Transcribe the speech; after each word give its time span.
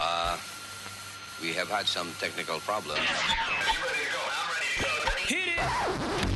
Uh, 0.00 0.36
we 1.40 1.52
have 1.52 1.68
had 1.68 1.86
some 1.86 2.10
technical 2.18 2.58
problems. 2.60 2.98
Hit 5.18 5.48
it! 5.54 6.26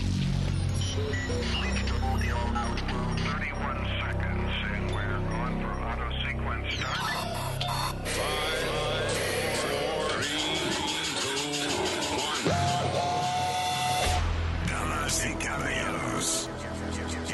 Damas 14.69 15.25
y 15.27 15.35
caballeros, 15.35 16.49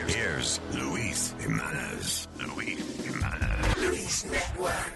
here's 0.09 0.61
Luis 0.73 1.35
Jimenez. 1.39 2.29
Luis 2.39 2.79
Jimenez. 3.05 3.77
Luis 3.77 4.25
Network. 4.25 4.96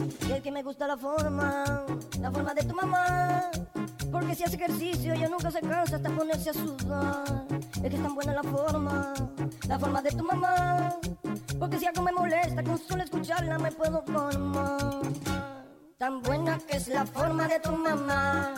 Y 0.31 0.33
el 0.35 0.41
que 0.41 0.51
me 0.51 0.63
gusta 0.63 0.87
la 0.87 0.95
forma, 0.95 1.85
la 2.21 2.31
forma 2.31 2.53
de 2.53 2.63
tu 2.63 2.73
mamá. 2.73 3.51
Porque 4.09 4.33
si 4.33 4.45
hace 4.45 4.55
ejercicio 4.55 5.13
ella 5.13 5.27
nunca 5.27 5.51
se 5.51 5.59
cansa 5.59 5.97
hasta 5.97 6.09
ponerse 6.09 6.51
a 6.51 6.53
sudar. 6.53 7.45
Es 7.83 7.89
que 7.89 7.95
es 7.97 8.01
tan 8.01 8.15
buena 8.15 8.33
la 8.35 8.43
forma, 8.43 9.13
la 9.67 9.77
forma 9.77 10.01
de 10.01 10.11
tu 10.11 10.23
mamá. 10.23 10.95
Porque 11.59 11.79
si 11.79 11.85
algo 11.85 12.03
me 12.03 12.13
molesta, 12.13 12.63
con 12.63 12.77
solo 12.77 13.03
escucharla 13.03 13.59
me 13.59 13.73
puedo 13.73 14.01
formar. 14.03 15.01
Tan 15.97 16.21
buena 16.21 16.57
que 16.59 16.77
es 16.77 16.87
la 16.87 17.05
forma 17.05 17.49
de 17.49 17.59
tu 17.59 17.73
mamá. 17.73 18.53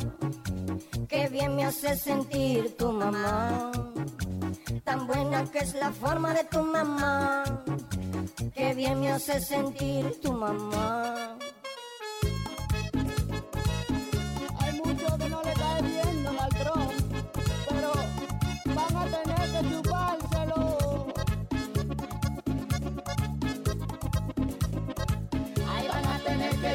Que 1.08 1.28
bien 1.30 1.56
me 1.56 1.66
hace 1.66 1.96
sentir 1.96 2.78
tu 2.78 2.92
mamá. 2.92 3.72
Tan 4.84 5.08
buena 5.08 5.44
que 5.46 5.58
es 5.58 5.74
la 5.74 5.92
forma 5.92 6.36
de 6.36 6.44
tu 6.44 6.62
mamá. 6.62 7.44
Que 8.54 8.76
bien 8.76 9.00
me 9.00 9.12
hace 9.12 9.40
sentir 9.40 10.22
tu 10.22 10.34
mamá. 10.34 11.36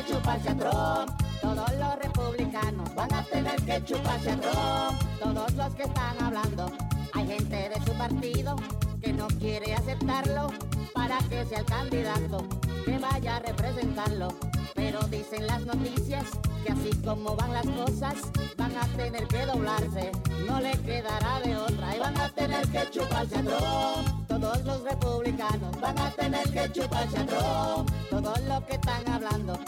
Chuparse 0.08 0.48
a 0.48 0.56
Trump. 0.56 1.22
Todos 1.40 1.72
los 1.74 1.98
republicanos 1.98 2.94
van 2.94 3.12
a 3.12 3.22
tener 3.24 3.56
que 3.62 3.84
chuparse 3.84 4.30
a 4.30 4.40
Trump. 4.40 5.02
Todos 5.20 5.52
los 5.54 5.74
que 5.74 5.82
están 5.82 6.22
hablando. 6.22 6.70
Hay 7.12 7.26
gente 7.26 7.68
de 7.68 7.80
su 7.84 7.92
partido 7.92 8.56
que 9.02 9.12
no 9.12 9.26
quiere 9.28 9.74
aceptarlo 9.74 10.48
para 10.94 11.18
que 11.28 11.44
sea 11.44 11.58
el 11.58 11.64
candidato 11.64 12.46
que 12.84 12.98
vaya 12.98 13.36
a 13.36 13.40
representarlo. 13.40 14.28
Pero 14.74 15.00
dicen 15.08 15.46
las 15.46 15.64
noticias 15.66 16.24
que 16.64 16.72
así 16.72 16.90
como 17.04 17.36
van 17.36 17.52
las 17.52 17.66
cosas, 17.66 18.14
van 18.56 18.76
a 18.76 18.86
tener 18.96 19.26
que 19.26 19.46
doblarse. 19.46 20.12
No 20.46 20.60
le 20.60 20.72
quedará 20.78 21.40
de 21.40 21.56
otra 21.56 21.96
y 21.96 21.98
van 21.98 22.16
a 22.18 22.28
tener 22.30 22.66
que 22.68 22.90
chuparse 22.90 23.38
a 23.38 23.42
Trump. 23.42 24.28
Todos 24.28 24.64
los 24.64 24.82
republicanos 24.82 25.80
van 25.80 25.98
a 25.98 26.10
tener 26.12 26.48
que 26.50 26.72
chuparse 26.72 27.18
a 27.18 27.26
Trump. 27.26 27.90
Todos 28.10 28.40
los 28.42 28.64
que 28.64 28.74
están 28.74 29.08
hablando 29.08 29.58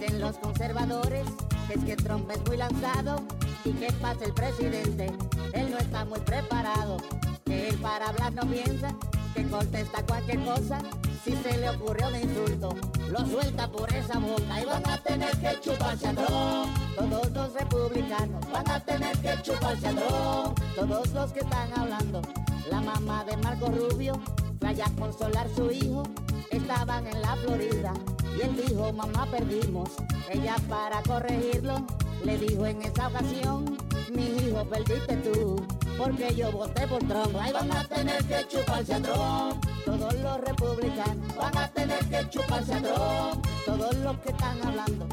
Dicen 0.00 0.20
los 0.20 0.38
conservadores 0.38 1.26
es 1.68 1.84
que 1.84 1.94
Trump 1.94 2.30
es 2.30 2.40
muy 2.46 2.56
lanzado 2.56 3.22
y 3.66 3.72
que 3.72 3.92
pasa 3.92 4.24
el 4.24 4.32
presidente, 4.32 5.12
él 5.52 5.70
no 5.70 5.76
está 5.76 6.06
muy 6.06 6.18
preparado, 6.20 6.96
que 7.44 7.68
él 7.68 7.76
para 7.76 8.08
hablar 8.08 8.32
no 8.32 8.50
piensa, 8.50 8.94
que 9.34 9.46
contesta 9.46 10.02
cualquier 10.06 10.42
cosa, 10.42 10.78
si 11.22 11.36
se 11.36 11.58
le 11.58 11.68
ocurrió 11.68 12.08
un 12.08 12.16
insulto, 12.16 12.74
lo 13.10 13.26
suelta 13.26 13.70
por 13.70 13.92
esa 13.92 14.18
boca 14.18 14.62
y 14.62 14.64
van 14.64 14.88
a 14.88 14.96
tener 15.02 15.36
que 15.36 15.60
chuparse 15.60 16.08
a 16.08 16.14
Trump. 16.14 16.78
Todos 16.96 17.30
los 17.32 17.52
republicanos 17.52 18.50
van 18.50 18.70
a 18.70 18.80
tener 18.80 19.18
que 19.18 19.42
chuparse 19.42 19.86
a 19.86 19.90
Trump. 19.90 20.60
Todos 20.76 21.10
los 21.10 21.32
que 21.32 21.40
están 21.40 21.78
hablando, 21.78 22.22
la 22.70 22.80
mamá 22.80 23.22
de 23.24 23.36
Marco 23.36 23.66
Rubio 23.66 24.18
fue 24.58 24.68
allá 24.70 24.86
a 24.86 24.98
consolar 24.98 25.46
su 25.54 25.70
hijo, 25.70 26.04
estaban 26.50 27.06
en 27.06 27.20
la 27.20 27.36
Florida 27.36 27.92
y 28.36 28.42
él 28.42 28.56
dijo, 28.66 28.92
mamá, 28.92 29.26
perdimos. 29.30 29.90
Ella 30.30 30.56
para 30.68 31.02
corregirlo 31.02 31.86
le 32.24 32.36
dijo 32.36 32.66
en 32.66 32.82
esa 32.82 33.08
ocasión, 33.08 33.78
mi 34.12 34.26
hijo, 34.26 34.64
perdiste 34.64 35.16
tú, 35.18 35.56
porque 35.96 36.34
yo 36.34 36.52
voté 36.52 36.86
por 36.86 36.98
Trump. 37.04 37.34
Ahí 37.40 37.52
van 37.52 37.72
a 37.72 37.84
tener 37.84 38.22
que 38.24 38.46
chuparse 38.48 38.94
a 38.94 39.00
Trump. 39.00 39.64
Todos 39.84 40.14
los 40.14 40.40
republicanos 40.42 41.36
van 41.36 41.56
a 41.56 41.68
tener 41.68 41.98
que 42.06 42.28
chuparse 42.28 42.74
a 42.74 42.82
Trump. 42.82 43.46
Todos 43.64 43.94
los 43.96 44.18
que 44.18 44.30
están 44.30 44.66
hablando. 44.66 45.06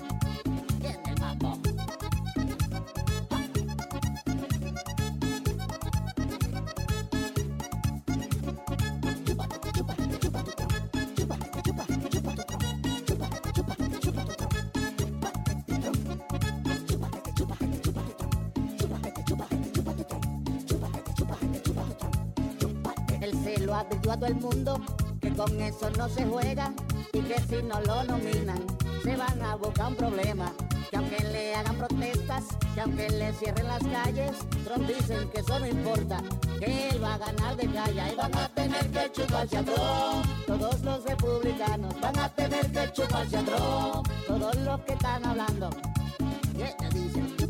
Lo 23.68 23.76
advirtió 23.76 24.14
a 24.14 24.16
todo 24.16 24.28
el 24.28 24.36
mundo 24.36 24.82
que 25.20 25.30
con 25.34 25.62
eso 25.62 25.90
no 25.98 26.08
se 26.08 26.26
juega 26.26 26.74
y 27.12 27.20
que 27.20 27.38
si 27.42 27.62
no 27.64 27.82
lo 27.82 28.04
nominan 28.06 28.64
se 29.04 29.18
van 29.18 29.42
a 29.42 29.56
buscar 29.56 29.90
un 29.90 29.96
problema. 29.96 30.54
Que 30.90 30.96
aunque 30.96 31.20
le 31.20 31.54
hagan 31.54 31.76
protestas, 31.76 32.46
que 32.74 32.80
aunque 32.80 33.10
le 33.10 33.34
cierren 33.34 33.68
las 33.68 33.84
calles, 33.84 34.32
Trump 34.64 34.88
dicen 34.88 35.30
que 35.32 35.42
eso 35.42 35.60
no 35.60 35.68
importa, 35.68 36.24
que 36.60 36.90
él 36.90 37.04
va 37.04 37.16
a 37.16 37.18
ganar 37.18 37.58
de 37.58 37.68
calle 37.68 38.14
y 38.14 38.16
van 38.16 38.36
a 38.38 38.48
tener 38.48 38.88
que 38.90 39.12
chuparse 39.12 39.58
a. 39.58 39.64
Todos 40.46 40.82
los 40.82 41.04
republicanos 41.04 42.00
van 42.00 42.20
a 42.20 42.30
tener 42.30 42.72
que 42.72 42.92
chuparse 42.94 43.38
a. 43.38 43.44
Todos 44.28 44.56
los 44.56 44.80
que 44.82 44.94
están 44.94 45.26
hablando. 45.26 45.70
¿Qué 46.56 46.74
te 46.80 46.90
dicen? 46.98 47.47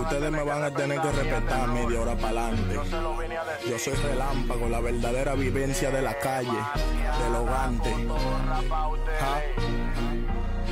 Ustedes 0.00 0.30
me 0.30 0.42
van 0.42 0.62
a 0.62 0.70
tener 0.70 1.00
que 1.00 1.12
respetar 1.12 1.68
media 1.68 2.00
hora 2.00 2.16
para 2.16 2.46
adelante. 2.46 2.80
Yo 3.68 3.78
soy 3.78 3.92
relámpago, 3.94 4.68
la 4.68 4.80
verdadera 4.80 5.34
vivencia 5.34 5.90
de 5.90 6.02
la 6.02 6.18
calle, 6.18 6.58
del 7.22 7.34
hogante. 7.34 7.94
Ja. 9.20 9.42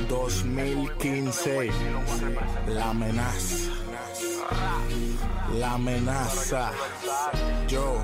2015, 0.07 1.69
la 2.67 2.89
amenaza. 2.89 3.71
La 5.53 5.73
amenaza. 5.73 6.71
Yo 7.67 8.03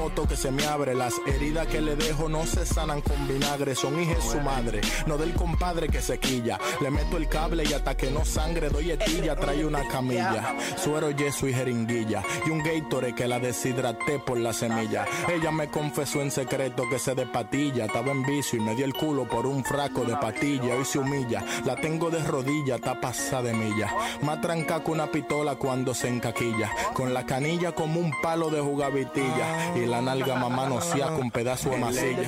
toto 0.00 0.26
que 0.26 0.36
se 0.36 0.50
me 0.50 0.64
abre. 0.64 0.94
Las 0.94 1.14
heridas 1.26 1.66
que 1.66 1.80
le 1.80 1.96
dejo 1.96 2.28
no 2.28 2.46
se 2.46 2.64
sanan 2.64 3.00
con 3.00 3.28
vinagre, 3.28 3.74
son 3.74 4.00
hijas 4.00 4.24
su 4.24 4.40
madre. 4.40 4.80
No 5.06 5.18
del 5.18 5.34
compadre 5.34 5.88
que 5.88 6.00
se 6.00 6.18
quilla. 6.18 6.58
Le 6.80 6.90
meto 6.90 7.16
el 7.16 7.28
cable 7.28 7.64
y 7.68 7.72
hasta 7.72 7.96
que 7.96 8.10
no 8.10 8.24
sangre 8.24 8.70
doy 8.70 8.90
etilla, 8.90 9.36
trae 9.36 9.64
una 9.64 9.86
camilla. 9.88 10.56
Suero, 10.76 11.10
yeso 11.10 11.46
y 11.46 11.52
jeringuilla. 11.52 12.22
Y 12.46 12.50
un 12.50 12.62
Gatorade 12.62 13.14
que 13.14 13.28
la 13.28 13.38
deshidraté 13.38 14.18
por 14.18 14.38
la 14.38 14.52
semilla. 14.52 15.06
Ella 15.28 15.50
me 15.50 15.68
confesó 15.68 16.22
en 16.22 16.30
secreto 16.30 16.84
que 16.88 16.98
se 16.98 17.14
de 17.14 17.26
patilla. 17.26 17.86
Estaba 17.86 18.12
en 18.12 18.24
vicio 18.24 18.58
y 18.58 18.62
me 18.62 18.74
dio 18.74 18.84
el 18.84 18.94
culo 18.94 19.28
por 19.28 19.46
un 19.46 19.64
fraco 19.64 20.04
de 20.04 20.16
patilla. 20.16 20.74
Hoy 20.74 20.84
se 20.84 20.98
humilla. 20.98 21.44
La 21.64 21.76
tengo 21.76 22.10
de 22.10 22.22
rodilla, 22.22 22.76
está 22.76 23.00
pasada 23.00 23.42
de 23.42 23.54
milla. 23.54 23.88
Más 24.22 24.40
tranca 24.40 24.82
que 24.82 24.90
una 24.90 25.10
pistola 25.10 25.56
cuando 25.56 25.94
se 25.94 26.08
encaquilla. 26.08 26.70
Con 26.92 27.14
la 27.14 27.24
canilla 27.24 27.72
como 27.72 28.00
un 28.00 28.12
palo 28.22 28.50
de 28.50 28.60
jugavitilla. 28.60 29.74
Y 29.76 29.86
la 29.90 30.00
nalga 30.00 30.36
mamá 30.36 30.68
no 30.68 30.80
con 31.16 31.30
pedazo 31.30 31.70
de 31.70 31.78
masilla. 31.78 32.22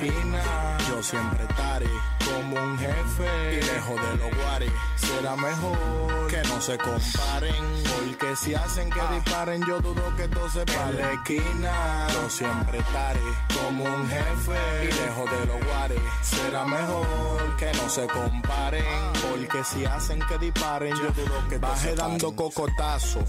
Yo 0.89 1.01
siempre 1.01 1.43
estaré 1.49 1.87
como 2.25 2.61
un 2.61 2.77
jefe. 2.77 3.53
Y 3.53 3.61
lejos 3.61 3.95
de 3.95 4.17
los 4.17 4.43
guares. 4.43 4.71
Será 4.97 5.35
mejor 5.35 6.22
que 6.33 6.47
no 6.47 6.61
se 6.61 6.77
comparen. 6.77 7.63
Porque 7.83 8.35
si 8.35 8.55
hacen 8.55 8.89
que 8.89 9.01
disparen, 9.13 9.63
yo 9.67 9.79
dudo 9.79 10.15
que 10.15 10.27
todo 10.27 10.49
se 10.49 10.65
para 10.65 10.91
la 10.91 11.11
esquina. 11.13 12.07
Yo 12.11 12.29
siempre 12.29 12.79
estaré 12.79 13.19
como 13.53 13.83
un 13.83 14.09
jefe. 14.09 14.59
Y 14.83 14.87
lejos 14.87 15.31
de 15.31 15.45
los 15.45 15.65
guares. 15.65 15.99
Será 16.23 16.65
mejor 16.65 17.55
que 17.57 17.71
no 17.73 17.89
se 17.89 18.07
comparen. 18.07 18.83
Porque 19.29 19.63
si 19.63 19.85
hacen 19.85 20.19
que 20.27 20.37
disparen, 20.39 20.95
yo 20.95 21.11
dudo 21.11 21.47
que 21.49 21.57
Baje 21.57 21.95
dando 21.95 22.35
cocotazo 22.35 23.19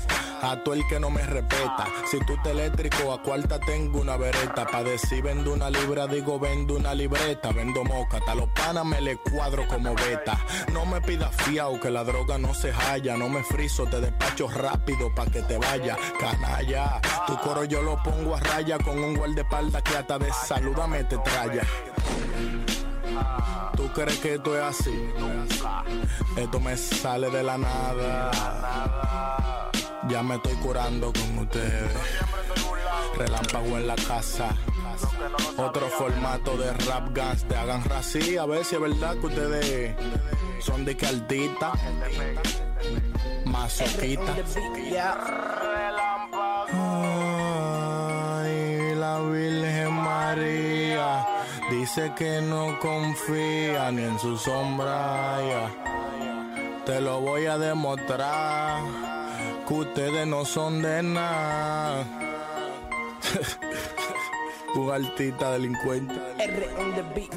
a 0.42 0.56
todo 0.62 0.74
el 0.74 0.86
que 0.88 0.98
no 0.98 1.10
me 1.10 1.22
respeta. 1.22 1.86
Si 2.10 2.18
tú 2.20 2.34
te 2.42 2.50
eléctrico, 2.50 3.12
a 3.12 3.22
cuarta 3.22 3.58
tengo 3.60 4.00
una 4.00 4.16
vereta. 4.16 4.66
Pa' 4.66 4.82
decir 4.82 5.22
vendo 5.22 5.52
una 5.52 5.68
libra, 5.68 6.06
digo 6.06 6.38
vendo 6.38 6.74
una 6.76 6.94
libreta. 6.94 7.52
Vendo 7.52 7.84
moca, 7.84 8.20
a 8.26 8.34
los 8.34 8.48
panas 8.50 8.86
me 8.86 9.00
le 9.00 9.16
cuadro 9.16 9.66
como 9.68 9.94
beta. 9.94 10.38
No 10.72 10.86
me 10.86 11.00
pidas 11.02 11.34
fiao 11.36 11.78
que 11.78 11.90
la 11.90 12.04
droga 12.04 12.38
no 12.38 12.54
se 12.54 12.72
No 12.94 13.28
me 13.28 13.42
friso, 13.42 13.84
te 13.86 14.00
despacho 14.00 14.46
rápido 14.46 15.12
pa' 15.12 15.26
que 15.26 15.42
te 15.42 15.58
vaya. 15.58 15.98
Canalla, 16.18 17.00
tu 17.26 17.36
coro 17.38 17.64
yo 17.64 17.82
lo 17.82 18.00
pongo 18.00 18.36
a 18.36 18.40
raya 18.40 18.78
con 18.78 18.96
un 18.96 19.16
guardaespaldas 19.16 19.82
que 19.82 19.96
hasta 19.96 20.16
de 20.16 20.32
saludame 20.32 21.02
te 21.02 21.18
traya. 21.18 21.62
¿Tú 23.76 23.88
crees 23.92 24.16
que 24.20 24.34
esto 24.34 24.56
es 24.56 24.62
así? 24.62 25.12
Esto 26.36 26.60
me 26.60 26.76
sale 26.76 27.30
de 27.30 27.42
la 27.42 27.58
nada. 27.58 28.30
Ya 30.08 30.22
me 30.22 30.36
estoy 30.36 30.54
curando 30.54 31.12
con 31.12 31.38
ustedes. 31.38 31.90
Relámpago 33.18 33.76
en 33.76 33.88
la 33.88 33.96
casa. 33.96 34.56
Otro 35.56 35.88
formato 35.88 36.56
de 36.56 36.72
rap 36.72 37.14
gas. 37.14 37.44
Te 37.44 37.56
hagan 37.56 37.84
rací. 37.84 38.36
A 38.36 38.46
ver 38.46 38.64
si 38.64 38.74
es 38.74 38.80
verdad 38.80 39.16
que 39.16 39.26
ustedes 39.26 39.96
son 40.60 40.84
de 40.84 40.96
que 40.96 41.06
altita. 41.06 41.72
Masoquita. 43.44 44.34
Ay, 48.32 48.94
la 48.96 49.20
Virgen 49.20 49.92
María. 49.94 51.26
Dice 51.70 52.12
que 52.16 52.40
no 52.42 52.78
confía 52.80 53.90
ni 53.90 54.02
en 54.02 54.18
su 54.18 54.36
sombra. 54.36 55.38
Te 56.84 57.00
lo 57.00 57.20
voy 57.20 57.46
a 57.46 57.56
demostrar. 57.58 58.82
Que 59.66 59.74
ustedes 59.74 60.26
no 60.26 60.44
son 60.44 60.82
de 60.82 61.02
nada. 61.02 62.04
Un 64.76 64.90
altita 64.90 65.52
delincuente. 65.52 66.14
R 66.38 66.68
on 66.78 66.94
the 66.94 67.02
beat. 67.14 67.32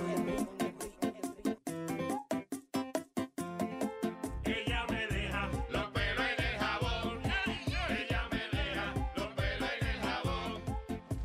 Ella 4.45 4.85
me 4.89 5.07
deja 5.07 5.49
los 5.69 5.85
pelos 5.91 6.25
en 6.25 6.45
el 6.45 6.57
jabón. 6.57 7.21
Ella 7.89 8.27
me 8.31 8.39
deja 8.57 8.93
los 9.15 9.27
pelos 9.33 9.69
en 9.79 9.87
el 9.87 9.99
jabón. 10.01 10.61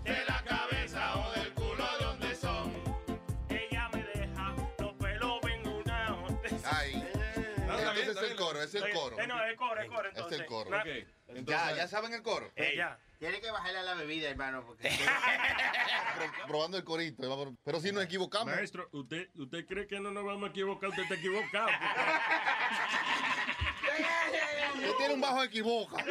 De 0.05 0.25
la 0.26 0.44
cabeza 0.44 1.17
o 1.19 1.32
del 1.32 1.55
culo 1.55 1.85
de 1.99 2.05
donde 2.05 2.35
son. 2.37 2.73
Ella 3.49 3.88
me 3.94 4.03
deja 4.05 4.55
los 4.79 4.93
pelos 4.94 5.41
engunados. 5.44 6.32
Ay. 6.64 7.09
Entonces 7.56 8.09
es 8.09 8.31
el 8.31 8.37
coro, 8.37 8.62
es 8.62 8.75
el 8.75 8.91
coro. 8.93 9.19
Eh, 9.19 9.26
no, 9.26 9.43
es 9.44 9.56
coro, 9.56 9.81
es 9.81 9.88
coro. 9.88 10.09
Es 10.09 10.14
Entonces, 10.17 10.41
el 10.41 10.47
coro. 10.47 10.70
Ya, 11.47 11.75
ya 11.75 11.88
saben 11.88 12.12
el 12.12 12.23
coro. 12.23 12.50
Ella. 12.55 12.99
Tiene 13.23 13.41
que 13.41 13.53
bajarle 13.53 13.79
a 13.79 13.83
la 13.85 13.95
bebida, 13.95 14.29
hermano, 14.31 14.65
porque 14.67 14.91
Pro- 16.17 16.47
probando 16.49 16.77
el 16.77 16.83
corito. 16.83 17.55
Pero 17.63 17.79
si 17.81 17.93
nos 17.93 18.03
equivocamos. 18.03 18.53
Maestro, 18.53 18.89
¿usted, 18.91 19.29
¿usted 19.37 19.65
cree 19.65 19.87
que 19.87 20.01
no 20.01 20.11
nos 20.11 20.25
vamos 20.25 20.49
a 20.49 20.51
equivocar? 20.51 20.91
Usted 20.91 21.05
está 21.05 21.15
equivocado. 21.15 21.69
Usted 24.75 24.97
tiene 24.99 25.15
un 25.15 25.21
bajo 25.21 25.45
equivoca. 25.45 26.05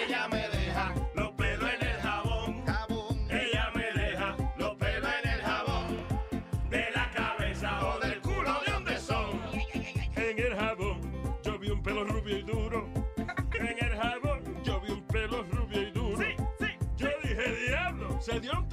Ella 0.00 0.26
me 0.28 0.48
deja 0.48 0.94
se 18.26 18.40
dio 18.40 18.65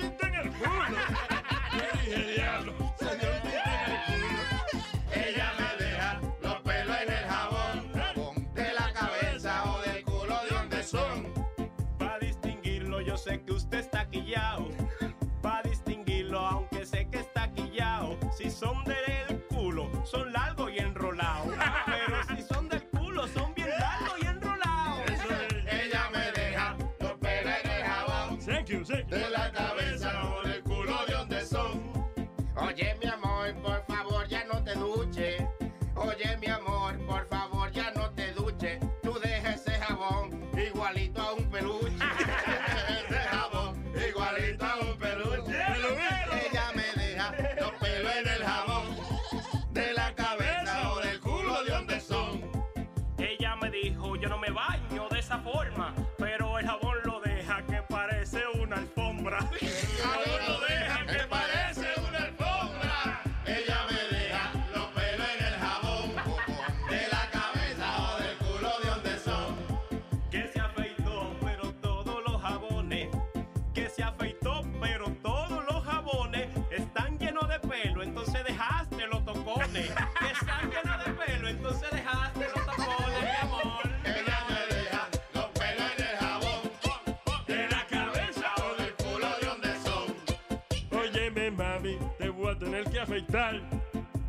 voy 92.43 92.51
a 92.51 92.59
tener 92.59 92.83
que 92.89 92.99
afeitar. 92.99 93.61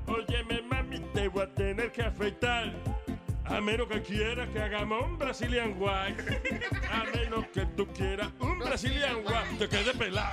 Óyeme, 0.07 0.63
mami, 0.63 1.01
te 1.13 1.27
voy 1.27 1.43
a 1.43 1.47
tener 1.53 1.91
que 1.91 2.03
afeitar. 2.03 2.73
A 3.45 3.61
menos 3.61 3.89
que 3.89 4.01
quieras 4.03 4.49
que 4.51 4.63
hagamos 4.63 5.05
un 5.05 5.19
Brazilian 5.19 5.75
White. 5.77 6.41
A 6.91 7.05
menos 7.17 7.45
que 7.49 7.67
tú 7.77 7.87
quieras 7.89 8.29
un 8.39 8.59
Brazilian 8.61 9.17
White. 9.17 9.57
Te 9.59 9.69
quede 9.69 9.93
pelado. 9.95 10.33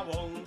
Jabón. 0.00 0.44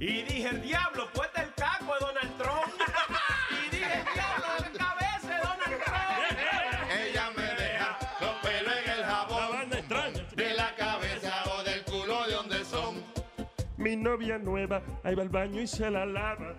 Y 0.00 0.22
dije, 0.22 0.48
el 0.48 0.62
diablo, 0.62 1.08
puesta 1.12 1.42
el 1.42 1.52
caco 1.54 1.94
de 1.94 2.00
Donald 2.00 2.38
Trump. 2.38 2.74
Y 3.50 3.70
dije, 3.70 3.98
el 3.98 4.14
diablo, 4.14 4.46
la 4.60 4.78
cabeza 4.78 5.28
de 5.28 5.38
Donald 5.48 5.84
Trump. 5.84 6.90
Ella 6.90 7.30
me 7.36 7.42
deja 7.42 7.98
los 8.20 8.34
pelos 8.42 8.74
en 8.84 8.90
el 8.90 9.04
jabón. 9.04 9.70
De 10.36 10.54
la 10.54 10.74
cabeza 10.76 11.32
o 11.52 11.62
del 11.64 11.82
culo 11.84 12.26
de 12.26 12.34
donde 12.34 12.64
son. 12.64 13.04
Mi 13.76 13.96
novia 13.96 14.38
nueva, 14.38 14.82
ahí 15.04 15.14
va 15.14 15.22
al 15.22 15.28
baño 15.28 15.60
y 15.60 15.66
se 15.66 15.90
la 15.90 16.06
lava. 16.06 16.54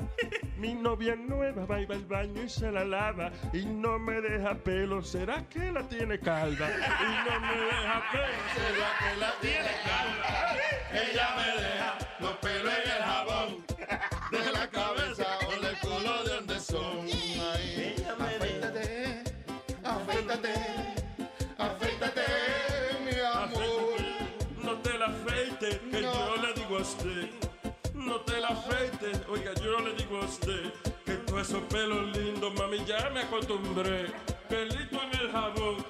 Mi 0.57 0.74
novia 0.74 1.15
nueva 1.15 1.65
va 1.65 1.81
y 1.81 1.86
va 1.86 1.95
al 1.95 2.05
baño 2.05 2.43
y 2.43 2.50
se 2.50 2.71
la 2.71 2.83
lava. 2.86 3.31
Y 3.53 3.65
no 3.65 3.98
me 4.00 4.21
deja 4.21 4.55
pelo, 4.55 5.01
¿será 5.01 5.48
que 5.48 5.71
la 5.71 5.88
tiene 5.88 6.19
calva? 6.19 6.67
Y 6.69 7.29
no 7.29 7.39
me 7.39 7.55
deja 7.62 8.03
pelo, 8.12 8.43
¿será 8.55 8.89
que 9.00 9.19
la 9.19 9.31
tiene 9.41 9.71
calva? 9.83 10.78
Ella 10.91 11.36
me 11.38 11.62
deja 11.62 11.98
los 12.19 12.31
pelos 12.38 12.74
en 12.74 12.91
el 12.91 13.03
jabón. 13.03 13.65
De 14.31 14.51
la 14.51 14.67
cabeza 14.69 15.25
o 15.48 15.62
del 15.62 15.77
culo 15.79 16.24
de 16.24 16.36
donde 16.36 16.60
son. 16.60 17.08
Ay, 17.08 17.96
afeítate, 18.08 19.24
afeítate, 19.84 20.53
afeítate, 21.58 22.24
mi 23.05 23.19
amor. 23.19 24.00
No 24.63 24.74
te 24.81 24.98
la 24.98 25.05
afeites, 25.08 25.79
que 25.91 26.01
yo 26.01 26.36
le 26.41 26.53
digo 26.53 26.77
a 26.77 26.81
usted. 26.81 27.29
No 27.93 28.22
te 28.22 28.39
la 28.39 28.48
afeites, 28.50 29.22
oiga, 29.29 29.53
yo 29.55 29.79
le 29.79 29.93
digo 29.93 30.17
a 30.22 30.25
usted. 30.25 30.74
Que 31.05 31.13
todos 31.13 31.50
esos 31.50 31.63
pelos 31.63 32.15
lindos, 32.17 32.53
mami, 32.55 32.84
ya 32.86 33.10
me 33.12 33.22
acostumbré. 33.22 34.08
Pelito 34.48 35.01
en 35.03 35.19
el 35.22 35.31
jabón, 35.31 35.86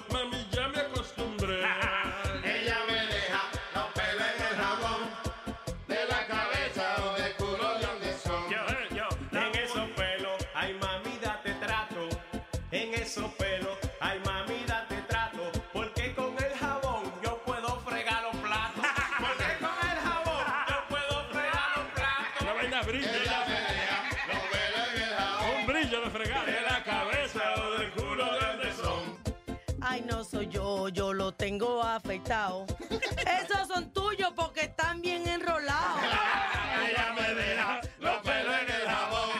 tengo 31.50 31.82
afeitado. 31.82 32.64
Esos 33.26 33.66
son 33.66 33.92
tuyos 33.92 34.32
porque 34.36 34.60
están 34.60 35.02
bien 35.02 35.26
enrolados. 35.26 36.00
Ella 36.88 37.12
me 37.12 37.34
deja 37.34 37.80
los 37.98 38.16
pelos 38.18 38.54
en 38.62 38.70
el 38.72 38.88
jabón. 38.88 39.30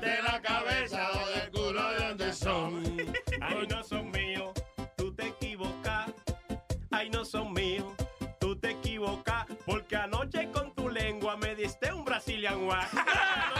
De 0.00 0.22
la 0.22 0.40
cabeza 0.40 1.10
o 1.12 1.28
del 1.28 1.50
culo 1.50 1.90
de 1.90 2.06
donde 2.06 2.32
son. 2.32 2.82
Ay, 3.42 3.66
no 3.68 3.84
son 3.84 4.10
míos, 4.12 4.50
tú 4.96 5.14
te 5.14 5.26
equivocas. 5.26 6.06
Ay, 6.90 7.10
no 7.10 7.22
son 7.22 7.52
míos, 7.52 7.92
tú 8.40 8.58
te 8.58 8.70
equivocas. 8.70 9.44
Porque 9.66 9.94
anoche 9.94 10.50
con 10.50 10.74
tu 10.74 10.88
lengua 10.88 11.36
me 11.36 11.54
diste 11.54 11.92
un 11.92 12.06
Brazilian 12.06 12.66
Wax. 12.66 12.88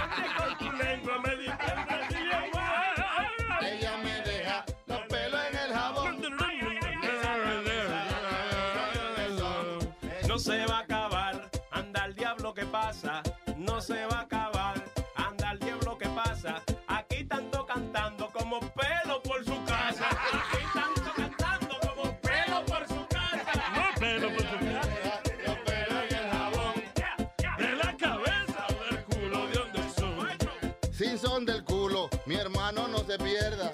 mi 32.27 32.35
hermano 32.35 32.89
no 32.89 32.99
se 32.99 33.19
pierda. 33.19 33.73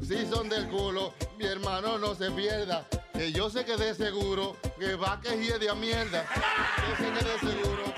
Si 0.00 0.26
son 0.26 0.48
del 0.48 0.68
culo, 0.68 1.12
mi 1.38 1.44
hermano 1.44 1.98
no 1.98 2.14
se 2.14 2.30
pierda. 2.30 2.86
Que 3.12 3.30
yo 3.32 3.50
sé 3.50 3.64
que 3.64 3.76
de 3.76 3.94
seguro 3.94 4.56
que 4.78 4.94
va 4.94 5.20
que 5.20 5.36
de 5.36 5.68
a 5.68 5.74
mierda. 5.74 6.26
Seguro 7.40 7.91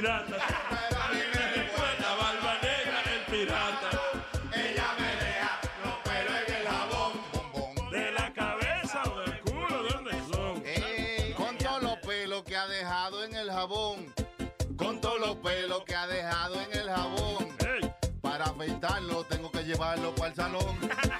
pirata. 0.00 0.36
Pero 0.88 1.02
a 1.02 1.08
mí 1.08 1.20
me 1.34 1.62
recuerda 1.62 2.14
Barba 2.16 2.54
Negra, 2.62 3.02
el 3.14 3.20
pirata. 3.30 3.90
Ella 4.54 4.86
me 4.98 5.10
deja 5.24 5.60
los 5.84 5.94
pelos 6.04 6.36
en 6.46 6.54
el 6.54 6.66
jabón. 6.66 7.90
De 7.90 8.12
la 8.12 8.32
cabeza 8.32 9.02
o 9.04 9.20
del 9.20 9.40
culo, 9.40 9.82
¿de 9.82 9.90
dónde 9.90 10.12
son? 10.32 10.62
Ey, 10.64 11.34
con 11.34 11.56
todos 11.58 11.82
los 11.82 11.98
pelos 11.98 12.42
que 12.44 12.56
ha 12.56 12.66
dejado 12.66 13.24
en 13.24 13.34
el 13.34 13.50
jabón. 13.50 14.14
Con 14.76 15.00
todos 15.00 15.20
los 15.20 15.36
pelos 15.36 15.84
que 15.84 15.94
ha 15.94 16.06
dejado 16.06 16.54
en 16.62 16.78
el 16.78 16.88
jabón. 16.88 17.56
Ey, 17.58 17.92
Para 18.22 18.44
afeitarlo 18.46 19.24
tengo 19.24 19.50
que 19.50 19.64
llevarlo 19.64 20.14
para 20.14 20.30
el 20.30 20.34
salón. 20.34 20.78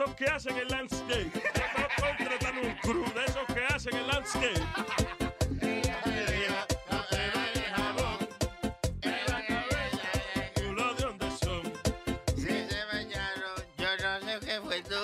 esos 0.00 0.14
que 0.14 0.26
hacen 0.26 0.56
el 0.56 0.68
landscape. 0.68 1.30
No 1.34 1.88
contratan 2.06 2.58
un 2.58 2.74
crew 2.76 3.04
de 3.14 3.24
esos 3.24 3.46
que 3.52 3.64
hacen 3.74 3.96
el 3.96 4.06
landscape. 4.06 4.62
Culo 10.54 10.94
de 10.94 11.02
dónde 11.02 11.26
son. 11.42 11.72
Si 12.36 12.46
se 12.68 12.84
bañaron, 12.84 13.64
yo 13.76 13.96
no 13.96 14.20
sé 14.20 14.46
qué 14.46 14.60
fue 14.60 14.82
tú. 14.82 14.94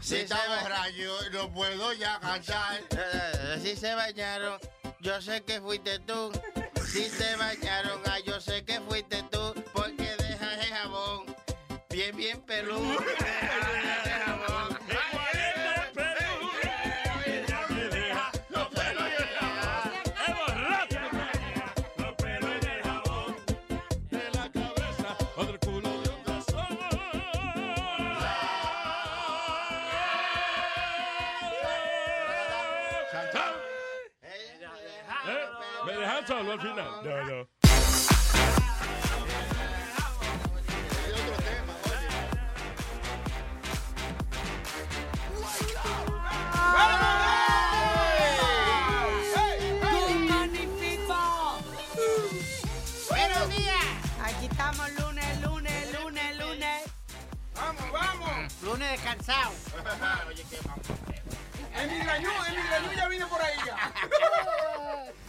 Si 0.00 0.16
está 0.16 0.38
borracho, 0.48 1.30
no 1.32 1.52
puedo 1.52 1.92
ya 1.92 2.18
cantar. 2.18 2.80
Eh, 2.90 3.58
Si 3.62 3.76
se 3.76 3.94
bañaron, 3.94 4.58
yo 5.00 5.20
sé 5.22 5.44
que 5.44 5.60
fuiste 5.60 6.00
tú. 6.00 6.32
Si 6.84 7.08
se 7.08 7.36
bañaron, 7.36 8.00
ah, 8.06 8.18
yo 8.26 8.40
sé 8.40 8.64
que 8.64 8.80
fuiste 8.80 9.22
tú. 9.30 9.54
Porque 9.72 10.16
dejas 10.18 10.66
el 10.66 10.74
jabón 10.74 11.36
bien, 11.88 12.16
bien 12.16 12.40
peludo. 12.42 12.98
al 36.58 36.68
final? 36.68 36.90
No, 37.04 37.24
no. 37.24 37.48
Buenos 53.08 53.56
días. 53.56 53.74
Aquí 54.22 54.46
estamos 54.46 54.90
lunes, 54.92 55.40
lunes, 55.42 55.92
lunes, 55.92 56.38
lunes. 56.38 56.84
Vamos, 57.54 57.92
vamos. 57.92 58.62
Lunes 58.62 58.90
descansado. 58.92 59.52
Oye, 60.28 60.44
qué 60.50 60.58
vamos. 60.64 60.86
Emi 61.74 61.98
Grañú, 61.98 62.30
Emi 62.48 62.62
Grañú 62.62 62.92
ya 62.96 63.08
vino 63.08 63.28
por 63.28 63.40
ahí 63.40 63.56
ya. 63.64 63.92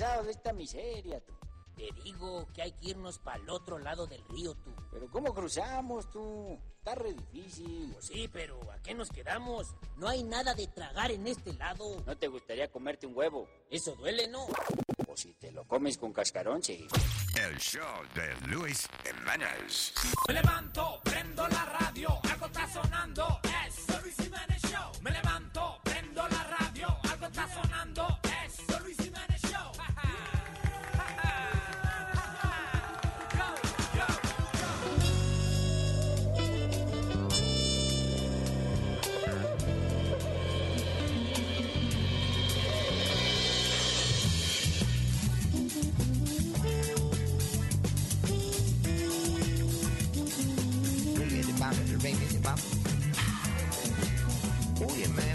Estoy 0.00 0.08
cansado 0.08 0.24
de 0.24 0.32
esta 0.32 0.52
miseria, 0.54 1.20
tú. 1.20 1.34
Te 1.76 1.90
digo 2.02 2.46
que 2.54 2.62
hay 2.62 2.72
que 2.72 2.88
irnos 2.88 3.18
para 3.18 3.36
el 3.36 3.50
otro 3.50 3.78
lado 3.78 4.06
del 4.06 4.24
río, 4.28 4.54
tú. 4.54 4.74
Pero 4.90 5.10
¿cómo 5.10 5.34
cruzamos, 5.34 6.10
tú? 6.10 6.58
Está 6.78 6.94
re 6.94 7.12
difícil. 7.12 7.90
Pues 7.92 8.06
sí, 8.06 8.26
pero 8.32 8.58
¿a 8.72 8.80
qué 8.82 8.94
nos 8.94 9.10
quedamos? 9.10 9.74
No 9.98 10.08
hay 10.08 10.22
nada 10.22 10.54
de 10.54 10.66
tragar 10.68 11.10
en 11.10 11.26
este 11.26 11.52
lado. 11.52 12.02
¿No 12.06 12.16
te 12.16 12.28
gustaría 12.28 12.70
comerte 12.72 13.06
un 13.06 13.14
huevo? 13.14 13.46
Eso 13.70 13.94
duele, 13.94 14.26
¿no? 14.26 14.46
O 15.06 15.16
si 15.16 15.34
te 15.34 15.52
lo 15.52 15.66
comes 15.68 15.98
con 15.98 16.14
cascarón, 16.14 16.62
sí. 16.62 16.86
El 17.38 17.58
show 17.58 18.02
de 18.14 18.48
Luis 18.48 18.88
Jiménez. 19.04 19.92
Me 20.28 20.34
levanto, 20.34 21.00
prendo 21.04 21.46
la 21.46 21.64
radio, 21.66 22.18
algo 22.30 22.46
está 22.46 22.66
sonando, 22.72 23.40
es 23.66 23.86
The 23.86 24.00
Luis 24.00 24.16
Jiménez 24.16 24.62
Show. 24.62 24.92
Me 25.02 25.10
levanto, 25.10 25.49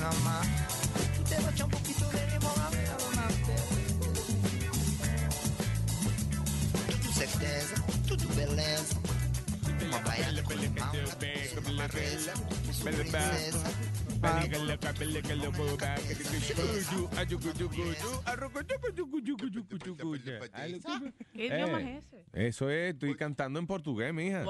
Mamá, 0.05 0.41
tú 1.17 1.23
te 1.23 1.35
vas 1.35 1.45
a 1.45 1.49
echar 1.49 1.65
un 1.65 1.71
poquito 1.71 2.07
de 2.11 2.27
limón 2.31 2.53
a 2.59 2.69
ver 2.69 2.87
adelante. 2.87 3.55
Tu, 6.85 7.07
tu 7.07 7.11
certeza, 7.11 7.75
beleza. 8.37 8.99
Uma 9.87 9.99
baiana 9.99 10.43
com 10.43 10.53
limão, 10.53 10.91
uma 11.71 11.87
reza, 11.87 12.33
princesa. 12.83 13.65
¿Qué 21.33 21.45
idioma 21.47 21.81
es 21.81 22.03
ese? 22.03 22.25
Eso 22.33 22.69
es, 22.69 22.93
estoy 22.93 23.15
cantando 23.15 23.59
en 23.59 23.67
portugués, 23.67 24.13
mija. 24.13 24.43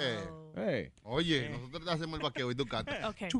Eh, 0.00 0.18
Eh. 0.56 0.92
Oye, 1.04 1.48
nosotros 1.48 1.84
te 1.84 1.90
hacemos 1.90 2.18
el 2.18 2.24
vaqueo 2.24 2.50
y 2.50 2.54
tú 2.54 2.66
cantas. 2.66 3.04
Ok. 3.04 3.32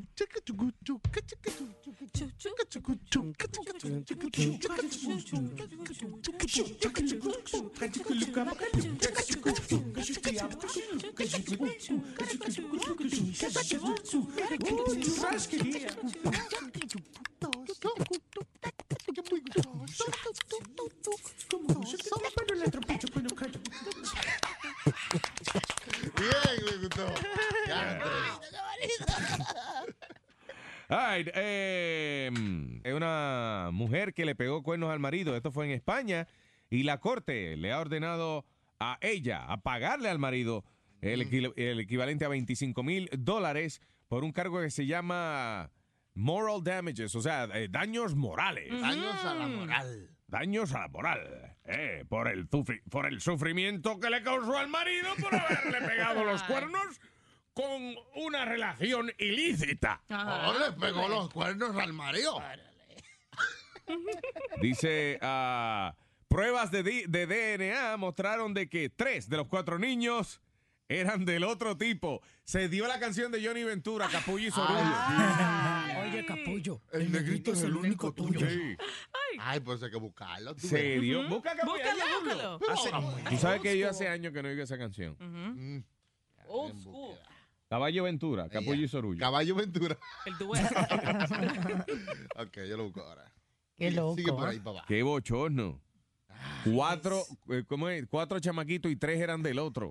Bien, 26.22 26.64
me 26.64 26.76
gustó. 26.86 27.06
Right, 30.88 31.28
eh, 31.34 32.30
es 32.84 32.92
una 32.92 33.70
mujer 33.72 34.12
que 34.12 34.26
le 34.26 34.34
pegó 34.34 34.62
cuernos 34.62 34.90
al 34.90 34.98
marido. 34.98 35.34
Esto 35.34 35.50
fue 35.50 35.64
en 35.64 35.70
España. 35.70 36.28
Y 36.68 36.82
la 36.82 36.98
corte 37.00 37.56
le 37.56 37.72
ha 37.72 37.80
ordenado 37.80 38.44
a 38.78 38.98
ella 39.00 39.44
a 39.46 39.62
pagarle 39.62 40.10
al 40.10 40.18
marido 40.18 40.64
el, 41.00 41.22
equi- 41.26 41.52
el 41.56 41.80
equivalente 41.80 42.26
a 42.26 42.28
25 42.28 42.82
mil 42.82 43.08
dólares 43.16 43.80
por 44.08 44.22
un 44.22 44.32
cargo 44.32 44.60
que 44.60 44.70
se 44.70 44.84
llama 44.86 45.70
moral 46.14 46.62
damages, 46.62 47.14
o 47.14 47.22
sea, 47.22 47.44
eh, 47.54 47.68
daños 47.70 48.14
morales. 48.14 48.68
Daños 48.78 49.24
a 49.24 49.34
la 49.34 49.46
moral. 49.46 50.11
Daños 50.32 50.74
a 50.74 50.80
la 50.80 50.88
moral. 50.88 51.56
eh, 51.66 52.04
por, 52.08 52.26
el 52.26 52.48
sufri- 52.48 52.82
por 52.90 53.04
el 53.06 53.20
sufrimiento 53.20 54.00
que 54.00 54.08
le 54.08 54.22
causó 54.22 54.56
al 54.56 54.68
marido 54.68 55.08
por 55.20 55.34
haberle 55.34 55.78
pegado 55.86 56.24
los 56.24 56.42
cuernos 56.44 57.00
con 57.52 57.94
una 58.16 58.46
relación 58.46 59.12
ilícita. 59.18 60.00
Oh, 60.10 60.54
le 60.58 60.72
pegó 60.72 61.06
los 61.06 61.28
cuernos 61.30 61.76
al 61.76 61.92
marido. 61.92 62.42
Dice, 64.62 65.18
ah, 65.20 65.94
pruebas 66.28 66.70
de, 66.70 66.82
DNA 67.06 67.96
mostraron 67.98 68.54
de 68.54 68.68
que 68.70 68.88
tres 68.88 69.28
de 69.28 69.36
los 69.36 69.48
cuatro 69.48 69.78
niños 69.78 70.40
eran 70.88 71.26
del 71.26 71.44
otro 71.44 71.76
tipo. 71.76 72.22
Se 72.44 72.68
dio 72.70 72.86
la 72.86 72.98
canción 72.98 73.30
de 73.32 73.46
Johnny 73.46 73.64
Ventura, 73.64 74.08
Capullo 74.10 74.48
y 74.48 74.50
Sorullo. 74.50 74.80
Oye, 76.02 76.26
capullo. 76.26 76.80
El 76.92 77.10
negrito 77.12 77.52
es 77.52 77.62
el 77.62 77.76
único 77.76 78.12
tuyo. 78.12 78.48
Sí. 78.48 78.76
Ay, 79.38 79.60
pues 79.60 79.82
hay 79.82 79.90
que 79.90 79.96
buscarlo. 79.96 80.54
tú 80.54 80.66
Se. 80.66 80.98
Busca 81.28 81.56
Capullo. 81.56 81.74
Búscalo, 81.74 82.58
búscalo. 82.58 82.60
Hace- 82.70 83.30
Tú 83.30 83.36
sabes 83.38 83.60
que 83.60 83.78
yo 83.78 83.88
hace 83.90 84.08
años 84.08 84.32
que 84.32 84.42
no 84.42 84.48
oigo 84.48 84.62
esa 84.62 84.78
canción. 84.78 85.16
Mm. 85.18 85.84
Old 86.48 86.78
school. 86.80 87.16
Caballo 87.68 88.04
Ventura, 88.04 88.48
Capullo 88.50 88.84
y 88.84 88.88
Sorullo. 88.88 89.18
Caballo 89.18 89.54
Ventura. 89.54 89.96
El 90.26 90.36
dueto. 90.36 90.68
ok, 92.36 92.58
yo 92.68 92.76
lo 92.76 92.84
busco 92.84 93.00
ahora. 93.00 93.32
Qué 93.78 93.90
loco. 93.90 94.16
Sigue 94.16 94.32
por 94.32 94.48
ahí 94.48 94.60
abajo. 94.62 94.84
Qué 94.86 95.02
bochorno. 95.02 95.80
Cuatro, 96.64 97.22
eh, 97.48 97.64
¿cómo 97.66 97.88
es? 97.88 98.04
Cuatro 98.10 98.38
chamaquitos 98.40 98.90
y 98.92 98.96
tres 98.96 99.20
eran 99.20 99.42
del 99.42 99.58
otro. 99.58 99.90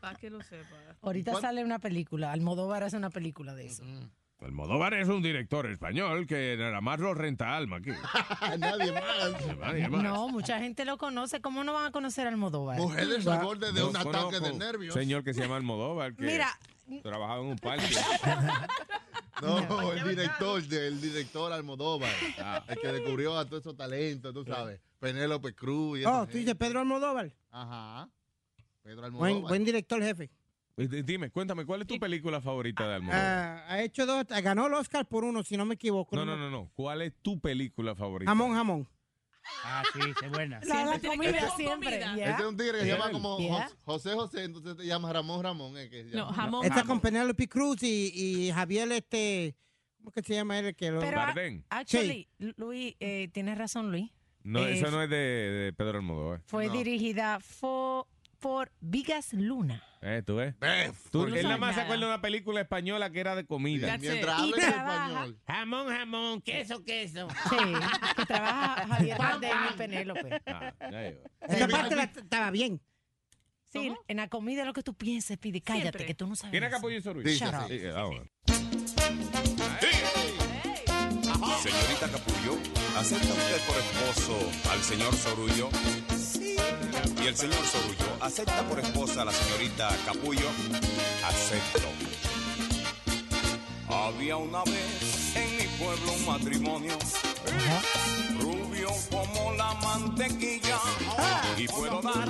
Para 0.00 0.14
que 0.18 0.30
lo 0.30 0.42
sepa. 0.42 0.76
Ahorita 1.00 1.40
sale 1.40 1.64
una 1.64 1.78
película. 1.78 2.32
Almodóvar 2.32 2.82
hace 2.82 2.96
una 2.96 3.10
película 3.10 3.54
de 3.54 3.66
eso. 3.66 3.84
Almodóvar 4.44 4.92
es 4.94 5.08
un 5.08 5.22
director 5.22 5.66
español 5.70 6.26
que 6.26 6.56
nada 6.58 6.80
más 6.82 7.00
lo 7.00 7.14
renta 7.14 7.56
alma 7.56 7.76
aquí. 7.78 7.90
Nadie 8.58 8.92
más. 8.92 9.56
Nadie 9.58 9.88
más. 9.88 10.02
No, 10.02 10.28
mucha 10.28 10.58
gente 10.58 10.84
lo 10.84 10.98
conoce. 10.98 11.40
¿Cómo 11.40 11.64
no 11.64 11.72
van 11.72 11.86
a 11.86 11.90
conocer 11.92 12.26
a 12.26 12.30
Almodóvar? 12.30 12.76
Mujeres 12.78 13.26
al 13.26 13.42
borde 13.42 13.72
de 13.72 13.82
un 13.82 13.96
ataque 13.96 14.10
conozco 14.10 14.40
de 14.40 14.50
un 14.52 14.58
nervios. 14.58 14.92
Señor 14.94 15.24
que 15.24 15.32
se 15.32 15.40
llama 15.40 15.56
Almodóvar 15.56 16.14
que 16.14 16.24
Mira. 16.26 16.48
trabajaba 17.02 17.40
en 17.40 17.46
un 17.46 17.58
parque. 17.58 17.86
No, 19.42 19.92
el 19.92 20.08
director, 20.08 20.62
el 20.72 21.00
director 21.00 21.52
Almodóvar. 21.52 22.08
El 22.68 22.78
que 22.78 22.86
descubrió 22.92 23.36
a 23.36 23.44
todos 23.44 23.62
esos 23.62 23.76
talentos, 23.76 24.32
tú 24.32 24.44
sabes. 24.44 24.80
Penélope 25.00 25.52
Cruz 25.54 25.98
y 25.98 26.04
Oh, 26.04 26.20
gente. 26.20 26.32
tú 26.32 26.38
dices 26.38 26.54
Pedro 26.54 26.78
Almodóvar. 26.80 27.32
Ajá. 27.50 28.08
Pedro 28.82 29.04
Almodóvar. 29.04 29.32
Buen, 29.32 29.42
buen 29.42 29.64
director, 29.64 30.00
jefe. 30.00 30.30
Eh, 30.76 31.02
Dime, 31.04 31.30
cuéntame, 31.30 31.64
¿cuál 31.64 31.82
es 31.82 31.86
tu 31.86 31.98
película 31.98 32.40
favorita 32.40 32.88
de 32.88 32.94
Almodóvar? 32.96 33.24
Ah, 33.24 33.64
ha 33.68 33.82
hecho 33.82 34.06
dos, 34.06 34.24
ganó 34.26 34.66
el 34.66 34.74
Oscar 34.74 35.06
por 35.06 35.22
uno, 35.24 35.42
si 35.44 35.56
no 35.56 35.64
me 35.64 35.74
equivoco. 35.74 36.16
no, 36.16 36.24
no, 36.24 36.36
no, 36.36 36.50
no. 36.50 36.70
¿Cuál 36.74 37.02
es 37.02 37.12
tu 37.22 37.38
película 37.40 37.94
favorita? 37.94 38.30
Jamón, 38.30 38.54
jamón. 38.54 38.88
Ah, 39.64 39.82
sí, 39.92 40.00
es 40.24 40.30
buena. 40.30 40.58
La, 40.64 40.84
la 40.86 40.98
comida 40.98 41.30
Este- 41.30 41.50
siempre. 41.56 41.98
Este 42.00 42.30
es 42.30 42.40
un 42.40 42.56
tigre 42.56 42.78
que 42.78 42.84
se 42.84 42.88
llama 42.88 43.10
como 43.10 43.38
Yeah. 43.38 43.70
José 43.84 44.14
José, 44.14 44.44
entonces 44.44 44.76
te 44.76 44.86
llama 44.86 45.12
Ramón 45.12 45.44
Ramón. 45.44 45.76
Es 45.76 45.90
que 45.90 46.04
se 46.10 46.16
No, 46.16 46.26
jamón. 46.32 46.64
Está 46.64 46.82
con 46.84 46.98
Penélope 47.00 47.46
Cruz 47.46 47.82
y, 47.82 48.10
y 48.14 48.50
Javier, 48.52 48.90
este. 48.92 49.54
¿Cómo 49.98 50.10
que 50.12 50.22
se 50.22 50.34
llama 50.34 50.58
él? 50.58 50.66
el 50.66 50.74
Que 50.74 50.90
lo- 50.90 51.00
Pero, 51.00 51.20
a- 51.20 51.26
Bardem. 51.26 51.62
actually, 51.68 52.26
Luis, 52.56 52.94
eh, 53.00 53.28
tienes 53.32 53.56
razón, 53.58 53.90
Luis. 53.92 54.10
No, 54.42 54.60
Eh, 54.60 54.78
eso 54.78 54.90
no 54.90 55.02
es 55.02 55.08
de, 55.10 55.16
de 55.16 55.72
Pedro 55.74 55.98
Almodóvar. 55.98 56.40
Fue 56.46 56.68
dirigida 56.70 57.38
fo- 57.38 58.06
por 58.44 58.70
Vigas 58.78 59.32
Luna. 59.32 59.82
Eh, 60.02 60.22
¿Tú 60.26 60.36
ves? 60.36 60.54
Tú- 61.10 61.26
No 61.26 61.34
él 61.34 61.44
nada 61.44 61.56
más 61.56 61.74
se 61.76 61.80
acuerda 61.80 62.02
de 62.04 62.12
una 62.12 62.20
película 62.20 62.60
española 62.60 63.08
que 63.08 63.20
era 63.20 63.34
de 63.34 63.46
comida. 63.46 63.96
Mientras 63.96 64.38
habla 64.38 64.46
Y 64.46 64.50
en 64.52 64.70
trabaja. 64.70 65.06
español. 65.08 65.38
Jamón, 65.46 65.86
jamón, 65.88 66.42
queso, 66.42 66.84
queso. 66.84 67.26
Sí, 67.48 67.56
que 68.18 68.26
trabaja 68.26 68.86
Javier 68.86 69.16
Bardem 69.18 69.56
y 69.72 69.76
Penélope. 69.78 70.42
Ah, 70.44 70.74
ya 70.78 70.90
llegó. 70.90 71.20
Esa 71.40 71.68
parte 71.68 71.96
la- 71.96 72.02
estaba 72.02 72.50
bien. 72.50 72.82
Sí, 73.72 73.94
en 74.08 74.16
la 74.18 74.28
comida 74.28 74.66
lo 74.66 74.74
que 74.74 74.82
tú 74.82 74.92
pienses, 74.92 75.38
pide, 75.38 75.62
cállate, 75.62 75.84
Siempre. 75.84 76.06
que 76.06 76.14
tú 76.14 76.26
no 76.26 76.36
sabes. 76.36 76.50
¿Tiene 76.50 76.66
eso. 76.66 76.76
capullo 76.76 76.98
y 76.98 77.00
sorullo? 77.00 77.30
Shut 77.30 77.48
up. 77.54 77.68
Sí, 77.68 77.80
ah, 77.96 78.04
bueno. 78.04 78.30
Señorita 81.62 82.10
Capullo, 82.12 82.58
¿acepta 82.94 83.26
usted 83.32 83.60
por 83.66 83.76
esposo 83.78 84.70
al 84.70 84.80
señor 84.82 85.14
Sorullo? 85.14 85.70
¿Y 87.22 87.26
el 87.26 87.36
señor 87.36 87.64
Sorullo 87.66 88.16
acepta 88.20 88.62
por 88.68 88.80
esposa 88.80 89.22
a 89.22 89.24
la 89.26 89.32
señorita 89.32 89.88
Capullo? 90.04 90.48
Acepto. 91.24 91.88
Había 93.88 94.36
una 94.36 94.62
vez 94.64 95.36
en 95.36 95.56
mi 95.56 95.66
pueblo 95.78 96.12
un 96.12 96.26
matrimonio. 96.26 96.98
Rubio 98.40 98.88
como 99.10 99.52
la 99.52 99.74
mantequilla. 99.74 100.78
Y 101.56 101.66
puedo 101.68 102.02
dar 102.02 102.28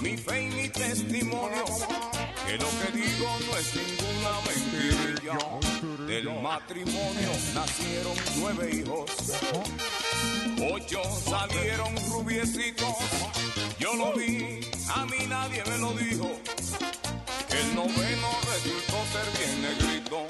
mi 0.00 0.16
fe 0.16 0.44
y 0.44 0.50
mi 0.50 0.68
testimonio 0.68 1.64
que 2.46 2.58
lo 2.58 2.68
que 2.68 2.92
digo 2.96 3.26
no 3.46 3.56
es 3.56 3.74
ninguna 3.74 4.30
mentirilla 4.46 6.06
del 6.06 6.40
matrimonio 6.40 7.30
nacieron 7.54 8.14
nueve 8.36 8.70
hijos. 8.76 9.10
Ocho 10.72 11.02
salieron 11.28 11.94
rubiecitos 12.08 12.94
yo 13.86 13.94
lo 13.94 14.12
vi 14.14 14.60
a 14.96 15.06
mí 15.06 15.26
nadie 15.28 15.62
me 15.64 15.78
lo 15.78 15.92
dijo 15.92 16.28
el 17.60 17.74
noveno 17.76 18.30
resultó 18.52 18.96
ser 19.12 19.28
bien 19.38 19.62
negrito 19.62 20.26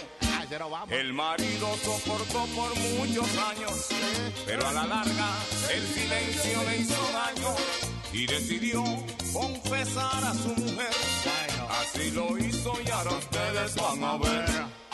el 0.91 1.13
marido 1.13 1.77
soportó 1.85 2.47
por 2.55 2.79
muchos 2.79 3.29
años, 3.51 3.89
pero 4.47 4.67
a 4.67 4.73
la 4.73 4.87
larga 4.87 5.29
el 5.75 5.87
silencio 5.87 6.63
le 6.63 6.77
hizo 6.79 6.95
daño 7.13 7.55
y 8.13 8.27
decidió 8.27 8.85
confesar 9.33 10.25
a 10.25 10.33
su 10.35 10.49
mujer. 10.49 10.95
Así 11.69 12.11
lo 12.13 12.39
hizo 12.39 12.73
y 12.87 12.91
ahora 12.91 13.11
ustedes 13.11 13.75
van 13.75 14.05
a 14.05 14.17
ver. 14.17 14.86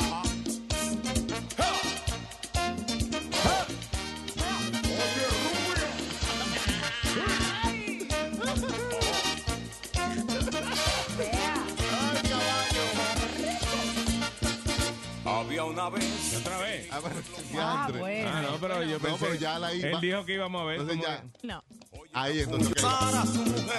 Había 15.62 15.64
una 15.64 15.88
vez. 15.90 16.36
¿Otra 16.36 16.58
vez? 16.58 16.88
Ah, 16.90 17.00
bueno. 17.00 18.30
Ah, 18.32 18.42
no, 18.42 18.58
pero 18.58 18.82
yo 18.82 18.98
No, 18.98 19.04
pensé- 19.04 19.18
pero 19.20 19.34
ya 19.36 19.58
la 19.58 19.72
iba- 19.74 19.88
Él 19.90 20.00
dijo 20.00 20.24
que 20.24 20.34
íbamos 20.34 20.62
a 20.62 20.64
ver 20.64 20.80
Entonces 20.80 21.04
ya. 21.06 21.24
No. 21.42 21.64
Ahí 22.12 22.40
entonces. 22.40 22.74
su 22.80 23.38
mujer. 23.38 23.76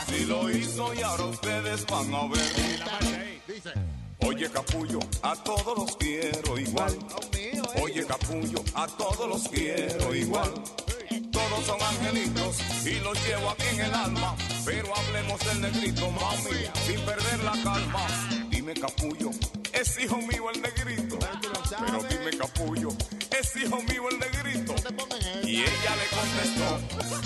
Así 0.00 0.24
lo 0.24 0.50
hizo 0.50 0.94
y 0.94 1.02
ahora 1.02 1.24
ustedes 1.24 1.86
van 1.86 2.14
a 2.14 2.26
ver. 2.28 3.40
Dice. 3.46 3.72
Oye 4.26 4.50
capullo, 4.50 4.98
a 5.22 5.34
todos 5.36 5.78
los 5.78 5.96
quiero 5.96 6.58
igual. 6.58 6.98
Oye 7.82 8.04
capullo, 8.06 8.62
a 8.74 8.86
todos 8.86 9.28
los 9.28 9.48
quiero 9.48 10.14
igual. 10.14 10.52
Todos 11.30 11.64
son 11.66 11.80
angelitos 11.82 12.58
y 12.84 12.98
los 13.00 13.26
llevo 13.26 13.50
aquí 13.50 13.64
en 13.74 13.80
el 13.80 13.94
alma. 13.94 14.34
Pero 14.64 14.94
hablemos 14.96 15.38
del 15.46 15.60
negrito, 15.60 16.10
mami, 16.10 16.66
sin 16.86 17.00
perder 17.02 17.44
la 17.44 17.52
calma. 17.62 18.06
Dime 18.68 18.80
capullo, 18.82 19.30
es 19.72 19.98
hijo 19.98 20.18
mío 20.18 20.50
el 20.52 20.60
negrito. 20.60 21.18
Pero 21.70 22.02
dime 22.02 22.36
capullo, 22.36 22.90
es 23.30 23.56
hijo 23.56 23.80
mío 23.80 24.10
el 24.10 24.18
negrito. 24.18 24.74
Y 25.42 25.60
ella 25.62 25.96
le 25.96 26.06
contestó, 26.14 26.78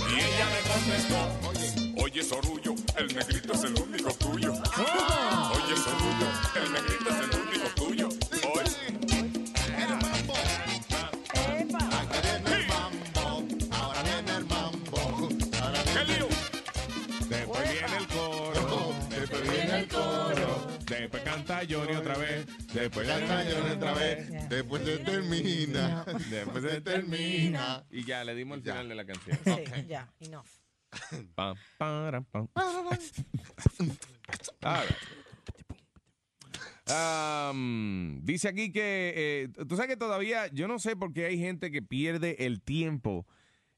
y 0.09 0.21
ella 0.21 0.47
le 0.55 0.61
contestó. 0.71 2.01
Oye 2.01 2.23
Sorullo, 2.23 2.77
el 2.97 3.13
negrito 3.13 3.55
es 3.55 3.65
el 3.65 3.75
único 3.75 4.13
tuyo. 4.15 4.53
Oye 4.53 5.77
Sorullo, 5.83 6.02
Johnny 21.69 21.95
otra 21.95 22.17
vez. 22.19 22.47
Después 22.73 23.07
Canta 23.07 23.45
Johnny 23.45 23.71
otra 23.71 23.95
vez. 23.95 24.49
Después 24.49 24.83
se 24.85 24.99
termina. 24.99 26.05
Después 26.31 26.65
se 26.65 26.81
termina. 26.81 27.85
Y 27.91 28.05
ya, 28.05 28.25
le 28.25 28.35
dimos 28.35 28.59
el 28.59 28.63
final 28.63 28.89
de 28.89 28.95
la 28.95 29.05
canción. 29.05 29.39
Sí, 29.45 29.65
ya, 29.89 30.13
enough. 30.21 30.47
Pam, 31.35 31.57
pam. 31.79 32.49
All 34.63 34.87
right. 34.87 34.97
Um, 36.93 38.21
dice 38.25 38.49
aquí 38.49 38.73
que 38.73 39.13
eh, 39.17 39.49
tú 39.69 39.77
sabes 39.77 39.89
que 39.89 39.97
todavía 39.97 40.49
yo 40.49 40.67
no 40.67 40.79
sé 40.79 40.97
por 40.97 41.13
qué 41.13 41.27
hay 41.27 41.39
gente 41.39 41.71
que 41.71 41.81
pierde 41.81 42.45
el 42.45 42.61
tiempo 42.61 43.25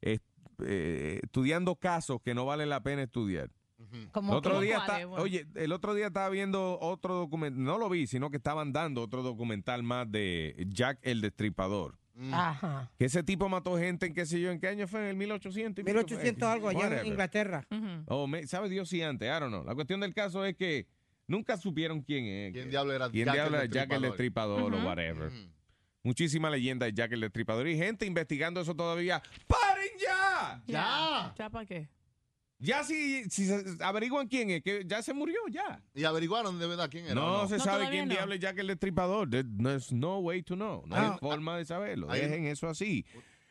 eh, 0.01 0.19
eh, 0.65 1.21
estudiando 1.23 1.77
casos 1.77 2.21
que 2.25 2.35
no 2.35 2.47
vale 2.47 2.67
la 2.67 2.83
pena 2.83 3.03
estudiar. 3.03 3.51
¿Cómo 4.13 4.33
El 4.33 4.39
otro 4.39 4.61
día 4.61 4.79
está- 4.79 5.05
Bueno. 5.07 5.23
oye, 5.25 5.47
el 5.55 5.73
otro 5.73 5.95
día 5.95 6.07
estaba 6.09 6.29
viendo 6.29 6.79
otro 6.81 7.15
documental, 7.15 7.63
no 7.63 7.79
lo 7.79 7.89
vi, 7.89 8.07
sino 8.07 8.31
que 8.31 8.37
estaban 8.39 8.73
dando 8.73 9.03
otro 9.03 9.23
documental 9.23 9.83
más 9.83 10.11
de 10.11 10.67
Jack 10.69 10.99
el 11.03 11.21
Destripador. 11.21 11.99
Ajá. 12.33 12.91
Que 12.97 13.07
ese 13.07 13.25
tipo 13.25 13.49
mató 13.49 13.77
gente 13.77 14.07
en 14.07 14.15
qué 14.15 14.25
sé 14.25 14.41
yo, 14.41 14.51
en 14.53 14.61
qué 14.61 14.69
año 14.69 14.87
fue, 14.87 15.01
en 15.01 15.07
el 15.07 15.17
1800. 15.17 15.83
y 15.83 15.85
pico 15.85 15.99
fue. 15.99 16.05
1800 16.05 16.49
algo 16.49 16.69
allá 16.69 17.01
en. 17.01 17.07
Inglaterra. 17.09 17.67
O 18.07 18.27
me- 18.29 18.47
sabe 18.47 18.69
Dios 18.69 18.89
si 18.89 19.03
antes, 19.03 19.27
I 19.29 19.41
don't 19.41 19.49
know. 19.53 19.65
La 19.65 19.75
cuestión 19.75 19.99
del 20.01 20.15
caso 20.15 20.45
es 20.45 20.55
que 20.57 20.87
nunca 21.27 21.57
supieron 21.57 22.03
quién 22.03 22.25
es. 22.27 22.53
¿Quién 22.53 22.71
diablo 22.71 22.93
era 22.93 23.11
quién 23.11 23.25
Jack 23.27 23.35
diablo 23.35 23.61
el 23.61 23.69
Jack 23.71 23.93
el 23.93 24.03
Destripador? 24.03 24.75
O 24.75 24.87
whatever. 24.87 25.33
Muchísima 26.05 26.51
leyenda 26.51 26.87
de 26.87 26.93
Jack 26.93 27.13
el 27.13 27.21
Destripador 27.23 27.67
y 27.67 27.77
gente 27.77 28.05
investigando 28.07 28.61
eso 28.61 28.77
todavía. 28.77 29.23
¡Paren 29.49 29.89
ya! 29.99 30.63
Ya. 30.67 31.35
¿Ya 31.37 31.51
para 31.51 31.65
qué? 31.65 31.89
Ya 32.59 32.83
si, 32.85 33.25
si 33.31 33.47
se- 33.47 33.65
averiguan 33.81 34.27
quién 34.29 34.49
es, 34.51 34.63
que 34.63 34.85
ya 34.87 35.03
se 35.03 35.13
murió 35.13 35.37
ya. 35.51 35.83
Y 35.95 36.05
averiguaron 36.05 36.59
de 36.59 36.67
verdad 36.67 36.89
quién 36.91 37.05
era. 37.07 37.15
No, 37.15 37.43
¿o 37.43 37.49
se 37.49 37.59
No, 37.59 37.65
sabe 37.65 37.89
quién 37.91 38.09
no. 38.09 38.15
diablo 38.15 38.35
es 38.35 38.41
Jack 38.41 38.59
el 38.59 38.69
Destripador. 38.69 39.29
There- 39.29 39.47
There's 39.63 39.93
no 39.93 40.19
way 40.21 40.43
to 40.43 40.55
know. 40.55 40.83
No 40.87 40.97
hay 40.97 41.07
Ah, 41.13 41.19
forma 41.21 41.59
de 41.59 41.65
saberlo. 41.65 42.07
Dejen 42.07 42.47
eso 42.47 42.69
así. 42.69 43.05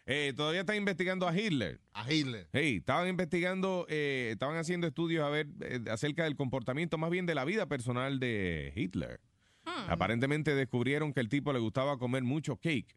Eh, 0.05 0.33
todavía 0.35 0.61
están 0.61 0.75
investigando 0.75 1.27
a 1.27 1.37
Hitler. 1.37 1.79
A 1.93 2.11
Hitler. 2.11 2.47
Hey, 2.51 2.77
estaban 2.77 3.07
investigando, 3.07 3.85
eh, 3.87 4.29
estaban 4.33 4.57
haciendo 4.57 4.85
estudios 4.87 5.23
a 5.25 5.29
ver 5.29 5.47
eh, 5.61 5.79
acerca 5.91 6.23
del 6.25 6.35
comportamiento, 6.35 6.97
más 6.97 7.09
bien 7.09 7.25
de 7.25 7.35
la 7.35 7.45
vida 7.45 7.67
personal 7.67 8.19
de 8.19 8.73
Hitler. 8.75 9.21
Hmm. 9.65 9.89
Aparentemente 9.91 10.55
descubrieron 10.55 11.13
que 11.13 11.21
el 11.21 11.29
tipo 11.29 11.53
le 11.53 11.59
gustaba 11.59 11.97
comer 11.97 12.23
mucho 12.23 12.57
cake. 12.57 12.95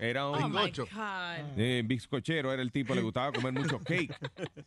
Era 0.00 0.28
un 0.28 0.54
Oh 0.54 0.66
eh, 1.56 1.82
bizcochero, 1.86 2.52
era 2.52 2.62
el 2.62 2.72
tipo, 2.72 2.94
le 2.94 3.00
gustaba 3.02 3.32
comer 3.32 3.52
mucho 3.52 3.78
cake. 3.78 4.14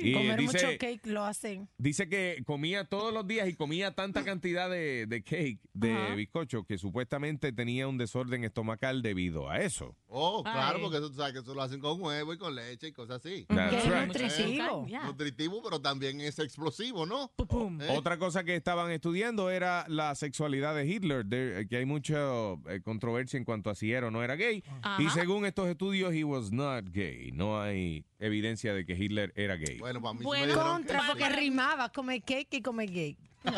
Y, 0.00 0.10
eh, 0.10 0.12
Comer 0.14 0.38
dice, 0.38 0.66
mucho 0.66 0.78
cake 0.78 1.06
lo 1.06 1.24
hacen. 1.24 1.68
dice 1.78 2.08
que 2.08 2.42
comía 2.46 2.84
todos 2.84 3.12
los 3.12 3.26
días 3.26 3.48
y 3.48 3.54
comía 3.54 3.94
tanta 3.94 4.24
cantidad 4.24 4.68
de, 4.70 5.06
de 5.06 5.22
cake, 5.22 5.60
de 5.72 5.92
Ajá. 5.92 6.14
bizcocho, 6.14 6.64
que 6.64 6.78
supuestamente 6.78 7.52
tenía 7.52 7.86
un 7.88 7.98
desorden 7.98 8.44
estomacal 8.44 9.02
debido 9.02 9.48
a 9.48 9.60
eso. 9.60 9.96
Oh, 10.08 10.42
claro, 10.42 10.76
Ay. 10.76 10.82
porque 10.82 10.98
eso, 10.98 11.10
tú 11.10 11.16
sabes 11.16 11.32
que 11.32 11.40
eso 11.40 11.54
lo 11.54 11.62
hacen 11.62 11.80
con 11.80 12.00
huevo 12.00 12.32
y 12.32 12.38
con 12.38 12.54
leche 12.54 12.88
y 12.88 12.92
cosas 12.92 13.24
así. 13.24 13.46
That's 13.48 13.84
right. 13.84 14.06
nutritivo. 14.06 14.86
Yeah. 14.86 15.04
Nutritivo, 15.06 15.60
pero 15.62 15.80
también 15.80 16.20
es 16.20 16.38
explosivo, 16.38 17.04
¿no? 17.06 17.32
¿Eh? 17.80 17.88
Otra 17.96 18.18
cosa 18.18 18.44
que 18.44 18.54
estaban 18.54 18.90
estudiando 18.90 19.50
era 19.50 19.84
la 19.88 20.14
sexualidad 20.14 20.74
de 20.74 20.86
Hitler, 20.86 21.24
de- 21.26 21.66
que 21.68 21.78
hay 21.78 21.84
mucha 21.84 22.52
eh, 22.68 22.80
controversia 22.84 23.36
en 23.38 23.44
cuanto 23.44 23.70
a 23.70 23.74
si 23.74 23.92
era 23.92 24.06
o 24.08 24.10
no 24.10 24.22
era 24.22 24.36
gay. 24.36 24.62
Ajá. 24.82 25.02
Y 25.02 25.08
según 25.10 25.46
estos 25.46 25.68
estudios, 25.68 26.12
he 26.14 26.24
was 26.24 26.52
not 26.52 26.84
gay. 26.92 27.32
No 27.32 27.60
hay 27.60 28.04
evidencia 28.26 28.72
de 28.74 28.84
que 28.86 28.94
Hitler 28.94 29.32
era 29.36 29.56
gay. 29.56 29.78
Bueno, 29.78 30.00
para 30.02 30.14
mí 30.14 30.24
Bueno, 30.24 30.46
dijeron 30.46 30.72
contra, 30.72 31.00
que 31.00 31.06
porque 31.08 31.28
rimaba 31.28 31.90
comer 31.90 32.22
cake 32.22 32.54
y 32.54 32.62
comer 32.62 32.90
gay. 32.90 33.16
Pero, 33.42 33.56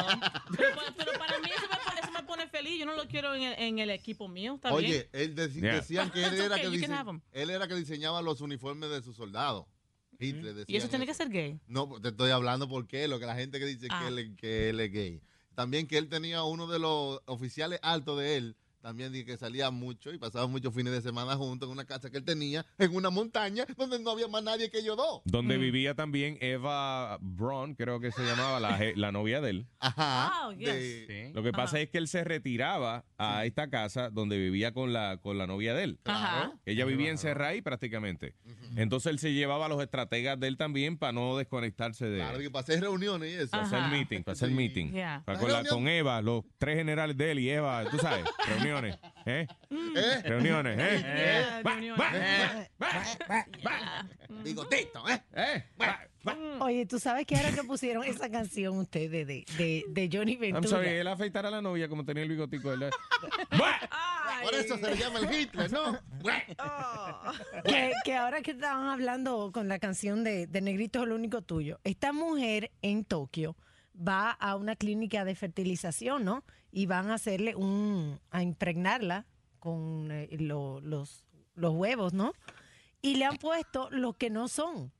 pero 0.96 1.12
para 1.18 1.38
mí 1.38 1.48
eso 1.56 1.66
me, 1.70 1.76
pone, 1.84 2.00
eso 2.02 2.10
me 2.12 2.22
pone 2.24 2.46
feliz. 2.48 2.78
Yo 2.80 2.86
no 2.86 2.96
lo 2.96 3.06
quiero 3.06 3.34
en 3.34 3.42
el, 3.42 3.54
en 3.58 3.78
el 3.78 3.90
equipo 3.90 4.28
mío. 4.28 4.54
¿está 4.56 4.74
bien? 4.76 4.90
Oye, 4.90 5.08
él 5.12 5.34
deci- 5.36 5.60
Yeah. 5.60 5.74
decían 5.76 6.10
que 6.10 6.24
él 6.24 6.34
era 6.34 6.56
okay, 6.56 6.70
que, 6.70 6.76
dise- 6.78 6.92
'em. 6.92 7.20
él 7.32 7.50
era 7.50 7.68
que 7.68 7.74
diseñaba 7.74 8.20
los 8.22 8.40
uniformes 8.40 8.90
de 8.90 9.02
sus 9.02 9.16
soldados. 9.16 9.66
Hitler 10.18 10.64
Y 10.66 10.76
eso 10.76 10.88
tiene 10.88 11.04
que 11.06 11.12
ser 11.14 11.28
gay. 11.28 11.60
No, 11.66 11.88
pues, 11.88 12.00
te 12.02 12.08
estoy 12.08 12.30
hablando 12.30 12.68
porque 12.68 13.06
lo 13.06 13.18
que 13.20 13.26
la 13.26 13.34
gente 13.36 13.58
que 13.58 13.66
dice 13.66 13.86
Ah. 13.90 14.00
que, 14.02 14.08
él, 14.08 14.36
que 14.36 14.70
él 14.70 14.80
es 14.80 14.90
gay. 14.92 15.20
También 15.54 15.86
que 15.86 15.98
él 15.98 16.08
tenía 16.08 16.42
uno 16.42 16.66
de 16.66 16.78
los 16.78 17.20
oficiales 17.26 17.78
altos 17.82 18.18
de 18.18 18.36
él. 18.38 18.56
También 18.86 19.10
dije 19.12 19.24
que 19.24 19.36
salía 19.36 19.72
mucho 19.72 20.12
y 20.12 20.18
pasaba 20.18 20.46
muchos 20.46 20.72
fines 20.72 20.92
de 20.92 21.02
semana 21.02 21.34
juntos 21.34 21.66
en 21.66 21.72
una 21.72 21.84
casa 21.86 22.08
que 22.08 22.18
él 22.18 22.24
tenía 22.24 22.64
en 22.78 22.94
una 22.94 23.10
montaña 23.10 23.66
donde 23.76 23.98
no 23.98 24.10
había 24.12 24.28
más 24.28 24.44
nadie 24.44 24.70
que 24.70 24.78
ellos 24.78 24.96
dos. 24.96 25.22
Donde 25.24 25.58
vivía 25.58 25.96
también 25.96 26.38
Eva 26.40 27.18
Braun, 27.20 27.74
creo 27.74 27.98
que 27.98 28.12
se 28.12 28.22
llamaba 28.24 28.60
la, 28.60 28.78
la 28.94 29.10
novia 29.10 29.40
de 29.40 29.50
él. 29.50 29.66
Ajá. 29.80 30.46
Oh, 30.46 30.52
yes. 30.52 30.66
de- 30.68 31.32
Lo 31.34 31.42
que 31.42 31.50
pasa 31.50 31.80
es 31.80 31.88
que 31.90 31.98
él 31.98 32.06
se 32.06 32.22
retiraba 32.22 33.04
a 33.18 33.44
esta 33.44 33.68
casa 33.70 34.08
donde 34.10 34.38
vivía 34.38 34.70
con 34.72 34.92
la, 34.92 35.16
con 35.20 35.36
la 35.36 35.48
novia 35.48 35.74
de 35.74 35.82
él. 35.82 35.98
Ajá. 36.04 36.52
Ella 36.64 36.84
vivía 36.84 37.10
encerrada 37.10 37.50
ahí 37.50 37.62
prácticamente. 37.62 38.36
Entonces 38.76 39.10
él 39.10 39.18
se 39.18 39.32
llevaba 39.32 39.66
a 39.66 39.68
los 39.68 39.82
estrategas 39.82 40.38
de 40.38 40.46
él 40.46 40.56
también 40.56 40.96
para 40.96 41.10
no 41.12 41.36
desconectarse 41.36 42.06
de... 42.06 42.18
Claro, 42.18 42.40
y 42.40 42.48
para 42.50 42.60
hacer 42.62 42.80
reuniones 42.82 43.32
y 43.32 43.34
eso. 43.34 43.50
Para 43.50 43.64
hacer 43.64 43.82
meeting, 43.90 44.22
para 44.22 44.34
hacer 44.34 44.48
Sí. 44.50 44.54
meeting. 44.54 44.92
Yeah. 44.92 45.22
Para 45.26 45.40
con, 45.40 45.50
la- 45.50 45.64
con 45.64 45.88
Eva, 45.88 46.22
los 46.22 46.44
tres 46.58 46.76
generales 46.76 47.16
de 47.16 47.32
él 47.32 47.40
y 47.40 47.50
Eva, 47.50 47.84
tú 47.90 47.98
sabes, 47.98 48.24
reuniones. 48.46 48.75
¿eh? 48.84 48.98
¿Eh? 49.26 49.46
Reuniones, 50.24 50.78
¿eh? 50.78 51.02
Yeah, 51.02 51.62
Va, 51.62 51.70
reuniones. 51.72 52.70
va, 52.82 52.88
va, 53.30 53.46
va, 53.66 54.08
Bigotito, 54.42 55.08
¿eh? 55.08 55.22
¿eh? 55.34 55.64
Va, 55.80 56.00
va. 56.26 56.36
Oye, 56.64 56.86
¿tú 56.86 56.98
sabes 56.98 57.26
que 57.26 57.36
ahora 57.36 57.52
que 57.52 57.64
pusieron 57.64 58.04
esa 58.04 58.30
canción 58.30 58.78
ustedes 58.78 59.26
de, 59.26 59.44
de, 59.56 59.84
de 59.88 60.10
Johnny 60.12 60.36
Ventura? 60.36 60.60
I'm 60.60 60.68
sorry, 60.68 60.88
él 60.98 61.08
afeitará 61.08 61.48
a 61.48 61.52
la 61.52 61.62
novia 61.62 61.88
como 61.88 62.04
tenía 62.04 62.22
el 62.22 62.28
bigotico. 62.28 62.68
¿verdad? 62.70 62.90
Por 64.42 64.54
eso 64.54 64.76
se 64.76 64.90
le 64.90 64.96
llama 64.96 65.20
el 65.20 65.32
Hitler, 65.34 65.72
¿no? 65.72 65.98
que, 67.64 67.92
que 68.04 68.14
ahora 68.14 68.42
que 68.42 68.52
estaban 68.52 68.88
hablando 68.88 69.50
con 69.52 69.68
la 69.68 69.78
canción 69.78 70.24
de, 70.24 70.46
de 70.46 70.60
Negrito 70.60 71.02
es 71.02 71.08
lo 71.08 71.14
único 71.14 71.42
tuyo, 71.42 71.80
esta 71.84 72.12
mujer 72.12 72.70
en 72.82 73.04
Tokio 73.04 73.56
va 73.96 74.30
a 74.30 74.56
una 74.56 74.76
clínica 74.76 75.24
de 75.24 75.34
fertilización, 75.34 76.24
¿no? 76.24 76.44
Y 76.76 76.84
van 76.84 77.10
a 77.10 77.14
hacerle 77.14 77.54
un, 77.54 78.20
a 78.30 78.42
impregnarla 78.42 79.24
con 79.60 80.10
eh, 80.12 80.28
lo- 80.38 80.82
los, 80.82 81.24
los 81.54 81.72
huevos, 81.74 82.12
¿no? 82.12 82.34
Y 83.00 83.14
le 83.16 83.24
han 83.24 83.38
puesto 83.38 83.88
los 83.90 84.16
que 84.16 84.28
no 84.28 84.46
son. 84.46 84.92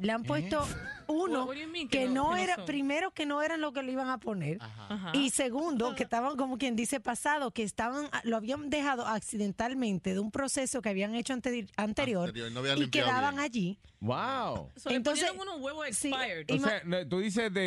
Le 0.00 0.12
han 0.12 0.22
puesto 0.22 0.64
uno 1.08 1.40
What- 1.40 1.48
what 1.48 1.54
do 1.56 1.60
you 1.60 1.68
mean 1.68 1.88
que, 1.88 2.00
que 2.00 2.06
no- 2.06 2.12
no 2.14 2.30
que 2.30 2.36
no 2.36 2.36
era, 2.36 2.54
son? 2.56 2.66
primero 2.66 3.10
que 3.10 3.26
no 3.26 3.42
eran 3.42 3.60
lo 3.60 3.72
que 3.72 3.82
le 3.82 3.90
iban 3.92 4.08
a 4.10 4.18
poner. 4.18 4.58
Ajá. 4.60 5.10
Y 5.12 5.30
segundo, 5.30 5.94
que 5.96 6.04
estaban 6.04 6.36
como 6.36 6.56
quien 6.56 6.76
dice 6.76 7.00
pasado, 7.00 7.50
que 7.50 7.64
estaban, 7.64 8.08
lo 8.22 8.36
habían 8.36 8.70
dejado 8.70 9.04
accidentalmente 9.06 10.14
de 10.14 10.20
un 10.20 10.30
proceso 10.30 10.82
que 10.82 10.88
habían 10.90 11.16
hecho 11.16 11.32
ante- 11.32 11.66
anterior, 11.76 12.28
Anterior, 12.28 12.52
no 12.52 12.60
habían 12.60 12.78
y 12.78 12.88
quedaban 12.90 13.34
bien. 13.36 13.44
allí. 13.44 13.78
Wow. 14.00 14.70
So, 14.76 14.90
Entonces- 14.90 15.32
unos 15.36 15.60
huevos 15.60 15.86
Sí, 15.96 16.08
expired. 16.10 16.46
O 16.50 16.58
sea, 16.64 17.08
tú 17.08 17.18
dices 17.18 17.52
de 17.52 17.60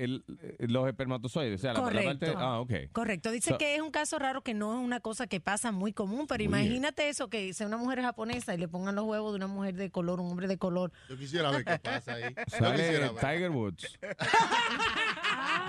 eh, 0.00 0.04
el- 0.04 0.24
eh, 0.42 0.56
los 0.68 0.88
espermatozoides, 0.88 1.60
o 1.60 1.62
sea, 1.62 1.72
la- 1.74 1.78
la, 1.78 1.84
Correcto. 1.84 2.08
parte... 2.26 2.34
Ah, 2.36 2.58
ok. 2.60 2.72
Correcto, 2.90 3.30
dice 3.30 3.50
So- 3.50 3.58
que 3.58 3.76
es 3.76 3.80
un 3.80 3.92
caso 3.92 4.18
raro 4.18 4.42
que 4.42 4.54
no 4.54 4.76
es 4.76 4.84
una 4.84 4.98
cosa 4.98 5.28
que 5.28 5.38
pasa 5.38 5.70
muy 5.70 5.92
común, 5.92 6.26
pero 6.26 6.42
imagínate 6.42 7.08
eso, 7.08 7.28
que 7.28 7.54
sea 7.54 7.68
una 7.68 7.76
mujer 7.76 8.02
japonesa 8.02 8.52
y 8.54 8.58
le 8.58 8.66
pongan 8.66 8.96
los 8.96 9.04
huevos 9.04 9.30
de 9.32 9.36
una 9.36 9.46
mujer 9.46 9.76
de 9.76 9.90
color, 9.92 10.18
un 10.20 10.32
hombre 10.32 10.48
de 10.48 10.58
color. 10.58 10.90
Yo 11.08 11.16
quisiera 11.16 11.50
ver 11.52 11.59
qué 11.64 11.78
pasa 11.78 12.14
ahí. 12.14 12.34
Sale. 12.48 13.10
Tiger 13.20 13.50
Woods. 13.50 13.98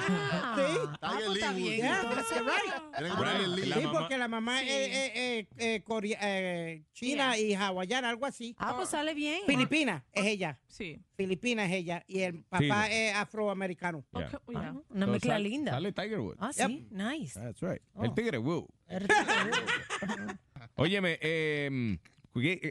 Ah, 0.04 0.56
Tiger 0.56 0.90
ah, 1.02 1.14
pues 1.26 1.36
está 1.38 1.52
Lee 1.54 1.64
bien, 1.64 1.86
Woods. 1.86 2.32
right. 2.32 2.74
Ponerle 2.92 3.16
Bueno, 3.16 3.56
Lee. 3.56 3.66
la 3.68 3.76
Sí, 3.76 3.88
porque 3.92 4.18
la 4.18 4.28
mamá 4.28 4.60
Sí. 4.60 4.66
es 4.70 4.72
eh, 4.90 5.12
eh, 5.16 5.48
eh, 5.58 5.84
corea- 5.84 6.18
eh, 6.22 6.84
china 6.94 7.38
y 7.38 7.54
hawaiana, 7.54 8.10
algo 8.10 8.26
así. 8.26 8.56
Ah, 8.58 8.74
pues 8.76 8.90
sale 8.90 9.14
bien. 9.14 9.42
Filipina 9.46 10.04
es 10.12 10.26
ella. 10.26 10.60
Sí. 10.68 11.00
Filipina 11.16 11.66
es 11.66 11.72
ella. 11.74 12.04
Y 12.08 12.22
el 12.22 12.44
papá 12.44 12.90
es 12.90 13.16
afroamericano. 13.16 14.04
Yeah. 14.14 14.28
Okay, 14.28 14.40
yeah. 14.56 14.74
Una 14.90 15.06
So, 15.06 15.12
mezcla 15.12 15.34
sal- 15.36 15.44
linda. 15.44 15.72
Sale 15.74 15.92
Tiger 15.92 16.20
Woods. 16.20 16.38
Ah, 16.42 16.52
sí, 16.52 16.88
nice. 16.90 17.40
That's 17.40 17.62
right. 17.62 17.82
Oh. 17.94 18.04
El 18.04 18.14
tigre, 18.16 18.38
woo. 18.40 18.68
Óyeme, 20.76 21.18
eh, 21.22 21.70
¿qué- 21.70 22.00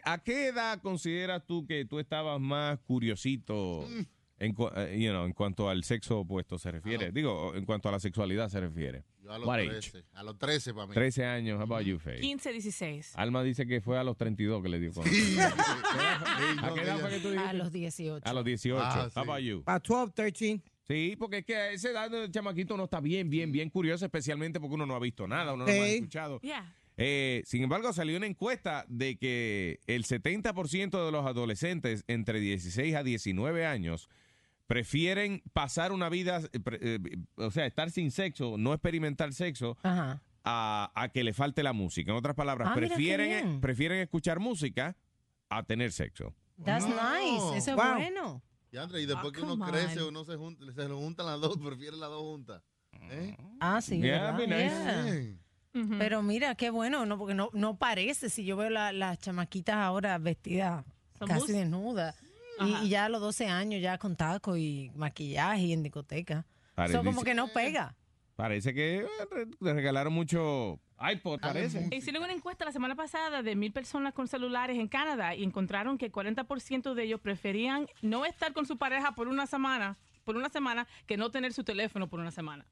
¿a 0.05 0.19
qué 0.23 0.47
edad 0.49 0.81
consideras 0.81 1.45
tú 1.47 1.67
que 1.67 1.85
tú 1.85 1.99
estabas 1.99 2.41
más 2.41 2.79
curiosito 2.81 3.87
en, 4.39 4.55
cu- 4.55 4.71
eh, 4.75 4.99
you 4.99 5.11
know, 5.11 5.25
en 5.27 5.33
cuanto 5.33 5.69
al 5.69 5.85
sexo 5.85 6.21
opuesto 6.21 6.59
se 6.59 6.71
refiere? 6.71 7.13
Digo, 7.13 7.55
en 7.55 7.65
cuanto 7.65 7.89
a 7.89 7.93
la 7.93 8.01
sexualidad 8.01 8.49
se 8.49 8.61
refiere. 8.61 9.05
Yo 9.23 9.33
a 9.33 9.39
los 9.39 9.47
What 9.47 9.59
age? 9.61 9.69
13. 9.91 10.05
A 10.15 10.23
los 10.23 10.39
13 10.39 10.73
para 10.75 10.87
mí. 10.87 10.95
13 10.95 11.25
años, 11.27 11.59
how 11.59 11.63
about 11.65 11.83
you, 11.85 11.99
Faye? 11.99 12.21
15, 12.21 12.53
16. 12.53 13.13
Alma 13.17 13.43
dice 13.43 13.67
que 13.67 13.81
fue 13.83 13.99
a 13.99 14.03
los 14.05 14.17
32 14.17 14.63
que 14.63 14.69
le 14.71 14.81
dio 14.81 14.93
con. 14.93 15.05
Sí, 15.05 15.37
¿A 15.39 16.67
no, 16.69 16.75
qué 16.75 16.81
edad 16.83 16.99
fue 16.99 17.11
que 17.11 17.19
tú 17.21 17.29
A 17.29 17.33
dijiste? 17.33 17.55
los 17.59 17.71
18. 17.73 18.27
A 18.29 18.33
los 18.33 18.45
18. 18.45 18.81
Ah, 18.83 19.03
How 19.05 19.11
sí. 19.11 19.19
about 19.21 19.39
you? 19.41 19.63
Para 19.63 19.79
12, 19.81 20.13
13. 20.15 20.63
Sí, 20.89 21.15
porque 21.19 21.39
es 21.39 21.45
que 21.45 21.55
a 21.55 21.71
esa 21.71 21.91
edad 21.91 22.11
del 22.11 22.31
chamaquito 22.33 22.75
uno 22.75 22.85
está 22.85 22.99
bien, 23.01 23.31
bien, 23.31 23.53
bien 23.53 23.71
curioso, 23.71 24.05
especialmente 24.07 24.59
porque 24.59 24.75
uno 24.75 24.87
no 24.87 24.97
ha 24.97 24.99
visto 24.99 25.29
nada, 25.29 25.53
uno 25.53 25.65
no 25.65 25.73
lo 25.73 25.83
ha 25.83 25.87
Sí. 25.87 25.93
escuchado. 25.97 26.41
Yeah. 26.41 26.75
Eh, 27.03 27.43
sin 27.47 27.63
embargo, 27.63 27.93
salió 27.95 28.17
una 28.19 28.27
encuesta 28.27 28.85
de 28.89 29.17
que 29.17 29.81
el 29.87 30.05
70% 30.05 31.05
de 31.07 31.11
los 31.13 31.25
adolescentes 31.27 32.05
entre 32.09 32.41
16 32.41 32.95
a 32.95 33.03
19 33.03 33.65
años 33.65 34.09
prefieren 34.67 35.43
pasar 35.53 35.93
una 35.93 36.09
vida, 36.09 36.41
eh, 36.53 36.61
pre- 36.61 36.79
eh, 36.81 36.99
o 37.37 37.51
sea, 37.51 37.67
estar 37.67 37.91
sin 37.91 38.11
sexo, 38.11 38.57
no 38.59 38.73
experimentar 38.75 39.33
sexo, 39.33 39.77
Ajá. 39.83 40.23
a, 40.45 40.93
a 40.95 41.09
que 41.09 41.25
le 41.25 41.33
falte 41.33 41.63
la 41.63 41.73
música. 41.73 42.11
En 42.13 42.19
otras 42.19 42.37
palabras, 42.37 42.69
Ah, 42.71 42.75
prefieren, 42.75 43.61
prefieren 43.61 43.99
escuchar 44.01 44.39
música 44.39 44.97
a 45.49 45.63
tener 45.65 45.93
sexo. 45.93 46.35
That's 46.65 46.87
nice. 46.87 47.57
Eso 47.57 47.71
es 47.71 47.77
Wow. 47.77 47.95
bueno. 47.97 48.43
Y 48.73 48.77
André, 48.77 49.01
y 49.03 49.07
después 49.07 49.33
Ah, 49.33 49.37
que 49.37 49.43
uno 49.43 49.59
crece, 49.67 50.03
uno 50.05 50.25
se 50.25 50.37
junta, 50.37 50.65
se 50.73 50.87
lo 50.89 50.99
juntan 50.99 51.27
las 51.27 51.41
dos, 51.41 51.57
prefiere 51.65 51.97
las 51.97 52.11
dos 52.11 52.21
juntas. 52.23 52.63
¿Eh? 53.11 53.37
Ah, 53.59 53.81
sí. 53.81 54.01
Pero 55.99 56.23
mira, 56.23 56.55
qué 56.57 56.71
bueno, 56.71 57.07
¿no? 57.07 57.17
Porque 57.19 57.35
no, 57.35 57.51
no 57.53 57.77
parece, 57.77 58.29
si 58.29 58.45
yo 58.45 58.57
veo 58.57 58.71
la- 58.71 58.93
las 58.93 59.19
chamaquitas 59.21 59.77
ahora 59.77 60.19
vestidas 60.19 60.85
casi 61.29 61.53
desnudas. 61.53 62.17
Y, 62.83 62.89
ya 62.91 63.07
a 63.07 63.09
los 63.09 63.21
12 63.21 63.47
años, 63.47 63.81
ya 63.81 63.97
con 63.97 64.17
taco 64.17 64.57
y 64.57 64.91
maquillaje 64.95 65.63
y 65.63 65.73
en 65.73 65.83
discoteca. 65.83 66.45
Eso 66.77 67.05
como 67.05 67.23
que 67.23 67.35
no 67.35 67.49
pega. 67.49 67.95
Parece 68.37 68.75
que 68.75 69.07
le 69.61 69.73
regalaron 69.75 70.13
mucho 70.13 70.81
iPod, 70.99 71.41
parece. 71.41 71.89
Hicieron 71.95 72.23
una 72.25 72.33
encuesta 72.33 72.65
la 72.65 72.73
semana 72.73 72.95
pasada 72.97 73.43
de 73.43 73.55
mil 73.55 73.71
personas 73.73 74.13
con 74.15 74.29
celulares 74.29 74.79
en 74.79 74.89
Canadá 74.89 75.35
y 75.35 75.45
encontraron 75.45 75.99
que 75.99 76.11
40% 76.11 76.95
de 76.95 77.03
ellos 77.05 77.21
preferían 77.21 77.87
no 78.03 78.25
estar 78.27 78.53
con 78.53 78.67
su 78.67 78.77
pareja 78.77 79.15
por 79.15 79.29
una 79.29 79.47
semana, 79.47 79.99
por 80.25 80.37
una 80.37 80.49
semana, 80.51 80.87
que 81.07 81.17
no 81.17 81.31
tener 81.31 81.53
su 81.53 81.65
teléfono 81.65 82.09
por 82.09 82.19
una 82.21 82.31
semana. 82.31 82.67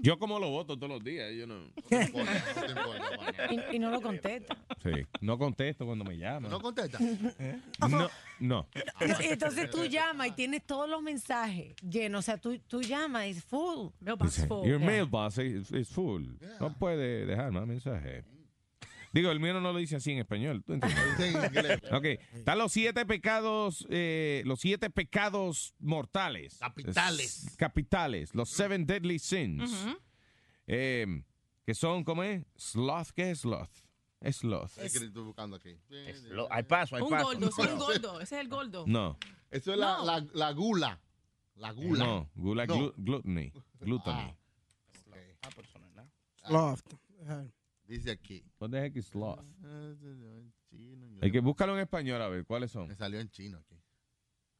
Yo 0.00 0.18
como 0.18 0.38
lo 0.38 0.48
voto 0.48 0.76
todos 0.78 0.88
los 0.88 1.04
días, 1.04 1.30
yo 1.34 1.46
no... 1.46 1.60
No 1.60 1.72
te 1.88 2.02
importa, 2.04 2.32
no 2.56 2.62
te 2.62 2.68
importa, 2.72 3.04
Juan. 3.16 3.34
Y, 3.72 3.76
y 3.76 3.78
no 3.78 3.90
lo 3.90 4.00
contesta. 4.00 4.56
Sí, 4.82 4.90
no 5.20 5.36
contesto 5.38 5.84
cuando 5.84 6.04
me 6.04 6.16
llaman. 6.16 6.50
¿No 6.50 6.60
contesta? 6.60 6.98
No, 8.40 8.66
Entonces 9.00 9.68
tú 9.68 9.84
llamas 9.86 10.28
y 10.28 10.30
tienes 10.32 10.64
todos 10.64 10.88
los 10.88 11.02
mensajes 11.02 11.74
llenos. 11.82 12.20
O 12.20 12.22
sea, 12.22 12.38
tú, 12.38 12.56
tú 12.68 12.80
llamas 12.82 13.26
y 13.26 13.30
es 13.30 13.44
full. 13.44 13.88
Mailbox 14.00 14.46
full. 14.46 14.66
Your 14.68 14.78
Yeah. 14.78 14.86
mailbox 14.86 15.38
is, 15.38 15.72
is 15.72 15.88
full. 15.88 16.24
No 16.60 16.72
puede 16.78 17.26
dejar 17.26 17.50
más 17.50 17.66
mensajes. 17.66 18.24
Digo, 19.12 19.30
el 19.30 19.40
mío 19.40 19.54
no 19.54 19.60
lo 19.72 19.76
dice 19.78 19.96
así 19.96 20.12
en 20.12 20.18
español. 20.18 20.62
¿tú 20.64 20.74
entiendes? 20.74 21.18
Dice 21.18 21.28
en 21.30 21.44
inglés. 21.44 21.80
Ok, 21.92 22.04
están 22.34 22.58
los 22.58 22.72
siete 22.72 23.06
pecados, 23.06 23.86
eh, 23.90 24.42
los 24.44 24.60
siete 24.60 24.90
pecados 24.90 25.74
mortales. 25.78 26.58
Capitales. 26.58 27.44
Es- 27.46 27.56
capitales, 27.56 28.34
los 28.34 28.48
seven 28.50 28.86
deadly 28.86 29.18
sins. 29.18 29.70
Eh, 30.66 31.22
que 31.64 31.74
son, 31.74 32.04
¿cómo 32.04 32.22
es? 32.22 32.44
Sloth, 32.56 33.08
¿qué 33.14 33.30
es 33.30 33.40
sloth? 33.40 33.70
Es 34.20 34.36
sloth. 34.38 34.76
Es 34.78 34.98
que 34.98 35.04
estoy 35.06 35.22
buscando 35.22 35.56
aquí. 35.56 35.78
Hay 36.50 36.62
paso, 36.64 36.96
hay 36.96 37.02
Un 37.02 37.10
paso. 37.10 37.26
gordo, 37.26 37.50
sí, 37.52 37.62
un 37.62 37.78
gordo. 37.78 38.20
Ese 38.20 38.34
es 38.36 38.40
el 38.42 38.48
gordo. 38.48 38.84
No, 38.86 39.16
Eso 39.50 39.72
es 39.72 39.78
la, 39.78 39.98
No. 39.98 40.04
la, 40.04 40.26
la 40.34 40.52
gula. 40.52 41.00
La 41.56 41.72
gula. 41.72 42.04
no, 42.04 42.30
gula, 42.34 42.66
No. 42.66 42.74
glu- 42.76 42.94
gluttony, 42.96 43.52
gluttony. 43.80 44.20
Ah. 44.20 44.36
Ah, 45.42 45.48
no 45.80 45.86
es 45.86 45.94
nada. 45.94 46.10
Loft. 46.50 46.86
Ajá. 47.22 47.46
Dice 47.88 48.10
aquí. 48.12 48.44
What 48.60 48.70
the 48.70 48.80
heck 48.84 48.94
is 48.96 49.06
sloth? 49.06 49.40
Chino, 50.70 51.08
yo- 51.08 51.18
Hay 51.22 51.32
que 51.32 51.40
búscalo 51.40 51.72
en 51.74 51.80
español 51.80 52.20
a 52.22 52.28
ver 52.28 52.44
cuáles 52.44 52.70
son. 52.70 52.86
Me 52.88 52.94
salió 52.94 53.18
en 53.18 53.30
chino 53.30 53.58
aquí. 53.58 53.80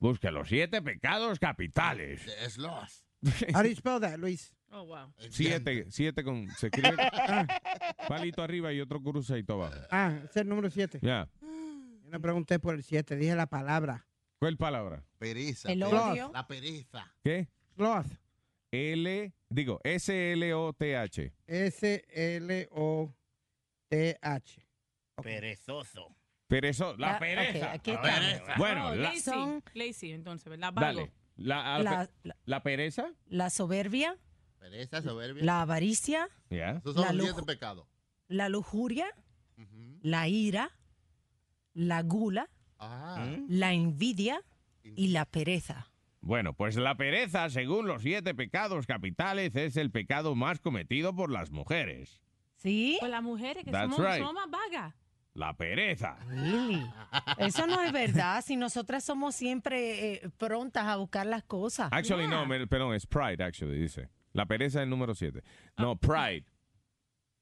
Busca 0.00 0.30
los 0.30 0.48
siete 0.48 0.80
pecados 0.80 1.38
capitales. 1.38 2.26
Es 2.42 2.56
lost. 2.56 3.04
How 3.54 3.62
do 3.62 3.68
you 3.68 3.74
spell 3.76 4.00
that, 4.00 4.18
Luis? 4.18 4.54
Oh, 4.70 4.84
wow. 4.84 5.12
Siete, 5.30 5.86
siete 5.90 6.24
con. 6.24 6.48
Se 6.56 6.68
escribe 6.68 6.96
palito 8.08 8.42
arriba 8.42 8.72
y 8.72 8.80
otro 8.80 9.02
cruzadito 9.02 9.54
abajo. 9.54 9.76
Ah, 9.90 10.18
es 10.24 10.36
el 10.36 10.48
número 10.48 10.70
7. 10.70 11.00
Ya. 11.02 11.28
Yo 11.40 12.10
no 12.10 12.20
pregunté 12.20 12.58
por 12.58 12.74
el 12.74 12.82
7, 12.82 13.16
dije 13.16 13.34
la 13.34 13.46
palabra. 13.46 14.06
¿Cuál 14.38 14.56
palabra? 14.56 15.04
Pereza. 15.18 15.70
El 15.70 15.82
odio. 15.82 16.30
La 16.32 16.46
pereza. 16.46 17.12
¿Qué? 17.22 17.48
Sloth. 17.76 18.06
L, 18.70 19.34
digo, 19.48 19.80
S-L-O-T-H. 19.82 21.32
S-L-O-T-H. 23.90 24.66
Perezoso. 25.22 26.14
Perezo, 26.46 26.96
la 26.96 27.16
Ah, 27.16 27.18
pereza. 27.18 27.66
ok, 27.66 27.72
aquí 27.74 27.90
La 27.92 27.96
está. 27.96 28.14
pereza. 28.20 28.54
Bueno, 28.56 28.86
Oh, 28.88 28.94
la, 28.94 29.02
lazy, 29.12 29.30
lazy, 29.74 30.12
entonces, 30.12 30.48
¿verdad? 30.48 30.72
Vago. 30.72 30.86
dale. 30.98 31.12
La, 31.36 31.78
La- 31.78 32.10
la 32.46 32.62
pereza. 32.62 33.12
La 33.26 33.50
soberbia, 33.50 34.16
Pereza, 34.58 35.02
soberbia. 35.02 35.44
la 35.44 35.60
avaricia, 35.62 36.28
Ya. 36.50 36.70
Esos 36.78 36.94
son 36.94 37.04
la 37.04 37.12
los 37.12 37.26
siete 37.26 37.42
pecados. 37.44 37.86
la 38.28 38.48
lujuria, 38.48 39.06
la 40.00 40.26
ira, 40.28 40.70
la 41.74 42.02
gula, 42.02 42.48
Ah. 42.78 43.26
la 43.48 43.72
envidia 43.74 44.42
y 44.82 45.08
la 45.08 45.26
pereza. 45.26 45.90
Bueno, 46.20 46.54
pues 46.54 46.76
la 46.76 46.96
pereza, 46.96 47.48
según 47.50 47.86
los 47.86 48.02
siete 48.02 48.34
pecados 48.34 48.86
capitales, 48.86 49.54
es 49.54 49.76
el 49.76 49.90
pecado 49.90 50.34
más 50.34 50.58
cometido 50.60 51.14
por 51.14 51.30
las 51.30 51.50
mujeres. 51.52 52.20
¿Sí? 52.58 52.96
Pues 53.00 53.10
las 53.10 53.22
mujeres 53.22 53.64
que 53.64 53.70
That's 53.70 53.94
somos, 53.94 54.10
right. 54.10 54.18
somos 54.24 54.34
más 54.34 54.50
vagas. 54.50 54.94
La 55.34 55.56
pereza. 55.56 56.16
Really? 56.28 56.82
Eso 57.38 57.66
no 57.66 57.80
es 57.80 57.92
verdad. 57.92 58.42
Si 58.44 58.56
nosotras 58.56 59.04
somos 59.04 59.34
siempre 59.36 60.14
eh, 60.14 60.30
prontas 60.36 60.84
a 60.86 60.96
buscar 60.96 61.26
las 61.26 61.44
cosas. 61.44 61.88
Actually, 61.92 62.26
no, 62.26 62.44
me- 62.46 62.66
perdón, 62.66 62.94
es 62.94 63.06
pride, 63.06 63.42
actually, 63.44 63.78
dice. 63.78 64.08
La 64.32 64.46
pereza 64.46 64.80
es 64.80 64.84
el 64.84 64.90
número 64.90 65.14
siete. 65.14 65.42
No, 65.76 65.96
pride. 65.96 66.44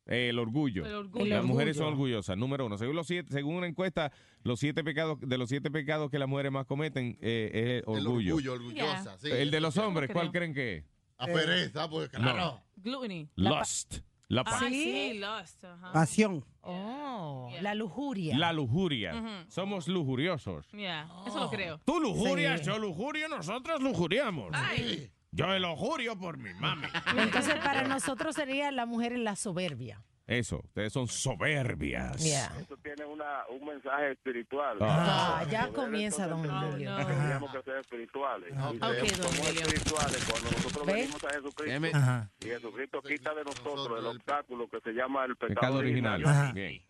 El 0.04 0.38
orgullo. 0.38 0.86
El 0.86 0.94
orgullo. 0.94 1.24
Las 1.34 1.44
mujeres 1.44 1.76
orgullo. 1.78 1.84
son 1.90 1.92
orgullosas. 1.94 2.36
Número 2.36 2.66
uno. 2.66 2.78
Según, 2.78 2.94
los 2.94 3.06
siete, 3.08 3.32
según 3.32 3.56
una 3.56 3.66
encuesta, 3.66 4.12
los 4.44 4.60
siete 4.60 4.84
pecados, 4.84 5.18
de 5.20 5.36
los 5.38 5.48
siete 5.48 5.70
pecados 5.70 6.10
que 6.10 6.18
las 6.18 6.28
mujeres 6.28 6.52
más 6.52 6.66
cometen 6.66 7.18
eh, 7.20 7.50
es 7.52 7.60
el 7.64 7.70
El 7.96 8.06
orgullo. 8.06 8.34
orgullo, 8.36 8.52
orgullosa. 8.52 9.18
sí, 9.18 9.30
el 9.30 9.50
de 9.50 9.60
los 9.60 9.76
hombres, 9.78 10.10
¿cuál 10.12 10.30
creo. 10.30 10.42
creen 10.42 10.54
que 10.54 10.76
es? 10.76 10.84
A 11.18 11.26
pereza, 11.26 11.88
pues 11.88 12.08
claro. 12.10 12.62
Gluttony. 12.76 13.28
Lust. 13.36 14.00
La, 14.28 14.40
Ah, 14.40 14.44
pa- 14.44 14.58
sí, 14.68 15.20
lust. 15.20 15.64
ajá. 15.64 15.92
Pasión. 15.92 16.44
Oh, 16.62 17.48
la 17.60 17.74
lujuria. 17.74 18.36
la 18.36 18.52
lujuria. 18.52 19.44
Somos 19.48 19.86
lujuriosos. 19.86 20.66
Yeah, 20.72 21.08
eso 21.26 21.38
lo 21.38 21.48
creo. 21.48 21.78
Tú 21.84 22.00
lujurias, 22.00 22.60
Sí. 22.60 22.66
yo 22.66 22.78
lujurio, 22.78 23.28
nosotros 23.28 23.80
lujuriamos. 23.80 24.50
Ay. 24.52 25.12
Yo 25.30 25.52
el 25.52 25.62
lujurio 25.62 26.18
por 26.18 26.38
mi 26.38 26.52
mami. 26.54 26.86
Entonces, 27.18 27.54
para 27.56 27.86
nosotros 27.86 28.34
sería 28.34 28.72
la 28.72 28.84
mujer 28.86 29.12
en 29.12 29.22
la 29.24 29.36
soberbia. 29.36 30.02
Eso, 30.26 30.60
ustedes 30.64 30.92
son 30.92 31.06
soberbias. 31.06 32.16
Yeah. 32.22 32.52
Eso 32.60 32.76
tiene 32.82 33.04
una, 33.04 33.46
un 33.48 33.64
mensaje 33.64 34.10
espiritual. 34.10 34.76
Ah. 34.80 35.38
Ah, 35.40 35.44
ya 35.48 35.68
comienza, 35.68 36.26
don 36.26 36.44
Emilio. 36.44 36.96
Tenemos 36.96 37.52
que 37.52 37.62
ser 37.62 37.76
espirituales. 37.78 38.50
Debemos- 38.52 38.78
don 38.80 38.96
somos 38.96 39.38
Emilio. 39.48 39.62
espirituales 39.66 40.24
cuando 40.28 40.50
nosotros 40.50 40.86
¿Ve? 40.86 40.92
venimos 40.94 41.24
a 41.24 41.28
Jesucristo. 41.30 41.96
Ajá. 41.96 42.30
Y 42.40 42.44
Jesucristo 42.46 43.02
quita 43.02 43.34
de 43.34 43.44
nosotros 43.44 43.98
el 44.00 44.06
obstáculo 44.06 44.68
que 44.68 44.80
se 44.80 44.90
llama 44.92 45.24
el 45.26 45.36
pecado, 45.36 45.54
Pecado 45.54 45.76
original. 45.76 46.24
original. 46.24 46.52
Bien. 46.54 46.82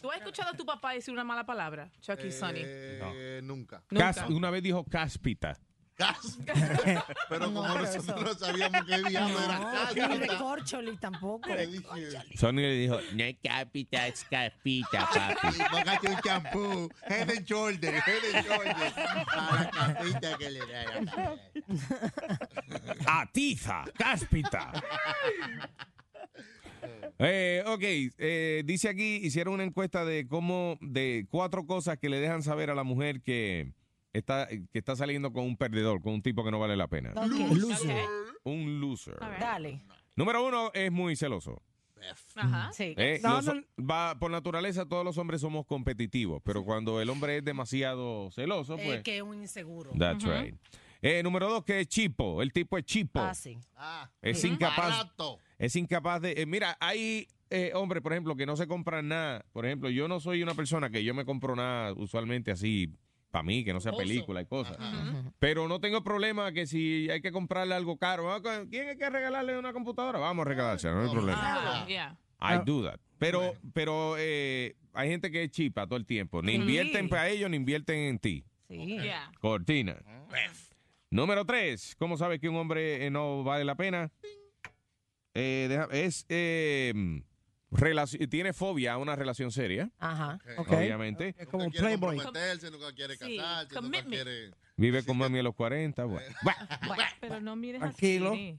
¿Tú 0.00 0.10
has 0.10 0.18
escuchado 0.18 0.50
a 0.50 0.56
tu 0.56 0.64
papá 0.64 0.94
decir 0.94 1.12
una 1.12 1.24
mala 1.24 1.44
palabra? 1.44 1.90
Chucky 2.00 2.30
Sonny. 2.32 2.62
Eh, 2.64 3.40
nunca. 3.44 3.82
Cas- 3.88 4.24
una 4.30 4.50
vez 4.50 4.62
dijo 4.62 4.84
cáspita. 4.84 5.58
Pero 7.28 7.46
como 7.46 7.62
pero 7.62 7.74
nosotros 7.82 8.04
eso- 8.04 8.16
no 8.16 8.34
sabíamos 8.34 8.84
qué 8.86 9.02
diablo 9.08 9.38
era 9.42 9.58
No, 9.58 9.72
cáspita. 9.72 10.08
ni 10.08 10.16
recorcholi 10.18 10.96
tampoco. 10.96 11.48
Sonny 12.36 12.62
le 12.62 12.72
dijo, 12.74 12.98
no 13.14 13.24
es 13.24 13.36
cáspita, 13.42 14.06
es 14.06 14.24
cáspita, 14.24 15.08
papi. 15.12 15.58
Póngate 15.70 16.08
un 16.08 16.16
champú. 16.20 16.88
Head 17.08 17.30
and 17.30 17.44
shoulder, 17.44 17.94
head 17.94 18.34
and 18.34 18.46
shoulder. 18.46 18.92
Para 19.26 19.52
la 19.64 19.70
capita 19.70 20.38
que 20.38 20.50
le 20.50 20.60
da. 20.60 21.36
Atiza, 23.06 23.84
cáspita. 23.96 24.72
Eh, 27.18 27.64
ok, 27.66 27.82
eh, 27.82 28.62
dice 28.64 28.88
aquí, 28.88 29.16
hicieron 29.16 29.54
una 29.54 29.64
encuesta 29.64 30.04
de 30.04 30.28
cómo, 30.28 30.78
de 30.80 31.26
cuatro 31.30 31.66
cosas 31.66 31.98
que 31.98 32.08
le 32.08 32.20
dejan 32.20 32.42
saber 32.44 32.70
a 32.70 32.74
la 32.76 32.84
mujer 32.84 33.20
que 33.22 33.72
está, 34.18 34.46
que 34.48 34.78
está 34.78 34.94
saliendo 34.96 35.32
con 35.32 35.44
un 35.44 35.56
perdedor, 35.56 36.00
con 36.02 36.14
un 36.14 36.22
tipo 36.22 36.44
que 36.44 36.50
no 36.50 36.58
vale 36.58 36.76
la 36.76 36.88
pena. 36.88 37.12
Ok. 37.16 37.56
Loser. 37.56 38.04
Un 38.44 38.80
loser. 38.80 39.18
Dale. 39.40 39.80
Número 40.16 40.46
uno, 40.46 40.70
es 40.74 40.90
muy 40.92 41.16
celoso. 41.16 41.62
Ajá. 42.36 42.70
Sí. 42.72 42.94
Eh, 42.96 43.18
No, 43.22 43.40
los- 43.42 43.46
no. 43.46 43.62
va, 43.84 44.16
por 44.18 44.30
naturaleza, 44.30 44.86
todos 44.86 45.04
los 45.04 45.18
hombres 45.18 45.40
somos 45.40 45.66
competitivos, 45.66 46.40
pero 46.44 46.64
cuando 46.64 47.00
el 47.00 47.10
hombre 47.10 47.38
es 47.38 47.44
demasiado 47.44 48.30
celoso, 48.30 48.76
Eh, 48.78 48.82
pues. 48.84 49.02
que 49.02 49.16
es 49.16 49.22
un 49.22 49.40
inseguro. 49.42 49.90
That's 49.98 50.22
Ujú. 50.24 50.32
right. 50.32 50.54
Eh, 51.02 51.22
número 51.22 51.48
dos, 51.48 51.64
que 51.64 51.80
es 51.80 51.88
chipo. 51.88 52.40
El 52.42 52.52
tipo 52.52 52.76
es 52.78 52.84
chipo. 52.84 53.20
Ah, 53.20 53.34
sí. 53.34 53.56
Es 54.22 54.42
Ujú. 54.44 54.54
incapaz. 54.54 54.90
Barato. 54.98 55.38
Es 55.58 55.74
incapaz 55.76 56.20
de. 56.22 56.32
eh, 56.40 56.46
mira, 56.46 56.76
hay 56.80 57.26
eh, 57.50 57.72
hombres, 57.74 58.02
por 58.02 58.12
ejemplo, 58.12 58.36
que 58.36 58.44
no 58.46 58.56
se 58.56 58.66
compran 58.66 59.08
nada. 59.08 59.44
Por 59.52 59.64
ejemplo, 59.64 59.88
yo 59.90 60.06
no 60.06 60.20
soy 60.20 60.42
una 60.42 60.54
persona 60.54 60.90
que 60.90 61.02
yo 61.02 61.14
me 61.14 61.24
compro 61.24 61.56
nada 61.56 61.92
usualmente 61.94 62.50
así 62.50 62.92
para 63.30 63.42
mí, 63.42 63.62
que 63.64 63.72
no 63.72 63.80
sea 63.80 63.92
Oso. 63.92 63.98
película 63.98 64.40
y 64.40 64.46
cosas. 64.46 64.76
Pero 65.38 65.68
no 65.68 65.80
tengo 65.80 66.02
problema 66.02 66.52
que 66.52 66.66
si 66.66 67.08
hay 67.10 67.20
que 67.20 67.30
comprarle 67.32 67.74
algo 67.74 67.96
caro. 67.98 68.32
ah, 68.32 68.40
¿Quién 68.70 68.88
hay 68.88 68.96
que 68.96 69.10
regalarle 69.10 69.58
una 69.58 69.72
computadora? 69.72 70.18
Vamos 70.18 70.46
a 70.46 70.48
regalársela, 70.48 70.94
no 70.94 71.02
hay 71.04 71.10
problema. 71.10 71.38
Ah, 71.40 71.86
yeah. 71.86 72.16
I 72.40 72.64
do 72.64 72.82
that. 72.84 73.00
Pero, 73.18 73.52
pero 73.74 74.14
eh, 74.16 74.76
hay 74.94 75.08
gente 75.10 75.30
que 75.30 75.42
es 75.44 75.50
chipa 75.50 75.86
todo 75.86 75.96
el 75.98 76.06
tiempo. 76.06 76.40
Ni 76.40 76.52
Sí. 76.52 76.58
invierten 76.58 77.08
para 77.08 77.28
ellos, 77.28 77.50
ni 77.50 77.56
invierten 77.56 77.96
en 77.98 78.18
ti. 78.18 78.44
Sí. 78.68 78.76
Yeah. 79.02 79.30
Cortina. 79.40 79.96
Número 81.10 81.44
tres. 81.44 81.96
¿Cómo 81.98 82.16
sabes 82.16 82.38
que 82.40 82.48
un 82.48 82.56
hombre 82.56 83.06
eh, 83.06 83.10
no 83.10 83.42
vale 83.42 83.64
la 83.64 83.74
pena? 83.74 84.10
Eh, 85.34 85.66
deja- 85.68 85.88
es 85.92 86.26
eh, 86.28 86.92
tiene 88.30 88.52
fobia 88.52 88.94
a 88.94 88.98
una 88.98 89.14
relación 89.16 89.50
seria. 89.52 89.90
Ajá. 89.98 90.38
Obviamente. 90.56 91.34
Es 91.38 91.46
como 91.48 91.64
un 91.64 91.70
Quiere 91.70 91.86
playboy. 91.88 92.16
comprometerse, 92.16 92.70
nunca 92.70 92.92
quiere 92.94 93.16
Sí, 93.16 93.36
casarse, 93.36 93.74
nunca 93.74 93.80
commitment. 93.80 94.08
quiere... 94.08 94.50
Vive 94.76 95.04
con 95.04 95.18
mami 95.18 95.38
a 95.40 95.42
los 95.42 95.54
40. 95.54 96.04
Bueno. 96.06 96.26
Bueno, 96.86 97.02
pero 97.20 97.40
no 97.40 97.56
mires 97.56 97.80
Tranquilo. 97.80 98.32
así. 98.32 98.58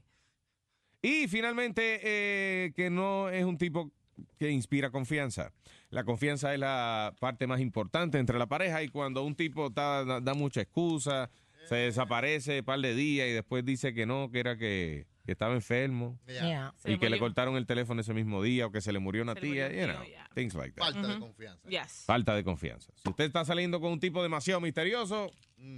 Y 1.02 1.28
finalmente, 1.28 2.00
eh, 2.02 2.72
que 2.76 2.90
no 2.90 3.30
es 3.30 3.44
un 3.44 3.56
tipo 3.56 3.90
que 4.38 4.50
inspira 4.50 4.90
confianza. 4.90 5.52
La 5.88 6.04
confianza 6.04 6.52
es 6.52 6.60
la 6.60 7.14
parte 7.20 7.46
más 7.46 7.58
importante 7.60 8.18
entre 8.18 8.38
la 8.38 8.46
pareja 8.46 8.82
y 8.82 8.88
cuando 8.88 9.24
un 9.24 9.34
tipo 9.34 9.68
está- 9.68 10.04
da, 10.04 10.20
da 10.20 10.34
mucha 10.34 10.60
excusa, 10.60 11.30
se 11.68 11.74
desaparece 11.76 12.58
un 12.60 12.64
par 12.66 12.80
de 12.80 12.94
días 12.94 13.28
y 13.28 13.32
después 13.32 13.64
dice 13.64 13.94
que 13.94 14.04
no, 14.06 14.30
que 14.30 14.40
era 14.40 14.56
que, 14.58 15.06
que 15.24 15.32
estaba 15.32 15.54
enfermo 15.54 16.18
Yeah. 16.26 16.74
y 16.84 16.92
Se 16.92 16.98
que 16.98 17.10
le 17.10 17.18
cortaron 17.18 17.56
el 17.56 17.66
teléfono 17.66 18.00
ese 18.00 18.14
mismo 18.14 18.42
día 18.42 18.66
o 18.66 18.72
que 18.72 18.80
se 18.80 18.92
le 18.92 18.98
murió 18.98 19.22
una 19.22 19.34
Se 19.34 19.40
tía, 19.40 19.66
murió 19.68 19.80
you 19.80 19.86
know, 19.92 20.02
tío, 20.04 20.10
yeah. 20.12 20.28
things 20.34 20.54
like 20.54 20.72
that. 20.74 20.84
Falta 20.84 21.08
de 21.08 21.18
confianza. 21.18 21.68
Yes. 21.68 22.02
Falta 22.06 22.34
de 22.34 22.44
confianza. 22.44 22.92
Si 22.96 23.08
usted 23.08 23.24
está 23.24 23.44
saliendo 23.44 23.80
con 23.80 23.92
un 23.92 24.00
tipo 24.00 24.22
demasiado 24.22 24.60
misterioso, 24.60 25.30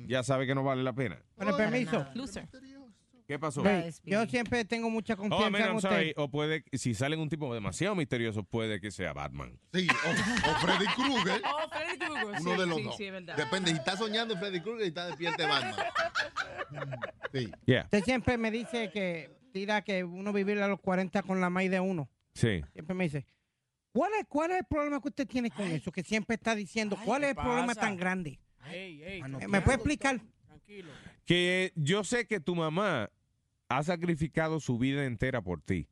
ya 0.07 0.22
sabe 0.22 0.46
que 0.46 0.55
no 0.55 0.62
vale 0.62 0.83
la 0.83 0.92
pena. 0.92 1.18
Con 1.37 1.48
el 1.48 1.55
permiso. 1.57 2.07
Loser. 2.14 2.48
¿Qué 3.26 3.38
pasó? 3.38 3.62
Yo 4.05 4.26
siempre 4.26 4.64
tengo 4.64 4.90
mucha 4.90 5.14
Oh, 5.14 5.16
confianza 5.16 5.50
man, 5.50 5.62
en 5.71 5.77
usted. 5.77 5.88
sorry. 5.88 6.12
O 6.16 6.29
puede, 6.29 6.64
si 6.73 6.92
salen 6.92 7.21
un 7.21 7.29
tipo 7.31 7.54
demasiado 7.54 7.94
misterioso, 7.94 8.42
puede 8.42 8.81
que 8.81 8.90
sea 8.90 9.12
Batman. 9.12 9.58
Sí, 9.73 9.87
o, 9.88 10.50
o 10.50 10.54
Freddy 10.56 10.87
Krueger. 10.94 11.40
Oh, 11.46 11.71
Freddy 11.71 11.98
Krueger. 11.98 12.40
Uno 12.42 12.52
sí, 12.54 12.60
de 12.60 12.66
los 12.66 12.77
sí, 12.79 12.83
dos. 12.85 12.96
Sí, 12.96 13.04
es 13.06 13.12
verdad. 13.12 13.37
Depende, 13.37 13.71
si 13.71 13.77
está 13.77 13.96
soñando 13.96 14.35
en 14.35 14.40
Freddy 14.40 14.60
Krueger 14.60 14.85
y 14.85 14.88
está 14.88 15.06
despierto 15.06 15.46
Batman. 15.48 15.75
Sí. 17.33 17.50
Yeah. 17.64 17.85
Usted 17.85 18.04
siempre 18.04 18.37
me 18.37 18.50
dice 18.50 18.90
que 18.90 19.31
tira 19.53 19.83
que 19.83 20.03
uno 20.05 20.33
vivir 20.33 20.59
a 20.59 20.69
los 20.69 20.81
40 20.81 21.23
con 21.23 21.40
la 21.40 21.50
maíz 21.50 21.71
de 21.71 21.81
uno. 21.81 22.11
Sí. 22.35 22.63
Siempre 22.73 22.94
me 22.94 23.05
dice, 23.05 23.27
¿cuál 23.92 24.13
es, 24.19 24.27
cuál 24.29 24.50
es 24.53 24.59
el 24.59 24.65
problema 24.65 25.00
que 25.00 25.09
usted 25.09 25.27
tiene 25.27 25.50
con 25.50 25.67
eso? 25.69 25.92
Que 25.92 26.03
siempre 26.03 26.35
está 26.35 26.55
diciendo, 26.55 26.98
¿cuál 27.05 27.25
es 27.25 27.31
el 27.31 27.37
problema 27.37 27.75
tan 27.75 27.96
grande? 27.96 28.40
Ey, 28.71 29.03
ey, 29.03 29.23
¿Me 29.48 29.61
puede 29.61 29.77
explicar? 29.77 30.21
Tranquilo. 30.46 30.90
Que 31.25 31.73
yo 31.77 32.05
sé 32.05 32.27
que 32.27 32.40
tu 32.40 32.55
mamá 32.55 33.11
ha 33.69 33.83
sacrificado 33.83 34.61
su 34.61 34.79
vida 34.79 35.05
entera 35.05 35.42
por 35.42 35.61
ti. 35.61 35.88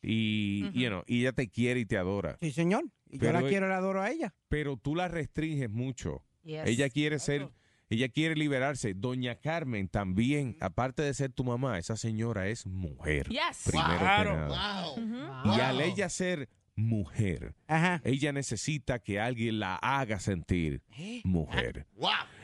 Y, 0.00 0.70
you 0.72 0.88
know, 0.88 1.02
y 1.06 1.20
ella 1.20 1.32
te 1.32 1.48
quiere 1.48 1.80
y 1.80 1.86
te 1.86 1.98
adora. 1.98 2.38
Sí, 2.40 2.52
señor. 2.52 2.84
Y 3.10 3.18
yo 3.18 3.32
la 3.32 3.42
quiero, 3.42 3.68
la 3.68 3.78
adoro 3.78 4.02
a 4.02 4.10
ella. 4.10 4.34
Pero 4.48 4.76
tú 4.76 4.94
la 4.94 5.08
restringes 5.08 5.70
mucho. 5.70 6.24
Yes. 6.44 6.66
Ella 6.66 6.88
quiere 6.88 7.18
ser, 7.18 7.50
ella 7.90 8.08
quiere 8.08 8.34
liberarse. 8.34 8.94
Doña 8.94 9.36
Carmen 9.36 9.88
también, 9.88 10.56
aparte 10.60 11.02
de 11.02 11.14
ser 11.14 11.32
tu 11.32 11.44
mamá, 11.44 11.78
esa 11.78 11.96
señora 11.96 12.48
es 12.48 12.66
mujer. 12.66 13.28
Yes. 13.28 13.64
Primero 13.66 13.88
que 13.90 13.98
Claro. 13.98 14.36
nada. 14.48 14.84
Wow. 14.94 15.04
Ujú. 15.04 15.56
Y 15.56 15.60
al 15.60 15.80
ella 15.80 16.08
ser 16.08 16.48
mujer. 16.76 17.54
Ella 18.04 18.32
necesita 18.32 19.00
que 19.00 19.18
alguien 19.18 19.58
la 19.58 19.76
haga 19.76 20.20
sentir 20.20 20.82
mujer. 21.24 21.86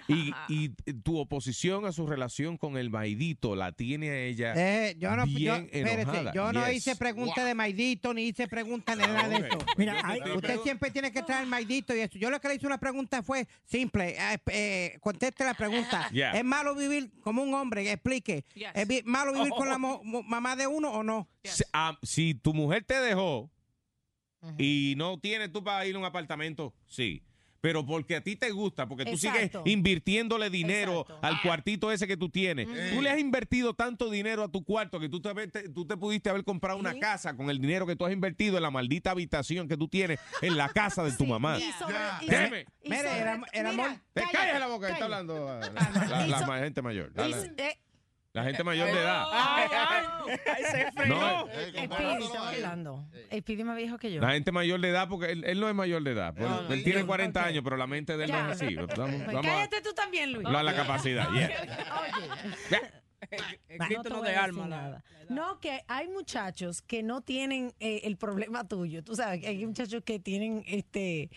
Y, 0.07 0.33
y 0.49 0.69
tu 1.03 1.19
oposición 1.19 1.87
a 1.87 1.93
su 1.93 2.07
relación 2.07 2.59
con 2.59 2.77
el 2.77 2.91
maidito 2.91 3.57
la 3.57 3.73
tiene 3.73 4.11
a 4.11 4.19
ella 4.21 4.53
Eh, 4.55 4.97
yo 4.99 5.17
no, 5.17 5.25
yo, 5.25 5.35
bien 5.35 5.69
espérese, 5.73 6.03
enojada. 6.03 6.33
yo 6.35 6.53
no 6.53 6.67
Yes. 6.67 6.77
hice 6.77 6.97
pregunta 6.97 7.45
de 7.45 7.55
maidito, 7.55 8.13
ni 8.13 8.25
hice 8.25 8.47
pregunta 8.47 8.95
de 8.97 9.07
nada 9.07 9.29
de 9.29 9.37
eso. 9.47 9.59
Mira, 9.79 10.01
hay- 10.05 10.21
usted 10.37 10.61
siempre 10.63 10.91
tiene 10.91 11.11
que 11.11 11.23
traer 11.23 11.47
maidito 11.47 11.95
y 11.97 12.01
eso. 12.01 12.19
Yo 12.19 12.29
lo 12.31 12.41
que 12.41 12.49
le 12.49 12.57
hice 12.57 12.67
una 12.67 12.79
pregunta 12.79 13.23
fue 13.23 13.47
simple. 13.65 14.15
eh, 14.19 14.39
eh, 14.49 14.99
conteste 15.01 15.45
la 15.45 15.55
pregunta. 15.55 16.09
Yeah. 16.13 16.33
¿Es 16.33 16.45
malo 16.45 16.75
vivir 16.75 17.11
como 17.23 17.43
un 17.43 17.55
hombre? 17.55 17.91
Explique. 17.91 18.45
Yes. 18.55 18.71
¿Es 18.75 19.05
malo 19.07 19.33
vivir 19.33 19.51
con 19.51 19.69
la 19.69 19.79
mo- 19.79 20.03
mo- 20.05 20.23
mamá 20.23 20.55
de 20.55 20.67
uno 20.67 20.91
o 20.93 21.03
no? 21.03 21.29
Si, 21.43 21.65
ah, 21.73 21.99
si 22.03 22.35
tu 22.35 22.53
mujer 22.55 22.85
te 22.85 23.01
dejó 23.01 23.51
y 24.59 24.95
no 24.97 25.19
tienes 25.19 25.51
tú 25.53 25.65
para 25.65 25.87
ir 25.87 25.97
a 25.97 25.99
un 25.99 26.05
apartamento, 26.05 26.75
sí. 26.87 27.23
Pero 27.65 27.87
porque 27.87 28.17
a 28.17 28.21
ti 28.21 28.37
te 28.37 28.51
gusta, 28.51 28.87
porque 28.87 29.07
tú 29.07 29.13
Exacto. 29.13 29.63
sigues 29.65 29.73
invirtiéndole 29.73 30.51
dinero 30.51 31.07
al 31.23 31.41
cuartito 31.41 31.91
ese 31.91 32.07
que 32.07 32.19
tú 32.19 32.29
tienes. 32.29 32.69
Tú 32.93 33.01
le 33.01 33.09
has 33.09 33.19
invertido 33.19 33.73
tanto 33.73 34.11
dinero 34.11 34.43
a 34.43 34.49
tu 34.49 34.63
cuarto 34.65 35.01
que 35.01 35.09
tú 35.09 35.23
te, 35.23 35.33
te- 35.49 35.71
tú 35.71 35.87
te 35.87 35.97
pudiste 35.97 36.29
haber 36.29 36.45
comprado 36.45 36.79
una 36.79 36.99
casa 36.99 37.35
con 37.35 37.49
el 37.49 37.59
dinero 37.59 37.87
que 37.87 37.97
tú 37.97 38.05
has 38.05 38.13
invertido 38.13 38.59
en 38.59 38.65
la 38.65 38.71
maldita 38.71 39.13
habitación 39.13 39.67
que 39.67 39.79
tú 39.79 39.89
tienes 39.89 40.21
en 40.43 40.59
la 40.59 40.69
casa 40.69 41.03
de 41.05 41.13
tu 41.13 41.25
mamá. 41.27 41.59
Y 41.59 41.73
sobre- 41.73 41.95
y 42.21 42.27
Deme. 42.27 42.45
sobre- 42.45 42.67
y 42.83 42.91
Mire, 42.91 43.03
sobre- 43.03 43.23
el 43.23 43.29
am- 43.29 43.45
el 43.51 43.67
amor- 43.67 43.89
mira, 43.89 44.03
Te 44.13 44.21
cállate, 44.21 44.37
calles 44.37 44.61
la 44.61 44.67
boca, 44.67 44.87
que 44.89 44.93
está 44.93 45.07
cállate. 45.09 45.23
hablando 45.33 45.49
ah, 45.49 46.27
la, 46.29 46.47
la- 46.47 46.59
gente 46.59 46.83
mayor. 46.83 47.13
La, 48.35 48.43
gente 48.43 48.65
mayor 48.65 48.87
de 48.87 49.01
edad. 49.01 49.27
Ay, 49.31 49.69
ay, 49.73 50.65
se 50.65 51.09
No, 51.09 51.47
hablando. 52.43 53.07
Speedy 53.33 53.63
más 53.63 53.77
viejo 53.77 53.97
que 53.97 54.13
yo. 54.13 54.21
La 54.21 54.33
gente 54.33 54.51
mayor 54.51 54.81
de 54.81 54.89
edad, 54.89 55.09
porque 55.09 55.31
él, 55.31 55.45
él 55.45 55.61
no 55.61 55.69
es 55.69 55.75
mayor 55.75 56.03
de 56.03 56.11
edad. 56.11 56.35
pues, 56.35 56.49
No, 56.49 56.63
no, 56.63 56.73
él 56.73 56.79
no, 56.79 56.85
tiene 56.85 57.01
no, 57.01 57.07
40 57.07 57.41
ok. 57.41 57.47
años, 57.47 57.63
pero 57.63 57.77
la 57.77 57.87
mente 57.87 58.17
de 58.17 58.25
él 58.25 58.33
no 58.33 58.37
Ya. 58.39 58.51
es 58.53 58.61
así. 58.61 58.75
Vamos, 58.75 58.89
Pues 58.97 59.27
vamos 59.27 59.37
a 59.37 59.41
cállate 59.41 59.81
tú 59.83 59.95
también, 59.95 60.33
Luis. 60.33 60.47
de 60.49 60.63
la 60.63 60.75
capacidad. 60.75 61.31
yeah. 61.33 61.49
Te 63.31 63.39
no 64.11 64.19
a 64.19 64.21
de 64.29 64.37
alma. 64.37 64.67
nada. 64.67 65.05
No, 65.29 65.61
que 65.61 65.83
hay 65.89 66.09
muchachos 66.09 66.83
que 66.83 67.03
no 67.03 67.23
tienen 67.23 67.73
eh, 67.81 68.01
el 68.05 68.17
problema 68.17 68.67
tuyo. 68.67 69.03
Tú 69.03 69.17
sabes, 69.17 69.41
que 69.41 69.49
hay 69.49 69.65
muchachos 69.65 70.03
que 70.05 70.19
tienen 70.19 70.63
este. 70.67 71.31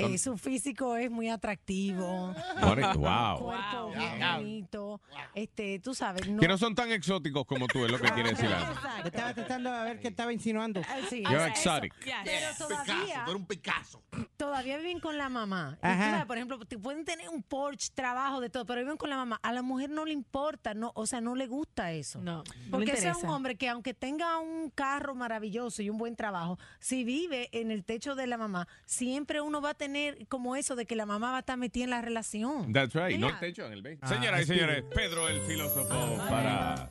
Eh, 0.00 0.18
su 0.18 0.36
físico 0.36 0.96
es 0.96 1.10
muy 1.10 1.28
atractivo. 1.28 2.34
Bonito, 2.60 2.98
wow. 2.98 3.38
Cuerpo 3.38 3.90
bien 3.96 4.20
bonito. 4.36 5.00
Este, 5.34 5.78
tú 5.80 5.94
sabes, 5.94 6.28
no. 6.28 6.40
Que 6.40 6.48
no 6.48 6.58
son 6.58 6.74
tan 6.74 6.90
exóticos 6.90 7.44
como 7.46 7.66
tú, 7.66 7.84
es 7.84 7.90
lo 7.90 7.98
que 7.98 8.10
quiere 8.10 8.30
decir. 8.30 8.48
Yo 8.48 9.04
estaba 9.06 9.34
tratando 9.34 9.70
de 9.72 9.84
ver 9.84 10.00
qué 10.00 10.08
estaba 10.08 10.32
insinuando. 10.32 10.80
Ah, 10.88 10.98
sí. 11.08 11.22
You're 11.22 11.46
exotic. 11.46 11.94
Pero 12.24 12.46
todavía, 12.58 13.24
Tú 13.24 13.30
eres 13.30 13.34
un 13.34 13.46
Picasso. 13.46 14.02
todavía 14.36 14.76
viven 14.78 15.00
con 15.00 15.18
la 15.18 15.28
mamá. 15.28 15.76
Y 15.78 15.80
tú 15.80 15.86
Ajá. 15.88 16.10
sabes, 16.10 16.26
por 16.26 16.36
ejemplo, 16.36 16.58
te 16.64 16.78
pueden 16.78 17.04
tener 17.04 17.28
un 17.28 17.42
Porsche, 17.42 17.90
trabajo, 17.94 18.40
de 18.40 18.50
todo, 18.50 18.64
pero 18.66 18.80
viven 18.80 18.96
con 18.96 19.10
la 19.10 19.16
mamá. 19.16 19.38
A 19.42 19.52
la 19.52 19.62
mujer 19.62 19.90
no 19.90 20.04
le 20.04 20.12
importa, 20.12 20.74
no, 20.74 20.92
o 20.94 21.06
sea, 21.06 21.20
no 21.20 21.34
le 21.34 21.46
gusta 21.46 21.92
eso. 21.92 22.20
No, 22.20 22.38
no 22.38 22.70
Porque 22.70 22.92
ese 22.92 23.08
es 23.08 23.16
un 23.16 23.28
hombre 23.30 23.56
que 23.56 23.68
aunque 23.68 23.94
tenga 23.94 24.38
un 24.38 24.70
carro 24.70 25.14
maravilloso 25.14 25.82
y 25.82 25.90
un 25.90 25.98
buen 25.98 26.16
trabajo, 26.16 26.58
si 26.78 27.04
vive 27.04 27.48
en 27.52 27.70
el 27.70 27.84
techo 27.84 28.14
de 28.14 28.26
la 28.26 28.36
mamá, 28.38 28.68
siempre 28.86 29.40
uno 29.40 29.60
va 29.60 29.70
a 29.70 29.74
tener 29.74 29.89
como 30.28 30.56
eso 30.56 30.76
de 30.76 30.86
que 30.86 30.96
la 30.96 31.06
mamá 31.06 31.30
va 31.30 31.36
a 31.38 31.40
estar 31.40 31.56
metida 31.56 31.84
en 31.84 31.90
la 31.90 32.00
relación. 32.02 32.72
That's 32.72 32.94
right. 32.94 33.18
No 33.18 33.28
Yeah. 33.28 33.34
el 33.34 33.40
techo, 33.40 33.66
en 33.66 33.72
el 33.72 33.82
base. 33.82 33.98
Ah, 34.02 34.08
Señoras 34.08 34.40
y 34.42 34.44
señores, 34.44 34.84
Pedro 34.94 35.28
el 35.28 35.40
filósofo 35.42 36.16
para 36.28 36.90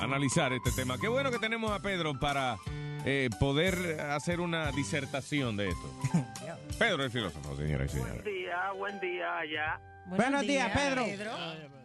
analizar 0.00 0.52
este 0.52 0.70
tema. 0.72 0.98
Qué 0.98 1.08
bueno 1.08 1.30
que 1.30 1.38
tenemos 1.38 1.70
a 1.72 1.80
Pedro 1.80 2.18
para 2.18 2.56
eh, 3.04 3.28
poder 3.40 4.00
hacer 4.00 4.40
una 4.40 4.70
disertación 4.72 5.56
de 5.56 5.68
esto. 5.68 5.90
Pedro 6.78 7.04
el 7.04 7.10
filósofo, 7.10 7.54
señoras 7.56 7.92
y 7.94 7.98
señores. 7.98 8.22
Buen 8.22 8.34
día, 8.34 8.72
buen 8.72 9.00
día 9.00 9.38
allá. 9.38 9.80
Buenos 10.06 10.42
días, 10.42 10.70
Pedro. 10.76 11.04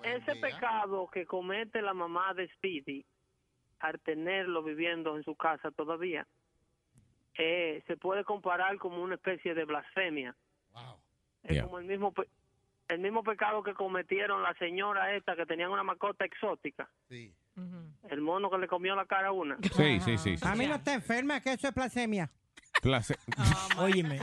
Ese 0.03 0.35
pecado 0.35 1.07
que 1.11 1.25
comete 1.25 1.81
la 1.81 1.93
mamá 1.93 2.33
de 2.33 2.47
Speedy 2.55 3.05
al 3.79 3.99
tenerlo 4.01 4.61
viviendo 4.63 5.15
en 5.15 5.23
su 5.23 5.35
casa 5.35 5.71
todavía, 5.71 6.27
eh, 7.41 7.81
se 7.87 7.95
puede 7.97 8.23
comparar 8.25 8.77
como 8.77 9.01
una 9.01 9.15
especie 9.15 9.55
de 9.55 9.63
blasfemia. 9.65 10.35
Es 11.43 11.53
Yeah. 11.55 11.63
como 11.63 11.79
el 11.79 11.85
mismo 11.85 12.11
pe- 12.13 12.27
el 12.89 12.99
mismo 12.99 13.23
pecado 13.23 13.63
que 13.63 13.73
cometieron 13.73 14.43
la 14.43 14.53
señora 14.55 15.15
esta 15.15 15.35
que 15.37 15.45
tenían 15.45 15.71
una 15.71 15.83
mascota 15.83 16.25
exótica. 16.25 16.89
El 17.09 18.21
mono 18.21 18.49
que 18.49 18.57
le 18.57 18.67
comió 18.67 18.95
la 18.95 19.05
cara 19.05 19.29
a 19.29 19.31
una. 19.31 19.57
Sí, 19.73 19.99
sí, 20.01 20.17
sí. 20.17 20.37
sí. 20.37 20.45
A 20.47 20.55
mí 20.55 20.65
no 20.67 20.75
está 20.75 20.93
enferma, 20.93 21.39
que 21.39 21.53
eso 21.53 21.69
es 21.69 21.73
blasfemia. 21.73 22.29
Place- 22.81 23.17
Óyeme. 23.77 24.19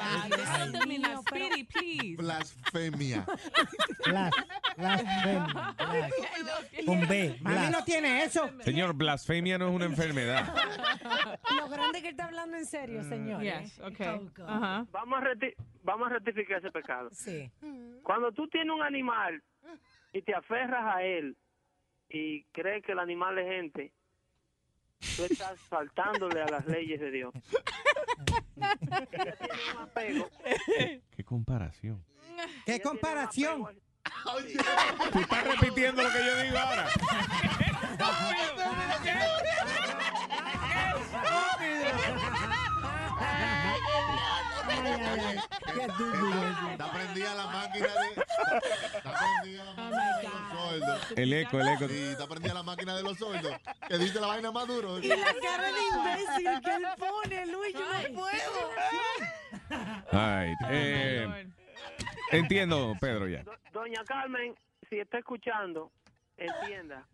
Speedy, 1.29 1.65
please. 1.65 2.17
Blasfemia. 2.17 3.25
Blas, 4.07 4.33
blasfemia, 4.77 5.75
blas. 5.77 6.13
Con 6.87 7.09
B. 7.09 7.39
A 7.45 7.49
mí 7.49 7.55
blas. 7.55 7.71
no 7.71 7.85
tiene 7.85 8.23
eso. 8.25 8.49
Señor, 8.61 8.95
blasfemia 8.95 9.59
no 9.59 9.69
es 9.69 9.75
una 9.75 9.85
enfermedad. 9.87 10.55
Lo 11.57 11.69
grande 11.69 12.01
que 12.01 12.09
él 12.09 12.13
está 12.13 12.25
hablando 12.27 12.57
en 12.57 12.67
serio, 12.67 13.03
señor. 13.05 13.43
Yes, 13.43 13.79
okay. 13.81 14.09
Oh, 14.09 14.31
God. 14.37 14.49
Ajá. 14.49 14.87
Vamos 14.91 15.19
a, 15.21 15.25
reti- 15.25 15.55
vamos 15.83 16.07
a 16.07 16.15
rectificar 16.15 16.59
ese 16.59 16.71
pecado. 16.71 17.11
Sí. 17.13 17.51
Cuando 18.03 18.33
tú 18.33 18.49
tienes 18.49 18.75
un 18.75 18.83
animal 18.83 19.43
y 20.13 20.23
te 20.23 20.35
aferras 20.35 20.95
a 20.97 21.03
él 21.03 21.37
y 22.09 22.45
crees 22.53 22.85
que 22.85 22.93
el 22.93 23.01
animal 23.01 23.39
es 23.39 23.47
gente, 23.49 23.93
tú 25.17 25.25
estás 25.25 25.59
faltándole 25.69 26.43
a 26.43 26.47
las 26.47 26.67
leyes 26.67 27.01
de 27.01 27.11
Dios. 27.11 27.35
Ella 28.57 29.37
tiene 29.37 29.59
un 29.75 29.83
apego. 29.83 30.31
Qué 31.11 31.25
comparación. 31.25 32.05
¿Qué 32.65 32.81
comparación? 32.81 33.67
Tú 35.13 35.21
estás 35.21 35.45
repitiendo 35.45 36.03
lo 36.03 36.09
que 36.11 36.25
yo 36.25 36.43
digo 36.43 36.59
ahora. 36.59 36.89
Está 46.73 46.93
prendida 46.93 47.35
la 47.35 47.47
máquina 47.47 47.87
de. 47.87 48.09
Está 48.97 49.13
prendida 49.43 49.65
la 49.65 49.73
máquina 49.75 50.17
de 50.17 50.29
los 50.29 50.49
sordos. 50.53 51.13
El 51.17 51.33
eco, 51.33 51.61
el 51.61 51.69
eco. 51.69 51.89
Sí, 51.89 52.03
está 52.11 52.27
prendida 52.27 52.55
la 52.55 52.63
máquina 52.63 52.97
de 52.97 53.03
los 53.03 53.19
sordos. 53.19 53.53
Que 53.89 53.99
dice 53.99 54.21
la 54.21 54.27
vaina 54.27 54.51
más 54.53 54.67
duro. 54.67 54.99
Y 54.99 55.09
la 55.09 55.17
cara 55.17 55.73
de 55.73 55.81
imbécil 55.95 56.61
que 56.63 56.75
él 56.75 56.87
pone, 56.99 57.47
Luis, 57.47 57.75
yo 57.75 57.81
no 57.81 58.15
puedo. 58.15 58.71
All 60.13 60.47
right, 60.47 60.59
eh, 60.69 61.47
entiendo, 62.33 62.95
Pedro, 63.01 63.29
ya. 63.29 63.43
Doña 63.73 64.05
Carmen, 64.05 64.55
si 64.89 64.99
está 64.99 65.19
escuchando, 65.19 65.91
entienda. 66.37 67.07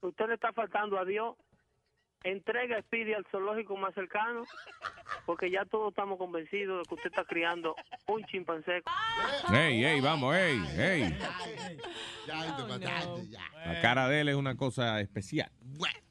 Usted 0.00 0.26
le 0.28 0.34
está 0.34 0.52
faltando 0.52 0.98
a 0.98 1.04
Dios. 1.04 1.36
Entrega 2.24 2.78
a 2.78 2.82
Speedy 2.82 3.14
al 3.14 3.26
zoológico 3.30 3.76
más 3.76 3.94
cercano, 3.94 4.44
porque 5.26 5.50
ya 5.50 5.64
todos 5.64 5.90
estamos 5.90 6.18
convencidos 6.18 6.82
de 6.82 6.88
que 6.88 6.94
usted 6.94 7.10
está 7.10 7.24
criando 7.24 7.74
un 8.06 8.24
chimpancé. 8.24 8.82
Ey, 9.52 9.84
ey, 9.84 10.00
vamos, 10.00 10.34
ey, 10.36 10.62
ey. 10.76 11.18
La 12.26 13.80
cara 13.80 14.08
de 14.08 14.20
él 14.20 14.28
es 14.28 14.36
una 14.36 14.56
cosa 14.56 15.00
especial. 15.00 15.50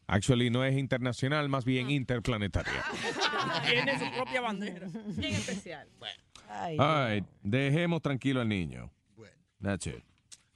Actually, 0.08 0.50
no 0.50 0.66
es 0.66 0.78
internacional, 0.78 1.48
más 1.48 1.64
bien 1.64 1.90
interplanetaria. 1.90 2.84
Tiene 3.70 3.98
su 3.98 4.12
propia 4.12 4.42
bandera. 4.42 4.88
Bien 5.16 5.34
especial. 5.34 5.88
Ay, 6.50 6.76
All 6.78 7.10
right, 7.10 7.26
dejemos 7.44 8.02
tranquilo 8.02 8.42
al 8.42 8.50
niño. 8.50 8.92
That's 9.62 9.88
it. 9.88 10.04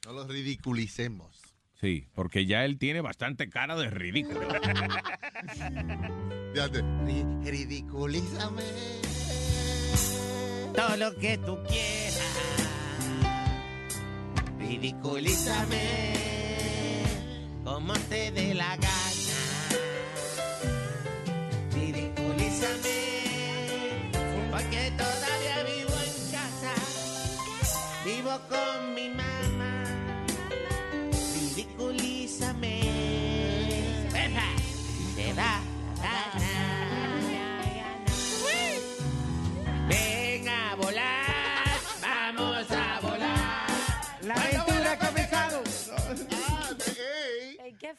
No 0.06 0.12
los 0.14 0.28
ridiculicemos. 0.28 1.45
Sí, 1.82 2.08
porque 2.16 2.46
ya 2.46 2.64
él 2.64 2.78
tiene 2.78 3.02
bastante 3.02 3.50
cara 3.50 3.76
de 3.76 3.90
ridículo. 3.90 4.48
Ridiculízame. 7.44 8.64
Todo 10.74 10.98
lo 10.98 11.16
que 11.16 11.38
tú 11.38 11.58
quieras. 11.68 12.22
Ridiculízame. 14.58 16.14
Como 17.64 17.94
te 18.10 18.32
dé 18.32 18.54
la 18.54 18.78
gana. 18.78 18.90
Ridiculízame. 21.74 22.96
Porque 24.50 24.92
todavía 24.98 25.64
vivo 25.64 25.96
en 26.06 26.32
casa. 26.32 26.74
Vivo 28.06 28.40
con 28.50 28.94
mi 28.94 29.10
mamá. 29.10 29.25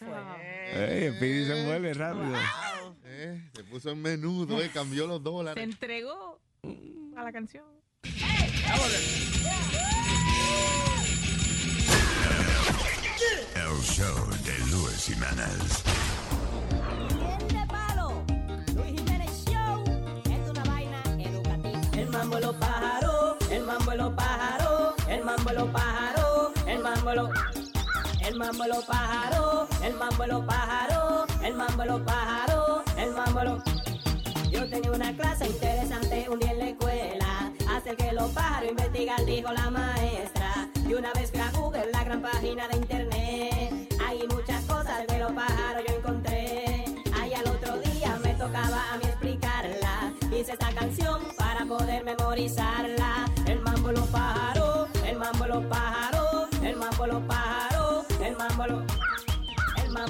Ey, 0.07 0.71
¿Qué 0.71 0.73
fue? 0.75 0.97
Ey, 0.99 1.05
el 1.05 1.15
Speedy 1.17 1.47
se 1.47 1.65
mueve 1.65 1.95
rápido. 1.95 2.37
Eh, 3.05 3.51
se 3.55 3.65
puso 3.65 3.91
en 3.91 4.03
menudo, 4.03 4.61
eh, 4.63 4.71
cambió 4.73 5.07
los 5.07 5.19
Se 5.19 5.25
dólares. 5.25 5.65
entregó 5.65 6.41
a 7.17 7.23
la 7.25 7.33
canción. 7.33 7.65
El 13.55 13.83
show 13.83 14.31
de 14.45 14.59
Luis 14.71 15.07
Jiménez. 15.07 15.83
de 17.49 17.67
palo. 17.67 18.23
Luis 18.75 18.93
Jiménez 19.01 19.45
Show 19.47 19.85
es 20.31 20.51
una 20.51 20.65
vaina 20.65 21.03
educativa. 21.19 21.81
El 22.01 22.09
mambo 22.11 22.39
lo 22.39 22.53
pájaro, 22.59 23.37
el 23.51 23.63
mambo 23.65 23.95
lo 23.95 24.15
pájaro, 24.15 24.95
el 25.09 25.25
mambo 25.25 25.51
lo 25.53 25.73
pájaro, 25.73 26.53
el 26.67 26.79
mambo 26.81 27.15
lo 27.15 27.31
el 28.27 28.35
mambo 28.35 28.65
lo 28.67 28.81
pájaro, 28.83 29.69
el 29.85 29.95
mambo 29.95 30.27
lo 30.27 30.45
pájaro, 30.45 31.27
el 31.45 31.55
mambo 31.55 31.85
lo 31.85 32.05
pájaro, 32.05 32.83
el 32.99 33.13
mambo 33.13 33.45
lo 33.45 33.63
Yo 34.51 34.69
tenía 34.69 34.91
una 34.91 35.17
clase 35.17 35.47
interesante 35.47 36.27
un 36.29 36.41
día 36.41 36.51
en 36.51 36.59
la 36.59 36.69
escuela, 36.71 37.53
hacer 37.71 37.97
que 37.97 38.13
los 38.13 38.31
pájaros 38.33 38.71
investigan, 38.71 39.25
dijo 39.27 39.53
la 39.53 39.71
maestra. 39.71 40.69
Y 40.89 40.95
una 40.95 41.13
vez 41.13 41.31
fui 41.31 41.41
a 41.41 41.51
Google, 41.53 41.87
la 41.93 42.03
gran 42.05 42.21
página 42.21 42.67
de 42.69 42.77
internet, 42.77 43.95
hay 44.05 44.27
muchas 44.29 44.65
cosas 44.65 45.07
de 45.07 45.19
los 45.19 45.33
pájaros 45.33 45.85
yo 45.89 45.95
encontré. 45.95 46.85
Ahí 47.15 47.33
al 47.33 47.47
otro 47.47 47.79
día 47.79 48.19
me 48.25 48.35
tocaba 48.35 48.93
a 48.93 48.97
mí 48.99 49.05
explicarla. 49.05 50.13
Hice 50.33 50.53
esta 50.53 50.73
canción 50.73 51.21
para 51.39 51.65
poder 51.65 52.03
memorizarla. 52.05 53.27
El 53.47 53.61
mambo 53.61 53.93
los 53.93 54.09
pájaros, 54.09 54.89
el 55.05 55.17
mambo 55.17 55.47
los 55.47 55.65
pájaros, 55.67 56.49
el 56.63 56.77
mambo 56.77 57.07
los 57.07 57.23
pájaros, 57.23 57.66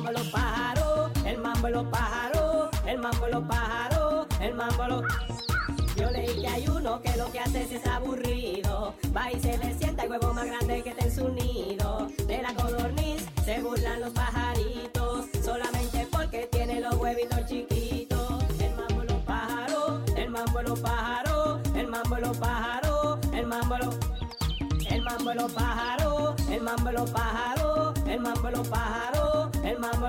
mambo 0.06 0.20
los 0.20 0.28
pájaros, 0.28 1.10
el 1.24 1.38
mambo 1.38 1.68
los 1.68 1.84
pájaros, 1.86 2.70
el 2.86 2.98
mambo 2.98 3.26
los 3.26 3.44
pájaros, 3.44 4.26
el 4.40 4.54
mambo 4.54 4.86
los 4.86 5.04
yo 5.96 6.10
leí 6.10 6.40
que 6.40 6.46
hay 6.46 6.68
uno 6.68 7.00
que 7.00 7.16
lo 7.16 7.32
que 7.32 7.40
hace 7.40 7.62
es 7.62 7.86
aburrido. 7.86 8.94
Va 9.16 9.32
y 9.32 9.40
se 9.40 9.58
le 9.58 9.74
sienta 9.74 10.04
el 10.04 10.10
huevo 10.10 10.32
más 10.32 10.46
grande 10.46 10.82
que 10.82 10.90
está 10.90 11.06
en 11.06 11.14
su 11.14 11.28
nido. 11.30 12.08
De 12.26 12.42
la 12.42 12.54
codorniz 12.54 13.26
se 13.44 13.60
burlan 13.62 14.00
los 14.00 14.10
pajaritos. 14.10 15.26
Solamente 15.42 16.06
porque 16.12 16.46
tiene 16.52 16.80
los 16.80 16.94
huevitos 16.96 17.46
chiquitos. 17.46 18.44
El 18.60 18.76
mambo 18.76 19.02
los 19.04 19.22
pájaros, 19.22 20.02
el 20.16 20.30
mambo 20.30 20.62
los 20.62 20.78
pájaros, 20.80 21.60
el 21.74 21.88
mambo 21.88 22.16
los 22.16 22.36
pájaros, 22.36 23.18
el 23.32 23.46
mambo 23.46 23.78
los 23.78 23.96
el 24.88 25.02
mambo 25.02 25.34
los 25.34 25.52
pájaros, 25.52 26.05
el 26.50 26.62
mambo 26.62 26.90
los 26.90 27.10
pájaros, 27.10 27.94
el 28.06 28.20
mambo 28.20 28.50
los 28.50 28.68
pájaros, 28.68 29.48
el 29.62 29.78
mambo 29.78 30.08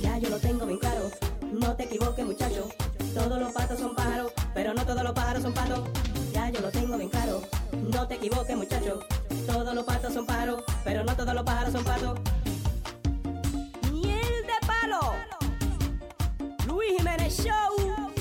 Ya 0.00 0.18
yo 0.18 0.30
lo 0.30 0.38
tengo 0.38 0.66
bien 0.66 0.78
claro, 0.78 1.10
no 1.52 1.74
te 1.74 1.84
equivoques 1.84 2.24
muchacho. 2.24 2.68
Todos 3.14 3.40
los 3.40 3.52
patos 3.52 3.80
son 3.80 3.94
pájaros, 3.94 4.32
pero 4.54 4.72
no 4.72 4.86
todos 4.86 5.02
los 5.02 5.12
pájaros 5.12 5.42
son 5.42 5.52
patos. 5.52 5.80
Ya 6.32 6.48
yo 6.50 6.60
lo 6.60 6.70
tengo 6.70 6.96
bien 6.96 7.10
claro, 7.10 7.42
no 7.72 8.06
te 8.06 8.14
equivoques 8.14 8.56
muchacho. 8.56 9.00
Todos 9.46 9.74
los 9.74 9.84
patos 9.84 10.14
son 10.14 10.26
pájaros, 10.26 10.62
pero 10.84 11.04
no 11.04 11.14
todos 11.16 11.34
los 11.34 11.42
pájaros 11.42 11.72
son 11.72 11.84
patos. 11.84 12.18
Miel 13.92 14.20
de 14.20 14.66
palo. 14.66 15.14
Luis 16.66 16.96
Jiménez 16.96 17.36
Show. 17.36 18.12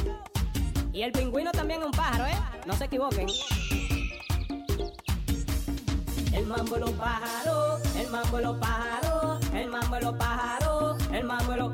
Y 0.92 1.04
el 1.04 1.12
pingüino 1.12 1.52
también 1.52 1.82
es 1.82 1.86
un 1.86 1.92
pájaro, 1.92 2.26
¿eh? 2.26 2.36
No 2.66 2.74
se 2.74 2.86
equivoquen. 2.86 3.28
El 6.40 6.48
mambo 6.48 6.78
los 6.78 6.92
pájaros, 6.92 7.96
el 7.98 8.08
mambo 8.08 8.40
los 8.40 8.58
pájaros, 8.60 9.46
el 9.54 9.68
mambo 9.68 10.00
los 10.00 10.16
pájaros, 10.16 10.98
el 11.12 11.24
mambo 11.26 11.56
los 11.58 11.74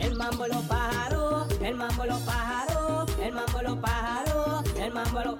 el 0.00 0.14
mambo 0.14 0.46
los 0.46 0.62
pájaros, 0.66 1.48
el 1.60 1.74
mambo 1.74 2.06
los 2.06 2.20
pájaros, 2.20 3.10
el 3.18 3.32
mambo 3.32 3.62
los 3.62 3.76
pájaros, 3.78 4.64
el 4.78 4.92
mambo 4.94 5.20
los 5.24 5.38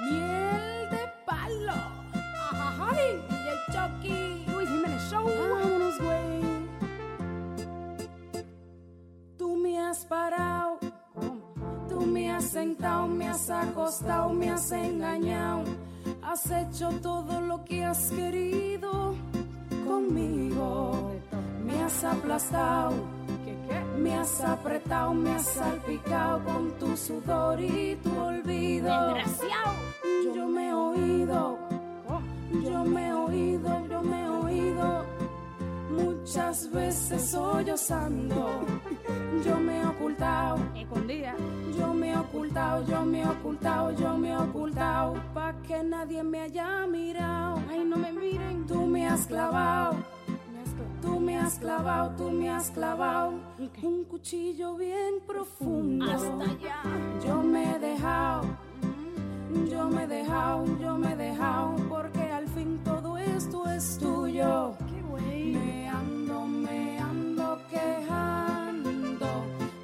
Miel 0.00 0.90
de 0.90 1.12
palo. 1.26 1.74
Ajajay. 2.52 3.20
Y 3.28 3.48
el 3.48 3.60
Chucky. 3.70 4.46
Luis 4.50 4.68
Jiménez 4.70 5.02
Show. 5.10 5.26
Vámonos, 5.26 5.98
güey. 5.98 6.42
Tú 9.36 9.56
me 9.56 9.78
has 9.78 10.06
parado. 10.06 10.91
Tú 11.92 12.06
me 12.06 12.30
has 12.30 12.44
sentado, 12.44 13.06
me 13.06 13.28
has 13.28 13.50
acostado, 13.50 14.32
me 14.32 14.48
has 14.48 14.72
engañado. 14.72 15.64
Has 16.22 16.50
hecho 16.50 16.88
todo 17.02 17.38
lo 17.42 17.62
que 17.64 17.84
has 17.84 18.10
querido 18.10 19.14
conmigo. 19.86 21.12
Me 21.62 21.82
has 21.82 22.02
aplastado. 22.02 22.94
Me 23.98 24.14
has 24.14 24.40
apretado, 24.40 25.12
me 25.12 25.34
has 25.34 25.46
salpicado 25.46 26.42
con 26.44 26.70
tu 26.78 26.96
sudor 26.96 27.60
y 27.60 27.96
tu 28.02 28.10
olvido. 28.18 29.14
Desgraciado. 29.14 29.74
Yo 30.34 30.46
me 30.46 30.68
he 30.68 30.72
oído, 30.72 31.58
yo 32.52 32.84
me 32.84 33.08
he 33.08 33.12
oído, 33.12 33.86
yo 33.86 34.02
me 34.02 34.22
he 34.22 34.28
oído 34.28 35.11
muchas 35.92 36.70
veces 36.70 37.30
sollozando. 37.30 38.64
Yo 39.44 39.56
me 39.58 39.80
he 39.80 39.86
ocultado, 39.86 40.58
escondida. 40.76 41.34
Yo 41.78 41.94
me 41.94 42.10
he 42.10 42.16
ocultado, 42.16 42.86
yo 42.86 43.04
me 43.04 43.20
he 43.22 43.26
ocultado, 43.26 43.90
yo 43.92 44.16
me 44.16 44.30
he 44.30 44.36
ocultado 44.36 45.14
pa 45.34 45.54
que 45.66 45.82
nadie 45.82 46.22
me 46.22 46.40
haya 46.40 46.86
mirado. 46.86 47.60
Ay, 47.70 47.84
no 47.84 47.96
me 47.96 48.12
miren. 48.12 48.66
Tú 48.66 48.86
me 48.86 49.06
has 49.06 49.26
clavado. 49.26 49.96
Tú 51.00 51.18
me 51.18 51.36
has 51.36 51.58
clavado, 51.58 52.10
tú 52.16 52.30
me 52.30 52.48
has 52.48 52.70
clavado 52.70 53.34
un 53.82 54.04
cuchillo 54.04 54.76
bien 54.76 55.20
profundo. 55.26 56.04
Hasta 56.04 56.44
allá. 56.44 56.82
Yo 57.26 57.42
me 57.42 57.74
he 57.74 57.78
dejado, 57.78 58.42
yo 59.68 59.88
me 59.88 60.04
he 60.04 60.06
dejado, 60.06 60.64
yo 60.78 60.96
me 60.96 61.12
he 61.12 61.16
dejado, 61.16 61.74
porque 61.88 62.20
al 62.20 62.46
fin 62.48 62.80
todo 62.84 63.18
esto 63.18 63.68
es 63.68 63.98
tuyo. 63.98 64.74
Me 65.20 65.88
ando, 65.88 66.46
me 66.46 66.98
ando 66.98 67.58
quejando, 67.70 69.28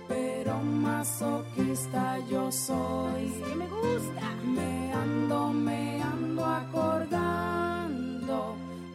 pero 0.09 0.63
masoquista 0.63 2.19
yo 2.31 2.51
soy. 2.51 3.29
Sí, 3.29 3.55
me 3.57 3.67
gusta. 3.69 4.35
Me 4.45 4.93
ando, 4.93 5.53
me 5.53 6.03
ando 6.03 6.45
acordando 6.45 8.37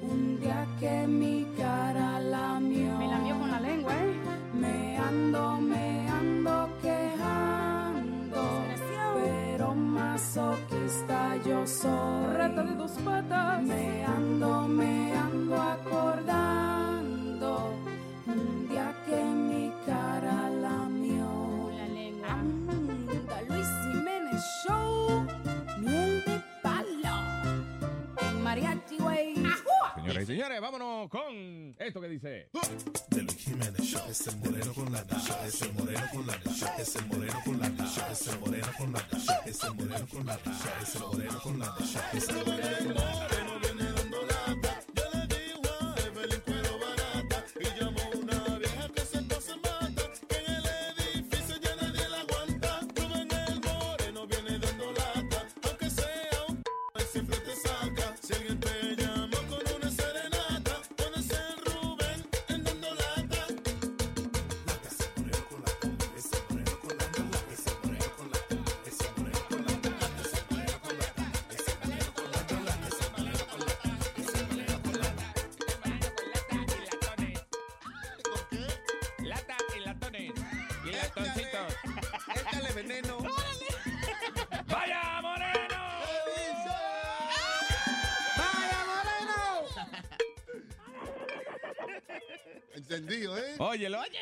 un 0.02 0.40
día 0.40 0.66
que 0.80 1.06
mi 1.08 1.46
cara 1.56 2.20
lamió. 2.20 2.98
Me 2.98 3.08
lamió 3.08 3.38
con 3.38 3.52
la 3.52 3.60
lengua, 3.60 3.94
¿eh? 3.94 4.16
Me 4.54 4.98
ando, 4.98 5.58
me 5.62 6.10
ando 6.10 6.70
quejando, 6.82 8.42
pero 9.16 9.76
masoquista 9.76 11.38
yo 11.46 11.68
soy. 11.68 12.34
Rata 12.38 12.64
de 12.64 12.76
dos 12.76 12.92
patas. 13.06 13.62
Me 13.64 14.04
ando, 14.06 14.68
me 14.68 15.14
ando 15.16 15.33
acordando 15.62 17.44
un 18.28 18.68
día 18.70 18.96
que 19.06 19.24
mi 19.24 19.72
cara 19.86 20.50
lamió. 20.50 21.70
La 21.78 21.88
lengua. 21.88 22.30
Anda, 22.30 23.42
Luis 23.48 23.68
Jiménez 23.84 24.42
Show, 24.66 25.26
miel 25.80 26.24
de 26.26 26.42
palo. 26.62 27.16
En 28.22 28.42
mariachi, 28.42 28.98
güey. 28.98 29.36
Señoras 29.96 30.24
y 30.24 30.26
señores, 30.26 30.60
vámonos 30.62 31.10
con 31.10 31.76
esto 31.80 32.02
que 32.02 32.08
dice. 32.10 32.50
De 33.10 33.22
Luis 33.22 33.38
Jiménez 33.38 33.82
Show. 33.82 34.02
Es 34.10 34.28
el 34.28 34.38
moreno 34.38 34.74
con 34.74 34.92
la 34.92 35.04
tacha, 35.06 35.46
es 35.46 35.62
el 35.62 35.74
moreno 35.74 36.02
con 36.12 36.28
la 36.28 36.34
tacha, 36.40 36.76
es 36.78 36.96
el 36.96 37.06
moreno 37.08 37.40
con 37.46 37.60
la 37.60 37.70
tacha, 37.70 38.08
es 38.12 38.28
el 38.28 38.40
moreno 38.40 38.70
con 38.78 38.92
la 38.92 39.00
tacha, 39.08 39.44
es 39.46 39.64
el 39.64 39.74
moreno 39.76 40.08
con 40.10 40.26
la 40.26 40.38
tacha, 40.38 40.74
es 40.82 40.96
el 40.96 41.02
moreno 41.02 41.40
con 41.42 41.60
la 41.60 41.76
tacha, 41.76 42.12
es 42.14 42.30
el 42.30 42.36
moreno 42.36 42.78
con 42.84 42.96
la 42.96 43.04
tacha. 43.04 43.73
Entendido, 92.96 93.38
¿eh? 93.38 93.56
Óyelo. 93.60 94.00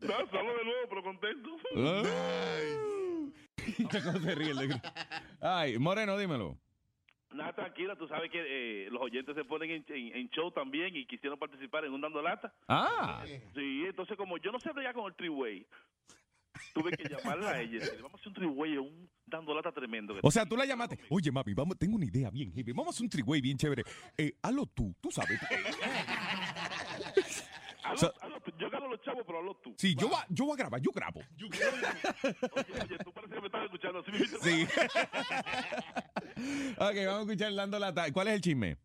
No, 0.00 0.14
solo 0.30 0.56
de 0.56 0.64
nuevo, 0.64 0.88
pero 0.88 1.02
contento. 1.02 1.50
¿Cómo 4.04 4.18
se 4.20 4.34
ríe 4.34 4.50
el 4.50 4.56
negro? 4.56 4.80
Ay, 5.40 5.78
Moreno, 5.78 6.16
dímelo. 6.18 6.58
Nada, 7.32 7.52
tranquila, 7.52 7.94
tú 7.96 8.08
sabes 8.08 8.30
que 8.30 8.40
eh, 8.40 8.88
los 8.90 9.00
oyentes 9.02 9.34
se 9.36 9.44
ponen 9.44 9.70
en, 9.70 9.84
en- 9.88 10.16
en 10.16 10.28
show 10.30 10.50
también 10.50 10.96
y 10.96 11.06
quisieron 11.06 11.38
participar 11.38 11.84
en 11.84 11.92
un 11.92 12.00
dando 12.00 12.20
lata. 12.22 12.52
Ah. 12.66 13.22
Sí, 13.54 13.84
entonces 13.86 14.16
como 14.16 14.38
yo 14.38 14.50
no 14.50 14.58
sé 14.58 14.72
bregar 14.72 14.94
con 14.94 15.06
el 15.06 15.14
triway, 15.14 15.64
tuve 16.74 16.90
que 16.92 17.08
llamarla 17.08 17.50
a 17.50 17.60
ella 17.60 17.78
vamos 18.02 18.14
a 18.14 18.16
hacer 18.16 18.28
un 18.28 18.34
triway, 18.34 18.76
un 18.78 19.08
dando 19.26 19.54
lata 19.54 19.70
tremendo. 19.70 20.16
O 20.22 20.30
sea, 20.30 20.44
tú 20.44 20.56
la 20.56 20.66
llamaste. 20.66 20.98
Oye, 21.08 21.30
mami, 21.30 21.54
vamos, 21.54 21.78
tengo 21.78 21.94
una 21.96 22.04
idea 22.06 22.30
bien 22.30 22.52
heavy. 22.52 22.72
Vamos 22.72 22.88
a 22.88 22.90
hacer 22.96 23.04
un 23.04 23.10
triway 23.10 23.40
bien 23.40 23.56
chévere. 23.56 23.84
Eh, 24.18 24.32
hazlo 24.42 24.66
tú, 24.66 24.92
tú 25.00 25.10
sabes. 25.12 25.38
Hazlo- 27.90 27.98
So- 27.98 28.14
hazlo 28.20 28.40
tú. 28.40 28.52
yo 28.58 28.70
gano 28.70 28.88
los 28.88 29.00
chavos, 29.02 29.22
pero 29.26 29.38
hazlo 29.38 29.54
tú. 29.56 29.74
Sí, 29.78 29.94
yo, 29.96 30.10
va, 30.10 30.24
yo 30.28 30.44
voy 30.46 30.54
a 30.54 30.56
grabar, 30.56 30.80
yo 30.80 30.90
grabo. 30.92 31.20
Oye, 31.40 32.82
oye, 32.82 32.98
tú 33.04 33.12
parece 33.12 33.34
que 33.34 33.40
me 33.40 33.46
estás 33.46 33.64
escuchando 33.64 33.98
así. 34.00 34.10
mismo. 34.12 34.38
Sí. 34.40 34.64
ok, 36.76 36.96
vamos 37.06 37.18
a 37.18 37.20
escuchar 37.22 37.54
Dando 37.54 37.78
Lata. 37.78 38.12
¿Cuál 38.12 38.28
es 38.28 38.34
el 38.34 38.40
chisme? 38.40 38.76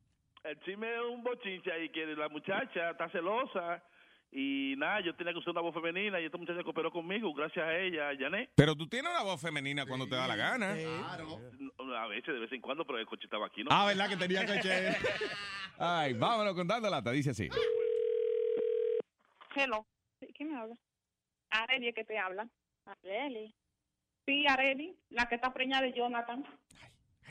El 0.44 0.60
chisme 0.62 0.94
es 0.94 1.02
un 1.12 1.24
bochinche 1.24 1.72
ahí 1.72 1.90
que 1.90 2.06
la 2.06 2.30
muchacha 2.30 2.92
está 2.92 3.10
celosa 3.10 3.84
y 4.32 4.76
nada, 4.78 5.00
yo 5.02 5.16
tenía 5.16 5.34
que 5.34 5.40
usar 5.40 5.52
una 5.52 5.62
voz 5.62 5.74
femenina 5.74 6.20
y 6.20 6.26
esta 6.26 6.38
muchacha 6.38 6.62
cooperó 6.64 6.92
conmigo 6.92 7.34
gracias 7.34 7.66
a 7.66 7.78
ella, 7.78 8.10
a 8.10 8.18
Janet. 8.18 8.52
Pero 8.56 8.76
tú 8.76 8.88
tienes 8.88 9.12
una 9.12 9.24
voz 9.24 9.42
femenina 9.42 9.86
cuando 9.86 10.08
te 10.08 10.16
da 10.16 10.28
la 10.28 10.36
gana. 10.36 10.72
A 10.72 12.08
veces, 12.08 12.34
de 12.34 12.40
vez 12.42 12.52
en 12.52 12.62
cuando, 12.62 12.86
pero 12.86 13.00
el 13.00 13.06
coche 13.06 13.26
estaba 13.26 13.48
aquí, 13.48 13.64
¿no? 13.64 13.70
Ah, 13.72 13.86
¿verdad 13.88 14.10
que 14.10 14.18
tenía 14.18 14.46
coche? 14.46 14.96
Ay, 15.80 16.14
vámonos 16.14 16.54
con 16.54 16.68
Dando 16.68 16.90
Lata. 16.90 17.12
Dice 17.12 17.32
así. 17.32 17.50
Hello. 19.56 19.86
Sí, 20.20 20.28
¿Quién 20.36 20.52
me 20.52 20.58
habla? 20.60 20.76
Areli 21.50 21.94
que 21.94 22.04
te 22.04 22.18
habla. 22.18 22.48
Areli. 22.86 23.54
Sí, 24.26 24.46
Areli, 24.48 24.98
la 25.10 25.28
que 25.28 25.36
está 25.36 25.54
preñada 25.54 25.84
de 25.84 25.94
Jonathan. 25.94 26.44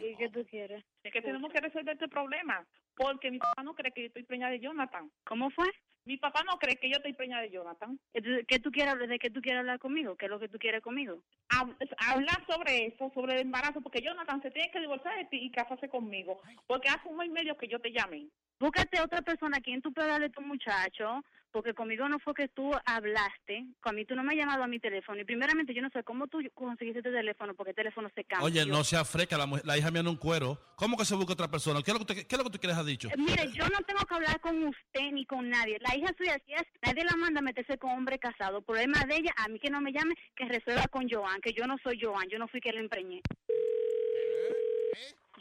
¿Y 0.00 0.16
qué 0.16 0.28
tú 0.30 0.44
quieres? 0.46 0.84
Es 1.02 1.12
que 1.12 1.22
tenemos 1.22 1.52
que 1.52 1.60
resolver 1.60 1.94
este 1.94 2.08
problema. 2.08 2.66
Porque 2.96 3.30
mi 3.30 3.38
papá 3.38 3.62
no 3.62 3.74
cree 3.74 3.92
que 3.92 4.02
yo 4.02 4.06
estoy 4.08 4.22
preñada 4.22 4.52
de 4.52 4.60
Jonathan. 4.60 5.10
¿Cómo 5.24 5.50
fue? 5.50 5.66
Mi 6.06 6.16
papá 6.18 6.42
no 6.44 6.58
cree 6.58 6.76
que 6.76 6.88
yo 6.88 6.96
estoy 6.96 7.14
preñada 7.14 7.42
de 7.42 7.50
Jonathan. 7.50 7.98
Entonces, 8.12 8.44
¿Qué 8.46 8.58
tú 8.60 8.70
quieres 8.70 8.92
hablar? 8.92 9.08
¿De 9.08 9.18
qué 9.18 9.30
tú 9.30 9.40
quieres 9.40 9.60
hablar 9.60 9.78
conmigo? 9.78 10.16
¿Qué 10.16 10.26
es 10.26 10.30
lo 10.30 10.38
que 10.38 10.48
tú 10.48 10.58
quieres 10.58 10.82
conmigo? 10.82 11.22
Hab- 11.48 11.76
Hablar 11.98 12.44
sobre 12.46 12.86
eso, 12.86 13.10
sobre 13.14 13.34
el 13.34 13.40
embarazo, 13.40 13.80
porque 13.80 14.02
Jonathan 14.02 14.40
se 14.42 14.50
tiene 14.50 14.70
que 14.70 14.80
divorciar 14.80 15.16
de 15.16 15.24
ti 15.24 15.38
y 15.42 15.50
casarse 15.50 15.88
conmigo. 15.88 16.40
Porque 16.66 16.88
hace 16.88 17.08
un 17.08 17.16
mes 17.16 17.28
y 17.28 17.32
medio 17.32 17.56
que 17.56 17.68
yo 17.68 17.80
te 17.80 17.90
llamé. 17.90 18.28
Búscate 18.60 19.00
otra 19.00 19.22
persona 19.22 19.58
a 19.58 19.60
quien 19.60 19.82
tú 19.82 19.92
puedas 19.92 20.12
hablar 20.12 20.28
de 20.30 20.34
tu 20.34 20.40
muchacho, 20.40 21.22
porque 21.50 21.74
conmigo 21.74 22.08
no 22.08 22.18
fue 22.18 22.34
que 22.34 22.48
tú 22.48 22.70
hablaste, 22.84 23.64
con 23.80 23.94
mí 23.94 24.04
tú 24.04 24.14
no 24.16 24.22
me 24.24 24.32
has 24.32 24.38
llamado 24.38 24.62
a 24.64 24.66
mi 24.66 24.78
teléfono. 24.80 25.20
Y 25.20 25.24
primeramente 25.24 25.74
yo 25.74 25.82
no 25.82 25.90
sé 25.90 26.02
cómo 26.02 26.26
tú 26.28 26.38
conseguiste 26.54 27.02
tu 27.02 27.12
teléfono, 27.12 27.54
porque 27.54 27.70
el 27.70 27.76
teléfono 27.76 28.08
se 28.14 28.24
cambió. 28.24 28.46
Oye, 28.46 28.64
no 28.66 28.82
sea 28.82 29.04
fresca, 29.04 29.36
la, 29.36 29.46
mujer- 29.46 29.64
la 29.66 29.76
hija 29.78 29.90
mía 29.90 30.02
no 30.02 30.10
un 30.10 30.16
cuero. 30.16 30.58
¿Cómo 30.76 30.96
que 30.96 31.04
se 31.04 31.14
busca 31.14 31.32
otra 31.34 31.48
persona? 31.48 31.80
¿Qué 31.82 31.90
es 31.90 31.98
lo 31.98 32.04
que, 32.04 32.12
usted- 32.12 32.26
qué 32.26 32.34
es 32.34 32.38
lo 32.38 32.44
que 32.44 32.50
tú 32.50 32.58
quieres 32.58 32.76
ha 32.78 32.84
dicho? 32.84 33.08
Eh, 33.08 33.14
Mire, 33.16 33.50
yo 33.52 33.64
no 33.68 33.78
tengo 33.86 34.00
que 34.06 34.14
hablar 34.14 34.40
con 34.40 34.64
usted 34.66 35.12
ni 35.12 35.24
con 35.26 35.48
nadie. 35.48 35.78
La 35.80 35.96
hija 35.96 36.12
suya, 36.16 36.36
si 36.46 36.54
es, 36.54 36.62
nadie 36.82 37.04
la 37.04 37.16
manda 37.16 37.40
a 37.40 37.42
meterse 37.42 37.76
con 37.78 37.90
hombre 37.90 38.18
casado. 38.18 38.62
Problema 38.62 39.04
de 39.06 39.16
ella, 39.16 39.32
a 39.36 39.48
mí 39.48 39.58
que 39.60 39.70
no 39.70 39.80
me 39.80 39.92
llame, 39.92 40.14
que 40.34 40.46
resuelva 40.46 40.86
con 40.88 41.08
Joan, 41.08 41.40
que 41.40 41.52
yo 41.52 41.66
no 41.66 41.76
soy 41.82 41.98
Joan, 42.00 42.28
yo 42.28 42.38
no 42.38 42.48
fui 42.48 42.60
quien 42.60 42.76
la 42.76 42.80
empreñé. 42.80 43.20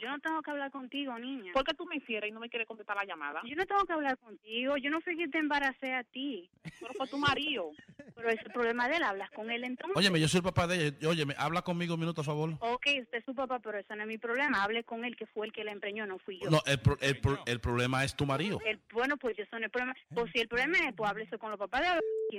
Yo 0.04 0.10
no 0.10 0.20
tengo 0.20 0.42
que 0.42 0.52
hablar 0.52 0.70
contigo, 0.70 1.18
niña. 1.18 1.54
¿Por 1.54 1.64
qué 1.64 1.74
tú 1.74 1.86
me 1.86 1.96
hicieras 1.96 2.30
y 2.30 2.34
no 2.34 2.42
me 2.42 2.50
quieres 2.50 2.68
contestar 2.68 2.98
la 2.98 3.06
llamada? 3.06 3.42
Yo 3.46 3.56
no 3.56 3.66
tengo 3.66 3.86
que 3.86 3.94
hablar 3.94 4.18
contigo, 4.18 4.76
yo 4.78 4.90
no 4.90 5.00
fui 5.00 5.16
quien 5.16 5.32
te 5.32 5.38
embaracé 5.38 5.94
a 5.94 6.04
ti. 6.04 6.50
Pero 6.80 6.94
fue 6.96 7.08
tu 7.08 7.18
marido. 7.18 7.72
Pero 8.16 8.30
es 8.30 8.40
el 8.46 8.52
problema 8.52 8.88
de 8.90 8.98
él, 8.98 9.04
hablas 9.04 9.32
con 9.32 9.50
él 9.50 9.64
entonces. 9.64 9.96
Óyeme, 9.98 10.20
yo 10.20 10.28
soy 10.28 10.40
el 10.40 10.44
papá 10.44 10.68
de 10.68 10.88
ella. 10.88 11.10
Óyeme, 11.10 11.34
habla 11.38 11.62
conmigo 11.62 11.94
un 11.96 12.00
minuto, 12.02 12.22
a 12.22 12.24
favor. 12.24 12.52
Ok, 12.60 12.86
usted 13.02 13.18
es 13.20 13.26
su 13.26 13.34
papá, 13.34 13.60
pero 13.60 13.78
eso 13.80 13.96
no 13.96 14.02
es 14.04 14.08
mi 14.08 14.18
problema. 14.18 14.62
Hable 14.64 14.84
con 14.84 15.04
él, 15.06 15.16
que 15.16 15.26
fue 15.26 15.48
el 15.48 15.54
que 15.54 15.64
la 15.64 15.72
empreñó, 15.72 16.06
no 16.06 16.20
fui 16.20 16.38
yo. 16.40 16.50
No, 16.50 16.60
el, 16.66 16.80
pro- 16.80 16.98
el, 17.02 17.20
pro- 17.20 17.42
el 17.46 17.60
problema 17.60 18.04
es 18.04 18.16
tu 18.16 18.26
marido. 18.26 18.60
El- 18.66 18.80
bueno, 18.92 19.16
pues 19.18 19.40
eso 19.40 19.50
no 19.54 19.60
es 19.60 19.64
el 19.66 19.72
problema. 19.72 19.96
Pues 20.14 20.32
si 20.32 20.40
el 20.42 20.48
problema 20.48 20.78
es, 20.90 20.94
pues 20.96 21.10
háblese 21.10 21.38
con 21.38 21.50
los 21.50 21.60
papás 21.60 21.82
de 21.82 21.88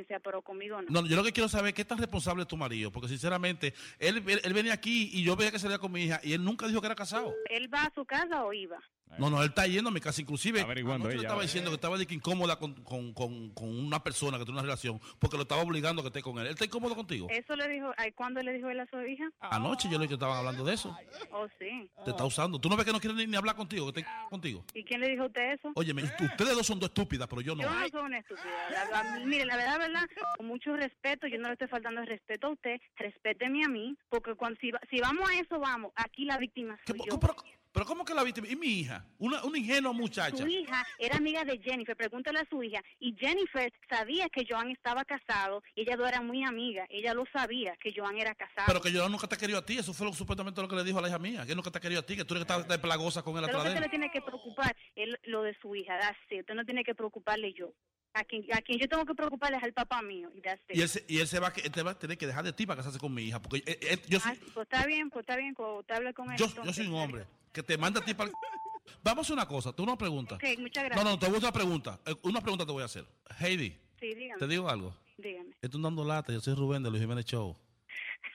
quien 0.02 0.20
conmigo 0.42 0.82
no. 0.82 1.02
No, 1.02 1.06
yo 1.06 1.16
lo 1.16 1.24
que 1.24 1.32
quiero 1.32 1.48
saber 1.48 1.68
es 1.68 1.74
qué 1.74 1.84
tan 1.84 1.98
responsable 1.98 2.42
es 2.42 2.48
tu 2.48 2.56
marido. 2.56 2.90
Porque 2.90 3.08
sinceramente, 3.08 3.74
él, 3.98 4.22
él, 4.26 4.40
él 4.42 4.52
venía 4.52 4.72
aquí 4.72 5.10
y 5.12 5.22
yo 5.22 5.36
veía 5.36 5.50
que 5.50 5.58
salía 5.58 5.78
con 5.78 5.92
mi 5.92 6.04
hija 6.04 6.20
y 6.22 6.32
él 6.32 6.42
nunca 6.44 6.66
dijo 6.66 6.80
que 6.80 6.86
era 6.86 6.94
casado. 6.94 7.32
¿Él 7.50 7.72
va 7.72 7.84
a 7.84 7.94
su 7.94 8.04
casa 8.04 8.44
o 8.44 8.52
iba? 8.52 8.78
No, 9.18 9.30
no, 9.30 9.42
él 9.42 9.48
está 9.48 9.66
yendo 9.66 9.90
a 9.90 9.92
mi 9.92 10.00
casa, 10.00 10.20
inclusive. 10.20 10.60
Averiguando 10.60 11.04
anoche 11.06 11.16
le 11.16 11.22
estaba 11.22 11.38
ver. 11.40 11.46
diciendo 11.46 11.70
que 11.70 11.74
estaba 11.76 11.96
de 11.98 12.06
que 12.06 12.14
incómoda 12.14 12.56
con, 12.58 12.74
con, 12.84 13.12
con, 13.14 13.50
con 13.50 13.68
una 13.68 14.02
persona 14.02 14.38
que 14.38 14.44
tiene 14.44 14.58
una 14.58 14.62
relación 14.62 15.00
porque 15.18 15.36
lo 15.36 15.42
estaba 15.42 15.62
obligando 15.62 16.00
a 16.00 16.04
que 16.04 16.08
esté 16.08 16.22
con 16.22 16.38
él. 16.38 16.46
¿Él 16.46 16.52
está 16.52 16.64
incómodo 16.64 16.94
contigo? 16.94 17.28
Eso 17.30 17.56
le 17.56 17.68
dijo, 17.68 17.92
ay, 17.96 18.12
¿cuándo 18.12 18.40
le 18.42 18.52
dijo 18.52 18.68
él 18.70 18.80
a 18.80 18.86
su 18.86 19.00
hija? 19.02 19.24
Anoche 19.40 19.88
yo 19.88 19.98
le 19.98 20.04
dije 20.04 20.08
que 20.08 20.14
estaban 20.14 20.38
hablando 20.38 20.64
de 20.64 20.74
eso. 20.74 20.96
Oh, 21.30 21.46
sí. 21.58 21.88
Te 22.04 22.10
está 22.10 22.24
usando. 22.24 22.58
¿Tú 22.58 22.68
no 22.68 22.76
ves 22.76 22.84
que 22.86 22.92
no 22.92 23.00
quiere 23.00 23.14
ni, 23.16 23.26
ni 23.26 23.36
hablar 23.36 23.56
contigo, 23.56 23.92
que 23.92 24.00
esté 24.00 24.10
contigo? 24.30 24.64
¿Y 24.74 24.84
quién 24.84 25.00
le 25.00 25.08
dijo 25.10 25.24
a 25.24 25.26
usted 25.26 25.52
eso? 25.52 25.72
Óyeme, 25.74 26.02
ustedes 26.04 26.54
dos 26.54 26.66
son 26.66 26.78
dos 26.80 26.88
estúpidas, 26.90 27.28
pero 27.28 27.40
yo 27.40 27.54
no. 27.54 27.62
Yo 27.62 27.70
no 27.70 27.88
soy 27.88 28.00
una 28.00 28.18
estúpida. 28.18 28.44
La- 28.70 29.02
la- 29.18 29.20
mire, 29.26 29.44
la 29.46 29.56
verdad, 29.56 29.78
verdad, 29.78 30.08
con 30.36 30.46
mucho 30.46 30.74
respeto, 30.76 31.26
yo 31.26 31.38
no 31.38 31.48
le 31.48 31.52
estoy 31.54 31.68
faltando 31.68 32.00
el 32.00 32.06
respeto 32.06 32.48
a 32.48 32.50
usted, 32.50 32.80
respéteme 32.96 33.64
a 33.64 33.68
mí, 33.68 33.96
porque 34.08 34.34
cuando 34.34 34.58
si, 34.60 34.70
va- 34.70 34.80
si 34.90 35.00
vamos 35.00 35.28
a 35.28 35.34
eso, 35.40 35.58
vamos, 35.58 35.92
aquí 35.96 36.24
la 36.24 36.38
víctima 36.38 36.78
soy 36.86 36.98
yo. 37.06 37.18
Pero 37.20 37.36
¿cómo 37.84 38.04
que 38.04 38.14
la 38.14 38.22
víctima? 38.22 38.46
¿Y 38.48 38.56
mi 38.56 38.68
hija? 38.80 39.04
Una, 39.18 39.42
una 39.44 39.58
ingenua 39.58 39.92
muchacha. 39.92 40.36
Su 40.36 40.46
hija 40.46 40.86
era 40.98 41.16
amiga 41.16 41.44
de 41.44 41.58
Jennifer, 41.58 41.96
pregúntale 41.96 42.38
a 42.38 42.48
su 42.48 42.62
hija. 42.62 42.80
Y 43.00 43.16
Jennifer 43.18 43.72
sabía 43.88 44.28
que 44.28 44.46
Joan 44.48 44.70
estaba 44.70 45.04
casado 45.04 45.62
y 45.74 45.82
ellas 45.82 45.98
dos 45.98 46.08
eran 46.08 46.26
muy 46.26 46.44
amigas. 46.44 46.86
Ella 46.90 47.14
lo 47.14 47.24
sabía, 47.32 47.76
que 47.80 47.92
Joan 47.94 48.16
era 48.16 48.34
casado. 48.34 48.66
Pero 48.66 48.80
que 48.80 48.92
yo 48.92 49.08
nunca 49.08 49.26
te 49.26 49.36
querido 49.36 49.58
a 49.58 49.64
ti. 49.66 49.78
Eso 49.78 49.92
fue 49.92 50.06
lo, 50.06 50.12
supuestamente 50.12 50.62
lo 50.62 50.68
que 50.68 50.76
le 50.76 50.84
dijo 50.84 50.98
a 50.98 51.02
la 51.02 51.08
hija 51.08 51.18
mía. 51.18 51.44
Que 51.46 51.54
nunca 51.54 51.70
te 51.70 51.80
querido 51.80 52.00
a 52.00 52.06
ti. 52.06 52.16
Que 52.16 52.24
tú 52.24 52.34
eres 52.34 52.46
que 52.46 52.52
estás 52.52 52.68
de 52.68 52.78
plagosa 52.78 53.22
con 53.22 53.36
él 53.36 53.44
Usted 53.44 53.72
se 53.72 53.80
le 53.80 53.86
él. 53.86 53.90
tiene 53.90 54.10
que 54.10 54.22
preocupar 54.22 54.76
es 54.94 55.08
lo 55.24 55.42
de 55.42 55.56
su 55.60 55.74
hija, 55.74 55.98
it. 56.30 56.40
Usted 56.40 56.54
no 56.54 56.64
tiene 56.64 56.84
que 56.84 56.94
preocuparle 56.94 57.52
yo. 57.52 57.72
A 58.16 58.22
quien, 58.24 58.44
a 58.54 58.62
quien 58.62 58.78
yo 58.78 58.88
tengo 58.88 59.04
que 59.04 59.14
preocuparle 59.14 59.56
es 59.56 59.62
al 59.64 59.72
papá 59.72 60.00
mío. 60.00 60.30
Y. 60.34 60.78
Y 60.78 60.82
él, 60.82 60.88
se, 60.88 61.04
y 61.08 61.18
él 61.18 61.26
se 61.26 61.40
va, 61.40 61.52
él 61.62 61.72
te 61.72 61.82
va 61.82 61.90
a 61.90 61.98
tener 61.98 62.16
que 62.16 62.26
dejar 62.28 62.44
de 62.44 62.52
ti 62.52 62.64
para 62.64 62.76
casarse 62.78 62.98
con 62.98 63.12
mi 63.12 63.22
hija. 63.24 63.42
Porque 63.42 63.58
eh, 63.66 63.78
eh, 63.82 63.98
yo, 64.08 64.20
soy, 64.20 64.32
Ah, 64.32 64.36
pues 64.54 64.64
está 64.70 64.86
bien, 64.86 65.10
pues 65.10 65.24
está 65.24 65.36
bien, 65.36 65.52
pues 65.54 65.68
usted 65.80 65.94
hable 65.96 66.14
con 66.14 66.30
él. 66.30 66.38
yo, 66.38 66.46
yo 66.46 66.50
entonces. 66.50 66.76
soy 66.76 66.86
un 66.86 66.94
hombre 66.94 67.26
que 67.52 67.62
te 67.62 67.76
manda 67.76 68.00
a 68.00 68.04
ti 68.04 68.14
para... 68.14 68.30
Vamos 69.02 69.28
a 69.28 69.32
una 69.32 69.48
cosa. 69.48 69.72
Tú 69.74 69.82
una 69.82 69.98
pregunta. 69.98 70.36
Ok, 70.36 70.44
muchas 70.58 70.84
No, 70.84 70.88
gracias. 70.90 71.04
no, 71.04 71.18
te 71.18 71.26
voy 71.26 71.34
a 71.34 71.38
hacer 71.38 71.48
una 71.48 71.52
pregunta. 71.52 72.00
Eh, 72.06 72.14
Una 72.22 72.40
pregunta 72.40 72.64
te 72.66 72.72
voy 72.72 72.82
a 72.82 72.86
hacer. 72.86 73.04
Heidi, 73.40 73.76
Sí, 73.98 74.14
dígame. 74.14 74.38
te 74.38 74.46
digo 74.46 74.68
algo. 74.68 74.96
Dígame. 75.18 75.50
Estoy 75.60 75.82
dando 75.82 76.04
lata. 76.04 76.32
Yo 76.32 76.40
soy 76.40 76.54
Rubén 76.54 76.82
de 76.82 76.90
Luis 76.90 77.02
Jiménez 77.02 77.24
Show. 77.24 77.56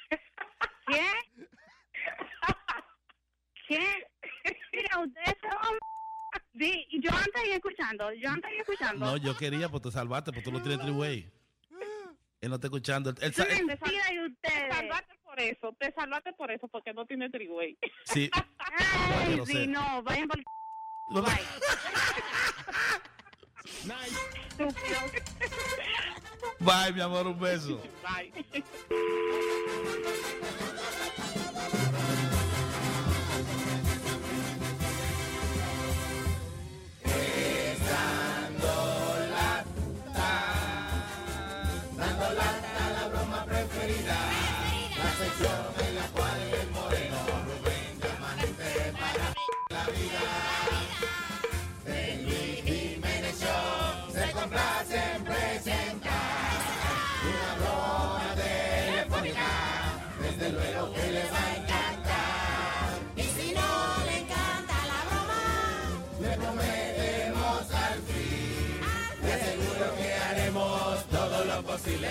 ¿Qué? 0.88 1.06
¿Qué? 3.68 4.08
Mira, 4.74 5.00
usted 5.00 5.38
son... 5.42 5.78
Sí, 6.60 6.88
yo 7.02 7.10
antes 7.12 7.36
ahí 7.42 7.52
escuchando, 7.52 8.12
yo 8.14 8.30
antes 8.30 8.52
ahí 8.52 8.58
escuchando. 8.58 9.06
No, 9.06 9.16
yo 9.18 9.36
quería, 9.38 9.70
pues 9.70 9.82
te 9.82 9.92
salvaste, 9.92 10.32
pues 10.34 10.44
tú 10.44 10.52
lo 10.52 10.62
tienes 10.62 10.82
triway. 10.82 11.32
Él 12.42 12.50
no 12.50 12.56
está 12.56 12.68
escuchando. 12.68 13.10
Él, 13.12 13.16
él 13.22 13.34
sa- 13.34 13.46
Sí, 13.46 13.50
él- 13.52 13.68
de 13.68 13.74
ustedes. 13.74 14.40
Te 14.42 14.70
salvaste 14.76 15.16
por 15.24 15.40
eso, 15.40 15.76
te 15.80 15.92
salvaste 15.94 16.34
por 16.34 16.52
eso, 16.52 16.68
porque 16.68 16.94
no 16.94 17.06
tiene 17.06 17.30
triway. 17.30 17.78
sí. 18.06 18.30
Ay, 18.60 19.36
lo 19.36 19.46
sí, 19.46 19.54
sé. 19.54 19.68
no, 19.68 20.04
vayan 20.04 20.28
por 20.28 20.38
el... 20.40 20.46
No, 21.12 21.22
no. 21.22 21.28
Estúpido. 24.60 25.00
Bye, 26.60 26.92
mi 26.94 27.02
amor, 27.02 27.28
un 27.28 27.40
beso. 27.40 27.82
Bye. 28.04 28.34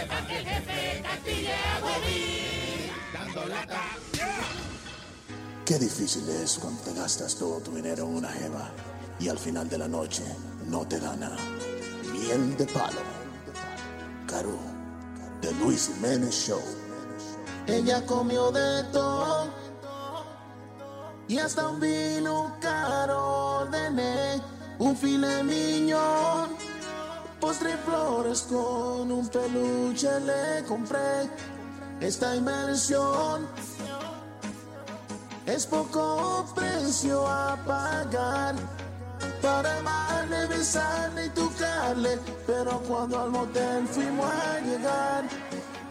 Jefe 0.06 1.02
castigue 1.02 1.52
a 1.52 1.80
Bobby. 1.80 2.90
Dando 3.12 3.46
lata. 3.46 3.82
Qué 5.64 5.78
difícil 5.78 6.28
es 6.28 6.58
cuando 6.58 6.82
te 6.82 6.94
gastas 6.94 7.36
todo 7.36 7.60
tu 7.60 7.74
dinero 7.74 8.04
en 8.04 8.16
una 8.16 8.28
jeva 8.28 8.70
y 9.20 9.28
al 9.28 9.38
final 9.38 9.68
de 9.68 9.78
la 9.78 9.88
noche 9.88 10.24
no 10.66 10.86
te 10.86 10.98
da 10.98 11.14
nada. 11.16 11.36
Miel 12.12 12.56
de 12.56 12.66
palo. 12.66 13.00
Caro, 14.26 14.58
The 15.40 15.52
Luis 15.54 15.90
Jiménez 15.94 16.34
Show. 16.34 16.62
Ella 17.66 18.04
comió 18.06 18.50
de 18.50 18.84
todo 18.92 19.52
y 21.28 21.38
hasta 21.38 21.68
un 21.68 21.78
vino 21.78 22.56
caro 22.58 23.60
ordené, 23.60 24.40
un 24.78 24.96
filet 24.96 25.42
miñón, 25.44 26.56
postre 27.40 27.76
flores 27.84 28.46
con 28.48 29.10
un 29.10 29.28
peluche 29.28 30.08
le 30.20 30.64
compré. 30.66 31.28
Esta 32.00 32.36
inmersión 32.36 33.46
es 35.46 35.66
poco 35.66 36.46
precio 36.54 37.26
a 37.26 37.56
pagar. 37.66 38.54
Para 39.42 39.78
amarle, 39.78 40.46
besarle 40.46 41.26
y 41.26 41.28
tocarle, 41.30 42.18
pero 42.46 42.80
cuando 42.88 43.20
al 43.20 43.30
motel 43.30 43.86
fuimos 43.86 44.26
a 44.26 44.60
llegar, 44.60 45.24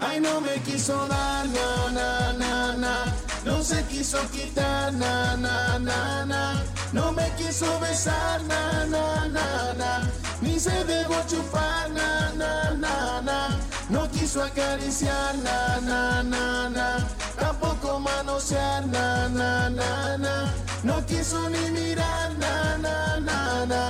ay 0.02 0.20
no 0.20 0.42
me 0.42 0.56
quiso 0.62 1.08
dar 1.08 1.46
na 1.48 1.92
na 1.92 2.34
na 2.34 2.78
na, 2.78 3.06
no 3.46 3.64
se 3.64 3.84
quiso 3.86 4.20
quitar 4.32 4.94
na 4.94 5.38
na 5.38 5.80
na 5.80 6.26
na, 6.26 6.64
no 6.94 7.12
me 7.12 7.30
quiso 7.38 7.80
besar 7.80 8.42
na 8.44 8.86
na 8.86 9.28
na 9.28 9.74
na, 9.74 10.12
ni 10.42 10.60
se 10.60 10.84
dejó 10.86 11.22
chupar 11.28 11.90
na 11.90 12.32
na 12.34 12.74
na 12.74 13.22
na, 13.22 13.50
no 13.90 14.08
quiso 14.10 14.42
acariciar 14.44 15.36
na 15.44 15.80
na 15.82 16.24
na 16.24 16.70
na, 16.70 17.08
tampoco 17.40 18.00
manosear 18.00 18.86
na 18.88 19.28
na 19.30 19.70
na 19.70 20.18
na, 20.18 20.54
no 20.84 21.02
quiso 21.06 21.50
ni 21.50 21.72
mirar 21.72 22.32
na 22.40 22.78
na 22.78 23.20
na 23.20 23.66
na, 23.66 23.82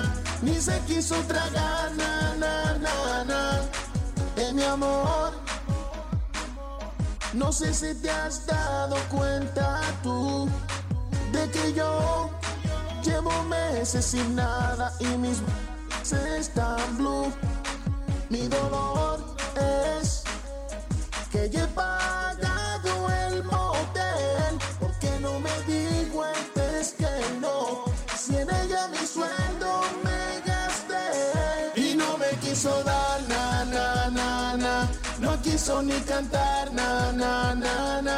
ni 0.41 0.59
se 0.59 0.79
quiso 0.87 1.15
tragar 1.27 1.91
na 1.95 2.35
na 2.35 2.77
na 2.79 3.23
na, 3.23 3.61
de 4.35 4.53
mi 4.53 4.63
amor. 4.63 5.31
No 7.33 7.51
sé 7.51 7.71
si 7.73 7.93
te 8.01 8.09
has 8.09 8.45
dado 8.47 8.95
cuenta 9.09 9.81
tú 10.01 10.49
de 11.31 11.47
que 11.51 11.73
yo 11.73 12.29
llevo 13.07 13.43
meses 13.43 14.05
sin 14.05 14.35
nada 14.35 14.93
y 14.99 15.05
mis 15.17 15.37
se 16.03 16.37
están 16.37 16.97
blue. 16.97 17.31
Mi 18.29 18.47
dolor 18.47 19.19
es 19.55 20.23
que 21.31 21.49
yo 21.49 21.63
he 21.63 21.67
pagado 21.67 22.91
el 23.27 23.43
motel 23.43 24.53
porque 24.79 25.09
no 25.21 25.39
me 25.39 25.55
digo 25.65 26.23
antes 26.23 26.95
que 26.97 27.13
no. 27.39 27.85
Si 28.17 28.35
en 28.35 28.49
ella 28.49 28.87
mi 28.89 29.05
sueldo 29.15 29.81
me 30.03 30.41
gasté 30.45 31.07
y 31.75 31.95
no 31.95 32.17
me 32.17 32.29
quiso 32.41 32.83
dar 32.83 33.21
na 33.29 33.65
na 33.65 34.57
na 34.57 34.89
no 35.19 35.41
quiso 35.41 35.81
ni 35.81 35.99
cantar 36.01 36.73
na 36.73 37.11
na 37.11 37.55
na 37.55 38.01
na. 38.01 38.17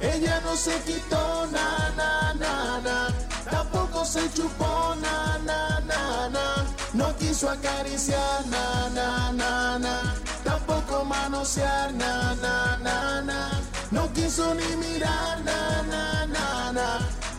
Ella 0.00 0.40
no 0.44 0.54
se 0.54 0.74
quitó 0.86 1.46
na 1.50 1.90
na 1.96 2.34
na 2.34 2.80
na, 2.80 3.08
se 4.08 4.26
chupó 4.30 4.94
na 5.02 5.38
na 5.44 5.80
na 5.80 6.28
na. 6.30 6.44
No 6.94 7.14
quiso 7.18 7.46
acariciar 7.50 8.46
na 8.46 8.88
na 8.88 9.32
na 9.32 9.78
na, 9.78 10.14
tampoco 10.42 11.04
manosear 11.04 11.92
na 11.92 12.34
na 12.42 12.78
na 12.78 13.22
na. 13.22 13.50
No 13.90 14.08
quiso 14.14 14.54
ni 14.54 14.76
mirar 14.76 15.36
na 15.44 15.82
na 15.92 16.26
na 16.26 16.72
na, 16.72 16.88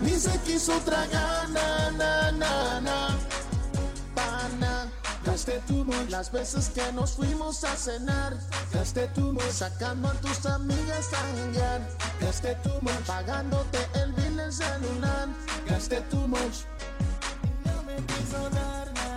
ni 0.02 0.14
se 0.20 0.38
quiso 0.46 0.80
tragar 0.86 1.50
na 1.50 1.90
na 2.00 2.32
na 2.32 2.80
na. 2.82 3.29
Gasté 5.40 5.62
tu 5.68 5.86
mon 5.86 6.10
las 6.10 6.30
veces 6.34 6.70
que 6.76 6.92
nos 6.92 7.12
fuimos 7.12 7.64
a 7.64 7.74
cenar. 7.74 8.34
Gasté 8.74 9.08
tu 9.16 9.32
mon 9.32 9.52
sacando 9.54 10.10
a 10.10 10.14
tus 10.16 10.46
amigas 10.46 11.14
a 11.14 11.22
janguear. 11.38 11.80
Gasté 12.20 12.56
tu 12.62 12.72
mon 12.82 13.02
pagándote 13.08 13.80
el 13.94 14.12
bill 14.12 14.38
en 14.38 14.52
celular. 14.52 15.30
Gasté 15.66 16.02
tu 16.12 16.18
mon. 16.28 16.52
No 17.64 17.84
me 17.84 17.96
quiso 18.06 18.50
dar 18.50 18.92
na 18.92 19.09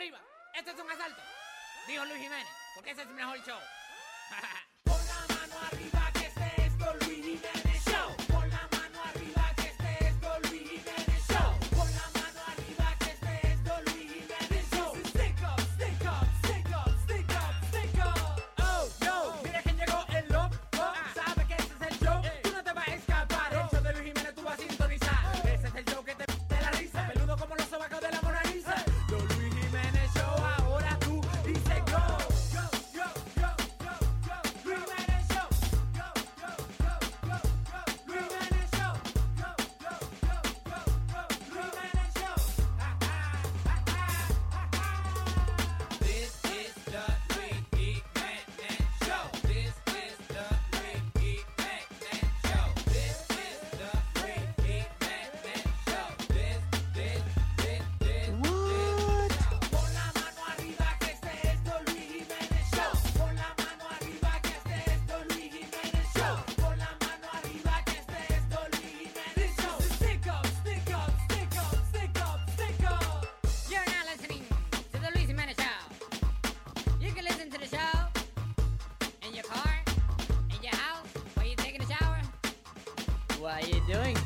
arriba. 0.00 0.18
Esto 0.54 0.70
es 0.70 0.80
un 0.80 0.90
asalto. 0.90 1.20
Dijo 1.86 2.04
Luis 2.06 2.22
Jiménez, 2.22 2.46
porque 2.74 2.92
ese 2.92 3.02
es 3.02 3.08
el 3.08 3.14
mejor 3.14 3.38
show. 3.44 3.58
La 4.86 5.34
mano 5.34 5.54
arriba 5.70 6.09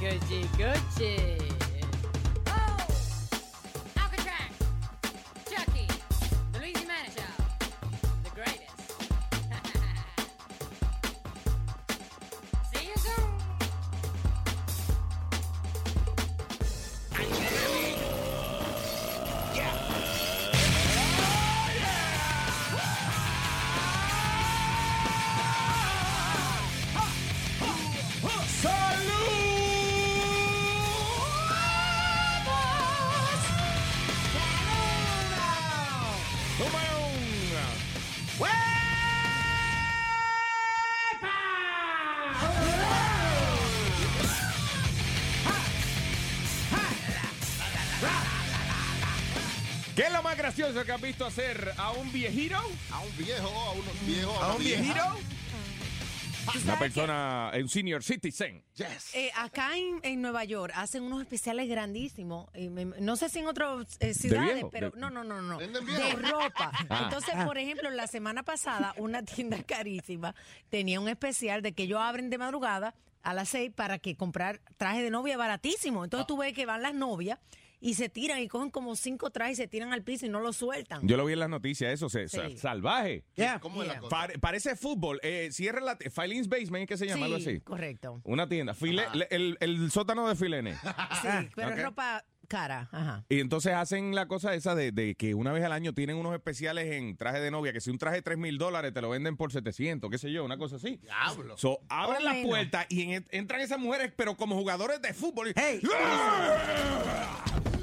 Gucci, 0.04 0.46
Gucci. 0.58 1.43
Gracioso 50.56 50.84
que 50.84 50.92
has 50.92 51.00
visto 51.00 51.26
hacer 51.26 51.72
a 51.76 51.90
un 51.92 52.12
viejito? 52.12 52.56
A 52.92 53.00
un 53.00 53.16
viejo, 53.16 53.48
a 53.48 53.72
unos 53.72 54.06
viejos. 54.06 54.36
¿A 54.38 54.46
una 54.46 54.54
un 54.54 54.58
viejito? 54.62 55.00
¿Tú 56.52 56.58
Una 56.64 56.78
persona, 56.78 57.52
un 57.58 57.68
senior 57.70 58.02
citizen. 58.04 58.62
Eh, 59.14 59.30
acá 59.34 59.76
en, 59.78 59.98
en 60.02 60.20
Nueva 60.20 60.44
York 60.44 60.72
hacen 60.76 61.02
unos 61.02 61.22
especiales 61.22 61.68
grandísimos. 61.68 62.48
eh, 62.52 62.68
me- 62.68 62.84
no 62.84 63.16
sé 63.16 63.30
si 63.30 63.38
en 63.38 63.46
otras 63.46 63.96
eh, 63.98 64.12
ciudades, 64.12 64.52
viejo? 64.54 64.70
pero 64.70 64.90
De- 64.90 65.00
no, 65.00 65.08
no, 65.10 65.24
no, 65.24 65.40
no. 65.40 65.56
¿Venden 65.56 65.84
De 65.86 65.92
viejo? 65.92 66.18
ropa. 66.18 66.70
Ah. 66.90 67.00
Entonces, 67.04 67.34
por 67.46 67.56
ejemplo, 67.56 67.88
la 67.90 68.06
semana 68.06 68.42
pasada, 68.42 68.94
una 68.98 69.22
tienda 69.22 69.56
carísima 69.66 70.34
tenía 70.68 71.00
un 71.00 71.08
especial 71.08 71.62
de 71.62 71.72
que 71.72 71.84
ellos 71.84 71.98
abren 72.00 72.28
de 72.30 72.36
madrugada 72.38 72.94
a 73.22 73.32
las 73.32 73.48
seis 73.48 73.72
para 73.74 73.98
que 73.98 74.14
comprar 74.16 74.60
traje 74.76 75.02
de 75.02 75.08
novia 75.10 75.38
baratísimo. 75.38 76.04
Entonces 76.04 76.26
tú 76.26 76.36
ves 76.36 76.52
que 76.52 76.66
van 76.66 76.82
las 76.82 76.92
novias 76.94 77.38
y 77.86 77.94
se 77.94 78.08
tiran 78.08 78.40
y 78.40 78.48
cogen 78.48 78.70
como 78.70 78.96
cinco 78.96 79.30
trajes 79.30 79.58
y 79.58 79.62
se 79.62 79.68
tiran 79.68 79.92
al 79.92 80.02
piso 80.02 80.24
y 80.24 80.30
no 80.30 80.40
lo 80.40 80.52
sueltan. 80.54 81.06
Yo 81.06 81.16
lo 81.18 81.26
vi 81.26 81.34
en 81.34 81.40
las 81.40 81.50
noticias, 81.50 81.92
eso, 81.92 82.08
se, 82.08 82.28
Sí. 82.28 82.56
salvaje. 82.56 83.24
¿Cómo 83.60 83.82
es 83.82 83.88
la 83.88 83.94
Yeah. 83.94 84.00
cosa? 84.00 84.16
Pare- 84.16 84.38
parece 84.38 84.74
fútbol. 84.74 85.20
Eh, 85.22 85.50
cierra 85.52 85.80
la... 85.80 85.96
Filene's 85.96 86.48
Basement, 86.48 86.88
¿qué 86.88 86.96
se 86.96 87.06
llama? 87.06 87.26
Algo 87.26 87.38
Sí, 87.38 87.48
así. 87.50 87.60
correcto. 87.60 88.20
Una 88.24 88.48
tienda. 88.48 88.72
File- 88.74 89.06
le- 89.12 89.28
el, 89.30 89.58
el 89.60 89.90
sótano 89.90 90.26
de 90.28 90.34
Filene. 90.34 90.74
Sí, 91.22 91.50
pero 91.54 91.68
ok. 91.68 91.76
es 91.76 91.82
ropa 91.84 92.24
cara. 92.48 92.88
Ajá. 92.92 93.24
Y 93.28 93.40
entonces 93.40 93.72
hacen 93.74 94.14
la 94.14 94.28
cosa 94.28 94.54
esa 94.54 94.74
de, 94.74 94.92
de 94.92 95.14
que 95.14 95.34
una 95.34 95.50
vez 95.52 95.64
al 95.64 95.72
año 95.72 95.92
tienen 95.94 96.16
unos 96.16 96.34
especiales 96.34 96.92
en 96.92 97.16
traje 97.16 97.40
de 97.40 97.50
novia, 97.50 97.72
que 97.72 97.80
si 97.80 97.90
un 97.90 97.98
traje 97.98 98.16
de 98.16 98.22
3 98.22 98.36
mil 98.38 98.58
dólares 98.58 98.92
te 98.92 99.00
lo 99.00 99.08
venden 99.10 99.36
por 99.36 99.50
700, 99.52 100.10
qué 100.10 100.18
sé 100.18 100.30
yo, 100.32 100.44
una 100.44 100.56
cosa 100.58 100.76
así. 100.76 100.96
Diablo. 101.02 101.56
So, 101.56 101.80
abren 101.88 102.20
O 102.22 102.24
las 102.24 102.34
menos. 102.34 102.48
puertas 102.48 102.86
y 102.90 103.12
en- 103.12 103.26
entran 103.30 103.60
esas 103.60 103.78
mujeres, 103.78 104.12
pero 104.16 104.36
como 104.36 104.56
jugadores 104.56 105.00
de 105.02 105.12
fútbol. 105.14 105.52
Hey. 105.56 105.80
Taclean 105.82 107.73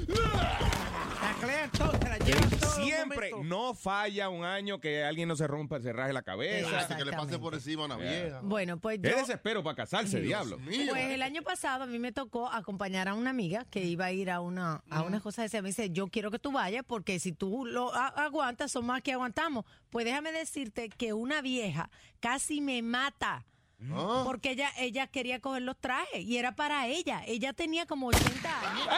Siempre 2.74 3.30
no 3.42 3.74
falla 3.74 4.28
un 4.28 4.44
año 4.44 4.80
que 4.80 5.04
alguien 5.04 5.28
no 5.28 5.36
se 5.36 5.46
rompa, 5.46 5.80
se 5.80 5.92
raje 5.92 6.12
la 6.12 6.22
cabeza. 6.22 6.86
Que 6.96 7.04
le 7.04 7.12
pase 7.12 7.38
por 7.38 7.54
encima 7.54 7.82
a 7.82 7.86
una 7.86 7.96
vieja. 7.96 8.40
Bueno, 8.42 8.78
pues 8.78 8.98
yo... 8.98 9.10
Qué 9.10 9.16
desespero 9.16 9.62
para 9.62 9.76
casarse, 9.76 10.20
Dios 10.20 10.28
diablo. 10.28 10.58
mío. 10.58 10.92
Pues 10.92 11.10
el 11.10 11.22
año 11.22 11.42
pasado 11.42 11.84
a 11.84 11.86
mí 11.86 11.98
me 11.98 12.12
tocó 12.12 12.48
acompañar 12.48 13.08
a 13.08 13.14
una 13.14 13.30
amiga 13.30 13.64
que 13.70 13.84
iba 13.84 14.06
a 14.06 14.12
ir 14.12 14.30
a 14.30 14.40
una 14.40 14.82
a 14.88 15.02
una 15.02 15.20
cosa 15.20 15.42
de 15.42 15.46
esa. 15.46 15.62
Me 15.62 15.68
dice, 15.68 15.90
yo 15.90 16.08
quiero 16.08 16.30
que 16.30 16.38
tú 16.38 16.52
vayas 16.52 16.84
porque 16.86 17.18
si 17.18 17.32
tú 17.32 17.64
lo 17.66 17.92
aguantas, 17.94 18.72
son 18.72 18.86
más 18.86 19.02
que 19.02 19.12
aguantamos. 19.12 19.64
Pues 19.90 20.04
déjame 20.04 20.32
decirte 20.32 20.88
que 20.88 21.12
una 21.12 21.42
vieja 21.42 21.90
casi 22.20 22.60
me 22.60 22.82
mata. 22.82 23.44
Ah. 23.92 24.22
Porque 24.24 24.50
ella 24.52 24.70
ella 24.78 25.06
quería 25.06 25.40
coger 25.40 25.62
los 25.62 25.76
trajes 25.78 26.20
y 26.22 26.36
era 26.36 26.54
para 26.54 26.86
ella. 26.86 27.22
Ella 27.26 27.52
tenía 27.52 27.86
como 27.86 28.08
80 28.08 28.70
años. 28.70 28.88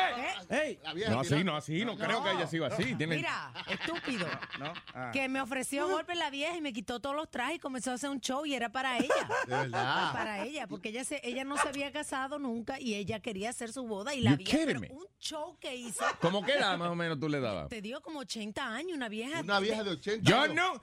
¿Eh? 0.51 0.63
Ey, 0.67 0.79
La 0.83 0.93
vieja 0.93 1.11
No, 1.13 1.21
así, 1.21 1.45
no, 1.45 1.57
así, 1.57 1.85
no, 1.85 1.97
creo 1.97 2.23
que 2.23 2.31
haya 2.31 2.47
sido 2.47 2.67
así. 2.67 2.95
Tiene- 2.95 3.17
Mira, 3.17 3.53
estúpido. 3.69 4.27
no. 4.59 4.73
Ah. 4.95 5.11
Que 5.13 5.29
me 5.29 5.41
ofreció 5.41 5.89
golpe 5.89 6.15
la 6.15 6.31
vieja 6.31 6.57
y 6.57 6.61
me 6.61 6.73
quitó 6.73 7.01
todos 7.01 7.17
los 7.17 7.31
trajes 7.31 7.57
y 7.57 7.59
comenzó 7.59 7.91
a 7.93 7.95
hacer 7.95 8.11
un 8.11 8.21
show 8.21 8.45
y 8.47 8.55
era 8.55 8.71
para 8.71 8.99
ella. 8.99 9.09
De 9.47 9.57
verdad. 9.57 10.13
Para 10.13 10.45
ella, 10.45 10.67
porque 10.67 10.91
ella 10.91 11.05
se, 11.05 11.21
ella 11.25 11.45
no 11.45 11.57
se 11.57 11.69
había 11.69 11.91
casado 11.93 12.39
nunca 12.39 12.79
y 12.81 12.95
ella 12.95 13.21
quería 13.21 13.51
hacer 13.51 13.73
su 13.73 13.85
boda 13.87 14.15
y 14.15 14.21
la 14.21 14.33
You 14.33 14.37
vieja, 14.39 14.51
kidding 14.53 14.67
pero 14.67 14.81
me? 14.81 14.89
un 14.91 15.07
show 15.19 15.57
que 15.61 15.75
hizo, 15.75 16.05
¿Cómo 16.21 16.45
qué 16.45 16.53
edad 16.53 16.77
más 16.79 16.89
o 16.91 16.95
menos 16.95 17.19
tú 17.19 17.29
le 17.29 17.41
dabas? 17.41 17.69
te 17.69 17.81
digo 17.81 18.01
como 18.03 18.21
80 18.21 18.67
años, 18.67 18.97
una 18.97 19.09
vieja. 19.09 19.41
Una 19.41 19.61
vieja 19.61 19.83
de 19.83 19.91
80 19.93 20.31
Yo 20.31 20.41
años. 20.41 20.55
no. 20.57 20.83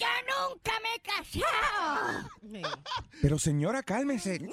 Yo 0.00 0.06
nunca 0.48 0.72
me 0.82 0.94
he 0.94 1.00
casado. 1.00 2.30
Pero 3.20 3.38
señora, 3.38 3.82
cálmese. 3.82 4.48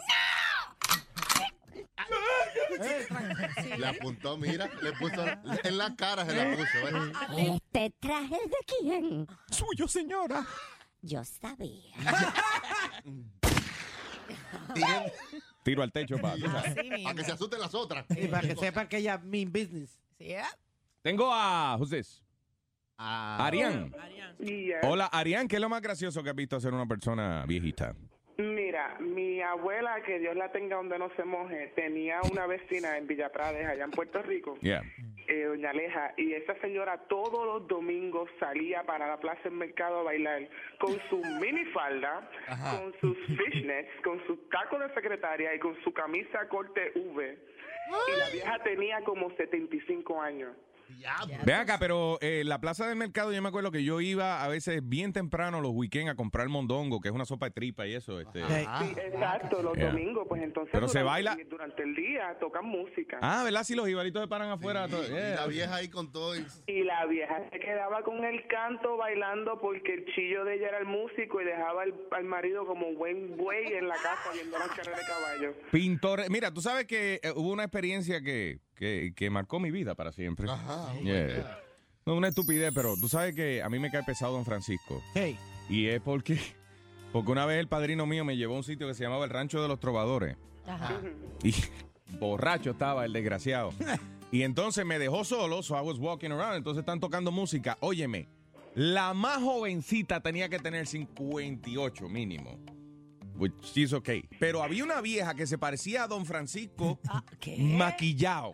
Le 3.77 3.87
apuntó, 3.87 4.37
mira, 4.37 4.69
le 4.81 4.91
puso 4.93 5.25
en 5.63 5.77
la 5.77 5.95
cara, 5.95 6.25
se 6.25 6.35
la 6.35 6.55
puso. 6.55 6.77
¿ves? 7.35 7.47
¿Este 7.55 7.93
traje 7.99 8.35
es 8.35 8.51
de 8.51 8.57
quién? 8.79 9.27
Suyo, 9.49 9.87
señora. 9.87 10.45
Yo 11.01 11.23
sabía. 11.23 11.95
Tiro 15.63 15.83
al 15.83 15.91
techo, 15.91 16.17
pa. 16.17 16.33
Así 16.33 16.89
mismo. 16.89 17.03
Para 17.03 17.15
que 17.15 17.23
se 17.23 17.31
asusten 17.31 17.59
las 17.59 17.73
otras. 17.73 18.05
Y 18.09 18.27
para 18.27 18.47
que 18.47 18.55
sepan 18.55 18.87
que 18.87 18.97
ella 18.97 19.17
mean 19.17 19.51
business. 19.51 19.97
Sí, 20.17 20.33
¿eh? 20.33 20.43
Tengo 21.01 21.31
a. 21.31 21.79
This? 21.89 22.21
Ah, 22.97 23.45
Arián. 23.45 23.91
Hola, 24.83 25.05
Arián, 25.11 25.47
¿qué 25.47 25.55
es 25.57 25.61
lo 25.61 25.69
más 25.69 25.81
gracioso 25.81 26.23
que 26.23 26.29
has 26.29 26.35
visto 26.35 26.55
hacer 26.55 26.73
una 26.73 26.85
persona 26.87 27.45
viejita? 27.47 27.95
Mira, 28.37 28.97
mi 28.99 29.41
abuela, 29.41 30.01
que 30.05 30.19
Dios 30.19 30.35
la 30.35 30.51
tenga 30.51 30.75
donde 30.75 30.99
no 30.99 31.09
se 31.15 31.23
moje, 31.23 31.73
tenía 31.75 32.19
una 32.31 32.45
vecina 32.45 32.95
en 32.97 33.07
Villa 33.07 33.31
Prades, 33.31 33.65
allá 33.67 33.83
en 33.83 33.89
Puerto 33.91 34.21
Rico, 34.21 34.57
Yeah. 34.61 34.83
eh, 35.27 35.45
doña 35.45 35.71
Aleja, 35.71 36.13
y 36.17 36.33
esa 36.33 36.53
señora 36.61 36.99
todos 37.07 37.45
los 37.47 37.67
domingos 37.67 38.29
salía 38.39 38.83
para 38.83 39.07
la 39.07 39.19
plaza 39.19 39.41
del 39.45 39.53
mercado 39.53 39.99
a 40.01 40.03
bailar 40.03 40.47
con 40.79 40.91
su 41.09 41.17
minifalda, 41.41 42.29
con 42.47 42.93
sus 43.01 43.17
fishnets, 43.25 43.89
con 44.03 44.23
sus 44.27 44.47
tacos 44.49 44.81
de 44.81 44.93
secretaria 44.93 45.55
y 45.55 45.59
con 45.59 45.75
su 45.83 45.91
camisa 45.91 46.47
corte 46.47 46.91
V. 46.95 47.37
Y 47.89 48.19
la 48.19 48.29
vieja 48.29 48.59
tenía 48.63 49.01
como 49.03 49.31
75 49.35 50.21
años. 50.21 50.55
Ve 51.45 51.53
acá, 51.53 51.77
pero 51.79 52.17
eh, 52.21 52.43
la 52.45 52.59
plaza 52.59 52.87
del 52.87 52.95
mercado, 52.97 53.31
yo 53.33 53.41
me 53.41 53.49
acuerdo 53.49 53.71
que 53.71 53.83
yo 53.83 54.01
iba 54.01 54.43
a 54.43 54.47
veces 54.47 54.81
bien 54.87 55.13
temprano 55.13 55.61
los 55.61 55.71
weekends 55.73 56.11
a 56.11 56.15
comprar 56.15 56.47
mondongo, 56.49 56.99
que 57.01 57.09
es 57.09 57.13
una 57.15 57.25
sopa 57.25 57.47
de 57.47 57.51
tripa 57.51 57.85
y 57.87 57.93
eso. 57.95 58.19
Este. 58.19 58.39
Sí, 58.45 58.93
exacto, 59.05 59.61
los 59.61 59.77
Yeah. 59.77 59.91
domingos, 59.91 60.25
pues 60.27 60.41
entonces 60.41 60.71
Pero 60.71 60.87
se 60.87 60.99
durante, 60.99 61.29
baila- 61.29 61.49
durante 61.49 61.83
el 61.83 61.95
día 61.95 62.35
tocan 62.39 62.65
música. 62.65 63.19
Ah, 63.21 63.43
¿verdad? 63.43 63.63
Si 63.63 63.75
los 63.75 63.87
ibaritos 63.87 64.21
se 64.21 64.27
paran 64.27 64.49
afuera. 64.49 64.87
todo- 64.87 65.03
Y 65.03 65.09
yeah. 65.09 65.35
la 65.35 65.47
vieja 65.47 65.75
ahí 65.75 65.87
con 65.89 66.11
todo. 66.11 66.35
y- 66.35 66.45
Y 66.67 66.83
la 66.83 67.05
vieja 67.05 67.41
se 67.51 67.59
quedaba 67.59 68.01
con 68.03 68.23
el 68.25 68.47
canto 68.47 68.97
bailando 68.97 69.59
porque 69.59 69.93
el 69.93 70.05
chillo 70.15 70.43
de 70.45 70.55
ella 70.55 70.69
era 70.69 70.77
el 70.79 70.85
músico 70.85 71.41
y 71.41 71.45
dejaba 71.45 71.83
al, 71.83 71.93
al 72.11 72.23
marido 72.23 72.65
como 72.65 72.93
buen 72.95 73.37
buey 73.37 73.73
en 73.73 73.87
la 73.87 73.95
casa 73.95 74.31
viendo 74.33 74.57
las 74.57 74.69
carreras 74.69 74.99
de 74.99 75.05
caballo. 75.05 75.53
Pintor. 75.71 76.21
Mira, 76.29 76.51
tú 76.53 76.61
sabes 76.61 76.85
que 76.87 77.19
eh, 77.23 77.31
hubo 77.35 77.51
una 77.51 77.63
experiencia 77.63 78.21
que, 78.21 78.59
que, 78.77 79.13
que 79.15 79.29
marcó 79.29 79.59
mi 79.59 79.71
vida 79.71 79.95
para 79.95 80.11
siempre. 80.11 80.49
Ajá, 80.49 80.93
oh 80.93 81.01
Yeah. 81.03 81.59
No, 82.05 82.15
una 82.15 82.29
estupidez, 82.29 82.71
pero 82.73 82.95
tú 82.95 83.09
sabes 83.09 83.35
que 83.35 83.61
a 83.61 83.69
mí 83.69 83.79
me 83.79 83.91
cae 83.91 84.03
pesado 84.03 84.33
Don 84.33 84.45
Francisco. 84.45 85.03
Hey. 85.13 85.37
Y 85.69 85.87
es 85.87 85.99
porque, 85.99 86.39
porque 87.11 87.31
una 87.31 87.45
vez 87.45 87.59
el 87.59 87.67
padrino 87.67 88.05
mío 88.05 88.23
me 88.23 88.37
llevó 88.37 88.53
a 88.53 88.57
un 88.57 88.63
sitio 88.63 88.87
que 88.87 88.93
se 88.93 89.03
llamaba 89.03 89.25
el 89.25 89.29
Rancho 89.29 89.61
de 89.61 89.67
los 89.67 89.79
Trovadores. 89.79 90.37
Ajá. 90.65 91.01
Y 91.43 91.53
borracho 92.19 92.71
estaba 92.71 93.05
el 93.05 93.13
desgraciado. 93.13 93.73
Y 94.29 94.41
entonces 94.41 94.85
me 94.85 94.99
dejó 94.99 95.23
solo, 95.23 95.63
so 95.63 95.77
I 95.77 95.81
was 95.81 95.97
walking 95.97 96.31
around. 96.31 96.57
Entonces 96.57 96.81
están 96.81 96.99
tocando 96.99 97.31
música. 97.31 97.77
Óyeme, 97.79 98.27
la 98.75 99.13
más 99.13 99.41
jovencita 99.41 100.19
tenía 100.19 100.49
que 100.49 100.59
tener 100.59 100.85
58 100.85 102.09
mínimo. 102.09 102.59
Which 103.37 103.77
is 103.77 103.93
okay. 103.93 104.27
Pero 104.39 104.63
había 104.63 104.83
una 104.83 104.99
vieja 105.01 105.35
que 105.35 105.45
se 105.45 105.57
parecía 105.57 106.03
a 106.03 106.07
Don 106.07 106.25
Francisco 106.25 106.99
maquillado. 107.57 108.53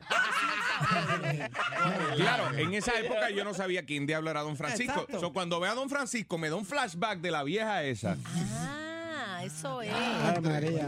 Claro, 2.15 2.57
en 2.57 2.73
esa 2.73 2.99
época 2.99 3.29
yo 3.29 3.43
no 3.43 3.53
sabía 3.53 3.85
quién 3.85 4.05
diablo 4.05 4.29
era 4.29 4.41
Don 4.41 4.57
Francisco. 4.57 5.07
So, 5.19 5.31
cuando 5.31 5.59
veo 5.59 5.71
a 5.71 5.75
Don 5.75 5.89
Francisco 5.89 6.37
me 6.37 6.49
da 6.49 6.55
un 6.55 6.65
flashback 6.65 7.19
de 7.19 7.31
la 7.31 7.43
vieja 7.43 7.83
esa. 7.83 8.17
Ah, 8.51 9.41
eso 9.43 9.81
es. 9.81 9.91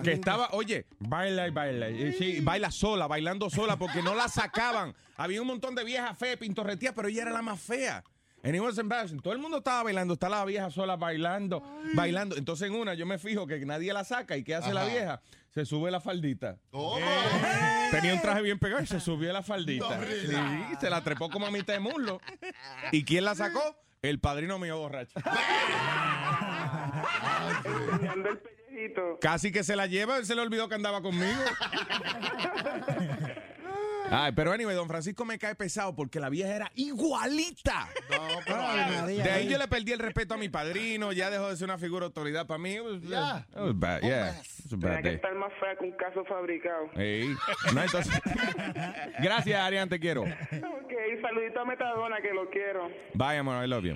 Que 0.04 0.14
estaba, 0.14 0.50
oye, 0.52 0.86
baila 1.00 1.48
y 1.48 1.52
baila. 1.52 1.90
y 1.90 2.14
sí, 2.14 2.40
baila 2.42 2.72
sola, 2.72 3.08
bailando 3.08 3.50
sola, 3.50 3.78
porque 3.78 4.02
no 4.02 4.16
la 4.16 4.28
sacaban. 4.28 4.94
Había 5.18 5.42
un 5.42 5.48
montón 5.48 5.76
de 5.76 5.84
viejas 5.84 6.18
feas, 6.18 6.38
pintorretías, 6.38 6.94
pero 6.94 7.08
ella 7.08 7.24
era 7.24 7.32
la 7.32 7.42
más 7.42 7.60
fea. 7.60 8.04
And 8.46 8.56
it 8.56 8.62
was 8.62 8.78
embarrassing. 8.78 9.20
Todo 9.20 9.34
el 9.34 9.40
mundo 9.40 9.58
estaba 9.58 9.82
bailando, 9.84 10.14
está 10.14 10.30
la 10.30 10.46
vieja 10.46 10.70
sola 10.70 10.96
bailando, 10.96 11.64
bailando. 11.96 12.38
Entonces 12.38 12.70
en 12.70 12.76
una 12.76 12.94
yo 12.94 13.08
me 13.08 13.18
fijo 13.18 13.48
que 13.48 13.58
nadie 13.66 13.92
la 13.92 14.04
saca 14.04 14.38
y 14.38 14.44
¿qué 14.44 14.54
hace 14.54 14.72
la 14.72 14.86
vieja? 14.86 15.20
Se 15.52 15.66
sube 15.66 15.90
la 15.90 16.00
faldita. 16.00 16.58
¿Cómo? 16.70 17.00
Tenía 17.90 18.14
un 18.14 18.22
traje 18.22 18.44
bien 18.44 18.60
pegado 18.60 18.84
y 18.84 18.86
se 18.86 19.00
subió 19.00 19.34
la 19.34 19.42
faldita. 19.42 19.98
No, 19.98 20.06
Sí, 20.06 20.76
se 20.80 20.90
la 20.92 21.04
trepó 21.04 21.32
como 21.32 21.48
a 21.48 21.52
mitad 21.52 21.74
de 21.74 21.80
muslo. 21.80 22.22
¿Y 22.92 23.04
quién 23.04 23.26
la 23.26 23.34
sacó? 23.34 23.76
El 24.04 24.20
padrino 24.20 24.60
mío 24.60 24.78
borracho. 24.78 25.20
Casi 29.22 29.52
que 29.52 29.64
se 29.64 29.76
la 29.76 29.88
lleva, 29.88 30.18
él 30.18 30.26
se 30.28 30.36
le 30.36 30.42
olvidó 30.42 30.70
que 30.70 30.76
andaba 30.76 31.02
conmigo. 31.02 31.40
Ay, 34.12 34.32
pero 34.34 34.52
anyway, 34.52 34.76
don 34.76 34.88
Francisco 34.88 35.26
me 35.26 35.38
cae 35.40 35.56
pesado 35.56 35.96
porque 35.96 36.20
la 36.20 36.30
vieja 36.30 36.56
era 36.56 36.72
igualita. 36.76 37.90
De 39.08 39.22
ahí 39.32 39.48
yo 39.48 39.58
le 39.58 39.68
perdí 39.68 39.92
el 39.94 40.00
respeto 40.00 40.36
a 40.36 40.38
mi 40.38 40.50
padrino, 40.50 41.12
ya 41.12 41.30
dejó 41.30 41.50
de 41.50 41.56
ser 41.58 41.66
una 41.66 41.78
figura 41.78 42.02
de 42.02 42.06
autoridad 42.08 42.46
para 42.46 42.58
mí. 42.58 42.76
Ya. 43.04 43.46
it 43.52 43.58
was 43.58 43.80
bad, 43.80 44.02
yeah. 44.02 44.30
It 44.32 44.36
was 44.38 44.74
a 44.74 44.78
Tenía 44.78 44.88
bad 44.90 44.98
que 44.98 45.08
day. 45.10 45.16
estar 45.16 45.36
más 45.36 45.52
fea 45.60 45.76
que 45.78 45.86
un 45.86 45.92
caso 45.98 46.24
fabricado. 46.26 46.86
No, 47.74 47.82
entonces- 47.82 48.22
Gracias, 49.20 49.60
Arián, 49.60 49.90
te 49.90 50.00
quiero. 50.00 50.22
Ok, 50.24 50.94
saludito 51.22 51.60
a 51.60 51.66
Metadona 51.66 52.18
que 52.22 52.34
lo 52.34 52.50
quiero. 52.50 52.88
Bye, 53.14 53.38
amor, 53.38 53.64
I 53.64 53.68
love 53.68 53.84
you. 53.86 53.96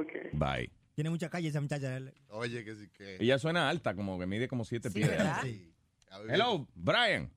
Ok. 0.00 0.32
Bye. 0.32 0.70
Tiene 0.94 1.10
mucha 1.10 1.28
calle 1.30 1.48
esa 1.48 1.60
muchacha. 1.60 1.98
Oye, 2.30 2.64
que 2.64 2.74
sí 2.74 2.88
que. 2.96 3.16
Ella 3.20 3.38
suena 3.38 3.68
alta, 3.68 3.94
como 3.94 4.18
que 4.18 4.26
mide 4.26 4.48
como 4.48 4.64
siete 4.64 4.90
pies. 4.90 5.10
Hello, 6.28 6.66
Brian. 6.74 7.30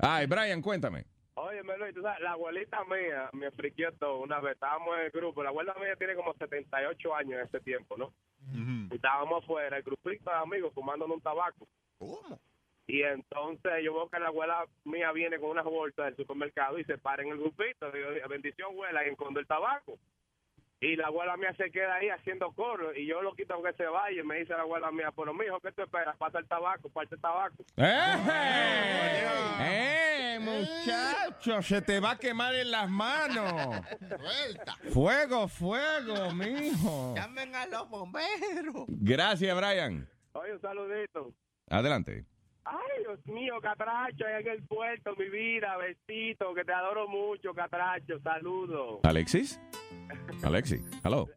Ay, 0.00 0.26
Brian, 0.26 0.62
cuéntame. 0.62 1.04
Oye, 1.34 1.62
Luis, 1.62 1.94
tú 1.94 2.02
sabes, 2.02 2.20
la 2.20 2.32
abuelita 2.32 2.84
mía 2.84 3.30
me 3.32 3.50
friquió 3.52 3.90
todo 3.92 4.18
una 4.18 4.38
vez. 4.40 4.52
Estábamos 4.54 4.98
en 4.98 5.06
el 5.06 5.10
grupo. 5.10 5.42
La 5.42 5.48
abuela 5.48 5.74
mía 5.80 5.96
tiene 5.96 6.14
como 6.14 6.34
78 6.34 7.14
años 7.14 7.40
en 7.40 7.46
ese 7.46 7.60
tiempo, 7.60 7.96
¿no? 7.96 8.12
Y 8.90 8.94
estábamos 8.94 9.42
afuera, 9.42 9.76
el 9.76 9.82
grupito 9.82 10.30
de 10.30 10.36
amigos, 10.36 10.74
fumándonos 10.74 11.16
un 11.16 11.22
tabaco. 11.22 11.66
¿Cómo? 11.98 12.38
Y 12.86 13.02
entonces 13.02 13.72
yo 13.82 13.94
veo 13.94 14.10
que 14.10 14.18
la 14.18 14.26
abuela 14.26 14.66
mía 14.84 15.12
viene 15.12 15.38
con 15.38 15.50
unas 15.50 15.64
bolsas 15.64 16.06
del 16.06 16.16
supermercado 16.16 16.78
y 16.78 16.84
se 16.84 16.98
para 16.98 17.22
en 17.22 17.30
el 17.30 17.38
grupito. 17.38 17.90
Digo, 17.90 18.08
bendición, 18.28 18.72
abuela, 18.72 19.06
y 19.06 19.10
escondo 19.10 19.40
el 19.40 19.46
tabaco. 19.46 19.98
Y 20.82 20.96
la 20.96 21.06
abuela 21.06 21.36
mía 21.36 21.54
se 21.56 21.70
queda 21.70 21.94
ahí 21.94 22.08
haciendo 22.08 22.50
coro. 22.52 22.92
Y 22.92 23.06
yo 23.06 23.22
lo 23.22 23.36
quito 23.36 23.54
aunque 23.54 23.72
se 23.74 23.86
vaya. 23.86 24.20
Y 24.20 24.24
me 24.24 24.40
dice 24.40 24.52
la 24.52 24.62
abuela 24.62 24.90
mía, 24.90 25.12
pero 25.16 25.32
mijo, 25.32 25.60
¿qué 25.60 25.70
tú 25.70 25.82
esperas? 25.82 26.16
Pasa 26.16 26.40
el 26.40 26.48
tabaco, 26.48 26.88
parte 26.88 27.14
el 27.14 27.20
tabaco. 27.20 27.64
¡Eh! 27.76 28.16
¡Eh, 29.60 30.38
muchacho! 30.40 31.62
Se 31.62 31.82
te 31.82 32.00
va 32.00 32.10
a 32.10 32.18
quemar 32.18 32.56
en 32.56 32.72
las 32.72 32.90
manos. 32.90 33.80
Suelta. 34.00 34.74
Fuego, 34.92 35.46
fuego, 35.46 36.32
mijo. 36.34 37.14
Llamen 37.14 37.54
a 37.54 37.66
los 37.66 37.88
bomberos. 37.88 38.86
Gracias, 38.88 39.56
Brian. 39.56 40.08
Oye, 40.32 40.52
un 40.52 40.60
saludito. 40.60 41.32
Adelante. 41.68 42.26
Ay, 42.64 43.00
Dios 43.00 43.26
mío, 43.26 43.60
Catracho, 43.60 44.24
ahí 44.26 44.42
en 44.42 44.48
el 44.48 44.62
puerto, 44.64 45.14
mi 45.16 45.28
vida, 45.28 45.76
besito, 45.76 46.54
que 46.54 46.64
te 46.64 46.72
adoro 46.72 47.08
mucho, 47.08 47.52
Catracho, 47.54 48.20
saludos. 48.20 49.00
Alexis. 49.02 49.60
Alexis, 50.44 50.80
hello. 51.04 51.28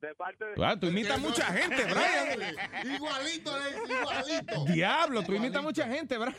De 0.00 0.14
parte 0.14 0.44
de... 0.44 0.64
Ah, 0.64 0.78
tú 0.80 0.86
imitas 0.86 1.20
mucha 1.20 1.44
gente, 1.52 1.84
Brian. 1.84 2.56
Igualito, 2.94 3.50
igualito. 3.86 4.64
Diablo, 4.72 5.22
tú 5.22 5.34
imitas 5.34 5.62
mucha 5.62 5.86
gente, 5.86 6.16
Brian. 6.16 6.34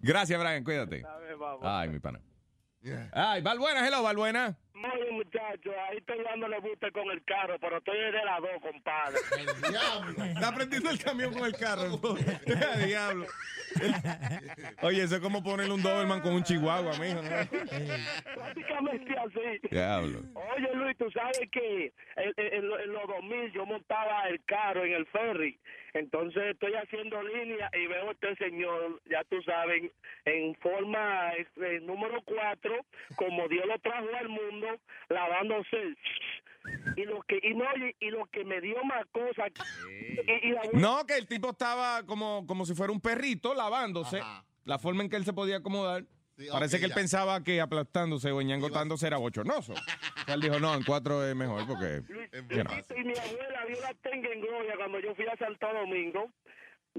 Gracias, 0.00 0.38
Brian, 0.38 0.62
cuídate. 0.62 1.02
Ay, 1.62 1.88
mi 1.88 1.98
pana. 1.98 2.20
Ay, 3.12 3.42
Valbuena, 3.42 3.86
hello, 3.86 4.02
Valbuena. 4.02 4.56
Oye, 4.74 5.10
muchacho, 5.10 5.70
ahí 5.88 5.96
estoy 5.98 6.22
dándole 6.22 6.60
buste 6.60 6.92
con 6.92 7.10
el 7.10 7.24
carro, 7.24 7.56
pero 7.60 7.78
estoy 7.78 7.98
de 7.98 8.12
las 8.24 8.40
dos, 8.40 8.50
compadre. 8.62 9.16
Está 10.34 10.54
prendiendo 10.54 10.90
el 10.90 10.98
camión 11.02 11.32
con 11.32 11.44
el 11.46 11.56
carro. 11.56 11.98
Diablo. 12.86 13.26
Oye, 14.82 15.02
eso 15.02 15.16
es 15.16 15.20
como 15.22 15.42
ponerle 15.42 15.72
un 15.74 15.82
Doberman 15.82 16.20
con 16.20 16.34
un 16.34 16.42
chihuahua, 16.44 16.92
mijo. 16.98 17.20
¿no? 17.22 17.30
Prácticamente 18.34 19.14
así. 19.18 19.68
Diablo. 19.70 20.20
Oye, 20.34 20.74
Luis, 20.74 20.96
tú 20.98 21.10
sabes 21.10 21.40
que 21.50 21.92
en, 22.16 22.32
en- 22.36 22.54
en 22.54 22.92
los 22.92 23.06
2000 23.08 23.52
yo 23.52 23.66
montaba 23.66 24.28
el 24.28 24.44
carro 24.44 24.84
en 24.84 24.92
el 24.92 25.06
ferry. 25.06 25.58
Entonces 25.96 26.42
estoy 26.52 26.74
haciendo 26.74 27.22
línea 27.22 27.70
y 27.72 27.86
veo 27.86 28.08
a 28.08 28.12
este 28.12 28.36
señor, 28.36 29.00
ya 29.10 29.24
tú 29.24 29.40
sabes, 29.42 29.90
en 30.26 30.54
forma 30.56 31.32
eh, 31.34 31.80
número 31.82 32.20
4, 32.22 32.74
como 33.16 33.48
Dios 33.48 33.64
lo 33.66 33.78
trajo 33.78 34.06
al 34.18 34.28
mundo, 34.28 34.66
lavándose. 35.08 35.96
Y 36.96 37.04
lo 37.04 37.22
que 37.22 37.40
y 37.42 37.54
no 37.54 37.64
y, 37.76 38.06
y 38.06 38.10
lo 38.10 38.26
que 38.26 38.44
me 38.44 38.60
dio 38.60 38.82
más 38.84 39.06
cosas 39.12 39.52
y, 39.88 40.48
y 40.48 40.52
la 40.52 40.62
No, 40.74 41.06
que 41.06 41.16
el 41.16 41.26
tipo 41.26 41.50
estaba 41.50 42.02
como, 42.04 42.44
como 42.46 42.66
si 42.66 42.74
fuera 42.74 42.92
un 42.92 43.00
perrito 43.00 43.54
lavándose. 43.54 44.20
La 44.64 44.78
forma 44.78 45.02
en 45.02 45.08
que 45.08 45.16
él 45.16 45.24
se 45.24 45.32
podía 45.32 45.58
acomodar. 45.58 46.04
Sí, 46.36 46.46
Parece 46.50 46.76
ok, 46.76 46.80
que 46.80 46.84
él 46.84 46.90
ya. 46.90 46.94
pensaba 46.94 47.42
que 47.42 47.60
aplastándose 47.60 48.30
o 48.30 48.40
enyangotándose 48.40 49.06
era 49.06 49.16
bochornoso. 49.16 49.72
O 49.72 50.24
sea, 50.26 50.34
él 50.34 50.40
dijo, 50.42 50.60
no, 50.60 50.74
en 50.74 50.82
cuatro 50.84 51.26
es 51.26 51.34
mejor 51.34 51.66
porque... 51.66 52.02
you 52.50 52.62
know. 52.62 52.74
Y 52.96 53.04
mi 53.04 53.14
abuela 53.16 53.64
vio 53.66 53.80
la 53.80 53.94
tenga 53.94 54.28
en 54.32 54.40
gloria 54.42 54.74
cuando 54.76 55.00
yo 55.00 55.14
fui 55.14 55.26
a 55.26 55.36
Santo 55.36 55.66
Domingo. 55.72 56.30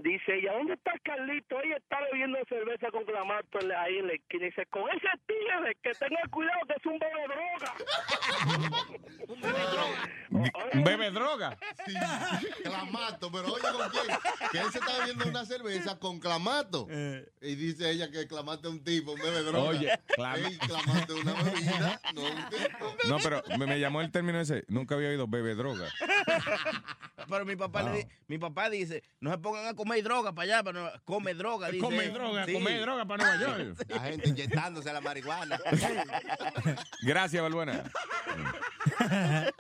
Dice 0.04 0.36
ella, 0.36 0.54
¿dónde 0.54 0.74
está 0.74 0.92
Carlito? 1.04 1.60
Ella 1.62 1.78
está 1.78 1.98
bebiendo 2.12 2.38
cerveza 2.48 2.92
con 2.92 3.04
clamato 3.06 3.60
ahí 3.78 3.98
en 3.98 4.08
la 4.08 4.14
esquina. 4.14 4.46
Dice, 4.46 4.66
con 4.68 4.84
ese 4.90 5.08
tigre, 5.26 5.76
que 5.82 5.92
tenga 5.94 6.22
cuidado 6.30 6.60
que 6.68 6.74
es 6.74 6.86
un 6.86 7.00
bebe 7.00 7.24
droga. 7.28 7.74
Un 10.74 10.84
bebe 10.84 11.10
droga. 11.12 11.58
Sí, 11.86 11.94
clamato, 12.64 13.32
pero 13.32 13.54
oye 13.54 13.62
con 13.64 13.90
quién. 13.90 14.18
Que 14.52 14.60
él 14.60 14.72
se 14.72 14.80
está 14.80 14.98
bebiendo 15.00 15.26
una 15.28 15.46
cerveza 15.46 15.98
con 16.00 16.20
clamato. 16.20 16.88
Y 17.42 17.56
dice 17.56 17.90
ella 17.90 18.12
que 18.12 18.28
clamato 18.28 18.68
es 18.70 18.74
un 18.76 18.84
tipo, 18.84 19.14
un 19.14 19.20
bebe 19.20 19.42
droga. 19.44 19.70
Oye, 19.70 20.00
clama- 20.16 20.38
Ey, 20.38 20.58
clamato 20.58 21.16
es 21.18 21.24
una 21.24 21.34
bebida, 21.44 22.02
no 22.14 22.22
un 22.22 22.50
tipo. 22.50 22.96
No, 23.08 23.18
pero 23.24 23.42
me, 23.58 23.66
me 23.66 23.80
llamó 23.80 24.02
el 24.02 24.12
término 24.12 24.40
ese. 24.40 24.64
Nunca 24.68 24.96
había 24.96 25.10
oído 25.10 25.28
bebe 25.28 25.56
droga. 25.56 25.88
Pero 27.30 27.44
mi 27.46 27.58
papá, 27.58 27.82
le 27.84 27.90
Wow. 27.90 27.98
di- 27.98 28.06
mi 28.28 28.38
papá 28.38 28.70
dice, 28.70 29.04
no 29.20 29.32
se 29.32 29.38
pongan 29.40 29.68
a 29.68 29.74
comer 29.74 29.87
droga 30.02 30.34
para 30.34 30.44
allá, 30.44 30.64
pero 30.64 30.84
no, 30.84 30.90
come 31.06 31.34
droga. 31.34 31.70
Dice, 31.70 31.84
Come 31.84 32.10
droga, 32.10 32.46
come 32.52 32.80
droga 32.80 33.06
para 33.06 33.24
Nueva 33.24 33.42
York. 33.58 33.86
La 33.90 34.00
gente 34.02 34.30
inyectándose 34.30 34.92
la 34.94 35.02
marihuana. 35.02 35.60
Gracias, 37.04 37.42
Valbuena. 37.42 37.84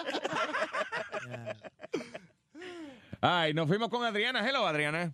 Ay, 3.21 3.53
nos 3.53 3.67
fuimos 3.67 3.89
con 3.89 4.03
Adriana. 4.05 4.47
Hello, 4.47 4.65
Adriana. 4.67 5.13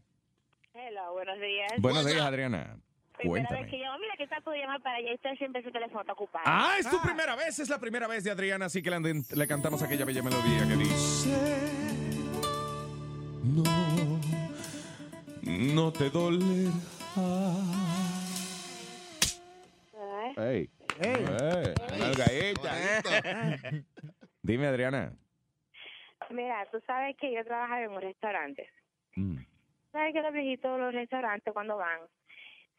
Hello, 0.73 1.13
buenos 1.13 1.39
días. 1.39 1.71
Buenos 1.77 2.05
días, 2.05 2.21
Adriana. 2.21 2.77
Primera 3.17 3.41
vez 3.41 3.47
Cuéntame. 3.49 3.69
que 3.71 3.77
llamo. 3.77 3.99
Mira 3.99 4.15
que 4.17 4.27
trato 4.27 4.51
de 4.51 4.57
llamar 4.59 4.81
para 4.81 4.97
allá 4.97 5.11
y 5.11 5.15
usted 5.15 5.29
siempre 5.37 5.63
su 5.63 5.71
teléfono 5.71 6.01
está 6.01 6.13
ocupado. 6.13 6.43
Ah, 6.45 6.75
es 6.79 6.89
tu 6.89 6.99
primera 7.01 7.35
vez, 7.35 7.59
es 7.59 7.69
la 7.69 7.79
primera 7.79 8.07
vez 8.07 8.23
de 8.23 8.31
Adriana, 8.31 8.65
así 8.65 8.81
que 8.81 8.89
le, 8.89 9.23
le 9.29 9.47
cantamos 9.47 9.81
aquella 9.81 10.03
bella 10.03 10.21
melodía 10.23 10.67
que 10.67 10.75
dice... 10.75 11.29
No, 13.43 13.63
no 15.45 15.91
te 15.91 16.09
dolerá. 16.09 16.71
Hey. 20.35 20.69
Hey. 20.99 21.25
Hey. 23.13 23.83
Dime, 24.41 24.67
Adriana. 24.67 25.13
Mira, 26.29 26.65
tú 26.71 26.79
sabes 26.87 27.15
que 27.17 27.33
yo 27.33 27.43
trabajaba 27.43 27.81
en 27.81 27.91
un 27.91 28.01
restaurante. 28.01 28.69
Mm. 29.15 29.37
¿Sabes 29.91 30.13
que 30.13 30.21
los 30.21 30.33
viejitos 30.33 30.71
de 30.71 30.77
los 30.79 30.93
restaurantes 30.93 31.53
cuando 31.53 31.77
van 31.77 31.99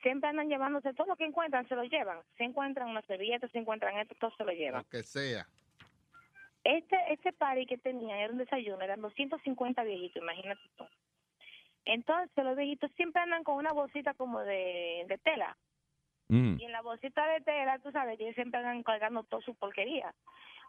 siempre 0.03 0.29
andan 0.29 0.49
llevándose 0.49 0.93
todo 0.95 1.07
lo 1.09 1.17
que 1.17 1.25
encuentran, 1.25 1.69
se 1.69 1.77
lo 1.77 1.85
llevan? 1.85 2.19
Se 2.37 2.45
encuentran 2.45 2.89
unas 2.89 3.05
servilletas, 3.07 3.51
se 3.53 3.59
encuentran 3.59 3.99
esto, 3.99 4.15
todo 4.19 4.33
se 4.37 4.45
lo 4.45 4.53
llevan. 4.53 4.83
Lo 4.83 4.89
que 4.89 5.03
sea. 5.03 5.47
Este 6.65 6.97
este 7.11 7.33
party 7.33 7.67
que 7.67 7.79
tenían 7.79 8.19
era 8.19 8.33
un 8.33 8.39
desayuno, 8.39 8.81
eran 8.81 9.01
250 9.01 9.83
viejitos, 9.85 10.23
imagínate 10.23 10.63
tú. 10.77 10.85
Entonces 11.85 12.45
los 12.45 12.57
viejitos 12.57 12.91
siempre 12.93 13.23
andan 13.23 13.45
con 13.45 13.57
una 13.57 13.73
bolsita 13.73 14.15
como 14.15 14.41
de, 14.41 15.05
de 15.09 15.19
tela. 15.19 15.57
Mm. 16.29 16.57
Y 16.59 16.65
en 16.65 16.73
la 16.73 16.83
bolsita 16.83 17.27
de 17.27 17.41
tela, 17.41 17.79
tú 17.79 17.91
sabes 17.93 18.19
ellos 18.19 18.35
siempre 18.35 18.61
andan 18.61 18.83
cargando 18.83 19.23
toda 19.25 19.43
su 19.43 19.55
porquería. 19.55 20.15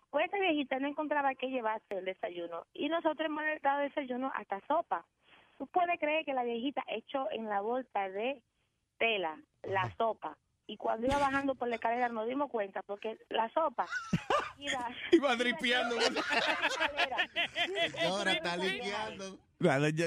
Pues 0.09 0.25
esta 0.25 0.39
viejita 0.39 0.79
no 0.79 0.87
encontraba 0.87 1.35
qué 1.35 1.49
llevarse 1.49 1.97
el 1.97 2.05
desayuno. 2.05 2.65
Y 2.73 2.89
nosotros 2.89 3.25
hemos 3.25 3.43
dado 3.61 3.81
desayuno 3.81 4.31
hasta 4.35 4.61
sopa. 4.67 5.05
Tú 5.57 5.67
puedes 5.67 5.99
creer 5.99 6.25
que 6.25 6.33
la 6.33 6.43
viejita 6.43 6.83
echó 6.87 7.29
en 7.31 7.47
la 7.47 7.61
bolsa 7.61 8.09
de 8.09 8.41
tela 8.97 9.37
la 9.63 9.93
sopa. 9.95 10.37
Y 10.67 10.77
cuando 10.77 11.07
iba 11.07 11.17
bajando 11.17 11.55
por 11.55 11.67
la 11.67 11.75
escalera 11.75 12.09
nos 12.09 12.27
dimos 12.27 12.49
cuenta 12.49 12.81
porque 12.83 13.17
la 13.29 13.49
sopa 13.49 13.85
iba... 14.59 14.87
Iba 15.11 15.35
dripeando. 15.35 15.95
Ahora 18.07 18.31
está 18.33 18.57
limpiando. 18.57 19.39
¿Sabes 19.61 19.93
lo 19.95 20.05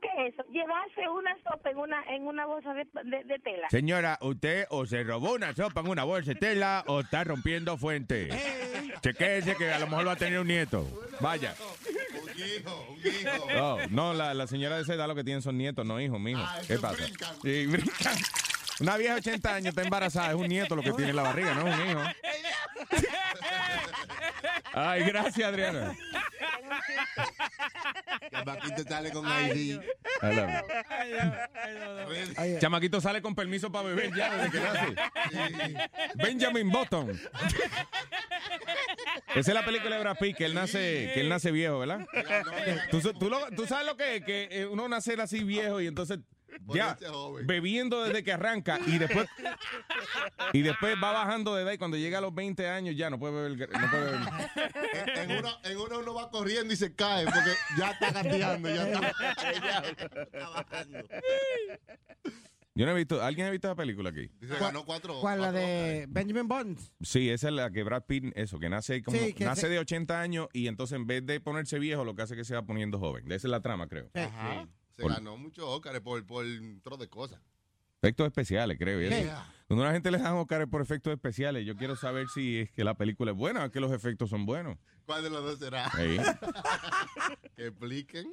que 0.00 0.08
es 0.26 0.34
eso? 0.34 0.42
Llevarse 0.50 1.08
una 1.08 1.34
sopa 1.42 1.70
en 1.70 1.78
una 1.78 2.02
en 2.04 2.26
una 2.26 2.44
bolsa 2.46 2.74
de, 2.74 2.86
de- 3.04 3.24
de 3.24 3.38
tela. 3.38 3.68
Señora, 3.70 4.18
usted 4.20 4.66
o 4.70 4.84
se 4.86 5.02
robó 5.04 5.32
una 5.32 5.54
sopa 5.54 5.80
en 5.80 5.88
una 5.88 6.04
bolsa 6.04 6.32
de 6.34 6.40
tela 6.40 6.84
o 6.86 7.00
está 7.00 7.24
rompiendo 7.24 7.76
fuente. 7.78 8.28
Chequéese 9.00 9.56
que 9.56 9.72
a 9.72 9.78
lo 9.78 9.86
mejor 9.86 10.08
va 10.08 10.12
a 10.12 10.16
tener 10.16 10.38
un 10.40 10.48
nieto. 10.48 10.86
Vaya. 11.20 11.54
Un 12.22 12.28
hijo, 12.30 12.86
un 12.90 12.98
hijo. 12.98 13.46
No, 13.54 13.78
no 13.88 14.12
la, 14.14 14.34
la 14.34 14.46
señora 14.46 14.76
de 14.76 14.82
esa 14.82 14.94
edad 14.94 15.06
lo 15.06 15.14
que 15.14 15.24
tienen 15.24 15.40
son 15.42 15.56
nietos, 15.56 15.86
no 15.86 15.98
hijos, 16.00 16.20
mijo. 16.20 16.40
Ah, 16.42 16.58
¿Qué 16.66 16.78
pasa? 16.78 16.96
brincan. 17.02 17.36
Sí, 17.42 17.66
brincan. 17.66 18.16
Una 18.80 18.96
vieja 18.96 19.14
de 19.14 19.20
80 19.20 19.54
años 19.54 19.68
está 19.68 19.82
embarazada, 19.82 20.28
es 20.30 20.34
un 20.34 20.48
nieto 20.48 20.76
lo 20.76 20.82
que 20.82 20.92
tiene 20.92 21.10
en 21.10 21.16
la 21.16 21.22
barriga, 21.22 21.54
no 21.54 21.66
es 21.68 21.74
un 21.78 21.90
hijo. 21.90 22.02
Ay, 24.74 25.02
gracias, 25.04 25.48
Adriana. 25.48 25.94
Que 28.30 28.42
Paquito 28.44 28.82
sale 28.86 29.10
con 29.10 29.24
ID. 29.26 29.80
Chamaquito 32.60 33.00
sale 33.00 33.22
con 33.22 33.34
permiso 33.34 33.70
para 33.72 33.88
beber 33.88 34.14
ya 34.14 34.34
desde 34.36 34.50
que 34.50 34.60
nace. 34.60 35.90
Benjamin 36.16 36.70
Button. 36.70 37.18
Esa 39.34 39.50
es 39.50 39.54
la 39.54 39.64
película 39.64 39.96
de 39.96 40.02
Brad 40.02 40.16
Pitt, 40.18 40.36
que 40.36 40.44
él 40.44 40.54
nace, 40.54 41.10
que 41.14 41.20
él 41.20 41.28
nace 41.28 41.50
viejo, 41.50 41.78
¿verdad? 41.80 42.06
Tú, 42.90 43.00
tú 43.14 43.30
lo- 43.30 43.50
tú 43.50 43.66
sabes 43.66 43.86
lo 43.86 43.96
que 43.96 44.16
es, 44.16 44.24
que 44.24 44.48
eh, 44.50 44.66
uno 44.66 44.88
nace 44.88 45.14
así 45.20 45.44
viejo 45.44 45.80
y 45.80 45.86
entonces 45.86 46.18
ya 46.68 46.96
joven. 47.08 47.46
bebiendo 47.46 48.02
desde 48.04 48.22
que 48.24 48.32
arranca 48.32 48.78
y 48.86 48.98
después 48.98 49.28
y 50.52 50.62
después 50.62 50.96
va 51.02 51.12
bajando 51.12 51.54
de 51.54 51.62
edad 51.62 51.72
y 51.72 51.78
cuando 51.78 51.96
llega 51.96 52.18
a 52.18 52.20
los 52.20 52.34
20 52.34 52.68
años 52.68 52.96
ya 52.96 53.10
no 53.10 53.18
puede 53.18 53.34
beber. 53.34 53.70
No 53.70 53.90
puede 53.90 54.04
beber. 54.04 54.20
En, 55.16 55.30
en 55.30 55.38
una, 55.38 55.50
en 55.64 55.76
una 55.78 55.98
uno 55.98 56.14
va 56.14 56.30
corriendo 56.30 56.72
y 56.72 56.76
se 56.76 56.94
cae 56.94 57.24
porque 57.24 57.50
ya 57.78 57.90
está 57.90 58.10
gateando, 58.12 58.68
ya 58.68 58.88
está. 58.88 59.00
ya 59.62 60.22
está 60.22 60.48
bajando. 60.50 60.98
Yo 62.74 62.84
no 62.84 62.92
he 62.92 62.94
visto, 62.94 63.22
¿alguien 63.22 63.46
ha 63.46 63.50
visto 63.50 63.68
esa 63.68 63.74
película 63.74 64.10
aquí? 64.10 64.30
Dice, 64.38 64.54
ganó 64.60 64.84
cuatro. 64.84 65.18
¿Cuál, 65.22 65.40
la 65.40 65.50
de 65.50 66.04
Benjamin 66.10 66.46
Bonds? 66.46 66.92
Sí, 67.00 67.30
esa 67.30 67.48
es 67.48 67.54
la 67.54 67.70
que 67.70 67.82
Brad 67.82 68.02
Pitt, 68.04 68.36
eso, 68.36 68.58
que 68.58 68.68
nace 68.68 69.02
como, 69.02 69.16
Sí, 69.16 69.32
que 69.32 69.46
nace 69.46 69.62
se- 69.62 69.68
de 69.70 69.78
80 69.78 70.20
años 70.20 70.48
y 70.52 70.66
entonces 70.68 70.96
en 70.96 71.06
vez 71.06 71.24
de 71.24 71.40
ponerse 71.40 71.78
viejo, 71.78 72.04
lo 72.04 72.14
que 72.14 72.20
hace 72.22 72.34
es 72.34 72.38
que 72.40 72.44
se 72.44 72.54
va 72.54 72.66
poniendo 72.66 72.98
joven. 72.98 73.24
Esa 73.32 73.46
es 73.46 73.50
la 73.50 73.60
trama, 73.62 73.88
creo. 73.88 74.10
Ajá. 74.12 74.68
Se 74.96 75.02
Por- 75.02 75.12
ganó 75.12 75.36
muchos 75.36 75.64
Óscar 75.66 76.00
por, 76.02 76.24
por 76.26 76.44
un 76.44 76.80
tro 76.82 76.96
de 76.96 77.08
cosas. 77.08 77.40
Efectos 78.02 78.26
especiales, 78.26 78.78
creo. 78.78 79.00
eso. 79.00 79.10
Yeah. 79.10 79.52
Cuando 79.66 79.82
a 79.84 79.88
la 79.88 79.92
gente 79.94 80.10
le 80.10 80.18
dan 80.18 80.34
Oscar 80.34 80.68
por 80.68 80.80
efectos 80.80 81.12
especiales, 81.12 81.66
yo 81.66 81.76
quiero 81.76 81.96
saber 81.96 82.28
si 82.28 82.60
es 82.60 82.70
que 82.70 82.84
la 82.84 82.94
película 82.94 83.32
es 83.32 83.36
buena 83.36 83.64
o 83.64 83.70
que 83.70 83.80
los 83.80 83.90
efectos 83.90 84.30
son 84.30 84.46
buenos. 84.46 84.78
¿Cuál 85.06 85.24
de 85.24 85.30
los 85.30 85.42
dos 85.42 85.58
será? 85.58 85.90
Sí. 85.90 86.16
que 87.56 87.66
expliquen. 87.68 88.26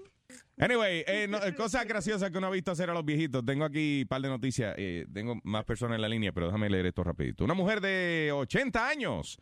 Anyway, 0.60 1.04
eh, 1.08 1.28
no, 1.30 1.44
eh, 1.44 1.56
cosas 1.56 1.86
graciosas 1.88 2.30
que 2.30 2.38
uno 2.38 2.48
ha 2.48 2.52
visto 2.52 2.72
hacer 2.72 2.90
a 2.90 2.94
los 2.94 3.04
viejitos. 3.06 3.44
Tengo 3.46 3.66
aquí 3.66 4.02
un 4.04 4.08
par 4.08 4.22
de 4.22 4.30
noticias. 4.30 4.76
eh, 4.78 5.06
tengo 5.12 5.40
más 5.44 5.64
personas 5.66 5.96
en 5.96 6.02
la 6.02 6.10
línea, 6.10 6.32
pero 6.34 6.48
déjame 6.48 6.70
leer 6.70 6.86
esto 6.88 7.04
rapidito. 7.04 7.44
Una 7.44 7.54
mujer 7.56 7.82
de 7.82 8.32
80 8.34 8.88
años 8.88 9.40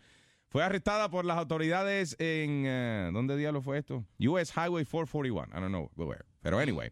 fue 0.48 0.64
arrestada 0.64 1.10
por 1.10 1.26
las 1.26 1.38
autoridades 1.38 2.16
en... 2.20 2.64
eh, 2.68 3.10
¿Dónde 3.12 3.36
diablo 3.38 3.62
fue 3.62 3.80
esto? 3.80 4.06
US 4.20 4.52
Highway 4.56 4.86
441. 4.86 5.48
I 5.50 5.60
don't 5.60 5.68
know 5.70 5.92
where. 5.96 6.24
Pero 6.42 6.60
anyway. 6.60 6.92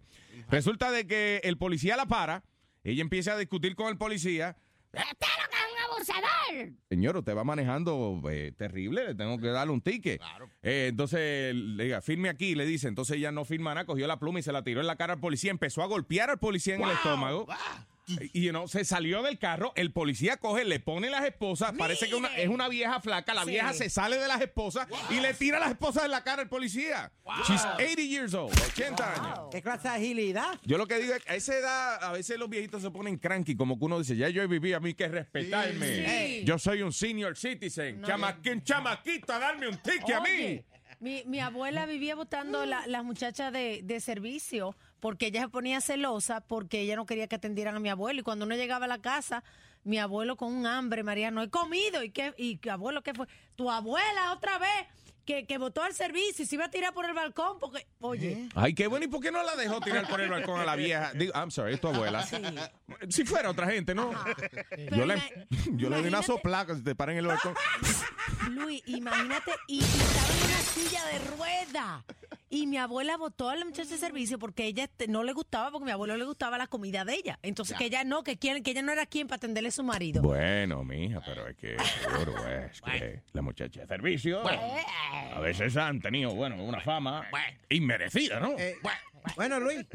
Resulta 0.50 0.92
de 0.92 1.06
que 1.06 1.42
el 1.44 1.58
policía 1.58 1.98
la 1.98 2.08
para. 2.08 2.44
Ella 2.84 3.02
empieza 3.02 3.34
a 3.34 3.38
discutir 3.38 3.76
con 3.76 3.88
el 3.88 3.98
policía. 3.98 4.58
¡Usted 4.92 5.04
lo 5.04 5.50
que 5.50 5.56
es 5.56 5.66
un 5.72 5.92
abusador! 5.92 6.74
Señor, 6.90 7.18
usted 7.18 7.36
va 7.36 7.44
manejando 7.44 8.22
eh, 8.32 8.52
terrible, 8.58 9.06
le 9.06 9.16
tengo 9.16 9.38
que 9.38 9.48
darle 9.48 9.74
un 9.74 9.82
ticket. 9.82 10.22
Eh, 10.64 10.88
entonces, 10.90 11.54
le 11.54 11.84
diga, 11.84 12.02
firme 12.02 12.30
aquí, 12.30 12.56
le 12.56 12.66
dice. 12.66 12.88
Entonces 12.88 13.18
ella 13.18 13.32
no 13.32 13.46
firma 13.46 13.74
nada, 13.76 13.86
cogió 13.86 14.08
la 14.08 14.18
pluma 14.18 14.40
y 14.40 14.44
se 14.44 14.52
la 14.52 14.64
tiró 14.64 14.82
en 14.82 14.88
la 14.88 14.96
cara 14.96 15.14
al 15.14 15.20
policía, 15.20 15.52
empezó 15.52 15.84
a 15.84 15.88
golpear 15.88 16.32
al 16.32 16.40
policía 16.40 16.76
en 16.76 16.84
el 16.84 16.92
estómago. 16.92 17.46
Y 18.34 18.42
you 18.44 18.50
know, 18.52 18.68
se 18.68 18.86
salió 18.86 19.22
del 19.24 19.38
carro, 19.40 19.72
el 19.76 19.92
policía 19.92 20.38
coge, 20.38 20.66
le 20.66 20.80
pone 20.80 21.10
las 21.10 21.26
esposas, 21.26 21.74
parece 21.78 22.08
que 22.10 22.16
una- 22.16 22.36
es 22.38 22.48
una 22.50 22.68
vieja 22.68 23.00
flaca, 23.02 23.34
la 23.34 23.44
Sí. 23.44 23.52
vieja 23.52 23.74
se 23.74 23.90
sale 23.90 24.18
de 24.18 24.28
las 24.28 24.42
esposas 24.42 24.88
y 25.10 25.20
le 25.20 25.34
tira 25.34 25.60
las 25.60 25.72
esposas 25.72 26.06
en 26.06 26.12
la 26.12 26.24
cara 26.24 26.42
al 26.42 26.50
policía. 26.50 27.12
She's 27.48 27.64
80 27.66 28.02
years 28.02 28.34
old, 28.34 28.54
80 28.72 29.14
años. 29.14 29.40
¿Qué 29.52 29.62
clase 29.62 29.88
de 29.90 29.94
agilidad? 29.96 30.60
Yo 30.64 30.78
lo 30.78 30.88
que 30.88 30.98
digo 31.00 31.14
es 31.14 31.24
que 31.24 31.32
a 31.32 31.36
esa 31.36 31.56
edad, 31.56 32.04
a 32.04 32.12
veces 32.12 32.38
los 32.40 32.50
viejitos 32.50 32.82
se 32.82 32.92
ponen 32.92 33.18
cranky, 33.18 33.56
como 33.56 33.78
que 33.78 33.86
uno 33.86 34.00
dice, 34.00 34.16
ya 34.16 34.30
yo 34.30 34.48
viví, 34.48 34.74
a 34.74 34.80
mí 34.80 34.94
que 34.94 35.08
respetarme. 35.08 36.06
Sí. 36.40 36.44
Yo 36.46 36.58
soy 36.60 36.82
un 36.82 36.92
senior 36.94 37.38
citizen. 37.38 38.02
No, 38.02 38.08
chamaquito 38.64 39.34
a 39.34 39.40
darme 39.40 39.68
un 39.68 39.78
ticket 39.78 40.16
a 40.16 40.22
mí. 40.22 40.62
Mi, 41.00 41.24
mi 41.26 41.40
abuela 41.40 41.86
vivía 41.86 42.16
votando 42.16 42.66
la- 42.66 42.86
las 42.88 43.04
muchachas 43.06 43.54
de, 43.54 43.82
de 43.84 44.00
servicio 44.02 44.76
porque 45.00 45.28
ella 45.28 45.42
se 45.42 45.50
ponía 45.50 45.82
celosa 45.82 46.42
porque 46.42 46.82
ella 46.82 46.96
no 46.96 47.06
quería 47.06 47.28
que 47.28 47.36
atendieran 47.36 47.76
a 47.76 47.80
mi 47.80 47.90
abuelo. 47.90 48.20
Y 48.20 48.24
cuando 48.24 48.46
uno 48.46 48.56
llegaba 48.56 48.86
a 48.86 48.88
la 48.90 49.00
casa, 49.00 49.44
mi 49.84 49.98
abuelo 49.98 50.36
con 50.36 50.54
un 50.54 50.68
hambre, 50.68 51.04
María, 51.04 51.32
no 51.32 51.42
he 51.42 51.50
comido. 51.50 52.04
¿Y 52.04 52.12
qué, 52.12 52.34
y 52.38 52.60
abuelo 52.70 53.02
qué 53.02 53.14
fue? 53.14 53.28
Tu 53.56 53.70
abuela 53.72 54.34
otra 54.34 54.58
vez 54.60 54.88
que, 55.26 55.46
que 55.46 55.58
votó 55.60 55.84
al 55.84 55.94
servicio 55.94 56.44
y 56.44 56.48
se 56.48 56.56
iba 56.56 56.66
a 56.66 56.72
tirar 56.72 56.92
por 56.94 57.06
el 57.06 57.14
balcón 57.14 57.60
porque, 57.60 57.86
oye. 58.00 58.50
Ay, 58.56 58.74
qué 58.74 58.88
bueno. 58.88 59.06
¿Y 59.06 59.08
por 59.10 59.22
qué 59.22 59.32
no 59.32 59.44
la 59.44 59.56
dejó 59.56 59.80
tirar 59.80 60.08
por 60.08 60.20
el 60.22 60.30
balcón 60.30 60.60
a 60.60 60.66
la 60.66 60.76
vieja? 60.76 61.14
Digo, 61.14 61.34
I'm 61.36 61.52
sorry, 61.52 61.76
es 61.76 61.82
tu 61.82 61.88
abuela. 61.88 62.24
Sí. 62.24 62.38
Si 63.10 63.24
fuera 63.26 63.50
otra 63.50 63.68
gente, 63.68 63.94
¿no? 63.94 64.12
Yo 64.92 65.06
le, 65.06 65.48
yo 65.74 65.90
le 65.90 65.98
doy 65.98 66.08
una 66.08 66.24
soplaca 66.24 66.76
si 66.76 66.84
te 66.84 66.96
paran 66.96 67.14
en 67.14 67.20
el 67.20 67.28
balcón. 67.28 67.54
Luis, 68.50 68.82
imagínate, 68.88 69.52
y, 69.68 69.78
y 69.78 69.80
estaba 69.82 70.28
en 70.34 70.46
una 70.46 70.60
silla 70.62 71.06
de 71.06 71.20
rueda. 71.38 72.06
Y 72.52 72.66
mi 72.66 72.78
abuela 72.78 73.16
votó 73.16 73.50
a 73.50 73.56
la 73.56 73.64
muchacha 73.64 73.90
de 73.92 73.98
servicio 73.98 74.40
porque 74.40 74.66
ella 74.66 74.90
no 75.08 75.24
le 75.24 75.34
gustaba, 75.34 75.70
porque 75.70 75.84
a 75.84 75.86
mi 75.86 75.92
abuelo 75.92 76.18
le 76.18 76.26
gustaba 76.26 76.58
la 76.58 76.66
comida 76.66 77.06
de 77.06 77.14
ella. 77.14 77.38
Entonces 77.44 77.74
Ya. 77.76 77.78
que 77.78 77.86
ella 77.86 78.04
no, 78.04 78.24
que, 78.24 78.38
quién- 78.40 78.64
que 78.64 78.72
ella 78.72 78.82
no 78.82 78.92
era 78.92 79.06
quien 79.06 79.28
para 79.28 79.38
atenderle 79.38 79.70
a 79.70 79.72
su 79.72 79.84
marido. 79.84 80.24
Bueno, 80.24 80.84
mija, 80.84 81.22
pero 81.24 81.48
es 81.48 81.56
que 81.58 81.78
seguro 82.02 82.34
es 82.48 82.82
que 82.82 83.22
la 83.34 83.42
muchacha 83.44 83.82
de 83.82 83.88
servicio 83.88 84.42
a 84.48 85.40
veces 85.40 85.78
han 85.78 86.00
tenido, 86.02 86.34
bueno, 86.34 86.64
una 86.64 86.80
fama 86.82 87.28
inmerecida, 87.70 88.40
¿no? 88.40 88.56
Bueno, 89.36 89.60
Luis. 89.60 89.86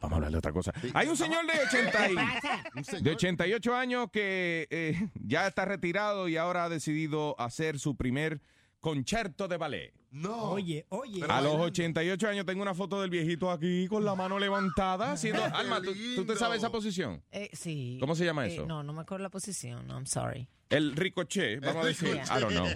Vamos 0.00 0.12
a 0.12 0.16
hablar 0.16 0.30
de 0.30 0.36
otra 0.38 0.52
cosa. 0.52 0.72
Hay 0.92 1.08
un 1.08 1.16
señor 1.16 1.46
de 1.46 1.52
80 1.58 2.10
y- 2.10 3.02
de 3.02 3.10
88 3.12 3.74
años 3.74 4.10
que 4.12 4.66
eh, 4.70 5.08
ya 5.14 5.46
está 5.46 5.64
retirado 5.64 6.28
y 6.28 6.36
ahora 6.36 6.64
ha 6.64 6.68
decidido 6.68 7.34
hacer 7.40 7.78
su 7.78 7.96
primer 7.96 8.40
concierto 8.84 9.48
de 9.48 9.56
ballet. 9.56 9.94
No. 10.10 10.50
Oye, 10.50 10.84
oye. 10.90 11.24
A 11.26 11.40
los 11.40 11.54
88 11.56 12.28
años 12.28 12.44
tengo 12.44 12.60
una 12.60 12.74
foto 12.74 13.00
del 13.00 13.08
viejito 13.08 13.50
aquí 13.50 13.88
con 13.88 14.04
la 14.04 14.14
mano 14.14 14.38
levantada 14.38 15.12
haciendo... 15.12 15.42
Alma, 15.42 15.80
¿tú, 15.80 15.92
tú 16.14 16.24
te 16.26 16.36
sabes 16.36 16.58
esa 16.58 16.70
posición? 16.70 17.22
Eh, 17.32 17.48
sí. 17.54 17.96
¿Cómo 17.98 18.14
se 18.14 18.26
llama 18.26 18.46
Eh, 18.46 18.52
eso? 18.54 18.66
no, 18.66 18.82
no 18.82 18.92
me 18.92 19.00
acuerdo 19.00 19.22
la 19.22 19.30
posición. 19.30 19.86
No, 19.86 19.94
I'm 19.94 20.06
sorry. 20.06 20.46
El 20.68 20.94
ricochet, 20.94 21.60
vamos 21.64 21.82
a 21.84 21.88
decir. 21.88 22.08
I 22.30 22.40
don't 22.40 22.52
know. 22.52 22.66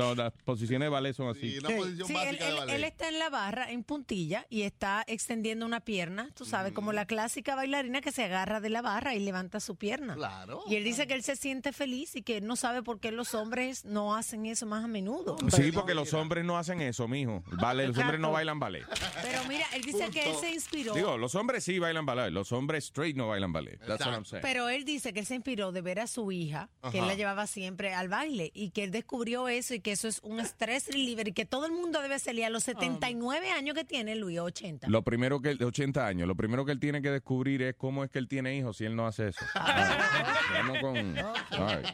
So, 0.00 0.14
las 0.14 0.32
posiciones 0.44 0.86
de 0.86 0.90
ballet 0.90 1.14
son 1.14 1.28
así. 1.28 1.40
Sí, 1.50 1.56
él, 1.58 2.38
él- 2.40 2.70
él 2.70 2.84
está 2.84 3.08
en 3.08 3.18
la 3.18 3.28
barra, 3.30 3.70
en 3.70 3.82
puntilla, 3.84 4.46
y 4.48 4.62
está 4.62 5.04
extendiendo 5.06 5.66
una 5.66 5.80
pierna, 5.80 6.30
tú 6.34 6.44
sabes, 6.44 6.72
como 6.72 6.92
la 6.92 7.06
clásica 7.06 7.54
bailarina 7.54 8.00
que 8.00 8.12
se 8.12 8.24
agarra 8.24 8.60
de 8.60 8.70
la 8.70 8.82
barra 8.82 9.14
y 9.14 9.20
levanta 9.20 9.60
su 9.60 9.76
pierna. 9.76 10.14
Claro. 10.14 10.62
Y 10.68 10.76
él 10.76 10.84
dice 10.84 11.06
que 11.06 11.14
él 11.14 11.22
se 11.22 11.36
siente 11.36 11.72
feliz 11.72 12.16
y 12.16 12.22
que 12.22 12.38
él 12.38 12.46
no 12.46 12.56
sabe 12.56 12.82
por 12.82 13.00
qué 13.00 13.12
los 13.12 13.34
hombres 13.34 13.84
no 13.84 14.14
hacen 14.14 14.46
eso 14.46 14.66
más 14.66 14.84
a 14.84 14.88
menudo. 14.88 15.36
Sí, 15.50 15.72
porque 15.72 15.94
los 15.94 16.12
hombres 16.14 16.44
no 16.44 16.56
hacen 16.58 16.80
eso, 16.80 17.06
mijo. 17.08 17.42
Vale, 17.52 17.86
los 17.88 17.98
hombres 17.98 18.20
no 18.20 18.32
bailan 18.32 18.58
ballet. 18.58 18.84
Pero 19.22 19.44
mira, 19.48 19.66
él 19.74 19.82
dice 19.82 20.10
que 20.10 20.30
él 20.30 20.36
se 20.40 20.50
inspiró. 20.52 20.94
Digo, 20.94 21.18
los 21.18 21.34
hombres 21.34 21.64
sí 21.64 21.78
bailan 21.78 22.06
ballet. 22.06 22.30
Los 22.30 22.52
hombres 22.52 22.84
straight 22.84 23.16
no 23.16 23.28
bailan 23.28 23.52
ballet. 23.52 23.78
That's 23.86 24.04
what 24.06 24.14
I'm 24.14 24.24
saying. 24.24 24.42
Pero 24.42 24.68
él 24.68 24.84
dice 24.84 25.12
que 25.12 25.20
él 25.20 25.26
se 25.26 25.34
inspiró 25.34 25.72
de 25.72 25.80
ver 25.82 26.00
a 26.00 26.06
su 26.06 26.30
hija, 26.32 26.68
que 26.90 26.98
él 26.98 27.06
la 27.06 27.14
llevaba 27.14 27.46
siempre 27.46 27.92
al 27.94 28.08
baile 28.08 28.50
y 28.54 28.70
que 28.70 28.84
él 28.84 28.90
descubrió 28.90 29.48
eso 29.48 29.74
y 29.74 29.80
que 29.80 29.89
eso 29.92 30.08
es 30.08 30.20
un 30.22 30.40
stress 30.40 30.88
reliever 30.88 31.28
y 31.28 31.32
que 31.32 31.44
todo 31.44 31.66
el 31.66 31.72
mundo 31.72 32.00
debe 32.02 32.18
salir 32.18 32.44
a 32.44 32.50
los 32.50 32.64
79 32.64 33.50
años 33.50 33.74
que 33.74 33.84
tiene 33.84 34.14
Luis, 34.16 34.38
80. 34.38 34.88
Lo 34.88 35.02
primero 35.02 35.40
que, 35.40 35.54
de 35.54 35.64
80 35.64 36.06
años, 36.06 36.28
lo 36.28 36.34
primero 36.34 36.64
que 36.64 36.72
él 36.72 36.80
tiene 36.80 37.02
que 37.02 37.10
descubrir 37.10 37.62
es 37.62 37.74
cómo 37.76 38.04
es 38.04 38.10
que 38.10 38.18
él 38.18 38.28
tiene 38.28 38.56
hijos 38.56 38.76
si 38.76 38.84
él 38.84 38.96
no 38.96 39.06
hace 39.06 39.28
eso. 39.28 39.44
Vamos 39.54 40.78
con... 40.80 41.18
all 41.18 41.82
right. 41.82 41.86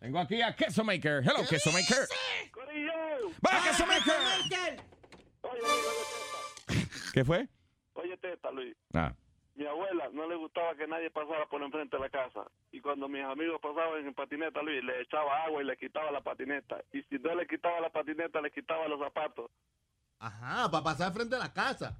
Tengo 0.00 0.18
aquí 0.18 0.42
a 0.42 0.54
Queso 0.54 0.84
Maker. 0.84 1.22
Hello, 1.22 1.46
Queso 1.48 1.72
Maker. 1.72 2.06
¡Va, 3.44 3.62
Queso 3.64 3.86
Maker! 3.86 4.82
¿Qué 7.12 7.24
fue? 7.24 7.48
Oye, 7.94 8.16
teta, 8.18 8.50
Luis. 8.50 8.76
Ah. 8.92 9.14
Mi 9.56 9.64
abuela 9.66 10.10
no 10.12 10.28
le 10.28 10.36
gustaba 10.36 10.74
que 10.74 10.86
nadie 10.86 11.10
pasara 11.10 11.46
por 11.46 11.62
enfrente 11.62 11.96
de 11.96 12.02
la 12.02 12.10
casa. 12.10 12.44
Y 12.72 12.80
cuando 12.82 13.08
mis 13.08 13.24
amigos 13.24 13.58
pasaban 13.60 14.06
en 14.06 14.12
patineta, 14.12 14.62
Luis, 14.62 14.84
le 14.84 15.00
echaba 15.00 15.44
agua 15.44 15.62
y 15.62 15.64
le 15.64 15.78
quitaba 15.78 16.10
la 16.10 16.20
patineta. 16.20 16.84
Y 16.92 17.02
si 17.04 17.18
no 17.18 17.34
le 17.34 17.46
quitaba 17.46 17.80
la 17.80 17.88
patineta, 17.88 18.42
le 18.42 18.50
quitaba 18.50 18.86
los 18.86 19.00
zapatos. 19.00 19.50
Ajá, 20.18 20.70
para 20.70 20.84
pasar 20.84 21.12
frente 21.14 21.36
a 21.36 21.38
la 21.38 21.52
casa. 21.52 21.96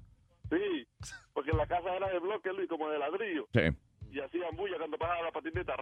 Sí, 0.51 0.87
porque 1.33 1.51
la 1.51 1.65
casa 1.65 1.95
era 1.95 2.09
de 2.09 2.19
bloque, 2.19 2.53
Luis, 2.53 2.69
como 2.69 2.89
de 2.89 2.99
ladrillo. 2.99 3.47
Sí. 3.51 3.75
Y 4.11 4.19
hacían 4.19 4.55
bulla 4.55 4.77
cuando 4.77 4.97
pasaba 4.97 5.21
la 5.23 5.31
patineta 5.31 5.73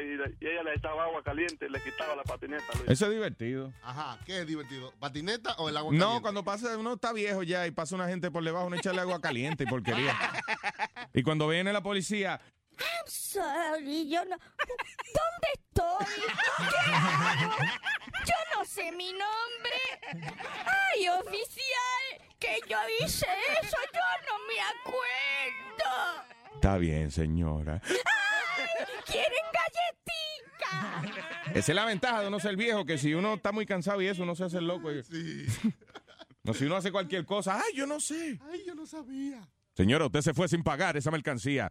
y, 0.00 0.44
ella 0.46 0.62
le 0.62 0.74
echaba 0.74 1.04
agua 1.04 1.22
caliente 1.22 1.66
y 1.66 1.68
le 1.70 1.82
quitaba 1.82 2.14
la 2.16 2.22
patineta. 2.22 2.64
Luis. 2.74 2.88
Eso 2.88 3.06
es 3.06 3.12
divertido. 3.12 3.72
Ajá, 3.82 4.18
¿qué 4.24 4.40
es 4.40 4.46
divertido? 4.46 4.92
¿Patineta 4.98 5.54
o 5.58 5.68
el 5.68 5.76
agua 5.76 5.92
No, 5.92 5.98
caliente? 5.98 6.22
cuando 6.22 6.44
pasa, 6.44 6.76
uno 6.78 6.94
está 6.94 7.12
viejo 7.12 7.42
ya 7.42 7.66
y 7.66 7.70
pasa 7.70 7.94
una 7.94 8.08
gente 8.08 8.30
por 8.30 8.44
debajo, 8.44 8.66
uno 8.66 8.76
echarle 8.76 9.00
agua 9.00 9.20
caliente 9.20 9.64
y 9.64 9.66
porquería. 9.66 10.14
Y 11.12 11.22
cuando 11.24 11.48
viene 11.48 11.72
la 11.72 11.82
policía, 11.82 12.40
I'm 12.78 13.06
sorry, 13.06 14.08
yo 14.08 14.24
no... 14.24 14.36
¿Dónde 14.38 15.48
estoy? 15.54 16.22
¿Qué 16.70 16.90
hago? 16.92 17.56
Yo 18.26 18.34
no 18.56 18.64
sé 18.64 18.92
mi 18.92 19.12
nombre. 19.12 20.30
Ay, 20.66 21.08
oficial, 21.08 22.28
que 22.38 22.60
yo 22.68 22.78
hice 23.00 23.26
eso, 23.62 23.76
yo 23.92 24.00
no 24.28 24.38
me 24.46 24.60
acuerdo. 24.60 26.39
Está 26.54 26.78
bien, 26.78 27.10
señora. 27.10 27.80
Ay, 27.84 27.96
¿quieren 29.06 29.44
galletica? 29.52 31.02
Esa 31.54 31.72
es 31.72 31.76
la 31.76 31.84
ventaja 31.84 32.20
de 32.22 32.28
uno 32.28 32.40
ser 32.40 32.56
viejo, 32.56 32.84
que 32.84 32.98
si 32.98 33.14
uno 33.14 33.34
está 33.34 33.52
muy 33.52 33.66
cansado 33.66 34.00
y 34.02 34.06
eso, 34.06 34.22
uno 34.22 34.34
se 34.34 34.44
hace 34.44 34.58
el 34.58 34.66
loco. 34.66 34.90
y- 34.92 35.02
No, 36.42 36.54
si 36.54 36.64
uno 36.64 36.76
hace 36.76 36.90
cualquier 36.90 37.26
cosa, 37.26 37.60
ay, 37.60 37.76
yo 37.76 37.86
no 37.86 38.00
sé. 38.00 38.38
Ay, 38.50 38.62
yo 38.66 38.74
no 38.74 38.86
sabía. 38.86 39.46
Señora, 39.76 40.06
usted 40.06 40.22
se 40.22 40.32
fue 40.32 40.48
sin 40.48 40.62
pagar 40.62 40.96
esa 40.96 41.10
mercancía. 41.10 41.68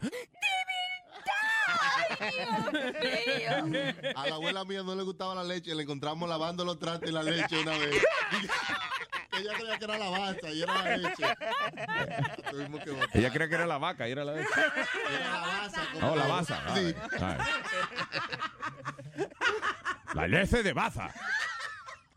A 4.15 4.27
la 4.27 4.35
abuela 4.35 4.64
mía 4.65 4.84
no 4.84 4.93
le 4.95 5.03
gustaba 5.03 5.34
la 5.35 5.43
leche, 5.43 5.73
le 5.73 5.84
encontramos 5.84 6.27
lavando 6.30 6.64
los 6.65 6.77
trastes 6.77 7.10
y 7.10 7.14
la 7.14 7.23
leche 7.23 7.60
una 7.61 7.77
vez. 7.77 7.95
Ella 9.31 9.53
creía 9.57 9.77
que 9.77 9.85
era 9.85 9.97
la 9.97 10.10
baza 10.10 10.49
y 10.49 10.61
era 10.64 10.73
la 10.73 10.97
leche. 10.97 11.23
Tuvimos 12.49 12.84
que 12.84 12.91
botar. 12.91 13.10
Ella 13.18 13.30
creía 13.31 13.49
que 13.49 13.56
era 13.56 13.68
la 13.68 13.77
vaca 13.77 14.07
y 14.07 14.11
era 14.11 14.23
la 14.26 14.34
leche. 14.34 14.49
Era 14.56 15.30
la 15.31 15.39
baza. 15.39 15.88
Oh, 16.01 16.15
la 16.15 16.27
baza. 16.27 16.76
Sí. 16.76 16.95
La 20.14 20.27
leche 20.27 20.64
de 20.64 20.73
baza. 20.73 21.14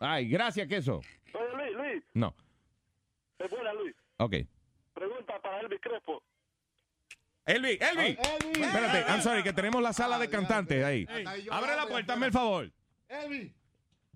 Ay, 0.00 0.28
gracias, 0.28 0.66
queso. 0.66 1.00
Oye, 1.34 1.44
Luis, 1.56 1.76
Luis, 1.76 2.02
No. 2.14 2.34
es 3.38 3.50
buena, 3.50 3.72
Luis. 3.74 3.94
Ok. 4.16 4.34
Pregunta 4.94 5.40
para 5.40 5.60
Elvis 5.60 5.80
Crespo. 5.80 6.22
Elvi, 7.44 7.78
Elvi. 7.80 8.16
Espérate, 8.62 9.04
I'm 9.10 9.20
sorry, 9.20 9.42
que 9.42 9.52
tenemos 9.52 9.82
la 9.82 9.92
sala 9.92 10.18
de 10.18 10.28
cantantes 10.30 10.84
ahí. 10.84 11.06
Abre 11.50 11.76
la 11.76 11.86
puerta, 11.86 12.14
hazme 12.14 12.26
el 12.26 12.32
favor. 12.32 12.70
Elvi. 13.08 13.52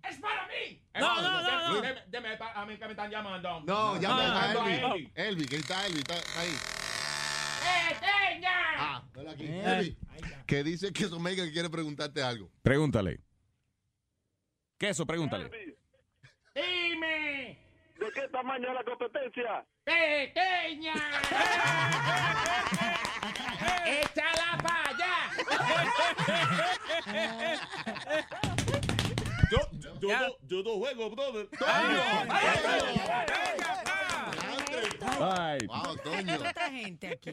¡Es 0.09 0.17
para 0.19 0.47
mí! 0.47 0.83
No, 0.99 1.21
no, 1.23 1.43
no, 1.43 1.69
no. 1.69 1.81
Deme, 1.83 2.03
deme, 2.09 2.39
a 2.41 2.65
mí 2.65 2.79
que 2.79 2.85
me 2.85 2.91
están 2.93 3.11
llamando. 3.11 3.61
No, 3.61 4.01
llama 4.01 4.23
Ah, 4.25 4.51
a 4.51 4.55
no, 4.55 4.67
Elvi. 4.69 5.13
Elvi. 5.15 5.47
Que 5.47 5.57
está 5.57 5.87
Elvi, 5.87 5.99
está, 5.99 6.15
está 6.17 6.41
ahí. 6.41 6.57
¡Pequeña! 7.89 8.51
Ah, 8.79 9.03
dale 9.15 9.31
aquí. 9.31 9.45
Elvi, 9.47 9.97
que 10.47 10.63
dice 10.65 10.93
que 10.93 11.05
Omega 11.07 11.45
que 11.45 11.53
quiere 11.53 11.69
preguntarte 11.71 12.23
algo. 12.23 12.51
Pregúntale. 12.63 13.21
Queso, 14.79 15.07
pregúntale. 15.07 15.51
¡Dime! 16.55 17.59
¿De 17.99 18.11
qué 18.15 18.29
tamaño 18.29 18.69
es 18.69 18.75
la 18.75 18.85
competencia? 18.85 19.65
¡Pequeña! 19.85 20.95
¡Échala 23.87 24.59
para 24.63 24.91
allá! 24.91 25.15
Yo, 29.51 29.59
yo, 30.01 30.09
no, 30.19 30.37
yo 30.49 30.63
no. 30.63 30.79
Juego, 30.79 31.11
brother. 31.11 31.49
Ay. 35.21 35.67
Wow, 35.67 35.97
Toño. 36.03 36.35
otra 36.37 36.71
gente 36.71 37.09
aquí. 37.13 37.33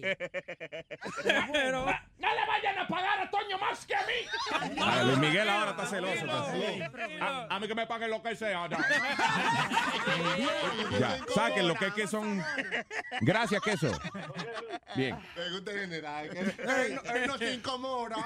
Pero 1.51 1.85
no 1.85 2.29
le 2.35 2.45
vayan 2.47 2.79
a 2.79 2.87
pagar 2.87 3.19
a 3.21 3.29
Toño 3.29 3.57
más 3.57 3.85
que 3.85 3.95
a 3.95 4.01
mí. 4.01 4.77
Ah, 4.81 5.03
Luis 5.03 5.17
Miguel 5.17 5.49
ahora 5.49 5.71
está 5.71 5.85
celoso. 5.85 6.13
está 6.13 6.45
celoso. 6.51 7.23
A, 7.23 7.55
a 7.55 7.59
mí 7.59 7.67
que 7.67 7.75
me 7.75 7.87
paguen 7.87 8.09
lo 8.11 8.21
que 8.23 8.35
sea. 8.35 8.67
no. 8.67 8.77
Ya, 10.99 11.17
saquen 11.33 11.67
lo 11.67 11.75
que 11.75 11.87
es 11.87 11.93
que 11.93 12.07
son. 12.07 12.43
Gracias, 13.21 13.61
queso. 13.61 13.91
Bien. 14.95 15.17
Pregunta 15.33 15.71
general. 15.71 16.29
Él, 16.37 16.55
no- 16.95 17.11
él 17.13 17.27
no 17.27 17.37
se 17.37 17.53
incomoda. 17.53 18.15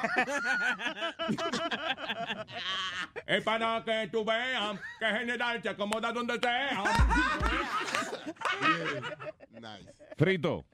Es 3.25 3.43
para 3.43 3.83
que 3.83 4.07
tú 4.11 4.23
veas 4.23 4.79
que 4.99 5.05
general 5.05 5.61
se 5.61 5.69
acomoda 5.69 6.11
donde 6.13 6.39
sea. 6.39 6.83
Nice. 9.51 9.91
Frito. 10.17 10.65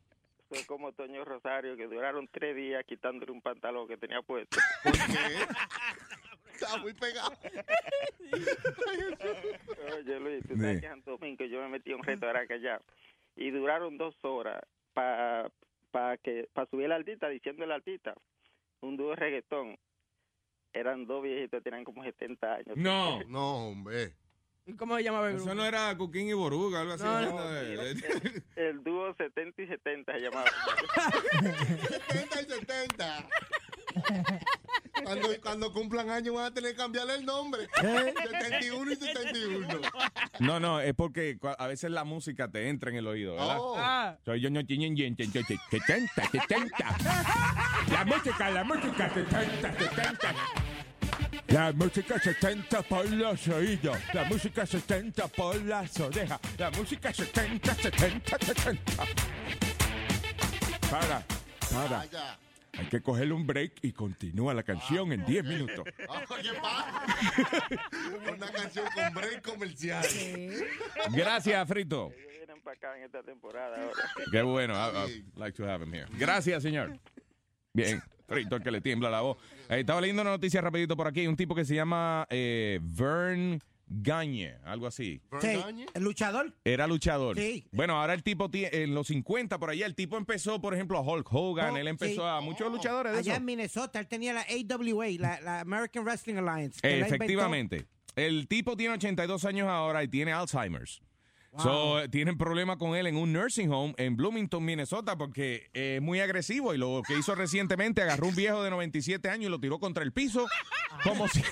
Soy 0.50 0.64
como 0.66 0.92
Toño 0.92 1.24
Rosario, 1.26 1.76
que 1.76 1.88
duraron 1.88 2.28
tres 2.28 2.56
días 2.56 2.84
quitándole 2.86 3.32
un 3.32 3.42
pantalón 3.42 3.88
que 3.88 3.98
tenía 3.98 4.22
puesto. 4.22 4.58
Está 6.54 6.78
muy 6.78 6.94
pegado. 6.94 7.34
Oye, 9.98 10.20
Luis, 10.20 10.44
tú 10.48 10.56
sabes 10.56 10.80
que 10.80 10.86
en 10.86 10.92
Santo 10.92 11.12
Domingo 11.12 11.46
yo 11.46 11.62
me 11.62 11.70
metí 11.70 11.92
a 11.92 11.96
un 11.96 12.04
restaurante 12.04 12.54
allá 12.54 12.82
y 13.36 13.50
duraron 13.52 13.98
dos 13.98 14.16
horas 14.24 14.62
para 14.94 15.50
pa 15.92 16.18
que 16.18 16.50
para 16.54 16.70
subir 16.70 16.90
la 16.90 16.96
altita, 16.96 17.30
diciendo 17.30 17.66
la 17.66 17.76
altita, 17.76 18.14
un 18.82 18.98
dúo 18.98 19.12
de 19.12 19.16
reggaetón. 19.16 19.78
Eran 20.74 21.06
dos 21.06 21.22
viejitos, 21.22 21.62
tenían 21.62 21.84
como 21.84 22.04
70 22.04 22.54
años. 22.54 22.76
No. 22.76 23.24
No, 23.26 23.68
hombre. 23.68 24.16
¿Y 24.65 24.73
cómo 24.76 24.95
se 24.98 25.03
llama 25.03 25.27
el 25.27 25.35
Eso 25.35 25.44
grupo? 25.45 25.56
no 25.56 25.65
era 25.65 25.95
Cuquín 25.98 26.30
y 26.30 26.34
Boruga, 26.34 26.81
algo 26.81 26.94
así. 26.94 27.03
No, 27.03 27.11
no. 27.22 27.38
hablando 27.40 27.52
de- 27.52 27.73
El, 27.91 28.44
el 28.56 28.84
dúo 28.84 29.14
70 29.15 29.61
y 29.61 29.68
70 29.68 30.14
se 30.14 30.19
llamaba. 30.19 30.45
70 32.07 32.41
y 32.41 32.45
70. 32.45 33.27
Cuando, 35.03 35.27
cuando 35.41 35.73
cumplan 35.73 36.10
años 36.10 36.34
van 36.35 36.45
a 36.45 36.53
tener 36.53 36.72
que 36.72 36.77
cambiarle 36.77 37.15
el 37.15 37.26
nombre. 37.26 37.68
71 37.76 38.91
y 38.91 38.95
71. 38.95 39.68
No, 40.40 40.60
no, 40.60 40.80
es 40.80 40.94
porque 40.94 41.38
a 41.57 41.68
veces 41.68 41.91
la 41.91 42.03
música 42.06 42.49
te 42.49 42.69
entra 42.69 42.90
en 42.90 42.98
el 42.98 43.07
oído, 43.07 43.34
¿verdad? 43.35 43.57
Oh. 43.60 43.76
Ah. 43.77 44.18
Soy 44.23 44.40
yo, 44.41 44.49
no 44.49 44.65
tienen 44.65 44.95
70, 44.95 46.30
70. 46.31 46.98
La 47.91 48.06
música, 48.06 48.49
la 48.49 48.64
música, 48.64 49.14
70, 49.14 49.73
70. 49.77 50.35
La 51.54 51.72
música 51.72 52.18
70 52.18 52.82
por 52.82 53.08
los 53.12 53.48
oídos, 53.48 54.00
la 54.12 54.24
música 54.24 54.66
70 54.66 55.28
por 55.28 55.56
las 55.62 56.00
orejas, 56.00 56.40
la 56.58 56.72
música 56.72 57.14
70, 57.14 57.76
70, 57.76 58.38
70. 58.40 58.82
Para, 60.90 61.24
para. 61.72 61.98
Vaya. 61.98 62.40
Hay 62.76 62.88
que 62.88 63.04
cogerle 63.04 63.36
un 63.36 63.46
break 63.46 63.74
y 63.84 63.92
continúa 63.92 64.56
la 64.56 64.64
canción 64.64 65.12
en 65.12 65.24
10 65.26 65.46
minutos. 65.46 65.86
Oye, 66.30 66.54
pa. 66.60 67.06
Una 68.36 68.48
canción 68.52 68.88
con 68.96 69.14
break 69.14 69.42
comercial. 69.44 70.04
Gracias, 71.12 71.68
Frito. 71.68 72.12
Vienen 72.36 72.62
para 72.64 72.78
acá 72.78 72.98
en 72.98 73.04
esta 73.04 73.22
temporada 73.22 73.78
ahora. 73.78 74.04
Qué 74.32 74.42
bueno. 74.42 74.74
I, 74.74 75.04
I'd 75.06 75.24
like 75.38 75.56
to 75.58 75.70
have 75.70 75.84
him 75.84 75.94
here. 75.94 76.08
Gracias, 76.18 76.64
señor. 76.64 76.98
Bien. 77.74 78.02
Frito, 78.28 78.56
el 78.56 78.64
que 78.64 78.72
le 78.72 78.82
tiembla 78.82 79.10
la 79.10 79.22
voz. 79.22 79.38
Eh, 79.70 79.82
estaba 79.82 80.00
leyendo 80.02 80.22
una 80.22 80.32
noticia 80.32 80.62
rapidito 80.62 80.95
por 80.95 81.08
aquí. 81.08 81.28
Un 81.28 81.36
tipo 81.36 81.54
que 81.54 81.66
se 81.66 81.76
llama 81.76 82.26
eh, 82.30 82.80
Vern 82.82 83.62
Gagne, 83.88 84.56
algo 84.64 84.88
así. 84.88 85.22
Sí, 85.41 85.60
el 85.94 86.04
luchador. 86.04 86.54
Era 86.64 86.88
luchador. 86.88 87.38
Sí. 87.38 87.68
Bueno, 87.72 88.00
ahora 88.00 88.14
el 88.14 88.24
tipo 88.24 88.50
en 88.54 88.95
los 88.95 89.08
50 89.08 89.60
por 89.60 89.70
allá, 89.70 89.86
el 89.86 89.94
tipo 89.94 90.18
empezó, 90.18 90.60
por 90.62 90.74
ejemplo, 90.74 90.98
a 90.98 91.02
Hulk 91.02 91.28
Hogan, 91.32 91.74
Oh, 91.74 91.78
él 91.78 91.88
empezó 91.88 92.22
sí. 92.22 92.28
a 92.28 92.40
muchos 92.40 92.72
luchadores 92.72 93.12
de 93.12 93.20
Allá 93.20 93.34
eso. 93.34 93.40
en 93.40 93.45
Minnesota, 93.45 94.00
él 94.00 94.08
tenía 94.08 94.34
la 94.34 94.41
AWA, 94.50 95.06
la, 95.20 95.41
la 95.41 95.60
American 95.60 96.04
Wrestling 96.06 96.36
Alliance. 96.36 96.80
Efectivamente. 96.82 97.86
El 98.16 98.48
tipo 98.48 98.78
tiene 98.78 98.94
82 98.95 99.44
años 99.45 99.68
ahora 99.68 100.04
y 100.04 100.08
tiene 100.08 100.32
Alzheimer's. 100.32 101.02
So, 101.60 102.00
eh, 102.00 102.10
tienen 102.10 102.38
problema 102.38 102.78
con 102.78 102.96
él 102.96 103.06
en 103.06 103.16
un 103.16 103.32
nursing 103.32 103.72
home 103.72 103.94
en 103.98 104.16
Bloomington, 104.16 104.64
Minnesota, 104.66 105.16
porque 105.16 105.70
es 105.74 106.02
muy 106.02 106.20
agresivo 106.20 106.74
y 106.74 106.78
lo 106.78 107.04
que 107.06 107.18
hizo 107.18 107.36
recientemente, 107.36 108.02
agarró 108.02 108.28
un 108.28 108.36
viejo 108.36 108.64
de 108.64 108.72
97 108.72 109.30
años 109.30 109.46
y 109.46 109.50
lo 109.50 109.60
tiró 109.60 109.80
contra 109.80 110.04
el 110.04 110.12
piso 110.12 110.48
como 111.04 111.28
si, 111.28 111.44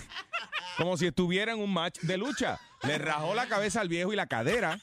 como 0.77 0.97
si 0.97 1.05
estuviera 1.07 1.51
en 1.51 1.59
un 1.59 1.71
match 1.71 1.99
de 1.99 2.17
lucha. 2.17 2.59
Le 2.83 2.97
rajó 2.97 3.35
la 3.35 3.47
cabeza 3.47 3.81
al 3.81 3.89
viejo 3.89 4.11
y 4.11 4.15
la 4.15 4.25
cadera. 4.25 4.79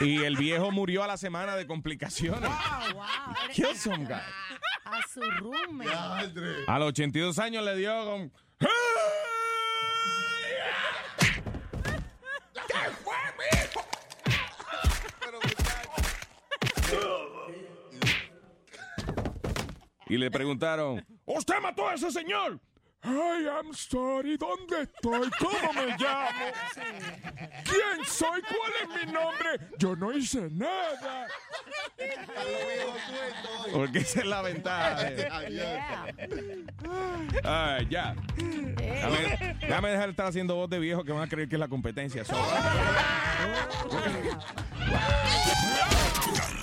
Y 0.00 0.22
el 0.22 0.36
viejo 0.36 0.70
murió 0.70 1.02
a 1.02 1.06
la 1.06 1.18
semana 1.18 1.56
de 1.56 1.66
complicaciones. 1.66 2.50
Kill 3.52 3.76
some 3.76 4.06
guy. 4.06 4.14
A 4.84 5.02
su 5.12 5.20
roommate. 5.20 6.64
A 6.66 6.78
los 6.78 6.88
82 6.88 7.38
años 7.38 7.64
le 7.64 7.76
dio 7.76 8.04
con... 8.06 8.32
Y 20.10 20.16
le 20.16 20.30
preguntaron, 20.30 21.04
¿usted 21.26 21.60
mató 21.60 21.86
a 21.88 21.94
ese 21.94 22.10
señor? 22.10 22.58
Ay, 23.02 23.44
I'm 23.46 23.72
sorry, 23.74 24.36
¿dónde 24.36 24.82
estoy? 24.82 25.30
¿Cómo 25.38 25.72
me 25.72 25.86
llamo? 25.98 26.46
¿Quién 27.64 28.04
soy? 28.06 28.42
¿Cuál 28.42 28.72
es 28.82 28.88
mi 29.06 29.12
nombre? 29.12 29.48
Yo 29.78 29.94
no 29.94 30.10
hice 30.12 30.48
nada. 30.50 31.28
Porque 33.72 33.98
esa 33.98 34.20
es 34.20 34.26
la 34.26 34.42
ventaja. 34.42 35.08
eh. 35.10 35.28
Ah, 37.44 37.78
ya. 37.88 38.16
Déjame, 38.36 39.56
déjame 39.60 39.90
dejar 39.90 40.04
de 40.06 40.10
estar 40.10 40.26
haciendo 40.26 40.56
voz 40.56 40.68
de 40.70 40.78
viejo 40.80 41.04
que 41.04 41.12
van 41.12 41.22
a 41.22 41.28
creer 41.28 41.48
que 41.48 41.54
es 41.56 41.60
la 41.60 41.68
competencia. 41.68 42.24
So- 42.24 42.34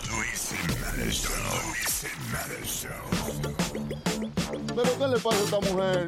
¿Pero 4.75 4.97
qué 4.97 5.07
le 5.07 5.17
pasa 5.19 5.37
a 5.37 5.43
esta 5.43 5.59
mujer? 5.61 6.07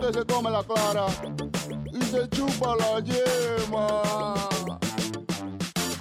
Que 0.00 0.12
se 0.12 0.24
come 0.26 0.50
la 0.50 0.64
clara 0.64 1.06
y 1.92 2.02
se 2.06 2.28
chupa 2.30 2.74
la 2.74 2.98
yema. 2.98 4.02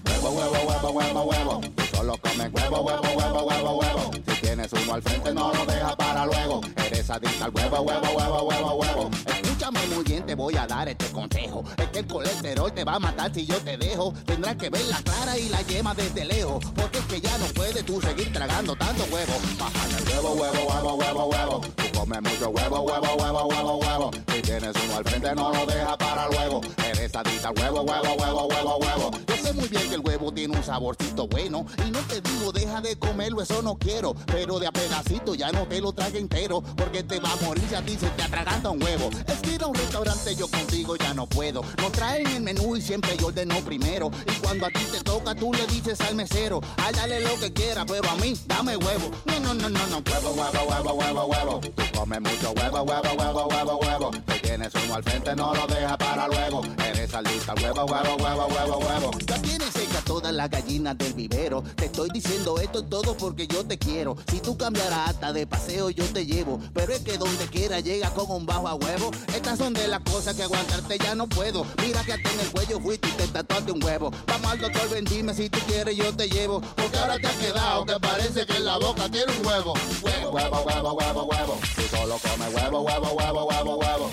Huevo, 0.08 0.30
huevo, 0.32 0.58
huevo, 0.68 0.90
huevo, 0.90 1.22
huevo. 1.24 1.79
Comes 2.00 2.50
huevo, 2.54 2.82
huevo, 2.82 3.02
huevo, 3.14 3.44
huevo, 3.44 3.72
huevo. 3.78 4.12
Si 4.14 4.42
tienes 4.42 4.72
uno 4.72 4.94
al 4.94 5.02
frente, 5.02 5.34
no 5.34 5.52
lo 5.54 5.66
dejas 5.66 5.96
para 5.98 6.26
luego. 6.26 6.62
Eres 6.78 7.10
adicta 7.10 7.46
al 7.46 7.52
huevo, 7.54 7.82
huevo, 7.82 8.08
huevo, 8.18 8.42
huevo, 8.44 8.74
huevo. 8.76 9.10
Escúchame 9.28 9.86
muy 9.88 10.04
bien, 10.06 10.26
te 10.26 10.34
voy 10.34 10.56
a 10.56 10.66
dar 10.66 10.88
este 10.88 11.06
consejo. 11.12 11.64
Es 11.78 11.88
que 11.90 12.00
el 12.00 12.08
colesterol 12.08 12.72
te 12.72 12.86
va 12.86 12.96
a 12.96 13.00
matar 13.00 13.34
si 13.34 13.46
yo 13.46 13.58
te 13.58 13.78
dejo. 13.78 14.14
Tendrás 14.26 14.56
que 14.56 14.70
ver 14.70 14.82
la 14.86 14.98
clara 14.98 15.38
y 15.38 15.50
la 15.50 15.62
yema 15.64 15.94
desde 15.94 16.24
lejos. 16.24 16.64
Porque 16.74 17.00
es 17.00 17.06
que 17.06 17.20
ya 17.20 17.38
no 17.38 17.46
puedes 17.48 17.86
tú 17.86 18.00
seguir 18.02 18.32
tragando 18.32 18.76
tanto 18.78 19.04
huevo. 19.12 19.34
Bajan 19.60 19.92
el 19.98 20.10
huevo, 20.10 20.34
huevo, 20.36 20.74
huevo, 20.74 20.94
huevo, 20.96 21.26
huevo. 21.26 21.62
Tú 21.76 22.00
comes 22.00 22.22
mucho 22.22 22.50
huevo, 22.50 22.80
huevo, 22.80 23.16
huevo, 23.18 23.44
huevo, 23.46 23.76
huevo. 23.78 24.12
Si 24.34 24.42
tienes 24.42 24.74
uno 24.86 24.98
al 24.98 25.04
frente, 25.04 25.36
no 25.36 25.52
lo 25.52 25.66
dejas 25.66 25.98
para 25.98 26.28
luego. 26.30 26.62
Eres 26.90 27.14
adicta 27.14 27.50
al 27.50 27.60
huevo, 27.60 27.82
huevo, 27.82 28.14
huevo, 28.16 28.48
huevo, 28.48 28.78
huevo. 28.78 29.12
Yo 29.28 29.36
sé 29.36 29.54
muy 29.54 29.68
bien 29.68 29.90
que 29.90 29.96
el 29.96 30.02
huevo 30.02 30.32
tiene 30.32 30.56
un 30.56 30.64
saborcito 30.64 31.28
bueno. 31.28 31.66
No 31.90 32.00
te 32.00 32.22
digo, 32.22 32.52
deja 32.52 32.82
de 32.82 32.98
comerlo, 32.98 33.42
eso 33.42 33.62
no 33.62 33.78
quiero. 33.78 34.16
Pero 34.28 34.60
de 34.60 34.68
a 34.68 34.72
pedacito 34.72 35.36
ya 35.36 35.52
no 35.52 35.68
te 35.68 35.82
lo 35.82 35.94
trague 35.94 36.20
entero. 36.20 36.62
Porque 36.62 37.04
te 37.04 37.20
va 37.20 37.32
a 37.32 37.36
morir 37.38 37.64
si 37.70 37.76
a 37.76 37.82
ti 37.82 37.98
se 38.00 38.10
te 38.10 38.24
atraganta 38.24 38.70
un 38.70 38.82
huevo. 38.82 39.10
Es 39.28 39.40
que 39.40 39.56
ir 39.56 39.60
un 39.66 39.76
restaurante 39.76 40.36
yo 40.36 40.48
contigo 40.48 40.96
ya 40.96 41.14
no 41.14 41.28
puedo. 41.28 41.62
Nos 41.78 41.92
traen 41.92 42.28
el 42.28 42.42
menú 42.42 42.76
y 42.76 42.82
siempre 42.82 43.16
yo 43.18 43.28
ordeno 43.28 43.56
primero. 43.62 44.12
Y 44.26 44.40
cuando 44.40 44.66
a 44.66 44.70
ti 44.70 44.84
te 44.92 45.02
toca, 45.02 45.36
tú 45.36 45.54
le 45.54 45.66
dices 45.68 46.00
al 46.02 46.16
mesero, 46.16 46.62
ay, 46.78 46.94
dale 46.94 47.20
lo 47.22 47.38
que 47.40 47.52
quiera, 47.52 47.86
pero 47.86 48.10
a 48.10 48.16
mí, 48.16 48.34
dame 48.48 48.78
huevo. 48.78 49.12
No, 49.26 49.40
no, 49.40 49.54
no, 49.54 49.70
no, 49.70 49.88
no, 49.88 50.04
huevo, 50.10 50.32
huevo, 50.32 50.70
huevo, 50.70 50.94
huevo, 50.94 51.26
huevo. 51.26 51.60
Tú 51.60 51.84
comes 51.98 52.22
mucho 52.22 52.52
huevo, 52.52 52.82
huevo, 52.84 53.10
huevo, 53.18 53.48
huevo, 53.48 53.80
huevo. 53.80 54.12
Te 54.26 54.40
tienes 54.40 54.72
uno 54.86 54.96
al 54.96 55.04
frente, 55.04 55.36
no 55.36 55.54
lo 55.54 55.68
dejas 55.68 55.98
para 55.98 56.28
luego. 56.28 56.62
Eres 56.86 57.14
adicta 57.14 57.52
al 57.52 57.64
huevo, 57.64 57.86
huevo, 57.86 58.16
huevo, 58.18 58.48
huevo, 58.48 58.78
huevo. 58.78 59.12
Ya 59.26 59.42
tienes 59.42 59.70
seca 59.70 60.02
todas 60.06 60.34
las 60.34 60.50
gallinas 60.50 60.98
del 60.98 61.14
vivero. 61.14 61.64
Te 61.80 61.86
estoy 61.86 62.10
diciendo 62.10 62.60
esto 62.60 62.84
todo 62.84 63.16
porque 63.16 63.48
yo 63.48 63.66
te 63.66 63.78
quiero. 63.78 64.18
Si 64.30 64.42
tú 64.42 64.58
cambiarás 64.58 65.12
hasta 65.12 65.32
de 65.32 65.48
paseo, 65.48 65.90
yo 65.90 66.04
te 66.08 66.26
llevo. 66.26 66.60
Pero 66.74 66.92
es 66.92 67.00
que 67.00 67.18
donde 67.18 67.46
quiera 67.48 67.80
llega 67.80 68.10
con 68.10 68.30
un 68.30 68.46
bajo 68.46 68.68
a 68.68 68.76
huevo. 68.76 69.12
Estas 69.34 69.60
son 69.60 69.74
de 69.74 69.88
las 69.88 70.02
cosas 70.02 70.36
que 70.36 70.44
aguantarte 70.44 70.98
ya 70.98 71.16
no 71.16 71.30
puedo. 71.30 71.66
Mira 71.82 72.04
que 72.04 72.12
hasta 72.12 72.32
en 72.34 72.40
el 72.42 72.52
cuello 72.52 72.82
fuiste 72.82 73.08
y 73.08 73.12
te 73.12 73.28
tatuaste 73.28 73.72
un 73.72 73.82
huevo. 73.82 74.12
Vamos 74.28 74.52
al 74.52 74.60
doctor, 74.60 74.90
ven, 74.90 75.06
dime 75.06 75.34
si 75.34 75.50
tú 75.50 75.60
quieres, 75.68 75.96
yo 75.96 76.14
te 76.14 76.28
llevo. 76.28 76.60
Porque 76.76 76.98
ahora 76.98 77.18
te 77.18 77.28
has 77.28 77.36
quedado 77.36 77.86
que 77.86 77.98
parece 77.98 78.46
que 78.46 78.58
en 78.58 78.66
la 78.66 78.78
boca 78.78 79.10
tiene 79.10 79.32
un 79.40 79.46
huevo. 79.46 79.74
Huevo, 80.02 80.32
huevo, 80.32 80.62
huevo, 80.64 80.94
huevo, 80.96 81.24
huevo. 81.24 81.60
Si 81.78 81.88
solo 81.88 82.18
comes 82.18 82.54
huevo, 82.56 82.82
huevo, 82.82 83.12
huevo, 83.14 83.46
huevo, 83.46 83.78
huevo. 83.78 84.12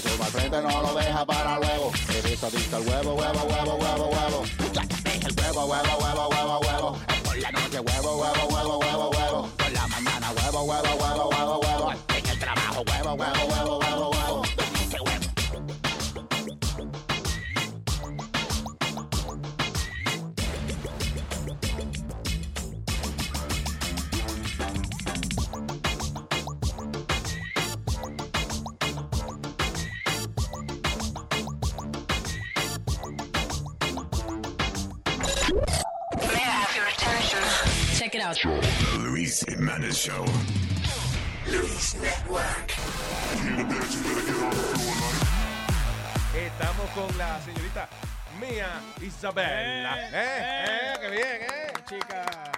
Tienes 0.00 0.18
uno 0.18 0.24
al 0.24 0.30
frente, 0.30 0.62
no 0.62 0.82
lo 0.82 0.94
dejas 0.94 1.24
para 1.24 1.58
luego. 1.58 1.92
He 2.08 2.28
visto, 2.28 2.50
visto 2.50 2.76
el 2.76 2.88
huevo, 2.88 3.14
huevo, 3.14 3.42
huevo, 3.44 3.74
huevo, 3.74 4.06
huevo. 4.08 4.42
Es 4.44 5.24
el 5.24 5.34
huevo, 5.38 5.66
huevo, 5.66 5.98
huevo, 6.00 6.28
huevo, 6.28 6.60
huevo. 6.60 6.98
Por 7.24 7.38
la 7.38 7.50
noche, 7.52 7.80
huevo, 7.80 8.16
huevo, 8.16 8.48
huevo, 8.50 8.78
huevo, 8.78 9.10
huevo. 9.10 9.48
Por 9.56 9.72
la 9.72 9.86
mañana, 9.88 10.32
huevo, 10.32 10.62
huevo, 10.62 10.88
huevo, 11.00 11.28
huevo, 11.28 11.60
huevo. 11.60 11.92
En 12.16 12.26
el 12.26 12.38
trabajo, 12.38 12.82
huevo, 12.86 13.14
huevo, 13.14 13.46
huevo, 13.48 13.78
huevo, 13.78 14.09
Check 38.10 38.22
it 38.22 38.26
out. 38.26 38.36
The 38.42 38.98
Luis 38.98 39.44
Jiménez 39.44 39.94
Show. 39.94 40.24
Luis 41.46 41.94
Network. 41.94 42.72
Estamos 46.34 46.90
con 46.92 47.16
la 47.18 47.40
señorita 47.40 47.88
Mía 48.40 48.82
Isabella. 49.00 50.10
Eh, 50.10 50.42
eh, 50.42 50.94
qué 51.00 51.10
bien, 51.10 51.22
eh. 51.22 51.72
Chica, 51.88 52.52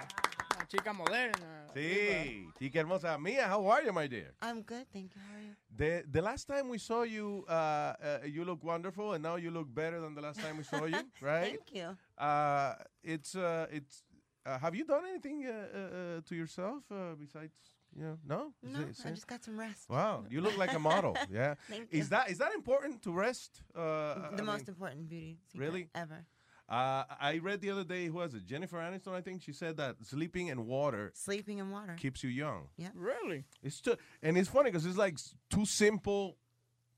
una 0.55 0.67
chica 0.67 0.93
moderna. 0.93 1.67
Sí, 1.75 2.47
chica 2.57 2.79
hermosa. 2.79 3.19
Mia, 3.19 3.47
how 3.47 3.69
are 3.69 3.85
you, 3.85 3.93
my 3.93 4.07
dear? 4.07 4.33
I'm 4.41 4.63
good, 4.63 4.87
thank 4.91 5.13
you. 5.13 5.21
How 5.21 5.37
are 5.37 5.43
you? 5.43 5.55
The 5.75 6.03
the 6.09 6.21
last 6.23 6.47
time 6.47 6.67
we 6.67 6.79
saw 6.79 7.03
you, 7.03 7.45
uh, 7.47 7.51
uh, 7.53 8.19
you 8.25 8.43
look 8.43 8.63
wonderful, 8.63 9.13
and 9.13 9.21
now 9.21 9.35
you 9.35 9.51
look 9.51 9.67
better 9.71 10.01
than 10.01 10.15
the 10.15 10.21
last 10.21 10.39
time 10.39 10.57
we 10.57 10.63
saw 10.63 10.85
you, 10.85 10.97
right? 11.21 11.59
Thank 11.59 11.75
you. 11.75 11.95
Uh, 12.17 12.73
it's 13.03 13.35
uh, 13.35 13.67
it's. 13.71 14.03
Uh, 14.45 14.59
have 14.59 14.75
you 14.75 14.83
done 14.85 15.03
anything 15.09 15.45
uh, 15.45 15.51
uh, 15.51 15.79
uh, 15.79 16.21
to 16.27 16.35
yourself 16.35 16.83
uh, 16.91 17.15
besides, 17.17 17.53
you 17.95 18.03
know, 18.03 18.17
no? 18.27 18.53
Is 18.61 18.73
No, 18.73 18.79
it- 18.81 18.89
is 18.89 19.01
I 19.05 19.09
it- 19.09 19.15
just 19.15 19.27
got 19.27 19.43
some 19.43 19.57
rest. 19.57 19.89
Wow, 19.89 20.25
you 20.29 20.41
look 20.41 20.57
like 20.57 20.73
a 20.73 20.79
model. 20.79 21.15
Yeah. 21.31 21.55
Thank 21.69 21.87
Is 21.91 22.05
you. 22.05 22.09
that 22.09 22.29
is 22.29 22.37
that 22.39 22.53
important 22.53 23.01
to 23.03 23.11
rest? 23.13 23.61
Uh, 23.75 23.79
the 24.35 24.41
I 24.41 24.45
most 24.45 24.67
mean- 24.67 24.75
important 24.75 25.09
beauty 25.09 25.37
secret 25.51 25.65
Really? 25.65 25.87
ever. 25.95 26.25
Uh, 26.69 27.03
I 27.19 27.39
read 27.43 27.59
the 27.61 27.69
other 27.71 27.83
day, 27.83 28.07
who 28.07 28.13
was 28.15 28.33
it? 28.33 28.45
Jennifer 28.45 28.77
Aniston, 28.77 29.13
I 29.13 29.21
think. 29.21 29.41
She 29.43 29.51
said 29.53 29.75
that 29.77 29.95
sleeping 30.05 30.47
in 30.47 30.65
water 30.65 31.11
Sleeping 31.13 31.57
in 31.59 31.69
water. 31.71 31.95
keeps 31.99 32.23
you 32.23 32.29
young. 32.29 32.67
Yeah. 32.77 32.89
Really? 32.95 33.43
It's 33.61 33.79
too, 33.81 33.95
and 34.21 34.37
it's 34.37 34.49
funny 34.49 34.71
because 34.71 34.85
it's 34.85 34.97
like 34.97 35.17
too 35.49 35.65
simple 35.65 36.37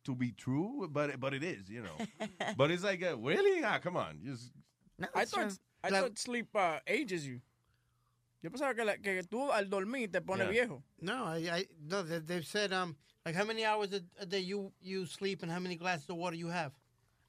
to 0.05 0.15
be 0.15 0.31
true, 0.31 0.87
but 0.91 1.19
but 1.19 1.33
it 1.33 1.43
is, 1.43 1.69
you 1.69 1.81
know. 1.83 1.97
but 2.57 2.71
it's 2.71 2.83
like, 2.83 3.03
uh, 3.03 3.17
really? 3.17 3.63
Ah, 3.63 3.79
come 3.79 3.97
on, 3.97 4.19
just 4.23 4.51
No, 4.99 5.07
I 5.15 5.25
thought, 5.25 5.49
true. 5.49 5.57
I 5.85 5.89
Like- 5.89 6.01
thought 6.01 6.19
sleep 6.19 6.55
uh, 6.55 6.79
ages 6.87 7.25
you. 7.27 7.41
Yo 8.41 8.49
pensaba 8.51 8.75
que, 8.75 8.85
la- 8.85 8.97
que 8.97 9.23
tú 9.23 9.51
al 9.51 9.65
dormir 9.69 10.11
te 10.11 10.19
pones 10.21 10.45
Yeah. 10.47 10.51
viejo. 10.51 10.83
No, 11.01 11.25
I, 11.25 11.37
I 11.51 11.65
no. 11.89 12.03
They, 12.03 12.19
they've 12.19 12.45
said 12.45 12.71
um 12.73 12.95
like 13.25 13.35
how 13.35 13.43
many 13.45 13.65
hours 13.65 13.91
a, 13.93 14.01
a 14.19 14.25
day 14.25 14.39
you 14.39 14.71
you 14.81 15.05
sleep 15.05 15.41
and 15.43 15.51
how 15.51 15.59
many 15.59 15.75
glasses 15.75 16.09
of 16.09 16.17
water 16.17 16.35
you 16.35 16.47
have. 16.49 16.71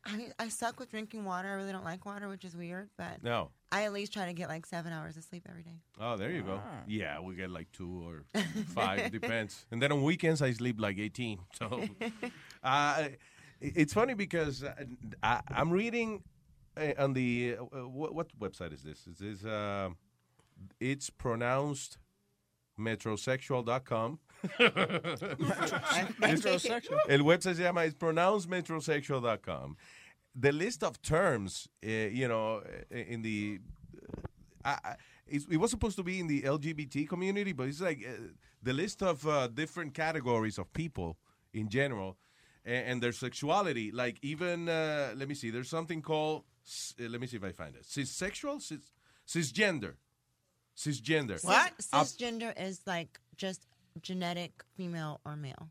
I, 0.04 0.30
I 0.38 0.48
suck 0.50 0.78
with 0.78 0.90
drinking 0.90 1.24
water. 1.24 1.48
I 1.48 1.54
really 1.54 1.72
don't 1.72 1.84
like 1.84 2.04
water, 2.06 2.28
which 2.28 2.44
is 2.44 2.54
weird, 2.54 2.90
but 2.96 3.22
no. 3.22 3.50
I 3.72 3.84
at 3.86 3.92
least 3.92 4.12
try 4.12 4.26
to 4.26 4.32
get 4.32 4.48
like 4.48 4.64
seven 4.66 4.92
hours 4.92 5.16
of 5.16 5.24
sleep 5.24 5.44
every 5.48 5.62
day. 5.64 5.80
Oh, 5.98 6.16
there 6.16 6.30
you 6.30 6.42
go. 6.42 6.60
Ah. 6.64 6.82
Yeah, 6.86 7.18
we 7.20 7.34
get 7.34 7.50
like 7.50 7.72
two 7.72 8.04
or 8.06 8.24
five, 8.74 9.00
it 9.00 9.12
depends. 9.12 9.66
And 9.72 9.82
then 9.82 9.90
on 9.92 10.02
weekends 10.02 10.42
I 10.42 10.52
sleep 10.52 10.78
like 10.80 10.98
eighteen. 10.98 11.40
So 11.58 11.82
uh, 12.62 13.08
it's 13.60 13.92
funny 13.94 14.14
because 14.14 14.62
uh, 14.62 14.74
I, 15.22 15.40
I'm 15.48 15.70
reading 15.70 16.22
on 16.98 17.12
the 17.14 17.56
uh, 17.58 17.88
what, 17.88 18.14
what 18.14 18.38
website 18.38 18.72
is 18.72 18.82
this? 18.82 19.06
Is 19.06 19.18
this 19.18 19.44
uh, 19.44 19.90
it's 20.80 21.10
pronounced 21.10 21.98
metrosexual.com. 22.78 24.18
Metrosexual. 26.20 26.98
El 27.08 27.20
website 27.20 27.56
se 27.56 27.64
llama 27.64 27.84
it's 27.84 27.94
pronounced 27.94 28.48
metrosexual.com. 28.50 29.76
The 30.38 30.52
list 30.52 30.82
of 30.84 31.00
terms, 31.00 31.68
uh, 31.84 31.88
you 31.88 32.28
know, 32.28 32.62
uh, 32.92 32.94
in 32.94 33.22
the 33.22 33.60
I, 34.64 34.78
I, 34.84 34.96
it 35.28 35.58
was 35.58 35.70
supposed 35.70 35.96
to 35.96 36.02
be 36.04 36.20
in 36.20 36.26
the 36.26 36.42
LGBT 36.42 37.08
community, 37.08 37.52
but 37.52 37.68
it's 37.68 37.80
like 37.80 38.04
uh, 38.06 38.12
the 38.62 38.72
list 38.72 39.02
of 39.02 39.26
uh, 39.26 39.48
different 39.48 39.94
categories 39.94 40.58
of 40.58 40.72
people 40.72 41.16
in 41.52 41.68
general 41.68 42.16
and, 42.66 42.86
and 42.88 43.02
their 43.02 43.12
sexuality. 43.12 43.90
Like 43.92 44.18
even, 44.22 44.68
uh, 44.68 45.14
let 45.16 45.28
me 45.28 45.34
see, 45.34 45.48
there's 45.50 45.70
something 45.70 46.02
called, 46.02 46.44
uh, 47.00 47.08
let 47.08 47.20
me 47.20 47.26
see 47.26 47.36
if 47.38 47.44
I 47.44 47.52
find 47.52 47.74
it. 47.76 47.84
Cissexual? 47.84 48.60
Cis, 48.60 48.92
cisgender. 49.26 49.94
Cisgender. 50.76 51.38
Cis- 51.40 51.88
Uh, 51.92 52.02
Cisgender 52.04 52.52
is 52.60 52.80
like 52.86 53.18
just 53.36 53.66
genetic 54.02 54.52
female 54.76 55.20
or 55.24 55.36
male. 55.36 55.70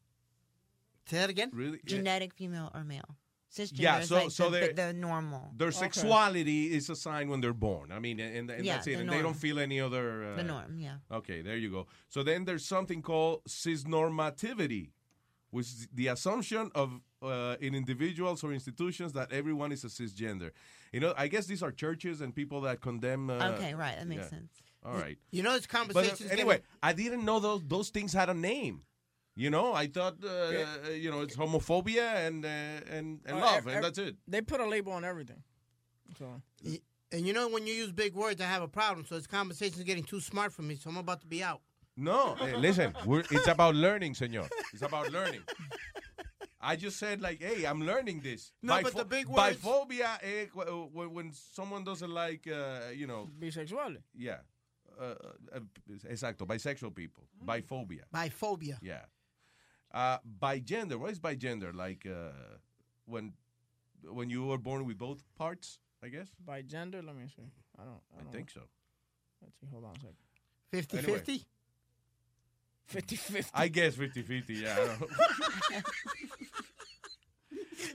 Say 1.08 1.18
that 1.18 1.30
again. 1.30 1.52
Really? 1.54 1.80
Yeah. 1.84 1.98
Genetic 1.98 2.34
female 2.34 2.72
or 2.74 2.84
male. 2.84 3.16
Cisgender 3.56 3.80
Yeah, 3.80 4.00
is 4.00 4.10
so- 4.10 4.16
like 4.16 4.32
so 4.32 4.46
the, 4.50 4.60
they're- 4.60 4.68
the, 4.74 4.74
the 4.88 4.94
normal. 4.94 5.52
Their 5.56 5.72
sexuality 5.72 6.74
is 6.76 6.90
assigned 6.90 7.30
when 7.30 7.40
they're 7.42 7.54
born. 7.54 7.92
I 7.92 8.00
mean, 8.00 8.20
and, 8.20 8.50
and 8.50 8.66
Yeah, 8.66 8.74
that's 8.76 8.88
it. 8.88 8.96
the 8.96 9.02
And 9.02 9.10
they 9.12 9.22
don't 9.22 9.36
feel 9.36 9.60
any 9.60 9.80
other. 9.80 10.34
Uh, 10.34 10.36
The 10.38 10.44
norm, 10.44 10.80
yeah. 10.80 10.98
Okay, 11.12 11.42
there 11.44 11.56
you 11.58 11.70
go. 11.70 11.88
So 12.10 12.24
then 12.24 12.46
there's 12.46 12.66
something 12.66 13.02
called 13.04 13.44
cisnormativity, 13.48 14.90
was 15.56 15.88
the 16.00 16.08
assumption 16.16 16.66
of 16.82 16.88
uh, 17.22 17.56
in 17.66 17.72
individuals 17.84 18.44
or 18.44 18.50
institutions 18.60 19.12
that 19.14 19.28
everyone 19.40 19.72
is 19.76 19.84
a 19.90 19.92
cisgender. 20.00 20.50
You 20.94 21.00
know, 21.04 21.12
I 21.24 21.28
guess 21.34 21.46
these 21.52 21.64
are 21.66 21.72
churches 21.84 22.16
and 22.24 22.30
people 22.42 22.60
that 22.68 22.78
condemn. 22.88 23.24
Uh, 23.30 23.52
Okay, 23.54 23.74
right, 23.84 23.96
that 24.00 24.08
makes 24.14 24.24
yeah. 24.26 24.36
sense. 24.38 24.52
All 24.88 24.98
right. 25.06 25.18
You 25.32 25.42
know, 25.46 25.54
this 25.58 25.66
But 25.68 25.78
uh, 25.80 25.80
conversation. 25.80 26.32
anyway, 26.38 26.58
I 26.90 26.92
didn't 27.02 27.24
know 27.30 27.40
those 27.48 27.62
those 27.76 27.90
things 27.96 28.12
had 28.22 28.30
a 28.30 28.38
name. 28.52 28.76
You 29.44 29.50
know, 29.56 29.68
I 29.84 29.86
thought 29.96 30.18
uh, 30.24 30.30
uh, 30.30 30.90
you 31.04 31.10
know 31.12 31.22
it's 31.26 31.36
homophobia 31.36 32.08
and 32.28 32.38
uh, 32.46 32.96
and 32.96 33.08
and 33.28 33.36
Uh, 33.38 33.46
love, 33.48 33.62
and 33.68 33.84
that's 33.86 34.00
it. 34.08 34.16
They 34.34 34.42
put 34.52 34.60
a 34.66 34.68
label 34.76 34.92
on 35.00 35.04
everything. 35.12 35.42
So 36.20 36.26
And 37.12 37.26
you 37.28 37.34
know, 37.38 37.46
when 37.56 37.64
you 37.68 37.74
use 37.84 37.92
big 38.04 38.14
words, 38.24 38.40
I 38.42 38.46
have 38.56 38.64
a 38.70 38.74
problem. 38.82 39.06
So 39.06 39.16
this 39.16 39.28
conversation 39.40 39.78
is 39.80 39.86
getting 39.92 40.04
too 40.14 40.20
smart 40.32 40.52
for 40.58 40.64
me. 40.70 40.76
So 40.76 40.90
I'm 40.90 40.98
about 41.08 41.22
to 41.26 41.28
be 41.28 41.42
out. 41.52 41.62
No, 41.98 42.36
eh, 42.42 42.56
listen, 42.58 42.94
we're, 43.06 43.24
it's 43.32 43.48
about 43.48 43.74
learning, 43.76 44.14
señor. 44.16 44.50
It's 44.74 44.82
about 44.82 45.12
learning. 45.12 45.42
I 46.60 46.76
just 46.76 46.98
said 46.98 47.22
like, 47.22 47.42
hey, 47.42 47.64
I'm 47.66 47.82
learning 47.86 48.22
this. 48.22 48.52
No, 48.62 48.82
but 48.82 48.94
the 48.96 49.06
big 49.06 49.28
words- 49.28 49.58
Biphobia, 49.58 50.18
eh, 50.22 50.46
when, 50.92 51.14
when 51.14 51.32
someone 51.32 51.84
doesn't 51.84 52.10
like, 52.10 52.48
uh, 52.48 52.90
you 52.94 53.08
know, 53.08 53.30
bisexual. 53.40 53.98
yeah, 54.14 54.38
uh, 55.00 55.14
uh, 55.54 55.60
exacto, 56.10 56.46
bisexual 56.46 56.94
people, 56.94 57.24
biphobia. 57.46 58.02
Biphobia. 58.14 58.78
Yeah. 58.82 59.02
Uh, 59.94 60.18
by 60.40 60.60
gender, 60.60 60.98
what 60.98 61.12
is 61.12 61.20
by 61.20 61.36
gender? 61.36 61.72
Like 61.72 62.06
uh, 62.06 62.32
when 63.06 63.34
when 64.04 64.30
you 64.30 64.44
were 64.46 64.58
born 64.58 64.86
with 64.86 64.98
both 64.98 65.24
parts, 65.38 65.80
I 66.04 66.10
guess. 66.10 66.28
By 66.44 66.64
gender, 66.64 67.02
let 67.02 67.16
me 67.16 67.28
see. 67.34 67.44
I 67.80 67.84
don't. 67.84 68.02
I, 68.14 68.20
I 68.20 68.24
don't 68.24 68.34
think 68.34 68.50
so. 68.50 68.62
Let's 69.42 69.56
see. 69.62 69.68
Hold 69.72 69.86
on 69.86 69.92
a 69.92 70.00
second. 70.00 70.16
50 70.72 70.98
Anyway. 70.98 71.22
50? 72.86 73.16
50 73.16 73.34
50. 73.34 73.52
I 73.54 73.68
guess 73.68 73.96
50 73.96 74.22
50, 74.22 74.54
yeah. 74.54 74.74
I 74.74 74.86
don't 74.86 75.02
know. 75.02 75.08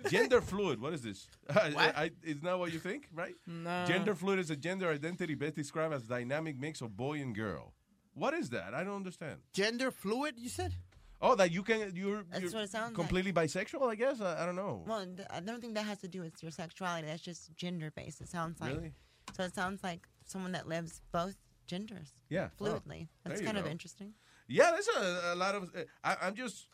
gender 0.10 0.40
fluid, 0.40 0.80
what 0.80 0.92
is 0.94 1.02
this? 1.02 1.28
I, 1.50 1.92
I, 1.96 2.10
isn't 2.22 2.42
that 2.42 2.58
what 2.58 2.72
you 2.72 2.78
think, 2.78 3.08
right? 3.14 3.34
No. 3.46 3.84
Gender 3.86 4.14
fluid 4.14 4.38
is 4.38 4.50
a 4.50 4.56
gender 4.56 4.90
identity 4.90 5.34
best 5.34 5.54
described 5.54 5.94
as 5.94 6.02
dynamic 6.02 6.58
mix 6.58 6.80
of 6.80 6.96
boy 6.96 7.20
and 7.20 7.34
girl. 7.34 7.72
What 8.14 8.34
is 8.34 8.50
that? 8.50 8.74
I 8.74 8.82
don't 8.84 8.96
understand. 8.96 9.38
Gender 9.52 9.90
fluid, 9.90 10.34
you 10.38 10.48
said? 10.48 10.74
Oh, 11.22 11.34
that 11.34 11.52
you 11.52 11.62
can, 11.62 11.92
you're, 11.94 12.24
That's 12.30 12.42
you're 12.42 12.52
what 12.52 12.64
it 12.64 12.70
sounds 12.70 12.88
like. 12.88 12.94
completely 12.94 13.32
bisexual, 13.32 13.90
I 13.90 13.94
guess? 13.94 14.20
I, 14.20 14.42
I 14.42 14.46
don't 14.46 14.56
know. 14.56 14.84
Well, 14.86 15.06
I 15.30 15.40
don't 15.40 15.60
think 15.60 15.74
that 15.74 15.84
has 15.84 15.98
to 15.98 16.08
do 16.08 16.22
with 16.22 16.42
your 16.42 16.50
sexuality. 16.50 17.06
That's 17.06 17.20
just 17.22 17.54
gender 17.56 17.92
based. 17.94 18.20
It 18.20 18.28
sounds 18.28 18.60
like. 18.60 18.74
Really? 18.74 18.92
So 19.36 19.44
it 19.44 19.54
sounds 19.54 19.84
like 19.84 20.08
someone 20.24 20.52
that 20.52 20.66
lives 20.66 21.02
both 21.12 21.36
genders. 21.66 22.12
Yeah. 22.30 22.48
Oh, 22.60 22.64
Fluidly. 22.64 22.88
there 22.88 23.08
That's 23.24 23.40
kind 23.42 23.58
of 23.58 23.66
interesting. 23.66 24.14
Yeah, 24.50 24.72
there's 24.72 24.88
a, 24.88 25.34
a 25.34 25.36
lot 25.36 25.54
of. 25.54 25.64
Uh, 25.74 25.82
I, 26.02 26.16
I'm 26.22 26.34
just 26.34 26.66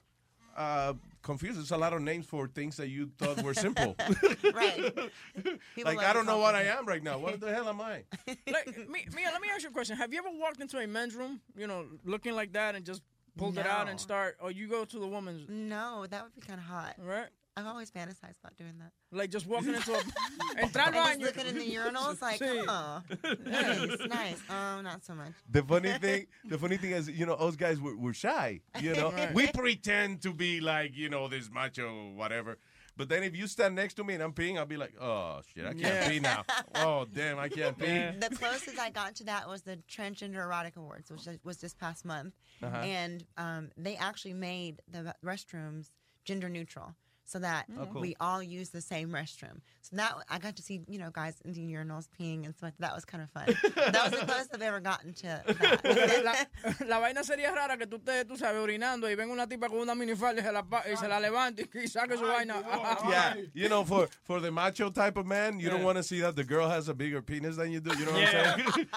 uh, 0.56 0.94
confused. 1.22 1.58
There's 1.58 1.70
a 1.70 1.76
lot 1.76 1.92
of 1.92 2.00
names 2.00 2.24
for 2.26 2.48
things 2.48 2.76
that 2.78 2.88
you 2.88 3.10
thought 3.18 3.42
were 3.42 3.52
simple. 3.54 3.94
right. 4.54 4.94
People 5.74 5.94
like 5.94 5.98
I 5.98 6.12
don't 6.14 6.24
know 6.26 6.38
what 6.38 6.54
I 6.54 6.62
am 6.62 6.86
right 6.86 7.02
now. 7.02 7.18
What 7.18 7.38
the 7.40 7.52
hell 7.52 7.68
am 7.68 7.80
I? 7.80 8.04
like, 8.26 8.66
Mia, 8.88 9.30
let 9.30 9.40
me 9.42 9.48
ask 9.52 9.62
you 9.62 9.68
a 9.68 9.72
question. 9.72 9.96
Have 9.96 10.12
you 10.12 10.18
ever 10.18 10.30
walked 10.38 10.60
into 10.60 10.78
a 10.78 10.86
men's 10.86 11.14
room, 11.14 11.40
you 11.56 11.66
know, 11.66 11.84
looking 12.04 12.34
like 12.34 12.54
that 12.54 12.74
and 12.74 12.84
just 12.84 13.02
pulled 13.36 13.58
it 13.58 13.66
out 13.66 13.88
and 13.88 14.00
start, 14.00 14.38
or 14.40 14.50
you 14.50 14.66
go 14.66 14.86
to 14.86 14.98
the 14.98 15.06
woman's, 15.06 15.46
No, 15.48 16.06
that 16.08 16.22
would 16.24 16.34
be 16.34 16.40
kind 16.40 16.58
of 16.58 16.64
hot. 16.64 16.94
right? 16.98 17.28
I've 17.56 17.66
always 17.66 17.90
fantasized 17.90 18.38
about 18.42 18.56
doing 18.56 18.74
that. 18.80 18.92
Like 19.12 19.30
just 19.30 19.46
walking 19.46 19.74
into 19.74 19.94
a, 19.94 19.98
entrar 20.62 20.92
al 20.94 21.06
And 21.06 21.20
baño. 21.22 21.24
looking 21.24 21.46
in 21.46 21.54
the 21.54 21.74
urinals 21.74 22.20
like, 22.20 22.38
Sí. 22.42 22.64
oh, 22.68 23.02
nice, 23.46 23.98
nice. 24.08 24.42
Oh, 24.50 24.80
not 24.82 25.04
so 25.04 25.14
much. 25.14 25.32
The 25.50 25.62
funny 25.62 25.92
thing, 25.98 26.26
the 26.44 26.58
funny 26.58 26.76
thing 26.76 26.90
is, 26.90 27.08
you 27.08 27.24
know, 27.24 27.36
those 27.36 27.56
guys 27.56 27.80
were, 27.80 27.96
were 27.96 28.12
shy. 28.12 28.60
You 28.80 28.94
know, 28.94 29.10
Right. 29.10 29.32
we 29.38 29.46
pretend 29.48 30.20
to 30.22 30.34
be 30.34 30.60
like, 30.60 30.94
you 30.96 31.08
know, 31.08 31.28
this 31.28 31.50
macho 31.50 32.10
whatever. 32.14 32.58
But 32.98 33.08
then 33.10 33.22
if 33.22 33.36
you 33.36 33.46
stand 33.46 33.74
next 33.74 33.94
to 33.94 34.04
me 34.04 34.14
and 34.14 34.22
I'm 34.22 34.32
peeing, 34.32 34.58
I'll 34.58 34.64
be 34.66 34.76
like, 34.78 34.94
oh 35.00 35.40
shit, 35.54 35.64
I 35.66 35.68
can't 35.72 35.80
Yeah. 35.82 36.08
pee 36.08 36.20
now. 36.20 36.44
Oh 36.74 37.06
damn, 37.10 37.38
I 37.38 37.48
can't 37.48 37.76
pee. 37.78 37.86
The 38.20 38.34
closest 38.34 38.78
I 38.78 38.90
got 38.90 39.14
to 39.16 39.24
that 39.24 39.48
was 39.48 39.62
the 39.62 39.78
Transgender 39.90 40.36
Erotic 40.44 40.76
Awards, 40.76 41.10
which 41.10 41.26
was 41.44 41.56
this 41.58 41.74
past 41.74 42.04
month. 42.04 42.34
Uh-huh. 42.62 42.76
And 42.78 43.24
um, 43.36 43.70
they 43.76 43.96
actually 43.96 44.32
made 44.34 44.80
the 44.90 45.14
restrooms 45.24 45.90
gender 46.24 46.48
neutral 46.48 46.94
so 47.26 47.38
that 47.40 47.66
Oh, 47.78 47.86
cool. 47.92 48.00
we 48.00 48.16
all 48.20 48.42
use 48.42 48.70
the 48.70 48.80
same 48.80 49.10
restroom. 49.10 49.60
So 49.82 49.96
that 49.96 50.14
I 50.30 50.38
got 50.38 50.56
to 50.56 50.62
see, 50.62 50.80
you 50.88 50.98
know, 50.98 51.10
guys 51.10 51.34
in 51.44 51.52
the 51.52 51.60
urinals 51.60 52.06
peeing 52.18 52.44
and 52.46 52.54
stuff. 52.56 52.72
That 52.78 52.94
was 52.94 53.04
kind 53.04 53.22
of 53.22 53.30
fun. 53.30 53.46
that 53.92 54.10
was 54.10 54.20
the 54.20 54.26
closest 54.30 54.54
I've 54.54 54.62
ever 54.62 54.80
gotten 54.80 55.12
to 55.14 55.42
that. 55.46 56.24
la, 56.24 56.86
la 56.86 57.00
vaina 57.00 57.22
sería 57.22 57.52
rara 57.54 57.76
que 57.76 57.86
tú 57.86 57.98
estés, 57.98 58.24
tú 58.26 58.36
sabes, 58.36 58.60
orinando 58.60 59.08
y 59.10 59.14
venga 59.14 59.32
una 59.32 59.46
tipa 59.46 59.68
con 59.68 59.78
una 59.78 59.94
minifalda 59.94 60.40
y 60.40 60.44
se 60.44 60.52
la, 60.52 60.62
pa- 60.62 60.82
y 60.90 60.96
se 60.96 61.06
la 61.08 61.18
levante 61.20 61.68
y 61.74 61.86
saque 61.88 62.16
su 62.16 62.24
vaina. 62.24 62.62
Yeah, 63.08 63.34
you 63.54 63.68
know, 63.68 63.84
for 63.84 64.08
for 64.24 64.40
the 64.40 64.50
macho 64.50 64.90
type 64.90 65.16
of 65.16 65.26
man, 65.26 65.60
you 65.60 65.68
don't 65.68 65.82
want 65.84 65.96
to 65.98 66.02
see 66.02 66.20
that 66.20 66.34
the 66.36 66.44
girl 66.44 66.68
has 66.68 66.88
a 66.88 66.94
bigger 66.94 67.22
penis 67.22 67.56
than 67.56 67.70
you 67.70 67.80
do. 67.80 67.96
You 67.98 68.06
know 68.06 68.12
what 68.12 68.34
I'm 68.34 68.58
saying? 68.74 68.88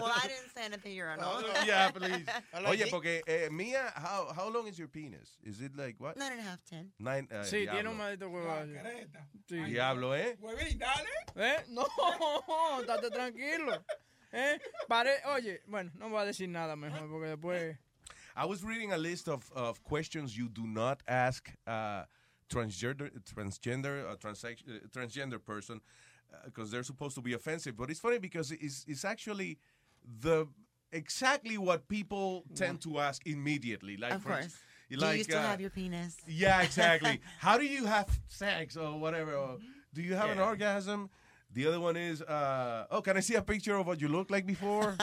well, 0.00 0.12
I 0.14 0.26
didn't 0.28 0.50
stand 0.50 0.74
at 0.74 0.82
the 0.82 0.90
urinal. 0.90 1.42
yeah, 1.66 1.90
please. 1.90 2.26
Oye, 2.66 2.86
porque 2.90 3.22
eh, 3.26 3.48
Mia, 3.50 3.92
how 3.94 4.32
how 4.34 4.48
long 4.48 4.66
is 4.68 4.78
your 4.78 4.88
penis? 4.88 5.30
Is 5.44 5.60
it 5.60 5.76
like 5.76 5.96
what? 5.98 6.16
Nine 6.16 6.32
and 6.32 6.40
a 6.40 6.44
half, 6.44 6.60
ten. 6.68 6.90
Nine. 6.98 7.21
Uh, 7.30 7.44
Sí, 7.44 7.50
tiene 7.50 7.72
diablo. 7.72 7.90
un 7.90 7.96
maldito 7.98 8.28
huevo. 8.28 8.64
Sí. 9.48 9.56
Diablo, 9.64 10.14
eh? 10.14 10.36
¿Eh? 11.36 11.56
No, 11.68 11.86
estate 12.80 13.10
tranquilo. 13.10 13.84
¿Eh? 14.32 14.58
Pare, 14.88 15.10
oye, 15.26 15.60
bueno, 15.66 15.90
no 15.98 16.08
voy 16.08 16.22
a 16.22 16.24
decir 16.24 16.48
nada 16.48 16.74
mejor 16.76 17.08
porque 17.08 17.28
después... 17.28 17.76
I 18.34 18.46
was 18.46 18.62
reading 18.64 18.92
a 18.92 18.96
list 18.96 19.28
of, 19.28 19.50
of 19.52 19.82
questions 19.84 20.34
you 20.36 20.48
do 20.48 20.66
not 20.66 21.02
ask 21.06 21.50
uh, 21.66 22.04
transgender 22.48 23.10
transgender 23.24 24.06
uh, 24.10 24.16
transex- 24.16 24.66
uh, 24.66 24.88
transgender 24.90 25.38
person 25.38 25.82
because 26.46 26.70
they're 26.70 26.82
supposed 26.82 27.14
to 27.14 27.20
be 27.20 27.34
offensive. 27.34 27.76
But 27.76 27.90
it's 27.90 28.00
funny 28.00 28.18
because 28.18 28.50
it's 28.52 28.86
it's 28.88 29.04
actually 29.04 29.58
the 30.22 30.46
exactly 30.92 31.58
what 31.58 31.88
people 31.88 32.44
tend 32.54 32.80
to 32.82 33.00
ask 33.00 33.26
immediately. 33.26 33.98
Like 33.98 34.14
Of 34.14 34.24
course. 34.24 34.56
Do 34.98 35.06
like, 35.06 35.18
you 35.18 35.24
still 35.24 35.38
uh, 35.38 35.42
have 35.42 35.60
your 35.60 35.70
penis? 35.70 36.16
Yeah, 36.26 36.62
exactly. 36.62 37.20
How 37.38 37.58
do 37.58 37.64
you 37.64 37.86
have 37.86 38.08
sex 38.28 38.76
or 38.76 38.98
whatever? 38.98 39.34
Or 39.34 39.58
do 39.94 40.02
you 40.02 40.14
have 40.14 40.30
an 40.30 40.38
orgasm? 40.38 41.10
The 41.54 41.66
other 41.66 41.80
one 41.80 41.96
is, 41.96 42.22
uh, 42.22 42.86
oh, 42.90 43.02
can 43.02 43.18
I 43.18 43.20
see 43.20 43.34
a 43.34 43.42
picture 43.42 43.76
of 43.76 43.86
what 43.86 44.00
you 44.00 44.08
looked 44.08 44.30
like 44.30 44.46
before? 44.46 44.96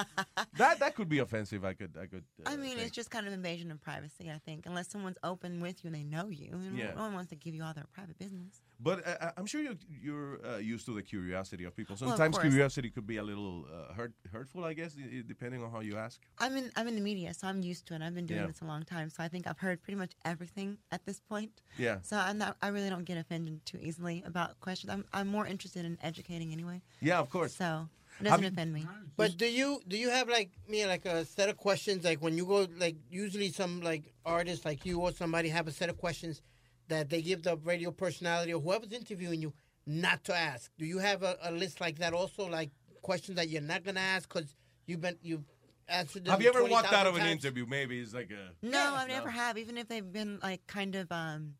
that 0.57 0.80
that 0.80 0.95
could 0.95 1.07
be 1.07 1.20
offensive. 1.20 1.64
I 1.64 1.74
could 1.74 1.95
I 1.95 2.07
could. 2.07 2.24
Uh, 2.44 2.49
I 2.49 2.56
mean, 2.56 2.76
think. 2.76 2.88
it's 2.88 2.95
just 2.95 3.11
kind 3.11 3.28
of 3.28 3.34
invasion 3.34 3.70
of 3.72 3.80
privacy, 3.82 4.32
I 4.32 4.40
think. 4.40 4.66
Unless 4.66 4.90
someone's 4.90 5.18
open 5.24 5.61
with 5.61 5.84
you 5.84 5.90
and 5.90 5.95
they 5.95 6.03
know 6.03 6.30
you. 6.30 6.48
you 6.48 6.72
know, 6.72 6.78
Yeah. 6.78 6.94
No 6.95 7.02
one 7.02 7.14
wants 7.14 7.30
to 7.30 7.36
give 7.36 7.53
you 7.53 7.64
all 7.64 7.74
their 7.74 7.86
private 7.94 8.18
business. 8.18 8.61
But 8.81 9.06
uh, 9.06 9.18
I- 9.22 9.31
I'm 9.38 9.45
sure 9.45 9.61
you're, 9.61 9.73
you're 10.01 10.39
uh, 10.45 10.57
used 10.57 10.85
to 10.85 10.93
the 10.93 11.01
curiosity 11.01 11.65
of 11.65 11.76
people. 11.76 11.97
Well, 11.99 12.11
of 12.11 12.18
Sometimes 12.18 12.38
curiosity 12.39 12.89
could 12.89 13.06
be 13.06 13.18
a 13.18 13.23
little 13.23 13.65
uh, 13.68 13.93
hurt, 13.93 14.14
hurtful, 14.31 14.64
I 14.64 14.73
guess, 14.73 14.95
i- 14.97 15.18
i- 15.18 15.23
depending 15.27 15.61
on 15.64 15.69
how 15.72 15.81
you 15.81 15.97
ask. 15.97 16.19
I'm 16.39 16.56
in 16.56 16.72
I'm 16.77 16.88
in 16.88 16.95
the 16.95 17.01
media, 17.01 17.34
so 17.34 17.47
I'm 17.47 17.61
used 17.61 17.85
to 17.88 17.95
it. 17.95 18.01
I've 18.01 18.15
been 18.15 18.26
doing 18.26 18.39
Yeah. 18.41 18.47
this 18.47 18.61
a 18.61 18.65
long 18.65 18.84
time, 18.84 19.10
so 19.10 19.22
I 19.22 19.27
think 19.27 19.47
I've 19.47 19.60
heard 19.60 19.81
pretty 19.84 19.97
much 19.97 20.14
everything 20.23 20.77
at 20.91 21.06
this 21.06 21.19
point. 21.19 21.51
Yeah. 21.77 21.97
So 22.03 22.15
I'm 22.18 22.38
not. 22.38 22.56
I 22.61 22.69
really 22.69 22.89
don't 22.89 23.03
get 23.03 23.18
offended 23.18 23.65
too 23.65 23.80
easily 23.81 24.23
about 24.26 24.60
questions. 24.61 24.91
I'm 24.93 25.03
I'm 25.11 25.27
more 25.27 25.45
interested 25.45 25.84
in 25.85 25.97
educating 26.01 26.53
anyway. 26.53 26.81
Yeah, 27.01 27.19
of 27.19 27.30
course. 27.30 27.53
So 27.53 27.89
it 28.19 28.23
doesn't 28.23 28.41
you- 28.43 28.47
offend 28.47 28.72
me. 28.73 28.88
But 29.18 29.35
do 29.38 29.45
you 29.45 29.81
do 29.89 29.97
you 29.97 30.10
have 30.10 30.30
like 30.30 30.51
me 30.69 30.85
like 30.85 31.06
a 31.06 31.26
set 31.26 31.49
of 31.49 31.57
questions 31.57 32.06
like 32.06 32.22
when 32.22 32.38
you 32.38 32.45
go 32.45 32.65
like 32.77 32.95
usually 33.11 33.51
some 33.51 33.81
like 33.81 34.03
artists 34.26 34.64
like 34.64 34.85
you 34.85 35.01
or 35.01 35.11
somebody 35.11 35.49
have 35.49 35.68
a 35.68 35.72
set 35.73 35.89
of 35.89 35.97
questions 35.97 36.41
that 36.90 37.10
they 37.10 37.22
give 37.22 37.44
the 37.44 37.57
radio 37.57 37.91
personality 37.91 38.53
or 38.53 38.61
whoever's 38.61 38.91
interviewing 38.91 39.41
you 39.41 39.53
not 39.86 40.24
to 40.26 40.36
ask. 40.36 40.72
Do 40.78 40.86
you 40.86 40.99
have 40.99 41.24
a, 41.24 41.38
a 41.44 41.52
list 41.52 41.82
like 41.82 41.99
that 41.99 42.14
also 42.14 42.48
like 42.48 42.72
questions 43.02 43.38
that 43.38 43.49
you're 43.49 43.61
not 43.61 43.84
gonna 43.84 43.99
ask 43.99 44.32
because 44.32 44.56
you've 44.86 45.02
been 45.02 45.18
you've 45.22 45.45
answered 45.88 46.26
them 46.26 46.32
Have 46.32 46.41
you 46.41 46.49
ever 46.49 46.60
20,000 46.60 46.84
walked 46.84 46.94
out 46.94 47.07
of 47.07 47.16
an 47.16 47.26
interview? 47.28 47.66
Maybe 47.66 47.99
it's 47.99 48.14
like 48.14 48.32
a. 48.32 48.52
No, 48.66 48.94
I've 48.95 49.07
never 49.07 49.30
have. 49.30 49.57
Even 49.57 49.78
if 49.78 49.88
they've 49.88 50.11
been 50.11 50.40
like 50.44 50.66
kind 50.68 50.95
of 50.95 51.11
um, 51.11 51.56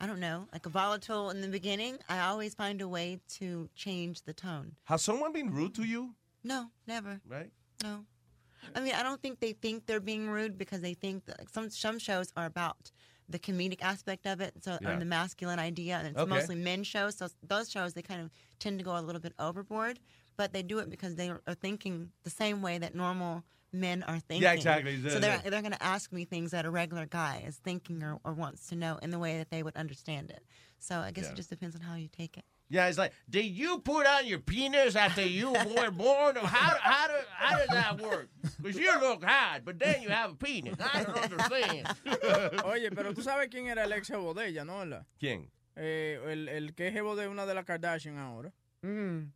I 0.00 0.06
don't 0.06 0.20
know, 0.20 0.46
like 0.52 0.66
a 0.66 0.70
volatile 0.70 1.30
in 1.30 1.40
the 1.40 1.48
beginning, 1.48 1.98
I 2.08 2.20
always 2.20 2.54
find 2.54 2.80
a 2.80 2.88
way 2.88 3.20
to 3.34 3.68
change 3.74 4.22
the 4.22 4.32
tone. 4.32 4.72
Has 4.84 5.02
someone 5.02 5.32
been 5.32 5.50
rude 5.50 5.74
to 5.76 5.84
you? 5.84 6.14
No, 6.42 6.66
never. 6.86 7.20
Right. 7.28 7.50
No. 7.82 8.04
I 8.74 8.80
mean, 8.80 8.94
I 8.94 9.02
don't 9.02 9.20
think 9.20 9.40
they 9.40 9.52
think 9.52 9.86
they're 9.86 10.00
being 10.00 10.28
rude 10.28 10.56
because 10.56 10.80
they 10.80 10.94
think 10.94 11.26
that 11.26 11.38
like, 11.38 11.48
some 11.48 11.70
some 11.70 11.98
shows 11.98 12.32
are 12.36 12.46
about 12.46 12.90
the 13.28 13.38
comedic 13.38 13.82
aspect 13.82 14.26
of 14.26 14.40
it, 14.40 14.52
so 14.62 14.78
Yeah. 14.80 14.96
or 14.96 14.98
the 14.98 15.04
masculine 15.04 15.58
idea, 15.58 15.96
and 15.96 16.08
it's 16.08 16.18
Okay. 16.20 16.28
mostly 16.28 16.56
men 16.56 16.84
shows. 16.84 17.16
So 17.16 17.28
those 17.42 17.70
shows 17.70 17.94
they 17.94 18.02
kind 18.02 18.20
of 18.20 18.30
tend 18.58 18.78
to 18.78 18.84
go 18.84 18.96
a 18.98 19.00
little 19.00 19.20
bit 19.20 19.32
overboard, 19.38 19.98
but 20.36 20.52
they 20.52 20.62
do 20.62 20.78
it 20.78 20.90
because 20.90 21.14
they 21.16 21.30
are 21.30 21.40
thinking 21.54 22.12
the 22.22 22.30
same 22.30 22.60
way 22.62 22.78
that 22.78 22.94
normal 22.94 23.44
men 23.72 24.02
are 24.04 24.20
thinking. 24.20 24.42
Yeah, 24.42 24.52
exactly. 24.52 25.00
So 25.08 25.18
they're 25.18 25.38
uh, 25.44 25.50
they're 25.50 25.62
going 25.62 25.72
to 25.72 25.82
ask 25.82 26.12
me 26.12 26.24
things 26.24 26.50
that 26.52 26.64
a 26.64 26.70
regular 26.70 27.06
guy 27.06 27.42
is 27.46 27.56
thinking 27.56 28.02
or, 28.02 28.20
or 28.24 28.32
wants 28.32 28.68
to 28.68 28.76
know 28.76 28.98
in 29.02 29.10
the 29.10 29.18
way 29.18 29.38
that 29.38 29.50
they 29.50 29.62
would 29.62 29.76
understand 29.76 30.30
it. 30.30 30.42
So 30.78 31.00
I 31.00 31.10
guess 31.10 31.24
Yeah. 31.24 31.32
it 31.32 31.36
just 31.36 31.50
depends 31.50 31.74
on 31.74 31.82
how 31.82 31.94
you 31.96 32.08
take 32.08 32.36
it. 32.36 32.44
Yeah, 32.74 32.88
it's 32.88 32.98
like, 32.98 33.12
did 33.30 33.46
you 33.46 33.78
put 33.78 34.04
on 34.04 34.26
your 34.26 34.40
penis 34.40 34.96
after 34.96 35.22
you 35.24 35.52
were 35.52 35.90
born, 36.04 36.36
or 36.36 36.44
how 36.46 36.74
how 36.82 37.06
do, 37.06 37.14
how 37.38 37.56
does 37.56 37.68
that 37.68 38.00
work? 38.00 38.28
Because 38.60 38.76
you 38.76 38.90
look 39.00 39.22
hot, 39.22 39.60
but 39.64 39.78
then 39.78 40.02
you 40.02 40.08
have 40.08 40.32
a 40.32 40.34
penis. 40.34 40.74
I 40.80 41.04
don't 41.04 41.16
understand. 41.16 41.86
Oye, 42.64 42.90
pero 42.90 43.12
tú 43.14 43.22
sabes 43.22 43.48
quién 43.48 43.68
era 43.68 43.84
el 43.84 43.92
ex 43.92 44.08
jevo 44.08 44.34
de 44.34 44.48
ella, 44.48 44.64
¿no? 44.64 44.78
¿Verdad? 44.80 45.06
¿Quién? 45.20 45.48
Eh, 45.76 46.18
el, 46.26 46.48
el 46.48 46.74
que 46.74 46.88
es 46.88 46.92
jevo 46.92 47.14
de 47.14 47.28
una 47.28 47.46
de 47.46 47.54
las 47.54 47.64
Kardashian 47.64 48.18
ahora. 48.18 48.52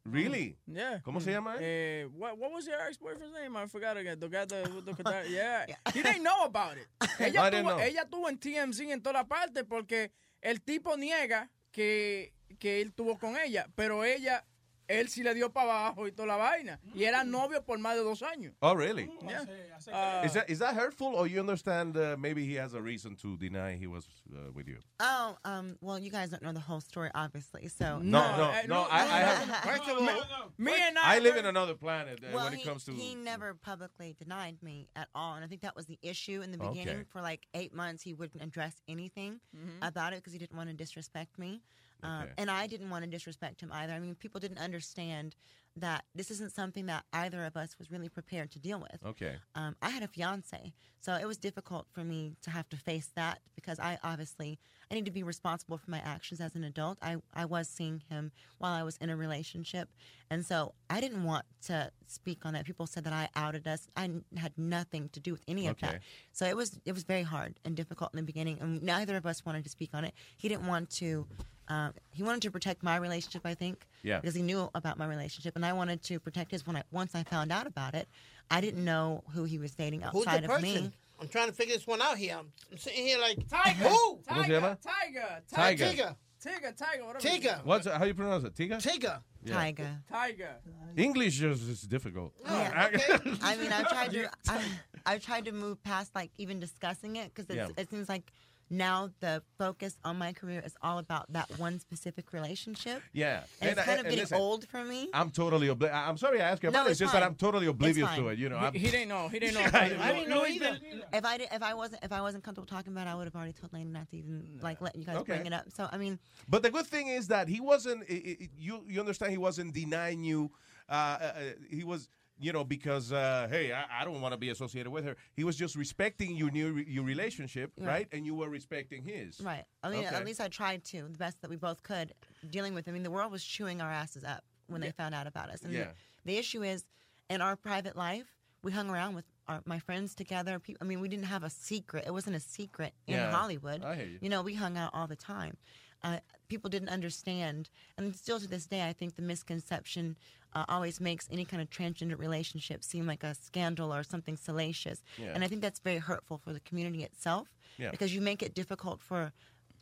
Really? 0.05 0.57
Yeah. 0.67 1.01
¿Cómo 1.05 1.21
se 1.21 1.31
llama? 1.31 1.57
Eh, 1.61 2.07
what, 2.13 2.37
what 2.39 2.53
was 2.53 2.67
your 2.67 2.79
ex-boyfriend's 2.87 3.33
name? 3.33 3.57
I 3.57 3.67
forgot 3.67 3.97
again. 3.97 4.19
The 4.21 4.29
guy 4.29 4.45
that, 4.47 4.75
with 4.75 4.85
the 4.85 4.93
Kardashian- 5.03 5.31
yeah. 5.31 5.67
He 5.95 6.03
didn't 6.03 6.23
know 6.23 6.45
about 6.45 6.77
it. 6.77 6.87
Ella, 7.19 7.45
I 7.45 7.51
tuvo, 7.51 7.63
know. 7.69 7.79
ella 7.81 8.05
tuvo 8.11 8.29
en 8.29 8.37
TMZ 8.39 8.81
en 8.91 9.01
toda 9.01 9.25
parte 9.25 9.65
porque 9.65 10.11
el 10.43 10.61
tipo 10.61 10.97
niega 10.97 11.49
que, 11.73 12.33
que 12.59 12.81
él 12.81 12.93
tuvo 12.95 13.19
con 13.19 13.37
ella, 13.37 13.67
pero 13.77 14.05
ella, 14.05 14.45
él 14.89 15.09
sí 15.09 15.23
le 15.23 15.35
dio 15.35 15.51
para 15.51 15.71
abajo 15.71 16.07
y 16.07 16.13
toda 16.13 16.29
la 16.29 16.37
vaina. 16.37 16.79
Y 16.95 17.05
eran 17.05 17.31
novios 17.31 17.63
por 17.65 17.79
más 17.79 17.95
de 17.97 18.03
dos 18.03 18.23
años. 18.23 18.55
Oh, 18.63 18.75
really? 18.75 19.11
Yeah. 19.27 19.45
Ah, 19.93 20.23
Is 20.25 20.33
that 20.33 20.51
is 20.51 20.59
that 20.59 20.75
hurtful, 20.75 21.15
or 21.15 21.27
you 21.29 21.39
understand? 21.41 21.97
Uh, 21.97 22.17
maybe 22.19 22.45
he 22.45 22.55
has 22.57 22.75
a 22.75 22.81
reason 22.83 23.15
to 23.17 23.37
deny 23.37 23.77
he 23.77 23.87
was 23.87 24.07
uh, 24.35 24.51
with 24.53 24.67
you. 24.67 24.79
Oh, 24.99 25.37
um, 25.45 25.77
well, 25.81 25.99
you 26.01 26.11
guys 26.11 26.31
don't 26.31 26.43
know 26.43 26.53
the 26.53 26.59
whole 26.59 26.81
story, 26.81 27.11
obviously. 27.15 27.69
So 27.69 27.99
No, 28.01 28.37
no, 28.37 28.53
no. 28.67 28.87
I, 28.91 29.01
I 29.03 29.21
have. 29.21 29.65
First 29.65 29.89
of 29.89 29.99
all, 29.99 30.51
me 30.59 30.73
and 30.73 30.99
I 30.99 31.21
live 31.21 31.37
in 31.37 31.47
another 31.47 31.75
planet 31.75 32.19
uh, 32.25 32.29
well, 32.35 32.45
when 32.47 32.55
it 32.55 32.59
he, 32.61 32.65
comes 32.65 32.85
to. 32.87 32.93
he 32.93 33.15
never 33.15 33.55
publicly 33.55 34.15
denied 34.19 34.61
me 34.63 34.89
at 34.97 35.09
all, 35.15 35.35
and 35.37 35.45
I 35.45 35.49
think 35.49 35.61
that 35.61 35.77
was 35.77 35.87
the 35.87 35.99
issue 36.03 36.43
in 36.43 36.51
the 36.51 36.59
Okay. 36.59 36.81
beginning. 36.81 37.05
For 37.13 37.21
like 37.23 37.47
eight 37.55 37.73
months, 37.73 38.03
he 38.03 38.15
wouldn't 38.15 38.43
address 38.43 38.83
anything 38.89 39.39
Mhm. 39.55 39.79
about 39.87 40.13
it 40.13 40.17
because 40.17 40.33
he 40.33 40.39
didn't 40.41 40.57
want 40.57 40.71
to 40.71 40.75
disrespect 40.75 41.39
me, 41.39 41.63
Okay. 42.05 42.33
and 42.39 42.51
I 42.51 42.67
didn't 42.67 42.91
want 42.91 43.05
to 43.05 43.11
disrespect 43.11 43.61
him 43.61 43.71
either. 43.73 43.93
I 43.93 43.99
mean, 43.99 44.15
people 44.15 44.41
didn't 44.41 44.59
understand 44.59 45.35
that 45.77 46.05
this 46.15 46.31
isn't 46.31 46.53
something 46.53 46.87
that 46.87 47.05
either 47.13 47.45
of 47.45 47.57
us 47.57 47.79
was 47.79 47.91
really 47.91 48.09
prepared 48.09 48.51
to 48.53 48.59
deal 48.59 48.81
with. 48.81 49.05
Okay. 49.05 49.37
Um, 49.55 49.77
I 49.83 49.91
had 49.91 50.03
a 50.03 50.09
fiance, 50.09 50.73
so 51.01 51.15
it 51.15 51.27
was 51.27 51.37
difficult 51.37 51.87
for 51.93 52.03
me 52.05 52.35
to 52.43 52.51
have 52.51 52.69
to 52.71 52.77
face 52.77 53.11
that 53.15 53.41
because 53.55 53.79
I 53.79 53.99
obviously 54.03 54.59
I 54.91 54.95
need 54.95 55.05
to 55.05 55.11
be 55.11 55.23
responsible 55.23 55.77
for 55.79 55.91
my 55.91 55.99
actions 55.99 56.41
as 56.41 56.55
an 56.55 56.65
adult. 56.65 56.99
I 57.03 57.17
I 57.35 57.45
was 57.45 57.69
seeing 57.69 58.03
him 58.09 58.33
while 58.59 58.73
I 58.73 58.83
was 58.83 58.97
in 58.99 59.11
a 59.11 59.17
relationship, 59.17 59.89
and 60.31 60.45
so 60.45 60.75
I 60.89 61.01
didn't 61.01 61.25
want 61.25 61.45
to 61.67 61.91
speak 62.07 62.45
on 62.47 62.55
that. 62.55 62.65
People 62.65 62.87
said 62.87 63.05
that 63.05 63.13
I 63.13 63.29
outed 63.37 63.67
us. 63.69 63.87
I 63.97 64.11
had 64.37 64.53
nothing 64.57 65.09
to 65.11 65.21
do 65.21 65.33
with 65.33 65.43
any 65.47 65.67
of 65.67 65.73
Okay. 65.73 65.87
that. 65.89 66.01
So 66.33 66.47
it 66.47 66.57
was 66.57 66.79
it 66.85 66.93
was 66.93 67.05
very 67.05 67.23
hard 67.23 67.55
and 67.65 67.77
difficult 67.77 68.13
in 68.13 68.17
the 68.17 68.23
beginning, 68.23 68.59
and 68.61 68.83
neither 68.83 69.17
of 69.17 69.27
us 69.27 69.45
wanted 69.45 69.65
to 69.65 69.71
speak 69.71 69.91
on 69.95 70.05
it. 70.05 70.15
He 70.37 70.49
didn't 70.49 70.67
want 70.67 70.91
to. 71.03 71.27
Um, 71.71 71.93
he 72.13 72.23
wanted 72.23 72.41
to 72.43 72.51
protect 72.51 72.83
my 72.83 72.97
relationship, 72.97 73.43
I 73.45 73.53
think, 73.53 73.87
Yeah. 74.03 74.21
because 74.21 74.35
he 74.35 74.41
knew 74.41 74.71
about 74.75 74.97
my 74.97 75.05
relationship, 75.07 75.55
and 75.55 75.67
I 75.67 75.75
wanted 75.75 76.03
to 76.05 76.19
protect 76.19 76.51
his. 76.51 76.67
When 76.67 76.77
I 76.77 76.83
once 76.91 77.15
I 77.15 77.25
found 77.25 77.53
out 77.53 77.67
about 77.67 77.95
it, 77.95 78.09
I 78.51 78.61
didn't 78.61 78.85
know 78.85 79.25
who 79.35 79.45
he 79.45 79.59
was 79.59 79.73
dating 79.73 80.03
Who's 80.03 80.27
outside 80.27 80.43
the 80.43 80.47
of 80.55 80.61
person? 80.61 80.85
me. 80.85 80.93
I'm 81.21 81.29
trying 81.29 81.49
to 81.49 81.53
figure 81.55 81.75
this 81.75 81.87
one 81.87 82.01
out 82.01 82.17
here. 82.17 82.37
I'm, 82.39 82.47
I'm 82.71 82.79
sitting 82.79 83.05
here 83.05 83.19
like, 83.19 83.49
Tiger. 83.49 83.89
who? 83.89 84.19
¿Cómo 84.29 84.47
se? 84.47 84.51
Tiger. 84.51 85.43
Tiger. 85.53 85.85
Tiger. 85.85 86.17
Tiger, 86.41 86.73
Tiger, 86.73 87.05
whatever. 87.05 87.19
Tiger. 87.29 87.61
What's 87.65 87.87
how 87.89 88.05
you 88.05 88.15
pronounce 88.15 88.45
it? 88.45 88.55
Tiga. 88.55 88.81
Tiger. 88.81 89.21
Yeah. 89.45 89.55
Tiger. 89.55 89.89
Tiger. 90.09 90.55
English 90.97 91.39
just 91.39 91.63
is 91.69 91.83
difficult. 91.83 92.33
Oh, 92.47 92.53
yeah. 92.57 92.89
I 93.43 93.57
mean, 93.57 93.73
I've 93.73 93.89
tried 93.89 94.13
to. 94.13 94.31
I, 94.49 94.63
I've 95.05 95.25
tried 95.25 95.47
to 95.47 95.53
move 95.53 95.83
past 95.83 96.15
like 96.15 96.31
even 96.39 96.61
discussing 96.61 97.17
it 97.17 97.35
because 97.35 97.53
Yeah. 97.55 97.69
it 97.77 97.91
seems 97.91 98.09
like 98.09 98.31
now 98.71 99.11
the 99.21 99.43
focus 99.59 99.97
on 100.05 100.19
my 100.19 100.33
career 100.33 100.63
is 100.65 100.75
all 100.83 100.99
about 100.99 101.33
that 101.33 101.49
one 101.59 101.79
specific 101.79 102.33
relationship. 102.33 103.03
Yeah. 103.13 103.43
And, 103.61 103.71
it's 103.71 103.81
I- 103.81 103.85
kind 103.85 104.01
of 104.01 104.05
getting 104.05 104.19
listen, 104.21 104.39
old 104.39 104.67
for 104.69 104.85
me. 104.85 105.09
I'm 105.15 105.31
totally 105.31 105.69
obli- 105.69 105.93
I- 105.93 106.09
I'm 106.09 106.17
sorry 106.19 106.41
I 106.41 106.51
asked 106.51 106.63
you 106.63 106.71
No, 106.71 106.81
about 106.81 106.87
it. 106.89 106.91
it's 106.93 107.01
It's 107.01 107.11
just 107.11 107.13
that. 107.15 107.23
I'm 107.23 107.35
totally 107.35 107.67
oblivious 107.67 108.15
to 108.17 108.29
it. 108.29 108.39
You 108.39 108.49
know. 108.49 108.59
He, 108.59 108.67
I'm, 108.67 108.73
he 108.75 108.91
didn't 108.91 109.09
know. 109.09 109.29
He 109.29 109.39
didn't 109.39 109.55
know. 109.59 109.61
I 109.61 109.67
about 109.69 109.83
it. 109.85 109.89
didn't 109.89 109.99
know. 109.99 110.05
I 110.05 110.13
didn't 110.13 110.29
know 110.31 110.47
either. 110.47 110.79
If 111.13 111.25
I 111.25 111.39
did, 111.39 111.49
if 111.53 111.63
I 111.63 111.75
wasn't 111.75 112.05
if 112.05 112.13
I 112.13 112.21
wasn't 112.21 112.45
comfortable 112.45 112.67
talking 112.67 112.93
about 112.93 113.07
it, 113.07 113.11
I 113.11 113.15
would 113.15 113.25
have 113.27 113.35
already 113.37 113.53
told 113.53 113.73
Lane 113.73 113.93
not 113.93 114.09
to 114.11 114.17
even 114.17 114.59
like 114.63 114.81
let 114.81 114.97
you 114.97 115.05
guys 115.05 115.17
Okay. 115.19 115.35
bring 115.35 115.47
it 115.47 115.53
up. 115.53 115.65
So 115.75 115.89
I 115.91 115.97
mean, 115.99 116.19
But 116.49 116.63
the 116.63 116.71
good 116.71 116.87
thing 116.87 117.09
is 117.09 117.29
that 117.29 117.49
he 117.49 117.61
wasn't. 117.61 118.03
i- 118.11 118.37
i- 118.43 118.49
You 118.59 118.85
you 118.89 119.01
understand? 119.01 119.33
He 119.33 119.39
wasn't 119.39 119.73
denying 119.75 120.23
you. 120.25 120.51
Uh, 120.89 120.93
uh, 120.93 121.25
uh, 121.25 121.41
he 121.71 121.85
was. 121.85 122.09
You 122.41 122.53
know, 122.53 122.63
because 122.65 123.13
uh, 123.13 123.49
hey, 123.51 123.73
I, 123.73 124.03
I 124.03 124.05
don't 124.05 124.21
want 124.21 124.33
to 124.33 124.39
be 124.39 124.51
associated 124.51 124.91
with 124.91 125.05
her. 125.05 125.17
He 125.35 125.43
was 125.45 125.57
just 125.57 125.75
respecting 125.75 126.37
your 126.37 126.51
new 126.51 126.77
your 126.77 127.05
relationship, 127.05 127.73
Yeah. 127.77 127.87
right? 127.89 128.09
And 128.13 128.25
you 128.25 128.35
were 128.35 128.49
respecting 128.49 129.03
his. 129.03 129.41
right? 129.41 129.65
I 129.83 129.91
mean, 129.91 130.07
Okay. 130.07 130.15
at 130.15 130.25
least 130.25 130.41
I 130.41 130.49
tried 130.49 130.85
to 130.87 131.03
the 131.03 131.19
best 131.19 131.41
that 131.43 131.51
we 131.51 131.57
both 131.57 131.83
could 131.83 132.15
dealing 132.51 132.75
with. 132.75 132.89
I 132.89 132.93
mean, 132.93 133.03
the 133.03 133.11
world 133.11 133.33
was 133.33 133.43
chewing 133.45 133.81
our 133.81 133.91
asses 133.91 134.23
up 134.25 134.45
when 134.69 134.81
they 134.81 134.91
found 134.93 135.15
out 135.15 135.27
about 135.27 135.51
us. 135.51 135.63
And 135.63 135.73
Yeah. 135.73 135.85
the, 136.25 136.33
the 136.33 136.39
issue 136.39 136.63
is, 136.63 136.85
in 137.29 137.41
our 137.43 137.57
private 137.57 137.97
life, 137.97 138.27
we 138.63 138.71
hung 138.73 138.89
around 138.91 139.15
with 139.17 139.25
our, 139.49 139.61
my 139.65 139.79
friends 139.81 140.15
together. 140.15 140.59
People, 140.59 140.79
I 140.83 140.85
mean, 140.85 141.01
we 141.01 141.09
didn't 141.09 141.25
have 141.27 141.43
a 141.43 141.51
secret. 141.51 142.05
It 142.07 142.13
wasn't 142.13 142.37
a 142.37 142.41
secret 142.41 142.93
in 143.07 143.15
Yeah, 143.15 143.31
Hollywood. 143.33 143.83
I 143.83 143.97
hear 143.97 144.07
you. 144.07 144.19
You 144.21 144.29
know, 144.29 144.43
we 144.43 144.55
hung 144.55 144.77
out 144.77 144.91
all 144.95 145.07
the 145.07 145.17
time. 145.17 145.57
Uh, 146.03 146.19
people 146.49 146.71
didn't 146.71 146.89
understand, 146.91 147.69
and 147.97 148.15
still 148.15 148.39
to 148.39 148.47
this 148.47 148.67
day, 148.67 148.87
I 148.89 148.93
think 148.93 149.17
the 149.17 149.23
misconception 149.23 150.17
uh, 150.55 150.65
always 150.69 151.01
makes 151.01 151.29
any 151.31 151.45
kind 151.45 151.61
of 151.61 151.69
transgender 151.71 152.19
relationship 152.19 152.83
seem 152.85 153.07
like 153.07 153.23
a 153.25 153.35
scandal 153.35 153.93
or 153.93 154.03
something 154.03 154.37
salacious. 154.37 155.03
Yeah. 155.19 155.33
And 155.35 155.43
I 155.45 155.49
think 155.49 155.61
that's 155.61 155.81
very 155.81 155.99
hurtful 155.99 156.39
for 156.39 156.53
the 156.53 156.61
community 156.61 157.03
itself 157.03 157.49
Yeah. 157.79 157.91
because 157.91 158.15
you 158.15 158.21
make 158.21 158.43
it 158.43 158.55
difficult 158.55 159.01
for 159.03 159.33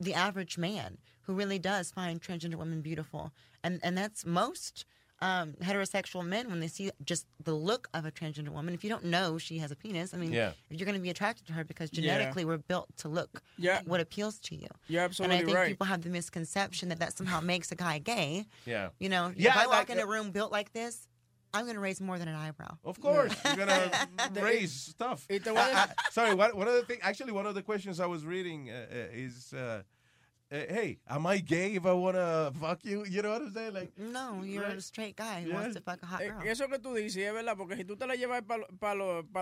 the 0.00 0.14
average 0.14 0.58
man 0.58 0.98
who 1.22 1.34
really 1.34 1.58
does 1.58 1.90
find 1.90 2.20
transgender 2.20 2.56
women 2.56 2.80
beautiful, 2.82 3.32
and 3.62 3.80
and 3.82 3.96
that's 3.96 4.24
most. 4.24 4.84
Um, 5.22 5.52
heterosexual 5.62 6.26
men, 6.26 6.50
when 6.50 6.60
they 6.60 6.68
see 6.68 6.90
just 7.02 7.26
the 7.42 7.54
look 7.54 7.88
of 7.94 8.04
a 8.04 8.10
transgender 8.12 8.50
woman, 8.50 8.74
if 8.74 8.84
you 8.84 8.90
don't 8.90 9.04
know 9.04 9.38
she 9.38 9.56
has 9.58 9.70
a 9.70 9.76
penis, 9.76 10.12
I 10.12 10.18
mean, 10.18 10.30
Yeah. 10.32 10.52
you're 10.68 10.84
going 10.84 10.94
to 10.96 11.00
be 11.02 11.08
attracted 11.08 11.46
to 11.46 11.54
her 11.54 11.64
because 11.64 11.88
Yeah. 11.92 12.02
genetically 12.02 12.44
we're 12.44 12.58
built 12.58 12.88
to 12.98 13.08
look 13.08 13.42
Yeah. 13.56 13.80
what 13.86 14.00
appeals 14.00 14.38
to 14.40 14.54
you. 14.54 14.68
You're 14.88 15.04
And 15.20 15.32
I 15.32 15.38
think 15.42 15.56
right. 15.56 15.68
people 15.68 15.86
have 15.86 16.02
the 16.02 16.10
misconception 16.10 16.90
that 16.90 16.98
that 16.98 17.16
somehow 17.16 17.40
makes 17.40 17.72
a 17.72 17.76
guy 17.76 17.98
gay. 17.98 18.44
Yeah. 18.66 18.90
You 18.98 19.08
know, 19.08 19.28
if 19.28 19.38
Yeah, 19.38 19.54
I 19.56 19.66
walk 19.66 19.88
like, 19.88 19.90
in 19.90 19.98
a 20.00 20.06
room 20.06 20.32
built 20.32 20.52
like 20.52 20.72
this, 20.74 21.08
I'm 21.54 21.64
going 21.64 21.76
to 21.76 21.80
raise 21.80 22.02
more 22.02 22.18
than 22.18 22.28
an 22.28 22.34
eyebrow. 22.34 22.76
Of 22.84 23.00
course, 23.00 23.32
you're 23.42 23.56
gonna 23.56 23.90
raise 24.34 24.72
stuff. 24.74 25.26
te 25.28 25.38
voy 25.38 25.54
a 25.56 25.60
I- 25.62 25.82
I- 25.84 26.10
sorry, 26.10 26.34
one, 26.34 26.54
one 26.54 26.68
of 26.68 26.74
the 26.74 26.82
thing. 26.82 26.98
Actually, 27.00 27.32
one 27.32 27.46
of 27.46 27.54
the 27.54 27.62
questions 27.62 28.00
I 28.00 28.06
was 28.06 28.26
reading 28.26 28.68
uh, 28.70 28.86
uh, 28.92 28.94
is, 29.14 29.54
uh, 29.54 29.82
"Hey, 30.50 30.98
am 31.08 31.26
I 31.26 31.38
gay 31.38 31.74
if 31.74 31.84
I 31.86 31.92
wanna 31.92 32.52
fuck 32.60 32.84
you?" 32.84 33.04
You 33.04 33.22
know 33.22 33.32
what 33.32 33.42
I'm 33.42 33.52
saying? 33.52 33.74
Like, 33.74 33.92
No, 33.98 34.42
you're 34.44 34.64
a 34.64 34.80
straight 34.80 35.16
guy 35.16 35.42
who 35.42 35.48
Yeah. 35.48 35.54
wants 35.56 35.74
to 35.76 35.80
fuck 35.82 36.02
a 36.02 36.06
hot 36.06 36.20
Eh, 36.22 36.28
girl. 36.30 36.46
Eso 36.48 36.68
que 36.68 36.78
tú 36.78 36.94
dices 36.94 37.16
es 37.26 37.32
verdad, 37.32 37.56
porque 37.56 37.76
si 37.76 37.84
tú 37.84 37.96
te 37.96 38.06
la 38.06 38.14
llevas 38.14 38.42
para 38.42 38.62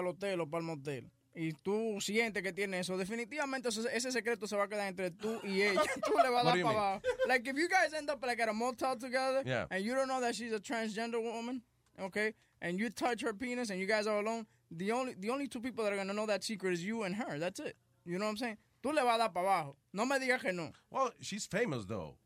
el 0.01 0.06
hotel 0.06 0.40
o 0.40 0.47
para 0.47 0.60
el 0.60 0.66
motel 0.66 1.10
y 1.36 1.52
tú 1.62 2.01
sientes 2.01 2.43
que 2.43 2.52
tiene 2.52 2.78
eso, 2.78 2.97
definitivamente 2.97 3.68
ese, 3.68 3.82
ese 3.93 4.12
secreto 4.12 4.47
se 4.47 4.56
va 4.56 4.64
a 4.64 4.68
quedar 4.68 4.89
entre 4.89 5.10
tú 5.10 5.40
y 5.43 5.62
ella. 5.62 5.82
tú 6.05 6.12
le 6.22 6.31
vas 6.31 6.43
a 6.47 6.51
dar 6.51 6.62
para 6.62 6.70
abajo. 6.78 7.02
Like 7.26 7.47
if 7.51 7.56
you 7.56 7.68
guys 7.68 7.93
end 7.93 8.09
up 8.09 8.24
like 8.24 8.40
at 8.40 8.48
a 8.48 8.52
motel 8.55 8.97
together 8.97 9.43
Yeah. 9.44 9.66
and 9.70 9.85
you 9.85 9.94
don't 9.94 10.09
know 10.09 10.20
that 10.20 10.35
she's 10.35 10.52
a 10.52 10.60
transgender 10.60 11.20
woman, 11.22 11.62
okay, 12.01 12.35
and 12.62 12.78
you 12.78 12.89
touch 12.89 13.20
her 13.22 13.35
penis 13.35 13.68
and 13.70 13.78
you 13.78 13.86
guys 13.86 14.06
are 14.06 14.20
alone, 14.20 14.47
the 14.70 14.90
only 14.93 15.14
the 15.14 15.28
only 15.31 15.48
two 15.48 15.60
people 15.60 15.85
that 15.85 15.93
are 15.93 15.97
gonna 15.97 16.14
know 16.14 16.24
that 16.26 16.43
secret 16.44 16.72
is 16.72 16.82
you 16.85 17.02
and 17.02 17.14
her. 17.16 17.39
That's 17.39 17.60
it. 17.60 17.76
You 18.06 18.18
know 18.18 18.24
what 18.26 18.31
I'm 18.32 18.36
saying? 18.39 18.56
Tú 18.85 18.93
le 18.93 19.02
vas 19.02 19.15
a 19.15 19.19
dar 19.19 19.32
para 19.32 19.47
abajo. 19.48 19.77
No 19.94 20.05
me 20.05 20.19
digas 20.19 20.43
que 20.43 20.52
no. 20.52 20.70
well, 20.90 21.11
she's 21.20 21.47
famous 21.47 21.86
though. 21.86 22.16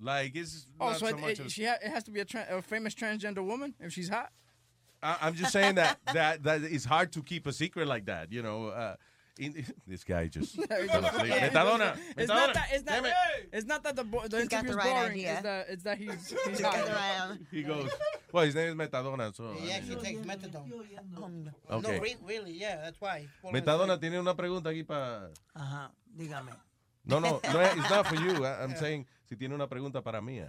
Like, 0.00 0.34
it's 0.36 0.66
Oh, 0.80 0.86
not 0.90 0.98
so 0.98 1.06
so 1.06 1.16
it, 1.16 1.20
much. 1.20 1.40
it, 1.40 1.50
she 1.50 1.64
ha- 1.64 1.78
it 1.82 1.90
has 1.90 2.02
to 2.04 2.10
be 2.10 2.20
a, 2.20 2.24
tra- 2.24 2.46
a 2.50 2.62
famous 2.62 2.94
transgender 2.94 3.44
woman 3.44 3.74
if 3.80 3.92
she's 3.92 4.08
hot. 4.08 4.30
I, 5.02 5.16
I'm 5.22 5.34
just 5.34 5.52
saying 5.52 5.76
that 5.76 5.98
that 6.12 6.42
that 6.42 6.62
it's 6.62 6.84
hard 6.84 7.12
to 7.12 7.22
keep 7.22 7.46
a 7.46 7.52
secret 7.52 7.86
like 7.86 8.06
that. 8.06 8.32
You 8.32 8.42
know, 8.42 8.66
uh, 8.68 8.96
in, 9.38 9.64
this 9.86 10.02
guy 10.04 10.26
just. 10.28 10.56
Yeah, 10.58 10.64
Metadona, 11.50 11.96
It's 12.16 12.30
Metadona. 12.30 12.34
not 12.34 12.54
that. 12.54 12.68
It's 12.72 12.84
not. 12.84 12.92
Damn 12.94 13.04
it. 13.06 13.12
It's 13.52 13.66
not 13.66 13.82
that 13.84 13.94
the 13.96 14.04
bo- 14.04 14.22
the 14.22 14.28
the 14.28 14.40
interview's 14.42 14.74
right 14.76 14.84
boring. 14.94 15.10
idea. 15.12 15.32
It's 15.34 15.42
that 15.42 15.66
it's 15.68 15.82
that 15.84 15.98
he's 15.98 16.60
hot. 16.62 17.38
He 17.50 17.62
goes. 17.62 17.90
Well, 18.32 18.44
his 18.44 18.54
name 18.54 18.68
is 18.80 18.88
Metadona. 18.88 19.34
So 19.34 19.52
He 19.54 19.70
actually 19.72 19.96
mean- 19.96 20.04
takes 20.04 20.20
methadone. 20.26 20.70
Okay. 21.70 21.92
No, 21.96 21.98
re- 22.00 22.16
really, 22.26 22.52
yeah, 22.52 22.76
that's 22.82 23.00
why. 23.00 23.26
Metadona 23.44 23.98
tiene 24.00 24.18
una 24.20 24.34
pregunta 24.34 24.70
aquí 24.70 24.86
para. 24.86 25.30
Ajá, 25.56 25.90
dígame. 26.18 26.52
No, 27.04 27.20
no, 27.20 27.40
no, 27.52 27.60
it's 27.62 27.88
not 27.90 28.06
for 28.06 28.16
you. 28.16 28.44
I- 28.44 28.62
I'm 28.62 28.76
saying 28.76 29.06
si 29.28 29.36
tiene 29.36 29.54
una 29.54 29.66
pregunta 29.68 30.02
para 30.02 30.20
mí. 30.20 30.38
eh. 30.40 30.48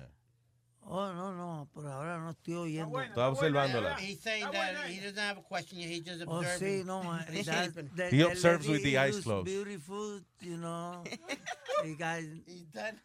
Oh, 0.92 1.14
no, 1.14 1.32
no, 1.34 1.68
por 1.72 1.86
ahora 1.86 2.18
no 2.18 2.32
estoy 2.32 2.56
oyendo. 2.56 3.00
Está 3.02 3.28
observándola. 3.30 3.96
He's 4.00 4.20
saying 4.22 4.50
that 4.52 4.88
he 4.88 5.00
doesn't 5.00 5.18
have 5.20 5.38
a 5.38 5.44
question 5.44 5.78
yet. 5.80 5.90
He's 5.90 6.04
just 6.04 6.24
Oh, 6.28 6.40
observing. 6.40 6.84
sí, 6.84 6.86
no. 6.86 7.02
He's 7.32 7.46
that- 7.46 8.12
He 8.12 8.22
observes 8.22 8.68
with 8.68 8.82
the 8.82 8.98
eyes 8.98 9.20
closed. 9.22 9.46
Beautiful, 9.46 10.22
you 10.42 10.58
know. 10.58 11.04
you 11.86 11.96
guys. 11.96 12.26
He's 12.48 12.64
done. 12.74 13.00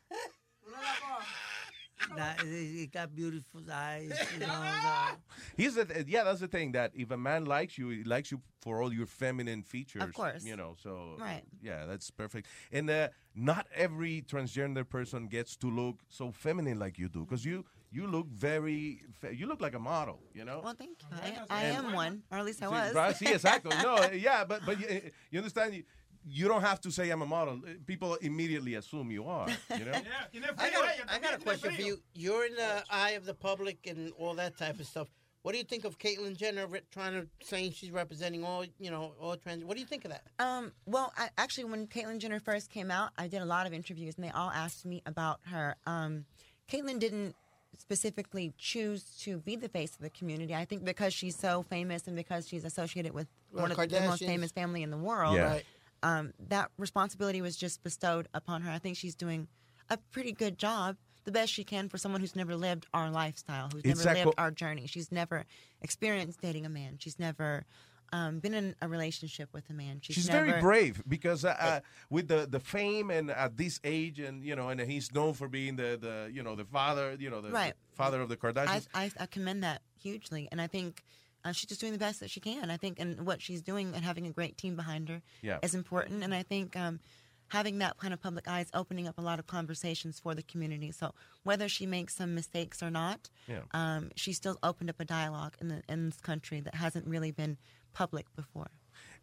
That, 2.16 2.40
eh, 2.40 2.46
eh, 2.46 2.46
he 2.80 2.86
got 2.86 3.14
beautiful 3.14 3.60
eyes. 3.72 4.12
You 4.34 4.40
know, 4.46 4.46
the- 4.82 5.16
He's 5.56 5.74
the 5.74 6.04
yeah. 6.06 6.24
That's 6.24 6.40
the 6.40 6.48
thing 6.48 6.72
that 6.72 6.92
if 6.94 7.10
a 7.10 7.16
man 7.16 7.44
likes 7.44 7.76
you, 7.78 7.88
he 7.90 8.04
likes 8.04 8.30
you 8.30 8.40
for 8.60 8.82
all 8.82 8.92
your 8.92 9.06
feminine 9.06 9.62
features. 9.62 10.02
Of 10.02 10.12
course. 10.14 10.44
you 10.44 10.56
know. 10.56 10.74
So 10.82 11.16
Right. 11.18 11.42
Yeah, 11.62 11.86
that's 11.86 12.10
perfect. 12.10 12.46
And 12.72 12.88
uh, 12.90 13.08
not 13.34 13.66
every 13.74 14.22
transgender 14.22 14.88
person 14.88 15.26
gets 15.28 15.56
to 15.56 15.70
look 15.70 15.96
so 16.08 16.30
feminine 16.32 16.78
like 16.78 16.98
you 16.98 17.08
do, 17.08 17.20
because 17.24 17.44
you 17.44 17.64
you 17.92 18.06
look 18.08 18.26
very 18.28 19.00
fe- 19.20 19.34
you 19.34 19.46
look 19.46 19.60
like 19.60 19.74
a 19.74 19.78
model. 19.78 20.20
You 20.34 20.44
know. 20.44 20.60
Well, 20.64 20.74
thank 20.76 20.98
you. 21.02 21.08
I, 21.50 21.62
I 21.62 21.64
am 21.66 21.92
one, 21.92 22.22
or 22.30 22.38
at 22.38 22.44
least 22.44 22.62
I 22.62 22.66
Sí, 22.66 22.70
was. 22.70 22.94
right, 22.94 23.14
sí, 23.16 23.26
exacto. 23.26 23.70
No, 23.82 24.10
yeah, 24.12 24.44
but 24.44 24.62
but 24.66 24.80
you, 24.80 24.86
eh, 24.88 25.00
you 25.30 25.38
understand. 25.38 25.74
You, 25.74 25.84
you 26.26 26.48
don't 26.48 26.62
have 26.62 26.80
to 26.82 26.90
say 26.90 27.10
I'm 27.10 27.22
a 27.22 27.26
model. 27.26 27.60
People 27.86 28.14
immediately 28.16 28.74
assume 28.74 29.10
you 29.10 29.24
are. 29.26 29.48
You 29.78 29.84
know. 29.84 29.92
I 30.58 30.70
got, 30.70 30.84
a- 30.84 31.14
I 31.14 31.18
got 31.18 31.34
a 31.34 31.38
question 31.38 31.74
for 31.74 31.82
you. 31.82 32.00
You're 32.14 32.46
in 32.46 32.54
the 32.54 32.82
eye 32.90 33.10
of 33.10 33.24
the 33.24 33.34
public 33.34 33.86
and 33.86 34.12
all 34.18 34.34
that 34.34 34.56
type 34.56 34.80
of 34.80 34.86
stuff. 34.86 35.08
What 35.42 35.52
do 35.52 35.58
you 35.58 35.64
think 35.64 35.84
of 35.84 35.98
Caitlyn 35.98 36.34
Jenner 36.34 36.66
trying 36.90 37.12
to 37.12 37.26
saying 37.46 37.72
she's 37.72 37.90
representing 37.90 38.44
all 38.44 38.64
you 38.78 38.90
know 38.90 39.12
all 39.20 39.36
trans? 39.36 39.62
What 39.62 39.74
do 39.74 39.80
you 39.80 39.86
think 39.86 40.06
of 40.06 40.10
that? 40.10 40.22
Um, 40.38 40.72
well, 40.86 41.12
I, 41.18 41.28
actually, 41.36 41.64
when 41.64 41.86
Caitlyn 41.86 42.18
Jenner 42.18 42.40
first 42.40 42.70
came 42.70 42.90
out, 42.90 43.10
I 43.18 43.28
did 43.28 43.42
a 43.42 43.44
lot 43.44 43.66
of 43.66 43.74
interviews, 43.74 44.14
and 44.16 44.24
they 44.24 44.30
all 44.30 44.50
asked 44.50 44.86
me 44.86 45.02
about 45.04 45.40
her. 45.50 45.76
Um, 45.86 46.24
Caitlyn 46.70 46.98
didn't 46.98 47.34
specifically 47.78 48.54
choose 48.56 49.04
to 49.20 49.38
be 49.38 49.56
the 49.56 49.68
face 49.68 49.94
of 49.94 50.00
the 50.00 50.10
community. 50.10 50.54
I 50.54 50.64
think 50.64 50.84
because 50.84 51.12
she's 51.12 51.36
so 51.36 51.62
famous 51.62 52.06
and 52.06 52.16
because 52.16 52.48
she's 52.48 52.64
associated 52.64 53.12
with 53.12 53.26
Well, 53.52 53.62
one 53.62 53.72
of 53.72 53.76
the 53.76 54.00
most 54.00 54.24
famous 54.24 54.52
family 54.52 54.82
in 54.82 54.90
the 54.90 54.96
world, 54.96 55.34
Yeah. 55.36 55.50
Right. 55.52 55.64
Um, 56.04 56.34
that 56.48 56.70
responsibility 56.78 57.40
was 57.40 57.56
just 57.56 57.82
bestowed 57.82 58.28
upon 58.34 58.60
her. 58.62 58.70
I 58.70 58.78
think 58.78 58.96
she's 58.96 59.14
doing 59.16 59.48
a 59.88 59.96
pretty 60.12 60.32
good 60.32 60.58
job. 60.58 60.96
The 61.24 61.32
best 61.32 61.50
she 61.50 61.64
can 61.64 61.88
for 61.88 61.96
someone 61.96 62.20
who's 62.20 62.36
never 62.36 62.54
lived 62.54 62.86
our 62.92 63.10
lifestyle, 63.10 63.70
who's 63.72 64.04
never 64.04 64.26
lived 64.26 64.34
our 64.36 64.50
journey. 64.50 64.86
She's 64.86 65.10
never 65.10 65.46
experienced 65.80 66.42
dating 66.42 66.66
a 66.66 66.68
man. 66.68 66.96
She's 66.98 67.18
never 67.18 67.64
um, 68.12 68.38
been 68.40 68.52
in 68.52 68.76
a 68.82 68.88
relationship 68.88 69.48
with 69.54 69.68
a 69.70 69.72
man. 69.72 70.00
She's, 70.02 70.16
She's 70.16 70.28
never, 70.28 70.44
very 70.44 70.60
brave 70.60 71.02
because 71.08 71.46
uh, 71.46 71.56
uh, 71.58 71.80
with 72.10 72.28
the, 72.28 72.46
the 72.46 72.60
fame 72.60 73.10
and 73.10 73.30
at 73.30 73.56
this 73.56 73.80
age 73.82 74.20
and 74.20 74.44
you 74.44 74.54
know 74.54 74.68
and 74.68 74.78
he's 74.82 75.12
known 75.14 75.32
for 75.32 75.48
being 75.48 75.76
the, 75.76 75.98
the 75.98 76.30
you 76.30 76.42
know 76.42 76.54
the 76.54 76.66
father 76.66 77.16
you 77.18 77.30
know 77.30 77.40
the, 77.40 77.50
Right. 77.50 77.72
the 77.90 77.96
father 77.96 78.20
of 78.20 78.28
the 78.28 78.34
I, 78.34 78.52
Kardashians. 78.52 78.88
I, 78.94 79.10
I 79.18 79.26
commend 79.26 79.64
that 79.64 79.80
hugely, 79.98 80.48
and 80.52 80.60
I 80.60 80.66
think 80.66 81.02
uh, 81.44 81.52
she's 81.52 81.68
just 81.68 81.80
doing 81.80 81.92
the 81.92 81.98
best 81.98 82.20
that 82.20 82.30
she 82.30 82.40
can. 82.40 82.70
I 82.70 82.76
think, 82.76 82.98
and 82.98 83.26
what 83.26 83.40
she's 83.42 83.62
doing 83.62 83.92
and 83.94 84.04
having 84.04 84.26
a 84.26 84.30
great 84.32 84.56
team 84.56 84.76
behind 84.76 85.08
her 85.08 85.22
Yeah. 85.42 85.58
is 85.62 85.74
important. 85.74 86.22
And 86.24 86.34
I 86.34 86.42
think 86.42 86.76
um, 86.76 87.00
having 87.48 87.78
that 87.78 87.98
kind 87.98 88.14
of 88.14 88.20
public 88.22 88.48
eye 88.48 88.60
is 88.60 88.70
opening 88.74 89.06
up 89.06 89.18
a 89.18 89.22
lot 89.22 89.38
of 89.38 89.46
conversations 89.46 90.18
for 90.20 90.34
the 90.34 90.42
community. 90.42 90.90
So 90.92 91.14
whether 91.42 91.68
she 91.68 91.86
makes 91.86 92.14
some 92.16 92.34
mistakes 92.34 92.82
or 92.82 92.90
not, 92.90 93.28
Yeah. 93.46 93.60
um, 93.72 94.10
she 94.16 94.32
still 94.32 94.58
opened 94.62 94.90
up 94.90 94.98
a 95.00 95.04
dialogue 95.04 95.54
in 95.60 95.68
the 95.68 95.82
in 95.88 96.06
this 96.10 96.20
country 96.20 96.60
that 96.60 96.74
hasn't 96.74 97.06
really 97.06 97.30
been 97.30 97.58
public 97.92 98.26
before. 98.34 98.70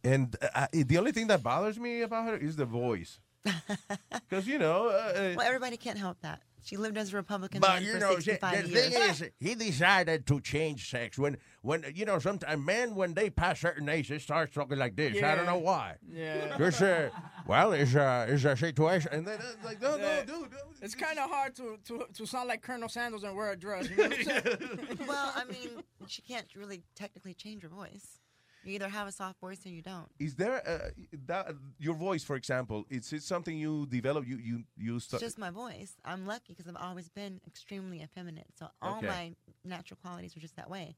and 0.03 0.35
uh, 0.55 0.67
the 0.71 0.97
only 0.97 1.11
thing 1.11 1.27
that 1.27 1.43
bothers 1.43 1.77
me 1.79 2.01
about 2.01 2.25
her 2.27 2.35
is 2.37 2.55
the 2.55 2.65
voice 2.65 3.19
because 4.29 4.47
you 4.47 4.59
know 4.59 4.87
uh, 4.87 5.33
Well, 5.35 5.45
everybody 5.45 5.77
can't 5.77 5.97
help 5.97 6.19
that. 6.21 6.41
She 6.63 6.77
lived 6.77 6.95
as 6.97 7.11
a 7.11 7.15
Republican 7.17 7.59
But 7.59 7.69
man 7.69 7.83
you 7.83 7.93
for 7.93 7.99
know, 7.99 8.15
the, 8.15 8.21
65 8.21 8.63
the 8.63 8.69
years. 8.69 8.93
thing 8.93 9.01
is, 9.09 9.23
he 9.39 9.55
decided 9.55 10.27
to 10.27 10.39
change 10.39 10.91
sex 10.91 11.17
when, 11.17 11.37
when 11.63 11.83
you 11.95 12.05
know, 12.05 12.19
sometimes 12.19 12.63
men 12.63 12.93
when 12.93 13.15
they 13.15 13.31
pass 13.31 13.59
certain 13.61 13.89
age, 13.89 14.11
it 14.11 14.21
starts 14.21 14.53
talking 14.53 14.77
like 14.77 14.95
this. 14.95 15.21
I 15.23 15.35
don't 15.35 15.47
know 15.47 15.57
why. 15.57 15.95
Yeah. 16.07 16.55
Just, 16.59 16.83
uh, 16.83 17.09
well, 17.47 17.73
it's 17.73 17.95
a 17.95 18.27
it's 18.29 18.45
a 18.45 18.55
situation, 18.55 19.09
and 19.11 19.25
then 19.25 19.39
uh, 19.39 19.65
like 19.65 19.81
no, 19.81 19.97
Yeah. 19.97 20.23
It's 20.83 20.93
kind 20.95 21.17
of 21.17 21.29
hard 21.29 21.55
to, 21.55 21.77
to, 21.85 22.05
to 22.13 22.25
sound 22.25 22.47
like 22.47 22.61
Colonel 22.61 22.89
Sanders 22.89 23.23
and 23.23 23.35
wear 23.35 23.51
a 23.51 23.55
dress. 23.55 23.89
You 23.89 23.97
know 23.97 24.09
what 24.09 24.99
I'm 24.99 25.07
well, 25.07 25.33
I 25.35 25.45
mean, 25.45 25.83
she 26.07 26.21
can't 26.21 26.47
really 26.55 26.83
technically 26.95 27.33
change 27.33 27.63
her 27.63 27.69
voice. 27.69 28.19
You 28.63 28.73
either 28.75 28.89
have 28.89 29.07
a 29.07 29.11
soft 29.11 29.39
voice 29.39 29.65
or 29.65 29.69
you 29.69 29.81
don't. 29.81 30.07
is 30.19 30.35
there 30.35 30.61
uh, 30.67 30.89
that 31.27 31.55
your 31.79 31.95
voice 31.95 32.23
for 32.23 32.35
example 32.35 32.85
is 32.89 33.11
it 33.13 33.23
something 33.23 33.57
you 33.57 33.85
develop 33.87 34.27
you 34.27 34.37
you 34.37 34.63
you 34.77 34.95
It's 34.97 35.05
start 35.05 35.21
just 35.21 35.37
my 35.39 35.49
voice. 35.49 35.93
I'm 36.05 36.25
lucky 36.27 36.53
because 36.53 36.67
I've 36.67 36.81
always 36.89 37.09
been 37.09 37.41
extremely 37.47 38.01
effeminate. 38.03 38.47
So 38.59 38.67
all 38.81 38.97
Okay. 38.97 39.07
my 39.07 39.33
natural 39.65 39.97
qualities 40.01 40.35
are 40.37 40.39
just 40.39 40.55
that 40.57 40.69
way. 40.69 40.95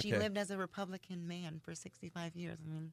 She 0.00 0.10
Okay. 0.10 0.18
lived 0.18 0.36
as 0.36 0.50
a 0.50 0.56
Republican 0.58 1.26
man 1.28 1.60
for 1.64 1.74
65 1.74 2.34
years. 2.34 2.58
I 2.64 2.68
mean, 2.68 2.92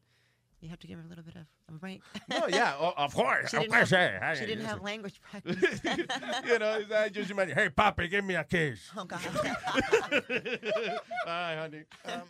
you 0.62 0.70
have 0.70 0.80
to 0.80 0.88
give 0.88 0.98
her 1.00 1.04
a 1.06 1.08
little 1.10 1.24
bit 1.24 1.36
of 1.36 1.48
a 1.68 1.78
break. 1.80 2.02
No, 2.30 2.48
yeah, 2.48 2.76
of 2.78 3.14
course, 3.22 3.50
She 3.52 3.58
of 3.58 3.64
didn't 3.64 3.74
course, 3.76 3.90
have, 3.90 4.38
she 4.38 4.46
didn't 4.46 4.66
have 4.66 4.82
language 4.82 5.20
practice. 5.30 5.82
you 6.46 6.60
know 6.60 6.82
I 6.96 7.10
just 7.10 7.32
imagine 7.32 7.56
hey 7.58 7.70
papi 7.70 8.10
give 8.10 8.24
me 8.24 8.36
a 8.36 8.44
kiss 8.44 8.80
Oh, 8.96 9.06
God. 9.06 9.20
Hi, 11.26 11.56
honey. 11.58 11.84
Um, 12.06 12.28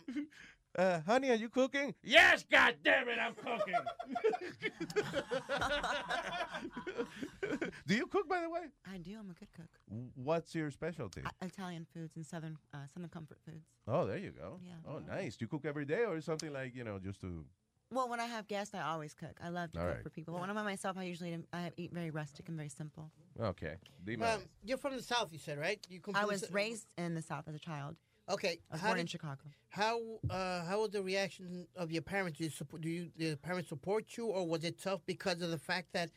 uh, 0.78 1.00
honey, 1.06 1.30
are 1.30 1.34
you 1.34 1.48
cooking? 1.48 1.94
Yes, 2.02 2.44
God 2.50 2.74
damn 2.84 3.08
it, 3.08 3.18
I'm 3.20 3.34
cooking. 3.34 3.74
Do 7.86 7.94
you 7.94 8.06
cook, 8.06 8.28
by 8.28 8.40
the 8.40 8.50
way? 8.50 8.60
I 8.90 8.98
do. 8.98 9.12
I'm 9.18 9.30
a 9.30 9.34
good 9.34 9.48
cook. 9.54 9.68
What's 10.14 10.54
your 10.54 10.70
specialty? 10.70 11.22
I- 11.24 11.44
Italian 11.44 11.86
foods 11.92 12.16
and 12.16 12.24
southern 12.24 12.56
uh, 12.72 12.78
southern 12.92 13.10
comfort 13.10 13.38
foods. 13.44 13.66
Oh, 13.86 14.06
there 14.06 14.16
you 14.18 14.30
go. 14.30 14.58
Yeah. 14.64 14.72
Oh, 14.88 14.98
nice. 15.06 15.36
Do 15.36 15.44
you 15.44 15.48
cook 15.48 15.64
every 15.64 15.84
day 15.84 16.04
or 16.04 16.20
something 16.20 16.52
like, 16.52 16.74
you 16.74 16.84
know, 16.84 16.98
just 16.98 17.20
to. 17.20 17.44
Well, 17.90 18.08
when 18.08 18.18
I 18.18 18.24
have 18.24 18.48
guests, 18.48 18.74
I 18.74 18.80
always 18.82 19.14
cook. 19.14 19.38
I 19.44 19.50
love 19.50 19.70
to 19.72 19.80
All 19.80 19.86
cook 19.86 19.94
right. 19.96 20.02
for 20.02 20.10
people. 20.10 20.34
But 20.34 20.40
when 20.40 20.50
I'm 20.50 20.56
by 20.56 20.62
myself, 20.64 20.96
I 20.98 21.04
usually 21.04 21.38
I 21.52 21.70
eat 21.76 21.92
very 21.92 22.10
rustic 22.10 22.48
and 22.48 22.56
very 22.56 22.70
simple. 22.70 23.10
Okay. 23.40 23.74
Dime. 24.04 24.22
Um, 24.22 24.40
you're 24.64 24.78
from 24.78 24.96
the 24.96 25.02
South, 25.02 25.32
you 25.32 25.38
said, 25.38 25.58
right? 25.58 25.78
You 25.90 26.00
come 26.00 26.16
I 26.16 26.20
from 26.20 26.30
was 26.30 26.40
Sou- 26.40 26.52
raised 26.52 26.86
in 26.96 27.14
the 27.14 27.22
South 27.22 27.46
as 27.46 27.54
a 27.54 27.58
child. 27.58 27.96
Okay, 28.30 28.60
I 28.70 28.74
was 28.74 28.80
how 28.80 28.88
born 28.88 29.00
in 29.00 29.06
Chicago. 29.06 29.42
How 29.68 30.00
uh, 30.30 30.64
how 30.64 30.80
was 30.82 30.90
the 30.90 31.02
reaction 31.02 31.66
of 31.76 31.90
your 31.90 32.02
parents? 32.02 32.38
Do 32.38 32.44
you 32.44 32.50
support? 32.50 32.82
Do 32.82 32.88
you 32.88 33.10
did 33.16 33.26
your 33.26 33.36
parents 33.36 33.68
support 33.68 34.16
you, 34.16 34.26
or 34.26 34.46
was 34.46 34.64
it 34.64 34.80
tough 34.80 35.00
because 35.04 35.42
of 35.42 35.50
the 35.50 35.58
fact 35.58 35.88
that 35.92 36.10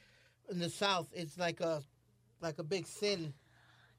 in 0.49 0.59
the 0.59 0.69
South 0.69 1.07
it's 1.13 1.37
like 1.37 1.59
a 1.59 1.81
like 2.41 2.59
a 2.59 2.63
big 2.63 2.87
sin? 2.87 3.33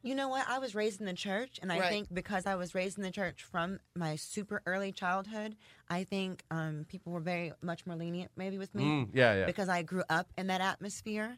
You 0.00 0.14
know 0.14 0.28
what? 0.28 0.46
I 0.48 0.60
was 0.60 0.76
raised 0.76 1.00
in 1.00 1.06
the 1.06 1.12
church, 1.12 1.58
and 1.60 1.72
I 1.72 1.80
Right. 1.80 1.88
think 1.88 2.14
because 2.14 2.46
I 2.46 2.54
was 2.54 2.72
raised 2.74 2.98
in 2.98 3.02
the 3.02 3.10
church 3.10 3.42
from 3.42 3.80
my 3.96 4.14
super 4.14 4.62
early 4.64 4.92
childhood, 4.92 5.56
I 5.90 6.04
think 6.04 6.44
um, 6.52 6.86
people 6.88 7.12
were 7.12 7.20
very 7.20 7.52
much 7.62 7.84
more 7.84 7.96
lenient 7.96 8.30
maybe 8.36 8.58
with 8.58 8.72
me. 8.76 8.84
Mm, 8.84 9.08
yeah, 9.12 9.34
yeah. 9.34 9.46
Because 9.46 9.68
I 9.68 9.82
grew 9.82 10.04
up 10.08 10.28
in 10.38 10.46
that 10.46 10.60
atmosphere. 10.60 11.36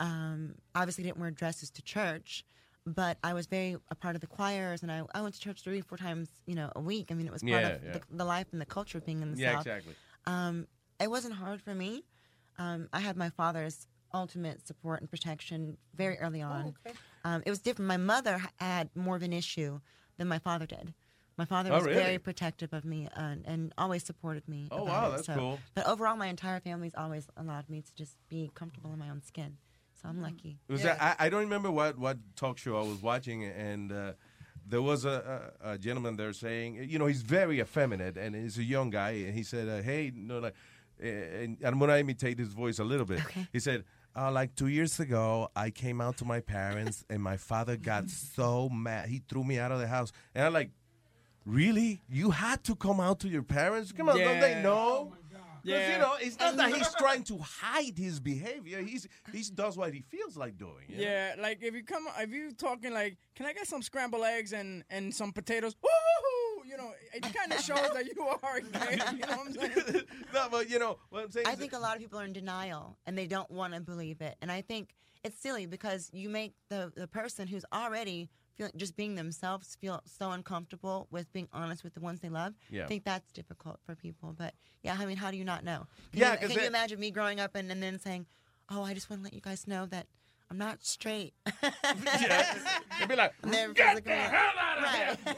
Um, 0.00 0.56
obviously, 0.74 1.04
didn't 1.04 1.18
wear 1.20 1.30
dresses 1.30 1.70
to 1.70 1.82
church, 1.82 2.44
but 2.94 3.18
I 3.22 3.32
was 3.34 3.46
very 3.46 3.76
a 3.90 3.94
part 3.94 4.14
of 4.14 4.20
the 4.20 4.26
choirs, 4.26 4.82
and 4.82 4.90
I, 4.90 5.02
I 5.14 5.20
went 5.22 5.34
to 5.34 5.40
church 5.40 5.62
three, 5.62 5.80
four 5.80 5.98
times, 5.98 6.28
you 6.46 6.54
know, 6.54 6.70
a 6.76 6.80
week. 6.80 7.08
I 7.10 7.14
mean, 7.14 7.26
it 7.26 7.32
was 7.32 7.42
part 7.42 7.50
Yeah, 7.62 7.68
of 7.68 7.84
yeah. 7.84 7.92
The, 7.92 8.00
the 8.10 8.24
life 8.24 8.46
and 8.52 8.60
the 8.60 8.66
culture 8.66 8.98
of 8.98 9.04
being 9.06 9.22
in 9.22 9.32
the 9.32 9.38
Yeah, 9.40 9.52
South. 9.52 9.66
exactly. 9.66 9.94
Um, 10.26 10.66
it 11.00 11.10
wasn't 11.10 11.34
hard 11.34 11.60
for 11.62 11.74
me. 11.74 12.04
Um, 12.58 12.88
I 12.92 13.00
had 13.00 13.16
my 13.16 13.30
father's 13.30 13.86
ultimate 14.12 14.66
support 14.66 15.00
and 15.00 15.10
protection 15.10 15.76
very 15.94 16.18
early 16.18 16.42
on. 16.42 16.74
um, 17.24 17.42
it 17.46 17.50
was 17.50 17.60
different. 17.60 17.88
My 17.88 17.96
mother 17.96 18.42
had 18.58 18.90
more 18.94 19.16
of 19.16 19.22
an 19.22 19.32
issue 19.32 19.80
than 20.18 20.28
my 20.28 20.38
father 20.38 20.66
did. 20.66 20.92
My 21.38 21.44
father 21.46 21.70
Oh, 21.72 21.76
was 21.76 21.84
really? 21.84 21.96
very 22.02 22.18
protective 22.18 22.72
of 22.74 22.84
me 22.84 23.08
uh, 23.16 23.36
and 23.46 23.72
always 23.78 24.04
supported 24.04 24.46
me. 24.46 24.68
Oh, 24.70 24.82
about 24.82 24.86
wow, 24.88 25.08
it. 25.08 25.10
that's 25.12 25.26
So- 25.26 25.34
cool. 25.36 25.58
But 25.74 25.86
overall, 25.86 26.16
my 26.16 26.26
entire 26.26 26.60
family's 26.60 26.94
always 26.94 27.28
allowed 27.36 27.70
me 27.70 27.80
to 27.82 27.94
just 27.94 28.16
be 28.28 28.50
comfortable 28.54 28.92
in 28.92 28.98
my 28.98 29.08
own 29.08 29.22
skin. 29.22 29.56
So 30.00 30.08
I'm 30.08 30.22
lucky. 30.22 30.58
It 30.68 30.72
was 30.72 30.84
I, 30.86 31.14
I 31.18 31.28
don't 31.28 31.40
remember 31.42 31.70
what, 31.70 31.98
what 31.98 32.16
talk 32.36 32.56
show 32.58 32.76
I 32.78 32.82
was 32.82 33.02
watching, 33.02 33.44
and 33.44 33.92
uh, 33.92 34.12
there 34.66 34.80
was 34.82 35.04
a, 35.04 35.52
a, 35.62 35.72
a 35.72 35.78
gentleman 35.78 36.16
there 36.16 36.32
saying, 36.32 36.86
you 36.88 36.98
know, 36.98 37.06
he's 37.06 37.22
very 37.22 37.60
effeminate, 37.60 38.16
and 38.16 38.34
he's 38.34 38.56
a 38.58 38.62
young 38.64 38.90
guy, 38.90 39.10
and 39.10 39.34
he 39.34 39.42
said, 39.42 39.68
uh, 39.68 39.82
hey, 39.82 40.10
no, 40.14 40.38
like, 40.38 40.54
uh, 41.02 41.06
and 41.06 41.58
I'm 41.62 41.78
going 41.78 41.90
to 41.90 41.98
imitate 41.98 42.38
his 42.38 42.52
voice 42.52 42.78
a 42.78 42.84
little 42.84 43.06
bit. 43.06 43.20
He 43.52 43.58
said, 43.58 43.84
uh, 44.16 44.30
like 44.32 44.54
two 44.54 44.68
years 44.68 44.98
ago, 45.00 45.48
I 45.54 45.70
came 45.70 46.00
out 46.00 46.16
to 46.18 46.24
my 46.24 46.40
parents, 46.40 47.04
and 47.10 47.22
my 47.22 47.36
father 47.36 47.76
got 47.76 48.08
so 48.08 48.68
mad. 48.70 49.08
He 49.08 49.22
threw 49.28 49.44
me 49.44 49.58
out 49.58 49.70
of 49.70 49.80
the 49.80 49.86
house. 49.86 50.12
And 50.34 50.44
I'm 50.46 50.52
like, 50.52 50.70
really? 51.46 52.00
You 52.08 52.30
had 52.30 52.64
to 52.64 52.74
come 52.74 53.00
out 53.00 53.20
to 53.20 53.28
your 53.28 53.42
parents? 53.42 53.92
Come 53.92 54.08
on, 54.08 54.18
don't 54.18 54.40
they 54.40 54.52
Yeah. 54.52 54.62
know? 54.62 55.12
Because, 55.62 55.80
Yeah. 55.80 55.92
you 55.92 55.98
know, 55.98 56.14
it's 56.20 56.38
not 56.38 56.56
that 56.56 56.74
he's 56.74 56.94
trying 56.98 57.22
to 57.24 57.38
hide 57.38 57.96
his 57.98 58.20
behavior. 58.20 58.80
He's 58.82 59.06
he 59.32 59.42
does 59.54 59.76
what 59.76 59.92
he 59.94 60.00
feels 60.02 60.36
like 60.36 60.56
doing. 60.58 60.84
you 60.88 60.96
know? 60.96 61.02
Yeah, 61.02 61.34
like 61.38 61.62
if 61.62 61.74
you 61.74 61.82
come, 61.84 62.06
if 62.18 62.30
you 62.30 62.52
talking 62.52 62.92
like, 62.92 63.16
can 63.34 63.46
I 63.46 63.52
get 63.52 63.66
some 63.66 63.82
scrambled 63.82 64.24
eggs 64.24 64.52
and 64.52 64.84
and 64.90 65.14
some 65.14 65.32
potatoes? 65.32 65.74
Woo! 65.82 66.64
You 66.66 66.76
know, 66.76 66.90
it 67.12 67.22
kind 67.34 67.52
of 67.52 67.60
shows 67.60 67.90
that 67.94 68.04
you 68.06 68.22
are 68.22 68.60
gay. 68.60 68.98
You 69.12 69.26
know 69.26 69.36
what 69.38 69.46
I'm 69.48 69.54
saying? 69.54 70.02
no, 70.34 70.48
but 70.50 70.70
you 70.70 70.78
know 70.78 70.98
what 71.08 71.24
I'm 71.24 71.30
saying. 71.30 71.46
I 71.46 71.54
think 71.56 71.72
a 71.72 71.78
lot 71.78 71.96
of 71.96 72.02
people 72.02 72.18
are 72.20 72.24
in 72.24 72.32
denial 72.32 72.96
and 73.06 73.18
they 73.18 73.26
don't 73.26 73.50
want 73.50 73.74
to 73.74 73.80
believe 73.80 74.20
it. 74.20 74.36
And 74.40 74.52
I 74.52 74.60
think 74.60 74.94
it's 75.24 75.38
silly 75.38 75.66
because 75.66 76.10
you 76.12 76.28
make 76.30 76.54
the, 76.68 76.92
the 76.94 77.08
person 77.08 77.48
who's 77.48 77.64
already 77.72 78.30
feeling 78.60 78.72
just 78.76 78.96
being 78.96 79.14
themselves 79.14 79.76
feel 79.80 80.02
so 80.04 80.30
uncomfortable 80.32 81.08
with 81.10 81.32
being 81.32 81.48
honest 81.52 81.82
with 81.82 81.94
the 81.94 82.00
ones 82.00 82.20
they 82.20 82.28
love. 82.28 82.54
Yeah. 82.70 82.84
I 82.84 82.86
think 82.86 83.04
that's 83.04 83.32
difficult 83.32 83.80
for 83.86 83.94
people. 83.94 84.34
But 84.36 84.54
yeah, 84.82 84.96
I 84.98 85.06
mean, 85.06 85.16
how 85.16 85.30
do 85.30 85.36
you 85.36 85.44
not 85.44 85.64
know? 85.64 85.86
Can 86.12 86.20
Yeah, 86.20 86.32
you, 86.32 86.48
can 86.48 86.60
you 86.60 86.66
imagine 86.66 87.00
me 87.00 87.10
growing 87.10 87.40
up 87.40 87.54
and, 87.54 87.70
and 87.70 87.82
then 87.82 87.98
saying, 87.98 88.26
oh, 88.70 88.82
I 88.82 88.92
just 88.92 89.08
want 89.08 89.20
to 89.20 89.24
let 89.24 89.32
you 89.32 89.40
guys 89.40 89.66
know 89.66 89.86
that 89.86 90.06
I'm 90.50 90.58
not 90.58 90.84
straight. 90.84 91.32
yeah. 91.62 92.58
They'd 92.98 93.08
be 93.08 93.16
like, 93.16 93.32
Never 93.46 93.72
get 93.72 94.04
the 94.04 94.10
hell 94.10 94.52
out 94.58 94.84
of 94.84 95.24
here! 95.24 95.36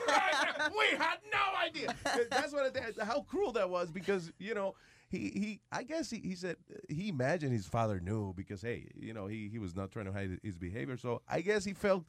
we 0.79 0.97
had 0.97 1.19
no 1.31 1.61
idea. 1.63 1.95
That's 2.31 2.53
what. 2.53 2.75
It, 2.75 2.97
how 3.03 3.21
cruel 3.21 3.53
that 3.53 3.69
was 3.69 3.91
because 3.91 4.33
you 4.39 4.55
know 4.55 4.75
he 5.11 5.19
he. 5.19 5.61
I 5.71 5.83
guess 5.83 6.09
he, 6.09 6.19
he 6.21 6.35
said 6.35 6.57
he 6.89 7.11
imagined 7.11 7.53
his 7.53 7.67
father 7.67 8.01
knew 8.01 8.33
because 8.35 8.63
hey 8.63 8.87
you 8.99 9.13
know 9.13 9.27
he 9.27 9.51
he 9.53 9.59
was 9.59 9.77
not 9.77 9.91
trying 9.91 10.07
to 10.07 10.13
hide 10.13 10.39
his 10.43 10.57
behavior. 10.57 10.97
So 10.97 11.21
I 11.29 11.43
guess 11.43 11.63
he 11.63 11.75
felt 11.75 12.07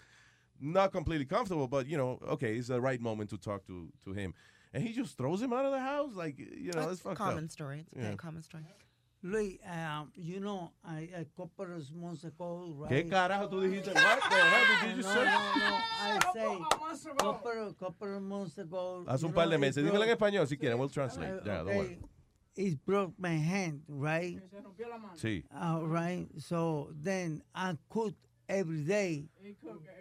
not 0.64 0.91
completely 0.91 1.26
comfortable, 1.26 1.68
but 1.68 1.88
you 1.88 1.98
know 1.98 2.19
okay, 2.30 2.56
it's 2.56 2.69
the 2.69 2.80
right 2.81 2.99
moment 3.02 3.30
to 3.31 3.38
talk 3.38 3.65
to 3.68 3.90
to 4.06 4.14
him. 4.14 4.34
And 4.73 4.81
he 4.84 4.91
just 4.94 5.18
throws 5.18 5.40
him 5.41 5.53
out 5.53 5.65
of 5.65 5.72
the 5.72 5.80
house, 5.80 6.15
like 6.15 6.40
you 6.40 6.72
know, 6.73 6.81
That's 6.88 6.94
it's 6.94 7.06
a 7.06 7.14
common 7.15 7.45
up. 7.45 7.52
story. 7.52 7.85
It's 7.91 7.95
a 7.95 7.99
Yeah. 7.99 8.03
very 8.06 8.18
common 8.18 8.41
story. 8.41 8.64
Luis, 9.26 9.57
um, 9.72 10.11
you 10.15 10.40
know, 10.41 10.72
I, 10.84 11.07
a 11.15 11.26
couple 11.38 11.73
of 11.73 11.91
months 11.95 12.26
ago, 12.26 12.73
right? 12.77 12.91
¿Qué 12.91 13.10
carajo 13.10 13.48
tú 13.49 13.61
dijiste? 13.61 13.94
What 13.94 14.19
the 14.30 14.35
hell 14.35 14.88
did 14.88 14.98
you 14.98 15.03
no, 15.03 15.14
say? 15.14 15.26
No, 15.26 15.31
no, 15.60 15.80
I 16.02 16.19
say, 16.34 16.57
couple, 17.19 17.73
couple 17.80 18.15
of 18.18 18.22
months 18.22 18.57
ago. 18.57 19.06
Hace 19.07 19.23
un 19.23 19.31
par 19.31 19.48
de 19.48 19.57
meses. 19.57 19.84
Dímelo 19.85 20.02
en 20.03 20.10
broke- 20.10 20.18
español 20.18 20.48
si 20.48 20.57
quieren. 20.57 20.77
We'll 20.77 20.90
translate. 20.90 21.30
Uh, 21.31 21.40
Yeah, 21.45 21.57
don't 21.60 21.68
okay, 21.69 21.77
worry. 21.77 21.99
It 22.56 22.85
broke 22.85 23.14
my 23.18 23.38
hand, 23.38 23.84
right? 23.88 24.40
Sí. 25.15 25.44
All 25.56 25.88
right. 25.88 26.27
So 26.40 26.90
then 27.02 27.41
I 27.56 27.77
cook 27.90 28.15
every 28.47 28.83
day. 28.83 29.29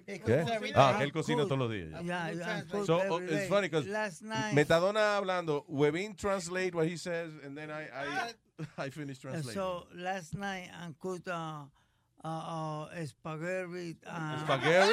¿Qué? 0.07 0.45
Ah, 0.75 0.97
que 0.99 1.05
él 1.05 1.13
cocina 1.13 1.45
todos 1.45 1.59
los 1.59 1.71
días. 1.71 2.03
Yeah, 2.05 2.63
cook 2.71 2.87
So 2.87 3.01
oh, 3.09 3.19
it's 3.19 3.49
funny 3.49 3.69
because 3.69 3.87
last 3.87 4.23
night. 4.23 4.55
Metadona 4.55 5.17
hablando, 5.17 5.65
Webin 5.69 6.17
translate 6.17 6.75
what 6.75 6.87
he 6.89 6.97
says, 6.97 7.33
and 7.45 7.57
then 7.57 7.71
I 7.71 7.89
I, 7.89 8.33
I 8.87 8.91
finish 8.91 9.19
translating. 9.19 9.53
So 9.53 9.87
last 9.95 10.35
night 10.35 10.71
I 10.73 10.93
cooked 10.99 11.29
uh, 11.29 11.65
uh, 12.25 12.29
uh, 12.29 13.07
spaghetti. 13.07 13.97
Uh, 14.07 14.39
Spaghetti. 14.45 14.93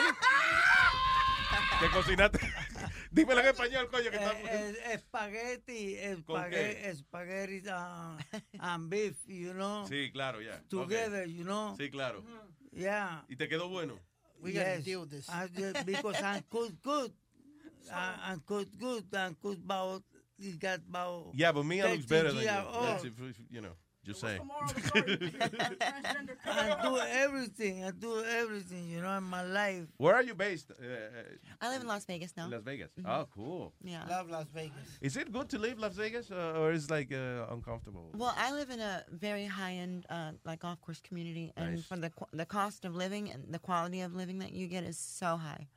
¿Qué 1.80 1.89
cocinaste? 1.91 2.39
Dímelo 3.11 3.39
en 3.39 3.47
español, 3.47 3.88
coño, 3.89 4.11
que 4.11 4.17
está... 4.17 4.34
Eh, 4.34 4.76
eh, 4.85 4.97
spaghetti, 4.99 5.97
¿Con 6.26 6.38
spaghetti, 6.38 6.97
spaghetti 6.97 7.69
uh, 7.69 8.17
and 8.59 8.89
beef, 8.89 9.15
you 9.27 9.53
know. 9.53 9.85
Sí, 9.88 10.11
claro, 10.11 10.41
ya. 10.41 10.61
Together, 10.69 11.23
Okay. 11.23 11.34
you 11.34 11.43
know. 11.43 11.76
Sí, 11.77 11.89
claro. 11.89 12.23
Yeah. 12.74 13.22
¿Y 13.30 13.36
te 13.36 13.48
quedó 13.48 13.70
bueno? 13.70 14.00
We 14.41 14.52
gotta 14.54 14.76
Yes, 14.78 14.86
deal 14.86 15.02
with 15.02 15.10
this. 15.12 15.30
I 15.30 15.48
did- 15.48 15.86
because 15.86 16.16
I 16.24 16.41
cook 16.50 16.72
good. 16.84 17.12
I, 17.91 18.34
I 18.34 18.36
cook 18.46 18.68
good. 18.80 19.04
I 19.14 19.32
cook 19.41 19.58
about. 19.64 20.04
It 20.41 20.58
got 20.60 20.80
about. 20.90 21.32
Yeah, 21.34 21.52
but 21.52 21.64
Mia 21.66 21.88
looks 21.90 22.06
30 22.06 22.08
better 22.08 22.28
than 22.30 22.38
you. 22.38 22.41
years 22.44 22.66
That's 22.72 23.04
old. 23.04 23.06
if, 23.06 23.22
if, 23.32 23.36
you 23.52 23.62
know, 23.62 23.74
just 24.05 24.21
saying. 24.21 24.41
I 26.45 26.77
do 26.81 26.97
everything. 26.97 27.84
I 27.84 27.91
do 27.91 28.23
everything, 28.23 28.89
you 28.89 29.01
know, 29.01 29.17
in 29.17 29.23
my 29.23 29.43
life. 29.43 29.85
Where 29.97 30.15
are 30.15 30.23
you 30.23 30.35
based? 30.35 30.71
Uh, 30.71 30.84
I 31.61 31.69
live 31.69 31.81
in 31.81 31.88
Las 31.88 32.05
Vegas 32.05 32.34
now. 32.38 32.47
Las 32.49 32.63
Vegas. 32.63 32.91
Mhm. 32.99 33.05
Oh, 33.09 33.27
cool. 33.34 33.73
Yeah. 33.84 34.05
Love 34.09 34.30
Las 34.30 34.47
Vegas. 34.53 34.97
Is 35.01 35.17
it 35.17 35.31
good 35.31 35.49
to 35.49 35.57
live 35.57 35.80
Las 35.80 35.95
Vegas, 35.95 36.31
uh, 36.31 36.53
or 36.59 36.71
is 36.71 36.85
it 36.85 36.91
like 36.91 37.11
uh, 37.11 37.45
uncomfortable? 37.51 38.09
Well, 38.15 38.34
I 38.38 38.51
live 38.53 38.69
in 38.69 38.80
a 38.80 39.03
very 39.11 39.45
high-end, 39.45 40.05
uh, 40.09 40.31
like 40.45 40.59
golf 40.61 40.80
course 40.81 41.01
community, 41.01 41.51
and 41.57 41.76
Nice. 41.76 41.85
for 41.85 41.97
the 41.97 42.09
qu- 42.09 42.31
the 42.34 42.45
cost 42.45 42.85
of 42.85 42.95
living 42.95 43.30
and 43.31 43.53
the 43.53 43.59
quality 43.59 44.01
of 44.01 44.13
living 44.15 44.39
that 44.39 44.53
you 44.53 44.67
get 44.67 44.84
is 44.84 44.97
so 44.97 45.38
high. 45.38 45.67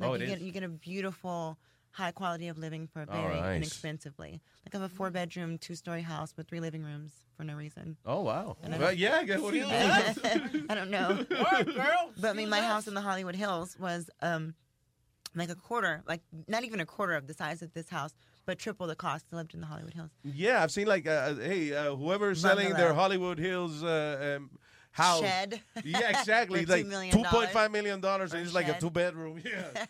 Oh, 0.00 0.10
Like 0.10 0.20
it 0.20 0.28
you 0.28 0.32
is? 0.32 0.38
get 0.38 0.40
you 0.46 0.52
get 0.52 0.62
a 0.62 0.68
beautiful 0.68 1.58
high 1.92 2.12
quality 2.12 2.48
of 2.48 2.58
living 2.58 2.86
for 2.86 3.02
Oh, 3.08 3.12
very 3.12 3.40
nice. 3.40 3.56
inexpensively. 3.56 4.40
Like 4.64 4.74
I 4.74 4.78
have 4.78 4.90
a 4.90 4.94
four 4.94 5.10
bedroom, 5.10 5.58
two 5.58 5.74
story 5.74 6.02
house 6.02 6.34
with 6.36 6.48
three 6.48 6.60
living 6.60 6.82
rooms 6.84 7.12
for 7.36 7.44
no 7.44 7.54
reason. 7.54 7.96
Oh 8.06 8.22
wow. 8.22 8.56
And 8.62 8.78
Well, 8.78 8.92
yeah, 8.92 9.16
I 9.16 9.24
guess 9.24 9.40
what 9.40 9.52
do 9.52 9.58
you 9.58 9.66
I 10.68 10.74
don't 10.74 10.90
know. 10.90 11.24
Work, 11.30 11.74
girl. 11.74 12.12
But 12.20 12.30
I 12.30 12.32
mean, 12.34 12.48
my 12.48 12.60
house 12.60 12.86
in 12.86 12.94
the 12.94 13.00
Hollywood 13.00 13.34
Hills 13.36 13.76
was 13.78 14.10
um, 14.22 14.54
like 15.34 15.50
a 15.50 15.54
quarter, 15.54 16.02
like 16.06 16.22
not 16.46 16.64
even 16.64 16.80
a 16.80 16.86
quarter 16.86 17.14
of 17.14 17.26
the 17.26 17.34
size 17.34 17.62
of 17.62 17.72
this 17.72 17.88
house, 17.88 18.14
but 18.46 18.58
triple 18.58 18.86
the 18.86 18.96
cost. 18.96 19.26
I 19.32 19.36
lived 19.36 19.54
in 19.54 19.60
the 19.60 19.66
Hollywood 19.66 19.94
Hills. 19.94 20.10
Yeah, 20.22 20.62
I've 20.62 20.70
seen 20.70 20.86
like, 20.86 21.06
uh, 21.06 21.34
hey, 21.34 21.74
uh, 21.74 21.94
whoever's 21.96 22.40
selling 22.40 22.74
their 22.74 22.94
Hollywood 22.94 23.38
Hills 23.38 23.82
uh, 23.82 24.36
um, 24.38 24.50
house. 24.90 25.20
Shed. 25.20 25.60
Yeah, 25.84 26.10
exactly. 26.18 26.64
For 26.66 26.72
$2 26.72 26.76
like 26.76 26.86
million 26.86 27.16
two 27.16 27.24
point 27.24 27.50
five 27.50 27.70
million 27.70 28.00
dollars, 28.00 28.32
and 28.32 28.40
for 28.40 28.44
a 28.44 28.44
it's 28.44 28.54
like 28.54 28.68
a 28.68 28.80
two 28.80 28.90
bedroom. 28.90 29.40
Yeah. 29.44 29.86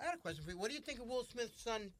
I 0.00 0.04
got 0.04 0.14
a 0.14 0.18
question 0.18 0.44
for 0.44 0.50
you. 0.50 0.58
What 0.58 0.68
do 0.68 0.74
you 0.74 0.80
think 0.80 1.00
of 1.00 1.06
Will 1.06 1.24
Smith's 1.24 1.62
son 1.62 1.90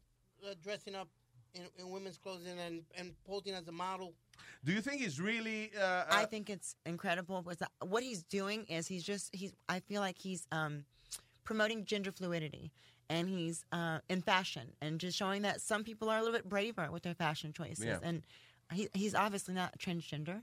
uh, 0.44 0.54
dressing 0.62 0.94
up 0.94 1.08
in, 1.54 1.62
in 1.78 1.90
women's 1.90 2.18
clothing 2.18 2.58
and, 2.58 2.82
and 2.96 3.12
posing 3.26 3.54
as 3.54 3.66
a 3.68 3.72
model? 3.72 4.14
Do 4.64 4.72
you 4.72 4.80
think 4.80 5.02
he's 5.02 5.20
really? 5.20 5.72
Uh, 5.80 6.04
I 6.10 6.24
think 6.24 6.50
it's 6.50 6.76
incredible. 6.86 7.42
Was 7.42 7.56
that, 7.58 7.70
what 7.82 8.02
he's 8.02 8.22
doing 8.24 8.64
is 8.68 8.86
he's 8.86 9.04
just 9.04 9.34
he's. 9.34 9.52
I 9.68 9.80
feel 9.80 10.00
like 10.00 10.18
he's 10.18 10.46
um, 10.52 10.84
promoting 11.44 11.84
gender 11.84 12.12
fluidity, 12.12 12.70
and 13.08 13.28
he's 13.28 13.64
uh, 13.72 13.98
in 14.08 14.20
fashion 14.22 14.72
and 14.80 15.00
just 15.00 15.16
showing 15.16 15.42
that 15.42 15.60
some 15.60 15.84
people 15.84 16.08
are 16.08 16.18
a 16.18 16.22
little 16.22 16.36
bit 16.36 16.48
braver 16.48 16.88
with 16.90 17.02
their 17.02 17.14
fashion 17.14 17.52
choices. 17.52 17.84
Yeah. 17.84 17.98
And 18.02 18.22
he, 18.72 18.88
he's 18.92 19.14
obviously 19.14 19.54
not 19.54 19.78
transgender. 19.78 20.42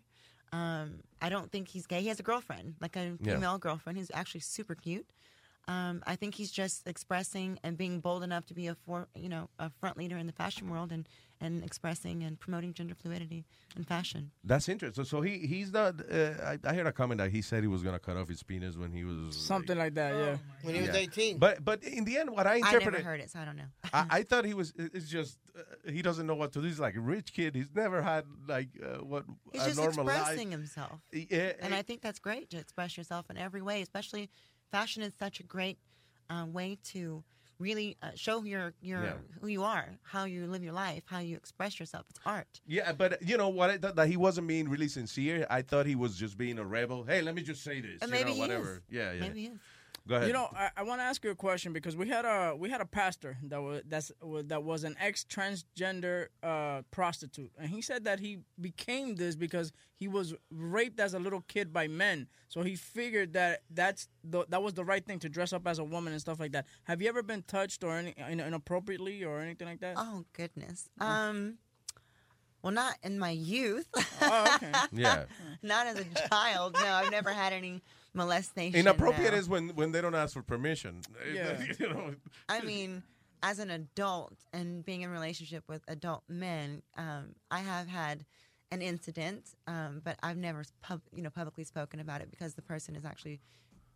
Um, 0.52 1.02
I 1.22 1.30
don't 1.30 1.52
think 1.52 1.68
he's 1.68 1.86
gay. 1.86 2.02
He 2.02 2.07
has 2.07 2.19
a 2.19 2.23
girlfriend, 2.23 2.76
like 2.80 2.95
a 2.95 3.18
Yeah. 3.22 3.36
female 3.36 3.57
girlfriend, 3.57 3.98
who's 3.98 4.11
actually 4.14 4.41
super 4.41 4.76
cute. 4.76 5.06
Um, 5.67 6.03
I 6.05 6.15
think 6.15 6.35
he's 6.35 6.51
just 6.51 6.87
expressing 6.87 7.59
and 7.63 7.75
being 7.77 7.99
bold 7.99 8.21
enough 8.23 8.45
to 8.47 8.53
be 8.53 8.67
a 8.67 8.75
for 8.75 9.07
you 9.15 9.29
know 9.29 9.49
a 9.57 9.71
front 9.79 9.97
leader 9.97 10.17
in 10.17 10.27
the 10.27 10.33
fashion 10.33 10.69
world 10.69 10.91
and 10.91 11.07
and 11.41 11.63
expressing 11.65 12.23
and 12.23 12.39
promoting 12.39 12.73
gender 12.73 12.95
fluidity 12.95 13.43
in 13.75 13.83
fashion. 13.83 14.31
That's 14.43 14.69
interesting. 14.69 15.03
So, 15.03 15.17
so 15.17 15.21
he 15.21 15.39
he's 15.39 15.73
not. 15.73 15.95
Uh, 16.09 16.31
I, 16.43 16.59
I 16.63 16.73
heard 16.75 16.85
a 16.87 16.91
comment 16.91 17.17
that 17.17 17.31
he 17.31 17.41
said 17.41 17.63
he 17.63 17.67
was 17.67 17.81
gonna 17.81 17.99
cut 17.99 18.15
off 18.15 18.29
his 18.29 18.43
penis 18.43 18.77
when 18.77 18.91
he 18.91 19.03
was 19.03 19.35
Something 19.35 19.77
like 19.77 19.95
that, 19.95 20.13
yeah. 20.15 20.37
When 20.61 20.75
he 20.75 20.81
was 20.81 20.89
Yeah. 20.91 20.95
18. 20.97 21.39
But 21.39 21.65
but 21.65 21.83
in 21.83 22.05
the 22.05 22.17
end, 22.17 22.29
what 22.29 22.45
I 22.47 22.53
I 22.53 22.55
interpreted, 22.57 22.93
never 22.93 23.03
heard 23.03 23.19
it, 23.21 23.31
so 23.31 23.39
I 23.39 23.45
don't 23.45 23.57
know. 23.57 23.69
I, 23.91 24.05
I 24.09 24.23
thought 24.29 24.45
he 24.45 24.53
was. 24.53 24.71
It's 24.77 25.09
just 25.09 25.39
uh, 25.57 25.91
he 25.91 26.01
doesn't 26.03 26.27
know 26.27 26.35
what 26.35 26.53
to 26.53 26.61
do. 26.61 26.67
He's 26.67 26.79
like 26.79 26.95
a 26.95 27.01
rich 27.01 27.33
kid. 27.33 27.55
He's 27.55 27.73
never 27.75 28.01
had 28.03 28.25
like 28.47 28.69
uh, 28.81 29.03
what 29.03 29.25
He's 29.51 29.63
a 29.63 29.65
just 29.65 29.77
normal 29.77 30.07
expressing 30.07 30.49
life. 30.51 30.59
himself. 30.59 30.99
Yeah, 31.11 31.53
and 31.59 31.73
I 31.73 31.81
think 31.81 32.01
that's 32.01 32.19
great 32.19 32.51
to 32.51 32.57
express 32.57 32.97
yourself 32.97 33.29
in 33.31 33.37
every 33.37 33.61
way, 33.63 33.81
especially 33.81 34.29
fashion 34.71 35.03
is 35.03 35.13
such 35.17 35.39
a 35.39 35.43
great 35.43 35.77
uh, 36.29 36.45
way 36.47 36.77
to 36.91 37.23
really 37.59 37.95
uh, 38.01 38.09
show 38.15 38.43
your 38.43 38.73
your 38.81 39.03
Yeah. 39.03 39.13
who 39.39 39.47
you 39.47 39.63
are, 39.63 39.87
how 40.03 40.25
you 40.25 40.45
live 40.47 40.63
your 40.63 40.73
life, 40.73 41.03
how 41.05 41.19
you 41.19 41.37
express 41.37 41.79
yourself. 41.79 42.05
It's 42.09 42.19
art. 42.25 42.59
Yeah, 42.67 42.91
but 42.91 43.21
you 43.21 43.37
know 43.37 43.49
what? 43.49 43.69
I 43.69 43.77
thought 43.77 43.95
that 43.95 44.07
he 44.07 44.17
wasn't 44.17 44.47
being 44.47 44.67
really 44.67 44.87
sincere. 44.89 45.47
I 45.49 45.61
thought 45.61 45.85
he 45.85 45.95
was 45.95 46.17
just 46.17 46.37
being 46.37 46.59
a 46.59 46.65
rebel. 46.65 47.03
Hey, 47.05 47.21
let 47.21 47.33
me 47.35 47.41
just 47.43 47.63
say 47.63 47.79
this. 47.79 48.01
And 48.01 48.11
you 48.11 48.17
maybe 48.17 48.33
know, 48.33 48.39
whatever. 48.39 48.75
is. 48.75 48.81
Yeah, 48.89 49.13
yeah. 49.13 49.19
Maybe 49.21 49.39
he 49.41 49.47
is. 49.47 49.59
Go 50.07 50.15
ahead. 50.15 50.27
You 50.27 50.34
know, 50.34 50.48
I, 50.56 50.69
I 50.77 50.84
want 50.84 50.99
to 51.02 51.03
ask 51.03 51.23
you 51.23 51.32
a 51.32 51.36
question 51.36 51.73
because 51.73 51.95
we 51.95 52.07
had 52.07 52.26
a 52.26 52.56
we 52.56 52.69
had 52.69 52.80
a 52.80 52.86
pastor 52.86 53.38
that 53.44 53.61
was 53.61 53.82
that's 53.88 54.11
that 54.45 54.64
was 54.64 54.84
an 54.84 54.95
ex 54.99 55.26
transgender 55.27 56.27
uh, 56.44 56.84
prostitute, 56.91 57.52
and 57.60 57.69
he 57.69 57.82
said 57.82 58.03
that 58.03 58.19
he 58.19 58.40
became 58.61 59.15
this 59.15 59.36
because 59.36 59.72
he 59.95 60.07
was 60.07 60.36
raped 60.52 60.99
as 60.99 61.15
a 61.15 61.19
little 61.19 61.41
kid 61.48 61.73
by 61.73 61.88
men. 61.88 62.27
So 62.49 62.61
he 62.61 62.76
figured 62.76 63.34
that 63.34 63.64
that's 63.72 64.07
the, 64.23 64.45
that 64.49 64.61
was 64.61 64.76
the 64.76 64.84
right 64.86 65.03
thing 65.03 65.18
to 65.19 65.30
dress 65.30 65.53
up 65.53 65.65
as 65.65 65.80
a 65.80 65.84
woman 65.84 66.14
and 66.14 66.22
stuff 66.22 66.40
like 66.40 66.52
that. 66.52 66.65
Have 66.84 67.02
you 67.02 67.10
ever 67.10 67.23
been 67.23 67.41
touched 67.44 67.84
or 67.84 67.98
any 67.98 68.14
in- 68.30 68.40
inappropriately 68.40 69.23
or 69.23 69.40
anything 69.40 69.68
like 69.68 69.80
that? 69.80 69.95
Oh 69.98 70.23
goodness. 70.34 70.88
Um. 70.99 71.57
Well, 72.61 72.73
not 72.73 72.95
in 73.03 73.19
my 73.19 73.30
youth. 73.30 73.88
Oh, 74.22 74.56
okay. 74.56 74.72
Yeah. 74.91 75.26
not 75.61 75.86
as 75.86 75.99
a 75.99 76.27
child. 76.30 76.73
No, 76.73 76.86
I've 76.94 77.11
never 77.11 77.32
had 77.32 77.53
any 77.53 77.84
molestation. 78.15 78.79
Inappropriate 78.79 79.33
no. 79.33 79.37
is 79.37 79.49
when 79.49 79.69
when 79.69 79.91
they 79.91 80.01
don't 80.01 80.15
ask 80.15 80.33
for 80.33 80.41
permission. 80.41 81.01
Yeah. 81.33 81.59
you 81.79 81.89
know. 81.89 82.15
I 82.47 82.61
mean, 82.61 83.03
as 83.43 83.59
an 83.59 83.71
adult 83.71 84.33
and 84.53 84.85
being 84.85 85.01
in 85.01 85.09
a 85.09 85.13
relationship 85.13 85.63
with 85.67 85.81
adult 85.87 86.23
men, 86.27 86.81
um, 86.97 87.35
I 87.51 87.59
have 87.59 87.87
had 87.87 88.25
an 88.71 88.81
incident, 88.81 89.55
um, 89.67 90.01
but 90.03 90.17
I've 90.23 90.37
never 90.37 90.63
pub- 90.81 91.01
you 91.13 91.21
know 91.21 91.29
publicly 91.29 91.63
spoken 91.63 91.99
about 91.99 92.21
it 92.21 92.29
because 92.29 92.53
the 92.55 92.61
person 92.61 92.95
is 92.95 93.05
actually 93.05 93.39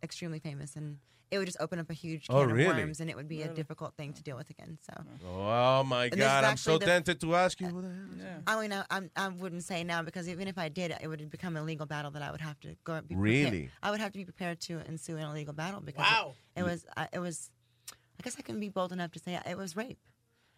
extremely 0.02 0.38
famous, 0.38 0.76
and 0.76 0.98
it 1.30 1.38
would 1.38 1.46
just 1.46 1.58
open 1.60 1.78
up 1.78 1.88
a 1.90 1.92
huge 1.94 2.26
oh, 2.28 2.40
can 2.46 2.50
Oh, 2.58 2.60
of 2.60 2.76
worms, 2.76 2.98
and 3.00 3.08
it 3.08 3.14
would 3.16 3.28
be 3.28 3.42
a 3.42 3.48
difficult 3.54 3.94
thing 3.96 4.12
to 4.14 4.22
deal 4.22 4.36
with 4.36 4.50
again. 4.50 4.78
So. 4.82 4.92
Oh 5.26 5.84
my 5.84 6.04
And 6.06 6.16
God! 6.16 6.44
I'm 6.44 6.56
so 6.56 6.76
the- 6.78 6.86
tempted 6.86 7.20
to 7.20 7.34
ask 7.36 7.60
you. 7.60 7.68
Uh, 7.68 7.70
Who 7.70 7.82
the 7.82 7.88
hell? 7.88 8.42
I 8.46 8.60
mean, 8.60 8.72
I, 8.72 8.84
I'm, 8.90 9.10
I 9.14 9.28
wouldn't 9.28 9.62
say 9.62 9.84
now 9.84 10.02
because 10.02 10.28
even 10.28 10.48
if 10.48 10.58
I 10.58 10.68
did, 10.68 10.92
it 11.00 11.06
would 11.06 11.30
become 11.30 11.56
a 11.56 11.62
legal 11.62 11.86
battle 11.86 12.10
that 12.12 12.22
I 12.22 12.30
would 12.32 12.40
have 12.40 12.58
to 12.60 12.74
go. 12.84 13.00
Be 13.02 13.14
Really? 13.14 13.44
Prepared. 13.50 13.70
I 13.82 13.90
would 13.92 14.00
have 14.00 14.12
to 14.12 14.18
be 14.18 14.24
prepared 14.24 14.60
to 14.62 14.80
ensue 14.88 15.16
in 15.16 15.22
a 15.24 15.32
legal 15.32 15.54
battle 15.54 15.80
because 15.80 16.00
Wow. 16.10 16.34
it, 16.56 16.60
it 16.60 16.62
was. 16.64 16.84
I 16.96 17.08
it 17.12 17.18
was. 17.20 17.50
I 17.92 18.22
guess 18.22 18.36
I 18.38 18.42
can 18.42 18.60
be 18.60 18.68
bold 18.68 18.92
enough 18.92 19.12
to 19.12 19.18
say 19.18 19.40
it 19.46 19.56
was 19.56 19.76
rape. 19.76 19.98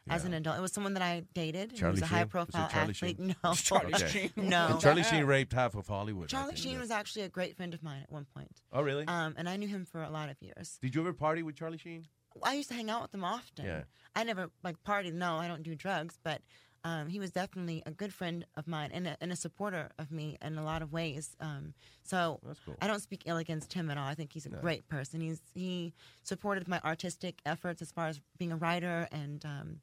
As 0.08 0.24
an 0.24 0.34
adult, 0.34 0.58
it 0.58 0.60
was 0.60 0.72
someone 0.72 0.94
that 0.94 1.02
I 1.02 1.22
dated. 1.32 1.76
Charlie 1.76 2.00
was 2.00 2.02
a 2.02 2.06
Sheen? 2.06 2.28
Was 2.34 2.48
it 2.48 2.52
Charlie 2.52 2.72
athlete. 2.74 2.96
Sheen? 2.96 3.36
No, 3.44 3.54
Charlie 3.54 4.08
Sheen. 4.08 4.30
no. 4.36 4.66
And 4.70 4.80
Charlie 4.80 5.02
Sheen 5.04 5.24
raped 5.24 5.52
half 5.52 5.74
of 5.74 5.86
Hollywood. 5.86 6.24
I 6.24 6.26
Charlie 6.26 6.54
think, 6.54 6.58
Sheen 6.58 6.80
was 6.80 6.90
actually 6.90 7.22
a 7.22 7.28
great 7.28 7.56
friend 7.56 7.72
of 7.72 7.82
mine 7.82 8.02
at 8.02 8.10
one 8.10 8.26
point. 8.34 8.50
Oh, 8.72 8.82
really? 8.82 9.06
Um, 9.06 9.34
and 9.36 9.48
I 9.48 9.56
knew 9.56 9.68
him 9.68 9.84
for 9.84 10.02
a 10.02 10.10
lot 10.10 10.28
of 10.28 10.36
years. 10.40 10.78
Did 10.82 10.94
you 10.94 11.02
ever 11.02 11.12
party 11.12 11.42
with 11.42 11.54
Charlie 11.54 11.78
Sheen? 11.78 12.06
I 12.42 12.54
used 12.54 12.68
to 12.70 12.74
hang 12.74 12.90
out 12.90 13.02
with 13.02 13.14
him 13.14 13.24
often. 13.24 13.64
Yeah. 13.64 13.82
I 14.16 14.24
never 14.24 14.50
like 14.64 14.76
partied. 14.84 15.12
No, 15.12 15.36
I 15.36 15.48
don't 15.48 15.62
do 15.62 15.74
drugs, 15.74 16.18
but 16.22 16.40
um, 16.84 17.08
he 17.08 17.18
was 17.20 17.30
definitely 17.30 17.82
a 17.86 17.90
good 17.90 18.12
friend 18.12 18.44
of 18.56 18.66
mine 18.66 18.90
and 18.92 19.06
a, 19.06 19.16
and 19.20 19.30
a 19.32 19.36
supporter 19.36 19.90
of 19.98 20.10
me 20.10 20.36
in 20.42 20.58
a 20.58 20.64
lot 20.64 20.82
of 20.82 20.92
ways. 20.92 21.36
Um, 21.40 21.74
so 22.02 22.40
cool. 22.64 22.76
I 22.82 22.86
don't 22.88 23.00
speak 23.00 23.22
ill 23.26 23.36
against 23.36 23.72
him 23.72 23.90
at 23.90 23.96
all. 23.98 24.06
I 24.06 24.14
think 24.14 24.32
he's 24.32 24.46
a 24.46 24.50
No. 24.50 24.58
great 24.58 24.88
person. 24.88 25.20
He's 25.20 25.40
he 25.54 25.92
supported 26.24 26.66
my 26.68 26.80
artistic 26.84 27.40
efforts 27.46 27.82
as 27.82 27.92
far 27.92 28.08
as 28.08 28.20
being 28.38 28.52
a 28.52 28.56
writer 28.56 29.08
and 29.12 29.44
um, 29.44 29.80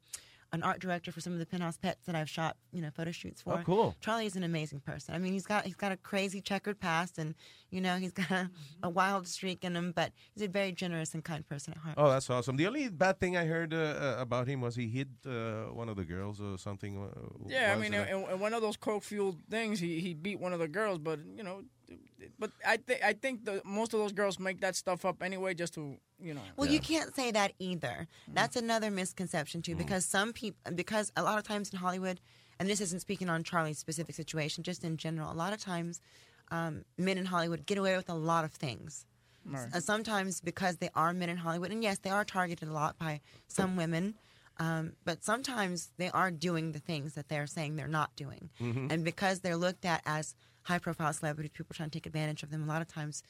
an 0.52 0.62
art 0.64 0.80
director 0.80 1.12
for 1.12 1.20
some 1.20 1.32
of 1.32 1.38
the 1.38 1.46
penthouse 1.46 1.76
pets 1.76 2.06
that 2.06 2.14
I've 2.16 2.28
shot, 2.28 2.56
you 2.72 2.82
know, 2.82 2.90
photo 2.90 3.12
shoots 3.12 3.40
for. 3.42 3.54
Oh, 3.54 3.62
cool. 3.64 3.94
Charlie 4.00 4.26
is 4.26 4.34
an 4.34 4.42
amazing 4.42 4.80
person. 4.80 5.14
I 5.14 5.18
mean, 5.18 5.32
he's 5.32 5.46
got 5.46 5.64
he's 5.64 5.76
got 5.76 5.92
a 5.92 5.96
crazy 5.96 6.40
checkered 6.40 6.80
past, 6.80 7.18
and 7.18 7.34
you 7.70 7.80
know, 7.80 7.96
he's 7.96 8.12
got 8.12 8.30
a, 8.30 8.50
a 8.82 8.88
wild 8.90 9.28
streak 9.28 9.64
in 9.64 9.76
him, 9.76 9.92
but 9.94 10.12
he's 10.34 10.42
a 10.42 10.48
very 10.48 10.72
generous 10.72 11.14
and 11.14 11.22
kind 11.24 11.46
person 11.48 11.72
at 11.74 11.78
heart. 11.78 11.94
Oh, 11.96 12.10
that's 12.10 12.28
awesome. 12.28 12.56
The 12.56 12.66
only 12.66 12.88
bad 12.88 13.20
thing 13.20 13.36
I 13.36 13.44
heard 13.44 13.72
uh, 13.72 13.76
uh, 13.76 14.16
about 14.18 14.48
him 14.48 14.60
was 14.60 14.74
he 14.74 14.88
hit 14.88 15.08
uh, 15.26 15.72
one 15.72 15.88
of 15.88 15.96
the 15.96 16.04
girls 16.04 16.40
or 16.40 16.58
something. 16.58 16.98
uh, 17.00 17.08
Yeah, 17.46 17.72
I 17.76 17.80
mean, 17.80 17.94
and 17.94 18.08
in, 18.10 18.30
in 18.32 18.40
one 18.40 18.52
of 18.52 18.60
those 18.60 18.76
coke 18.76 19.04
fueled 19.04 19.38
things, 19.48 19.78
he 19.78 20.00
he 20.00 20.14
beat 20.14 20.40
one 20.40 20.52
of 20.52 20.58
the 20.58 20.68
girls, 20.68 20.98
but 20.98 21.20
you 21.36 21.44
know, 21.44 21.62
but 22.38 22.50
I 22.66 22.76
think 22.76 23.02
I 23.04 23.12
think 23.12 23.44
the 23.44 23.62
most 23.64 23.94
of 23.94 24.00
those 24.00 24.12
girls 24.12 24.38
make 24.38 24.60
that 24.60 24.76
stuff 24.76 25.04
up 25.04 25.22
anyway, 25.22 25.54
just 25.54 25.74
to 25.74 25.96
you 26.20 26.34
know. 26.34 26.40
Well, 26.56 26.70
you 26.70 26.80
can't 26.80 27.14
say 27.14 27.30
that 27.30 27.52
either. 27.58 28.06
That's 28.32 28.56
another 28.56 28.90
misconception 28.90 29.62
too, 29.62 29.74
because 29.76 30.04
some 30.04 30.32
people, 30.32 30.72
because 30.74 31.12
a 31.16 31.22
lot 31.22 31.38
of 31.38 31.44
times 31.44 31.70
in 31.70 31.78
Hollywood, 31.78 32.20
and 32.58 32.68
this 32.68 32.80
isn't 32.80 33.00
speaking 33.00 33.28
on 33.28 33.42
Charlie's 33.42 33.78
specific 33.78 34.14
situation, 34.14 34.62
just 34.64 34.84
in 34.84 34.96
general, 34.96 35.32
a 35.32 35.34
lot 35.34 35.52
of 35.52 35.60
times 35.60 36.00
um, 36.50 36.84
men 36.98 37.18
in 37.18 37.26
Hollywood 37.26 37.66
get 37.66 37.78
away 37.78 37.96
with 37.96 38.08
a 38.08 38.14
lot 38.14 38.44
of 38.44 38.52
things. 38.52 39.06
Right. 39.44 39.68
Uh, 39.74 39.80
sometimes 39.80 40.40
because 40.42 40.76
they 40.76 40.90
are 40.94 41.12
men 41.14 41.30
in 41.30 41.38
Hollywood, 41.38 41.70
and 41.70 41.82
yes, 41.82 41.98
they 41.98 42.10
are 42.10 42.24
targeted 42.24 42.68
a 42.68 42.72
lot 42.72 42.98
by 42.98 43.20
some 43.48 43.76
women. 43.76 44.14
Um, 44.58 44.92
but 45.06 45.24
sometimes 45.24 45.90
they 45.96 46.10
are 46.10 46.30
doing 46.30 46.72
the 46.72 46.78
things 46.78 47.14
that 47.14 47.30
they're 47.30 47.46
saying 47.46 47.76
they're 47.76 47.88
not 47.88 48.14
doing. 48.14 48.50
Mhm. 48.60 48.92
And 48.92 49.04
because 49.04 49.40
they're 49.40 49.56
looked 49.56 49.86
at 49.86 50.02
as 50.04 50.34
high 50.70 50.78
profile 50.78 51.12
celebrities, 51.12 51.50
people 51.58 51.74
trying 51.74 51.90
to 51.90 51.96
take 51.98 52.06
advantage 52.06 52.42
of 52.44 52.50
them, 52.50 52.62
a 52.62 52.66
lot 52.74 52.82
of 52.82 52.88
times 52.88 53.22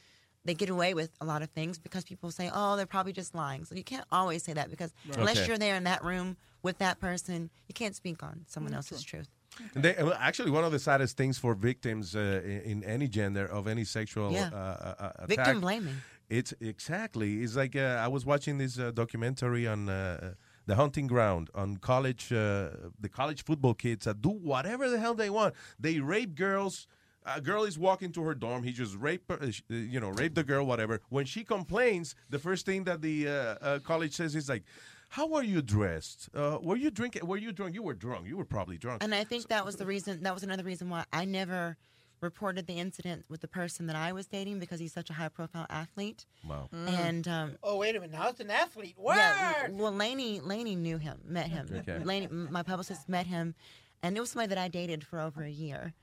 they 0.45 0.55
get 0.55 0.71
away 0.71 0.95
with 1.01 1.11
a 1.21 1.27
lot 1.33 1.41
of 1.43 1.51
things 1.59 1.79
because 1.87 2.03
people 2.05 2.31
say, 2.31 2.51
oh, 2.59 2.77
they're 2.77 2.87
probably 2.97 3.13
just 3.23 3.35
lying. 3.35 3.63
So 3.65 3.75
you 3.75 3.85
can't 3.93 4.07
always 4.19 4.43
say 4.47 4.55
that 4.55 4.69
because 4.75 4.91
Right. 5.09 5.19
unless 5.19 5.37
Okay. 5.37 5.47
you're 5.49 5.59
there 5.67 5.77
in 5.81 5.85
that 5.85 6.03
room 6.05 6.29
with 6.63 6.77
that 6.79 6.97
person, 7.09 7.51
you 7.69 7.75
can't 7.75 7.97
speak 8.03 8.23
on 8.23 8.45
someone 8.47 8.75
else's 8.79 9.03
truth. 9.03 9.29
And 9.75 9.85
they, 9.85 9.95
actually, 10.31 10.51
one 10.59 10.65
of 10.69 10.73
the 10.77 10.79
saddest 10.79 11.17
things 11.21 11.37
for 11.45 11.53
victims 11.55 12.15
uh, 12.15 12.41
in, 12.45 12.61
in 12.73 12.85
any 12.97 13.09
gender 13.09 13.47
of 13.59 13.67
any 13.67 13.85
sexual 13.85 14.33
Yeah. 14.33 14.51
uh, 14.53 14.57
uh, 14.57 14.95
uh, 14.99 15.13
attack, 15.25 15.29
Victim 15.29 15.61
blaming. 15.61 15.97
It's 16.39 16.53
exactly. 16.61 17.31
It's 17.43 17.57
like 17.63 17.75
uh, 17.77 18.07
I 18.07 18.09
was 18.17 18.25
watching 18.25 18.59
this 18.59 18.79
uh, 18.79 18.93
documentary 19.03 19.67
on 19.75 19.89
uh, 19.89 20.35
the 20.69 20.77
hunting 20.77 21.09
ground 21.09 21.51
on 21.55 21.69
college, 21.79 22.25
uh, 22.33 22.71
the 23.05 23.09
college 23.21 23.41
football 23.49 23.75
kids 23.75 24.05
that 24.05 24.23
do 24.23 24.31
whatever 24.31 24.89
the 24.89 24.99
hell 25.05 25.15
they 25.15 25.31
want. 25.39 25.55
They 25.85 25.99
rape 26.01 26.35
girls. 26.37 26.87
A 27.27 27.41
girl 27.41 27.65
is 27.65 27.79
walking 27.79 28.13
to 28.13 28.23
her 28.23 28.35
dorm. 28.35 28.63
He 28.63 28.73
just 28.73 28.97
rape, 28.97 29.25
her, 29.29 29.41
uh, 29.43 29.51
sh- 29.51 29.63
uh, 29.71 29.75
you 29.75 30.01
know, 30.01 30.09
rape 30.11 30.35
the 30.35 30.43
girl, 30.45 30.65
whatever. 30.65 31.01
When 31.11 31.27
she 31.27 31.45
complains, 31.45 32.15
the 32.31 32.39
first 32.39 32.65
thing 32.65 32.85
that 32.85 33.03
the 33.03 33.29
uh, 33.29 33.33
uh, 33.33 33.79
college 33.81 34.15
says 34.15 34.35
is 34.35 34.49
like, 34.49 34.65
"How 35.11 35.35
are 35.35 35.45
you 35.45 35.61
dressed? 35.61 36.31
Uh, 36.35 36.59
were 36.63 36.77
you 36.77 36.91
drinking? 36.91 37.27
Were 37.27 37.37
you 37.37 37.53
drunk? 37.53 37.75
You 37.75 37.83
were 37.83 37.95
drunk. 37.95 38.27
You 38.27 38.37
were 38.39 38.47
probably 38.47 38.79
drunk." 38.79 39.05
And 39.05 39.15
I 39.15 39.25
think 39.25 39.49
that 39.49 39.67
was 39.67 39.77
the 39.77 39.85
reason. 39.87 40.23
That 40.23 40.33
was 40.33 40.43
another 40.43 40.63
reason 40.65 40.89
why 40.89 41.05
I 41.13 41.27
never 41.27 41.77
reported 42.23 42.67
the 42.67 42.75
incident 42.79 43.25
with 43.31 43.41
the 43.41 43.49
person 43.49 43.87
that 43.87 43.97
I 43.97 44.13
was 44.13 44.27
dating 44.27 44.59
because 44.59 44.79
he's 44.81 44.93
such 44.93 45.09
a 45.09 45.15
high 45.15 45.29
profile 45.31 45.67
athlete. 45.71 46.27
Wow. 46.49 46.69
And 46.73 47.27
um, 47.29 47.57
Oh, 47.63 47.77
wait 47.79 47.97
a 47.97 48.01
minute. 48.01 48.13
Now 48.13 48.29
it's 48.29 48.41
an 48.41 48.51
athlete. 48.51 48.95
Word. 48.99 49.17
yeah, 49.17 49.69
well, 49.71 49.93
Laney, 49.93 50.39
Laney 50.41 50.77
knew 50.77 50.99
him, 50.99 51.19
met 51.27 51.47
him. 51.49 51.69
Okay. 51.81 51.99
Laney, 52.05 52.29
my 52.31 52.63
publicist 52.63 53.09
met 53.09 53.27
him, 53.27 53.55
and 54.03 54.17
it 54.17 54.21
was 54.21 54.31
somebody 54.33 54.49
that 54.51 54.59
I 54.59 54.69
dated 54.69 55.03
for 55.03 55.19
over 55.19 55.43
a 55.43 55.51
year, 55.51 55.95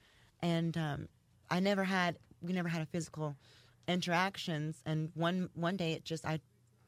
and 0.41 0.77
um, 0.77 1.07
I 1.49 1.59
never 1.59 1.83
had, 1.83 2.17
we 2.41 2.53
never 2.53 2.69
had 2.69 2.81
a 2.81 2.85
physical 2.85 3.35
interactions. 3.87 4.81
And 4.85 5.11
one 5.15 5.49
one 5.53 5.75
day, 5.77 5.93
it 5.93 6.03
just 6.03 6.25
I 6.25 6.39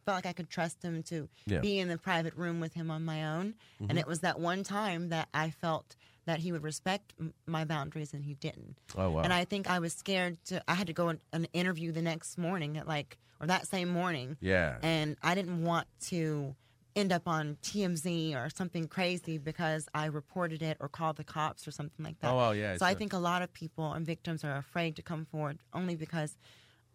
felt 0.05 0.15
like 0.17 0.25
I 0.25 0.33
could 0.33 0.49
trust 0.49 0.81
him 0.83 1.03
to 1.03 1.29
Yeah. 1.45 1.59
be 1.59 1.79
in 1.79 1.87
the 1.87 1.97
private 1.97 2.35
room 2.35 2.59
with 2.59 2.73
him 2.73 2.89
on 2.91 3.03
my 3.05 3.25
own, 3.25 3.55
Mhm. 3.81 3.89
and 3.89 3.99
it 3.99 4.07
was 4.07 4.19
that 4.21 4.39
one 4.39 4.63
time 4.63 5.09
that 5.09 5.29
I 5.33 5.49
felt 5.49 5.95
that 6.25 6.39
he 6.39 6.51
would 6.51 6.63
respect 6.63 7.13
m- 7.19 7.33
my 7.47 7.63
boundaries, 7.65 8.13
and 8.13 8.23
he 8.25 8.33
didn't. 8.35 8.77
Oh, 8.95 9.09
wow. 9.11 9.21
And 9.21 9.33
I 9.33 9.45
think 9.45 9.69
I 9.69 9.79
was 9.79 9.93
scared 9.93 10.43
to. 10.45 10.63
I 10.67 10.75
had 10.75 10.87
to 10.87 10.93
go 10.93 11.09
an 11.33 11.47
interview 11.53 11.91
the 11.91 12.01
next 12.01 12.37
morning 12.37 12.77
at 12.77 12.87
like, 12.87 13.17
or 13.39 13.47
that 13.47 13.67
same 13.67 13.89
morning. 13.89 14.37
Yeah. 14.41 14.77
And 14.83 15.17
I 15.23 15.33
didn't 15.35 15.63
want 15.63 15.87
to 16.07 16.55
end 16.99 17.11
up 17.11 17.27
on 17.27 17.57
TMZ 17.63 18.35
or 18.35 18.49
something 18.49 18.87
crazy 18.87 19.37
because 19.37 19.87
I 19.93 20.05
reported 20.05 20.61
it 20.61 20.77
or 20.79 20.87
called 20.87 21.17
the 21.17 21.23
cops 21.23 21.67
or 21.67 21.71
something 21.71 22.05
like 22.05 22.19
that. 22.19 22.31
Oh, 22.31 22.35
wow, 22.35 22.51
yeah, 22.51 22.77
So 22.77 22.85
I 22.85 22.91
a- 22.91 22.95
think 22.95 23.13
a 23.13 23.17
lot 23.17 23.41
of 23.41 23.51
people 23.53 23.91
and 23.93 24.05
victims 24.05 24.43
are 24.43 24.57
afraid 24.57 24.95
to 24.97 25.01
come 25.01 25.25
forward 25.25 25.57
only 25.73 25.95
because 25.95 26.37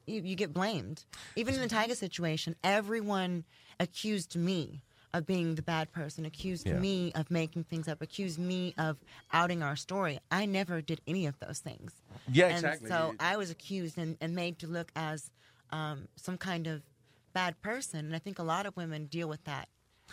you, 0.06 0.20
you 0.22 0.36
get 0.36 0.52
blamed. 0.52 1.04
Even 1.36 1.54
in 1.54 1.60
the 1.60 1.68
Tyga 1.68 1.96
situation, 1.96 2.54
everyone 2.62 3.44
accused 3.80 4.36
me 4.36 4.82
of 5.14 5.26
being 5.26 5.54
the 5.54 5.62
bad 5.62 5.92
person, 5.92 6.24
accused 6.26 6.66
Yeah. 6.66 6.74
me 6.78 7.12
of 7.14 7.30
making 7.30 7.64
things 7.64 7.86
up, 7.88 8.02
accused 8.02 8.38
me 8.38 8.74
of 8.76 8.98
outing 9.32 9.62
our 9.62 9.76
story. 9.76 10.18
I 10.30 10.44
never 10.44 10.82
did 10.82 11.00
any 11.06 11.24
of 11.26 11.38
those 11.38 11.60
things. 11.60 11.92
Yeah, 12.32 12.46
and 12.46 12.54
exactly. 12.56 12.88
So 12.90 13.14
I 13.20 13.36
was 13.36 13.50
accused 13.50 13.96
and, 13.96 14.16
and 14.20 14.34
made 14.34 14.58
to 14.58 14.66
look 14.66 14.90
as 14.96 15.30
um, 15.70 16.08
some 16.16 16.36
kind 16.36 16.66
of 16.66 16.82
bad 17.32 17.60
person. 17.62 18.00
And 18.06 18.14
I 18.14 18.18
think 18.18 18.38
a 18.38 18.42
lot 18.42 18.66
of 18.66 18.76
women 18.76 19.06
deal 19.06 19.28
with 19.28 19.44
that. 19.44 19.68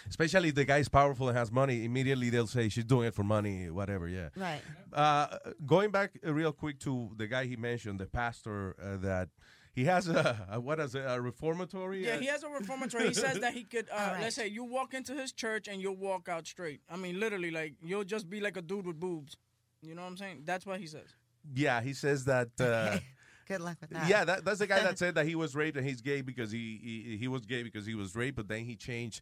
Especially 0.09 0.49
if 0.49 0.55
the 0.55 0.65
guy's 0.65 0.89
powerful 0.89 1.29
and 1.29 1.37
has 1.37 1.51
money, 1.51 1.85
immediately 1.85 2.29
they'll 2.29 2.47
say 2.47 2.69
she's 2.69 2.83
doing 2.85 3.07
it 3.07 3.13
for 3.13 3.23
money, 3.23 3.69
whatever. 3.69 4.07
Yeah. 4.07 4.29
Right. 4.35 4.61
Uh, 4.93 5.37
going 5.65 5.91
back 5.91 6.11
uh, 6.25 6.33
real 6.33 6.51
quick 6.51 6.79
to 6.79 7.11
the 7.17 7.27
guy 7.27 7.45
he 7.45 7.55
mentioned, 7.55 7.99
the 7.99 8.07
pastor 8.07 8.75
uh, 8.81 8.97
that 8.97 9.29
he 9.73 9.85
has 9.85 10.07
a, 10.07 10.47
a 10.51 10.59
what 10.59 10.79
is 10.79 10.95
it, 10.95 11.03
a 11.07 11.21
reformatory? 11.21 12.05
Yeah, 12.05 12.17
he 12.17 12.25
has 12.27 12.43
a 12.43 12.49
reformatory. 12.49 13.07
He 13.07 13.13
says 13.13 13.39
that 13.39 13.53
he 13.53 13.63
could, 13.63 13.87
uh, 13.89 13.95
All 13.95 14.07
right. 14.13 14.21
let's 14.21 14.35
say, 14.35 14.47
you 14.47 14.63
walk 14.63 14.93
into 14.93 15.13
his 15.13 15.31
church 15.31 15.67
and 15.67 15.81
you'll 15.81 15.95
walk 15.95 16.27
out 16.27 16.45
straight. 16.47 16.81
I 16.89 16.97
mean, 16.97 17.19
literally, 17.19 17.51
like 17.51 17.75
you'll 17.81 18.03
just 18.03 18.29
be 18.29 18.41
like 18.41 18.57
a 18.57 18.61
dude 18.61 18.85
with 18.85 18.99
boobs. 18.99 19.37
You 19.81 19.95
know 19.95 20.01
what 20.01 20.09
I'm 20.09 20.17
saying? 20.17 20.43
That's 20.45 20.65
what 20.65 20.79
he 20.79 20.87
says. 20.87 21.15
yeah, 21.55 21.81
he 21.81 21.93
says 21.93 22.25
that. 22.25 22.49
Uh, 22.59 22.97
Good 23.47 23.61
luck 23.61 23.77
with 23.81 23.89
that. 23.89 24.07
yeah, 24.07 24.23
that, 24.23 24.45
that's 24.45 24.59
the 24.59 24.67
guy 24.67 24.81
that 24.81 24.97
said 25.03 25.15
that 25.15 25.25
he 25.25 25.35
was 25.35 25.55
raped 25.55 25.75
and 25.75 25.85
he's 25.85 25.99
gay 26.01 26.21
because 26.21 26.51
he, 26.51 26.79
he 26.81 27.17
he 27.17 27.27
was 27.27 27.45
gay 27.45 27.63
because 27.63 27.85
he 27.85 27.95
was 27.95 28.15
raped, 28.15 28.37
but 28.37 28.47
then 28.47 28.63
he 28.63 28.75
changed, 28.75 29.21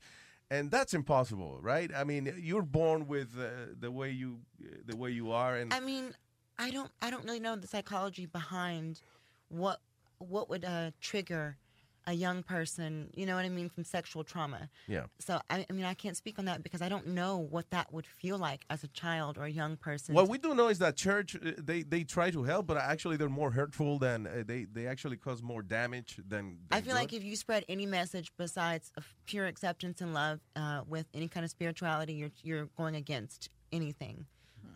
and 0.51 0.71
that's 0.71 0.93
impossible, 0.93 1.59
right? 1.61 1.91
I 1.95 2.03
mean, 2.03 2.33
you're 2.39 2.61
born 2.61 3.07
with 3.07 3.37
uh, 3.39 3.73
the 3.79 3.91
way 3.91 4.11
you 4.11 4.39
the 4.85 4.95
way 4.95 5.11
you 5.11 5.31
are, 5.31 5.55
and 5.55 5.73
I 5.73 5.79
mean, 5.79 6.13
I 6.57 6.71
don't 6.71 6.91
I 7.01 7.09
don't 7.09 7.23
really 7.23 7.39
know 7.39 7.55
the 7.55 7.67
psychology 7.67 8.25
behind 8.25 9.01
what 9.49 9.79
what 10.17 10.49
would 10.49 10.65
uh, 10.65 10.91
trigger 10.99 11.57
a 12.09 12.13
young 12.13 12.41
person, 12.41 13.11
you 13.13 13.27
know 13.27 13.35
what 13.35 13.45
I 13.45 13.49
mean, 13.49 13.69
from 13.69 13.83
sexual 13.83 14.23
trauma. 14.23 14.67
yeah. 14.87 15.03
So 15.19 15.39
I, 15.47 15.63
I 15.69 15.73
mean, 15.73 15.85
I 15.85 15.93
can't 15.93 16.17
speak 16.17 16.39
on 16.39 16.45
that 16.45 16.63
because 16.63 16.81
I 16.81 16.89
don't 16.89 17.05
know 17.05 17.37
what 17.37 17.69
that 17.69 17.93
would 17.93 18.07
feel 18.07 18.39
like 18.39 18.65
as 18.71 18.83
a 18.83 18.87
child 18.87 19.37
or 19.37 19.43
a 19.43 19.51
young 19.51 19.77
person. 19.77 20.15
What 20.15 20.27
we 20.27 20.39
do 20.39 20.55
know 20.55 20.69
is 20.69 20.79
that 20.79 20.95
church 20.95 21.35
uh, 21.35 21.51
they 21.59 21.83
they 21.83 22.03
try 22.03 22.31
to 22.31 22.41
help, 22.43 22.65
but 22.65 22.77
actually 22.77 23.15
they're 23.15 23.29
more 23.29 23.51
hurtful 23.51 23.99
than 23.99 24.25
uh, 24.25 24.43
they 24.43 24.65
they 24.65 24.87
actually 24.87 25.17
cause 25.17 25.43
more 25.43 25.61
damage 25.61 26.19
than. 26.27 26.57
I 26.71 26.77
than 26.77 26.85
feel 26.85 26.95
like 26.95 27.13
if 27.13 27.23
you 27.23 27.35
spread 27.35 27.63
any 27.69 27.85
message 27.85 28.31
besides 28.37 28.91
of 28.97 29.05
pure 29.27 29.45
acceptance 29.45 30.01
and 30.01 30.11
love 30.15 30.39
uh, 30.55 30.81
with 30.87 31.05
any 31.13 31.27
kind 31.27 31.43
of 31.43 31.51
spirituality, 31.51 32.13
you're 32.13 32.31
you're 32.41 32.69
going 32.75 32.95
against 32.95 33.49
anything 33.71 34.25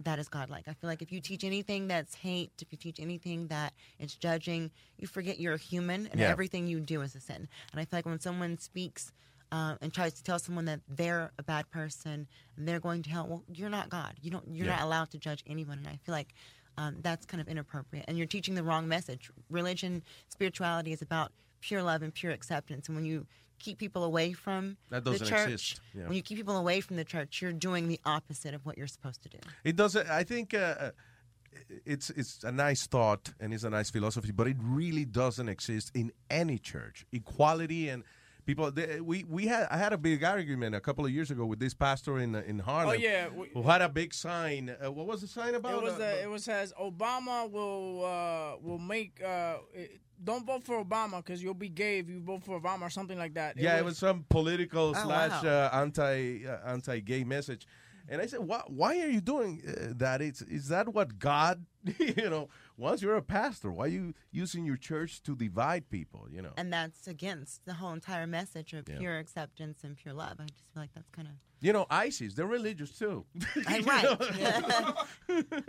that 0.02 0.20
is 0.20 0.28
godlike. 0.28 0.66
I 0.68 0.74
feel 0.74 0.90
like 0.90 1.02
if 1.02 1.12
you 1.12 1.22
teach 1.22 1.44
anything 1.44 1.88
that's 1.88 2.16
hate, 2.16 2.52
if 2.62 2.72
you 2.72 2.78
teach 2.78 3.00
anything 3.00 3.48
that 3.48 3.74
it's 4.00 4.16
judging, 4.16 4.72
you 4.98 5.08
forget 5.08 5.40
you're 5.40 5.54
a 5.54 5.58
human 5.58 6.08
and 6.08 6.20
Yeah. 6.20 6.30
everything 6.30 6.68
you 6.68 6.80
do 6.80 7.02
is 7.02 7.16
a 7.16 7.20
sin. 7.20 7.48
And 7.72 7.82
I 7.82 7.86
feel 7.86 7.98
like 8.00 8.06
when 8.06 8.20
someone 8.20 8.58
speaks 8.58 9.12
um, 9.52 9.78
and 9.82 9.94
tries 9.94 10.14
to 10.14 10.24
tell 10.24 10.40
someone 10.40 10.66
that 10.66 10.80
they're 10.88 11.32
a 11.38 11.44
bad 11.44 11.70
person 11.70 12.28
and 12.58 12.68
they're 12.68 12.80
going 12.80 13.04
to 13.04 13.10
hell, 13.10 13.28
well, 13.28 13.44
you're 13.54 13.70
not 13.70 13.90
God. 13.90 14.16
You 14.22 14.32
don't. 14.32 14.48
You're 14.56 14.66
Yeah. 14.66 14.78
not 14.78 14.84
allowed 14.86 15.12
to 15.12 15.20
judge 15.20 15.44
anyone. 15.46 15.78
And 15.78 15.88
I 15.88 15.98
feel 16.04 16.14
like 16.14 16.34
um, 16.78 16.98
that's 17.02 17.26
kind 17.28 17.40
of 17.40 17.48
inappropriate. 17.48 18.06
And 18.08 18.18
you're 18.18 18.26
teaching 18.26 18.56
the 18.56 18.64
wrong 18.64 18.88
message. 18.88 19.30
Religion, 19.50 20.02
spirituality 20.28 20.92
is 20.92 21.04
about 21.04 21.32
pure 21.62 21.84
love 21.84 22.02
and 22.02 22.12
pure 22.14 22.32
acceptance. 22.32 22.88
And 22.88 22.96
when 22.96 23.06
you 23.06 23.28
keep 23.60 23.78
people 23.78 24.04
away 24.04 24.34
from 24.34 24.78
That 24.90 25.04
the 25.04 25.12
doesn't 25.12 25.28
church, 25.28 25.50
exist. 25.52 25.82
Yeah. 25.96 26.04
when 26.08 26.14
you 26.16 26.22
keep 26.22 26.38
people 26.38 26.58
away 26.58 26.82
from 26.82 26.96
the 26.98 27.04
church, 27.06 27.42
you're 27.42 27.54
doing 27.54 27.88
the 27.88 28.00
opposite 28.06 28.54
of 28.54 28.66
what 28.66 28.78
you're 28.78 28.88
supposed 28.88 29.22
to 29.24 29.30
do. 29.30 29.38
It 29.64 29.76
doesn't. 29.76 30.10
I 30.10 30.24
think 30.24 30.54
uh, 30.54 30.92
it's 31.86 32.10
it's 32.12 32.44
a 32.44 32.52
nice 32.52 32.88
thought 32.88 33.34
and 33.40 33.54
it's 33.54 33.64
a 33.64 33.70
nice 33.70 33.90
philosophy, 33.92 34.32
but 34.32 34.48
it 34.48 34.58
really 34.60 35.06
doesn't 35.06 35.50
exist 35.50 35.92
in 35.94 36.12
any 36.30 36.58
church. 36.58 37.06
Equality 37.12 37.90
and 37.90 38.04
people. 38.46 38.72
They, 38.72 39.00
we 39.02 39.24
we 39.24 39.48
had 39.48 39.68
I 39.72 39.78
had 39.78 39.94
a 39.94 39.98
big 39.98 40.24
argument 40.24 40.76
a 40.76 40.80
couple 40.80 41.06
of 41.06 41.12
years 41.12 41.32
ago 41.32 41.46
with 41.46 41.60
this 41.60 41.74
pastor 41.74 42.20
in 42.20 42.36
in 42.36 42.60
Harlem. 42.60 42.90
Oh, 42.90 42.94
yeah, 42.94 43.28
we- 43.30 43.50
who 43.54 43.64
had 43.64 43.82
a 43.82 43.90
big 43.90 44.14
sign. 44.14 44.70
Uh, 44.84 44.92
what 44.92 45.06
was 45.08 45.22
the 45.22 45.28
sign 45.28 45.56
about? 45.56 45.74
It 45.74 45.84
was 45.84 45.94
Uh, 45.94 45.98
the, 45.98 46.24
it 46.24 46.30
was 46.30 46.44
says 46.44 46.74
Obama 46.80 47.50
will 47.50 48.06
uh, 48.06 48.58
will 48.62 48.80
make 48.80 49.22
uh, 49.24 49.58
it- 49.74 50.00
don't 50.24 50.46
vote 50.46 50.64
for 50.64 50.82
Obama 50.84 51.18
because 51.18 51.44
you'll 51.44 51.54
be 51.54 51.70
gay 51.70 52.00
if 52.00 52.08
you 52.08 52.22
vote 52.22 52.44
for 52.46 52.60
Obama 52.62 52.84
or 52.84 52.90
something 52.90 53.18
like 53.18 53.34
that. 53.34 53.58
yeah, 53.58 53.78
it 53.78 53.84
was 53.84 53.98
some 53.98 54.24
political 54.30 54.90
Oh, 54.96 55.04
slash 55.06 55.44
wow. 55.44 55.50
uh, 55.74 55.82
anti 55.82 56.46
uh, 56.48 56.60
anti 56.66 57.00
gay 57.02 57.24
message, 57.26 57.68
And 58.10 58.22
I 58.22 58.26
said, 58.28 58.40
why, 58.42 58.62
why 58.68 59.00
are 59.04 59.08
you 59.08 59.22
doing 59.22 59.62
uh, 59.68 59.94
that? 59.98 60.22
It's, 60.22 60.42
is 60.42 60.68
that 60.70 60.94
what 60.94 61.20
God, 61.20 61.66
you 62.00 62.30
know, 62.30 62.50
once 62.78 63.02
you're 63.02 63.16
a 63.16 63.22
pastor, 63.22 63.72
why 63.72 63.86
are 63.86 63.88
you 63.90 64.14
using 64.32 64.66
your 64.66 64.78
church 64.78 65.22
to 65.24 65.36
divide 65.36 65.90
people, 65.90 66.28
you 66.32 66.42
know? 66.42 66.54
And 66.58 66.72
that's 66.74 67.08
against 67.08 67.66
the 67.66 67.74
whole 67.76 67.94
entire 67.94 68.26
message 68.28 68.74
of 68.74 68.88
Yeah. 68.90 68.98
pure 68.98 69.18
acceptance 69.20 69.84
and 69.84 69.96
pure 69.96 70.14
love. 70.14 70.38
I 70.40 70.46
just 70.46 70.64
feel 70.74 70.82
like 70.84 70.94
that's 70.94 71.10
kind 71.10 71.28
of 71.28 71.34
You 71.62 71.72
know, 71.72 71.86
ISIS, 71.90 72.34
they're 72.34 72.46
religious 72.48 72.98
too. 72.98 73.26
right. 73.86 74.06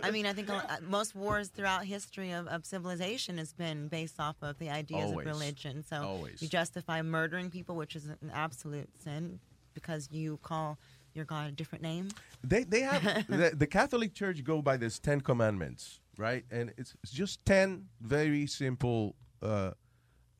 I 0.02 0.10
mean, 0.10 0.26
I 0.26 0.32
think 0.32 0.50
uh, 0.50 0.60
most 0.82 1.14
wars 1.14 1.48
throughout 1.48 1.84
history 1.84 2.32
of, 2.32 2.46
of 2.48 2.64
civilization 2.66 3.38
has 3.38 3.52
been 3.52 3.88
based 3.88 4.18
off 4.18 4.36
of 4.42 4.58
the 4.58 4.70
ideas 4.70 5.10
Always. 5.10 5.26
of 5.26 5.32
religion. 5.32 5.82
So 5.84 6.02
Always. 6.02 6.42
you 6.42 6.48
justify 6.48 7.00
murdering 7.02 7.50
people, 7.50 7.76
which 7.76 7.94
is 7.96 8.06
an 8.06 8.30
absolute 8.32 8.88
sin, 9.02 9.38
because 9.74 10.08
you 10.10 10.38
call 10.42 10.78
your 11.14 11.24
God 11.24 11.48
a 11.48 11.52
different 11.52 11.82
name. 11.82 12.08
They 12.42 12.64
they 12.64 12.80
have 12.80 13.02
the, 13.28 13.52
the 13.56 13.66
Catholic 13.66 14.14
Church 14.14 14.42
go 14.42 14.60
by 14.62 14.76
this 14.76 14.98
Ten 14.98 15.20
Commandments, 15.20 16.00
right? 16.18 16.44
And 16.50 16.72
it's, 16.76 16.94
it's 17.02 17.12
just 17.12 17.44
ten 17.44 17.86
very 18.00 18.46
simple. 18.46 19.14
Uh, 19.42 19.72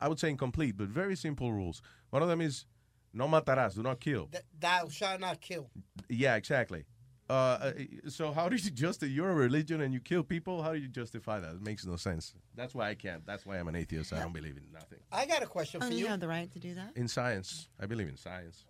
I 0.01 0.09
would 0.09 0.19
say 0.19 0.31
incomplete, 0.31 0.77
but 0.77 0.89
very 0.89 1.17
simple 1.17 1.53
rules. 1.53 1.81
One 2.11 2.23
of 2.23 2.29
them 2.29 2.41
is 2.41 2.67
no 3.13 3.27
matarás, 3.29 3.75
do 3.75 3.83
not 3.83 4.01
kill. 4.01 4.27
Th- 4.27 4.45
Thou 4.59 4.89
shalt 4.89 5.21
not 5.21 5.41
kill. 5.41 5.71
Yeah, 6.09 6.37
exactly. 6.37 6.85
Uh, 7.31 7.33
uh, 7.33 7.73
so 8.09 8.33
how 8.33 8.51
do 8.51 8.57
you 8.57 8.71
justify 8.71 9.11
you're 9.11 9.31
a 9.31 9.35
religion 9.35 9.81
and 9.81 9.95
you 9.95 10.01
kill 10.01 10.23
people? 10.23 10.63
How 10.63 10.73
do 10.75 10.79
you 10.79 10.89
justify 10.89 11.41
that? 11.41 11.55
It 11.55 11.63
makes 11.63 11.87
no 11.87 11.97
sense. 11.97 12.35
That's 12.55 12.75
why 12.75 12.91
I 12.91 12.95
can't. 12.95 13.25
That's 13.25 13.47
why 13.47 13.57
I'm 13.59 13.67
an 13.69 13.77
atheist. 13.77 14.13
I 14.13 14.21
don't 14.21 14.33
believe 14.35 14.59
in 14.59 14.65
nothing. 14.73 14.99
I 15.11 15.25
got 15.25 15.43
a 15.43 15.47
question 15.47 15.81
Oh, 15.83 15.87
for 15.87 15.93
you 15.93 16.01
you. 16.01 16.07
have 16.09 16.21
the 16.21 16.29
right 16.29 16.53
to 16.53 16.59
do 16.59 16.75
that. 16.75 16.93
In 16.97 17.09
science, 17.09 17.69
I 17.81 17.87
believe 17.87 18.09
in 18.09 18.17
science. 18.19 18.67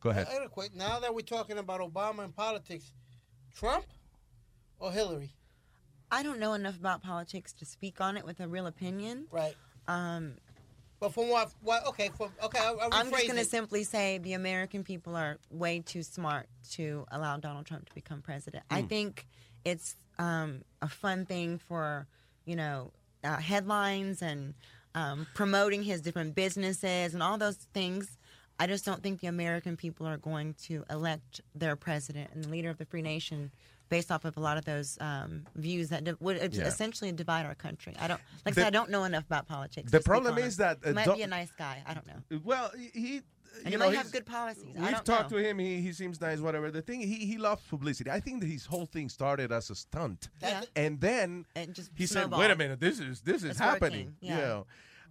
Go 0.00 0.10
ahead. 0.10 0.28
I 0.30 0.38
got 0.38 0.46
a. 0.46 0.76
Now 0.78 0.98
that 1.00 1.14
we're 1.14 1.20
talking 1.20 1.58
about 1.58 1.80
Obama 1.80 2.24
and 2.24 2.34
politics, 2.34 2.92
Trump 3.54 3.84
or 4.78 4.90
Hillary? 4.90 5.34
I 6.10 6.22
don't 6.22 6.38
know 6.38 6.54
enough 6.54 6.76
about 6.78 7.02
politics 7.02 7.52
to 7.54 7.64
speak 7.64 8.00
on 8.00 8.16
it 8.16 8.24
with 8.24 8.40
a 8.40 8.48
real 8.48 8.66
opinion. 8.66 9.26
Right. 9.30 9.54
Um, 9.86 10.34
but 11.00 11.14
from 11.14 11.28
what? 11.28 11.50
what 11.62 11.86
okay. 11.86 12.10
From 12.16 12.30
okay. 12.42 12.58
I'll 12.58 12.78
I'm 12.92 13.10
just 13.10 13.26
going 13.26 13.38
to 13.38 13.44
simply 13.44 13.84
say 13.84 14.18
the 14.18 14.32
American 14.32 14.82
people 14.82 15.14
are 15.16 15.38
way 15.50 15.80
too 15.80 16.02
smart 16.02 16.48
to 16.72 17.06
allow 17.12 17.36
Donald 17.36 17.66
Trump 17.66 17.88
to 17.88 17.94
become 17.94 18.20
president. 18.22 18.64
I 18.70 18.82
Mm. 18.82 18.88
think 18.88 19.26
it's 19.64 19.96
um, 20.18 20.62
a 20.82 20.88
fun 20.88 21.24
thing 21.26 21.58
for, 21.58 22.06
you 22.44 22.56
know, 22.56 22.90
uh, 23.22 23.36
headlines 23.36 24.22
and 24.22 24.54
um, 24.94 25.26
promoting 25.34 25.82
his 25.84 26.00
different 26.00 26.34
businesses 26.34 27.14
and 27.14 27.22
all 27.22 27.38
those 27.38 27.56
things. 27.74 28.18
I 28.58 28.66
just 28.66 28.84
don't 28.84 29.00
think 29.02 29.20
the 29.20 29.28
American 29.28 29.76
people 29.76 30.04
are 30.06 30.16
going 30.16 30.54
to 30.64 30.84
elect 30.90 31.40
their 31.54 31.76
president 31.76 32.30
and 32.34 32.42
the 32.42 32.48
leader 32.48 32.70
of 32.70 32.78
the 32.78 32.84
free 32.86 33.02
nation 33.02 33.52
based 33.88 34.10
off 34.10 34.24
of 34.24 34.36
a 34.36 34.40
lot 34.40 34.56
of 34.56 34.64
those 34.64 34.98
um, 35.00 35.44
views 35.56 35.88
that 35.90 36.04
di- 36.04 36.14
would 36.20 36.36
uh, 36.42 36.48
Yeah. 36.50 36.64
essentially 36.66 37.10
divide 37.12 37.46
our 37.46 37.54
country. 37.54 37.94
I 37.98 38.08
don't, 38.08 38.20
like 38.44 38.46
I 38.46 38.50
The- 38.50 38.54
said, 38.62 38.66
I 38.66 38.70
don't 38.70 38.90
know 38.90 39.04
enough 39.04 39.24
about 39.26 39.46
politics. 39.46 39.90
the 39.90 40.00
problem 40.00 40.38
is 40.38 40.56
that, 40.58 40.78
uh, 40.84 40.88
he 40.88 40.92
might 40.94 41.14
be 41.14 41.22
a 41.22 41.26
nice 41.26 41.50
guy. 41.58 41.82
I 41.86 41.94
don't 41.94 42.06
know. 42.06 42.40
Well, 42.44 42.70
he. 42.92 43.22
And 43.64 43.72
you 43.72 43.72
he 43.72 43.76
know, 43.78 43.86
might 43.90 43.96
have 43.96 44.12
good 44.12 44.26
policies. 44.26 44.76
We've 44.76 44.90
don't 44.90 45.04
talked 45.04 45.30
know. 45.32 45.38
to 45.38 45.42
him. 45.48 45.58
He, 45.58 45.80
he 45.80 45.92
seems 45.92 46.20
nice, 46.20 46.38
whatever. 46.38 46.70
The 46.70 46.82
thing, 46.82 47.00
he, 47.00 47.26
he 47.26 47.38
loves 47.38 47.62
publicity. 47.62 48.08
I 48.10 48.20
think 48.20 48.40
that 48.42 48.46
his 48.46 48.66
whole 48.66 48.86
thing 48.86 49.08
started 49.08 49.50
as 49.50 49.70
a 49.70 49.74
stunt, 49.74 50.28
Yeah. 50.40 50.62
and 50.76 51.00
then 51.00 51.44
just 51.72 51.90
he 51.96 52.06
said, 52.06 52.30
"Wait 52.30 52.50
a 52.50 52.54
minute, 52.56 52.78
this 52.78 53.00
is 53.00 53.22
this 53.22 53.42
is 53.42 53.50
It's 53.52 53.58
happening." 53.58 54.08
working, 54.08 54.16
yeah. 54.20 54.34
You 54.36 54.42
know? 54.42 54.66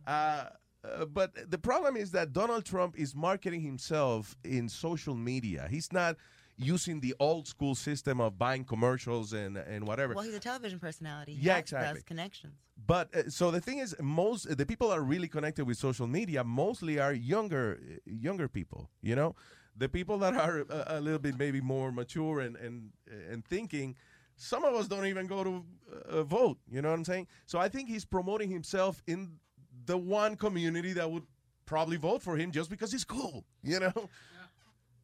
uh, 0.06 0.46
uh, 0.86 1.06
but 1.06 1.50
the 1.52 1.58
problem 1.58 1.98
is 1.98 2.12
that 2.12 2.32
Donald 2.32 2.64
Trump 2.64 2.98
is 2.98 3.16
marketing 3.16 3.62
himself 3.62 4.38
in 4.46 4.70
social 4.70 5.16
media. 5.16 5.68
He's 5.70 5.92
not 5.92 6.16
using 6.58 7.00
the 7.00 7.14
old 7.20 7.48
school 7.48 7.76
system 7.76 8.20
of 8.20 8.38
buying 8.38 8.64
commercials 8.64 9.34
and 9.34 9.58
and 9.58 9.88
whatever. 9.88 10.14
Well, 10.14 10.24
he's 10.24 10.34
a 10.34 10.40
television 10.40 10.80
personality. 10.80 11.34
He 11.34 11.46
Yeah, 11.46 11.54
has 11.54 11.62
exactly. 11.62 11.94
those 11.94 12.04
connections. 12.04 12.54
But 12.86 13.16
uh, 13.16 13.30
so 13.30 13.52
the 13.52 13.62
thing 13.62 13.80
is, 13.80 13.96
most 14.02 14.58
the 14.58 14.66
people 14.66 14.90
that 14.90 14.98
are 14.98 15.04
really 15.04 15.28
connected 15.28 15.66
with 15.66 15.78
social 15.78 16.08
media 16.08 16.44
mostly 16.44 17.00
are 17.00 17.14
younger 17.14 17.80
younger 18.06 18.48
people. 18.48 18.90
You 19.02 19.16
know, 19.16 19.36
the 19.76 19.88
people 19.90 20.18
that 20.20 20.34
are 20.36 20.66
a, 20.70 20.98
a 20.98 21.00
little 21.02 21.20
bit 21.20 21.38
maybe 21.38 21.62
more 21.62 21.92
mature 21.92 22.40
and 22.42 22.56
and 22.56 22.92
and 23.32 23.46
thinking. 23.46 23.96
Some 24.40 24.64
of 24.64 24.76
us 24.76 24.88
don't 24.88 25.08
even 25.08 25.26
go 25.26 25.44
to 25.44 25.66
uh, 26.10 26.22
vote. 26.22 26.60
You 26.70 26.84
know 26.84 26.90
what 26.90 27.00
I'm 27.00 27.06
saying? 27.06 27.26
So 27.48 27.58
I 27.58 27.70
think 27.70 27.90
he's 27.90 28.06
promoting 28.06 28.52
himself 28.52 29.02
in 29.08 29.40
the 29.86 29.98
one 29.98 30.36
community 30.36 30.94
that 30.94 31.10
would 31.10 31.24
probably 31.66 31.98
vote 31.98 32.22
for 32.22 32.38
him 32.38 32.52
just 32.52 32.70
because 32.70 32.92
he's 32.92 33.04
cool. 33.04 33.46
You 33.64 33.80
know? 33.80 34.10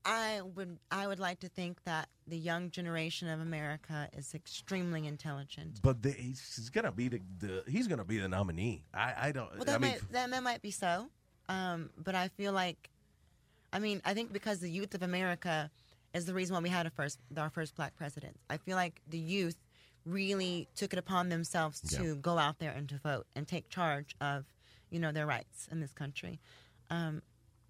I 0.06 0.42
would 0.42 0.80
I 0.92 1.08
would 1.08 1.20
like 1.20 1.40
to 1.42 1.50
think 1.50 1.84
that 1.86 2.10
the 2.28 2.38
young 2.38 2.72
generation 2.72 3.30
of 3.30 3.40
America 3.40 4.10
is 4.18 4.34
extremely 4.34 5.08
intelligent. 5.08 5.82
But 5.82 6.02
the, 6.02 6.12
he's, 6.12 6.56
he's 6.56 6.70
gonna 6.70 6.92
be 6.92 7.08
the, 7.08 7.22
the 7.40 7.64
he's 7.68 7.88
gonna 7.88 8.04
be 8.04 8.18
the 8.18 8.28
nominee. 8.28 8.84
I 8.94 9.14
I 9.18 9.32
don't. 9.32 9.56
Well, 9.56 9.66
that 9.66 9.76
I 9.76 9.78
mean, 9.78 9.92
might 9.92 10.12
that, 10.12 10.30
that 10.30 10.44
might 10.44 10.62
be 10.62 10.72
so, 10.72 11.08
um, 11.50 11.90
but 11.98 12.16
I 12.16 12.28
feel 12.30 12.52
like, 12.54 12.90
I 13.72 13.80
mean, 13.80 14.02
I 14.04 14.14
think 14.14 14.34
because 14.34 14.60
the 14.60 14.70
youth 14.70 14.94
of 14.94 15.04
America 15.04 15.72
is 16.14 16.26
the 16.26 16.34
reason 16.34 16.54
why 16.54 16.62
we 16.62 16.70
had 16.70 16.86
a 16.86 16.90
first 16.90 17.20
our 17.38 17.50
first 17.50 17.76
black 17.76 17.96
president. 17.96 18.38
I 18.50 18.58
feel 18.58 18.76
like 18.76 19.02
the 19.08 19.18
youth 19.18 19.58
really 20.06 20.68
took 20.76 20.92
it 20.92 21.00
upon 21.00 21.30
themselves 21.30 21.80
to 21.98 22.16
go 22.16 22.38
out 22.38 22.60
there 22.60 22.72
and 22.72 22.90
to 22.90 22.98
vote 22.98 23.26
and 23.36 23.48
take 23.48 23.70
charge 23.70 24.16
of, 24.20 24.46
you 24.90 25.00
know, 25.00 25.14
their 25.14 25.26
rights 25.26 25.70
in 25.72 25.80
this 25.80 25.94
country. 25.94 26.42
Um, 26.90 27.22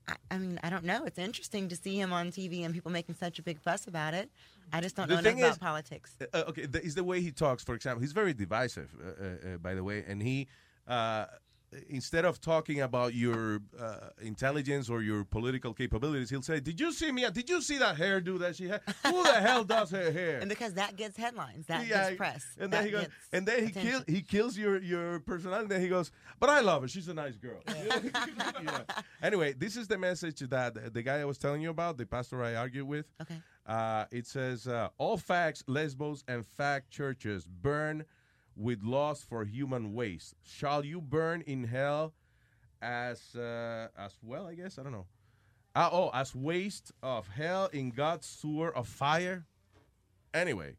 I, 0.08 0.16
I 0.32 0.38
mean, 0.38 0.60
I 0.64 0.70
don't 0.70 0.84
know. 0.84 1.04
It's 1.06 1.20
interesting 1.20 1.70
to 1.70 1.76
see 1.76 2.00
him 2.00 2.12
on 2.12 2.32
TV 2.32 2.66
and 2.66 2.74
people 2.74 2.92
making 2.92 3.16
such 3.16 3.40
a 3.40 3.44
big 3.44 3.60
fuss 3.60 3.88
about 3.88 4.14
it. 4.14 4.30
I 4.72 4.82
just 4.82 4.96
don't 4.96 5.08
The 5.08 5.16
know 5.16 5.20
enough 5.20 5.34
thing 5.34 5.44
about 5.44 5.60
politics. 5.60 6.16
Uh, 6.34 6.44
okay, 6.48 6.66
the, 6.66 6.84
is 6.84 6.96
the 6.96 7.04
way 7.04 7.22
he 7.22 7.32
talks. 7.32 7.64
For 7.64 7.76
example, 7.76 8.02
he's 8.02 8.12
very 8.12 8.34
divisive, 8.34 8.90
uh, 9.00 9.08
uh, 9.08 9.54
uh, 9.54 9.58
by 9.58 9.76
the 9.76 9.84
way, 9.84 10.04
and 10.08 10.22
he. 10.22 10.48
Instead 11.90 12.26
of 12.26 12.40
talking 12.40 12.82
about 12.82 13.14
your 13.14 13.62
uh, 13.80 14.10
intelligence 14.22 14.90
or 14.90 15.02
your 15.02 15.24
political 15.24 15.74
capabilities, 15.74 16.30
he'll 16.30 16.42
say, 16.42 16.60
"Did 16.60 16.80
you 16.80 16.92
see 16.92 17.12
me? 17.12 17.26
Did 17.32 17.50
you 17.50 17.62
see 17.62 17.78
that 17.80 17.96
hairdo 17.98 18.40
that 18.40 18.56
she 18.56 18.68
had? 18.68 18.82
Who 19.06 19.24
the 19.24 19.34
hell 19.34 19.64
does 19.76 19.92
her 19.92 20.12
hair?" 20.12 20.40
And 20.40 20.50
because 20.50 20.74
that 20.76 20.96
gets 20.96 21.18
headlines, 21.18 21.68
that 21.68 21.88
Yeah, 21.88 22.06
gets 22.10 22.18
press. 22.18 22.46
And 22.60 22.72
then 22.72 22.86
he 22.86 22.92
goes, 22.92 23.08
and 23.32 23.48
then 23.48 23.66
he 23.66 23.72
kills 23.72 24.04
he 24.08 24.22
kills 24.22 24.58
your 24.58 24.82
your 24.82 25.20
personality. 25.22 25.68
Then 25.68 25.82
he 25.82 25.88
goes, 25.90 26.12
"But 26.40 26.50
I 26.50 26.60
love 26.62 26.82
her. 26.84 26.88
She's 26.88 27.08
a 27.08 27.14
nice 27.14 27.36
girl." 27.38 27.62
Yeah. 28.64 28.82
Anyway, 29.22 29.54
this 29.54 29.76
is 29.76 29.88
the 29.88 29.98
message 29.98 30.40
that 30.40 30.94
the 30.94 31.02
guy 31.02 31.20
I 31.20 31.26
was 31.26 31.38
telling 31.38 31.62
you 31.62 31.70
about, 31.70 31.98
the 31.98 32.06
pastor 32.06 32.44
I 32.44 32.56
argued 32.56 32.88
with. 32.88 33.06
Okay. 33.22 33.40
Uh, 33.66 34.06
it 34.12 34.28
says, 34.28 34.68
uh, 34.68 34.90
"All 34.98 35.18
facts, 35.18 35.64
lesbos, 35.68 36.24
and 36.28 36.46
fact 36.46 36.90
churches 36.92 37.46
burn 37.48 38.06
with 38.56 38.84
loss 38.84 39.24
for 39.24 39.46
human 39.46 39.94
waste. 39.94 40.36
Shall 40.44 40.86
you 40.86 41.02
burn 41.02 41.42
in 41.42 41.66
hell 41.66 42.14
as 42.82 43.36
uh, 43.36 43.88
as 43.98 44.18
well? 44.22 44.48
I 44.48 44.56
guess 44.56 44.78
I 44.78 44.84
don't 44.84 44.92
know. 44.92 45.08
Uh, 45.76 45.90
oh, 45.92 46.12
as 46.14 46.36
waste 46.36 46.92
of 47.02 47.28
hell 47.28 47.70
in 47.74 47.90
God's 47.90 48.28
sewer 48.28 48.76
of 48.76 48.88
fire. 48.88 49.46
Anyway, 50.34 50.76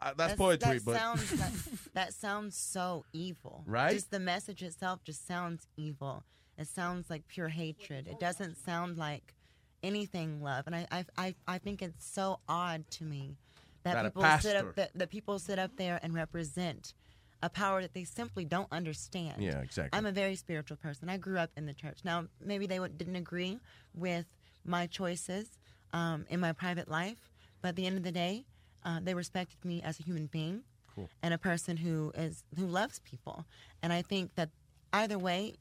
uh, 0.00 0.12
that's, 0.16 0.34
poetry, 0.34 0.78
that 0.78 0.84
but 0.84 0.96
sounds 0.96 1.30
that, 1.30 1.52
that 1.94 2.14
sounds 2.14 2.56
so 2.56 3.04
evil. 3.12 3.62
Right? 3.66 3.92
Just 3.92 4.10
the 4.10 4.20
message 4.20 4.62
itself 4.62 5.04
just 5.04 5.26
sounds 5.26 5.66
evil. 5.76 6.24
It 6.58 6.66
sounds 6.66 7.08
like 7.08 7.28
pure 7.28 7.48
hatred. 7.48 8.08
It 8.08 8.18
doesn't 8.18 8.56
sound 8.56 8.98
like 8.98 9.34
anything 9.82 10.42
love, 10.42 10.66
and 10.66 10.74
I 10.74 10.86
I 10.90 11.04
I, 11.16 11.34
I 11.46 11.58
think 11.58 11.82
it's 11.82 12.04
so 12.04 12.40
odd 12.48 12.90
to 12.92 13.04
me 13.04 13.36
that, 13.84 14.02
people 14.14 14.38
sit 14.40 14.56
up 14.56 14.74
that, 14.76 14.90
that 14.94 15.10
people 15.10 15.38
sit 15.38 15.58
up 15.58 15.76
there 15.76 15.98
and 16.02 16.14
represent 16.14 16.94
a 17.42 17.48
power 17.48 17.82
that 17.82 17.92
they 17.92 18.04
simply 18.04 18.44
don't 18.44 18.68
understand. 18.70 19.42
Yeah, 19.42 19.60
exactly. 19.60 19.96
I'm 19.98 20.06
a 20.06 20.12
very 20.12 20.36
spiritual 20.36 20.76
person. 20.76 21.08
I 21.08 21.16
grew 21.16 21.38
up 21.38 21.50
in 21.56 21.66
the 21.66 21.74
church. 21.74 21.98
Now, 22.04 22.26
maybe 22.44 22.66
they 22.66 22.78
didn't 22.96 23.16
agree 23.16 23.58
with 23.94 24.26
my 24.64 24.86
choices 24.86 25.58
um, 25.92 26.24
in 26.30 26.38
my 26.38 26.52
private 26.52 26.88
life, 26.88 27.30
but 27.60 27.70
at 27.70 27.76
the 27.76 27.86
end 27.86 27.96
of 27.96 28.04
the 28.04 28.12
day, 28.12 28.44
uh, 28.84 29.00
they 29.02 29.14
respected 29.14 29.64
me 29.64 29.82
as 29.82 29.98
a 29.98 30.02
human 30.02 30.26
being 30.26 30.62
Cool. 30.94 31.08
and 31.22 31.32
a 31.32 31.38
person 31.38 31.76
who 31.76 32.12
is 32.14 32.44
who 32.56 32.66
loves 32.66 32.98
people. 33.00 33.44
And 33.82 33.92
I 33.92 34.02
think 34.02 34.34
that 34.34 34.50
either 34.92 35.18
way, 35.18 35.54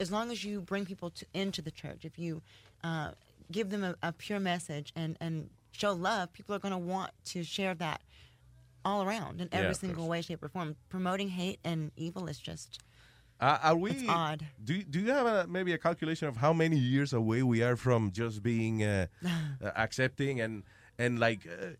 as 0.00 0.10
long 0.10 0.30
as 0.30 0.44
you 0.44 0.60
bring 0.60 0.84
people 0.84 1.10
to, 1.10 1.26
into 1.32 1.62
the 1.62 1.70
church, 1.70 2.04
if 2.04 2.18
you 2.18 2.42
uh, 2.82 3.12
give 3.50 3.70
them 3.70 3.84
a, 3.84 3.94
a 4.02 4.12
pure 4.12 4.40
message 4.40 4.92
and 4.96 5.16
and 5.20 5.50
show 5.72 5.92
love, 5.92 6.32
people 6.32 6.54
are 6.54 6.58
going 6.58 6.72
to 6.72 6.78
want 6.78 7.10
to 7.26 7.42
share 7.42 7.74
that 7.74 8.00
all 8.84 9.02
around 9.02 9.40
in 9.40 9.48
every 9.52 9.70
of 9.70 9.76
single 9.76 10.08
way, 10.08 10.22
shape, 10.22 10.42
or 10.42 10.48
form. 10.48 10.76
Promoting 10.88 11.28
hate 11.28 11.58
and 11.64 11.90
evil 11.96 12.28
is 12.28 12.38
just 12.38 12.80
Uh, 13.40 13.58
are 13.62 13.76
we? 13.76 13.90
It's 13.90 14.08
odd. 14.08 14.46
Do 14.62 14.82
Do 14.82 15.00
you 15.00 15.10
have 15.10 15.26
a, 15.26 15.46
maybe 15.46 15.72
a 15.72 15.78
calculation 15.78 16.28
of 16.28 16.36
how 16.36 16.52
many 16.52 16.76
years 16.76 17.12
away 17.12 17.42
we 17.42 17.62
are 17.62 17.76
from 17.76 18.10
just 18.12 18.42
being 18.42 18.82
uh, 18.82 19.06
uh, 19.24 19.70
accepting 19.76 20.40
and 20.40 20.62
and 20.98 21.18
like 21.18 21.46
uh, 21.46 21.74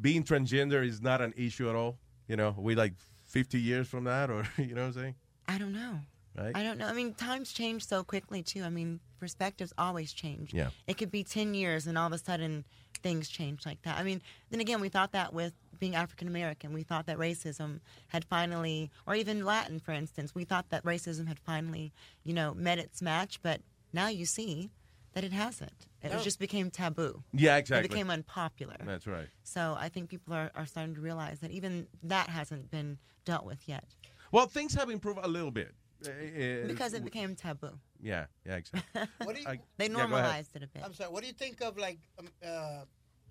being 0.00 0.24
transgender 0.24 0.86
is 0.86 1.00
not 1.00 1.20
an 1.20 1.32
issue 1.36 1.68
at 1.68 1.74
all? 1.76 1.98
You 2.28 2.36
know, 2.36 2.54
we 2.58 2.74
like 2.74 2.94
fifty 3.26 3.60
years 3.60 3.88
from 3.88 4.04
that, 4.04 4.30
or 4.30 4.46
you 4.58 4.74
know 4.74 4.82
what 4.82 4.88
I'm 4.88 4.92
saying? 4.92 5.14
I 5.48 5.58
don't 5.58 5.72
know. 5.72 6.00
right? 6.36 6.52
I 6.54 6.62
don't 6.62 6.78
know. 6.78 6.86
I 6.86 6.92
mean, 6.92 7.14
times 7.14 7.52
change 7.52 7.86
so 7.86 8.04
quickly 8.04 8.42
too. 8.42 8.62
I 8.62 8.70
mean, 8.70 9.00
perspectives 9.18 9.72
always 9.76 10.12
change. 10.12 10.54
Yeah. 10.54 10.70
It 10.86 10.96
could 10.98 11.10
be 11.10 11.24
ten 11.24 11.54
years, 11.54 11.86
and 11.86 11.96
all 11.98 12.06
of 12.06 12.12
a 12.12 12.18
sudden 12.18 12.64
things 13.02 13.28
change 13.28 13.66
like 13.66 13.82
that. 13.82 13.98
I 13.98 14.02
mean, 14.02 14.20
then 14.50 14.60
again, 14.60 14.80
we 14.80 14.88
thought 14.88 15.12
that 15.12 15.32
with 15.32 15.52
being 15.78 15.94
African 15.94 16.28
American, 16.28 16.72
we 16.72 16.82
thought 16.82 17.06
that 17.06 17.18
racism 17.18 17.80
had 18.08 18.24
finally, 18.24 18.90
or 19.06 19.14
even 19.14 19.44
Latin, 19.44 19.80
for 19.80 19.92
instance, 19.92 20.34
we 20.34 20.44
thought 20.44 20.70
that 20.70 20.84
racism 20.84 21.26
had 21.26 21.38
finally, 21.38 21.92
you 22.24 22.32
know, 22.32 22.54
met 22.54 22.78
its 22.78 23.02
match. 23.02 23.40
But 23.42 23.60
now 23.92 24.08
you 24.08 24.24
see 24.24 24.70
that 25.14 25.24
it 25.24 25.32
hasn't. 25.32 25.88
It 26.02 26.10
No. 26.12 26.20
just 26.22 26.38
became 26.38 26.70
taboo. 26.70 27.22
Yeah, 27.32 27.56
exactly. 27.56 27.86
It 27.86 27.90
became 27.90 28.10
unpopular. 28.10 28.76
That's 28.84 29.06
right. 29.06 29.28
So 29.42 29.76
I 29.78 29.88
think 29.88 30.08
people 30.08 30.34
are, 30.34 30.50
are 30.54 30.66
starting 30.66 30.94
to 30.94 31.00
realize 31.00 31.40
that 31.40 31.50
even 31.50 31.86
that 32.02 32.28
hasn't 32.28 32.70
been 32.70 32.98
dealt 33.24 33.44
with 33.44 33.68
yet 33.68 33.84
Well, 34.32 34.46
things 34.46 34.74
have 34.74 34.90
improved 34.90 35.20
a 35.22 35.28
little 35.28 35.50
bit. 35.52 35.74
Uh, 36.08 36.66
because 36.66 36.94
it 36.94 37.04
became 37.04 37.34
taboo. 37.34 37.78
Yeah, 38.00 38.26
yeah, 38.46 38.56
exactly. 38.56 39.02
What 39.24 39.34
do 39.36 39.40
you, 39.42 39.48
I- 39.52 39.60
They 39.78 39.86
yeah, 39.86 39.92
normalized 39.92 40.56
it 40.56 40.62
a 40.62 40.66
bit. 40.66 40.82
I'm 40.84 40.94
sorry. 40.94 41.10
What 41.10 41.22
do 41.22 41.26
you 41.28 41.32
think 41.34 41.60
of 41.60 41.76
like 41.78 41.98
um, 42.18 42.28
uh, 42.44 42.84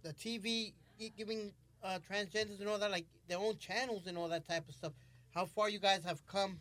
the 0.03 0.13
TV 0.13 0.73
giving 1.17 1.51
uh, 1.83 1.99
transgenders 2.09 2.59
and 2.59 2.69
all 2.69 2.77
that, 2.79 2.91
like 2.91 3.05
their 3.27 3.39
own 3.39 3.57
channels 3.57 4.07
and 4.07 4.17
all 4.17 4.29
that 4.29 4.47
type 4.47 4.67
of 4.69 4.75
stuff? 4.75 4.93
How 5.31 5.45
far 5.45 5.69
you 5.69 5.79
guys 5.79 6.03
have 6.05 6.25
come 6.25 6.59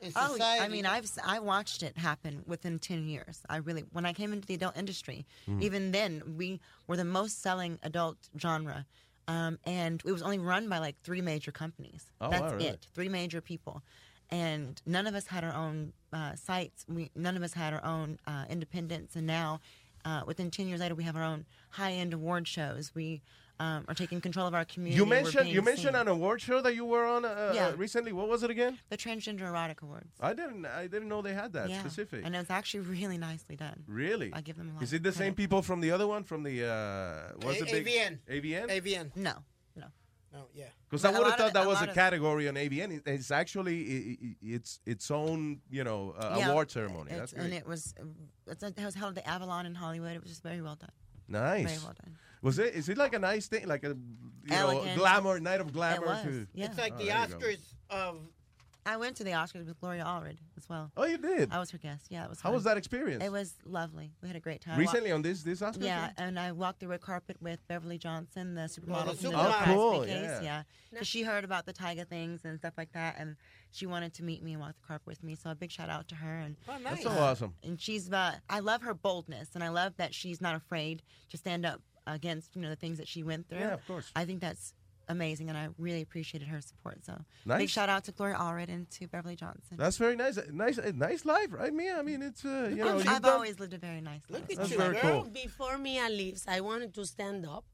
in 0.00 0.12
Oh. 0.16 0.36
I 0.40 0.68
mean, 0.68 0.84
I've 0.84 1.04
s- 1.04 1.18
I 1.24 1.38
watched 1.38 1.82
it 1.82 1.96
happen 1.96 2.42
within 2.46 2.78
ten 2.78 3.06
years. 3.06 3.42
I 3.48 3.56
really, 3.58 3.82
when 3.92 4.04
I 4.04 4.12
came 4.12 4.32
into 4.32 4.46
the 4.46 4.54
adult 4.54 4.76
industry, 4.76 5.26
Mm-hmm. 5.46 5.58
Mhm. 5.60 5.62
even 5.62 5.92
then 5.92 6.22
we 6.36 6.60
were 6.86 6.96
the 6.96 7.04
most 7.04 7.40
selling 7.40 7.78
adult 7.82 8.18
genre, 8.38 8.86
um, 9.28 9.58
and 9.64 10.02
it 10.04 10.10
was 10.12 10.22
only 10.22 10.38
run 10.38 10.68
by 10.68 10.78
like 10.78 10.96
three 11.04 11.20
major 11.20 11.52
companies. 11.52 12.10
Oh, 12.20 12.30
That's 12.30 12.42
wow, 12.42 12.54
really? 12.56 12.66
it, 12.66 12.86
three 12.94 13.08
major 13.08 13.40
people, 13.40 13.82
and 14.32 14.80
none 14.86 15.06
of 15.06 15.14
us 15.14 15.26
had 15.28 15.44
our 15.44 15.54
own 15.54 15.92
uh, 16.12 16.34
sites. 16.34 16.84
We 16.88 17.10
none 17.14 17.36
of 17.36 17.42
us 17.44 17.52
had 17.52 17.72
our 17.74 17.84
own 17.84 18.18
uh, 18.26 18.46
independence, 18.50 19.14
and 19.14 19.26
now. 19.26 19.60
Uh, 20.04 20.22
within 20.26 20.50
10 20.50 20.66
years 20.66 20.80
later, 20.80 20.96
we 20.96 21.04
have 21.04 21.14
our 21.14 21.22
own 21.22 21.44
high-end 21.70 22.12
award 22.12 22.48
shows. 22.48 22.90
We 22.92 23.22
um, 23.60 23.84
are 23.86 23.94
taking 23.94 24.20
control 24.20 24.48
of 24.48 24.54
our 24.54 24.64
community. 24.64 24.96
You 24.96 25.06
mentioned 25.06 25.48
you 25.48 25.62
mentioned 25.62 25.94
seen. 25.94 26.00
an 26.00 26.08
award 26.08 26.40
show 26.40 26.60
that 26.60 26.74
you 26.74 26.84
were 26.84 27.06
on 27.06 27.24
uh, 27.24 27.52
Yeah. 27.54 27.68
uh, 27.68 27.76
recently. 27.76 28.12
What 28.12 28.26
was 28.28 28.42
it 28.42 28.50
again? 28.50 28.78
the 28.88 28.96
Transgender 28.96 29.42
Erotic 29.42 29.80
Awards. 29.82 30.10
I 30.20 30.32
didn't 30.34 30.66
I 30.66 30.88
didn't 30.88 31.08
know 31.08 31.22
they 31.22 31.34
had 31.34 31.52
that 31.52 31.70
yeah. 31.70 31.78
specific. 31.78 32.22
And 32.24 32.34
it's 32.34 32.50
actually 32.50 32.80
really 32.80 33.16
nicely 33.16 33.54
done. 33.54 33.84
Really? 33.86 34.32
I 34.34 34.40
give 34.40 34.56
them 34.56 34.70
a 34.70 34.74
lot. 34.74 34.82
Is 34.82 34.92
it 34.92 35.04
the 35.04 35.12
same 35.12 35.34
people 35.34 35.62
from 35.62 35.80
the 35.80 35.92
other 35.92 36.08
one 36.08 36.24
from 36.24 36.42
the 36.42 36.66
uh 36.66 37.34
what's 37.46 37.60
A- 37.60 37.64
the 37.64 37.70
big 37.82 37.86
AVN. 37.86 38.18
AVN? 38.28 38.66
AVN. 38.70 39.16
No, 39.16 39.34
no. 40.32 40.38
No, 40.40 40.44
yeah. 40.54 40.64
Because 40.88 41.04
I 41.04 41.10
would 41.10 41.26
have 41.26 41.36
thought 41.36 41.52
that 41.52 41.64
a 41.64 41.68
was 41.68 41.80
a 41.82 41.86
category 41.88 42.48
on 42.48 42.54
AVN. 42.54 42.90
It- 42.96 43.02
It's 43.06 43.30
actually 43.30 43.78
i- 43.84 44.26
i- 44.26 44.36
it's 44.56 44.80
its 44.86 45.10
own 45.10 45.60
you 45.70 45.84
know 45.84 46.14
uh, 46.18 46.36
Yeah, 46.38 46.50
award 46.50 46.70
ceremony. 46.70 47.10
it's- 47.12 47.30
That's 47.30 47.44
and 47.44 47.52
it 47.52 47.66
was 47.66 47.94
it's, 48.46 48.62
it 48.62 48.84
was 48.84 48.94
held 48.94 49.16
at 49.16 49.24
the 49.24 49.28
Avalon 49.28 49.66
in 49.66 49.74
Hollywood. 49.74 50.14
It 50.16 50.22
was 50.22 50.30
just 50.30 50.42
very 50.42 50.60
well 50.62 50.76
done. 50.76 50.90
nice. 51.28 51.66
Very 51.66 51.78
well 51.84 51.94
done. 52.02 52.16
Was 52.42 52.58
it? 52.58 52.74
Is 52.74 52.88
it 52.88 52.98
like 52.98 53.14
a 53.14 53.18
nice 53.20 53.46
thing, 53.46 53.66
like 53.68 53.84
a 53.84 53.90
you 53.90 54.50
know 54.50 54.84
glamour 54.96 55.38
night 55.38 55.60
of 55.60 55.72
glamour? 55.72 56.04
It 56.04 56.26
was, 56.26 56.46
yeah. 56.54 56.66
It's 56.66 56.78
like 56.78 56.94
Oh, 56.94 56.98
the 56.98 57.04
there. 57.06 57.16
Oscars 57.26 57.74
of. 57.90 58.16
I 58.84 58.96
went 58.96 59.16
to 59.18 59.24
the 59.24 59.30
Oscars 59.30 59.66
with 59.66 59.78
Gloria 59.80 60.02
Allred 60.04 60.38
as 60.56 60.68
well. 60.68 60.90
Oh, 60.96 61.04
you 61.04 61.16
did. 61.16 61.52
I 61.52 61.60
was 61.60 61.70
her 61.70 61.78
guest. 61.78 62.06
Yeah, 62.10 62.24
it 62.24 62.30
was. 62.30 62.40
How 62.40 62.48
fun. 62.48 62.54
was 62.54 62.64
that 62.64 62.76
experience? 62.76 63.22
It 63.22 63.30
was 63.30 63.54
lovely. 63.64 64.10
We 64.22 64.28
had 64.28 64.36
a 64.36 64.40
great 64.40 64.60
time. 64.60 64.74
I 64.74 64.76
wa- 64.76 64.80
Recently 64.80 65.12
on 65.12 65.22
this 65.22 65.42
this 65.42 65.62
Oscar. 65.62 65.84
Yeah, 65.84 66.06
thing? 66.06 66.14
and 66.18 66.38
I 66.38 66.50
walked 66.52 66.80
the 66.80 66.88
red 66.88 67.00
carpet 67.00 67.36
with 67.40 67.60
Beverly 67.68 67.96
Johnson, 67.98 68.54
the 68.56 68.62
supermodel 68.62 69.10
the 69.10 69.14
from 69.16 69.30
the 69.32 69.36
supermodel. 69.38 69.64
Bill 69.66 69.80
Oh, 69.80 69.90
cool, 69.92 70.04
case. 70.04 70.08
yeah. 70.20 70.40
Yeah, 70.42 70.62
because 70.90 71.06
she 71.06 71.22
heard 71.22 71.44
about 71.44 71.64
the 71.66 71.72
Tyga 71.72 72.06
things 72.08 72.40
and 72.44 72.58
stuff 72.58 72.74
like 72.76 72.92
that, 72.92 73.16
and 73.18 73.36
she 73.70 73.86
wanted 73.86 74.14
to 74.14 74.24
meet 74.24 74.42
me 74.42 74.52
and 74.52 74.60
walk 74.60 74.74
the 74.80 74.86
carpet 74.86 75.06
with 75.06 75.22
me. 75.22 75.36
So 75.36 75.50
a 75.50 75.54
big 75.54 75.70
shout 75.70 75.88
out 75.88 76.08
to 76.08 76.14
her. 76.16 76.38
And 76.38 76.56
Oh, 76.68 76.72
That's 76.82 76.96
nice. 76.96 77.02
so 77.04 77.10
awesome. 77.10 77.54
and 77.62 77.80
she's 77.80 78.10
uh, 78.12 78.34
I 78.50 78.58
love 78.58 78.82
her 78.82 78.94
boldness, 78.94 79.50
and 79.54 79.62
I 79.62 79.68
love 79.68 79.96
that 79.98 80.12
she's 80.12 80.40
not 80.40 80.56
afraid 80.56 81.02
to 81.30 81.36
stand 81.36 81.64
up 81.64 81.80
against 82.08 82.56
you 82.56 82.62
know 82.62 82.68
the 82.68 82.74
things 82.76 82.98
that 82.98 83.06
she 83.06 83.22
went 83.22 83.48
through. 83.48 83.58
Yeah, 83.60 83.74
of 83.74 83.86
course. 83.86 84.10
I 84.16 84.24
think 84.24 84.40
that's 84.40 84.74
amazing, 85.08 85.48
and 85.48 85.58
I 85.58 85.68
really 85.78 86.02
appreciated 86.02 86.48
her 86.48 86.60
support. 86.60 87.04
So 87.04 87.14
Nice. 87.46 87.58
big 87.58 87.68
shout 87.70 87.88
out 87.88 88.04
to 88.04 88.12
Gloria 88.12 88.36
Allred 88.36 88.68
and 88.68 88.88
to 88.92 89.06
Beverly 89.08 89.36
Johnson. 89.36 89.76
That's 89.76 89.96
very 89.96 90.16
nice. 90.16 90.38
Uh, 90.38 90.46
nice, 90.52 90.78
uh, 90.78 90.92
nice 90.94 91.24
life, 91.24 91.48
right, 91.50 91.72
Mia? 91.72 91.98
I 91.98 92.02
mean, 92.02 92.22
it's 92.22 92.44
uh, 92.44 92.68
you 92.70 92.76
know, 92.76 92.88
I'm- 92.88 92.98
you've 92.98 93.08
I've 93.08 93.22
done- 93.22 93.32
always 93.34 93.58
lived 93.60 93.74
a 93.74 93.78
very 93.78 94.00
nice 94.00 94.22
life. 94.30 94.46
That's 94.48 94.70
so- 94.70 94.76
very 94.78 94.96
cool. 94.98 95.24
Before 95.24 95.78
Mia 95.78 96.08
leaves, 96.08 96.44
I 96.48 96.60
wanted 96.60 96.94
to 96.94 97.04
stand 97.06 97.46
up. 97.46 97.64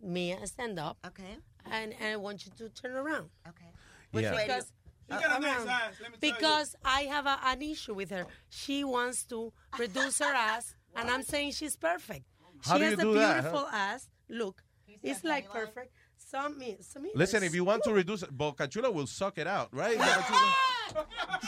Mia, 0.00 0.46
stand 0.46 0.78
up. 0.78 0.96
Okay. 1.06 1.36
And, 1.70 1.92
and 2.00 2.08
I 2.14 2.16
want 2.16 2.46
you 2.46 2.52
to 2.58 2.68
turn 2.70 2.92
around. 2.92 3.28
Okay. 3.48 3.70
Yeah. 4.12 4.30
Because, 4.30 4.72
You 5.10 5.20
got 5.20 5.38
a 5.38 5.40
nice 5.42 5.60
uh, 5.60 5.64
around. 5.66 5.92
let 6.02 6.10
me 6.12 6.16
tell 6.18 6.28
you. 6.28 6.34
because 6.34 6.76
I 6.84 7.00
have 7.02 7.26
a, 7.26 7.38
an 7.44 7.60
issue 7.62 7.94
with 7.94 8.10
her. 8.10 8.26
She 8.48 8.82
wants 8.84 9.24
to 9.26 9.52
reduce 9.78 10.18
her 10.20 10.34
ass, 10.52 10.74
and 10.96 11.10
I'm 11.10 11.22
saying 11.22 11.52
she's 11.52 11.76
perfect. 11.76 12.24
How 12.64 12.74
she 12.74 12.78
do 12.78 12.84
has 12.84 12.92
you 12.92 12.98
a 12.98 13.02
do 13.02 13.14
that, 13.14 13.34
huh? 13.36 13.40
beautiful 13.42 13.66
ass. 13.68 14.08
Look, 14.28 14.62
it's 15.02 15.22
like 15.24 15.50
perfect. 15.50 15.92
Some, 16.30 16.58
me- 16.58 16.76
some 16.80 17.06
Listen, 17.14 17.42
if 17.42 17.54
you 17.54 17.64
want 17.64 17.82
to 17.84 17.92
reduce, 17.92 18.22
it, 18.22 18.36
Bocachula 18.36 18.92
will 18.92 19.08
suck 19.08 19.38
it 19.38 19.48
out, 19.48 19.68
right? 19.72 19.98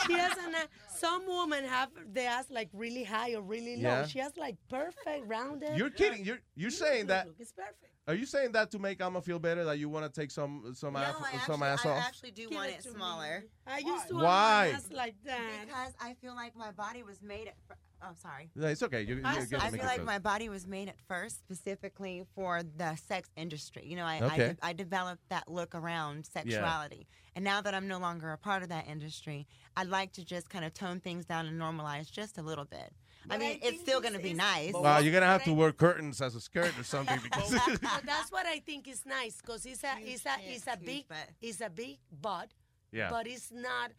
She 0.06 0.12
has 0.14 0.36
an 0.38 0.54
uh, 0.54 0.66
some 0.88 1.22
women 1.26 1.64
have 1.64 1.90
their 2.12 2.30
ass 2.30 2.46
like 2.50 2.68
really 2.72 3.04
high 3.04 3.34
or 3.34 3.42
really 3.42 3.76
low. 3.76 3.90
Yeah. 3.90 4.06
She 4.06 4.18
has 4.20 4.36
like 4.36 4.56
perfect 4.68 5.26
rounded. 5.26 5.76
You're 5.76 5.90
kidding. 5.90 6.24
You're 6.24 6.40
you're 6.54 6.70
saying 6.70 7.06
that. 7.08 7.26
Look, 7.26 7.36
it's 7.40 7.52
perfect. 7.52 7.76
Are 8.08 8.14
you 8.14 8.26
saying 8.26 8.52
that 8.52 8.70
to 8.72 8.78
make 8.80 9.02
Alma 9.02 9.20
feel 9.22 9.38
better? 9.38 9.64
That 9.64 9.78
you 9.78 9.88
want 9.88 10.12
to 10.12 10.20
take 10.20 10.30
some 10.30 10.72
some 10.74 10.96
ass, 10.96 11.14
some 11.46 11.62
ass 11.62 11.86
I 11.86 11.90
off? 11.90 11.96
I 11.98 12.00
actually 12.00 12.32
do 12.32 12.48
want 12.50 12.70
it 12.70 12.82
smaller. 12.82 13.44
I 13.66 13.78
used 13.78 14.08
to 14.08 14.14
Why? 14.14 14.66
have 14.66 14.70
an 14.70 14.76
ass 14.76 14.88
like 14.92 15.14
that. 15.24 15.66
Because 15.66 15.92
I 16.00 16.14
feel 16.14 16.34
like 16.34 16.56
my 16.56 16.72
body 16.72 17.02
was 17.02 17.22
made 17.22 17.48
at. 17.48 17.56
Fir- 18.02 18.08
oh, 18.08 18.14
sorry. 18.20 18.50
It's 18.72 18.82
okay. 18.82 19.02
You, 19.02 19.16
you 19.16 19.22
I, 19.24 19.44
get 19.44 19.62
I 19.62 19.70
feel 19.70 19.80
like 19.80 19.96
better. 19.96 20.04
my 20.04 20.18
body 20.18 20.48
was 20.48 20.66
made 20.66 20.88
at 20.88 20.96
first 21.08 21.38
specifically 21.38 22.24
for 22.34 22.62
the 22.62 22.96
sex 22.96 23.28
industry. 23.36 23.84
You 23.86 23.96
know, 23.96 24.04
I, 24.04 24.20
I, 24.22 24.36
de- 24.36 24.56
I 24.62 24.72
developed 24.72 25.28
that 25.30 25.50
look 25.50 25.74
around 25.74 26.26
sexuality. 26.26 27.06
And 27.34 27.44
now 27.44 27.60
that 27.62 27.74
I'm 27.74 27.88
no 27.88 27.98
longer 27.98 28.32
a 28.32 28.38
part 28.38 28.62
of 28.62 28.68
that 28.68 28.86
industry, 28.88 29.46
I'd 29.76 29.88
like 29.88 30.12
to 30.12 30.24
just 30.24 30.50
kind 30.50 30.64
of 30.64 30.74
tone 30.74 31.00
things 31.00 31.24
down 31.24 31.46
and 31.46 31.60
normalize 31.60 32.10
just 32.10 32.38
a 32.38 32.42
little 32.42 32.64
bit. 32.66 32.92
I 33.30 33.38
mean, 33.38 33.58
it's 33.62 33.80
still 33.80 34.00
going 34.00 34.14
to 34.14 34.18
be 34.20 34.34
nice. 34.34 34.72
Wow, 34.74 34.98
you're 34.98 35.12
gonna 35.12 35.26
have 35.26 35.44
to 35.44 35.52
wear 35.54 35.70
curtains 35.72 36.20
as 36.20 36.34
a 36.34 36.40
skirt 36.40 36.76
or 36.78 36.82
something 36.82 37.20
because. 37.22 37.52
But 37.80 38.02
that's 38.04 38.32
what 38.32 38.46
I 38.46 38.58
think 38.58 38.88
is 38.88 39.06
nice 39.06 39.36
because 39.40 39.64
it's 39.64 39.84
a 39.84 39.92
it's 40.00 40.26
a 40.26 40.34
it's 40.40 40.66
a 40.66 40.76
big 40.76 41.04
it's 41.40 41.60
a 41.60 41.70
big 41.70 41.98
butt. 42.20 42.48
Yeah. 42.90 43.10
But 43.10 43.26
it's 43.28 43.52
not 43.52 43.92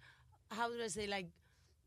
how 0.52 0.70
do 0.70 0.76
I 0.84 0.88
say 0.88 1.08
like 1.08 1.28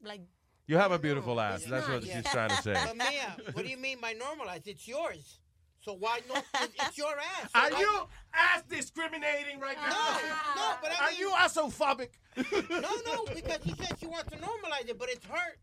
like 0.03 0.23
you 0.67 0.77
have 0.77 0.93
a 0.93 0.99
beautiful 0.99 1.41
ass. 1.41 1.63
It's 1.63 1.71
That's 1.71 1.87
not, 1.89 1.95
what 1.97 2.05
yeah. 2.05 2.21
she's 2.23 2.31
trying 2.33 2.51
to 2.51 2.63
say. 2.63 2.75
But 2.75 2.97
Mia, 2.97 3.37
what 3.53 3.65
do 3.65 3.71
you 3.71 3.77
mean 3.77 3.99
by 4.01 4.13
normalized? 4.13 4.67
It's 4.67 4.87
yours. 4.87 5.39
So 5.83 5.93
why 5.95 6.21
no? 6.29 6.35
it- 6.37 6.71
It's 6.81 6.99
your 6.99 7.15
ass. 7.17 7.51
So 7.55 7.61
Are 7.61 7.71
why- 7.71 7.81
you 7.81 8.09
ass 8.35 8.63
discriminating 8.69 9.61
right 9.61 9.77
now? 9.77 9.91
No, 9.91 10.21
no, 10.57 10.75
but 10.83 10.91
I 11.01 11.05
Are 11.07 11.11
mean, 11.11 11.21
you 11.21 11.31
assophobic? 11.31 12.09
no, 12.37 12.91
no, 13.07 13.25
because 13.33 13.61
she 13.65 13.75
said 13.75 13.97
she 14.01 14.07
wants 14.07 14.31
to 14.33 14.39
normalize 14.39 14.89
it, 14.89 14.99
but 14.99 15.09
it's 15.09 15.25
her, 15.27 15.57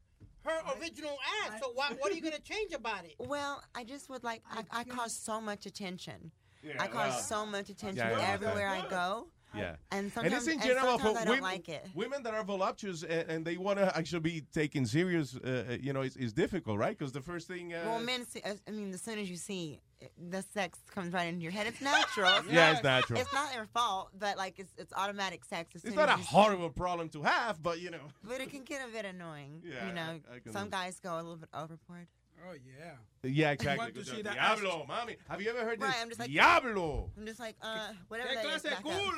her 0.49 0.61
original 0.79 1.17
ass. 1.45 1.59
So 1.61 1.71
why, 1.73 1.89
what 1.99 2.11
are 2.11 2.15
you 2.15 2.21
gonna 2.21 2.39
change 2.39 2.71
about 2.71 3.03
it? 3.03 3.15
Well, 3.19 3.61
I 3.75 3.83
just 3.83 4.09
would 4.09 4.23
like, 4.23 4.41
I, 4.49 4.63
I 4.71 4.83
cause 4.85 5.13
so 5.15 5.41
much 5.41 5.65
attention. 5.65 6.31
Yeah, 6.63 6.75
I 6.79 6.87
cause 6.87 7.11
well. 7.11 7.19
so 7.19 7.45
much 7.45 7.69
attention 7.69 7.97
Yeah, 8.09 8.17
yeah, 8.17 8.31
everywhere. 8.33 8.69
I 8.69 8.87
go. 8.89 9.27
Yeah. 9.55 9.75
And 9.91 10.05
it's 10.07 10.15
sometimes, 10.15 10.47
in 10.47 10.53
and 10.53 10.61
general 10.63 10.97
sometimes 10.99 11.13
for 11.15 11.21
I 11.21 11.25
don't 11.25 11.29
women, 11.35 11.43
like 11.43 11.69
it. 11.69 11.85
women 11.93 12.23
that 12.23 12.33
are 12.33 12.43
voluptuous 12.43 13.03
and, 13.03 13.29
and 13.29 13.45
they 13.45 13.57
want 13.57 13.79
to 13.79 13.95
actually 13.97 14.19
be 14.21 14.41
taken 14.53 14.85
serious. 14.85 15.35
Uh, 15.35 15.65
uh, 15.69 15.77
you 15.81 15.93
know, 15.93 16.01
is, 16.01 16.15
is 16.17 16.33
difficult, 16.33 16.77
right? 16.79 16.97
Because 16.97 17.11
the 17.11 17.21
first 17.21 17.47
thing. 17.47 17.73
Uh, 17.73 17.81
Well, 17.85 17.99
men, 17.99 18.25
see, 18.25 18.41
I 18.45 18.71
mean, 18.71 18.93
as 18.93 19.01
soon 19.01 19.19
as 19.19 19.29
you 19.29 19.37
see 19.37 19.79
the 20.17 20.41
sex 20.53 20.79
comes 20.93 21.13
right 21.13 21.27
into 21.27 21.41
your 21.41 21.51
head, 21.51 21.65
it's 21.67 21.79
natural. 21.81 22.29
It's 22.39 22.47
Yeah, 22.51 22.65
not- 22.67 22.73
it's 22.75 22.83
natural. 22.83 23.19
It's 23.21 23.33
not 23.33 23.51
their 23.53 23.65
fault, 23.73 24.09
but 24.17 24.37
like 24.37 24.59
it's 24.59 24.73
it's 24.77 24.91
automatic 24.93 25.45
sex. 25.45 25.75
It's 25.75 25.95
not 25.95 26.09
a 26.09 26.13
you 26.13 26.17
see- 26.17 26.23
horrible 26.35 26.69
problem 26.69 27.09
to 27.09 27.23
have, 27.23 27.61
but 27.63 27.79
you 27.79 27.89
know. 27.91 28.05
But 28.23 28.41
it 28.41 28.49
can 28.49 28.63
get 28.63 28.81
a 28.87 28.91
bit 28.91 29.05
annoying. 29.05 29.61
Yeah, 29.63 29.87
you 29.87 29.93
know, 29.93 30.19
some 30.51 30.69
guys 30.69 30.99
go 30.99 31.13
a 31.15 31.21
little 31.23 31.37
bit 31.37 31.49
overboard. 31.53 32.07
Oh 32.49 32.53
yeah. 32.53 32.91
Yeah, 33.23 33.51
exactly. 33.51 33.77
want 33.85 33.95
to 33.95 34.03
see 34.05 34.21
that 34.21 34.33
Diablo, 34.33 34.81
ass- 34.81 34.87
mommy. 34.87 35.15
Have 35.29 35.41
you 35.41 35.49
ever 35.49 35.59
heard 35.61 35.81
Right, 35.81 35.91
this? 35.93 36.01
I'm 36.01 36.07
just 36.09 36.19
like 36.19 36.29
Diablo. 36.31 37.09
I'm 37.17 37.25
just 37.25 37.39
like, 37.39 37.55
uh, 37.61 37.89
whatever 38.09 38.29
¿Qué 38.29 38.43
that 38.43 38.55
is. 38.55 38.61
clase 38.63 38.83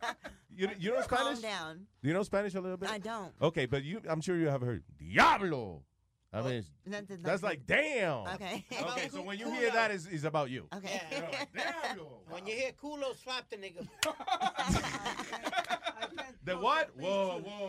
back. 0.00 0.16
You, 0.56 0.68
you 0.78 0.90
know 0.94 1.00
Spanish? 1.02 1.40
Calm 1.40 1.42
down. 1.42 1.86
Do 2.00 2.08
you 2.08 2.14
know 2.14 2.22
Spanish 2.22 2.54
a 2.54 2.60
little 2.60 2.76
bit? 2.76 2.88
I 2.88 2.98
don't. 2.98 3.32
Okay, 3.42 3.66
but 3.66 3.82
you, 3.82 4.00
I'm 4.08 4.20
sure 4.20 4.36
you 4.36 4.46
have 4.48 4.62
heard 4.62 4.84
Diablo. 4.98 5.82
I 6.32 6.42
mean, 6.42 6.52
it's- 6.52 6.70
That- 6.86 7.08
that- 7.08 7.22
that's 7.24 7.42
like 7.42 7.66
damn. 7.66 8.26
Okay. 8.34 8.64
Okay, 8.82 9.08
so 9.08 9.22
when 9.22 9.36
you 9.38 9.50
hear 9.58 9.70
that, 9.72 9.90
it's, 9.90 10.06
it's 10.06 10.22
about 10.24 10.50
you. 10.50 10.68
Okay. 10.76 11.00
When 12.28 12.46
you 12.46 12.54
hear 12.54 12.72
culo, 12.72 13.14
slap 13.22 13.48
the 13.50 13.56
nigga. 13.56 13.86
The 16.44 16.56
what? 16.56 16.90
Whoa, 16.96 17.40
whoa, 17.40 17.68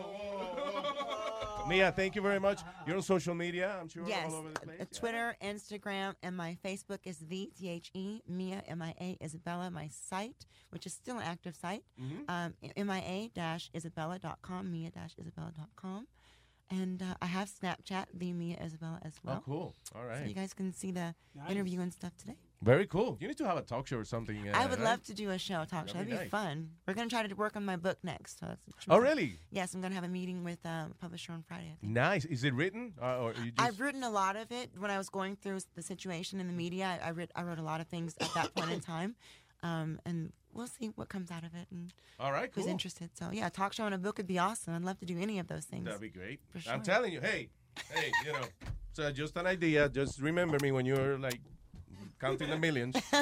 whoa. 0.80 1.45
Mia, 1.68 1.90
thank 1.90 2.14
you 2.14 2.22
very 2.22 2.38
much. 2.38 2.60
You're 2.86 2.96
on 2.96 3.02
social 3.02 3.34
media, 3.34 3.76
I'm 3.80 3.88
sure, 3.88 4.06
Yes, 4.06 4.30
all 4.30 4.38
over 4.38 4.50
the 4.50 4.60
place. 4.60 4.80
uh, 4.80 4.84
Twitter, 4.94 5.36
Instagram, 5.42 6.14
and 6.22 6.36
my 6.36 6.56
Facebook 6.64 7.00
is 7.04 7.18
the 7.18 7.50
T 7.58 7.68
H 7.68 7.90
E 7.92 8.20
Mia 8.28 8.62
M 8.68 8.82
I 8.82 8.94
A 9.00 9.18
Isabella. 9.22 9.68
My 9.70 9.88
site, 9.88 10.46
which 10.70 10.86
is 10.86 10.92
still 10.94 11.16
an 11.18 11.24
active 11.24 11.56
site, 11.56 11.82
Mhm. 12.00 12.24
um, 12.30 12.54
M 12.76 12.88
I 12.90 13.00
A 13.00 13.30
dash 13.34 13.68
Isabella.com, 13.74 14.70
Mia 14.70 14.90
dash 14.90 15.14
Isabella.com. 15.18 16.06
And 16.70 17.02
uh, 17.02 17.14
I 17.20 17.26
have 17.26 17.48
Snapchat, 17.48 18.06
the 18.14 18.32
Mia 18.32 18.56
Isabella 18.62 19.00
as 19.02 19.14
well. 19.24 19.38
Oh, 19.38 19.44
cool. 19.44 19.74
All 19.94 20.04
right. 20.04 20.22
So 20.22 20.28
you 20.28 20.34
guys 20.34 20.52
can 20.54 20.72
see 20.72 20.92
the 20.92 21.14
interview 21.48 21.80
and 21.80 21.92
stuff 21.92 22.16
today. 22.16 22.36
Very 22.62 22.86
cool. 22.86 23.18
You 23.20 23.28
need 23.28 23.36
to 23.38 23.46
have 23.46 23.58
a 23.58 23.62
talk 23.62 23.86
show 23.86 23.98
or 23.98 24.04
something. 24.04 24.48
Uh, 24.48 24.52
I 24.54 24.66
would 24.66 24.78
right? 24.78 24.84
love 24.84 25.02
to 25.04 25.14
do 25.14 25.30
a 25.30 25.38
show 25.38 25.64
talk 25.64 25.88
show. 25.88 25.94
That'd 25.94 25.94
That'd 25.94 26.06
be 26.06 26.12
be 26.12 26.18
nice. 26.18 26.30
fun. 26.30 26.70
We're 26.86 26.94
gonna 26.94 27.10
try 27.10 27.26
to 27.26 27.34
work 27.34 27.54
on 27.54 27.64
my 27.64 27.76
book 27.76 27.98
next. 28.02 28.40
So 28.40 28.56
Oh, 28.88 28.98
really? 28.98 29.38
Yes, 29.50 29.74
I'm 29.74 29.82
gonna 29.82 29.94
have 29.94 30.04
a 30.04 30.08
meeting 30.08 30.42
with 30.42 30.58
um, 30.64 30.92
a 30.92 30.94
publisher 30.94 31.32
on 31.32 31.42
Friday. 31.42 31.72
I 31.72 31.76
think. 31.80 31.92
Nice. 31.92 32.24
Is 32.24 32.44
it 32.44 32.54
written? 32.54 32.94
Uh, 33.00 33.18
or 33.18 33.34
you 33.34 33.50
just... 33.50 33.60
I've 33.60 33.78
written 33.80 34.02
a 34.02 34.10
lot 34.10 34.36
of 34.36 34.50
it 34.50 34.70
when 34.78 34.90
I 34.90 34.98
was 34.98 35.08
going 35.10 35.36
through 35.36 35.58
the 35.74 35.82
situation 35.82 36.40
in 36.40 36.46
the 36.46 36.52
media. 36.52 36.98
I, 37.02 37.08
I, 37.08 37.10
writ, 37.10 37.30
I 37.36 37.42
wrote 37.42 37.58
a 37.58 37.62
lot 37.62 37.80
of 37.80 37.88
things 37.88 38.14
at 38.20 38.32
that 38.34 38.54
point 38.54 38.70
in 38.72 38.80
time, 38.94 39.16
um, 39.62 40.00
and 40.06 40.32
we'll 40.54 40.66
see 40.66 40.90
what 40.94 41.08
comes 41.10 41.30
out 41.30 41.44
of 41.44 41.54
it 41.54 41.66
and 41.70 41.92
All 42.18 42.32
right, 42.32 42.50
who's 42.54 42.64
cool. 42.64 42.72
interested. 42.72 43.10
So 43.18 43.28
yeah, 43.32 43.48
a 43.48 43.50
talk 43.50 43.74
show 43.74 43.84
and 43.84 43.94
a 43.94 43.98
book 43.98 44.16
would 44.16 44.26
be 44.26 44.38
awesome. 44.38 44.74
I'd 44.74 44.82
love 44.82 44.98
to 45.00 45.06
do 45.06 45.18
any 45.18 45.38
of 45.38 45.46
those 45.48 45.66
things. 45.66 45.84
That'd 45.84 46.00
be 46.00 46.08
great. 46.08 46.40
For 46.48 46.70
I'm 46.70 46.82
telling 46.82 47.12
you, 47.12 47.20
hey, 47.20 47.50
hey, 47.92 48.10
you 48.24 48.32
know, 48.32 48.46
so 48.92 49.12
just 49.12 49.36
an 49.36 49.46
idea. 49.46 49.88
Just 49.90 50.20
remember 50.22 50.56
me 50.62 50.72
when 50.72 50.86
you're 50.86 51.18
like 51.18 51.40
counting 52.20 52.50
the 52.50 52.56
millions. 52.58 52.96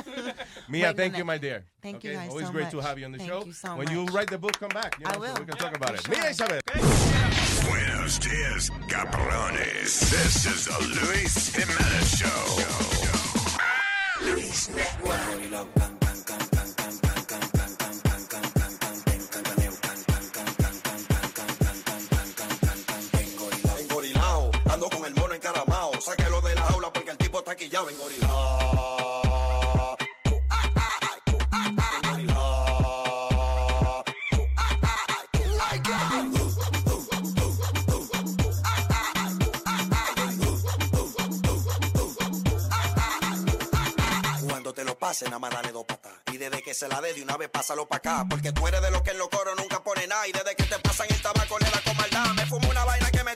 Mia, 0.69 0.87
Waiting 0.87 0.97
thank 0.97 1.15
on 1.15 1.19
you, 1.19 1.25
my 1.25 1.39
dear. 1.39 1.65
Thank 1.83 2.05
you 2.05 2.12
guys 2.12 2.29
Always 2.31 2.47
so 2.47 2.53
great 2.53 2.71
to 2.71 2.81
have 2.81 2.99
you 2.99 3.05
on 3.07 3.12
the 3.12 3.19
Thank 3.19 3.31
show. 3.31 3.45
you 3.45 3.53
so 3.53 3.77
when 3.77 3.91
you 3.91 4.05
write 4.07 4.29
the 4.31 4.39
book, 4.39 4.59
come 4.59 4.71
back. 4.71 4.97
You 4.99 5.05
know, 5.05 5.11
I 5.11 5.15
so 5.15 5.21
will. 5.21 5.35
we 5.41 5.47
can 5.47 5.57
talk 5.57 5.77
about 5.77 5.95
it. 5.95 6.01
For 6.03 6.11
Mia 6.11 6.21
sure. 6.21 6.31
Isabel. 6.31 6.61
Buenos 7.69 8.19
dias, 8.19 8.71
cabrones. 8.89 10.11
This 10.11 10.47
is 10.47 10.66
the 10.66 10.79
Luis 11.07 11.55
Jimenez 11.55 12.19
Show. 12.19 12.65
Luis 14.25 14.69
Engorilao, 14.69 15.66
porque 27.55 27.64
el 27.66 27.70
tipo 27.70 27.85
está 27.85 27.86
quillado 27.86 27.90
engorilao. 27.90 28.85
Cuando 44.48 44.72
te 44.72 44.85
lo 44.85 44.98
pase, 44.98 45.24
nada 45.26 45.39
más 45.39 45.51
dale 45.51 45.72
dos 45.72 45.85
patas. 45.85 46.12
Y 46.32 46.39
desde 46.39 46.62
que 46.62 46.74
se 46.74 46.89
la 46.89 47.01
dé 47.01 47.14
de 47.14 47.22
una 47.22 47.36
vez, 47.36 47.48
pásalo 47.51 47.86
pa' 47.86 47.97
acá. 47.97 48.26
Porque 48.28 48.52
tú 48.52 48.66
eres 48.66 48.82
de 48.82 48.90
los 48.90 49.02
que 49.02 49.10
en 49.10 49.18
los 49.18 49.28
coros 49.28 49.55
nunca 49.56 49.82
pone 49.82 50.06
nada. 50.06 50.26
Y 50.26 50.32
desde 50.32 50.56
que 50.56 50.64
te 50.64 50.78
pasan 50.81 51.06
el 51.10 51.20
tabaco, 51.22 51.59
le 51.59 51.70
da 51.70 51.81
con 51.85 51.97
maldad. 51.97 52.35
Me 52.35 52.47
fumo 52.47 52.68
una 52.70 52.85
vaina 52.85 53.10
que 53.10 53.22
me 53.22 53.34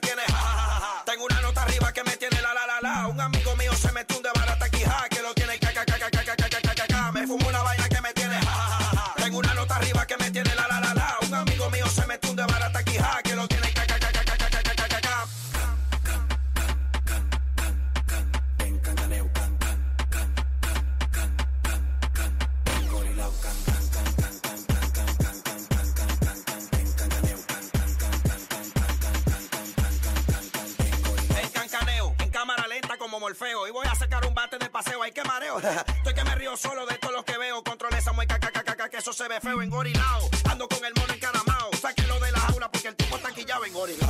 ay 35.09 35.13
que 35.13 35.25
mareo. 35.25 35.59
Estoy 35.99 36.15
que 36.15 36.25
me 36.25 36.35
río 36.35 36.57
solo 36.57 36.87
de 36.87 36.97
todos 36.99 37.15
los 37.15 37.25
que 37.25 37.37
veo. 37.39 37.63
Control 37.63 37.95
esa 37.95 38.13
mueca, 38.13 38.39
caca, 38.39 38.63
caca, 38.63 38.89
que 38.89 38.99
eso 38.99 39.13
se 39.13 39.27
ve 39.29 39.41
feo 39.41 39.63
en 39.63 39.71
gorilao. 39.71 40.29
Ando 40.51 40.69
con 40.69 40.85
el 40.85 40.93
mono 40.95 41.13
encaramao. 41.13 41.71
Sáquelo 41.81 42.21
de 42.21 42.33
la 42.33 42.41
jaula 42.41 42.71
porque 42.71 42.89
el 42.89 42.97
tipo 42.97 43.17
está 43.17 43.33
quillado 43.33 43.65
en 43.65 43.73
gorilao. 43.73 44.08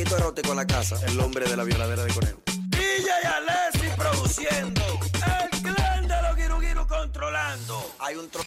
Chamaquito 0.00 0.16
erótico 0.16 0.50
en 0.50 0.56
la 0.56 0.66
casa, 0.66 1.06
el 1.06 1.20
hombre 1.20 1.48
de 1.48 1.56
la 1.56 1.64
violadera 1.64 2.04
de 2.04 2.14
conejo. 2.14 2.40
DJ 2.68 3.10
Alessi 3.26 3.88
produciendo, 3.96 4.82
el 4.82 5.62
clan 5.62 6.08
de 6.08 6.22
los 6.22 6.36
guiruguiru 6.36 6.86
controlando. 6.86 7.92
Hay 7.98 8.16
un 8.16 8.28
tro... 8.30 8.42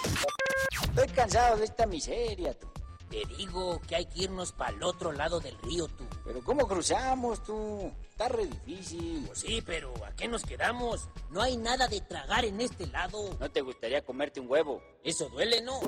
Estoy 0.84 1.08
cansado 1.10 1.58
de 1.58 1.66
esta 1.66 1.86
miseria, 1.86 2.54
tú. 2.58 2.68
Te 3.10 3.24
digo 3.38 3.80
que 3.88 3.96
hay 3.96 4.06
que 4.08 4.24
irnos 4.24 4.54
para 4.54 4.72
el 4.72 4.82
otro 4.82 5.12
lado 5.12 5.40
del 5.40 5.56
río, 5.60 5.88
tú. 5.88 6.06
Pero 6.26 6.44
¿cómo 6.44 6.68
cruzamos, 6.68 7.44
tú? 7.44 7.92
Está 8.10 8.30
re 8.30 8.48
difícil. 8.48 9.24
Pues 9.28 9.40
sí, 9.40 9.62
pero 9.64 9.94
¿a 10.06 10.16
qué 10.16 10.28
nos 10.28 10.44
quedamos? 10.44 11.10
No 11.30 11.42
hay 11.42 11.58
nada 11.58 11.88
de 11.88 12.02
tragar 12.02 12.46
en 12.46 12.62
este 12.62 12.88
lado. 12.88 13.38
¿No 13.40 13.52
te 13.52 13.62
gustaría 13.62 14.04
comerte 14.04 14.40
un 14.40 14.50
huevo? 14.50 14.82
Eso 15.04 15.30
duele, 15.30 15.62
¿no? 15.62 15.80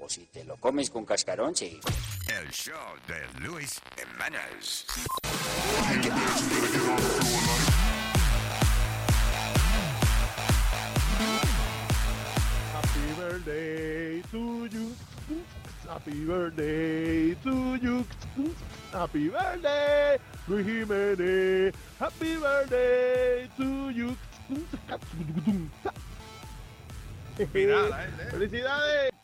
O 0.00 0.08
si 0.08 0.24
te 0.26 0.44
lo 0.44 0.56
comes 0.56 0.88
con 0.88 1.04
cascarón, 1.04 1.54
sí. 1.54 1.78
El 2.32 2.50
show 2.50 2.72
de 3.06 3.46
Luis 3.46 3.78
Jimenez. 3.94 4.86
Happy 12.72 13.12
birthday 13.18 14.22
to 14.30 14.66
you. 14.66 14.94
Happy 15.86 16.24
birthday 16.24 17.34
to 17.42 17.76
you. 17.76 18.04
Happy 18.92 19.28
birthday, 19.28 20.18
Luis 20.48 20.66
Jiménez. 20.66 21.74
Happy 21.98 22.36
birthday 22.36 23.48
to 23.58 23.90
you. 23.90 24.16
Inspirada, 27.38 28.04
¿eh? 28.04 28.30
¡Felicidades! 28.30 29.21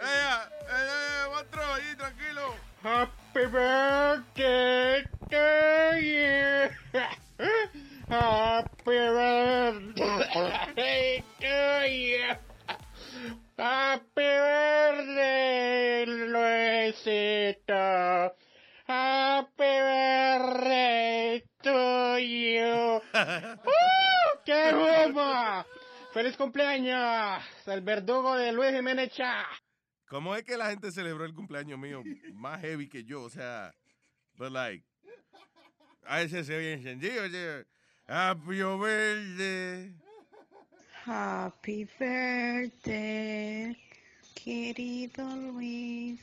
¡Eh, 0.00 0.38
eh, 0.70 1.24
otro 1.36 1.62
ahí, 1.74 1.94
tranquilo! 1.96 2.54
Happy 2.82 3.46
birthday 3.46 5.04
to 5.28 5.98
you. 6.00 6.70
Happy 8.08 8.98
birthday 9.16 10.44
to 11.40 11.86
you. 11.88 12.36
Happy 13.58 14.04
birthday, 14.14 16.06
Luisito. 16.32 17.84
Happy 18.86 19.72
birthday 19.88 21.42
to 21.62 22.18
you. 22.18 23.02
¡Uh! 23.14 23.56
¡Qué 24.46 24.72
broma! 24.72 25.66
¡Feliz 26.14 26.36
cumpleaños! 26.36 27.42
El 27.66 27.80
verdugo 27.82 28.36
de 28.36 28.52
Luis 28.52 28.72
Jiménez 28.72 29.12
Cha. 29.12 29.44
¿Cómo 30.08 30.34
es 30.34 30.42
que 30.44 30.56
la 30.56 30.70
gente 30.70 30.90
celebró 30.90 31.24
el 31.24 31.34
cumpleaños 31.34 31.78
mío 31.78 32.02
más 32.34 32.60
heavy 32.62 32.88
que 32.88 33.04
yo? 33.04 33.22
O 33.22 33.30
sea, 33.30 33.74
but 34.36 34.50
like, 34.50 34.84
a 36.06 36.22
ese 36.22 36.44
se 36.44 36.54
había 36.56 36.72
encendido. 36.72 37.22
Happy 38.06 38.62
birthday. 38.62 39.94
Happy 41.04 41.84
birthday, 41.98 43.76
querido 44.34 45.24
Luis. 45.36 46.18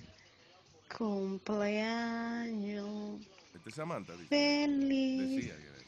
Cumpleaños 1.95 3.19
Este 3.53 3.69
es 3.69 3.75
Samantha. 3.75 4.13
dice. 4.13 4.27
feliz. 4.29 5.35
Decía 5.35 5.57
que 5.57 5.63
era 5.67 5.77
eso. 5.77 5.85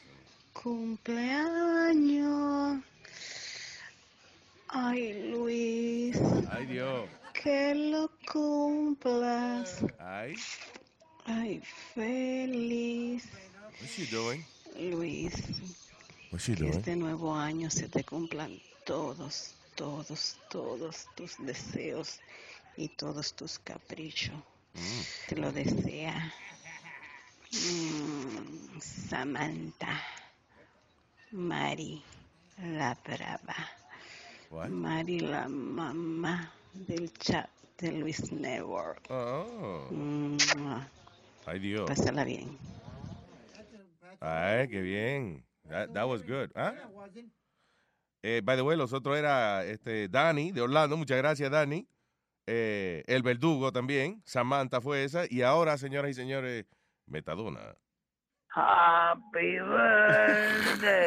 Cumpleaños. 0.62 2.18
Ay, 4.68 5.32
Luis. 5.32 6.18
Ay, 6.52 6.66
Dios. 6.66 7.08
Que 7.48 7.74
lo 7.74 8.12
cumplas. 8.30 9.80
Ay, 10.00 10.36
Ay, 11.26 11.62
feliz. 11.96 13.24
what's 13.80 13.94
she 13.94 14.06
doing? 14.08 14.44
Luis. 14.78 15.34
What's 16.30 16.44
she 16.44 16.56
Que 16.56 16.64
doing? 16.66 16.74
este 16.74 16.98
nuevo 16.98 17.34
año 17.34 17.70
se 17.72 17.88
te 17.88 18.04
cumplan 18.04 18.52
todos, 18.86 19.54
todos, 19.76 20.36
todos 20.50 21.08
tus 21.16 21.38
deseos 21.40 22.20
y 22.76 22.90
todos 22.90 23.34
tus 23.34 23.60
caprichos. 23.60 24.36
te 25.30 25.38
lo 25.38 25.50
desea. 25.54 26.34
Mm, 27.54 28.78
Samantha. 28.82 30.02
Mari, 31.32 32.04
la 32.62 32.94
brava. 33.06 33.56
What? 34.50 34.68
Mari, 34.68 35.22
la 35.22 35.48
mamá 35.48 36.52
del 36.86 37.12
chat 37.14 37.50
de 37.78 37.92
Luis 37.92 38.32
Network. 38.32 39.08
Oh. 39.10 39.88
Mua. 39.92 40.88
Ay, 41.46 41.60
Dios. 41.60 41.90
Pásala 41.90 42.24
bien. 42.24 42.58
Ay, 44.20 44.68
qué 44.68 44.82
bien. 44.82 45.46
That, 45.70 45.94
that 45.94 46.08
was 46.08 46.24
good. 46.24 46.52
¿Ah? 46.56 46.74
Eh, 48.24 48.42
by 48.44 48.56
the 48.56 48.64
way, 48.64 48.76
los 48.76 48.94
otros 48.94 49.18
era 49.18 49.64
este, 49.66 50.08
Dani 50.10 50.52
de 50.52 50.62
Orlando. 50.62 50.98
Muchas 50.98 51.18
gracias, 51.18 51.50
Dani. 51.52 51.88
Eh, 52.46 53.04
el 53.08 53.24
Verdugo 53.24 53.72
también. 53.72 54.22
Samantha 54.26 54.82
fue 54.82 55.04
esa. 55.04 55.26
Y 55.30 55.42
ahora, 55.42 55.78
señoras 55.78 56.12
y 56.12 56.14
señores, 56.14 56.66
Metadona. 57.06 57.76
Happy 58.50 59.60
birthday 59.60 60.98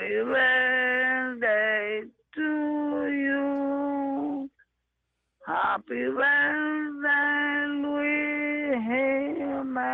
Happy 0.00 0.24
birthday 0.24 2.00
to 2.34 2.48
you. 3.12 4.48
Happy 5.46 6.04
birthday, 6.08 7.66
Luis 7.68 8.80
Jiménez. 8.80 9.90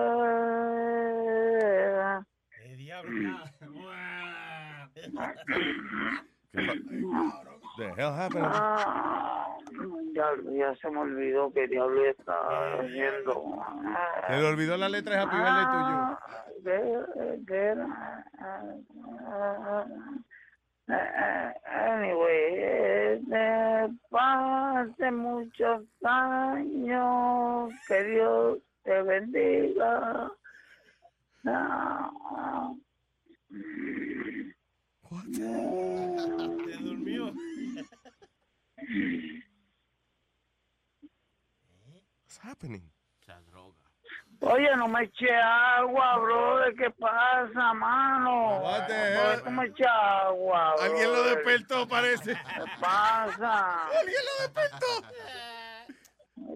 The 7.78 7.88
hell 7.98 8.14
happened? 8.14 8.46
Ah. 8.46 9.51
Ah, 10.18 10.34
ya, 10.46 10.52
ya 10.52 10.76
se 10.76 10.90
me 10.90 11.00
olvidó 11.00 11.52
qué 11.54 11.68
diablo 11.68 12.06
estaba 12.06 12.74
haciendo. 12.80 13.64
Se 14.28 14.38
le 14.38 14.48
olvidó 14.48 14.78
la 14.78 14.90
letra 14.90 15.16
de 15.16 15.22
Happy 15.22 15.36
Birthday 15.38 15.66
tuyo. 15.72 16.18
Ah, 19.28 19.86
eh, 20.88 21.54
Anyway, 21.66 23.22
pase 24.10 25.12
muchos 25.12 25.84
años, 26.04 27.74
que 27.88 28.04
Dios 28.04 28.60
te 28.84 29.02
bendiga. 29.04 30.32
Ah, 31.46 32.74
Se 35.36 36.78
durmió. 36.84 37.34
What's 42.42 42.50
happening? 42.50 42.82
Oye, 44.42 44.76
no 44.76 44.88
me 44.88 45.02
eche 45.04 45.30
agua, 45.32 46.18
brother. 46.20 46.74
¿Qué 46.76 46.90
pasa, 47.00 47.74
mano? 47.76 48.62
What 48.64 48.88
the 48.88 48.94
¿Por 48.94 49.04
hell? 49.04 49.42
qué 49.44 49.46
no 49.46 49.52
me 49.52 49.66
eche 49.68 49.86
agua, 49.86 50.76
Alguien 50.82 51.12
lo 51.12 51.24
despertó, 51.24 51.88
parece. 51.88 52.34
¿Qué 52.34 52.64
pasa? 52.80 53.88
Alguien 54.00 54.22
lo 54.26 54.48
despertó. 54.48 54.88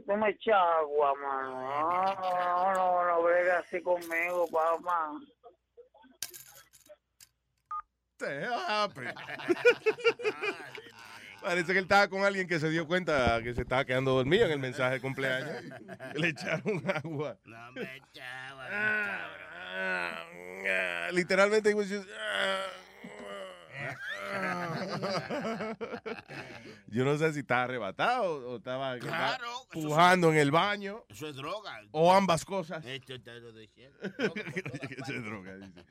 No 0.08 0.18
me 0.18 0.30
eche 0.32 0.52
agua, 0.52 1.14
mano. 1.22 1.62
No, 1.62 2.16
no, 2.16 2.74
no, 2.74 3.06
no 3.06 3.22
brega 3.22 3.60
así 3.60 3.80
conmigo, 3.82 4.48
papá. 4.52 5.12
the 8.18 8.26
hell 8.42 8.58
happened? 8.58 9.14
Parece 11.46 11.74
que 11.74 11.78
él 11.78 11.84
estaba 11.86 12.08
con 12.08 12.24
alguien 12.24 12.48
que 12.48 12.60
se 12.60 12.70
dio 12.72 12.88
cuenta 12.88 13.40
que 13.44 13.54
se 13.54 13.62
estaba 13.62 13.86
quedando 13.86 14.16
dormido 14.16 14.46
en 14.46 14.52
el 14.54 14.60
mensaje 14.60 14.96
de 14.96 15.00
cumpleaños. 15.00 15.64
Le 16.16 16.30
echaron 16.30 16.84
agua. 16.92 17.38
Ah, 18.72 20.24
Literalmente, 21.12 21.70
he 21.70 21.76
was 21.76 21.88
just, 21.88 22.08
Yo 26.88 27.04
no 27.06 27.18
sé 27.18 27.34
si 27.34 27.40
estaba 27.40 27.64
arrebatado 27.64 28.50
o 28.52 28.58
estaba 28.58 28.98
Claro, 29.00 29.46
es- 29.74 29.84
pujando 29.84 30.32
en 30.32 30.38
el 30.38 30.52
baño. 30.52 31.04
Eso 31.10 31.28
es 31.28 31.36
droga. 31.36 31.82
O 31.92 32.14
ambas 32.14 32.46
cosas. 32.46 32.86
Esto 32.86 33.20
te 33.22 33.40
lo 33.40 33.52
decía. 33.52 33.90
Eso 35.04 35.14
es 35.14 35.24
droga, 35.24 35.56
dice. 35.58 35.84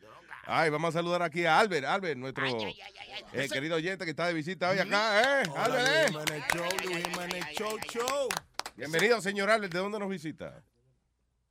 Ay, 0.46 0.70
vamos 0.70 0.90
a 0.94 0.98
saludar 0.98 1.22
aquí 1.22 1.44
a 1.46 1.58
Albert. 1.58 1.86
Albert, 1.86 2.18
nuestro 2.18 2.44
eh, 2.46 3.48
querido 3.50 3.76
oyente 3.76 4.04
que 4.04 4.10
está 4.10 4.26
de 4.26 4.34
visita 4.34 4.70
hoy 4.70 4.78
acá, 4.78 5.42
¿eh? 5.42 5.44
Hola, 5.50 5.64
Albert, 5.64 6.12
Luis 6.12 6.30
¿eh? 6.30 6.44
Show, 6.54 6.68
Luis 6.84 7.06
Jiménez 7.06 7.44
Show, 7.56 7.78
show. 7.90 8.28
Bienvenido, 8.76 9.20
señor 9.20 9.50
Albert. 9.50 9.72
¿De 9.72 9.78
dónde 9.78 9.98
nos 9.98 10.08
visita? 10.08 10.62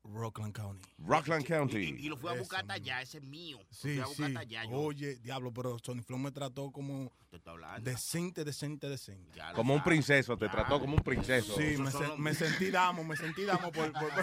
Rockland 0.05 0.53
County. 0.53 0.89
Rockland 0.99 1.45
County. 1.45 1.95
Y 1.99 2.09
lo 2.09 2.17
fui 2.17 2.29
a 2.29 2.33
buscar 2.33 2.59
hasta 2.61 2.73
allá, 2.73 3.01
ese 3.01 3.19
es 3.19 3.23
mío. 3.23 3.57
Lo 3.59 3.65
Sí, 3.71 3.93
fui 3.93 3.99
a 3.99 4.05
buscar 4.05 4.15
sí. 4.15 4.23
hasta 4.35 4.39
allá. 4.41 4.65
yo. 4.65 4.71
Oye, 4.77 5.15
diablo, 5.15 5.53
pero 5.53 5.77
Sony 5.79 6.01
Flow 6.01 6.19
me 6.19 6.31
trató 6.31 6.71
como 6.71 7.11
Te 7.29 7.37
estoy 7.37 7.53
hablando. 7.53 7.89
decente, 7.89 8.43
decente, 8.43 8.89
decente. 8.89 9.39
Como 9.55 9.73
un 9.73 9.83
princeso, 9.83 10.37
te 10.37 10.49
trató 10.49 10.79
como 10.79 10.95
un 10.97 11.03
princeso. 11.03 11.55
Sí, 11.55 11.77
me, 11.77 11.89
se- 11.91 12.17
me 12.17 12.33
sentí 12.33 12.69
damo, 12.69 13.03
me 13.03 13.15
sentí 13.15 13.43
damo 13.43 13.71
por... 13.71 13.91
por- 13.93 14.11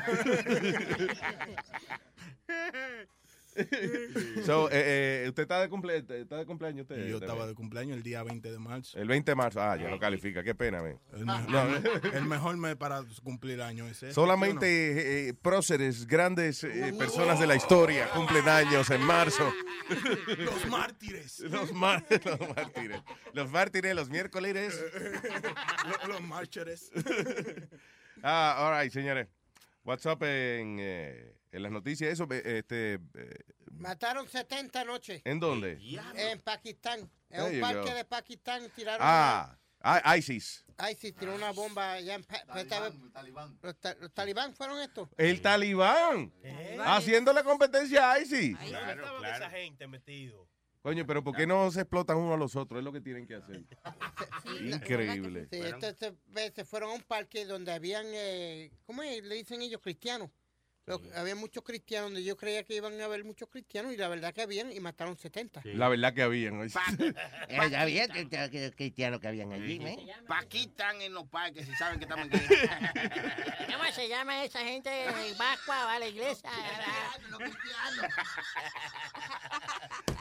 So, 4.45 4.69
eh, 4.71 5.25
eh, 5.25 5.29
usted 5.29 5.43
está 5.43 5.61
de, 5.61 5.69
cumple 5.69 5.97
está 5.99 6.37
de 6.39 6.47
cumpleaños. 6.47 6.83
Usted, 6.83 7.07
yo 7.09 7.19
de- 7.21 7.27
estaba 7.27 7.47
de 7.47 7.55
cumpleaños 7.55 7.97
el 7.97 8.03
día 8.03 8.23
20 8.23 8.51
de 8.51 8.59
marzo. 8.59 8.99
El 8.99 9.09
20 9.09 9.31
de 9.31 9.35
marzo. 9.35 9.61
Ah, 9.61 9.77
ya 9.77 9.89
lo 9.89 9.99
califica. 9.99 10.43
Qué 10.43 10.55
pena. 10.55 10.79
El, 11.13 11.27
me- 11.27 11.43
No. 11.49 11.67
el 12.13 12.25
mejor 12.25 12.57
mes 12.57 12.77
para 12.77 13.03
cumplir 13.23 13.61
años 13.63 13.91
es 13.91 14.03
ese. 14.03 14.13
Solamente 14.15 14.67
eh, 14.67 15.29
eh, 15.29 15.35
próceres, 15.35 16.07
grandes 16.07 16.65
eh, 16.65 16.95
personas 16.99 17.39
de 17.41 17.47
la 17.47 17.57
historia 17.57 18.09
cumplen 18.11 18.49
años 18.49 18.89
en 18.91 19.03
marzo. 19.03 19.53
Los 20.39 20.67
mártires. 20.67 21.41
Los, 21.41 21.73
mar- 21.73 22.05
los 22.25 22.41
mártires. 22.57 23.03
Los 23.33 23.51
mártires, 23.51 23.95
los 23.95 24.09
miércoles. 24.11 24.81
los, 25.87 26.09
los 26.09 26.21
mártires. 26.23 26.91
Ah, 28.23 28.57
all 28.69 28.79
right, 28.83 28.93
señores. 28.93 29.29
What's 29.83 30.05
up 30.05 30.23
en, 30.25 30.77
eh, 30.79 31.33
en 31.53 31.63
las 31.63 31.73
noticias? 31.73 32.13
Eso, 32.13 32.27
este, 32.31 32.95
eh, 32.95 33.01
Mataron 33.73 34.29
70 34.29 34.81
anoche. 34.83 35.23
¿En 35.25 35.41
dónde? 35.41 35.79
En 36.15 36.41
Pakistán. 36.41 37.01
En 37.31 37.41
There 37.45 37.55
un 37.57 37.61
parque 37.61 37.91
go. 37.91 37.97
de 37.97 38.05
Pakistán 38.05 38.71
tiraron. 38.75 39.01
ah, 39.03 39.57
ah, 39.81 40.17
ISIS. 40.17 40.65
sí, 40.99 41.13
tiró 41.13 41.35
una 41.35 41.53
bomba 41.53 41.93
allá 41.93 42.15
en 42.15 42.25
Pa- 42.25 42.43
esta 42.61 42.81
vez- 42.81 42.95
Los, 43.63 43.77
ta- 43.81 43.95
los 44.01 44.13
talibán 44.13 44.55
fueron 44.55 44.81
estos. 44.81 45.09
El 45.17 45.41
talibán. 45.41 46.33
Haciéndole 46.85 47.43
competencia 47.45 48.13
a 48.13 48.19
ISIS. 48.21 48.57
esa 48.61 49.51
gente 49.51 49.87
metido. 49.87 50.49
Coño, 50.83 51.07
pero 51.07 51.23
¿por 51.23 51.37
qué 51.37 51.47
no 51.47 51.71
se 51.71 51.83
explotan 51.83 52.17
uno 52.17 52.33
a 52.33 52.37
los 52.39 52.57
otros? 52.57 52.79
Es 52.79 52.85
lo 52.85 52.91
que 52.91 53.03
tienen 53.03 53.27
que 53.27 53.35
hacer. 53.35 53.63
Increíble. 54.61 55.47
Sí, 55.51 55.59
esta 55.59 55.89
esta 55.91 56.13
vez 56.27 56.55
se 56.55 56.65
fueron 56.65 56.91
a 56.91 56.95
un 56.95 57.03
parque 57.03 57.45
donde 57.45 57.71
habían, 57.73 58.07
eh, 58.09 58.71
¿cómo 58.87 59.03
es? 59.03 59.23
le 59.23 59.35
dicen 59.37 59.61
ellos? 59.63 59.81
Cristianos. 59.83 60.31
Lo- 60.91 61.01
Había 61.17 61.35
muchos 61.37 61.63
cristianos 61.65 62.11
donde 62.11 62.25
yo 62.25 62.37
creía 62.37 62.65
que 62.65 62.75
iban 62.75 63.01
a 63.01 63.05
haber 63.05 63.25
muchos 63.25 63.49
cristianos 63.49 63.93
y 63.93 63.97
la 63.97 64.09
verdad 64.09 64.33
que 64.35 64.43
habían 64.43 64.73
y 64.73 64.81
mataron 64.81 65.17
70. 65.17 65.61
La 65.65 65.89
verdad 65.89 66.13
que 66.15 66.23
habían. 66.23 66.59
¿no? 66.59 66.65
Eh, 67.49 67.77
había 67.77 68.09
cristianos 68.09 69.21
que 69.21 69.29
habían 69.29 69.53
allí, 69.53 69.79
¿eh? 69.85 69.97
Paquistán 70.27 71.01
en 71.03 71.13
los 71.15 71.27
parques, 71.29 71.67
si 71.67 71.75
saben 71.75 71.99
que 71.99 72.05
estamos 72.05 72.27
en 72.27 72.31
¿Cómo 73.73 73.85
se 73.93 74.09
llama 74.09 74.45
esa 74.45 74.61
gente? 74.61 74.91
Pascua, 75.39 75.85
va 75.85 75.95
a 75.95 75.99
la 75.99 76.09
iglesia. 76.09 76.51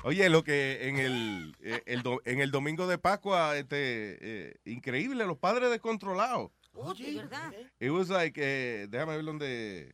Oye, 0.03 0.29
lo 0.29 0.43
que 0.43 0.87
en 0.87 0.97
el, 0.97 1.55
eh, 1.61 1.83
el 1.85 2.01
do- 2.03 2.21
en 2.25 2.41
el 2.41 2.51
domingo 2.51 2.87
de 2.87 2.97
Pascua, 2.97 3.57
este, 3.57 4.17
eh, 4.21 4.55
increíble, 4.65 5.25
los 5.25 5.37
padres 5.37 5.69
descontrolados. 5.69 6.51
Oye, 6.73 7.15
¿verdad? 7.15 7.51
It 7.79 7.91
was 7.91 8.09
like, 8.09 8.39
eh, 8.41 8.87
déjame 8.89 9.15
ver 9.17 9.25
dónde, 9.25 9.93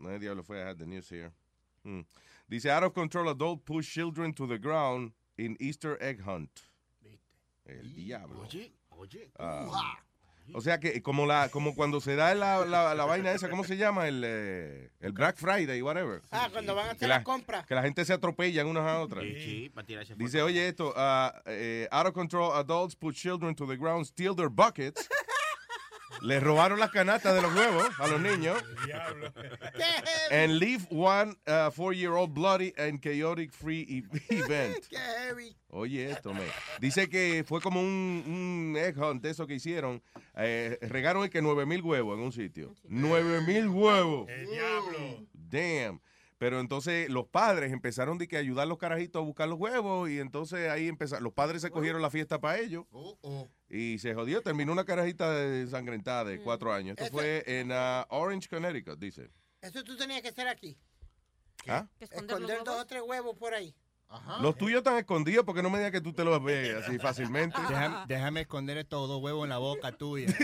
no 0.00 0.18
diablo 0.18 0.42
fue, 0.42 0.60
I 0.60 0.68
had 0.68 0.78
the 0.78 0.86
news 0.86 1.08
here. 1.08 1.32
Hmm. 1.84 2.00
Dice, 2.48 2.66
out 2.66 2.82
of 2.84 2.94
control 2.94 3.28
adult 3.28 3.64
push 3.64 3.88
children 3.92 4.32
to 4.34 4.46
the 4.46 4.58
ground 4.58 5.12
in 5.38 5.56
Easter 5.60 5.96
egg 6.00 6.22
hunt. 6.22 6.50
El 7.66 7.94
diablo. 7.94 8.40
Oye, 8.42 8.72
oye. 8.98 9.30
Ah, 9.38 9.96
o 10.52 10.60
sea 10.60 10.80
que 10.80 11.00
como 11.00 11.26
la 11.26 11.48
como 11.50 11.76
cuando 11.76 12.00
se 12.00 12.16
da 12.16 12.34
la, 12.34 12.64
la, 12.64 12.92
la 12.94 13.04
vaina 13.04 13.30
esa, 13.30 13.48
¿cómo 13.48 13.62
se 13.62 13.76
llama? 13.76 14.08
El, 14.08 14.22
eh, 14.26 14.90
el 14.98 15.12
Black 15.12 15.36
Friday, 15.36 15.80
whatever. 15.80 16.22
Ah, 16.32 16.48
cuando 16.50 16.74
van 16.74 16.88
a 16.88 16.90
hacer 16.92 17.08
la, 17.08 17.18
la 17.18 17.22
compra. 17.24 17.64
que 17.64 17.74
la 17.76 17.82
gente 17.82 18.04
se 18.04 18.12
atropellan 18.12 18.66
unas 18.66 18.82
a 18.82 19.00
otras. 19.00 19.22
Sí, 19.22 19.70
para 19.72 19.86
tirarse 19.86 20.14
Dice, 20.16 20.42
oye 20.42 20.66
esto, 20.66 20.92
eh, 21.46 21.86
out 21.92 22.06
of 22.08 22.14
control 22.14 22.52
adults 22.54 22.96
put 22.96 23.14
children 23.14 23.54
to 23.54 23.64
the 23.66 23.76
ground, 23.76 24.04
steal 24.06 24.34
their 24.34 24.50
buckets, 24.50 25.08
Le 26.22 26.40
robaron 26.40 26.78
las 26.78 26.90
canastas 26.90 27.34
de 27.34 27.42
los 27.42 27.54
huevos 27.54 27.88
a 27.98 28.06
los 28.08 28.20
niños. 28.20 28.62
Diablo. 28.84 29.32
And 30.30 30.58
leave 30.58 30.86
one 30.90 31.36
uh, 31.46 31.70
four-year-old 31.70 32.32
bloody 32.34 32.72
and 32.76 33.00
chaotic 33.00 33.52
free 33.52 33.82
e- 33.88 34.18
event. 34.34 34.86
Qué 34.88 34.96
heavy. 34.98 35.56
Oye, 35.68 36.10
esto, 36.10 36.34
me. 36.34 36.42
Dice 36.80 37.08
que 37.08 37.44
fue 37.46 37.60
como 37.60 37.80
un, 37.80 38.24
un 38.26 38.76
egg 38.76 38.98
hunt, 38.98 39.24
eso 39.24 39.46
que 39.46 39.54
hicieron. 39.54 40.02
Eh, 40.36 40.78
regaron 40.82 41.22
el 41.22 41.30
que 41.30 41.42
9 41.42 41.64
mil 41.66 41.82
huevos 41.82 42.18
en 42.18 42.24
un 42.24 42.32
sitio. 42.32 42.74
9 42.84 43.42
mil 43.46 43.68
huevos. 43.68 44.28
El 44.28 44.46
diablo. 44.46 45.26
Damn. 45.32 46.00
Pero 46.38 46.58
entonces 46.58 47.10
los 47.10 47.26
padres 47.26 47.70
empezaron 47.70 48.16
de 48.16 48.26
que 48.26 48.38
ayudar 48.38 48.62
a 48.62 48.66
los 48.66 48.78
carajitos 48.78 49.20
a 49.20 49.24
buscar 49.24 49.46
los 49.46 49.58
huevos 49.58 50.08
y 50.08 50.20
entonces 50.20 50.70
ahí 50.70 50.88
empezaron, 50.88 51.22
los 51.22 51.34
padres 51.34 51.60
se 51.60 51.70
cogieron 51.70 52.00
la 52.00 52.08
fiesta 52.08 52.40
para 52.40 52.58
ellos 52.58 52.86
y 53.70 53.98
se 53.98 54.14
jodió, 54.14 54.42
terminó 54.42 54.72
una 54.72 54.84
carajita 54.84 55.44
ensangrentada 55.44 56.24
de 56.24 56.42
cuatro 56.42 56.72
años. 56.72 56.96
Esto 56.98 57.04
Eso- 57.04 57.12
fue 57.12 57.44
en 57.46 57.70
ah, 57.72 58.04
Orange, 58.10 58.48
Connecticut, 58.48 58.98
dice. 58.98 59.30
Eso 59.62 59.84
tú 59.84 59.96
tenías 59.96 60.22
que 60.22 60.28
hacer 60.28 60.48
aquí. 60.48 60.76
¿Ah? 61.68 61.86
Esconder 62.00 62.64
dos 62.64 62.80
o 62.80 62.86
tres 62.86 63.02
huevos 63.02 63.36
por 63.36 63.54
ahí. 63.54 63.74
Los 64.40 64.56
tuyos 64.58 64.78
están 64.78 64.96
escondidos 64.96 65.44
porque 65.44 65.62
no 65.62 65.70
me 65.70 65.78
digas 65.78 65.92
que 65.92 66.00
tú 66.00 66.12
te 66.12 66.24
los 66.24 66.42
ves 66.42 66.82
así 66.82 66.98
fácilmente. 66.98 67.56
Déjame, 67.68 68.04
déjame 68.08 68.40
esconder 68.40 68.78
estos 68.78 69.08
dos 69.08 69.22
huevos 69.22 69.44
en 69.44 69.50
la 69.50 69.58
boca 69.58 69.92
tuya. 69.92 70.26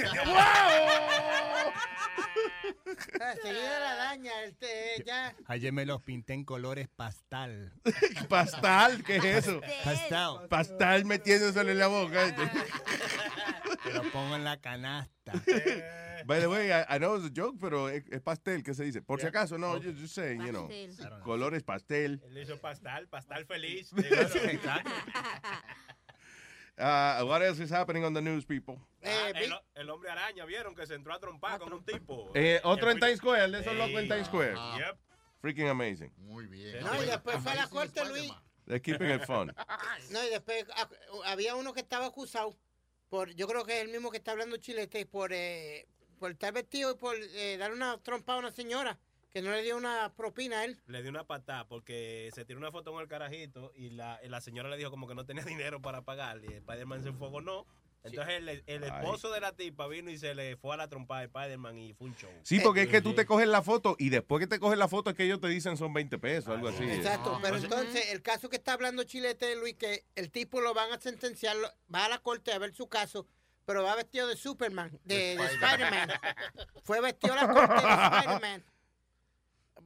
Ah, 3.21 3.35
Seguida 3.43 3.81
la 3.81 3.95
daña, 3.97 4.43
este, 4.45 5.03
ya. 5.05 5.35
Ayer 5.47 5.73
me 5.73 5.85
los 5.87 6.03
pinté 6.03 6.35
en 6.35 6.45
colores 6.45 6.89
pastal. 6.89 7.73
Pastal, 8.29 9.03
¿qué 9.05 9.17
es 9.17 9.25
eso? 9.25 9.61
Pastel. 9.85 10.49
Pastal 10.49 11.05
metiéndoselo 11.05 11.71
en 11.71 11.79
la 11.79 11.87
boca. 11.89 12.35
Te 13.83 13.93
lo 13.93 14.03
pongo 14.11 14.37
en 14.37 14.45
la 14.45 14.61
canasta. 14.61 15.33
By 16.27 16.41
the 16.41 16.49
way, 16.49 16.73
I, 16.73 16.97
I 16.97 16.99
know 16.99 17.17
it's 17.17 17.27
a 17.27 17.31
joke, 17.31 17.57
pero 17.61 17.89
es, 17.89 18.05
es 18.11 18.21
pastel, 18.21 18.63
¿qué 18.63 18.75
se 18.75 18.85
dice? 18.85 19.03
Por 19.03 19.21
si 19.21 19.27
acaso, 19.27 19.59
no, 19.59 19.77
yo 19.79 19.93
just 19.93 20.15
saying, 20.15 20.41
you 20.41 20.51
know. 20.51 20.69
Pastel. 20.69 21.21
Colores 21.23 21.63
pastel. 21.63 22.21
Él 22.25 22.39
hizo 22.39 22.59
pastal, 22.59 23.07
pastal 23.09 23.45
feliz. 23.47 23.93
Exacto. 23.97 24.91
Uh, 26.79 27.25
what 27.25 27.43
else 27.43 27.59
is 27.59 27.71
happening 27.71 28.05
on 28.05 28.13
the 28.13 28.21
news, 28.21 28.45
people? 28.45 28.79
Ah, 29.03 29.31
el, 29.35 29.53
el 29.77 29.91
hombre 29.91 30.11
araña, 30.11 30.45
¿vieron? 30.45 30.75
Que 30.75 30.87
se 30.87 30.95
entró 30.95 31.15
a 31.15 31.19
trompar 31.19 31.59
con 31.59 31.73
un 31.73 31.83
tipo. 31.83 32.31
Eh, 32.35 32.61
otro 32.65 32.91
en 32.91 33.01
Times 33.01 33.19
Square, 33.19 33.51
de 33.51 33.61
esos 33.61 33.75
locos 33.75 34.03
en. 34.03 34.09
Times 34.09 34.27
Square. 34.27 34.55
Yep. 34.55 34.99
Freaking 35.41 35.69
amazing. 35.69 36.13
Muy 36.19 36.47
bien. 36.47 36.85
No, 36.85 37.03
y 37.03 37.07
después 37.07 37.39
fue 37.43 37.53
a 37.53 37.55
la 37.55 37.69
corte, 37.69 38.05
Luis. 38.05 38.31
They're 38.67 38.81
keeping 38.81 39.11
it 39.11 39.25
fun. 39.25 39.55
No, 40.11 40.25
y 40.25 40.31
después 40.31 40.67
ah, 40.77 40.89
había 41.27 41.55
uno 41.55 41.73
que 41.73 41.81
estaba 41.81 42.07
acusado 42.07 42.59
por, 43.09 43.35
yo 43.35 43.47
creo 43.47 43.65
que 43.65 43.79
es 43.79 43.85
el 43.85 43.91
mismo 43.91 44.11
que 44.11 44.19
está 44.19 44.33
hablando 44.33 44.57
chilete, 44.57 45.07
por, 45.07 45.33
eh, 45.33 45.87
por 46.19 46.31
estar 46.33 46.53
vestido 46.53 46.93
y 46.93 46.97
por 46.97 47.17
eh, 47.17 47.57
dar 47.57 47.73
una 47.73 47.99
trompa 47.99 48.35
a 48.35 48.39
una 48.39 48.51
señora 48.51 48.99
que 49.31 49.43
no 49.43 49.51
le 49.51 49.63
dio 49.63 49.77
una 49.77 50.13
propina 50.17 50.61
a 50.61 50.65
él. 50.65 50.79
Le 50.87 51.03
dio 51.03 51.11
una 51.11 51.25
patada 51.25 51.69
porque 51.69 52.31
se 52.35 52.47
tiró 52.47 52.59
una 52.59 52.73
foto 52.73 52.93
con 52.93 53.03
el 53.03 53.09
carajito 53.09 53.71
y 53.75 53.91
la, 53.91 54.19
la 54.25 54.41
señora 54.41 54.71
le 54.71 54.79
dijo 54.79 54.91
como 54.91 55.07
que 55.07 55.15
no 55.15 55.27
tenía 55.27 55.45
dinero 55.45 55.83
para 55.83 56.03
pagar 56.03 56.43
y 56.43 56.55
Spider-Man 56.55 57.03
se 57.03 57.11
enfogonó. 57.11 57.67
Entonces 58.07 58.35
el, 58.37 58.63
el 58.67 58.85
esposo 58.85 59.31
de 59.31 59.41
la 59.41 59.53
tipa 59.53 59.87
vino 59.89 60.11
y 60.11 60.19
se 60.19 60.35
le 60.35 60.57
fue 60.57 60.75
a 60.75 60.77
la 60.77 60.89
trompa 60.89 61.21
de 61.21 61.27
Spider-Man 61.27 61.79
y 61.79 61.93
fue 61.95 62.09
un 62.09 62.17
show. 62.17 62.31
Sí, 62.43 62.61
porque 62.61 62.83
es 62.83 62.89
que 62.89 63.03
tú 63.03 63.15
te 63.15 63.27
coges 63.27 63.49
la 63.49 63.63
foto 63.63 63.97
y 63.99 64.09
después 64.11 64.41
que 64.41 64.47
te 64.47 64.59
coges 64.59 64.79
la 64.79 64.89
foto 64.89 65.11
es 65.11 65.17
que 65.17 65.25
ellos 65.25 65.41
te 65.41 65.49
dicen 65.49 65.77
son 65.77 65.93
20 65.93 66.19
pesos, 66.19 66.49
algo 66.55 66.69
así. 66.69 66.85
Exacto, 66.85 67.39
pero 67.43 67.57
entonces 67.57 68.13
el 68.13 68.23
caso 68.23 68.49
que 68.49 68.57
está 68.57 68.73
hablando 68.73 69.05
Chilete, 69.05 69.57
Luis, 69.57 69.75
que 69.75 70.05
el 70.15 70.31
tipo 70.31 70.61
lo 70.61 70.75
van 70.75 70.93
a 70.93 71.01
sentenciar, 71.01 71.57
va 71.93 72.05
a 72.05 72.09
la 72.09 72.19
corte 72.19 72.53
a 72.53 72.59
ver 72.59 72.73
su 72.73 72.89
caso, 72.89 73.27
pero 73.65 73.83
va 73.83 73.97
vestido 73.97 74.29
de 74.29 74.37
Superman, 74.37 74.99
de, 75.05 75.37
de 75.37 75.45
Spider-Man. 75.45 76.11
Fue 76.85 77.01
vestido 77.01 77.35
a 77.35 77.37
la 77.37 77.53
corte 77.53 77.75
de 77.75 77.93
Spider-Man 78.17 78.65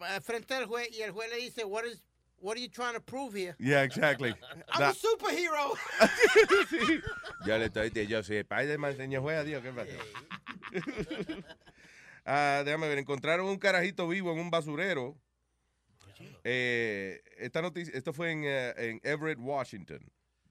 eh, 0.08 0.20
frente 0.22 0.54
al 0.54 0.66
juez 0.66 0.88
y 0.92 1.02
el 1.02 1.10
juez 1.10 1.30
le 1.30 1.36
dice, 1.36 1.64
what 1.64 1.84
is 1.84 2.02
what 2.40 2.56
are 2.56 2.60
you 2.60 2.68
trying 2.68 2.94
to 2.94 3.00
prove 3.00 3.34
here? 3.34 3.54
Yeah, 3.58 3.82
exactly. 3.82 4.34
I'm 4.72 4.90
a 4.90 4.94
superhero. 4.94 5.76
Sí. 6.68 7.00
Ya 7.46 7.56
le 7.56 7.66
estoy 7.68 7.88
diciendo, 7.90 8.10
yo 8.10 8.22
soy 8.22 8.36
Spider-Man, 8.38 8.96
señor 8.96 9.22
juez, 9.22 9.38
adiós, 9.38 9.62
¿qué 9.62 9.72
pasa? 9.72 11.44
Ah, 12.26 12.62
déjame 12.64 12.86
ver, 12.86 12.98
encontraron 12.98 13.46
un 13.46 13.58
carajito 13.58 14.06
vivo 14.06 14.30
en 14.32 14.38
un 14.40 14.50
basurero. 14.50 15.16
Eh, 16.44 17.18
esta 17.38 17.62
noticia, 17.62 17.96
esto 17.96 18.12
fue 18.12 18.30
en, 18.30 18.44
eh, 18.44 18.74
en 18.76 19.00
Everett, 19.02 19.38
Washington. 19.40 20.00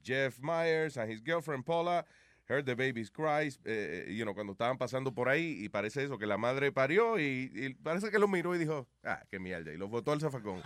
Jeff 0.04 0.40
Myers 0.42 0.98
and 0.98 1.12
his 1.12 1.22
girlfriend 1.22 1.66
Paula 1.66 2.06
heard 2.50 2.66
the 2.66 2.76
baby's 2.76 3.12
cries, 3.12 3.60
eh, 3.64 4.08
you 4.10 4.24
know, 4.24 4.34
cuando 4.34 4.54
estaban 4.54 4.78
pasando 4.78 5.14
por 5.14 5.30
ahí 5.30 5.64
y 5.64 5.70
parece 5.70 6.04
eso, 6.04 6.18
que 6.18 6.26
la 6.26 6.38
madre 6.38 6.72
parió 6.72 7.20
y, 7.20 7.52
y 7.54 7.74
parece 7.76 8.10
que 8.10 8.18
lo 8.18 8.28
miró 8.28 8.56
y 8.56 8.58
dijo, 8.58 8.88
ah, 9.04 9.22
qué 9.30 9.40
mierda, 9.40 9.72
y 9.72 9.78
lo 9.78 9.88
botó 9.88 10.12
al 10.12 10.20
zafacón. 10.20 10.62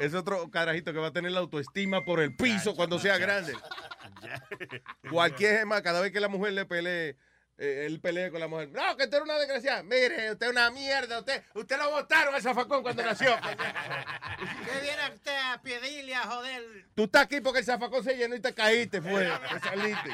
Es 0.00 0.12
otro 0.12 0.50
carajito 0.50 0.92
que 0.92 0.98
va 0.98 1.08
a 1.08 1.12
tener 1.12 1.32
la 1.32 1.40
autoestima 1.40 2.04
por 2.04 2.20
el 2.20 2.36
piso 2.36 2.76
cuando 2.76 2.98
sea 2.98 3.16
grande. 3.16 3.54
Cualquier 5.10 5.60
gema, 5.60 5.82
cada 5.82 6.00
vez 6.02 6.12
que 6.12 6.20
la 6.20 6.28
mujer 6.28 6.52
le 6.52 6.66
pelee, 6.66 7.16
eh, 7.56 7.86
él 7.86 8.00
pelee 8.00 8.30
con 8.30 8.40
la 8.40 8.48
mujer. 8.48 8.70
No, 8.72 8.96
que 8.96 9.04
usted 9.04 9.16
era 9.16 9.24
una 9.24 9.38
desgraciada. 9.38 9.82
Mire, 9.82 10.32
usted 10.32 10.46
es 10.46 10.52
una 10.52 10.70
mierda. 10.70 11.20
Usted, 11.20 11.42
usted 11.54 11.78
lo 11.78 11.90
botaron 11.90 12.34
al 12.34 12.42
zafacón 12.42 12.82
cuando 12.82 13.02
nació. 13.02 13.36
¿Qué 13.38 14.80
viene 14.82 15.14
usted 15.14 15.36
a 15.36 15.62
pedirle 15.62 16.14
a 16.14 16.22
joder? 16.22 16.62
Tú 16.94 17.04
estás 17.04 17.22
aquí 17.22 17.40
porque 17.40 17.60
el 17.60 17.64
zafacón 17.64 18.02
se 18.02 18.16
llenó 18.16 18.34
y 18.34 18.40
te 18.40 18.52
caíste, 18.52 19.00
fue. 19.00 19.24
Te 19.24 19.60
saliste. 19.60 20.10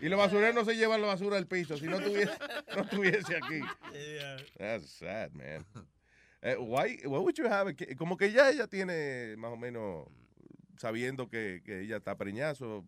Y 0.00 0.08
los 0.08 0.18
basureros 0.18 0.54
no 0.54 0.64
se 0.64 0.76
llevan 0.76 1.00
la 1.00 1.08
basura 1.08 1.36
al 1.36 1.46
piso. 1.46 1.76
Si 1.76 1.86
no 1.86 1.98
tuviese, 2.00 2.32
no 2.76 2.86
tuviese 2.86 3.36
aquí. 3.36 3.60
That's 4.56 4.88
sad, 4.88 5.32
man. 5.32 5.66
Eh, 6.42 6.56
why, 6.56 6.98
why 7.04 7.18
would 7.18 7.34
you 7.34 7.46
have? 7.46 7.74
Como 7.98 8.16
que 8.16 8.32
ya 8.32 8.48
ella 8.50 8.66
tiene 8.66 9.34
más 9.36 9.52
o 9.52 9.56
menos 9.56 10.06
sabiendo 10.78 11.28
que, 11.28 11.60
que 11.64 11.82
ella 11.82 11.96
está 11.98 12.16
preñazo. 12.16 12.86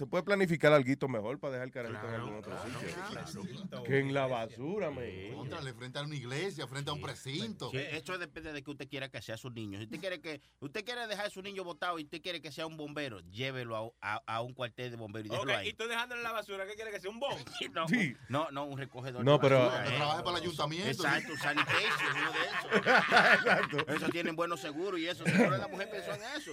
Se 0.00 0.06
puede 0.06 0.22
planificar 0.24 0.72
algo 0.72 1.08
mejor 1.08 1.38
para 1.38 1.52
dejar 1.52 1.66
el 1.66 1.72
carajito 1.74 2.08
en 2.08 2.14
algún 2.14 2.36
otro 2.36 2.56
sitio. 2.64 3.82
Que 3.84 3.98
en 3.98 4.14
la 4.14 4.26
basura, 4.26 4.90
me. 4.90 5.30
Contrale 5.34 5.74
frente 5.74 5.98
a 5.98 6.02
una 6.04 6.14
iglesia, 6.16 6.66
frente 6.66 6.88
a 6.88 6.94
un 6.94 7.02
precinto. 7.02 7.70
Sí, 7.70 7.76
eso 7.76 8.16
depende 8.16 8.54
de 8.54 8.62
que 8.62 8.70
usted 8.70 8.88
quiera 8.88 9.10
que 9.10 9.20
sea 9.20 9.36
su 9.36 9.50
niño. 9.50 9.76
Si 9.78 9.84
usted 9.84 10.00
quiere 10.00 10.22
que 10.22 10.40
usted 10.60 10.86
quiere 10.86 11.06
dejar 11.06 11.26
a 11.26 11.30
su 11.30 11.42
niño 11.42 11.64
botado 11.64 11.98
y 11.98 12.04
usted 12.04 12.22
quiere 12.22 12.40
que 12.40 12.50
sea 12.50 12.64
un 12.66 12.78
bombero, 12.78 13.20
llévelo 13.30 13.94
a, 14.00 14.14
a- 14.14 14.22
a 14.36 14.40
un 14.40 14.54
cuartel 14.54 14.90
de 14.90 14.96
bomberos 14.96 15.26
y 15.26 15.28
déjelo 15.32 15.52
Ok, 15.52 15.58
ahí. 15.58 15.68
y 15.68 15.72
tú 15.74 15.86
dejándolo 15.86 16.20
en 16.22 16.24
la 16.24 16.32
basura, 16.32 16.66
¿qué 16.66 16.76
quiere 16.76 16.92
que 16.92 17.00
sea 17.00 17.10
un 17.10 17.20
bomb? 17.20 17.38
No, 17.74 17.86
Sí. 17.86 18.16
no, 18.30 18.50
no, 18.52 18.64
un 18.64 18.78
recogedor. 18.78 19.22
No, 19.22 19.32
de 19.34 19.38
pero- 19.40 19.66
basura, 19.66 19.84
Que 19.84 19.90
eh. 19.92 19.96
trabaje 19.98 20.22
para 20.22 20.36
el 20.38 20.42
ayuntamiento. 20.44 20.88
Exacto, 20.88 21.36
sanitation, 21.36 22.16
uno 22.22 22.32
de 22.32 22.38
esos. 22.48 22.86
Exacto. 23.34 23.92
Eso 23.92 24.08
tienen 24.08 24.34
buenos 24.34 24.60
seguros 24.60 24.98
y 24.98 25.06
eso. 25.08 25.24
Seguro 25.26 25.58
la 25.58 25.68
mujer 25.68 25.90
pensó 25.90 26.14
en 26.14 26.22
eso. 26.40 26.52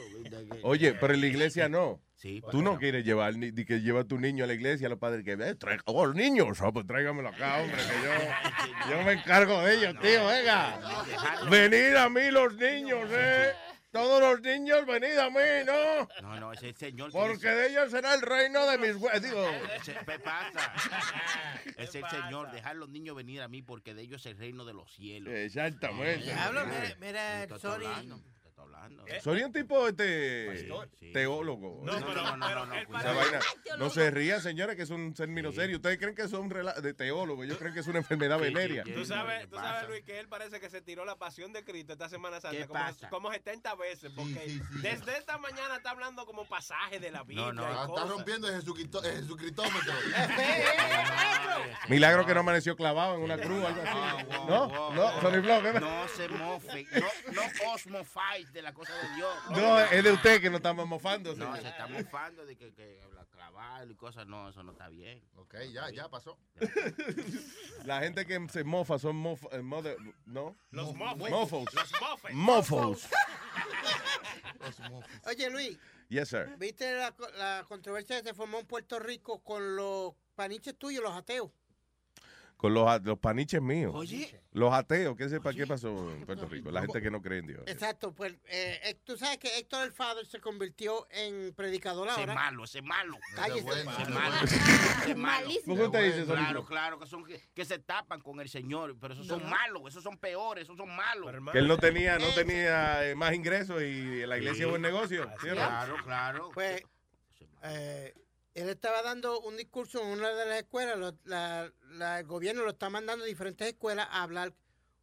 Oye, 0.64 0.94
pero 0.96 1.14
en 1.14 1.22
la 1.22 1.28
iglesia 1.28 1.70
no. 1.70 2.02
Sí, 2.18 2.42
Tú 2.50 2.64
no 2.64 2.80
quieres 2.80 3.06
llevar 3.06 3.36
ni, 3.36 3.52
ni 3.52 3.64
que 3.64 3.80
lleva 3.80 4.02
a 4.02 4.04
tu 4.04 4.18
niño 4.20 4.44
a 4.44 4.48
la 4.48 4.54
iglesia, 4.54 4.90
los 4.90 4.98
padres 4.98 5.24
que 5.24 5.34
eh, 5.34 5.54
traiga, 5.56 5.84
oh, 5.86 6.08
niños, 6.08 6.60
oh, 6.62 6.74
pues 6.74 6.88
tráigamelo 6.88 7.30
acá, 7.30 7.58
hombre, 7.62 7.78
que 7.78 7.94
yo, 8.04 8.90
yo 8.98 9.04
me 9.04 9.12
encargo 9.14 9.62
de 9.62 9.76
ellos, 9.76 9.96
tío, 10.02 10.26
venga. 10.26 10.80
Venid 11.50 11.96
a 11.96 12.10
mí 12.10 12.32
los 12.32 12.56
niños, 12.56 13.08
eh. 13.12 13.52
Todos 13.92 14.20
los 14.20 14.42
niños, 14.42 14.86
venid 14.86 15.18
a 15.18 15.30
mí, 15.30 15.66
¿no? 15.66 16.08
No, 16.22 16.40
no, 16.40 16.54
es 16.54 16.62
el 16.64 16.76
señor. 16.76 17.12
que 17.12 17.18
Porque 17.18 17.48
de 17.48 17.70
ellos 17.70 17.90
será 17.90 18.14
el 18.16 18.22
reino 18.22 18.66
de 18.66 18.78
mis 18.80 18.96
hue- 18.96 19.20
Digo, 19.22 19.48
Ese- 19.82 19.94
¿Qué 20.06 20.20
pasa? 20.20 20.74
Es 21.78 21.94
el 21.96 22.04
Señor, 22.10 22.52
dejar 22.52 22.76
los 22.76 22.90
niños 22.90 23.16
venir 23.16 23.42
a 23.44 23.48
mí 23.48 23.62
porque 23.62 23.94
de 23.94 24.02
ellos 24.02 24.26
es 24.26 24.32
el 24.34 24.38
reino 24.40 24.66
de 24.66 24.74
los 24.74 24.92
cielos. 24.92 25.32
Exactamente. 25.34 26.26
Diablo, 26.26 26.66
mira, 26.66 26.96
mira, 27.00 27.38
Te 27.48 27.54
estoy 27.56 27.60
sorry. 27.60 27.86
hablando, 27.86 28.20
hablando. 28.84 29.04
soy 29.24 29.44
un 29.44 29.52
tipo 29.52 29.88
este 29.88 30.68
teólogo. 31.14 31.82
No, 31.84 31.94
pero, 32.06 32.14
no, 32.38 32.38
no, 32.38 32.66
no. 32.66 33.78
No 33.78 33.90
se 33.90 34.12
rían, 34.12 34.42
señores, 34.42 34.76
que 34.76 34.84
es 34.84 34.90
un 34.90 35.14
término 35.14 35.52
serio. 35.52 35.78
Ustedes 35.78 35.98
creen 35.98 36.16
que 36.16 36.28
son 36.28 36.50
rela- 36.50 36.76
de 36.82 36.94
teólogos, 36.94 37.46
ellos 37.46 37.58
creen 37.58 37.74
que 37.74 37.80
es 37.82 37.88
una 37.88 38.00
enfermedad 38.00 38.40
venérea. 38.40 38.84
Tú 38.84 39.06
sabes, 39.06 39.50
tú 39.50 39.56
sabes, 39.56 39.88
Luis, 39.90 40.04
que 40.04 40.20
él 40.20 40.28
parece 40.28 40.60
que 40.60 40.70
se 40.70 40.82
tiró 40.82 41.06
la 41.06 41.16
pasión 41.16 41.54
de 41.54 41.64
Cristo 41.64 41.94
esta 41.94 42.10
Semana 42.10 42.40
Santa 42.42 42.58
¿Qué 42.58 42.68
como, 42.68 42.80
pasa? 42.80 43.10
como 43.10 43.32
70 43.32 43.76
veces, 43.76 44.12
porque 44.16 44.60
desde 44.82 45.18
esta 45.18 45.38
mañana 45.38 45.78
está 45.78 45.92
hablando 45.92 46.26
como 46.26 46.46
pasaje 46.46 47.00
de 47.00 47.12
la 47.12 47.24
Biblia. 47.24 47.52
no, 47.54 47.62
y 47.62 47.66
Ah, 47.66 47.72
Está 47.82 47.88
cosas. 47.88 48.10
rompiendo 48.10 48.48
el 48.50 48.56
Jesucristómetro. 48.56 49.94
Milagro 51.90 52.26
que 52.26 52.34
no 52.34 52.40
amaneció 52.42 52.76
clavado 52.76 53.16
en 53.16 53.22
una 53.22 53.38
cruz 53.38 53.64
o 53.64 53.68
algo 53.68 53.82
así. 53.82 54.28
No, 54.48 54.92
no, 54.94 55.22
Sony 55.22 55.42
Flow, 55.42 55.62
¿qué 55.62 55.74
me- 55.74 55.80
No 55.80 56.08
se 56.10 56.28
mofe, 56.30 56.86
no, 56.92 57.32
no 57.34 57.72
os 57.74 57.88
mofáis 57.88 58.52
de 58.52 58.62
la 58.62 58.74
cosa 58.78 58.94
de 58.94 59.16
Dios. 59.16 59.36
No, 59.52 59.80
es 59.80 60.04
de 60.04 60.12
usted 60.12 60.40
que 60.42 60.50
nos 60.50 60.58
estamos 60.58 60.88
mofando. 60.88 61.36
No, 61.36 61.46
señor. 61.56 61.62
se 61.62 61.68
está 61.70 61.88
mofando 61.88 62.46
de 62.46 62.56
que, 62.56 62.74
que 62.74 63.02
habla 63.04 63.26
clavado 63.26 63.92
y 63.92 63.96
cosas, 63.96 64.26
no, 64.28 64.50
eso 64.50 64.64
no 64.64 64.72
está 64.72 64.88
bien. 64.90 65.22
Ok, 65.36 65.56
ya, 65.74 65.90
ya 65.92 66.08
pasó. 66.10 66.38
La 67.86 68.00
gente 68.02 68.26
que 68.26 68.48
se 68.50 68.64
mofa 68.64 68.98
son 69.00 69.16
mof, 69.16 69.44
eh, 69.52 69.62
mother- 69.62 69.98
¿no? 70.26 70.56
Los 70.72 70.94
mofos. 70.96 71.30
Mofos. 71.30 71.74
Los 71.74 71.92
mofes. 72.02 72.34
Mofos. 72.34 73.08
Oye, 75.26 75.50
Luis, 75.50 75.78
Yes, 76.10 76.30
sir. 76.30 76.56
¿viste 76.58 76.94
la, 76.96 77.14
la 77.38 77.66
controversia 77.68 78.22
que 78.22 78.30
se 78.30 78.34
formó 78.34 78.60
en 78.60 78.66
Puerto 78.66 78.98
Rico 79.00 79.40
con 79.44 79.76
los 79.76 80.14
paniches 80.36 80.78
tuyos, 80.78 81.04
los 81.04 81.14
ateos? 81.14 81.52
Con 82.58 82.74
los, 82.74 83.04
los 83.04 83.20
paniches 83.20 83.62
míos. 83.62 83.92
Oye. 83.96 84.42
Los 84.52 84.74
ateos, 84.74 85.16
¿qué, 85.16 85.30
sepa, 85.30 85.54
¿qué 85.54 85.68
pasó 85.68 86.12
en 86.12 86.26
Puerto 86.26 86.48
Rico? 86.48 86.72
La 86.72 86.82
gente 86.82 87.00
que 87.04 87.12
no 87.12 87.22
cree 87.22 87.38
en 87.40 87.46
Dios. 87.46 87.62
Exacto, 87.68 88.12
pues 88.16 88.34
eh, 88.48 88.80
eh, 88.84 89.00
tú 89.04 89.16
sabes 89.16 89.38
que 89.38 89.60
Héctor 89.60 89.84
el 89.86 89.92
Father 89.92 90.26
se 90.26 90.40
convirtió 90.42 91.08
en 91.12 91.54
predicador 91.54 92.08
Ese 92.08 92.20
ahora. 92.22 92.34
es 92.34 92.40
malo, 92.40 92.64
ese 92.64 92.80
es 92.80 92.84
malo. 92.84 93.20
Cállese. 93.36 93.70
Ese 93.70 93.80
es 93.82 93.86
malo. 94.10 94.36
Ese 94.44 94.56
es 94.56 95.16
malo. 95.16 95.16
Malísimo. 95.18 95.76
¿Por 95.76 95.78
qué 95.78 95.84
usted 95.86 96.06
dice 96.06 96.22
eso, 96.24 96.34
Claro, 96.34 96.66
claro, 96.66 97.00
que 97.00 97.06
son 97.06 97.24
que, 97.24 97.40
que 97.54 97.64
se 97.66 97.78
tapan 97.78 98.20
con 98.22 98.40
el 98.40 98.50
Señor, 98.50 98.98
pero 99.00 99.14
esos 99.14 99.28
son 99.28 99.44
No. 99.44 99.50
malos, 99.50 99.84
esos 99.90 100.02
son 100.04 100.18
peores, 100.18 100.64
esos 100.64 100.78
son 100.78 100.90
malos. 100.96 101.32
Que 101.52 101.60
él 101.60 101.68
no 101.68 101.78
tenía, 101.78 102.18
no 102.18 102.34
tenía 102.34 103.08
eh, 103.08 103.14
más 103.14 103.36
ingresos 103.36 103.84
y 103.84 104.26
la 104.26 104.36
iglesia 104.40 104.64
es 104.66 104.70
buen 104.72 104.82
negocio. 104.82 105.30
¿sí 105.42 105.50
o 105.50 105.50
no? 105.50 105.56
Claro, 105.58 105.96
claro. 106.04 106.50
Pues 106.56 106.82
eh, 107.62 108.16
él 108.62 108.70
estaba 108.70 109.02
dando 109.04 109.40
un 109.42 109.56
discurso 109.56 110.02
en 110.02 110.08
una 110.08 110.30
de 110.30 110.46
las 110.48 110.58
escuelas, 110.58 110.98
lo- 110.98 111.18
la- 111.26 111.72
la- 111.92 112.20
el 112.20 112.26
gobierno 112.26 112.64
lo 112.64 112.72
está 112.72 112.90
mandando 112.90 113.24
a 113.24 113.28
diferentes 113.28 113.68
escuelas 113.68 114.08
a 114.10 114.24
hablar 114.24 114.54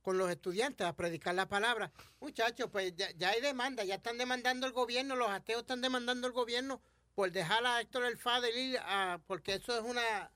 con 0.03 0.19
los 0.19 0.29
estudiantes, 0.29 0.87
a 0.87 0.95
predicar 0.95 1.35
la 1.35 1.47
palabra. 1.49 1.91
Muchachos, 2.21 2.69
pues 2.71 2.95
ya, 2.97 3.11
ya 3.13 3.31
hay 3.31 3.41
demanda, 3.41 3.85
ya 3.85 3.95
están 3.95 4.19
demandando 4.19 4.67
el 4.67 4.73
gobierno, 4.73 5.15
los 5.17 5.31
ateos 5.31 5.61
están 5.63 5.81
demandando 5.81 6.27
el 6.27 6.33
gobierno 6.33 6.83
por 7.15 7.31
dejar 7.31 7.65
a 7.65 7.81
Héctor 7.81 8.05
el 8.05 8.59
ir, 8.59 8.79
a- 8.81 9.21
porque 9.27 9.55
eso 9.55 9.77
es 9.79 9.85
una... 9.85 10.31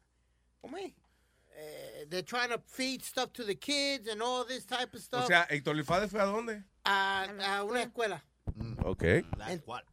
¿Cómo 0.61 0.77
es? 0.77 0.93
Eh, 1.61 2.07
they're 2.09 2.23
trying 2.23 2.51
to 2.51 2.61
feed 2.67 3.03
stuff 3.03 3.33
to 3.33 3.45
the 3.45 3.57
kids 3.59 4.09
and 4.09 4.23
all 4.23 4.45
this 4.47 4.65
type 4.65 4.97
of 4.97 5.03
stuff. 5.03 5.25
O 5.25 5.27
sea, 5.27 5.45
Héctor 5.51 5.75
Lifade 5.75 6.07
fue 6.09 6.21
a 6.21 6.25
dónde? 6.25 6.63
a, 6.85 7.25
a 7.57 7.65
una 7.65 7.83
escuela. 7.83 8.25
Ok. 8.85 9.03
La 9.37 9.53
escuela. 9.53 9.85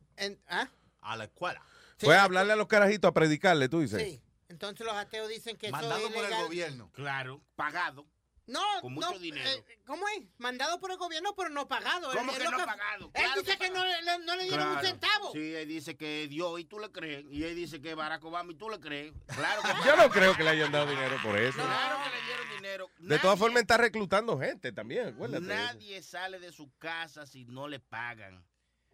¿ah? 0.47 0.69
A 1.01 1.17
la 1.17 1.23
escuela. 1.25 1.61
Fue 1.97 2.15
a 2.17 2.23
hablarle 2.23 2.53
a 2.53 2.55
los 2.55 2.67
carajitos, 2.67 3.09
a 3.09 3.13
predicarle, 3.13 3.69
tú 3.69 3.79
dices. 3.81 4.01
Sí. 4.01 4.21
Entonces 4.49 4.85
los 4.85 4.95
ateos 4.95 5.27
dicen 5.29 5.57
que 5.57 5.71
Mandado 5.71 5.97
eso 5.97 6.07
es 6.09 6.13
por 6.13 6.25
el 6.25 6.43
gobierno. 6.45 6.91
Claro, 6.93 7.41
pagado. 7.55 8.05
No, 8.47 8.61
Con 8.79 8.93
no, 8.93 9.07
mucho 9.07 9.17
dinero. 9.19 9.49
eh, 9.49 9.79
¿Cómo 9.87 10.07
es? 10.09 10.21
Mandado 10.37 10.79
por 10.79 10.91
el 10.91 10.97
gobierno, 10.97 11.33
pero 11.35 11.49
no 11.49 11.67
pagado. 11.67 12.11
¿Cómo 12.13 12.31
Él- 12.31 12.37
que 12.37 12.43
él 12.43 12.51
no 12.51 12.59
lo 12.59 12.65
pagado? 12.67 13.05
Él 13.05 13.11
Claro 13.23 13.41
dice 13.41 13.57
que, 13.57 13.69
no, 13.71 13.83
le, 13.83 14.19
no 14.23 14.35
le 14.35 14.43
dieron 14.43 14.67
un 14.67 14.73
Claro. 14.75 14.87
centavo. 14.87 15.31
Sí, 15.33 15.55
él 15.55 15.67
dice 15.67 15.97
que 15.97 16.27
Dios 16.27 16.59
y 16.59 16.65
tú 16.65 16.77
le 16.79 16.91
crees. 16.91 17.25
Y 17.31 17.43
él 17.43 17.55
dice 17.55 17.81
que 17.81 17.95
Barack 17.95 18.23
Obama 18.23 18.51
y 18.51 18.55
tú 18.55 18.69
le 18.69 18.79
crees. 18.79 19.13
Claro 19.35 19.63
que 19.63 19.67
Yo 19.89 19.95
no 19.97 20.09
creo 20.11 20.35
que 20.37 20.43
le 20.43 20.51
hayan 20.51 20.71
dado 20.71 20.85
dinero 20.85 21.17
por 21.23 21.35
eso. 21.39 21.57
Claro 21.57 21.97
que 22.03 22.09
le 22.15 22.23
dieron 22.27 22.49
dinero. 22.55 22.89
De 22.99 23.17
todas 23.17 23.39
formas, 23.39 23.61
está 23.63 23.77
reclutando 23.77 24.37
gente 24.39 24.71
también, 24.71 25.07
acuérdate. 25.07 25.43
Nadie 25.43 26.03
sale 26.03 26.39
de 26.39 26.51
su 26.51 26.71
casa 26.77 27.25
si 27.25 27.45
no 27.45 27.67
le 27.67 27.79
pagan. 27.79 28.45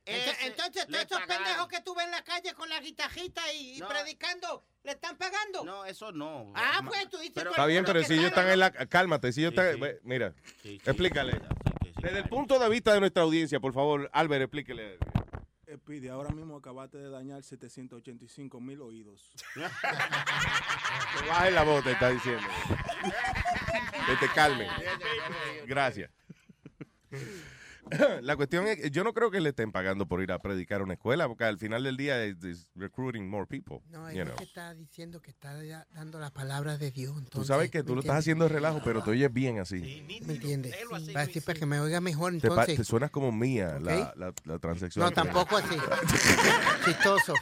Entonces, 0.05 0.33
Ese 0.39 0.47
entonces 0.47 0.89
le 0.89 1.05
todos 1.05 1.21
esos 1.21 1.35
pendejos 1.37 1.67
que 1.67 1.81
tú 1.81 1.93
ves 1.93 2.05
en 2.05 2.11
la 2.11 2.23
calle 2.23 2.53
con 2.55 2.67
la 2.69 2.79
guitarrita 2.79 3.53
y, 3.53 3.77
y 3.77 3.79
No. 3.79 3.87
predicando, 3.87 4.65
¿le 4.83 4.91
están 4.93 5.15
pagando? 5.17 5.63
No, 5.63 5.85
eso 5.85 6.11
no. 6.11 6.51
Ah, 6.55 6.81
pues 6.85 7.07
tú 7.09 7.17
dices... 7.17 7.45
Está 7.45 7.65
bien, 7.67 7.85
pero 7.85 8.03
si 8.03 8.13
ellos 8.13 8.25
están 8.25 8.49
en 8.49 8.59
la... 8.59 8.71
Cálmate, 8.71 9.31
si 9.31 9.41
ellos 9.41 9.51
están... 9.51 9.75
sí. 9.75 9.79
ve, 9.79 9.99
Mira, 10.03 10.33
Sí, 10.63 10.79
sí, 10.79 10.81
explícale. 10.83 11.39
Desde 12.01 12.17
el 12.17 12.29
punto 12.29 12.57
de 12.57 12.67
vista 12.67 12.93
de 12.95 12.99
nuestra 12.99 13.21
audiencia, 13.21 13.59
por 13.59 13.73
favor, 13.73 14.09
Albert, 14.11 14.41
explíquele. 14.43 14.97
Eh, 15.67 15.77
Pide, 15.77 16.09
ahora 16.09 16.31
mismo 16.31 16.57
acabaste 16.57 16.97
de 16.97 17.09
dañar 17.09 17.43
785 17.43 18.59
mil 18.59 18.81
oídos. 18.81 19.31
Que 21.21 21.27
baje 21.27 21.51
la 21.51 21.63
voz, 21.63 21.83
te 21.83 21.91
está 21.91 22.09
diciendo. 22.09 22.47
Que 24.05 24.15
te 24.15 24.33
calme. 24.33 24.67
Gracias. 25.65 26.09
La 28.21 28.35
cuestión 28.35 28.67
es 28.67 28.77
que 28.77 28.91
yo 28.91 29.03
no 29.03 29.13
creo 29.13 29.31
que 29.31 29.41
le 29.41 29.49
estén 29.49 29.71
pagando 29.71 30.07
por 30.07 30.21
ir 30.21 30.31
a 30.31 30.39
predicar 30.39 30.81
a 30.81 30.83
una 30.83 30.93
escuela, 30.93 31.27
porque 31.27 31.43
al 31.43 31.57
final 31.57 31.83
del 31.83 31.97
día 31.97 32.23
es 32.23 32.69
recruiting 32.75 33.27
more 33.29 33.45
people. 33.45 33.79
No, 33.89 34.11
you 34.11 34.19
es 34.21 34.25
know. 34.25 34.35
que 34.37 34.43
está 34.43 34.73
diciendo 34.73 35.21
que 35.21 35.31
está 35.31 35.63
ya 35.63 35.87
dando 35.93 36.19
la 36.19 36.29
palabra 36.31 36.77
de 36.77 36.91
Dios. 36.91 37.15
Tú 37.29 37.43
sabes 37.43 37.69
que 37.71 37.83
tú 37.83 37.89
¿me 37.89 37.95
lo 37.95 38.01
estás 38.01 38.17
entiendes? 38.17 38.19
haciendo 38.19 38.43
de 38.45 38.49
relajo, 38.49 38.81
pero 38.83 39.03
te 39.03 39.11
oyes 39.11 39.31
bien 39.33 39.59
así. 39.59 40.05
¿Me 40.25 40.33
entiendes? 40.33 40.73
Va 41.15 41.21
a 41.21 41.25
decir 41.25 41.43
para 41.43 41.59
que 41.59 41.65
me 41.65 41.79
oiga 41.79 42.01
mejor, 42.01 42.33
entonces. 42.33 42.77
te 42.77 42.83
suenas 42.83 43.11
como 43.11 43.31
mía 43.31 43.79
la, 43.81 44.13
la, 44.15 44.33
la 44.45 44.59
transexual. 44.59 45.09
No, 45.09 45.11
tampoco 45.11 45.57
así. 45.57 45.75
Chistoso. 46.85 47.33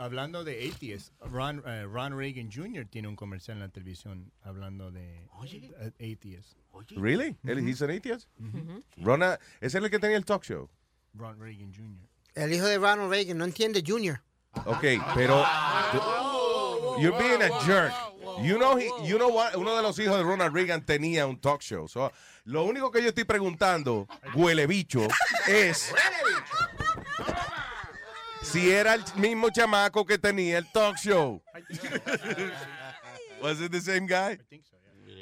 Hablando 0.00 0.44
de 0.44 0.66
atheists, 0.66 1.12
Ron, 1.20 1.62
eh, 1.66 1.84
Ron 1.84 2.16
Reagan 2.16 2.50
Jr. 2.50 2.86
tiene 2.86 3.06
un 3.06 3.16
comercial 3.16 3.58
en 3.58 3.64
la 3.64 3.68
televisión 3.68 4.32
hablando 4.42 4.90
de 4.90 5.28
atheists. 6.00 6.56
Really? 6.96 7.36
Él 7.44 7.58
he's 7.58 7.82
an 7.82 7.90
atheist? 7.90 8.26
Rona, 8.96 9.38
es 9.60 9.74
el 9.74 9.90
que 9.90 9.98
tenía 9.98 10.16
el 10.16 10.24
talk 10.24 10.42
show. 10.42 10.70
Ron 11.12 11.38
Reagan 11.38 11.74
Jr. 11.74 12.08
El 12.34 12.54
hijo 12.54 12.64
de 12.64 12.78
Ronald 12.78 13.10
Reagan 13.10 13.36
no 13.36 13.44
entiende 13.44 13.82
Junior. 13.86 14.22
Ok, 14.64 14.84
pero 15.14 15.44
you're 16.98 17.18
being 17.18 17.42
a 17.42 17.50
jerk. 17.66 17.92
You 18.42 18.56
know, 18.56 18.78
he, 18.78 18.88
you 19.06 19.18
know 19.18 19.28
what? 19.28 19.54
Uno 19.54 19.76
de 19.76 19.82
los 19.82 19.98
hijos 19.98 20.16
de 20.16 20.24
Ronald 20.24 20.54
Reagan 20.54 20.80
tenía 20.82 21.26
un 21.26 21.38
talk 21.38 21.60
show. 21.60 21.86
So, 21.88 22.10
lo 22.44 22.64
único 22.64 22.90
que 22.90 23.02
yo 23.02 23.08
estoy 23.08 23.24
preguntando, 23.24 24.08
huele 24.34 24.66
bicho, 24.66 25.06
es 25.46 25.92
si 28.52 28.70
era 28.70 28.94
el 28.94 29.02
mismo 29.16 29.50
chamaco 29.50 30.04
que 30.04 30.18
tenía 30.18 30.58
el 30.58 30.70
talk 30.72 30.96
show. 30.96 31.42
Was 33.42 33.60
it 33.60 33.72
the 33.72 33.80
same 33.80 34.06
guy? 34.06 34.38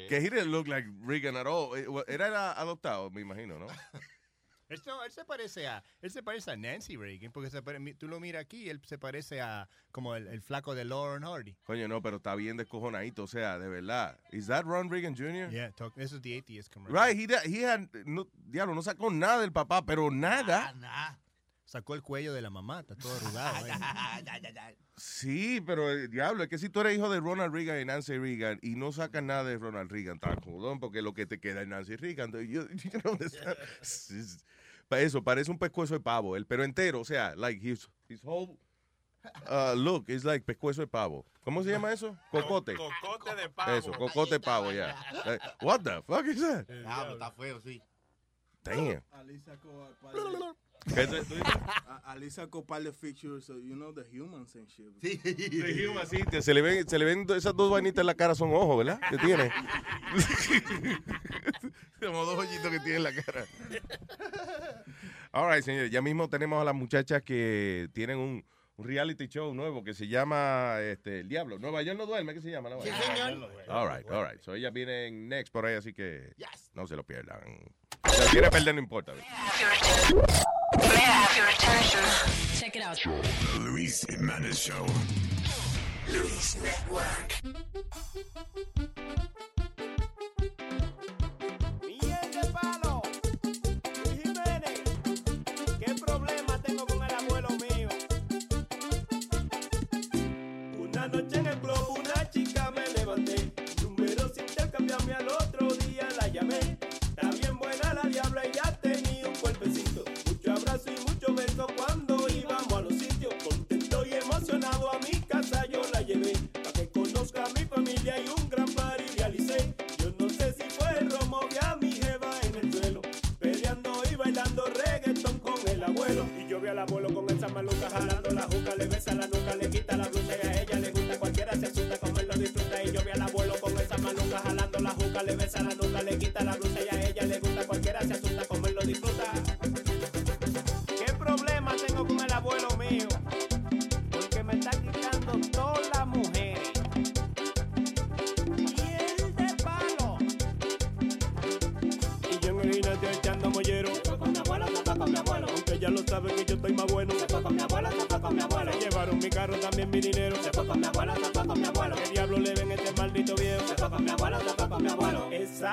Que 0.09 0.17
he 0.19 0.29
didn't 0.29 0.51
look 0.51 0.67
like 0.67 0.85
Reagan 1.01 1.35
at 1.37 1.45
all. 1.47 1.75
Eh, 1.75 1.85
Era 2.07 2.27
era 2.27 2.51
adoptado, 2.59 3.09
me 3.11 3.21
imagino, 3.21 3.59
¿no? 3.59 3.67
Esto, 4.69 5.03
él 5.03 5.11
se 5.11 5.25
parece 5.25 5.65
a 5.67 5.83
él 5.99 6.11
se 6.11 6.21
parece 6.21 6.51
a 6.51 6.55
Nancy 6.55 6.95
Reagan 6.95 7.31
porque 7.31 7.49
se 7.49 7.59
pare- 7.63 7.79
tú 7.95 8.07
lo 8.07 8.19
miras 8.19 8.43
aquí 8.43 8.69
él 8.69 8.79
se 8.85 8.99
parece 8.99 9.41
a 9.41 9.67
como 9.91 10.15
el, 10.15 10.27
el 10.27 10.41
flaco 10.43 10.75
de 10.75 10.85
Lauren 10.85 11.23
Hardy. 11.23 11.55
Coño, 11.63 11.87
no, 11.87 12.03
pero 12.03 12.17
está 12.17 12.35
bien 12.35 12.55
descojonadito, 12.55 13.23
o 13.23 13.27
sea, 13.27 13.57
de 13.57 13.67
verdad. 13.67 14.19
Is 14.31 14.45
that 14.45 14.65
Ron 14.65 14.87
Reagan 14.91 15.15
Jr.? 15.15 15.49
Yeah, 15.49 15.71
talk, 15.71 15.95
this 15.95 16.11
is 16.11 16.21
the 16.21 16.37
atheist 16.37 16.71
commercial. 16.71 16.93
Right, 17.03 17.17
he, 17.17 17.25
he 17.49 17.63
had, 17.65 17.87
no, 18.05 18.27
diablo, 18.47 18.75
no 18.75 18.83
sacó 18.83 19.09
nada 19.09 19.41
del 19.41 19.51
papá, 19.51 19.83
pero 19.83 20.11
nada. 20.11 20.71
Sacó 21.69 21.93
el 21.93 22.01
cuello 22.01 22.33
de 22.33 22.41
la 22.41 22.49
mamá, 22.49 22.79
está 22.79 22.95
todo 22.95 23.13
arrugado. 23.15 23.67
Sí, 24.97 25.61
pero 25.61 25.91
eh, 25.91 26.07
diablo, 26.07 26.41
es 26.41 26.49
que 26.49 26.57
si 26.57 26.67
tú 26.67 26.79
eres 26.81 26.97
hijo 26.97 27.09
de 27.11 27.19
Ronald 27.19 27.53
Reagan 27.53 27.79
y 27.79 27.85
Nancy 27.85 28.17
Reagan 28.17 28.57
y 28.63 28.73
no 28.75 28.91
sacas 28.91 29.21
nada 29.21 29.43
de 29.43 29.59
Ronald 29.59 29.91
Reagan, 29.91 30.15
está 30.15 30.35
jodón, 30.43 30.79
porque 30.79 31.03
lo 31.03 31.13
que 31.13 31.27
te 31.27 31.39
queda 31.39 31.61
es 31.61 31.67
Nancy 31.67 31.95
Reagan. 31.95 32.31
You- 32.31 32.67
you 32.69 32.89
know, 33.01 33.15
this- 33.17 33.37
es- 33.81 34.45
pa- 34.87 34.99
eso, 34.99 35.23
parece 35.23 35.51
un 35.51 35.59
pescuezo 35.59 35.93
de 35.93 35.99
pavo, 35.99 36.35
el 36.35 36.47
pero 36.47 36.63
entero, 36.63 37.01
o 37.01 37.05
sea, 37.05 37.35
like 37.35 37.61
his, 37.61 37.87
his 38.07 38.19
whole 38.23 38.57
uh, 39.47 39.75
look 39.75 40.05
is 40.09 40.23
like 40.25 40.43
pescuezo 40.43 40.81
de 40.81 40.87
pavo. 40.87 41.23
¿Cómo 41.43 41.63
se 41.63 41.69
llama 41.69 41.93
eso? 41.93 42.17
Cocote. 42.31 42.73
Cocote 42.75 43.35
de 43.35 43.47
pavo. 43.47 43.71
Eso, 43.73 43.91
cocote 43.91 44.31
de 44.31 44.39
pavo, 44.39 44.71
ya. 44.71 44.95
Like, 45.23 45.43
what 45.61 45.81
the 45.81 46.01
fuck 46.01 46.25
is 46.25 46.41
that? 46.41 46.65
Diablo, 46.67 47.13
está 47.13 47.31
feo, 47.31 47.59
sí. 47.61 47.79
Damn. 48.63 49.03
¿Qué 50.95 51.07
tú 51.07 51.15
a- 51.43 52.01
Ali 52.11 52.31
sacó 52.31 52.65
par 52.65 52.81
de 52.81 52.91
features, 52.91 53.45
so 53.45 53.59
you 53.59 53.75
know, 53.75 53.93
the 53.93 54.03
humans 54.11 54.55
and 54.55 54.67
shit. 54.67 54.99
The 54.99 55.87
human, 55.87 56.07
sí, 56.07 56.17
se 56.41 56.53
le 56.53 56.61
ven, 56.61 56.87
se 56.89 56.97
le 56.97 57.05
ven 57.05 57.25
esas 57.35 57.55
dos 57.55 57.69
vainitas 57.71 58.01
en 58.01 58.07
la 58.07 58.15
cara, 58.15 58.33
son 58.33 58.51
ojos, 58.53 58.77
¿verdad? 58.79 58.99
Que 59.09 59.17
tiene. 59.17 59.51
Como 61.99 62.25
dos 62.25 62.39
hoyitos 62.39 62.71
que 62.71 62.79
tiene 62.79 62.95
en 62.97 63.03
la 63.03 63.13
cara. 63.13 63.45
All 65.31 65.53
right, 65.53 65.63
señores, 65.63 65.91
ya 65.91 66.01
mismo 66.01 66.27
tenemos 66.29 66.59
a 66.61 66.65
las 66.65 66.73
muchachas 66.73 67.21
que 67.21 67.87
tienen 67.93 68.17
un, 68.17 68.43
un 68.77 68.85
reality 68.87 69.27
show 69.27 69.53
nuevo 69.53 69.83
que 69.83 69.93
se 69.93 70.07
llama 70.07 70.77
este, 70.81 71.19
El 71.19 71.29
Diablo. 71.29 71.59
Nueva 71.59 71.83
York 71.83 71.97
no 71.99 72.07
duerme, 72.07 72.33
¿qué 72.33 72.41
se 72.41 72.49
llama? 72.49 72.69
Nueva 72.69 72.83
Sí, 72.85 72.89
señor. 72.89 73.51
All 73.69 73.87
right, 73.87 74.09
all 74.09 74.25
right. 74.27 74.41
So 74.41 74.55
ellas 74.55 74.73
vienen 74.73 75.29
next 75.29 75.53
por 75.53 75.65
ahí, 75.65 75.75
así 75.75 75.93
que 75.93 76.33
no 76.73 76.87
se 76.87 76.95
lo 76.95 77.03
pierdan. 77.03 77.39
Si 78.11 78.21
lo 78.21 78.27
quiere 78.31 78.49
perder, 78.49 78.73
no 78.73 78.81
importa. 78.81 79.13
Check 81.39 82.75
it 82.75 82.83
out. 82.83 82.99
Luis 83.59 84.03
Jimenez 84.09 84.59
Show. 84.59 84.85
Luis 86.11 86.61
Network. 86.61 87.33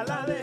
Abuelo. 0.01 0.06
Esa 0.06 0.27
la 0.27 0.35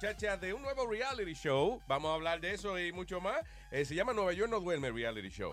bienvenida 0.00 0.08
a 0.08 0.12
las 0.12 0.14
muchachas 0.18 0.40
de 0.40 0.52
un 0.54 0.62
nuevo 0.62 0.86
reality 0.86 1.34
show. 1.34 1.82
Vamos 1.86 2.10
a 2.10 2.14
hablar 2.14 2.40
de 2.40 2.54
eso 2.54 2.78
y 2.78 2.92
mucho 2.92 3.20
más. 3.20 3.40
Eh, 3.70 3.84
se 3.84 3.94
llama 3.94 4.12
Nueva 4.12 4.32
York 4.32 4.50
No 4.50 4.60
Duerme 4.60 4.90
Reality 4.90 5.28
Show. 5.28 5.52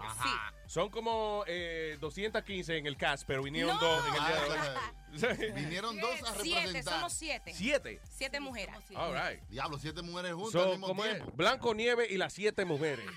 Son 0.68 0.90
como 0.90 1.44
eh, 1.48 1.98
215 2.00 2.78
en 2.78 2.88
el 2.88 2.96
cast, 2.98 3.26
pero 3.28 3.44
vinieron 3.44 3.76
No. 3.76 3.82
dos 3.82 4.08
en 4.08 4.14
el 4.14 4.20
día 4.26 4.42
de 4.42 4.50
hoy. 4.50 5.52
Vinieron 5.64 5.98
dos 6.00 6.22
a 6.24 6.36
Siete, 6.42 6.60
representar. 6.60 6.94
somos 6.96 7.14
siete. 7.14 7.54
Siete. 7.54 8.02
Siete 8.10 8.40
mujeres. 8.42 8.76
All 8.96 9.14
right. 9.14 9.42
Diablo, 9.50 9.78
siete 9.78 10.02
mujeres 10.02 10.34
juntas 10.34 10.52
So, 10.52 10.64
al 10.64 10.70
mismo 10.72 10.88
¿cómo 10.88 11.06
es? 11.06 11.16
tiempo. 11.16 11.32
Blanco 11.36 11.74
Nieve 11.74 12.08
y 12.10 12.18
las 12.18 12.34
siete 12.34 12.66
mujeres. 12.66 13.06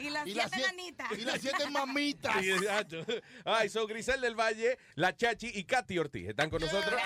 Y 0.00 0.08
las 0.08 0.26
Y 0.26 0.32
siete 0.32 0.48
siete- 0.54 0.66
nanitas. 0.66 1.12
y 1.12 1.24
las 1.26 1.40
siete 1.42 1.68
mamitas. 1.68 2.34
Ay, 3.44 3.68
son 3.68 3.86
Grisel 3.86 4.22
del 4.22 4.34
Valle, 4.34 4.78
La 4.94 5.14
Chachi 5.14 5.50
y 5.54 5.64
Katy 5.64 5.98
Ortiz. 5.98 6.30
¿Están 6.30 6.48
con 6.48 6.62
nosotros? 6.62 6.98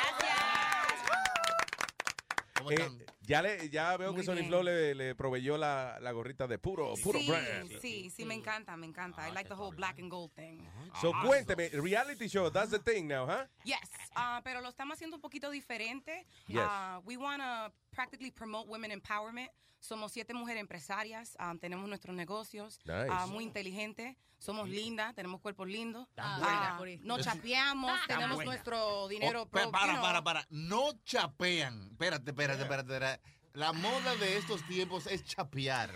Eh, 2.70 3.06
ya, 3.22 3.42
le, 3.42 3.68
ya 3.70 3.96
veo 3.96 4.12
Muy 4.12 4.20
que 4.20 4.26
Sony 4.26 4.36
bien. 4.36 4.48
Flow 4.48 4.62
le, 4.62 4.94
le 4.94 5.14
proveyó 5.14 5.56
la, 5.56 5.98
la 6.00 6.12
gorrita 6.12 6.46
de 6.46 6.58
puro, 6.58 6.94
puro 7.02 7.18
sí, 7.18 7.26
brand. 7.28 7.70
sí, 7.80 8.10
sí, 8.10 8.24
me 8.24 8.34
encanta, 8.34 8.76
me 8.76 8.86
encanta. 8.86 9.28
I 9.28 9.32
like 9.32 9.48
the 9.48 9.54
whole 9.56 9.74
black 9.74 9.98
and 9.98 10.10
gold 10.10 10.32
thing. 10.34 10.66
So, 11.00 11.12
cuénteme, 11.24 11.68
reality 11.80 12.28
show, 12.28 12.50
that's 12.50 12.70
the 12.70 12.78
thing 12.78 13.06
now, 13.08 13.26
huh? 13.26 13.46
Yes, 13.64 13.88
uh, 14.16 14.40
pero 14.42 14.60
lo 14.60 14.68
estamos 14.70 14.94
haciendo 14.96 15.16
un 15.16 15.22
poquito 15.22 15.50
diferente. 15.50 16.26
Yes. 16.46 16.62
Uh, 16.64 17.00
we 17.04 17.16
want 17.16 17.40
to 17.42 17.72
practically 17.92 18.30
promote 18.30 18.68
women 18.68 18.90
empowerment. 18.90 19.48
Somos 19.84 20.12
siete 20.12 20.32
mujeres 20.32 20.62
empresarias, 20.62 21.36
um, 21.38 21.58
tenemos 21.58 21.86
nuestros 21.86 22.16
negocios, 22.16 22.80
Nice. 22.86 23.10
uh, 23.10 23.28
muy 23.28 23.44
inteligentes, 23.44 24.16
somos 24.38 24.66
lindas, 24.66 25.14
tenemos 25.14 25.42
cuerpos 25.42 25.68
lindos, 25.68 26.08
uh, 26.16 26.40
buena. 26.40 26.78
no 27.02 27.18
chapeamos, 27.20 27.92
Tan 28.06 28.16
tenemos 28.16 28.36
buena. 28.36 28.50
nuestro 28.52 29.08
dinero 29.08 29.42
Oh, 29.42 29.46
pero 29.46 29.70
propio. 29.70 29.86
para, 29.86 30.00
para, 30.00 30.24
para. 30.24 30.46
No 30.48 30.92
chapean. 31.04 31.88
Espérate, 31.92 32.30
espérate, 32.30 32.62
espérate. 32.62 32.92
espérate. 32.94 33.22
La 33.54 33.72
moda 33.72 34.16
de 34.16 34.36
estos 34.36 34.66
tiempos 34.66 35.06
es 35.06 35.24
chapear. 35.24 35.88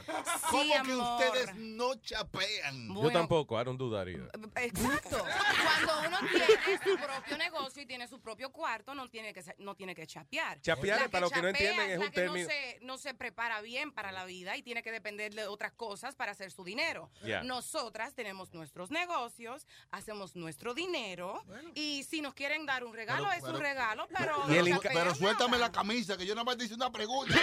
¿Cómo 0.48 0.62
que 0.84 0.92
amor. 0.92 1.20
ustedes 1.20 1.56
no 1.56 1.96
chapean? 1.96 2.94
Yo 2.94 3.10
tampoco, 3.10 3.62
don't 3.64 3.76
do 3.76 3.90
that 3.90 4.06
either. 4.06 4.30
Exacto. 4.54 5.24
Cuando 5.64 6.08
uno 6.08 6.18
tiene 6.30 6.78
su 6.84 6.96
propio 6.96 7.36
negocio 7.36 7.82
y 7.82 7.86
tiene 7.86 8.06
su 8.06 8.20
propio 8.20 8.52
cuarto, 8.52 8.94
no 8.94 9.08
tiene 9.10 9.34
que, 9.34 9.42
no 9.58 9.74
tiene 9.74 9.96
que 9.96 10.06
chapear. 10.06 10.60
Chapear, 10.60 11.00
La 11.02 11.08
para 11.08 11.22
los 11.22 11.32
que 11.32 11.42
no 11.42 11.48
chapea 11.50 11.68
entienden, 11.70 11.90
es 11.90 11.98
la 11.98 12.04
un 12.04 12.10
que 12.12 12.20
término- 12.20 12.44
No 12.44 12.48
se, 12.48 12.78
no 12.82 12.96
se 12.98 13.14
prepara 13.14 13.60
bien 13.60 13.90
para 13.90 14.12
la 14.12 14.24
vida 14.24 14.56
y 14.56 14.62
tiene 14.62 14.84
que 14.84 14.92
depender 14.92 15.34
de 15.34 15.48
otras 15.48 15.72
cosas 15.72 16.14
para 16.14 16.30
hacer 16.32 16.52
su 16.52 16.62
dinero. 16.62 17.10
Yeah. 17.24 17.42
Nosotras 17.42 18.14
tenemos 18.14 18.54
nuestros 18.54 18.92
negocios, 18.92 19.66
hacemos 19.90 20.36
nuestro 20.36 20.74
dinero 20.74 21.42
y 21.74 22.04
si 22.04 22.20
nos 22.20 22.34
quieren 22.34 22.66
dar 22.66 22.84
un 22.84 22.94
regalo, 22.94 23.24
Pero- 23.24 23.32
es 23.36 23.42
pero- 23.42 23.54
un 23.56 23.60
regalo, 23.60 24.06
pero. 24.16 24.44
Pero, 24.46 25.04
no 25.06 25.14
suéltame 25.16 25.52
nada. 25.58 25.66
la 25.66 25.72
camisa, 25.72 26.16
que 26.16 26.24
yo 26.24 26.36
nada 26.36 26.44
más 26.44 26.56
te 26.56 26.64
hice 26.64 26.74
una 26.74 26.92
pregunta. 26.92 27.34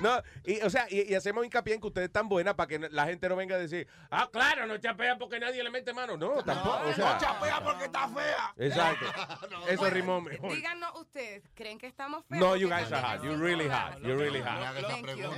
No, 0.00 0.20
y, 0.44 0.60
o 0.62 0.70
sea, 0.70 0.86
y, 0.90 1.12
y 1.12 1.14
hacemos 1.14 1.44
hincapié 1.44 1.74
en 1.74 1.80
que 1.80 1.86
ustedes 1.86 2.08
están 2.08 2.28
buenas 2.28 2.54
para 2.54 2.66
que 2.66 2.76
no- 2.76 2.88
la 2.90 3.04
gente 3.06 3.28
no 3.28 3.36
venga 3.36 3.54
a 3.54 3.58
decir, 3.58 3.86
ah, 4.10 4.28
claro, 4.32 4.66
no 4.66 4.76
chapean 4.78 5.16
porque 5.16 5.38
nadie 5.38 5.62
le 5.62 5.70
mete 5.70 5.92
mano. 5.92 6.16
No, 6.16 6.42
tampoco. 6.42 6.88
o 6.88 6.92
sea, 6.92 7.12
no 7.14 7.18
chapea 7.20 7.60
porque 7.62 7.84
está 7.84 8.08
fea. 8.08 8.52
Exacto. 8.58 9.06
Eso 9.68 9.88
rimó 9.90 10.20
mejor. 10.20 10.52
Díganos 10.56 10.90
ustedes, 10.96 11.44
¿creen 11.54 11.78
que 11.78 11.86
estamos 11.86 12.24
feos? 12.26 12.40
No, 12.40 12.56
you 12.56 12.68
guys 12.68 12.90
are 12.90 13.00
hot. 13.00 13.22
You're 13.22 13.36
really 13.36 13.68
hot. 13.68 14.00
You're 14.00 14.16
really 14.16 14.40
hot. 14.40 14.74
You. 15.16 15.30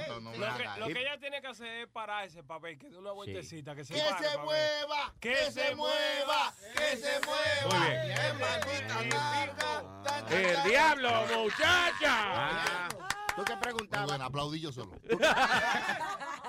Lo 0.78 0.86
que, 0.86 0.98
ella 1.00 1.18
tiene 1.20 1.42
que 1.42 1.48
hacer 1.48 1.82
es 1.82 1.89
pararse 1.89 2.42
para 2.42 2.60
ver 2.60 2.78
que 2.78 2.89
dé 2.89 2.97
una 2.97 3.10
vueltecita. 3.10 3.74
Que 3.74 3.84
se, 3.84 3.92
Que 3.92 4.00
pare 4.00 4.16
se 4.16 4.24
pa' 4.24 4.31
ver. 4.36 4.44
mueva, 4.47 5.12
que 5.20 5.36
se 5.52 5.74
mueva, 5.74 6.55
que 6.74 6.97
se 6.97 7.20
mueva. 7.26 7.78
Muy 7.78 7.89
bien. 10.39 10.56
El 10.56 10.62
diablo, 10.70 11.10
muchacha. 11.36 12.83
Ah, 13.00 13.08
¿Tú 13.36 13.44
qué 13.44 13.56
preguntabas? 13.56 14.08
Bueno, 14.08 14.24
aplaudí 14.24 14.60
yo 14.60 14.70
solo. 14.72 14.92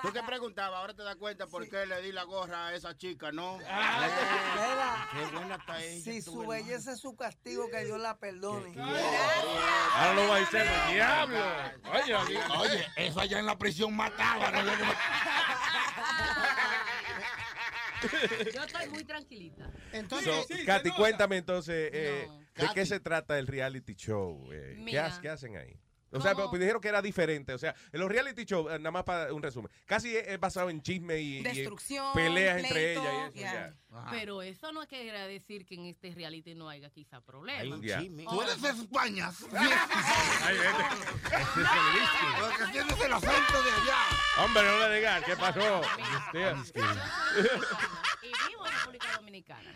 ¿Tú 0.01 0.11
qué 0.14 0.22
preguntabas? 0.23 0.80
Ahora 0.80 0.93
te 0.93 1.01
das 1.03 1.15
cuenta 1.15 1.47
por 1.47 1.67
qué 1.67 1.85
le 1.88 2.01
di 2.01 2.11
la 2.11 2.23
gorra 2.23 2.67
a 2.67 2.73
esa 2.75 2.95
chica, 2.95 3.31
¿no? 3.31 3.57
Mira, 3.57 5.07
Qué 5.11 5.25
buena 5.35 5.55
está 5.55 5.81
ella. 5.83 6.03
si 6.03 6.22
su 6.22 6.31
hermano. 6.41 6.49
belleza 6.49 6.91
es 6.91 6.99
su 6.99 7.15
castigo, 7.15 7.69
que 7.72 7.85
Dios 7.85 7.99
la 7.99 8.17
perdone. 8.19 8.75
Ahora 8.80 10.14
lo 10.14 10.27
va 10.27 10.35
a 10.35 10.39
decir 10.39 10.59
el 10.59 10.93
diablo. 10.93 11.39
Oye, 11.93 12.15
Oye, 12.59 12.88
eso 12.97 13.19
allá 13.19 13.39
en 13.39 13.45
la 13.47 13.57
prisión 13.57 13.95
mataba. 13.95 14.51
¿no? 14.51 14.61
Yo 18.53 18.64
estoy 18.64 18.88
muy 18.89 19.03
tranquilita. 19.05 19.72
So, 20.23 20.45
Katy, 20.65 20.91
cuéntame 20.91 21.38
entonces, 21.38 21.89
eh, 21.93 22.27
¿de 22.55 22.67
qué 22.73 22.85
se 22.85 22.99
trata 22.99 23.39
el 23.39 23.47
reality 23.47 23.95
show? 23.95 24.51
Eh, 24.51 24.73
¿qué, 24.75 24.81
Mira. 24.83 25.07
ha- 25.15 25.22
qué 25.22 25.30
hacen 25.30 25.55
ahí? 25.57 25.80
O 26.15 26.21
sea, 26.21 26.33
pues 26.35 26.59
dijeron 26.59 26.81
que 26.81 26.87
era 26.87 27.01
diferente. 27.01 27.53
O 27.53 27.57
sea, 27.57 27.75
en 27.91 27.99
los 27.99 28.09
reality 28.09 28.45
shows, 28.45 28.71
eh, 28.71 28.79
nada 28.79 28.91
más 28.91 29.03
para 29.03 29.33
un 29.33 29.41
resumen, 29.41 29.69
casi 29.85 30.15
es, 30.15 30.27
es 30.27 30.39
basado 30.39 30.69
en 30.69 30.81
chisme 30.81 31.19
y, 31.19 31.43
Destrucción, 31.43 32.13
peleas 32.13 32.63
entre 32.63 32.93
ellas 32.93 33.35
y 33.35 33.43
eso. 33.43 33.75
Pero 34.11 34.41
eso 34.41 34.71
no 34.73 34.85
quiere 34.87 35.27
decir 35.27 35.65
que 35.65 35.75
en 35.75 35.85
este 35.85 36.13
reality 36.13 36.53
no 36.53 36.67
haya 36.69 36.89
quizá 36.89 37.21
problemas. 37.21 37.61
Hay 37.61 37.71
un 37.71 37.81
Ya. 37.81 38.01
chisme. 38.01 38.25
Oh. 38.27 38.35
Tú 38.35 38.41
eres 38.41 38.61
de 38.61 38.69
España. 38.69 39.31
Ay, 39.53 40.57
Porque 42.39 42.71
tienes 42.71 43.01
el 43.01 43.13
acento 43.13 43.63
de 43.63 43.71
allá. 43.71 44.43
Hombre, 44.43 44.63
no 44.63 44.79
le 44.89 44.95
digas, 44.95 45.23
¿qué 45.23 45.35
pasó? 45.37 45.81
y 48.21 48.27
vivo 48.49 48.65
en 48.65 48.73
República 48.73 49.07
Dominicana. 49.15 49.71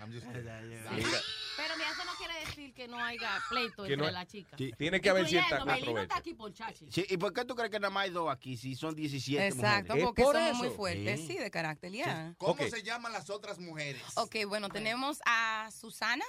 Pero 1.57 1.75
mira, 1.77 1.91
eso 1.91 2.05
no 2.05 2.13
quiere 2.17 2.39
decir 2.45 2.73
que 2.73 2.87
no 2.87 3.03
haya 3.03 3.39
pleito 3.49 3.83
Que 3.83 3.93
entre 3.93 4.11
las 4.11 4.27
chicas. 4.27 4.59
Tiene 4.77 5.01
que 5.01 5.09
haber 5.09 5.27
cierta 5.27 5.59
controversia. 5.59 6.21
Está 6.30 6.33
aquí 6.33 6.33
por 6.33 6.53
chachi. 6.53 6.85
Sí, 6.91 7.06
¿Y 7.09 7.17
por 7.17 7.33
qué 7.33 7.45
tú 7.45 7.56
crees 7.56 7.72
que 7.72 7.80
nada 7.80 7.91
más 7.91 8.03
hay 8.06 8.11
dos 8.11 8.30
aquí 8.32 8.58
si 8.58 8.75
son 8.75 8.95
17 8.95 9.48
Exacto, 9.48 9.93
mujeres? 9.95 10.06
porque 10.06 10.24
somos 10.24 10.58
muy 10.58 10.69
fuertes, 10.69 11.22
sí, 11.27 11.38
de 11.38 11.51
carácter, 11.51 11.91
ya. 11.91 12.33
¿Cómo 12.38 12.53
Ok. 12.53 12.69
se 12.69 12.83
llaman 12.83 13.11
las 13.14 13.30
otras 13.30 13.59
mujeres? 13.59 14.01
Ok, 14.16 14.35
bueno, 14.48 14.69
tenemos 14.69 15.19
a 15.25 15.69
Susana, 15.72 16.25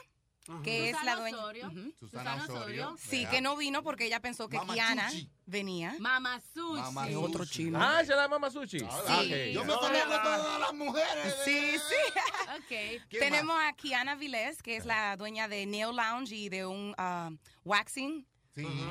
que 0.65 0.91
es 0.91 0.97
la 1.05 1.17
dueña. 1.17 1.37
Osorio. 1.39 1.71
Susana 1.99 2.45
Osorio. 2.45 2.97
Sí, 2.99 3.27
que 3.27 3.41
no 3.41 3.57
vino 3.57 3.83
porque 3.85 4.07
ella 4.07 4.21
pensó 4.21 4.49
que 4.49 4.57
Mama 4.57 4.75
Kiana 4.75 5.09
Chuchi. 5.11 5.31
venía. 5.47 5.95
Mama 6.01 6.41
Sushi. 6.53 6.81
Mamá 6.83 7.09
Es 7.09 7.17
otro 7.17 7.45
chino. 7.45 7.79
Ah, 7.81 8.01
se 8.05 8.13
llama 8.13 8.29
Mama 8.29 8.51
Sushi. 8.51 8.81
Sí. 8.81 9.53
Yo 9.53 9.65
me 9.65 9.75
conozco 9.75 10.13
a 10.13 10.23
todas 10.23 10.61
las 10.61 10.75
mujeres. 10.75 11.37
Sí, 11.45 11.73
sí. 11.79 12.21
Ok. 12.57 13.03
¿Quién 13.09 13.21
Tenemos 13.21 13.57
a 13.61 13.73
Kiana 13.75 14.17
Vilés, 14.17 14.61
que 14.63 14.77
es 14.77 14.87
la 14.87 15.17
dueña 15.17 15.47
de 15.47 15.67
Nail 15.67 15.95
Lounge 15.95 16.35
y 16.35 16.49
de 16.49 16.67
un 16.67 16.95
ah, 16.99 17.31
waxing 17.65 18.27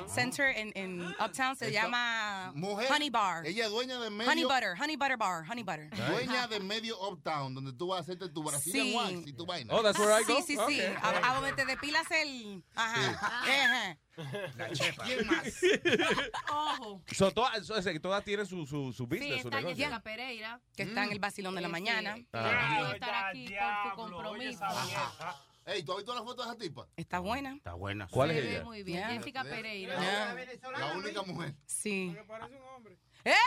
center 0.08 0.56
en, 0.56 0.72
en 0.74 1.02
Uptown. 1.20 1.56
Se 1.56 1.66
Eso- 1.66 1.74
llama 1.74 2.52
Mujer. 2.54 2.90
Honey 2.92 3.10
Bar. 3.10 3.46
Ella 3.46 3.64
es 3.66 3.70
dueña 3.70 3.98
de 4.00 4.10
medio. 4.10 4.30
Honey 4.30 4.44
Butter, 4.44 4.74
Honey 4.80 4.96
Butter 4.96 5.16
Bar, 5.16 5.44
Honey 5.50 5.62
Butter. 5.64 5.90
Dueña 6.10 6.46
de 6.48 6.60
medio 6.60 6.98
Uptown, 7.08 7.54
donde 7.54 7.72
tú 7.72 7.88
vas 7.88 7.98
a 7.98 8.02
hacerte 8.02 8.28
tu 8.28 8.42
Brazilian 8.42 8.86
Sí. 8.86 8.94
wax 8.96 9.28
y 9.28 9.32
tu 9.32 9.46
vaina. 9.46 9.74
Oh, 9.74 9.82
that's 9.82 9.98
where 9.98 10.12
I 10.20 10.24
Sí, 10.24 10.32
go? 10.32 10.38
sí, 10.42 10.54
sí. 10.56 10.58
Okay. 10.80 10.94
A, 11.02 11.30
a 11.30 11.34
donde 11.34 11.52
te 11.52 11.64
depilas 11.64 12.10
el... 12.10 12.64
Ajá. 12.74 13.10
Ajá. 13.20 13.98
La 14.56 14.70
chefa. 14.72 15.02
¿Quién 15.04 15.26
más? 15.26 15.44
Ojo. 16.52 17.02
So, 17.12 17.30
todas, 17.30 17.66
so, 17.66 17.74
todas 18.02 18.24
tienen 18.24 18.44
su, 18.46 18.66
su, 18.66 18.92
su 18.92 19.04
Sí, 19.04 19.08
business, 19.08 19.42
su 19.42 19.48
está 19.48 19.56
negocio. 19.58 19.76
Jessica 19.76 20.00
Pereira. 20.02 20.60
Que 20.76 20.82
está 20.82 21.04
en 21.04 21.12
el 21.12 21.18
vacilón 21.20 21.54
de 21.54 21.60
la 21.62 21.68
mañana. 21.68 22.16
sí. 22.16 22.26
Ah. 22.32 22.90
Estar 22.94 23.26
aquí 23.28 23.46
por 23.48 23.90
su 23.90 23.96
compromiso. 23.96 24.64
Ey, 25.66 25.82
¿tú 25.82 25.92
has 25.92 25.98
visto 25.98 26.14
la 26.14 26.22
foto 26.22 26.42
de 26.42 26.48
esa 26.48 26.58
tipa? 26.58 26.88
Está 26.96 27.18
buena. 27.20 27.54
Está 27.56 27.74
buena. 27.74 28.08
¿Cuál 28.10 28.30
es 28.32 28.44
ella? 28.44 28.64
Muy 28.64 28.82
bien. 28.82 29.00
Ya. 29.00 29.08
Jessica 29.10 29.44
Pereira. 29.44 29.94
Ya. 30.00 30.36
La 30.78 30.94
única 30.94 31.22
mujer. 31.22 31.54
Sí. 31.66 32.16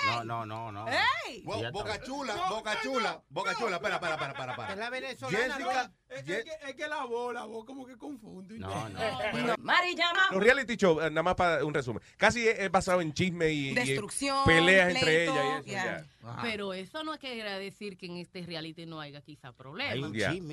No, 0.05 0.23
no, 0.23 0.45
no, 0.45 0.71
no. 0.71 0.85
¡Ey! 0.87 1.41
Bo- 1.43 1.71
boca 1.71 1.99
chula, 2.03 2.35
boca 2.49 2.77
chula, 2.83 3.23
boca 3.29 3.55
chula. 3.55 3.77
Espera, 3.77 3.95
espera, 3.95 4.13
espera, 4.13 4.31
espera. 4.31 4.51
espera. 4.51 4.71
Es 4.73 4.77
la 4.77 4.89
venezolana. 4.91 5.55
Jessica. 5.55 5.93
Es, 6.09 6.23
que, 6.23 6.43
es 6.69 6.75
que 6.75 6.87
la 6.87 7.05
voz, 7.05 7.33
la 7.33 7.45
voz 7.45 7.65
como 7.65 7.85
que 7.87 7.97
confunde. 7.97 8.59
No, 8.59 8.87
no. 8.89 8.99
No. 9.33 9.55
Mari 9.57 9.95
llama. 9.95 10.27
Los 10.31 10.43
reality 10.43 10.75
shows, 10.75 11.03
eh, 11.03 11.09
nada 11.09 11.23
más 11.23 11.33
para 11.35 11.65
un 11.65 11.73
resumen, 11.73 12.03
casi 12.17 12.47
es, 12.47 12.69
basado 12.69 13.01
en 13.01 13.13
chisme 13.13 13.49
y, 13.49 13.73
Destrucción, 13.73 14.45
peleas 14.45 14.93
entre 14.93 15.23
ellas 15.23 15.65
y 15.65 15.73
eso. 15.73 16.05
Pero 16.41 16.73
eso 16.73 17.03
no 17.03 17.17
quiere 17.17 17.59
decir 17.59 17.97
que 17.97 18.05
en 18.05 18.17
este 18.17 18.43
reality 18.43 18.85
no 18.85 19.01
haya 19.01 19.21
quizá 19.21 19.49
Hay 19.49 19.53
problemas. 19.53 20.11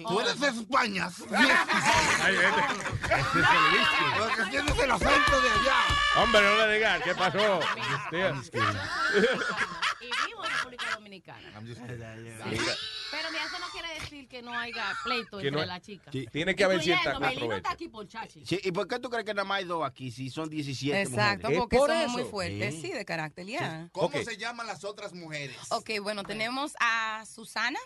Tú 0.08 0.20
eres 0.20 0.40
de 0.40 0.49
España. 0.49 1.08
Porque 4.18 4.42
tienes 4.50 4.78
el 4.78 4.90
acento 4.90 5.40
de 5.40 5.49
allá. 5.49 5.76
Hombre, 6.16 6.42
no 6.42 6.66
le 6.66 6.74
digas, 6.74 7.02
¿qué 7.05 7.15
pasó? 7.15 7.60
Y 10.01 10.07
vivo 10.29 10.45
en 10.45 10.51
República 10.57 10.85
Dominicana. 10.95 11.53
Pero 11.55 13.31
mira, 13.31 13.45
eso 13.45 13.59
no 13.59 13.67
quiere 13.73 14.01
decir 14.01 14.29
que 14.29 14.43
no 14.43 14.53
haya 14.59 14.93
pleito 15.05 15.39
Que 15.39 15.49
entre 15.49 15.61
no- 15.61 15.67
las 15.67 15.83
chicas. 15.83 16.12
Sí. 16.12 16.27
Tiene 16.33 16.55
que 16.55 16.65
haber 16.65 16.83
cierta 16.83 17.12
está 17.12 17.29
controversia. 17.29 17.70
aquí 17.70 17.89
por 17.89 18.07
chachi. 18.09 18.47
Sí, 18.47 18.61
¿Y 18.62 18.73
por 18.73 18.87
qué 18.89 18.99
tú 18.99 19.11
crees 19.11 19.25
que 19.25 19.35
nada 19.35 19.45
más 19.45 19.59
hay 19.59 19.65
dos 19.65 19.85
aquí 19.87 20.11
si 20.11 20.31
son 20.31 20.49
17 20.49 21.03
Exacto, 21.03 21.49
mujeres? 21.49 21.59
Porque 21.61 21.77
por 21.77 21.91
eso. 21.91 22.09
muy 22.11 22.25
fuertes, 22.25 22.75
Sí. 22.77 22.81
sí, 22.83 22.93
de 22.93 23.05
carácter, 23.05 23.47
ya. 23.47 23.89
¿Cómo 23.93 24.17
se 24.23 24.37
llaman 24.37 24.67
las 24.67 24.85
otras 24.85 25.12
mujeres? 25.12 25.57
Ok, 25.70 25.91
bueno, 26.03 26.23
tenemos 26.25 26.73
a 26.81 27.25
Susana, 27.27 27.79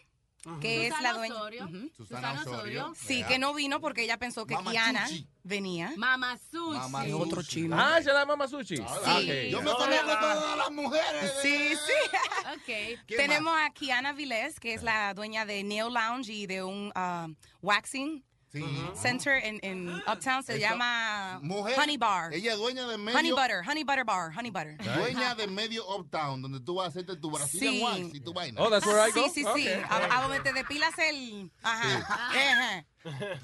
que 0.61 0.87
es 0.87 0.89
Susana 0.89 1.13
la 1.13 1.19
dueña. 1.19 1.35
Osorio. 1.35 1.65
Ujú. 1.65 1.91
Susana 1.97 2.37
Susana 2.37 2.41
Osorio. 2.41 2.83
Osorio. 2.91 2.95
Sí, 3.07 3.25
que 3.25 3.39
no 3.39 3.55
vino 3.55 3.81
porque 3.81 4.03
ella 4.03 4.19
pensó 4.19 4.47
que 4.47 4.55
Mama 4.55 4.71
Kiana 4.71 5.07
Chuchi. 5.09 5.27
venía. 5.43 5.93
Mama 5.97 6.37
Sushi. 6.51 6.79
Mamá 6.79 7.07
Es 7.07 7.15
otro 7.15 7.43
chino. 7.43 7.77
Ah, 7.79 7.99
se 8.03 8.11
llama 8.11 8.27
Mama 8.27 8.49
Sushi. 8.49 8.77
Sí. 8.77 8.83
Ok. 8.83 9.51
Yo 9.51 9.63
me 9.63 9.71
conozco 9.73 10.11
a 10.11 10.21
todas 10.21 10.59
las 10.59 10.71
mujeres. 10.71 11.33
Sí, 11.43 11.75
sí. 11.75 12.19
Ok. 12.55 13.01
¿Quién 13.07 13.21
Tenemos 13.21 13.55
a 13.57 13.71
Kiana 13.71 14.13
Vilés, 14.13 14.61
que 14.61 14.75
es 14.75 14.83
la 14.83 15.15
dueña 15.15 15.47
de 15.47 15.63
Nail 15.65 15.93
Lounge 15.93 16.31
y 16.33 16.47
de 16.47 16.63
un 16.63 16.93
ah, 16.95 17.29
waxing 17.63 18.23
Sí. 18.55 18.91
center 18.95 19.45
en, 19.45 19.59
en 19.63 19.89
Uptown. 20.07 20.43
Se 20.45 20.53
Eso- 20.53 20.61
llama 20.61 21.41
Mujer. 21.43 21.79
Honey 21.79 21.97
Bar. 21.97 22.33
Ella 22.33 22.53
es 22.53 22.59
dueña 22.59 22.87
de 22.87 22.97
medio. 22.99 23.19
Honey 23.19 23.33
Butter, 23.33 23.63
Honey 23.69 23.85
Butter 23.85 24.05
Bar, 24.05 24.31
Honey 24.39 24.51
Butter. 24.51 24.77
Dueña 24.79 25.35
de 25.35 25.47
medio 25.49 25.85
Uptown, 25.97 26.41
donde 26.43 26.61
tú 26.61 26.77
vas 26.77 26.87
a 26.87 26.89
hacerte 26.91 27.17
tu 27.17 27.31
Brazilian 27.31 27.75
Sí. 27.75 27.83
wax 27.83 28.15
y 28.15 28.21
tu 28.21 28.33
vaina. 28.33 28.61
Oh, 28.61 28.71
that's 28.71 28.87
where 28.87 29.01
I 29.01 29.13
Sí, 29.13 29.21
go? 29.21 29.27
sí, 29.29 29.43
sí. 29.43 29.47
Okay. 29.47 29.83
A, 29.89 30.19
a 30.19 30.23
donde 30.23 30.41
te 30.41 30.53
depilas 30.53 30.97
el... 30.99 31.51
Ajá. 31.63 31.99
Ajá. 31.99 32.85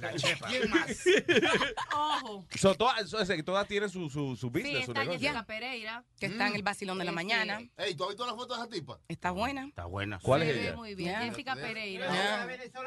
La 0.00 0.14
chefa. 0.16 0.46
¿Quién 0.48 0.70
más? 0.70 1.04
Ojo. 1.94 2.46
So, 2.58 2.74
todas, 2.74 3.10
todas 3.44 3.68
tienen 3.68 3.88
su, 3.90 4.08
su, 4.10 4.36
su 4.36 4.46
Sí, 4.46 4.48
business, 4.48 4.84
su 4.86 4.90
está 4.92 5.00
negocio. 5.04 5.20
Jessica 5.20 5.46
Pereira. 5.46 6.04
Que 6.18 6.26
está 6.26 6.48
en 6.48 6.54
el 6.56 6.62
vacilón 6.62 6.98
de 6.98 7.04
la 7.04 7.10
Sí, 7.10 7.14
mañana. 7.14 7.58
sí. 7.58 7.70
Ey, 7.76 7.94
¿tú 7.94 8.04
has 8.04 8.08
visto 8.10 8.26
la 8.26 8.34
foto 8.34 8.54
de 8.54 8.60
esa 8.60 8.68
tipa? 8.70 8.98
Está 9.08 9.30
buena. 9.30 9.66
Está 9.66 9.84
buena. 9.86 10.18
¿Cuál 10.22 10.42
es 10.42 10.56
ella? 10.56 10.76
Muy 10.76 10.94
bien. 10.94 11.20
Jessica 11.20 11.54
Pereira. 11.54 12.10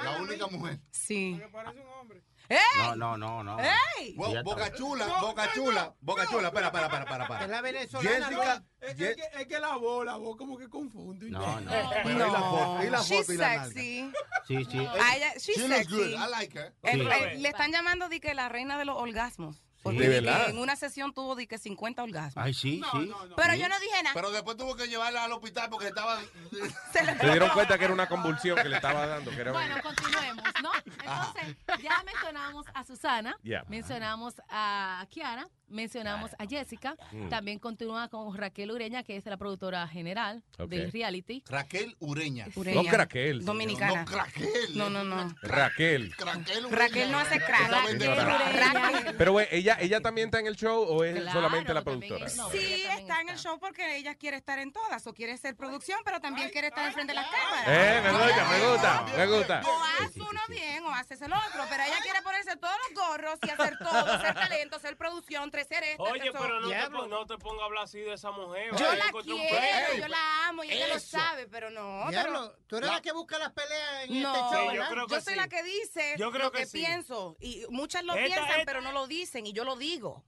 La 0.03 0.21
única 0.21 0.47
mujer. 0.47 0.79
Sí. 0.91 1.39
Parece 1.51 1.79
un 1.81 1.87
hombre. 1.87 2.21
No, 2.77 2.95
no, 2.95 3.17
no, 3.17 3.43
no. 3.43 3.57
¡Ey! 3.59 4.13
Bo- 4.15 4.25
Ya 4.31 4.39
está. 4.39 4.43
boca 4.43 4.73
chula, 4.73 5.07
boca 5.21 5.51
chula, 5.53 5.93
boca 6.01 6.25
chula. 6.27 6.47
Espera, 6.47 6.67
espera, 6.67 6.85
espera, 6.87 7.03
espera. 7.03 7.23
Es 7.25 7.29
espera. 7.31 7.47
la 7.47 7.61
venezolana. 7.61 8.25
Jessica. 8.25 8.63
Es, 8.81 8.95
que, 8.95 9.15
es 9.41 9.47
que 9.47 9.59
la 9.59 9.75
voz, 9.77 10.05
la 10.05 10.15
voz 10.17 10.35
como 10.37 10.57
que 10.57 10.69
confunde. 10.69 11.29
No, 11.29 11.61
no. 11.61 11.71
Pero 12.03 12.09
¿y 12.09 12.13
la 12.13 12.27
foto? 12.41 12.83
¿Y 12.83 12.89
la 12.89 13.01
She's 13.01 13.19
foto 13.21 13.33
y 13.33 13.37
la 13.37 13.47
nalga? 13.47 13.65
sexy. 13.65 14.11
Sí, 14.47 14.65
sí. 14.65 14.87
She's 15.37 15.57
She 15.57 15.67
looks 15.67 15.87
good. 15.89 15.99
sexy. 15.99 16.15
I 16.15 16.29
like 16.29 16.57
her. 16.59 16.73
El- 16.83 17.01
Sí. 17.01 17.07
el- 17.31 17.41
le 17.43 17.49
están 17.49 17.71
llamando 17.71 18.09
de 18.09 18.19
que 18.19 18.33
la 18.33 18.49
reina 18.49 18.77
de 18.77 18.85
los 18.85 18.97
orgasmos. 18.97 19.63
Porque 19.83 19.99
¿De 19.99 20.07
verdad? 20.07 20.49
en 20.49 20.57
una 20.57 20.75
sesión 20.77 21.13
tuvo 21.13 21.35
de 21.35 21.45
que 21.45 21.57
50 21.57 22.01
orgasmos. 22.03 22.43
Ay, 22.43 22.53
sí, 22.53 22.81
sí. 22.91 23.11
Pero 23.35 23.55
yo 23.55 23.67
no 23.67 23.77
dije 23.79 24.01
nada. 24.03 24.13
Pero 24.13 24.31
después 24.31 24.55
tuvo 24.57 24.75
que 24.75 24.87
llevarla 24.87 25.25
al 25.25 25.31
hospital 25.33 25.69
porque 25.69 25.87
estaba. 25.87 26.19
Se 26.93 27.03
le- 27.03 27.17
Se 27.17 27.29
dieron 27.29 27.49
cuenta 27.49 27.77
que 27.77 27.83
era 27.85 27.93
una 27.93 28.07
convulsión 28.07 28.57
que 28.61 28.69
le 28.69 28.77
estaba 28.77 29.05
dando. 29.05 29.29
Que 29.31 29.41
era 29.41 29.51
Bueno, 29.51 29.75
continuemos, 29.83 30.43
¿no? 30.63 30.71
Entonces, 30.85 31.55
ya 31.83 32.01
mencionamos 32.05 32.65
a 32.73 32.83
Susana, 32.85 33.35
Ya. 33.43 33.63
mencionamos 33.67 34.35
a 34.49 35.05
Kiara, 35.09 35.47
mencionamos 35.67 36.31
a 36.39 36.45
Jessica, 36.45 36.95
Mm. 37.11 37.29
también 37.29 37.59
continúa 37.59 38.07
con 38.07 38.35
Raquel 38.37 38.71
Ureña, 38.71 39.03
que 39.03 39.17
es 39.17 39.25
la 39.25 39.37
productora 39.37 39.87
general 39.87 40.43
Ok. 40.59 40.69
del 40.69 40.91
reality. 40.91 41.43
Raquel 41.49 41.95
Ureña. 41.99 42.47
Ureña. 42.55 42.81
No 42.83 42.97
Raquel. 42.97 43.43
Dominicana. 43.43 44.05
No, 44.05 44.11
Raquel. 44.17 44.77
No, 44.77 44.89
no, 44.89 45.03
no. 45.03 45.33
Raquel. 45.41 46.13
Raquel 46.17 46.65
Ureña. 46.67 46.77
Raquel 46.77 47.11
no 47.11 47.19
hace 47.19 47.39
crack. 47.39 47.69
Raquel. 47.69 48.09
Ureña. 48.09 49.13
Pero, 49.17 49.31
güey, 49.33 49.47
¿ella, 49.51 49.72
¿ella 49.79 50.01
también 50.01 50.27
está 50.27 50.39
en 50.39 50.47
el 50.47 50.55
show 50.55 50.83
o 50.83 51.03
es 51.03 51.15
Claro, 51.15 51.31
solamente 51.31 51.73
la 51.73 51.81
productora? 51.81 52.25
es- 52.25 52.35
no. 52.35 52.49
Sí, 52.49 52.57
ella 52.57 52.95
está 52.97 53.21
en 53.21 53.29
el 53.29 53.37
show 53.37 53.59
porque 53.59 53.97
ella 53.97 54.15
quiere 54.15 54.37
estar 54.37 54.59
en 54.59 54.71
todas. 54.71 55.05
O 55.07 55.13
quiere 55.13 55.37
ser 55.37 55.55
producción, 55.55 55.99
pero 56.05 56.19
también 56.19 56.49
quiere 56.49 56.67
estar 56.67 56.85
enfrente 56.87 57.13
de 57.13 57.19
las 57.19 57.27
cámaras. 57.27 57.65
Eh, 57.67 58.01
me 58.03 58.11
gusta, 58.11 58.45
me 58.45 58.67
gusta, 58.71 59.05
me 59.17 59.27
gusta. 59.27 59.61
O 59.65 60.03
hace 60.03 60.21
uno 60.21 60.41
bien 60.49 60.83
o 60.85 60.89
haces 60.93 61.21
el 61.21 61.33
otro. 61.33 61.65
Pero 61.69 61.83
ella 61.83 61.99
quiere 62.01 62.21
ponerse 62.21 62.55
todos 62.57 62.75
los 62.89 63.03
gorros 63.07 63.39
y 63.45 63.49
hacer 63.49 63.77
todo. 63.79 64.21
Ser 64.21 64.33
talento, 64.33 64.79
ser 64.79 64.97
producción, 64.97 65.49
tres 65.51 65.67
ser 65.67 65.83
esto. 65.83 66.03
Oye, 66.03 66.31
pero 66.31 66.59
no 66.61 66.69
te, 66.69 67.07
no 67.09 67.25
te 67.25 67.37
pongas 67.37 67.61
a 67.61 67.65
hablar 67.65 67.83
así 67.85 67.99
de 67.99 68.13
esa 68.13 68.31
mujer. 68.31 68.71
Yo 68.75 68.85
vaya, 68.87 69.05
la 69.05 69.11
quiero, 69.21 69.95
yo 69.97 70.07
la 70.07 70.47
amo 70.47 70.63
y 70.63 70.71
ella 70.71 70.87
lo 70.87 70.99
sabe, 70.99 71.47
pero 71.47 71.69
no. 71.69 72.09
Diablo, 72.09 72.55
tú 72.67 72.77
eres 72.77 72.87
La- 72.89 72.95
la 72.95 73.01
que 73.01 73.11
busca 73.11 73.37
las 73.37 73.51
peleas 73.53 74.03
en 74.05 74.21
No, 74.21 74.29
este 74.35 74.39
show, 74.39 74.49
Sí, 74.49 74.65
yo 74.65 74.71
¿verdad? 74.71 74.89
creo 74.89 75.07
que 75.07 75.13
yo 75.15 75.21
soy 75.21 75.35
la 75.35 75.47
que 75.47 75.63
dice 75.63 76.15
Yo 76.17 76.31
creo 76.31 76.43
lo 76.45 76.51
que 76.51 76.59
que, 76.59 76.65
sí. 76.65 76.77
pienso. 76.79 77.35
Y 77.39 77.65
muchas 77.69 78.03
lo 78.03 78.13
Esta- 78.13 78.25
piensan, 78.25 78.51
esta- 78.59 78.65
pero 78.65 78.81
no 78.81 78.91
lo 78.91 79.07
dicen. 79.07 79.45
Y 79.45 79.53
yo 79.53 79.62
lo 79.63 79.75
digo. 79.75 80.23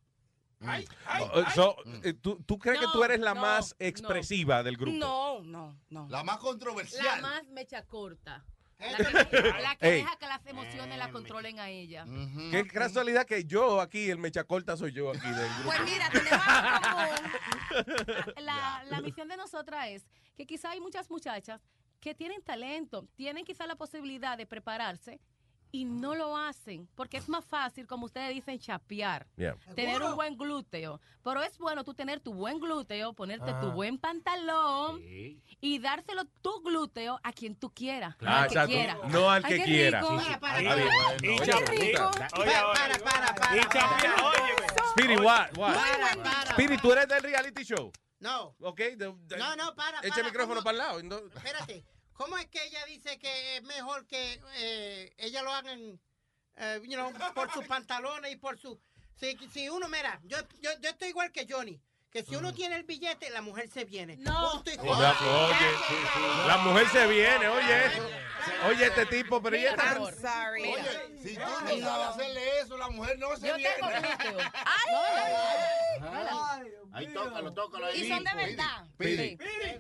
Ay, 0.61 0.88
ay, 1.05 1.23
Oh, 1.33 1.43
ay. 1.45 1.53
so, 1.53 1.75
eh, 2.03 2.14
¿tú, 2.14 2.41
tú 2.45 2.57
crees 2.57 2.80
que 2.80 2.85
tú 2.91 3.03
eres 3.03 3.19
la 3.19 3.33
no, 3.33 3.41
más 3.41 3.75
no. 3.80 3.85
expresiva 3.85 4.64
del 4.64 4.77
grupo? 4.77 4.97
No, 4.97 5.41
no, 5.41 5.77
no. 5.89 6.07
La 6.09 6.23
más 6.23 6.38
La 6.38 6.41
controversial. 6.41 7.22
más 7.22 7.45
mecha 7.49 7.83
corta. 7.85 8.43
La 8.80 8.97
que, 8.97 9.03
la 9.41 9.75
que 9.75 9.88
deja 9.91 10.15
que 10.17 10.27
las 10.27 10.45
emociones 10.45 10.97
la 10.97 11.11
controlen 11.11 11.59
a 11.59 11.69
ella. 11.69 12.05
Qué 12.51 12.67
casualidad 12.67 13.25
que 13.25 13.45
yo 13.45 13.80
aquí, 13.80 14.09
el 14.09 14.17
mecha 14.17 14.43
corta 14.43 14.75
soy 14.75 14.91
yo 14.91 15.11
aquí 15.11 15.27
del 15.30 15.49
grupo. 15.59 15.64
Pues 15.65 15.80
mira, 15.85 16.09
tenemos 16.09 16.45
común. 16.91 18.35
La, 18.43 18.83
la 18.89 19.01
misión 19.01 19.27
de 19.27 19.38
nosotras 19.38 19.88
es 19.89 20.05
que 20.35 20.45
quizá 20.45 20.72
hay 20.72 20.81
muchas 20.81 21.09
muchachas 21.09 21.61
que 21.99 22.14
tienen 22.15 22.41
talento, 22.43 23.07
tienen 23.15 23.45
quizá 23.45 23.65
la 23.67 23.75
posibilidad 23.75 24.38
de 24.38 24.45
prepararse 24.45 25.19
y 25.72 25.85
no 25.85 26.16
lo 26.16 26.38
hacen 26.38 26.88
porque 26.95 27.18
es 27.18 27.27
más 27.30 27.44
fácil, 27.44 27.85
como 27.88 28.06
ustedes 28.06 28.34
dicen, 28.34 28.60
chapear. 28.60 29.27
Yeah. 29.35 29.56
Tener 29.76 30.02
un 30.02 30.16
buen 30.16 30.38
glúteo. 30.38 31.00
Pero 31.24 31.42
es 31.42 31.58
bueno 31.58 31.84
tú 31.84 31.94
tener 31.94 32.19
tu 32.19 32.34
buen 32.34 32.60
glúteo, 32.60 33.14
ponerte 33.14 33.52
tu 33.53 33.68
Ah. 33.68 33.74
buen 33.74 33.98
pantalón 33.98 35.02
y 35.03 35.80
dárselo 35.80 36.26
tu 36.42 36.61
glúteo 36.61 37.19
a 37.24 37.34
quien 37.34 37.56
tú 37.56 37.72
quieras. 37.74 38.16
Ah, 38.22 38.44
al 38.44 38.48
que 38.48 38.53
exacto. 38.53 38.72
quiera. 38.72 38.98
No 39.10 39.30
al 39.30 39.44
Ay, 39.45 39.58
que 39.58 39.64
quiera. 39.64 40.02
Sí, 40.02 40.08
sí. 40.08 40.26
Para, 40.26 40.40
para, 40.40 40.60
rico. 40.60 42.11
Oye, 42.38 42.52
Para, 42.52 42.98
para, 43.00 43.35
para. 43.35 43.58
Y 43.58 43.60
chapea, 43.61 44.16
Speedy, 44.92 45.18
what? 45.18 45.58
what? 45.58 45.74
Para, 45.74 46.24
para. 46.24 46.52
Speedy, 46.53 46.77
tú 46.77 46.92
eres 46.92 47.08
del 47.08 47.24
reality 47.24 47.64
show. 47.64 47.92
No. 48.19 48.56
Ok, 48.61 48.77
de- 48.80 48.95
de- 48.95 49.38
No, 49.38 49.56
no, 49.56 49.76
para. 49.76 50.00
echa 50.00 50.10
para, 50.10 50.22
el 50.22 50.26
micrófono 50.26 50.61
¿cómo? 50.61 50.64
para 50.64 50.72
el 50.72 50.77
lado. 50.77 51.03
no- 51.03 51.18
Espérate. 51.35 51.84
¿Cómo 52.16 52.38
es 52.38 52.48
que 52.48 52.64
ella 52.66 52.85
dice 52.85 53.19
que 53.19 53.58
es 53.58 53.64
mejor 53.64 54.08
que 54.08 54.42
eh, 54.56 55.14
ella 55.18 55.44
lo 55.44 55.53
hagan, 55.53 56.00
eh, 56.56 56.82
you 56.84 56.95
know, 56.95 57.11
por 57.34 57.52
sus 57.52 57.66
pantalones 57.66 58.32
y 58.32 58.38
por 58.38 58.58
su... 58.58 58.80
Si, 59.16 59.38
si 59.52 59.69
uno, 59.69 59.88
mira, 59.90 60.19
yo, 60.24 60.38
yo, 60.61 60.72
yo 60.82 60.90
estoy 60.90 61.10
igual 61.10 61.32
que 61.32 61.45
Johnny, 61.50 61.80
que 62.10 62.24
si 62.24 62.35
uno 62.35 62.53
tiene 62.53 62.77
el 62.77 62.84
billete, 62.84 63.30
la 63.30 63.42
mujer 63.42 63.69
se 63.69 63.84
viene. 63.84 64.16
No. 64.18 64.52
Punto 64.53 64.72
y 64.72 64.77
Oye, 64.77 64.90
oye, 64.90 66.48
la 66.48 66.58
mujer 66.58 66.88
se 66.90 67.08
viene, 67.08 67.48
oye. 67.48 68.24
Oye, 68.69 68.85
este 68.88 69.06
tipo, 69.07 69.41
pero 69.41 69.56
ella 69.56 69.72
está... 69.72 69.93
I'm 69.93 70.06
sorry. 70.15 70.64
Oye, 70.64 71.17
si 71.22 71.35
tú 71.35 71.41
no 71.41 71.67
sabes 71.67 72.07
hacerle 72.07 72.41
eso, 72.61 72.77
la 72.77 72.90
mujer 72.90 73.17
no 73.19 73.35
se 73.38 73.48
Yo 73.48 73.56
viene. 73.56 73.74
tengo 73.75 73.90
glúteo. 73.90 74.51
Ahí 76.91 77.07
tócalo, 77.07 77.53
tócalo 77.53 77.85
ahí. 77.88 78.01
Y 78.03 78.07
son 78.09 78.24
de 78.24 78.33
verdad. 78.35 78.85
Speedy. 78.93 79.38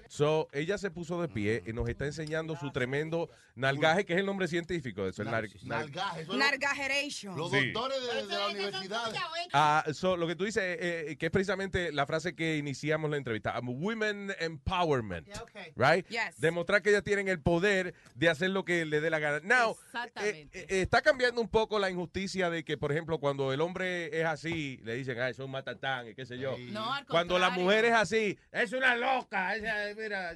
So, 0.09 0.49
ella 0.51 0.77
se 0.77 0.91
puso 0.91 1.21
de 1.21 1.27
pie 1.29 1.63
y 1.65 1.71
nos 1.73 1.87
está 1.87 2.05
enseñando 2.05 2.55
su 2.57 2.71
tremendo 2.71 3.29
nalgaje, 3.55 4.05
que 4.05 4.13
es 4.13 4.19
el 4.19 4.25
nombre 4.25 4.47
científico 4.47 5.03
de 5.03 5.11
eso. 5.11 5.21
el 5.21 5.29
nar- 5.29 5.49
nar- 5.63 5.79
Nalgaje. 5.85 6.25
Nargajeration. 6.35 7.37
Los 7.37 7.51
Sí. 7.51 7.71
doctores 7.71 7.97
de, 8.01 8.27
de 8.27 8.35
la 8.37 8.47
universidad. 8.47 9.13
Ah, 9.53 9.85
so, 9.93 10.17
lo 10.17 10.27
que 10.27 10.35
tú 10.35 10.43
dices, 10.43 10.61
eh, 10.63 11.11
eh, 11.11 11.17
que 11.17 11.27
es 11.27 11.31
precisamente 11.31 11.91
la 11.93 12.05
frase 12.05 12.35
que 12.35 12.57
iniciamos 12.57 13.09
la 13.09 13.17
entrevista. 13.17 13.57
Um, 13.59 13.69
women 13.81 14.33
empowerment. 14.39 15.27
Right? 15.75 16.05
Yes. 16.09 16.39
Demostrar 16.39 16.81
que 16.81 16.89
ellas 16.89 17.03
tienen 17.03 17.27
el 17.29 17.39
poder 17.41 17.93
de 18.15 18.29
hacer 18.29 18.49
lo 18.55 18.65
que 18.65 18.85
le 18.85 19.01
dé 19.01 19.11
la 19.11 19.19
gana. 19.19 19.39
Now, 19.43 19.77
eh, 20.21 20.47
eh, 20.51 20.65
está 20.69 21.03
cambiando 21.03 21.39
un 21.39 21.49
poco 21.49 21.77
la 21.77 21.91
injusticia 21.91 22.49
de 22.49 22.63
que, 22.63 22.77
por 22.77 22.91
ejemplo, 22.91 23.19
cuando 23.19 23.53
el 23.53 23.61
hombre 23.61 24.19
es 24.19 24.25
así, 24.25 24.79
le 24.83 24.95
dicen, 24.95 25.19
ah, 25.19 25.29
eso 25.29 25.43
es 25.43 25.45
un 25.45 25.51
matatán, 25.51 26.07
y 26.07 26.15
qué 26.15 26.25
sé 26.25 26.39
yo. 26.39 26.55
No, 26.71 26.91
al 26.91 27.05
Cuando 27.05 27.37
la 27.37 27.51
mujer 27.51 27.85
es 27.85 27.93
así, 27.93 28.39
es 28.51 28.73
una 28.73 28.95
loca. 28.95 29.55
esa- 29.55 29.93
mira, 29.95 30.33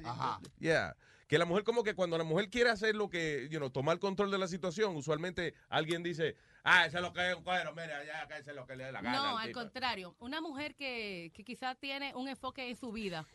yeah. 0.60 0.94
Que 1.26 1.38
la 1.38 1.44
mujer, 1.44 1.62
como 1.62 1.84
que 1.84 1.94
cuando 1.94 2.18
la 2.18 2.24
mujer 2.24 2.50
quiere 2.50 2.70
hacer 2.70 2.96
lo 2.96 3.08
que, 3.08 3.48
you 3.50 3.58
know, 3.58 3.70
tomar 3.70 3.98
control 4.00 4.30
de 4.32 4.38
la 4.38 4.48
situación, 4.48 4.96
usualmente 4.96 5.54
alguien 5.68 6.02
dice, 6.02 6.34
ah, 6.64 6.86
eso 6.86 6.96
es 6.98 7.02
lo 7.02 7.12
que 7.12 7.30
es 7.30 7.36
un 7.36 7.44
cuero, 7.44 7.72
mira, 7.72 8.04
ya, 8.04 8.22
eso 8.36 8.50
es 8.50 8.56
lo 8.56 8.66
que 8.66 8.74
le 8.74 8.84
dé 8.84 8.92
la 8.92 9.00
gana. 9.00 9.16
No, 9.16 9.28
al 9.36 9.38
al 9.38 9.46
tipo". 9.46 9.60
contrario. 9.60 10.16
Una 10.18 10.40
mujer 10.40 10.74
que, 10.74 11.30
que 11.32 11.44
quizás 11.44 11.78
tiene 11.78 12.14
un 12.16 12.28
enfoque 12.28 12.68
en 12.68 12.76
su 12.76 12.90
vida 12.90 13.26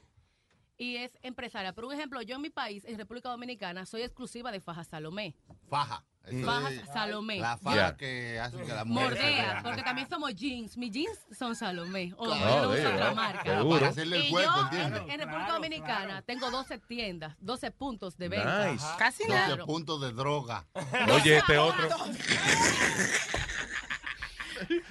y 0.77 0.97
es 0.97 1.17
empresaria. 1.21 1.73
Por 1.73 1.85
un 1.85 1.93
ejemplo, 1.93 2.21
yo 2.21 2.35
en 2.35 2.41
mi 2.41 2.49
país, 2.49 2.83
en 2.85 2.97
República 2.97 3.29
Dominicana, 3.29 3.85
soy 3.85 4.01
exclusiva 4.01 4.51
de 4.51 4.59
Faja 4.59 4.83
Salomé. 4.83 5.35
Faja. 5.69 6.03
Faja 6.43 6.71
es 6.71 6.81
Salomé. 6.91 7.37
La 7.39 7.55
faja 7.55 7.75
Yeah. 7.75 7.97
que 7.97 8.39
hace 8.39 8.57
que 8.57 8.73
la 8.73 8.83
mujer 8.83 9.09
Mordea, 9.09 9.61
porque 9.63 9.83
también 9.83 10.09
somos 10.09 10.33
jeans. 10.35 10.75
Mis 10.75 10.91
jeans 10.91 11.19
son 11.37 11.55
Salomé. 11.55 12.13
O 12.17 12.25
Claro. 12.25 12.75
yo 12.75 12.91
no 12.97 13.15
marca. 13.15 13.63
Para 13.63 13.87
hacerle 13.89 14.17
el 14.17 14.25
y 14.25 14.29
cuerpo, 14.31 14.51
yo 14.55 14.61
¿entiendes? 14.63 15.01
en, 15.07 15.19
República 15.19 15.51
Dominicana 15.53 16.21
tengo 16.23 16.49
12 16.49 16.79
tiendas, 16.79 17.35
12 17.39 17.71
puntos 17.71 18.17
de 18.17 18.29
venta. 18.29 18.71
Nice. 18.71 18.85
Casi 18.97 19.23
12 19.23 19.35
nada. 19.35 19.65
puntos 19.65 20.01
de 20.01 20.11
droga. 20.13 20.65
Oye, 21.13 21.37
este 21.37 21.57
otro. 21.59 21.87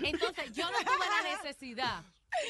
Entonces, 0.03 0.53
yo 0.53 0.71
no 0.71 0.79
tuve 0.79 1.07
la 1.09 1.37
necesidad 1.43 2.03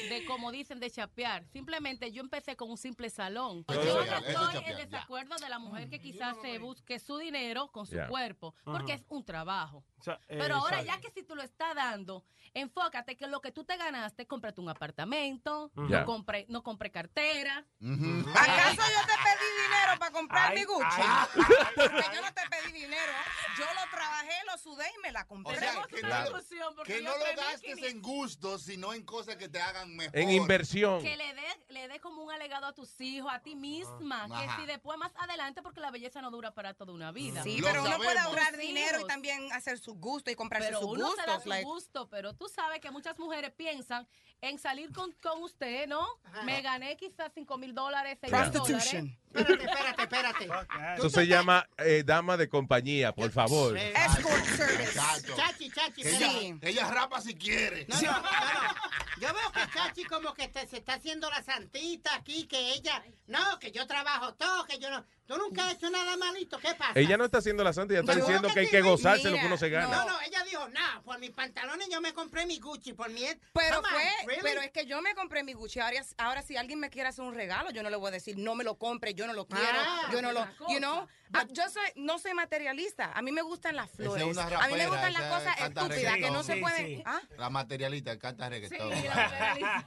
de, 0.09 0.25
como 0.25 0.51
dicen, 0.51 0.79
de 0.79 0.89
chapear. 0.89 1.45
Simplemente 1.51 2.11
yo 2.11 2.21
empecé 2.21 2.55
con 2.55 2.69
un 2.69 2.77
simple 2.77 3.09
salón. 3.09 3.65
Yo 3.67 4.05
no 4.05 4.17
estoy 4.17 4.63
en 4.65 4.77
desacuerdo 4.77 5.35
de 5.37 5.49
la 5.49 5.59
mujer 5.59 5.89
que 5.89 5.99
quizás 5.99 6.35
se 6.41 6.57
busque 6.59 6.99
su 6.99 7.17
dinero 7.17 7.71
con 7.71 7.85
su 7.85 7.97
cuerpo, 8.09 8.55
porque 8.63 8.93
es 8.93 9.05
un 9.09 9.23
trabajo. 9.23 9.83
Eh, 10.07 10.37
Pero 10.37 10.55
ahora, 10.55 10.83
ya 10.83 10.99
que 10.99 11.09
si 11.11 11.23
tú 11.23 11.35
lo 11.35 11.41
estás 11.41 11.73
dando, 11.75 12.23
enfócate 12.53 13.17
que 13.17 13.27
lo 13.27 13.41
que 13.41 13.51
tú 13.51 13.63
te 13.63 13.75
ganaste, 13.77 14.27
cómprate 14.27 14.61
un 14.61 14.69
apartamento, 14.69 15.71
no 15.75 16.05
compre, 16.05 16.45
no 16.49 16.63
compre 16.63 16.91
cartera. 16.91 17.65
¿Acaso 17.79 18.81
yo 18.81 19.01
te 19.07 19.15
pedí 19.23 19.63
dinero 19.63 19.99
para 19.99 20.11
comprar 20.11 20.53
mi 20.53 20.63
Gucci? 20.63 21.01
Porque 21.75 22.05
yo 22.13 22.21
no 22.21 22.33
te 22.33 22.41
pedí 22.49 22.71
dinero. 22.73 23.13
Yo 23.57 23.65
lo 23.65 23.89
trabajé, 23.89 24.33
lo 24.51 24.57
sudé 24.57 24.85
y 24.97 25.01
me 25.01 25.11
la 25.11 25.25
compré. 25.27 25.59
Que 25.59 26.01
no, 26.01 26.29
lo 26.29 26.39
3.500. 26.39 27.35
gastes 27.35 27.83
en 27.83 28.01
gustos, 28.01 28.63
sino 28.63 28.93
en 28.93 29.03
cosas 29.03 29.37
que 29.37 29.49
te 29.49 29.59
hagan 29.59 29.74
mejor. 29.85 30.15
En 30.17 30.29
inversión. 30.29 31.01
Que 31.03 31.17
le 31.17 31.33
dé 31.33 31.41
le 31.75 31.87
dé 31.89 31.99
como 31.99 32.23
un 32.23 32.31
alegado 32.31 32.67
a 32.67 32.73
tus 32.73 33.01
hijos, 33.01 33.29
a 33.33 33.39
ti 33.39 33.55
misma. 33.55 34.27
Que 34.27 34.33
Ajá. 34.45 34.59
si 34.61 34.65
después 34.65 34.97
más 34.97 35.11
adelante, 35.17 35.61
porque 35.61 35.81
la 35.81 35.91
belleza 35.91 36.21
no 36.21 36.31
dura 36.31 36.53
para 36.53 36.73
toda 36.73 36.93
una 36.93 37.11
vida. 37.11 37.43
Sí, 37.43 37.59
pero 37.61 37.83
uno 37.83 37.97
puede 37.97 38.17
ahorrar 38.17 38.55
dinero 38.55 39.01
y 39.01 39.05
también 39.05 39.51
hacer 39.51 39.77
su 39.77 39.95
gusto 39.95 40.31
y 40.31 40.35
comprarse 40.35 40.69
Pero 40.69 40.79
sus 40.79 40.91
uno 40.91 41.11
se 41.15 41.25
da 41.25 41.39
su 41.41 41.49
like- 41.49 41.65
gusto, 41.65 42.07
pero 42.09 42.33
tú 42.33 42.47
sabes 42.47 42.79
que 42.79 42.91
muchas 42.91 43.19
mujeres 43.19 43.51
piensan 43.51 44.07
en 44.41 44.57
salir 44.57 44.91
con, 44.93 45.11
con 45.21 45.43
usted, 45.43 45.87
¿no? 45.87 46.05
Me 46.45 46.61
gané 46.61 46.95
quizás 46.95 47.31
5 47.33 47.57
mil 47.57 47.73
dólares, 47.75 48.17
6 48.21 48.31
mil 48.31 48.51
dólares. 48.51 49.03
Espérate, 49.35 49.63
espérate, 50.03 50.43
espérate. 50.45 50.97
Eso 50.97 51.09
se 51.09 51.27
llama 51.27 51.67
eh, 51.77 52.03
dama 52.05 52.37
de 52.37 52.47
compañía, 52.49 53.13
por 53.13 53.31
favor. 53.31 53.77
Eh, 53.77 53.93
Escort 53.93 54.45
service. 54.45 54.93
Chachi, 55.35 55.69
Chachi, 55.71 56.01
Que 56.01 56.09
espérate. 56.09 56.45
ella, 56.47 56.57
ella 56.61 56.91
rapa 56.91 57.21
si 57.21 57.35
quiere. 57.35 57.85
No, 57.87 58.01
no, 58.01 58.11
no, 58.11 58.21
no. 58.21 58.75
Yo 59.19 59.27
veo 59.33 59.51
que 59.53 59.71
Chachi 59.73 60.03
como 60.05 60.33
que 60.33 60.47
te- 60.49 60.67
se 60.67 60.77
está 60.77 60.95
haciendo 60.95 61.29
la 61.29 61.41
santita 61.43 62.15
aquí, 62.15 62.47
que 62.47 62.73
ella, 62.73 63.03
no, 63.27 63.59
que 63.59 63.71
yo 63.71 63.85
trabajo 63.87 64.33
todo, 64.35 64.65
que 64.65 64.77
yo 64.79 64.89
no, 64.89 65.05
tú 65.25 65.37
nunca 65.37 65.67
has 65.67 65.73
hecho 65.75 65.89
nada 65.89 66.17
malito, 66.17 66.59
¿qué 66.59 66.73
pasa? 66.75 66.91
Ella 66.99 67.15
no 67.17 67.25
está 67.25 67.37
haciendo 67.37 67.63
la 67.63 67.71
santa, 67.73 67.93
ella 67.93 68.01
está 68.01 68.15
diciendo 68.15 68.49
que 68.49 68.53
que 68.55 68.59
hay 68.61 68.65
sí, 68.65 68.71
que 68.71 68.81
gozarse 68.81 69.23
lo 69.25 69.31
que 69.31 69.35
Mira, 69.35 69.47
uno 69.47 69.57
se 69.57 69.69
gana. 69.69 69.87
No, 69.87 70.05
no, 70.05 70.21
ella 70.21 70.43
dijo, 70.43 70.67
nah, 70.69 70.99
por 71.01 71.17
mis 71.19 71.31
pantalones 71.31 71.87
yo 71.89 72.01
me 72.01 72.13
compré 72.13 72.45
mi 72.45 72.59
Gucci, 72.59 72.93
por 72.93 73.09
mi... 73.09 73.21
Pero 73.53 73.81
Come 73.81 73.87
on, 73.87 73.93
fue, 73.93 74.25
really? 74.27 74.41
pero 74.43 74.61
es 74.61 74.71
que 74.71 74.85
yo 74.85 75.01
me 75.01 75.15
compré 75.15 75.43
mi 75.43 75.53
Gucci. 75.53 75.79
Ahora, 75.79 76.01
ahora 76.17 76.41
si 76.41 76.57
alguien 76.57 76.79
me 76.79 76.89
quiere 76.89 77.07
hacer 77.09 77.23
un 77.23 77.33
regalo, 77.35 77.71
yo 77.71 77.83
no 77.83 77.89
le 77.89 77.95
voy 77.95 78.09
a 78.09 78.11
decir, 78.11 78.37
no 78.37 78.53
me 78.55 78.63
lo 78.65 78.75
compre, 78.77 79.13
yo 79.13 79.24
no 79.27 79.33
lo 79.33 79.47
quiero, 79.47 79.63
Ah, 79.79 80.09
yo 80.11 80.21
no 80.21 80.31
lo, 80.31 80.45
you 80.69 80.77
know. 80.79 81.07
Ah, 81.33 81.43
yo 81.49 81.67
soy, 81.69 81.89
no 81.95 82.17
soy 82.19 82.33
materialista. 82.33 83.11
A 83.13 83.21
mí 83.21 83.31
me 83.31 83.41
gustan 83.41 83.75
las 83.75 83.89
es 83.89 83.95
flores. 83.95 84.23
a 84.37 84.67
mí 84.67 84.73
me 84.75 84.87
gustan 84.87 85.11
las 85.13 85.23
cosas 85.23 85.59
estúpidas 85.59 86.15
que 86.15 86.31
no 86.31 86.43
se 86.43 86.53
Sí, 86.53 86.61
pueden. 86.61 86.85
sí. 86.85 87.03
¿Ah? 87.05 87.19
La 87.37 87.49
materialista 87.49 88.17
canta 88.19 88.45
Sí, 88.45 88.49
reggaetón. 88.51 88.89
la 88.89 89.85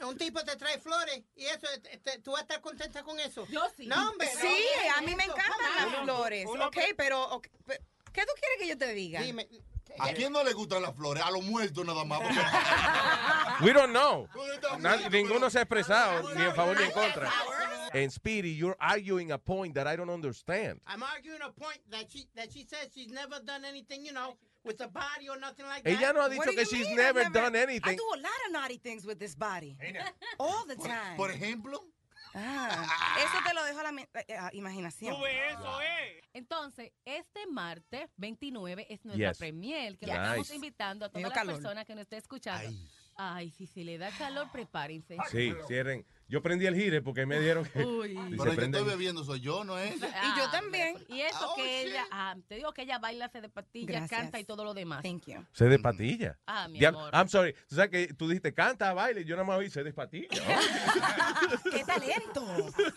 Un 0.06 0.16
tipo 0.16 0.42
te 0.44 0.56
trae 0.56 0.78
flores 0.78 1.22
y 1.34 1.46
eso, 1.46 1.66
te- 1.82 1.98
te- 1.98 2.18
tú 2.20 2.30
vas 2.32 2.40
a 2.40 2.42
estar 2.42 2.60
contenta 2.60 3.02
con 3.02 3.18
eso. 3.20 3.46
Yo 3.48 3.62
sí. 3.76 3.86
No, 3.86 4.10
hombre. 4.10 4.28
Sí, 4.40 4.56
no, 4.88 4.94
a 4.96 5.00
mí 5.02 5.14
me 5.14 5.24
encantan 5.24 5.92
las 5.92 6.02
flores, 6.04 6.46
ok, 6.48 6.76
pero, 6.96 7.40
¿qué 7.42 8.22
tú 8.22 8.32
quieres 8.40 8.58
que 8.60 8.68
yo 8.68 8.78
te 8.78 8.92
diga? 8.94 9.20
Dime, 9.20 9.48
¿A 9.98 10.12
quién 10.12 10.32
no 10.32 10.42
le 10.44 10.52
gustan 10.52 10.82
las 10.82 10.94
flores? 10.94 11.22
A 11.24 11.30
los 11.30 11.42
muertos 11.44 11.84
nada 11.86 12.04
más. 12.04 12.20
porque- 12.20 12.40
We 13.64 13.72
don't 13.72 13.92
know. 13.92 14.28
Nadie- 14.80 15.08
ninguno 15.10 15.48
se 15.50 15.58
ha 15.58 15.62
expresado, 15.62 16.34
ni 16.34 16.42
en 16.44 16.54
favor 16.54 16.76
ni 16.76 16.84
en 16.84 16.90
I 16.90 16.92
contra. 16.92 17.30
And 17.94 18.10
Speedy, 18.12 18.50
you're 18.50 18.76
arguing 18.78 19.30
a 19.32 19.38
point 19.38 19.74
that 19.76 19.86
I 19.86 19.96
don't 19.96 20.10
understand. 20.10 20.80
I'm 20.86 21.02
arguing 21.02 21.40
a 21.40 21.50
point 21.50 21.78
that 21.90 22.10
she 22.10 22.26
that 22.34 22.52
she 22.52 22.66
says 22.68 22.90
she's 22.94 23.10
never 23.10 23.40
done 23.40 23.64
anything, 23.64 24.04
you 24.04 24.12
know, 24.12 24.36
with 24.64 24.80
a 24.82 24.88
body 24.88 25.28
or 25.30 25.38
nothing 25.38 25.64
like 25.66 25.82
that. 25.84 26.02
Ella 26.02 26.12
no 26.12 26.20
ha 26.20 26.28
What 26.28 26.48
dicho 26.48 26.52
que 26.54 26.64
she's 26.66 26.88
never 26.90 27.22
never- 27.22 27.32
done 27.32 27.56
I 27.56 27.60
anything. 27.62 27.96
do 27.96 28.02
a 28.14 28.20
lot 28.20 28.40
of 28.46 28.52
naughty 28.52 28.76
things 28.78 29.06
with 29.06 29.18
this 29.18 29.34
body. 29.34 29.76
All 30.38 30.66
the 30.66 30.76
Por, 30.76 30.86
time. 30.88 31.16
por 31.16 31.30
ejemplo, 31.30 31.80
Ah, 32.38 33.16
eso 33.18 33.38
te 33.46 33.54
lo 33.54 33.64
dejo 33.64 33.80
a 33.80 33.82
la 33.84 33.92
mi- 33.92 34.02
eh, 34.28 34.36
a 34.36 34.50
imaginación. 34.52 35.14
Tú 35.16 35.22
ves 35.22 35.52
eso, 35.52 35.80
eh. 35.80 36.20
Entonces, 36.34 36.92
este 37.04 37.46
martes 37.46 38.10
29 38.16 38.86
es 38.90 39.04
nuestra 39.04 39.30
Yes. 39.30 39.38
premier, 39.38 39.96
que 39.96 40.06
le 40.06 40.12
estamos 40.12 40.50
invitando 40.52 41.06
a 41.06 41.08
todas 41.08 41.22
las 41.34 41.44
personas 41.46 41.86
que 41.86 41.94
nos 41.94 42.02
estén 42.02 42.18
escuchando. 42.18 42.68
Ay. 42.68 42.88
Ay, 43.18 43.50
si 43.52 43.66
se 43.66 43.82
le 43.84 43.96
da 43.96 44.10
calor, 44.18 44.50
prepárense. 44.52 45.16
Sí, 45.30 45.54
cierren. 45.66 46.04
Yo 46.28 46.42
prendí 46.42 46.66
el 46.66 46.74
gire 46.74 47.02
porque 47.02 47.24
me 47.24 47.38
dieron 47.40 47.64
que. 47.64 47.84
Uy. 47.84 48.14
pero 48.36 48.50
el 48.52 48.58
que 48.58 48.64
estoy 48.64 48.84
bebiendo 48.84 49.22
soy 49.24 49.40
yo, 49.40 49.62
¿no 49.64 49.78
es? 49.78 49.94
Y 49.96 50.00
yo 50.00 50.06
Ah, 50.46 50.48
también. 50.50 50.96
Y 51.08 51.20
eso 51.20 51.38
Oh, 51.52 51.54
que 51.56 51.62
shit. 51.62 51.90
ella, 51.92 52.04
ah, 52.10 52.34
te 52.48 52.56
digo 52.56 52.72
que 52.72 52.82
ella 52.82 52.98
baila, 52.98 53.28
se 53.28 53.40
de 53.40 53.48
patillas, 53.48 53.86
Gracias. 53.86 54.20
canta 54.20 54.40
y 54.40 54.44
todo 54.44 54.64
lo 54.64 54.74
demás. 54.74 55.02
Thank 55.02 55.26
you. 55.26 55.44
Se 55.52 55.66
de 55.66 55.78
patilla. 55.78 56.36
Ah, 56.46 56.66
mi 56.68 56.84
amor. 56.84 57.10
I'm 57.14 57.28
sorry. 57.28 57.52
Tú 57.68 57.76
sabes 57.76 57.90
que 57.90 58.14
tú 58.14 58.28
dijiste 58.28 58.52
canta, 58.52 58.92
baile. 58.92 59.24
Yo 59.24 59.36
nada 59.36 59.46
más 59.46 59.58
oí 59.58 59.70
se 59.70 59.84
de 59.84 59.92
patilla. 59.92 60.28
¡Qué 61.70 61.84
talento! 61.84 62.44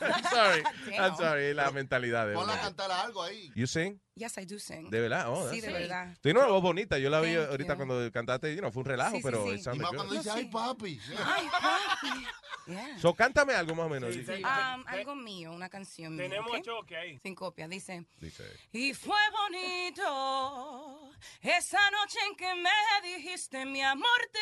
I'm 0.01 0.23
sorry. 0.31 0.63
I'm 0.97 1.15
sorry. 1.15 1.53
La 1.53 1.71
mentalidad 1.71 2.27
de 2.27 2.33
Ponla 2.33 2.55
a 2.55 2.61
cantar 2.61 2.91
algo 2.91 3.21
ahí. 3.23 3.51
You 3.55 3.67
sing? 3.67 3.99
Yes, 4.15 4.37
I 4.37 4.45
do 4.45 4.59
sing. 4.59 4.89
De 4.89 4.99
verdad. 4.99 5.25
Oh, 5.29 5.49
Sí, 5.49 5.61
de 5.61 5.71
verdad. 5.71 6.17
Tiene 6.21 6.39
una 6.39 6.49
voz 6.49 6.61
bonita. 6.61 6.97
Yo 6.97 7.09
la 7.09 7.21
vi 7.21 7.35
Thank 7.35 7.49
ahorita 7.51 7.73
you. 7.73 7.77
cuando 7.77 8.11
cantaste. 8.11 8.53
You 8.53 8.59
know, 8.59 8.71
fue 8.71 8.81
un 8.81 8.85
relajo, 8.89 9.11
Sí, 9.11 9.17
sí, 9.17 9.23
pero 9.23 9.43
sí. 9.45 9.49
it 9.51 9.67
Y 9.75 9.79
más 9.79 9.91
cuando 9.91 10.13
dice, 10.13 10.29
ay, 10.31 10.43
sí. 10.43 10.49
papi. 10.51 10.99
Ay, 11.25 11.47
papi. 11.51 12.25
Yeah. 12.67 12.99
So, 12.99 13.13
cántame 13.19 13.53
algo 13.53 13.75
más 13.75 13.87
o 13.87 13.89
menos. 13.89 14.13
Sí, 14.13 14.23
sí. 14.23 14.41
Um, 14.41 14.87
algo 14.87 15.13
mío, 15.13 15.51
una 15.51 15.67
canción 15.67 16.15
mía. 16.15 16.29
Tenemos 16.29 16.51
¿ok? 16.51 16.61
choque 16.63 16.95
ahí. 16.95 17.19
Sin 17.21 17.35
copia, 17.35 17.67
dice. 17.67 18.05
Dice. 18.17 18.45
Y 18.71 18.93
fue 18.93 19.17
bonito 19.41 21.11
esa 21.41 21.91
noche 21.91 22.17
en 22.29 22.35
que 22.37 22.55
me 22.55 22.69
dijiste 23.03 23.65
mi 23.65 23.81
amor 23.81 24.07
te 24.31 24.39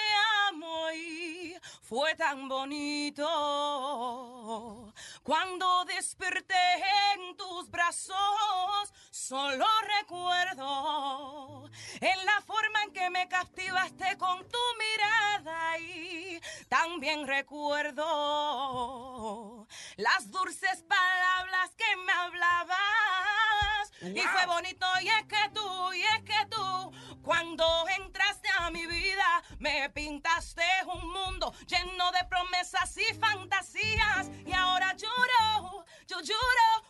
amo 0.49 0.91
y 0.91 1.55
fue 1.81 2.13
tan 2.15 2.47
bonito 2.47 3.25
cuando 5.23 5.85
desperté 5.85 6.53
en 7.15 7.35
tus 7.35 7.71
brazos 7.71 8.93
solo 9.09 9.65
recuerdo 9.99 11.67
en 11.99 12.25
la 12.25 12.41
forma 12.41 12.83
en 12.83 12.93
que 12.93 13.09
me 13.09 13.27
captivaste 13.27 14.17
con 14.17 14.47
tu 14.47 14.59
mirada 14.77 15.79
y 15.79 16.39
también 16.69 17.25
recuerdo 17.25 18.66
las 19.97 20.31
dulces 20.31 20.83
palabras 20.83 21.71
que 21.77 21.95
me 22.05 22.11
hablabas 22.11 23.91
y 24.01 24.19
fue 24.19 24.45
bonito 24.45 24.85
y 25.01 25.07
es 25.07 25.23
que 25.25 25.49
tú, 25.53 25.93
y 25.93 26.01
es 26.01 26.21
que 26.23 26.45
tú, 26.49 26.91
cuando 27.23 27.65
entraste 27.97 28.47
a 28.59 28.69
mi 28.69 28.85
vida, 28.85 29.43
me 29.59 29.89
pintaste 29.89 30.63
un 30.85 31.11
mundo 31.11 31.53
lleno 31.67 32.11
de 32.11 32.23
promesas 32.25 32.95
y 32.97 33.13
fantasías. 33.15 34.29
Y 34.45 34.53
ahora 34.53 34.95
lloro, 34.95 35.85
yo 36.07 36.21
lloro, 36.21 36.86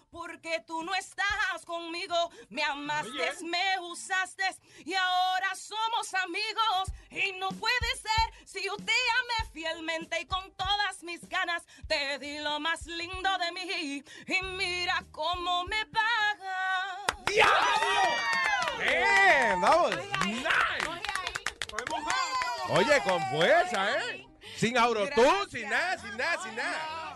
porque 0.47 0.63
tú 0.65 0.83
no 0.83 0.93
estás 0.95 1.65
conmigo. 1.65 2.15
Me 2.49 2.63
amaste, 2.63 3.09
Oye. 3.09 3.49
me 3.49 3.79
usaste, 3.79 4.43
y 4.85 4.93
ahora 4.93 5.53
somos 5.55 6.13
amigos. 6.13 6.91
Y 7.09 7.33
no 7.33 7.49
puede 7.49 7.95
ser 7.95 8.45
si 8.45 8.63
yo 8.63 8.75
te 8.77 8.83
amé 8.91 9.49
fielmente 9.51 10.19
y 10.21 10.25
con 10.25 10.51
todas 10.55 11.03
mis 11.03 11.27
ganas 11.27 11.63
te 11.87 12.19
di 12.19 12.39
lo 12.39 12.59
más 12.59 12.85
lindo 12.85 13.29
de 13.37 13.51
mí. 13.51 14.03
Y 14.27 14.43
mira 14.43 15.03
cómo 15.11 15.65
me 15.65 15.85
pagas. 15.87 17.07
That 19.59 19.81
was 19.81 19.95
nice. 19.95 20.87
Oye, 22.69 23.01
con 23.03 23.21
fuerza, 23.29 23.97
¿eh? 23.97 24.27
Sin 24.57 24.77
autotune, 24.77 25.49
sin 25.49 25.69
nada, 25.69 25.97
sin 25.97 26.17
nada, 26.17 26.43
sin 26.43 26.55
nada. 26.55 27.07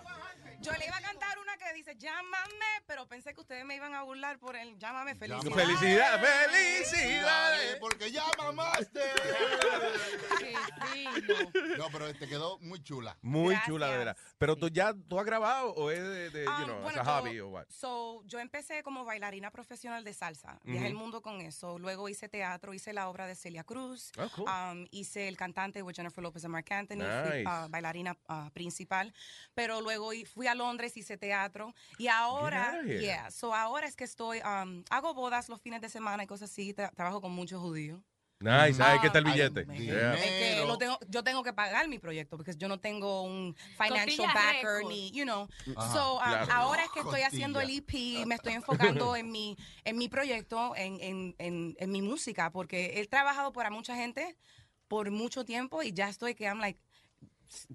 Yo 0.61 0.71
le 0.73 0.85
iba 0.85 0.95
a 0.95 1.01
cantar 1.01 1.39
una 1.39 1.50
que 1.61 1.73
dice 1.73 1.95
llámame, 1.97 2.65
pero 2.87 3.07
pensé 3.07 3.33
que 3.33 3.41
ustedes 3.41 3.63
me 3.65 3.75
iban 3.75 3.93
a 3.93 4.03
burlar 4.03 4.39
por 4.39 4.55
el 4.55 4.77
llámame 4.79 5.15
feliz. 5.15 5.37
Felicidad, 5.53 6.19
felicidades. 6.21 7.75
Porque 7.79 8.11
ya 8.11 8.23
mamaste. 8.37 8.99
No, 11.77 11.89
pero 11.91 12.13
te 12.13 12.27
quedó 12.27 12.57
muy 12.59 12.81
chula. 12.83 13.17
Muy 13.21 13.55
chula, 13.65 13.89
de 13.91 13.97
verdad. 13.97 14.17
Pero 14.37 14.55
tú 14.55 14.69
ya, 14.69 14.93
¿tú 15.07 15.19
has 15.19 15.25
grabado 15.25 15.71
o 15.73 15.91
es 15.91 15.99
de, 16.01 16.29
de, 16.31 16.45
you 16.45 16.65
know, 16.65 16.81
bueno, 16.81 17.01
as 17.01 17.07
a 17.07 17.11
yo- 17.19 17.21
hobby 17.21 17.39
o 17.39 17.49
what? 17.49 17.65
So, 17.69 18.23
yo 18.25 18.39
empecé 18.39 18.83
como 18.83 19.05
bailarina 19.05 19.51
profesional 19.51 20.03
de 20.03 20.13
salsa. 20.13 20.59
Viajé 20.63 20.87
el 20.87 20.93
Ujú. 20.95 21.03
mundo 21.03 21.21
con 21.21 21.41
eso. 21.41 21.77
Luego 21.79 22.09
hice 22.09 22.27
teatro, 22.29 22.73
hice 22.73 22.93
la 22.93 23.09
obra 23.09 23.27
de 23.27 23.35
Celia 23.35 23.63
Cruz. 23.63 24.11
Oh, 24.17 24.29
cool. 24.35 24.47
Um, 24.49 24.87
hice 24.91 25.27
el 25.27 25.37
cantante 25.37 25.81
with 25.83 25.95
Jennifer 25.95 26.23
Lopez 26.23 26.43
y 26.43 26.47
Mark 26.47 26.65
Anthony. 26.71 26.97
Fui 26.97 27.37
Nice. 27.37 27.43
ah, 27.47 27.67
bailarina 27.69 28.17
ah, 28.27 28.49
principal. 28.53 29.13
Pero 29.53 29.81
luego 29.81 30.13
i- 30.13 30.25
fui 30.25 30.47
a 30.47 30.55
Londres, 30.55 30.95
hice 30.97 31.17
teatro. 31.17 31.50
Y 31.97 32.07
ahora, 32.07 32.79
here. 32.83 32.99
yeah, 33.01 33.29
so 33.31 33.53
ahora 33.53 33.87
es 33.87 33.95
que 33.95 34.03
estoy, 34.05 34.39
um, 34.41 34.83
hago 34.89 35.13
bodas 35.13 35.49
los 35.49 35.61
fines 35.61 35.81
de 35.81 35.89
semana 35.89 36.23
y 36.23 36.27
cosas 36.27 36.49
así. 36.49 36.73
tra- 36.73 36.91
trabajo 36.95 37.21
con 37.21 37.31
muchos 37.31 37.59
judíos. 37.61 37.99
Nice, 38.39 38.81
ahí 38.81 38.97
que 38.99 39.05
está 39.05 39.19
el 39.19 39.25
billete. 39.25 39.65
Yeah. 39.77 40.15
Es 40.15 40.23
que 40.23 40.65
lo 40.65 40.75
tengo, 40.79 40.97
yo 41.07 41.23
tengo 41.23 41.43
que 41.43 41.53
pagar 41.53 41.87
mi 41.87 41.99
proyecto 41.99 42.37
porque 42.37 42.55
yo 42.57 42.67
no 42.67 42.79
tengo 42.79 43.21
un 43.21 43.55
financial 43.77 44.03
Costilla 44.27 44.33
backer 44.33 44.65
récord. 44.77 44.89
ni, 44.89 45.11
you 45.11 45.25
know. 45.25 45.47
Ajá, 45.77 45.93
so, 45.93 46.13
um, 46.15 46.23
claro. 46.23 46.51
ahora 46.51 46.83
es 46.83 46.89
que 46.89 47.01
estoy 47.01 47.21
haciendo 47.21 47.59
el. 47.61 47.69
EP, 47.69 48.25
me 48.25 48.33
estoy 48.33 48.53
enfocando 48.53 49.15
en 49.15 49.29
mi, 49.29 49.55
en 49.83 49.95
mi 49.95 50.09
proyecto, 50.09 50.75
en, 50.75 50.99
en, 51.01 51.35
en, 51.37 51.75
en 51.77 51.91
mi 51.91 52.01
música, 52.01 52.49
porque 52.51 52.99
he 52.99 53.05
trabajado 53.07 53.53
para 53.53 53.69
mucha 53.69 53.95
gente 53.95 54.35
por 54.87 55.11
mucho 55.11 55.45
tiempo 55.45 55.83
y 55.83 55.93
ya 55.93 56.09
estoy 56.09 56.33
que 56.33 56.45
I'm 56.45 56.59
like, 56.59 56.79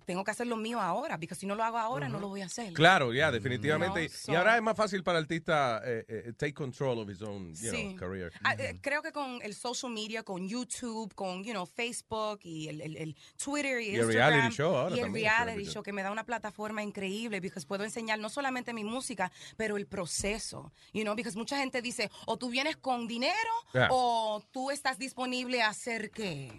tengo 0.04 0.24
que 0.24 0.30
hacer 0.30 0.46
lo 0.46 0.56
mío 0.56 0.80
ahora, 0.80 1.18
porque 1.18 1.34
si 1.34 1.46
no 1.46 1.54
lo 1.54 1.64
hago 1.64 1.78
ahora 1.78 2.08
no 2.08 2.18
lo 2.18 2.28
voy 2.28 2.42
a 2.42 2.46
hacer. 2.46 2.72
Claro, 2.72 3.12
ya, 3.12 3.30
definitivamente. 3.30 4.00
You 4.00 4.06
y 4.06 4.08
know, 4.08 4.18
so- 4.34 4.38
ahora 4.38 4.56
es 4.56 4.62
más 4.62 4.76
fácil 4.76 5.02
para 5.02 5.18
el 5.18 5.24
artista 5.24 5.80
eh, 5.84 6.04
eh, 6.08 6.32
take 6.36 6.54
control 6.54 6.98
of 6.98 7.08
his 7.10 7.22
own, 7.22 7.50
you 7.54 7.70
Sí. 7.70 7.82
know, 7.88 7.96
career. 7.96 8.32
Eh, 8.58 8.78
creo 8.80 9.02
que 9.02 9.12
con 9.12 9.40
el 9.42 9.54
social 9.54 9.92
media, 9.92 10.22
con 10.22 10.48
YouTube, 10.48 11.14
con 11.14 11.42
you 11.44 11.52
know, 11.52 11.66
Facebook 11.66 12.40
y 12.42 12.68
el, 12.68 12.80
el- 12.80 12.96
el 12.96 13.16
Twitter 13.42 13.80
y, 13.80 13.86
Y 13.86 13.94
el 13.96 14.00
Instagram 14.02 14.30
reality 14.32 14.54
show 14.56 14.74
ahora 14.76 14.96
y 14.96 15.00
el 15.00 15.12
reality 15.12 15.64
show 15.66 15.82
que 15.82 15.92
me 15.92 16.02
da 16.02 16.10
una 16.10 16.24
plataforma 16.24 16.82
increíble 16.82 17.40
porque 17.40 17.60
puedo 17.66 17.84
enseñar 17.84 18.18
no 18.18 18.28
solamente 18.28 18.72
mi 18.72 18.84
música, 18.84 19.30
pero 19.56 19.76
el 19.76 19.86
proceso, 19.86 20.72
you 20.92 21.02
know, 21.02 21.14
because 21.14 21.36
mucha 21.36 21.58
gente 21.58 21.82
dice, 21.82 22.10
o 22.26 22.36
tú 22.38 22.48
vienes 22.50 22.76
con 22.76 23.06
dinero 23.06 23.32
Yeah. 23.74 23.88
o 23.90 24.42
tú 24.52 24.70
estás 24.70 24.98
disponible 24.98 25.60
a 25.62 25.68
hacer 25.68 26.10
qué. 26.10 26.50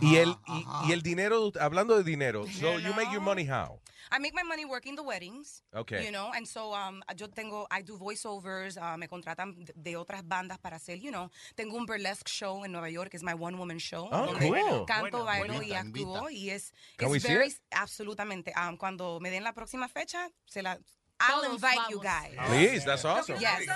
Y, 0.00 0.16
el, 0.16 0.34
y, 0.46 0.64
y 0.88 0.92
el 0.92 1.02
dinero, 1.02 1.52
hablando 1.60 1.96
de 1.96 2.04
dinero, 2.04 2.46
so 2.46 2.78
you 2.78 2.92
make 2.94 3.10
your 3.12 3.20
money 3.22 3.44
how? 3.44 3.80
I 4.10 4.18
make 4.18 4.32
my 4.34 4.42
money 4.42 4.64
working 4.64 4.96
the 4.96 5.02
weddings. 5.02 5.62
Okay. 5.74 6.02
You 6.04 6.10
know, 6.10 6.30
and 6.34 6.46
so 6.48 6.72
um, 6.72 7.02
yo 7.14 7.26
tengo, 7.26 7.66
I 7.70 7.82
do 7.82 7.98
voiceovers, 7.98 8.78
uh, 8.78 8.96
me 8.96 9.06
contratan 9.06 9.54
de, 9.76 9.96
otras 9.96 10.22
bandas 10.26 10.58
para 10.58 10.76
hacer, 10.76 10.98
you 10.98 11.10
know, 11.10 11.30
tengo 11.56 11.76
un 11.76 11.84
burlesque 11.84 12.28
show 12.28 12.64
en 12.64 12.72
Nueva 12.72 12.88
York, 12.88 13.10
que 13.10 13.18
es 13.18 13.22
my 13.22 13.34
one 13.34 13.58
woman 13.58 13.78
show, 13.78 14.08
Oh, 14.10 14.34
cool. 14.38 14.86
canto, 14.86 15.24
Buena, 15.24 15.24
bailo 15.24 15.62
y 15.62 15.72
actúo 15.74 16.30
y 16.30 16.48
es, 16.50 16.72
Can 16.96 17.10
we 17.10 17.18
it's 17.18 17.26
see 17.26 17.34
very, 17.34 17.48
it? 17.48 17.60
absolutamente. 17.70 18.52
Um, 18.56 18.78
cuando 18.78 19.20
me 19.20 19.30
den 19.30 19.44
la 19.44 19.52
próxima 19.52 19.88
fecha, 19.88 20.30
se 20.46 20.62
la, 20.62 20.78
I'll 21.20 21.40
Todos 21.42 21.54
invite 21.54 21.90
you 21.90 22.00
vamos. 22.00 22.04
guys. 22.04 22.36
Please, 22.46 22.84
that's 22.84 23.04
awesome. 23.04 23.40
Yes. 23.40 23.66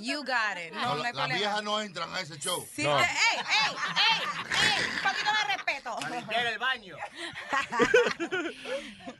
You 0.00 0.24
got 0.24 0.56
it. 0.58 0.72
No, 0.72 0.80
No, 0.80 0.94
no 0.96 1.02
la- 1.02 1.08
hay 1.08 1.12
las 1.12 1.12
problema. 1.12 1.34
viejas 1.38 1.62
no 1.62 1.80
entran 1.80 2.12
a 2.12 2.20
ese 2.20 2.38
show. 2.40 2.66
Sí, 2.74 2.82
No. 2.82 2.98
eh, 2.98 3.04
ey, 3.04 3.38
ey, 3.38 3.44
ey, 3.76 4.22
ey, 4.58 4.84
un 4.90 4.98
poquito 5.02 5.30
de 5.32 5.44
respeto. 5.54 5.98
el 6.50 6.58
baño. 6.58 6.96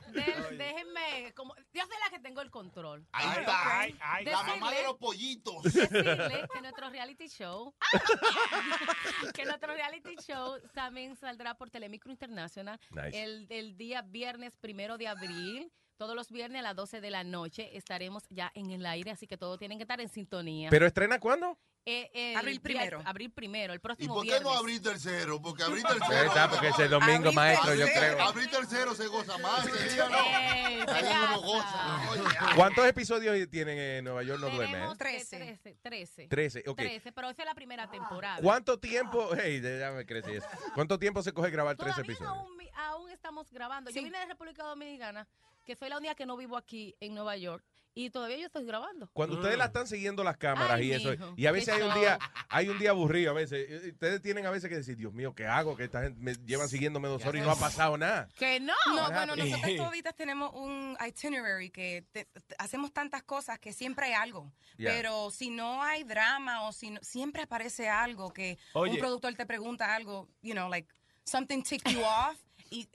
De- 0.08 0.56
déjenme, 0.56 1.32
como, 1.34 1.54
yo 1.72 1.82
soy 1.82 1.96
la 2.04 2.10
que 2.10 2.18
tengo 2.20 2.40
el 2.40 2.50
control. 2.50 3.06
Ahí 3.12 3.28
está. 3.40 3.80
Ay, 3.80 3.96
ay, 4.00 4.24
la 4.24 4.42
mamá 4.42 4.70
de 4.72 4.82
los 4.84 4.96
pollitos. 4.96 5.62
Decirle 5.62 6.48
que 6.52 6.60
nuestro 6.62 6.90
reality 6.90 7.28
show, 7.28 7.74
que 9.34 9.44
nuestro 9.44 9.74
reality 9.74 10.16
show 10.16 10.58
también 10.74 11.14
saldrá 11.16 11.54
por 11.54 11.70
Telemicro 11.70 12.10
International 12.10 12.80
Nice. 12.90 13.22
el, 13.22 13.46
el 13.50 13.76
día 13.76 14.02
viernes 14.02 14.56
primero 14.56 14.96
de 14.98 15.08
abril. 15.08 15.70
Todos 15.96 16.14
los 16.14 16.30
viernes 16.30 16.60
a 16.60 16.62
las 16.62 16.76
12 16.76 17.00
de 17.00 17.10
la 17.10 17.24
noche 17.24 17.76
estaremos 17.76 18.24
ya 18.28 18.50
en 18.54 18.70
el 18.70 18.84
aire, 18.84 19.10
así 19.12 19.26
que 19.26 19.36
todos 19.38 19.58
tienen 19.58 19.78
que 19.78 19.82
estar 19.84 20.00
en 20.00 20.08
sintonía. 20.08 20.68
¿Pero 20.70 20.86
estrena 20.86 21.18
cuándo? 21.18 21.56
Eh, 21.88 22.10
el 22.32 22.36
Abril 22.36 22.54
día- 22.54 22.62
primero. 22.62 23.02
abril 23.06 23.30
primero, 23.30 23.72
el 23.72 23.78
¿Y 23.78 23.80
próximo 23.80 24.14
por 24.14 24.24
qué 24.24 24.30
viernes. 24.30 24.42
no 24.52 24.58
abrir 24.58 24.82
tercero? 24.82 25.40
Porque 25.40 25.62
abrir 25.62 25.84
tercero. 25.84 26.04
Ahí 26.20 26.26
está, 26.26 26.50
porque 26.50 26.68
ese 26.68 26.88
domingo, 26.88 27.32
maestro, 27.32 27.74
yo 27.76 27.86
creo. 27.86 28.20
Abrir 28.22 28.50
tercero 28.50 28.92
se 28.94 29.06
goza 29.06 29.38
más. 29.38 29.64
ese 29.68 29.94
día 29.94 30.08
no. 30.08 30.16
Ey, 30.18 30.82
se 30.84 30.90
Ahí 30.90 31.04
uno 31.16 31.20
gasta. 31.20 31.36
goza. 31.46 32.10
Oye, 32.10 32.22
¿Cuántos 32.56 32.86
episodios 32.88 33.48
tienen 33.50 33.78
en 33.78 34.04
Nueva 34.04 34.24
York 34.24 34.40
No 34.40 34.50
Duerme? 34.50 34.72
Tenemos 34.74 34.94
eh? 34.96 34.98
13. 34.98 35.36
13. 35.38 35.76
13. 35.80 36.26
13, 36.28 36.64
ok. 36.66 36.76
13, 36.76 37.12
pero 37.12 37.30
esa 37.30 37.42
es 37.42 37.46
la 37.46 37.54
primera 37.54 37.88
temporada. 37.88 38.38
¿Cuánto 38.42 38.80
tiempo? 38.80 39.30
Hey, 39.40 39.62
ya 39.62 39.92
me 39.92 40.04
crecí 40.04 40.32
eso. 40.32 40.48
¿Cuánto 40.74 40.98
tiempo 40.98 41.22
se 41.22 41.32
coge 41.32 41.50
grabar 41.50 41.76
13 41.76 41.92
Todavía 42.02 42.12
episodios? 42.14 42.36
aún, 42.36 42.58
aún 42.74 43.10
estamos 43.10 43.48
grabando. 43.52 43.90
Sí. 43.92 43.96
Yo 43.98 44.02
vine 44.02 44.18
de 44.18 44.26
República 44.26 44.64
Dominicana, 44.64 45.26
que 45.66 45.76
soy 45.76 45.90
la 45.90 45.98
única 45.98 46.14
que 46.14 46.24
no 46.24 46.36
vivo 46.36 46.56
aquí 46.56 46.94
en 47.00 47.14
Nueva 47.14 47.36
York, 47.36 47.62
y 47.98 48.10
todavía 48.10 48.36
yo 48.36 48.46
estoy 48.46 48.64
grabando. 48.66 49.08
Cuando 49.14 49.36
ustedes 49.36 49.56
la 49.56 49.66
están 49.66 49.86
siguiendo 49.86 50.22
las 50.22 50.36
cámaras 50.36 50.76
Ay, 50.76 50.88
y 50.88 50.92
eso, 50.92 51.10
mijo, 51.10 51.32
y 51.34 51.46
a 51.46 51.52
veces 51.52 51.74
hay 51.74 51.80
un 51.82 51.94
día, 51.94 52.18
hay 52.50 52.68
un 52.68 52.78
día 52.78 52.90
aburrido 52.90 53.30
a 53.30 53.34
veces. 53.34 53.84
Ustedes 53.92 54.20
tienen 54.20 54.44
a 54.44 54.50
veces 54.50 54.68
que 54.68 54.76
decir, 54.76 54.96
Dios 54.98 55.14
mío, 55.14 55.34
¿qué 55.34 55.46
hago? 55.46 55.76
Que 55.76 55.84
esta 55.84 56.02
gente 56.02 56.18
me 56.20 56.34
llevan 56.44 56.68
siguiéndome 56.68 57.08
dos 57.08 57.24
horas 57.24 57.42
y 57.42 57.44
no 57.44 57.50
ha 57.52 57.58
pasado 57.58 57.96
nada. 57.96 58.28
Que 58.36 58.60
no. 58.60 58.74
No, 58.94 59.10
bueno, 59.10 59.34
nosotros 59.34 59.76
toditas 59.78 60.14
tenemos 60.14 60.52
un 60.54 60.96
itinerary 61.06 61.70
que 61.70 62.04
te- 62.12 62.26
te- 62.26 62.54
hacemos 62.58 62.92
tantas 62.92 63.22
cosas 63.22 63.58
que 63.58 63.72
siempre 63.72 64.06
hay 64.06 64.12
algo. 64.12 64.52
Yeah. 64.76 64.92
Pero 64.92 65.30
si 65.30 65.48
no 65.48 65.82
hay 65.82 66.04
drama 66.04 66.68
o 66.68 66.72
si 66.72 66.90
no- 66.90 67.00
siempre 67.02 67.42
aparece 67.44 67.88
algo 67.88 68.30
que 68.30 68.58
Oye. 68.74 68.92
un 68.92 68.98
productor 68.98 69.34
te 69.34 69.46
pregunta 69.46 69.94
algo, 69.94 70.28
you 70.42 70.52
know, 70.52 70.68
like 70.68 70.86
something 71.24 71.62
ticked 71.62 71.90
you 71.90 72.02
off 72.04 72.36
y 72.70 72.86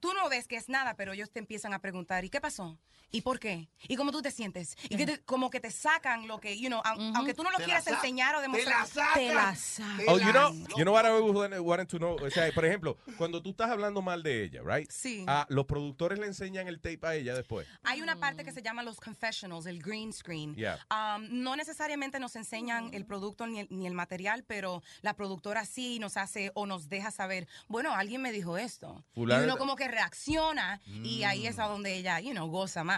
tú 0.00 0.12
no 0.14 0.28
ves 0.28 0.48
que 0.48 0.56
es 0.56 0.68
nada, 0.68 0.94
pero 0.94 1.12
ellos 1.12 1.30
te 1.30 1.38
empiezan 1.38 1.74
a 1.74 1.80
preguntar, 1.80 2.24
¿y 2.24 2.30
qué 2.30 2.40
pasó? 2.40 2.78
¿Y 3.10 3.22
por 3.22 3.38
qué? 3.40 3.70
¿Y 3.88 3.96
cómo 3.96 4.12
tú 4.12 4.20
te 4.20 4.30
sientes? 4.30 4.76
Y 4.90 4.96
que 4.96 5.06
te- 5.06 5.20
como 5.24 5.48
que 5.48 5.60
te 5.60 5.70
sacan 5.70 6.28
lo 6.28 6.40
que, 6.40 6.58
you 6.58 6.68
know, 6.68 6.80
aun- 6.84 7.16
aunque 7.16 7.32
tú 7.32 7.42
no 7.42 7.50
lo 7.50 7.56
Te 7.56 7.64
quieras 7.64 7.86
enseñar 7.86 8.34
o 8.34 8.38
te 8.38 8.42
demostrar, 8.42 8.80
la 8.80 8.86
sacan. 8.86 9.14
te 9.14 9.34
la 9.34 9.56
sacan. 9.56 10.04
Oh, 10.08 10.18
you 10.18 10.30
know, 10.30 10.52
you 10.76 10.82
know 10.84 10.92
what 10.94 11.06
I 11.06 11.10
wanted- 11.20 11.60
wanted 11.60 11.86
to 11.88 11.96
know? 11.98 12.16
O 12.22 12.30
sea, 12.30 12.52
por 12.52 12.66
ejemplo, 12.66 12.98
cuando 13.16 13.40
tú 13.42 13.50
estás 13.50 13.70
hablando 13.70 14.02
mal 14.02 14.22
de 14.22 14.44
ella, 14.44 14.60
right? 14.62 14.90
Sí. 14.90 15.24
Ah, 15.26 15.46
los 15.48 15.64
productores 15.64 16.18
le 16.18 16.26
enseñan 16.26 16.68
el 16.68 16.80
tape 16.80 17.00
a 17.02 17.14
ella 17.14 17.34
después. 17.34 17.66
Hay 17.84 18.02
una 18.02 18.16
parte 18.16 18.44
que 18.44 18.52
se 18.52 18.60
llama 18.62 18.82
los 18.82 19.00
confessionals, 19.00 19.64
el 19.64 19.80
green 19.82 20.12
screen. 20.12 20.54
Yeah. 20.54 20.78
Um, 20.90 21.26
no 21.42 21.56
necesariamente 21.56 22.20
nos 22.20 22.36
enseñan 22.36 22.92
el 22.92 23.06
producto 23.06 23.46
ni 23.46 23.60
el, 23.60 23.68
ni 23.70 23.86
el 23.86 23.94
material, 23.94 24.44
pero 24.46 24.82
la 25.00 25.14
productora 25.14 25.64
sí 25.64 25.98
nos 25.98 26.18
hace 26.18 26.50
o 26.54 26.66
nos 26.66 26.90
deja 26.90 27.10
saber, 27.10 27.48
bueno, 27.68 27.94
alguien 27.94 28.20
me 28.20 28.32
dijo 28.32 28.58
esto. 28.58 29.02
Fulano- 29.14 29.40
y 29.40 29.44
uno 29.44 29.56
como 29.56 29.76
que 29.76 29.88
reacciona 29.88 30.82
y 30.86 31.22
ahí 31.22 31.46
es 31.46 31.58
a 31.58 31.64
donde 31.68 31.94
ella, 31.96 32.20
you 32.20 32.32
know, 32.32 32.46
goza 32.48 32.84
más. 32.84 32.97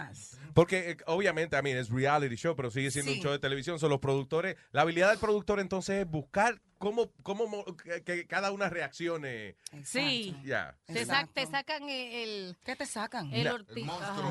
Porque 0.53 0.91
eh, 0.91 0.97
obviamente, 1.05 1.55
a 1.55 1.61
mí 1.61 1.71
es 1.71 1.89
reality 1.89 2.35
show, 2.35 2.55
pero 2.55 2.69
sigue 2.71 2.91
siendo 2.91 3.11
Sí. 3.11 3.17
un 3.17 3.23
show 3.23 3.31
de 3.31 3.39
televisión. 3.39 3.79
Son 3.79 3.89
los 3.89 3.99
productores. 3.99 4.57
La 4.71 4.81
habilidad 4.81 5.09
del 5.09 5.19
productor 5.19 5.59
entonces 5.59 6.01
es 6.01 6.07
buscar 6.09 6.61
cómo, 6.77 7.11
cómo 7.23 7.47
mo- 7.47 7.65
que, 7.77 8.03
que 8.03 8.27
cada 8.27 8.51
una 8.51 8.69
reaccione. 8.69 9.55
Sí. 9.83 10.35
Ya. 10.43 10.75
Te, 10.85 11.05
sa- 11.05 11.27
te 11.33 11.45
sacan 11.45 11.87
el... 11.89 12.57
¿Qué 12.65 12.75
te 12.75 12.85
sacan? 12.85 13.31
El 13.33 13.43
Na- 13.45 13.53
ortiz. 13.53 13.85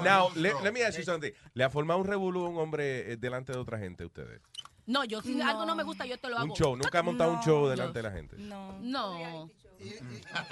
Now, 0.04 0.30
let, 0.34 0.52
let 0.62 0.72
me 0.72 0.84
ask 0.84 0.98
you 0.98 1.04
something. 1.04 1.32
¿Le 1.54 1.64
ha 1.64 1.70
formado 1.70 2.00
un 2.00 2.06
revolú 2.06 2.44
a 2.44 2.48
un 2.50 2.58
hombre 2.58 3.12
eh, 3.12 3.16
delante 3.16 3.52
de 3.52 3.58
otra 3.58 3.78
gente 3.78 4.04
a 4.04 4.06
ustedes? 4.06 4.40
No, 4.86 5.04
yo 5.04 5.22
si 5.22 5.40
algo 5.40 5.64
no 5.66 5.76
me 5.76 5.84
gusta, 5.84 6.04
yo 6.04 6.18
te 6.18 6.28
lo 6.28 6.36
hago. 6.36 6.46
Un 6.46 6.52
show. 6.58 6.74
Nunca 6.76 6.98
ha 6.98 7.02
montado 7.02 7.32
un 7.32 7.40
show 7.42 7.68
delante 7.68 8.00
de 8.00 8.02
la 8.02 8.10
gente. 8.10 8.36
No. 8.38 8.78
No. 8.80 9.48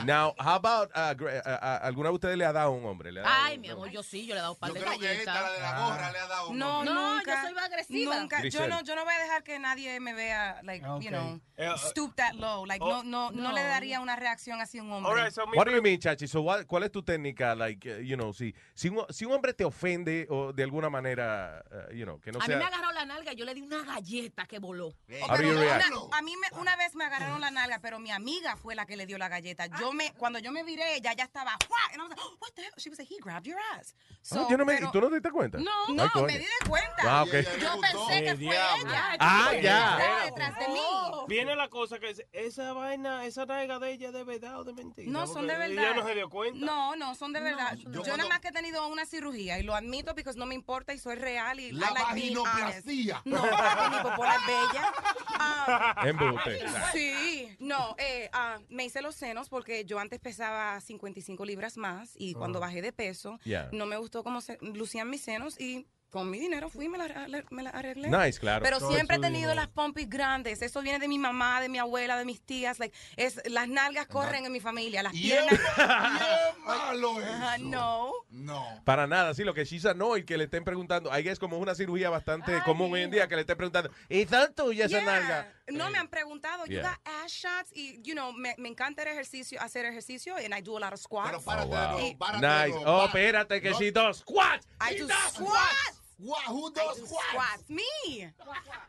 Now, 0.05 0.34
how 0.39 0.57
about, 0.57 0.90
uh, 0.94 1.15
uh, 1.20 1.24
uh, 1.24 1.78
¿alguna 1.86 2.08
de 2.08 2.15
ustedes 2.15 2.36
le 2.36 2.44
ha 2.44 2.52
dado 2.52 2.68
a 2.68 2.70
un 2.70 2.84
hombre? 2.84 3.12
¿Le 3.12 3.20
ha 3.20 3.23
dado 3.24 3.34
Ay, 3.44 3.57
un- 3.57 3.60
mi 3.60 3.68
amor, 3.68 3.90
yo 3.90 4.02
sí, 4.02 4.26
yo 4.26 4.34
le 4.34 4.39
he 4.40 4.42
dado 4.42 4.52
un 4.55 4.58
par 4.58 4.68
Yo 4.70 4.74
de 4.74 4.81
creo 4.81 4.92
que 4.98 5.07
galletas. 5.07 5.18
esta, 5.36 5.42
la 5.42 5.52
de 5.52 5.60
la 5.60 5.78
gorra, 5.86 6.12
le 6.12 6.18
ha 6.18 6.26
dado 6.26 6.52
No, 6.55 6.84
No, 6.84 7.16
nunca. 7.16 7.42
yo 7.42 7.48
soy 7.48 7.58
agresiva. 7.65 8.16
Nunca. 8.20 8.42
Yo 8.48 8.68
no, 8.68 8.82
yo 8.82 8.97
no 8.97 9.05
voy 9.05 9.15
a 9.15 9.18
dejar 9.18 9.42
que 9.42 9.58
nadie 9.58 10.00
me 10.00 10.15
vea, 10.15 10.60
like, 10.62 10.84
you 11.00 11.10
know, 11.10 11.40
Eh, 11.57 11.68
stoop 11.89 12.15
that 12.15 12.34
low. 12.34 12.65
Like, 12.66 12.82
oh, 12.84 13.02
no, 13.02 13.31
no, 13.31 13.31
no, 13.32 13.48
no. 13.48 13.52
le 13.52 13.62
daría 13.62 14.00
una 14.00 14.15
reacción 14.16 14.60
así 14.60 14.78
a 14.78 14.82
un 14.82 14.92
hombre. 14.92 15.12
Right, 15.24 15.32
so 15.32 15.44
What 15.57 15.66
do 15.66 15.73
you 15.73 15.82
mean, 15.82 15.98
Chachi? 15.98 16.28
So, 16.28 16.40
what- 16.42 16.65
¿Cuál 16.66 16.84
es 16.84 16.92
tu 16.92 17.02
técnica? 17.02 17.55
Like, 17.57 17.84
uh, 17.84 17.98
you 18.00 18.16
know, 18.16 18.32
si, 18.32 18.55
si, 18.74 18.89
un, 18.89 19.05
si 19.10 19.24
un 19.24 19.32
hombre 19.32 19.52
te 19.55 19.65
ofende 19.65 20.26
o 20.31 20.52
de 20.52 20.62
alguna 20.62 20.89
manera, 20.89 21.62
uh, 21.70 21.92
you 21.92 22.05
know, 22.05 22.20
que 22.20 22.31
no 22.31 22.39
a 22.40 22.47
mí 22.47 22.55
me 22.55 22.60
sea... 22.60 22.68
agarró 22.68 22.92
la 22.92 23.05
nalga, 23.05 23.32
yo 23.32 23.44
le 23.44 23.55
di 23.55 23.62
una 23.62 23.82
galleta 23.82 24.47
que 24.47 24.60
voló. 24.60 24.94
Pero 25.07 25.26
una- 25.26 25.81
a 26.16 26.23
mí 26.23 26.34
me- 26.36 26.58
una 26.60 26.76
vez 26.76 26.94
me 26.94 27.05
agarraron 27.05 27.40
la 27.40 27.50
nalga, 27.50 27.81
pero 27.81 27.98
mi 27.98 28.12
amiga 28.12 28.57
fue 28.57 28.74
la 28.76 28.86
que 28.86 28.97
le 28.97 29.07
dio 29.07 29.17
la 29.18 29.28
galleta. 29.28 29.66
Yo 29.78 29.92
me, 29.92 30.12
cuando 30.14 30.38
yo 30.38 30.50
me 30.52 30.62
viré, 30.64 30.97
ella 30.97 31.12
ya 31.14 31.24
estaba, 31.24 31.56
¡Fua! 31.66 31.78
and 31.92 32.00
I 32.00 32.05
was 32.05 32.10
like, 32.10 32.20
"Oh, 32.24 32.36
what 32.40 32.52
the 32.55 32.62
hell? 32.62 32.72
She 32.78 32.88
was 32.90 32.98
like, 32.98 33.08
he 33.12 33.18
grabbed 33.20 33.47
your 33.47 33.58
ass. 33.76 33.94
Ah, 33.98 34.14
So, 34.22 34.48
yo 34.48 34.56
no 34.56 34.64
me, 34.64 34.74
pero- 34.76 34.88
¿y 34.88 34.92
¿Tú 34.92 35.00
no 35.00 35.08
te 35.08 35.14
diste 35.16 35.30
cuenta? 35.30 35.58
No, 35.58 35.70
Ay, 35.88 35.94
no, 35.94 36.10
coño. 36.10 36.26
me 36.26 36.38
di 36.38 36.44
de 36.44 36.68
cuenta. 36.68 37.02
Ah, 37.05 37.22
ok. 37.22 37.32
Yo 37.60 37.80
pensé 37.80 38.24
que 38.24 38.34
fue 38.36 38.47
ella. 38.47 39.16
Ah, 39.20 39.52
ya. 39.60 39.98
Estaba 39.98 40.24
detrás 40.24 40.58
de 40.58 40.68
mí. 40.68 40.80
Viene 41.28 41.56
la 41.56 41.68
cosa 41.68 41.98
que 41.98 42.10
es, 42.10 42.22
esa 42.32 42.72
vaina, 42.72 43.24
esa 43.26 43.44
nalga 43.47 43.78
de 43.78 43.92
ella 43.92 44.08
es 44.08 44.12
de 44.14 44.24
verdad 44.24 44.60
o 44.60 44.64
de 44.64 44.72
mentira. 44.72 45.10
No, 45.10 45.26
son 45.26 45.47
de 45.47 45.55
Porque 45.55 45.68
verdad. 45.74 45.84
Ella 45.84 45.94
no 46.02 46.06
se 46.06 46.14
dio 46.14 46.28
cuenta. 46.30 46.64
No, 46.64 46.97
no, 46.97 47.14
son 47.14 47.32
de 47.32 47.40
verdad. 47.40 47.76
yo 47.76 47.90
verdad. 47.90 48.16
nada 48.16 48.28
más 48.28 48.40
que 48.40 48.48
he 48.48 48.52
tenido 48.52 48.86
una 48.88 49.05
cirugía 49.06 49.58
y 49.58 49.62
lo 49.62 49.74
admito 49.74 50.14
porque 50.14 50.30
no 50.36 50.47
me 50.47 50.55
importa 50.55 50.92
y 50.94 50.98
soy 50.98 51.16
real 51.16 51.58
y 51.60 51.72
La 51.72 51.90
I 51.90 51.94
like 51.94 52.14
being 52.14 52.34
vaginoplastia. 52.36 53.22
No, 53.24 53.40
porque 53.40 53.97
mi 53.97 54.02
popola 54.02 54.34
es 54.36 54.47
bella. 54.47 54.92
Ah, 55.40 56.02
Embuste. 56.05 56.66
Sí, 56.92 57.56
no, 57.60 57.94
eh, 57.98 58.28
ah, 58.32 58.58
me 58.70 58.84
hice 58.86 59.02
los 59.02 59.07
senos 59.14 59.48
porque 59.48 59.84
yo 59.84 59.98
antes 59.98 60.18
pesaba 60.20 60.80
55 60.80 61.44
libras 61.44 61.76
más 61.76 62.12
y 62.16 62.34
cuando 62.34 62.60
bajé 62.60 62.82
de 62.82 62.92
peso 62.92 63.38
Yeah. 63.44 63.68
no 63.72 63.86
me 63.86 63.96
gustó 63.96 64.22
cómo 64.24 64.40
se 64.40 64.58
lucían 64.60 65.08
mis 65.10 65.22
senos 65.22 65.58
y 65.60 65.86
con 66.10 66.30
mi 66.30 66.38
dinero 66.38 66.70
fui 66.70 66.86
y 66.86 66.88
me 66.88 66.96
la, 66.96 67.28
me 67.50 67.62
la 67.62 67.68
arreglé. 67.68 68.08
Nice, 68.08 68.40
claro. 68.40 68.62
Pero 68.64 68.78
Todo 68.78 68.92
siempre 68.92 69.16
he 69.16 69.20
tenido 69.20 69.50
dinero. 69.50 69.56
las 69.56 69.68
pompis 69.68 70.08
grandes. 70.08 70.62
Eso 70.62 70.80
viene 70.80 70.98
de 70.98 71.06
mi 71.06 71.18
mamá, 71.18 71.60
de 71.60 71.68
mi 71.68 71.76
abuela, 71.78 72.16
de 72.16 72.24
mis 72.24 72.40
tías. 72.40 72.78
Like, 72.78 72.96
es, 73.16 73.42
las 73.50 73.68
nalgas 73.68 74.06
corren 74.06 74.46
en 74.46 74.50
mi 74.52 74.58
familia. 74.58 75.02
Las 75.02 75.12
piernas. 75.12 75.50
bien 75.76 76.64
malo 76.64 77.20
eso. 77.20 77.58
no. 77.64 78.12
No. 78.30 78.64
Para 78.86 79.06
nada, 79.06 79.34
sí, 79.34 79.44
lo 79.44 79.52
que 79.52 79.66
Shisa 79.66 79.92
no, 79.92 80.16
y 80.16 80.24
que 80.24 80.38
le 80.38 80.44
estén 80.44 80.64
preguntando, 80.64 81.12
ahí 81.12 81.28
es 81.28 81.38
como 81.38 81.58
una 81.58 81.74
cirugía 81.74 82.08
bastante 82.08 82.58
común 82.64 82.90
hoy 82.94 83.02
en 83.02 83.10
día, 83.10 83.28
que 83.28 83.34
le 83.34 83.42
estén 83.42 83.56
preguntando, 83.58 83.90
¿y 84.08 84.24
son 84.24 84.54
tuyas 84.54 84.90
esa 84.90 85.00
Yeah. 85.02 85.12
nalga? 85.20 85.52
No, 85.70 85.90
me 85.90 85.98
han 85.98 86.08
preguntado, 86.08 86.64
you 86.66 86.76
Yeah. 86.76 86.82
got 86.90 86.98
ass 87.24 87.32
shots 87.32 87.70
y, 87.74 88.00
you 88.02 88.14
know, 88.14 88.32
me, 88.32 88.55
me 88.58 88.68
encanta 88.68 89.02
el 89.02 89.08
ejercicio, 89.08 89.60
hacer 89.60 89.84
ejercicio 89.84 90.36
and 90.36 90.55
I 90.55 90.60
do 90.62 90.76
a 90.76 90.80
lot 90.80 90.92
of 90.92 91.00
squats. 91.00 91.30
Pero 91.30 91.40
párate 91.42 91.66
Oh, 91.66 91.68
wow. 91.68 91.97
de 91.97 92.02
nuevo, 92.02 92.18
párate 92.18 92.47
Nice. 92.47 92.78
de 92.78 92.84
nuevo, 92.84 92.90
Oh, 93.02 93.05
espérate, 93.06 93.60
que 93.60 93.70
No. 93.70 93.78
si 93.78 93.90
dos 93.90 94.18
squats. 94.18 94.66
I 94.80 94.94
do 94.98 95.06
does 95.06 95.32
squats. 95.34 95.98
What? 96.18 96.48
Who 96.48 96.70
does 96.70 96.98
squats. 96.98 97.68
Me. 97.68 97.82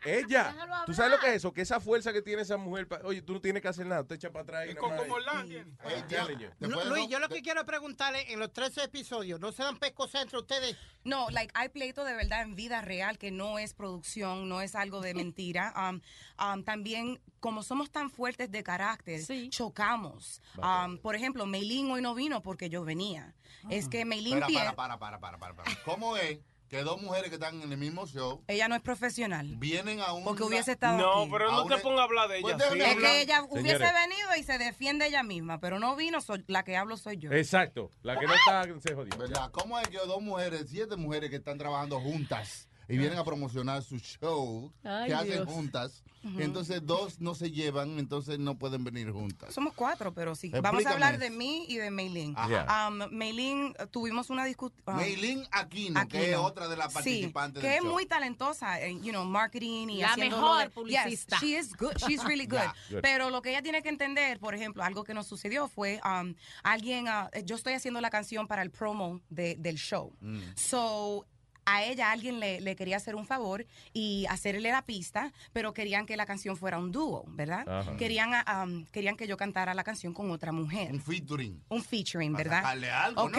Ella. 0.04 0.84
¿Tú 0.88 0.94
sabes 0.96 1.12
lo 1.12 1.20
que 1.20 1.28
es 1.28 1.36
eso? 1.36 1.54
Que 1.54 1.62
esa 1.62 1.80
fuerza 1.80 2.12
que 2.12 2.24
tiene 2.24 2.42
esa 2.42 2.58
mujer, 2.58 2.88
pa- 2.88 3.02
oye, 3.04 3.22
tú 3.22 3.34
no 3.34 3.42
tienes 3.42 3.62
que 3.62 3.68
hacer 3.68 3.86
nada, 3.86 4.04
te 4.04 4.16
echa 4.16 4.32
para 4.32 4.44
atrás 4.44 4.68
y 4.70 4.74
nada 4.74 4.88
más. 4.88 5.08
I'm 5.46 6.08
telling 6.08 6.40
you. 6.40 6.50
No, 6.60 6.84
Luis, 6.86 7.08
yo 7.08 7.20
lo 7.20 7.30
que 7.30 7.42
quiero 7.42 7.64
preguntarle, 7.66 8.32
en 8.34 8.40
los 8.40 8.52
13 8.52 8.84
episodios, 8.86 9.40
¿no 9.40 9.52
se 9.52 9.62
dan 9.62 9.78
pescos 9.78 10.14
entre 10.16 10.40
ustedes? 10.40 10.76
No, 11.04 11.30
like, 11.30 11.52
hay 11.56 11.70
pleito 11.70 12.04
de 12.04 12.16
verdad 12.16 12.42
en 12.42 12.56
vida 12.56 12.82
real 12.82 13.20
que 13.20 13.30
no 13.30 13.60
es 13.60 13.76
producción, 13.76 14.50
no 14.50 14.62
es 14.62 14.74
algo 14.76 15.02
de 15.02 15.14
mentira. 15.14 15.74
Um, 15.80 16.02
um, 16.44 16.64
también, 16.64 17.22
como 17.40 17.64
somos 17.64 17.90
tan 17.90 18.10
fuertes 18.10 18.52
de 18.52 18.64
carácter, 18.64 19.22
chocamos. 19.50 20.42
Um, 20.58 20.98
por 20.98 21.16
ejemplo, 21.16 21.46
Meilín 21.46 21.90
hoy 21.92 22.02
no 22.02 22.14
vino 22.16 22.42
porque 22.42 22.70
yo 22.70 22.84
venía. 22.84 23.34
Es 23.70 23.88
que 23.88 24.04
Meilín 24.04 24.40
Espera, 24.40 24.76
para, 24.76 24.98
para, 25.00 25.20
para, 25.20 25.38
para, 25.38 25.38
para, 25.38 25.56
para. 25.56 25.84
¿Cómo 25.86 26.18
es 26.18 26.40
que 26.70 26.84
dos 26.84 27.02
mujeres 27.02 27.30
que 27.30 27.36
están 27.36 27.62
en 27.62 27.72
el 27.72 27.78
mismo 27.78 28.06
show 28.06 28.44
ella 28.48 28.68
no 28.68 28.76
es 28.76 28.82
profesional. 28.82 29.56
vienen 29.58 30.00
a 30.00 30.14
un... 30.14 30.24
Porque 30.24 30.44
hubiese 30.44 30.74
estado 30.74 30.98
No, 30.98 31.22
aquí. 31.24 31.32
pero 31.32 31.52
no 31.52 31.66
te 31.66 31.78
pongas 31.80 32.00
a 32.02 32.04
hablar 32.04 32.30
de 32.30 32.36
ella. 32.38 32.42
Pues 32.44 32.58
déjame 32.58 32.92
Es 32.92 32.98
que 32.98 33.22
ella 33.22 33.44
hubiese 33.50 33.78
Señores. 33.80 33.94
venido 33.94 34.30
y 34.38 34.44
se 34.44 34.58
defiende 34.60 35.08
ella 35.08 35.24
misma, 35.24 35.60
pero 35.60 35.80
no 35.80 35.96
vino, 35.96 36.22
soy- 36.22 36.46
la 36.48 36.64
que 36.64 36.78
hablo 36.78 36.96
soy 36.96 37.18
yo. 37.18 37.32
Exacto, 37.32 37.92
la 38.04 38.18
que 38.20 38.28
no 38.28 38.34
está 38.36 38.64
se 38.82 38.94
jodió. 38.94 39.18
¿Verdad? 39.18 39.50
¿Cómo 39.52 39.80
es 39.80 39.88
que 39.88 39.98
dos 39.98 40.22
mujeres, 40.22 40.66
siete 40.70 40.96
mujeres 40.96 41.30
que 41.32 41.38
están 41.38 41.58
trabajando 41.58 42.00
juntas 42.00 42.69
y 42.90 42.98
vienen 42.98 43.18
a 43.20 43.24
promocionar 43.24 43.84
su 43.84 43.98
show 44.00 44.72
Ay, 44.84 45.08
que 45.08 45.14
hacen 45.14 45.46
juntas? 45.46 46.04
Entonces 46.38 46.86
dos 46.86 47.22
no 47.22 47.34
se 47.34 47.50
llevan, 47.50 47.98
entonces 47.98 48.40
no 48.40 48.58
pueden 48.58 48.84
venir 48.84 49.10
juntas. 49.12 49.54
Somos 49.54 49.74
cuatro, 49.74 50.14
pero 50.14 50.36
sí. 50.36 50.48
Explícame 50.48 50.62
Vamos 50.70 50.86
a 50.86 50.92
hablar 50.92 51.18
de 51.18 51.30
mí 51.30 51.64
y 51.70 51.78
de 51.78 51.92
Meilín. 51.92 52.34
Ajá. 52.36 52.90
Um, 52.90 53.10
Meilín, 53.16 53.74
uh, 53.82 53.88
tuvimos 53.88 54.30
una 54.30 54.44
discusión. 54.44 54.98
Meilín 54.98 55.48
Aquino, 55.52 56.06
que 56.10 56.32
es 56.32 56.36
otra 56.38 56.68
de 56.68 56.76
las 56.76 56.92
participantes 56.94 57.62
Sí, 57.62 57.66
que 57.66 57.68
del 57.70 57.78
es 57.78 57.84
show. 57.86 57.94
muy 57.94 58.06
talentosa 58.06 58.82
en, 58.82 59.02
you 59.02 59.12
know, 59.12 59.24
marketing 59.24 59.88
y 59.92 60.02
La 60.02 60.12
haciendo 60.12 60.36
mejor 60.42 60.64
de- 60.64 60.70
publicista. 60.72 61.38
Yes, 61.40 61.50
she 61.50 61.58
is 61.58 61.74
good. 61.78 61.94
She's 62.06 62.22
really 62.26 62.46
good. 62.48 62.58
Yeah. 62.58 62.74
Good. 62.90 63.00
Pero 63.02 63.30
lo 63.30 63.42
que 63.42 63.52
ella 63.52 63.62
tiene 63.62 63.82
que 63.82 63.88
entender, 63.90 64.40
por 64.42 64.54
ejemplo, 64.56 64.84
algo 64.84 65.06
que 65.06 65.14
nos 65.14 65.26
sucedió 65.26 65.70
fue 65.70 66.02
um, 66.04 66.34
alguien, 66.64 67.08
uh, 67.08 67.30
yo 67.46 67.56
estoy 67.56 67.74
haciendo 67.76 68.02
la 68.02 68.10
canción 68.10 68.46
para 68.46 68.62
el 68.62 68.72
promo 68.72 69.22
de- 69.30 69.56
del 69.56 69.78
show. 69.78 70.14
Mm. 70.20 70.40
So, 70.58 71.26
a 71.72 71.84
ella 71.84 72.12
alguien 72.12 72.40
le, 72.40 72.60
le 72.62 72.76
quería 72.76 72.98
hacer 72.98 73.16
un 73.16 73.26
favor 73.26 73.66
y 73.94 74.26
hacerle 74.30 74.72
la 74.72 74.82
pista, 74.84 75.32
pero 75.54 75.74
querían 75.74 76.06
que 76.06 76.18
la 76.18 76.26
canción 76.26 76.58
fuera 76.58 76.78
un 76.80 76.92
dúo, 76.92 77.24
¿verdad? 77.28 77.68
Ajá. 77.68 77.96
Querían, 77.98 78.32
um, 78.64 78.86
querían 78.86 79.16
que 79.16 79.28
yo 79.28 79.38
cantara 79.38 79.74
la 79.74 79.84
canción 79.84 80.14
con 80.14 80.32
otra 80.32 80.52
mujer. 80.52 80.92
Un 80.92 81.02
featuring. 81.02 81.62
Un 81.70 81.84
featuring, 81.84 82.32
Para 82.34 82.44
¿verdad? 82.44 82.62
sacarle 82.62 82.92
algo, 82.92 83.24
ok, 83.24 83.38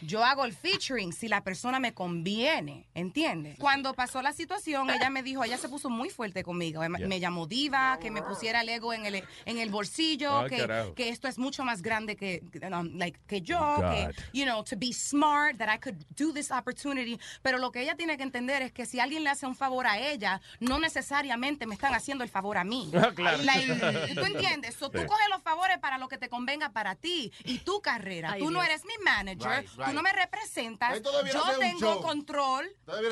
yo 0.00 0.24
hago 0.24 0.44
el 0.44 0.52
featuring 0.52 1.12
si 1.12 1.28
la 1.28 1.42
persona 1.44 1.78
me 1.78 1.92
conviene, 1.94 2.86
¿entiendes? 2.94 3.58
Cuando 3.58 3.94
pasó 3.94 4.22
la 4.22 4.32
situación, 4.32 4.90
ella 4.90 5.10
me 5.10 5.22
dijo, 5.22 5.44
ella 5.44 5.58
se 5.58 5.68
puso 5.68 5.90
muy 5.90 6.08
fuerte 6.10 6.42
conmigo, 6.42 6.80
me, 6.88 6.98
Yeah. 6.98 7.08
me 7.08 7.20
llamó 7.20 7.46
diva, 7.46 7.98
que 8.00 8.10
me 8.10 8.22
pusiera 8.22 8.60
el 8.62 8.68
ego 8.68 8.92
en 8.92 9.06
el, 9.06 9.24
en 9.44 9.58
el 9.58 9.70
bolsillo, 9.70 10.40
Ay, 10.40 10.48
que, 10.50 10.92
que 10.94 11.08
esto 11.08 11.26
es 11.28 11.38
mucho 11.38 11.64
más 11.64 11.82
grande 11.82 12.16
que, 12.16 12.42
um, 12.72 12.96
like, 12.96 13.18
que 13.26 13.40
yo, 13.42 13.58
God. 13.58 13.90
que, 13.90 14.10
you 14.32 14.44
know, 14.44 14.62
to 14.62 14.76
be 14.76 14.92
smart, 14.92 15.56
that 15.58 15.68
I 15.72 15.78
could 15.78 15.96
do 16.16 16.32
this 16.32 16.50
opportunity. 16.50 17.18
Pero 17.42 17.58
lo 17.58 17.70
que 17.72 17.82
ella 17.82 17.96
tiene 17.96 18.16
que 18.16 18.22
entender 18.22 18.62
es 18.62 18.72
que 18.72 18.86
si 18.86 19.00
alguien 19.00 19.24
le 19.24 19.30
hace 19.30 19.46
un 19.46 19.54
favor 19.56 19.86
a 19.86 19.98
ella, 19.98 20.40
no 20.60 20.78
necesariamente 20.78 21.66
me 21.66 21.74
están 21.74 21.94
haciendo 21.94 22.24
el 22.24 22.30
favor 22.30 22.56
a 22.58 22.64
mí. 22.64 22.90
Ah, 23.02 23.10
claro. 23.14 23.42
Like, 23.42 24.14
¿Tú 24.14 24.24
entiendes? 24.24 24.76
So, 24.76 24.88
tú 24.88 24.98
Sí. 25.00 25.06
coges 25.06 25.26
los 25.28 25.42
favores 25.42 25.78
para 25.78 25.98
lo 25.98 26.06
que 26.08 26.18
te 26.18 26.28
convenga 26.28 26.70
para 26.70 26.94
ti 26.94 27.32
y 27.44 27.58
tu 27.58 27.80
carrera. 27.80 28.32
Ay, 28.34 28.40
tú 28.42 28.50
no 28.52 28.62
eres 28.62 28.84
mi 28.84 28.92
manager, 29.04 29.60
Right, 29.62 29.70
tú 29.70 29.81
right. 29.86 29.94
no 29.94 30.02
me 30.02 30.12
representas, 30.12 31.00
yo 31.02 31.58
tengo 31.58 32.00
control. 32.00 32.66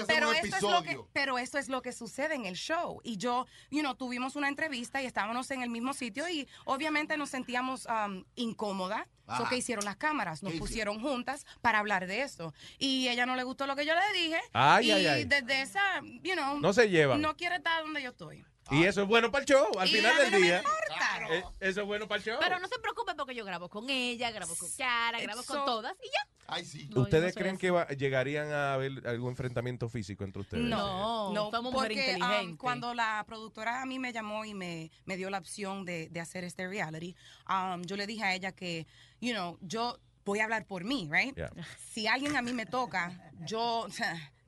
Pero 0.07 0.33
esto, 0.33 0.57
es 0.57 0.63
lo 0.63 0.83
que, 0.83 1.01
pero 1.13 1.39
esto 1.39 1.59
es 1.59 1.69
lo 1.69 1.83
que 1.83 1.93
sucede 1.93 2.35
en 2.35 2.47
el 2.47 2.55
show. 2.55 3.01
Y 3.05 3.17
yo, 3.17 3.47
you 3.71 3.81
know, 3.81 3.95
tuvimos 3.95 4.37
una 4.37 4.49
entrevista 4.49 5.03
y 5.03 5.07
estábamos 5.07 5.51
en 5.51 5.63
el 5.63 5.71
mismo 5.71 5.93
sitio 5.93 6.29
y 6.29 6.49
obviamente 6.65 7.17
nos 7.17 7.31
sentíamos 7.31 7.87
um, 7.87 8.25
incómodas. 8.35 9.07
So, 9.27 9.35
Ajá. 9.35 9.49
¿Qué 9.49 9.57
hicieron 9.59 9.85
las 9.85 9.97
cámaras? 9.97 10.43
Nos 10.43 10.55
¿Qué 10.55 10.59
pusieron 10.59 11.01
juntas 11.01 11.47
para 11.61 11.79
hablar 11.79 12.09
de 12.09 12.23
eso. 12.23 12.53
Y 12.79 13.07
ella 13.09 13.27
no 13.27 13.37
le 13.37 13.45
gustó 13.45 13.67
lo 13.69 13.77
que 13.77 13.87
yo 13.87 13.95
le 13.95 14.19
dije. 14.19 14.41
Ay, 14.53 14.89
y 14.89 14.91
ay, 14.91 15.07
ay. 15.07 15.25
desde 15.25 15.63
esa, 15.63 16.01
you 16.23 16.33
know. 16.33 16.59
No 16.59 16.73
se 16.73 16.89
llevan. 16.89 17.21
No 17.21 17.37
quiere 17.37 17.57
estar 17.57 17.83
donde 17.85 18.03
yo 18.03 18.11
estoy. 18.11 18.45
Y 18.71 18.85
eso 18.85 19.03
es 19.03 19.09
bueno 19.09 19.31
para 19.33 19.43
el 19.43 19.49
show, 19.49 19.67
al 19.79 19.89
Y 19.89 19.93
final 19.95 20.17
del 20.17 20.31
no 20.31 20.39
me 20.39 20.45
día. 20.47 20.59
importa. 20.59 21.35
Eh, 21.35 21.45
Eso 21.61 21.81
es 21.83 21.87
bueno 21.87 22.07
para 22.09 22.19
el 22.19 22.25
show. 22.25 22.39
Pero 22.41 22.59
no 22.59 22.69
se 22.69 22.79
preocupe 22.79 23.15
porque 23.17 23.35
yo 23.35 23.45
grabo 23.45 23.69
con 23.69 23.89
ella, 23.91 24.31
grabo 24.31 24.55
con 24.57 24.69
Cara, 24.77 25.21
grabo 25.21 25.43
con 25.45 25.65
todas 25.65 25.95
y 26.03 26.07
ya. 26.07 26.29
Ay, 26.47 26.65
sí. 26.65 26.89
No, 26.93 27.03
¿Ustedes 27.03 27.35
no 27.35 27.41
creen 27.41 27.55
así. 27.55 27.61
que 27.61 27.71
va- 27.71 27.87
llegarían 27.89 28.51
a 28.53 28.75
haber 28.75 29.07
algún 29.07 29.31
enfrentamiento 29.31 29.89
físico 29.89 30.25
entre 30.25 30.43
ustedes? 30.43 30.65
No, 30.65 31.33
No, 31.33 31.51
somos 31.51 31.73
mujeres 31.73 31.97
porque 31.97 32.11
um, 32.17 32.23
inteligentes. 32.23 32.59
cuando 32.59 32.95
la 32.95 33.23
productora 33.27 33.83
a 33.83 33.87
mí 33.87 33.99
me 34.01 34.13
llamó 34.13 34.45
y 34.45 34.55
me, 34.55 34.91
me 35.05 35.17
dio 35.17 35.31
la 35.31 35.39
opción 35.39 35.85
de, 35.85 36.09
de 36.09 36.21
hacer 36.21 36.43
este 36.45 36.67
reality, 36.67 37.15
um, 37.49 37.83
yo 37.83 37.97
le 37.97 38.07
dije 38.07 38.25
a 38.25 38.35
ella 38.35 38.51
que, 38.53 38.87
you 39.21 39.33
know, 39.33 39.59
yo 39.61 39.99
voy 40.25 40.41
a 40.41 40.45
hablar 40.45 40.67
por 40.67 40.83
mí, 40.85 41.09
right? 41.11 41.35
Yeah. 41.37 41.51
Si 41.93 42.07
alguien 42.09 42.37
a 42.37 42.43
mí 42.43 42.53
me 42.53 42.67
toca, 42.67 43.31
yo, 43.47 43.87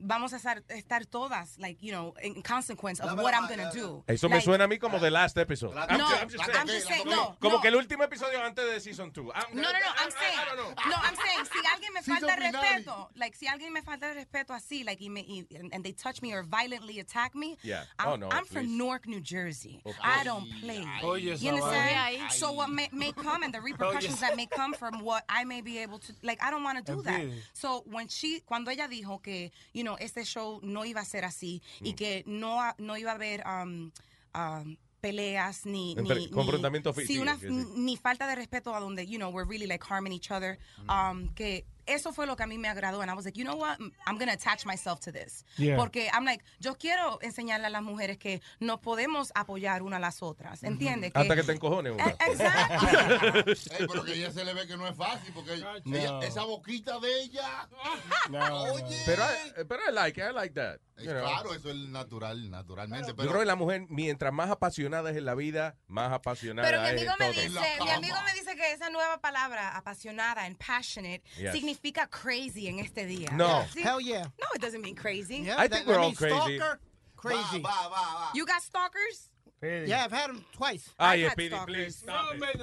vamos 0.03 0.33
a 0.33 0.37
estar, 0.37 0.61
estar 0.69 1.05
todas, 1.05 1.57
like, 1.59 1.81
you 1.81 1.91
know, 1.91 2.13
in 2.21 2.41
consequence 2.41 2.99
of 2.99 3.17
what 3.19 3.33
I'm 3.33 3.47
gonna 3.47 3.71
do. 3.73 4.03
Eso 4.07 4.27
me 4.29 4.35
Like, 4.35 4.45
suena 4.45 4.65
a 4.65 4.67
mí 4.67 4.79
como 4.79 4.99
the 4.99 5.09
last 5.09 5.37
episode. 5.37 5.73
No, 5.73 5.81
I'm 5.81 6.01
I'm 6.01 6.29
just 6.29 6.43
I'm 6.43 6.67
saying. 6.67 6.67
just 6.67 6.87
saying, 6.87 7.05
no, 7.09 7.35
Como 7.39 7.55
no. 7.57 7.61
que 7.61 7.69
el 7.69 7.75
último 7.75 8.03
episodio 8.03 8.41
antes 8.43 8.65
de 8.65 8.79
season 8.79 9.11
2. 9.11 9.23
No, 9.53 9.61
no, 9.61 9.61
no, 9.61 9.69
I'm 9.97 10.11
saying, 10.11 10.39
no, 10.89 10.95
I'm 10.97 11.15
saying, 11.15 11.45
si 11.45 11.59
alguien 11.73 11.93
me 11.93 12.01
falta 12.03 12.35
respeto, 12.35 13.09
like, 13.15 13.35
si 13.35 13.47
alguien 13.47 13.71
me 13.73 13.81
falta 13.81 14.13
respeto 14.13 14.53
así, 14.53 14.83
like, 14.85 15.01
y 15.01 15.09
me, 15.09 15.21
y, 15.27 15.45
and, 15.57 15.73
and 15.73 15.83
they 15.83 15.93
touch 15.93 16.21
me 16.21 16.33
or 16.33 16.43
violently 16.43 16.99
attack 16.99 17.35
me, 17.35 17.57
Yeah. 17.63 17.83
I'm, 17.99 18.09
Oh, 18.09 18.15
no, 18.15 18.29
I'm 18.29 18.45
from. 18.45 18.77
Newark, 18.77 19.07
New 19.07 19.21
Jersey. 19.21 19.81
Of 19.85 19.95
I 20.01 20.23
don't 20.23 20.45
play. 20.61 20.83
You 21.01 21.51
understand? 21.51 22.31
So 22.31 22.51
what 22.51 22.69
may, 22.69 22.89
may 22.91 23.11
come 23.11 23.43
and 23.43 23.53
the 23.53 23.61
repercussions 23.61 24.19
that 24.19 24.35
may 24.35 24.45
come 24.45 24.73
from 24.73 24.99
what 25.03 25.23
I 25.29 25.43
may 25.45 25.61
be 25.61 25.79
able 25.79 25.99
to, 25.99 26.13
like, 26.21 26.41
I 26.43 26.51
don't 26.51 26.63
want 26.63 26.85
to 26.85 26.91
do 26.95 27.01
that. 27.03 27.21
So 27.53 27.83
when 27.89 28.07
she, 28.07 28.41
cuando 28.45 28.71
ella 28.71 28.87
dijo 28.87 29.21
que, 29.23 29.51
you 29.73 29.83
know, 29.83 29.92
este 29.99 30.23
show 30.25 30.59
no 30.63 30.85
iba 30.85 31.01
a 31.01 31.05
ser 31.05 31.25
así 31.25 31.61
Mm. 31.81 31.85
y 31.87 31.93
que 31.93 32.23
no, 32.25 32.59
no 32.77 32.97
iba 32.97 33.11
a 33.11 33.15
haber 33.15 33.43
um, 33.45 33.91
um, 34.35 34.77
peleas 35.01 35.65
ni, 35.65 35.95
ni, 35.95 36.29
confrontamiento 36.29 36.93
ni, 36.95 37.05
sí, 37.05 37.19
una, 37.19 37.37
ni 37.75 37.97
falta 37.97 38.25
de 38.25 38.35
respeto 38.35 38.73
a 38.73 38.79
donde, 38.79 39.05
you 39.05 39.17
know, 39.17 39.29
we're 39.29 39.45
really 39.45 39.67
like 39.67 39.83
harming 39.83 40.13
each 40.13 40.31
other. 40.31 40.57
Um, 40.87 41.27
que 41.35 41.65
eso 41.85 42.13
fue 42.13 42.25
lo 42.27 42.35
que 42.35 42.43
a 42.43 42.47
mí 42.47 42.57
me 42.57 42.67
agradó. 42.69 43.01
And 43.01 43.09
I 43.11 43.13
was 43.15 43.25
like, 43.25 43.37
you 43.37 43.45
know 43.45 43.55
what? 43.57 43.77
I'm 44.05 44.17
going 44.17 44.27
to 44.27 44.33
attach 44.33 44.65
myself 44.65 44.99
to 45.01 45.11
this. 45.11 45.45
Yeah. 45.57 45.75
Porque 45.75 46.09
I'm 46.13 46.25
like, 46.25 46.43
yo 46.59 46.75
quiero 46.75 47.19
enseñarle 47.21 47.67
a 47.67 47.69
las 47.69 47.83
mujeres 47.83 48.17
que 48.17 48.41
nos 48.59 48.79
podemos 48.79 49.31
apoyar 49.35 49.81
una 49.83 49.97
a 49.97 49.99
las 49.99 50.21
otras. 50.23 50.63
¿Entiendes? 50.63 51.11
Hasta 51.13 51.35
que 51.35 51.43
te 51.43 51.51
encojones. 51.53 51.93
una. 51.93 52.05
Ey, 53.79 53.87
pero 53.87 54.03
que 54.03 54.13
ella 54.13 54.31
se 54.31 54.43
le 54.45 54.53
ve 54.53 54.67
que 54.67 54.77
no 54.77 54.87
es 54.87 54.95
fácil 54.95 55.33
porque 55.33 55.57
No. 55.85 55.97
ella- 55.97 56.19
esa 56.27 56.43
boquita 56.43 56.99
de 56.99 57.21
ella. 57.23 57.67
Oye. 58.29 59.01
Pero, 59.05 59.23
I, 59.23 59.63
pero 59.67 59.81
I 59.89 59.93
like 59.93 60.19
it, 60.21 60.27
I 60.29 60.33
like 60.33 60.53
that. 60.55 60.77
Es 60.95 61.05
you 61.05 61.11
know. 61.11 61.23
claro, 61.23 61.53
eso 61.55 61.69
es 61.71 61.75
natural, 61.89 62.51
naturalmente. 62.51 63.07
Yo 63.09 63.15
Pero 63.15 63.29
creo 63.29 63.39
que 63.41 63.45
la 63.47 63.55
mujer, 63.55 63.85
mientras 63.89 64.31
más 64.31 64.49
apasionada 64.51 65.09
es 65.09 65.17
en 65.17 65.25
la 65.25 65.33
vida, 65.33 65.75
más 65.87 66.11
apasionada 66.13 66.67
Pero 66.69 66.81
mi 66.81 66.87
es 66.87 66.93
amigo 66.93 67.11
en 67.13 67.19
me 67.19 67.33
todo. 67.33 67.41
dice, 67.43 67.83
mi 67.83 67.89
amigo 67.89 68.15
me 68.25 68.33
dice 68.33 68.55
que 68.55 68.71
esa 68.73 68.89
nueva 68.91 69.19
palabra, 69.19 69.75
apasionada 69.75 70.43
and 70.45 70.55
passionate, 70.57 71.23
Yes. 71.37 71.51
significa 71.51 71.72
crazy 72.11 72.67
en 72.67 72.79
este 72.79 73.05
día. 73.05 73.31
No. 73.33 73.65
¿Sí? 73.73 73.81
Hell 73.83 73.99
yeah. 74.01 74.23
No, 74.39 74.47
it 74.55 74.61
doesn't 74.61 74.81
mean 74.81 74.95
crazy. 74.95 75.37
Yeah, 75.43 75.55
I 75.57 75.67
that- 75.67 75.71
think 75.77 75.87
we're 75.87 75.99
all 75.99 76.07
means 76.07 76.17
crazy. 76.17 76.57
Stalker, 76.57 76.79
crazy. 77.15 77.63
You 78.33 78.45
got 78.45 78.61
stalkers? 78.61 79.29
Yeah, 79.61 80.03
I've 80.03 80.11
had 80.11 80.27
them 80.29 80.43
twice. 80.51 80.89
Speedy, 80.99 81.29
stalkers. 81.47 81.65
please 81.73 81.95
stop 81.95 82.33
it. 82.35 82.59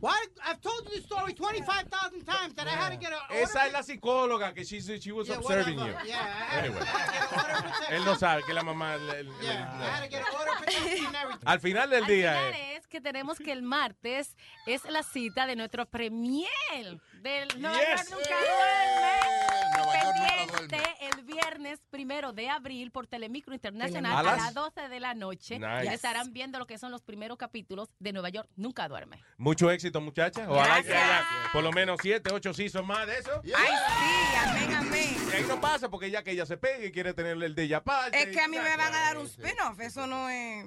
Why? 0.00 0.24
I've 0.44 0.60
told 0.60 0.82
you 0.90 0.96
the 0.96 1.02
story 1.06 1.32
25,000 1.32 2.24
times 2.26 2.54
that 2.54 2.66
I 2.66 2.70
had 2.70 2.90
to 2.90 2.96
get 2.96 3.12
a. 3.12 3.34
Esa 3.40 3.66
es 3.66 3.72
la 3.72 3.82
psicóloga 3.82 4.52
que 4.52 4.64
she, 4.64 4.80
she 4.80 5.12
was 5.12 5.28
Yeah, 5.28 5.36
observing 5.36 5.76
whatever. 5.76 6.00
you. 6.02 6.08
Yeah, 6.08 6.16
I 6.18 6.54
had, 6.56 6.64
Anyway. 6.64 6.80
Order. 6.80 7.94
Él 7.94 8.04
no 8.04 8.14
sabe 8.16 8.42
que 8.44 8.52
la 8.52 8.62
mamá... 8.64 8.96
le- 8.96 9.22
le- 9.22 9.30
Yeah, 9.44 9.78
I 9.80 9.84
had 9.84 10.02
to 10.02 10.10
get 10.10 10.24
order 10.34 10.50
of 10.50 10.58
protection 10.58 11.06
and 11.06 11.14
everything. 11.14 11.42
Al 11.46 11.58
final 11.60 11.88
del 11.90 12.02
Al 12.02 12.08
día... 12.08 12.32
final 12.34 12.52
eh, 12.52 12.73
es 12.73 12.73
que 12.94 13.00
tenemos 13.00 13.38
que 13.38 13.50
el 13.50 13.62
martes 13.62 14.36
es 14.66 14.84
la 14.84 15.02
cita 15.02 15.46
de 15.48 15.56
nuestro 15.56 15.84
premier 15.84 16.46
del 17.22 17.48
Nueva 17.60 17.76
Yes. 17.76 18.08
York 18.08 18.20
Nunca 18.20 18.36
Duerme. 18.38 19.34
Nunca 19.76 20.36
Pendiente 20.38 20.96
el 21.00 21.24
viernes 21.24 21.80
primero 21.90 22.32
de 22.32 22.48
abril 22.48 22.92
por 22.92 23.08
Telemicro 23.08 23.52
Internacional 23.52 24.16
¿A 24.16 24.22
las? 24.22 24.36
las 24.36 24.54
12 24.54 24.88
de 24.88 25.00
la 25.00 25.14
noche. 25.14 25.58
Nice. 25.58 25.86
Y 25.86 25.88
estarán 25.88 26.32
viendo 26.32 26.60
lo 26.60 26.68
que 26.68 26.78
son 26.78 26.92
los 26.92 27.02
primeros 27.02 27.36
capítulos 27.36 27.88
de 27.98 28.12
Nueva 28.12 28.28
York 28.28 28.48
Nunca 28.54 28.86
Duerme. 28.86 29.24
Mucho 29.38 29.72
éxito, 29.72 30.00
muchachas. 30.00 30.46
Ojalá 30.48 30.80
que 30.80 30.94
haya 30.94 31.26
por 31.52 31.64
lo 31.64 31.72
menos 31.72 31.98
siete, 32.00 32.32
ocho 32.32 32.54
seasons 32.54 32.86
más 32.86 33.08
de 33.08 33.18
eso. 33.18 33.42
Ay, 33.42 33.50
sí, 33.88 34.36
amén, 34.46 34.74
amén. 34.76 35.16
Y 35.32 35.34
ahí 35.34 35.44
no 35.48 35.60
pasa 35.60 35.90
porque 35.90 36.12
ya 36.12 36.22
que 36.22 36.30
ella 36.30 36.46
se 36.46 36.56
pegue 36.56 36.86
y 36.86 36.92
quiere 36.92 37.12
tener 37.12 37.42
el 37.42 37.56
de 37.56 37.62
ella 37.64 37.78
aparte. 37.78 38.22
Es 38.22 38.28
que 38.28 38.40
a 38.40 38.46
mí 38.46 38.56
me 38.56 38.76
van 38.76 38.94
a 38.94 39.00
dar 39.00 39.18
un 39.18 39.26
spin-off, 39.26 39.80
eso 39.80 40.06
no 40.06 40.28
es... 40.28 40.64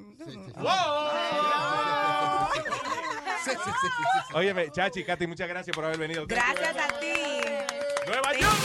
Óyeme, 4.33 4.69
Chachi, 4.71 5.03
Katy, 5.03 5.27
muchas 5.27 5.47
gracias 5.47 5.75
por 5.75 5.85
haber 5.85 5.97
venido. 5.97 6.25
Gracias 6.27 6.75
a 6.75 6.99
ti. 6.99 7.13
Nueva 8.05 8.33
York. 8.33 8.57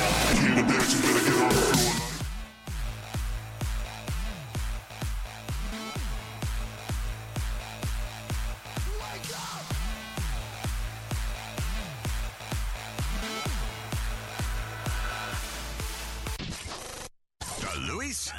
The 17.62 17.78
Luis, 17.80 18.32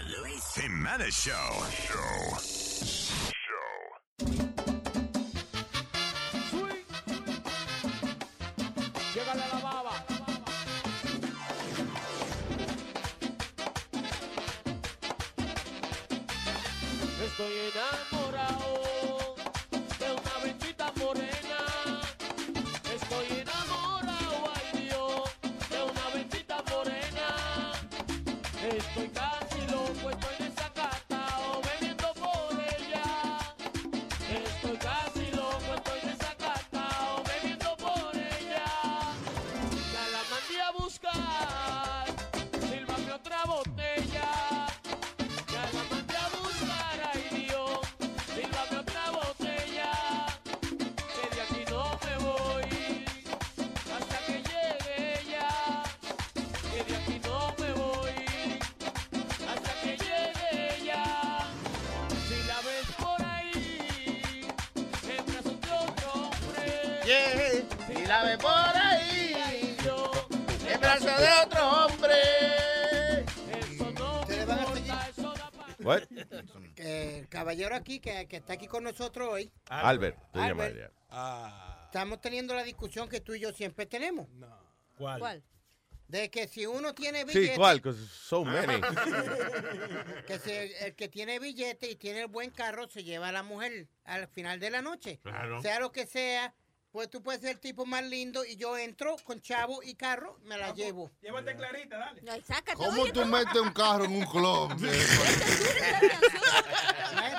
Jimenez 0.55 1.13
Show. 1.13 1.33
Show. 1.71 2.52
Aquí, 77.83 77.99
que, 77.99 78.27
que 78.27 78.37
está 78.37 78.53
aquí 78.53 78.67
con 78.67 78.83
nosotros 78.83 79.29
hoy, 79.29 79.51
Albert, 79.67 80.17
te 80.31 80.39
Albert. 80.39 80.75
llamaría. 81.09 81.83
estamos 81.85 82.21
teniendo 82.21 82.55
la 82.55 82.63
discusión 82.63 83.09
que 83.09 83.19
tú 83.19 83.33
y 83.33 83.41
yo 83.41 83.51
siempre 83.53 83.85
tenemos. 83.85 84.27
¿Cuál? 84.97 85.43
De 86.07 86.29
que 86.29 86.47
si 86.47 86.65
uno 86.65 86.93
tiene 86.93 87.23
billete. 87.25 87.53
Sí, 87.53 87.57
¿cuál? 87.57 87.77
Because 87.77 87.99
so 88.07 88.45
many. 88.45 88.79
que 90.27 90.37
si 90.39 90.51
el, 90.51 90.71
el 90.81 90.95
que 90.95 91.07
tiene 91.09 91.39
billete 91.39 91.89
y 91.89 91.95
tiene 91.95 92.21
el 92.21 92.27
buen 92.27 92.51
carro 92.51 92.87
se 92.89 93.03
lleva 93.03 93.29
a 93.29 93.31
la 93.31 93.41
mujer 93.43 93.87
al 94.03 94.27
final 94.27 94.59
de 94.59 94.69
la 94.69 94.81
noche. 94.81 95.19
Claro. 95.23 95.61
Sea 95.61 95.79
lo 95.79 95.91
que 95.91 96.05
sea, 96.05 96.53
pues 96.93 97.09
tú 97.09 97.21
puedes 97.23 97.41
ser 97.41 97.49
el 97.53 97.59
tipo 97.59 97.87
más 97.87 98.03
lindo 98.03 98.45
y 98.45 98.55
yo 98.55 98.77
entro 98.77 99.15
con 99.23 99.41
chavo 99.41 99.81
y 99.81 99.95
carro, 99.95 100.37
me 100.43 100.59
la 100.59 100.71
llevo. 100.75 101.09
Llévate 101.23 101.55
clarita, 101.55 101.97
dale. 101.97 102.21
¿Cómo 102.75 103.07
tú 103.07 103.25
metes 103.25 103.55
un 103.55 103.73
carro 103.73 104.05
en 104.05 104.15
un 104.15 104.25
club? 104.27 104.77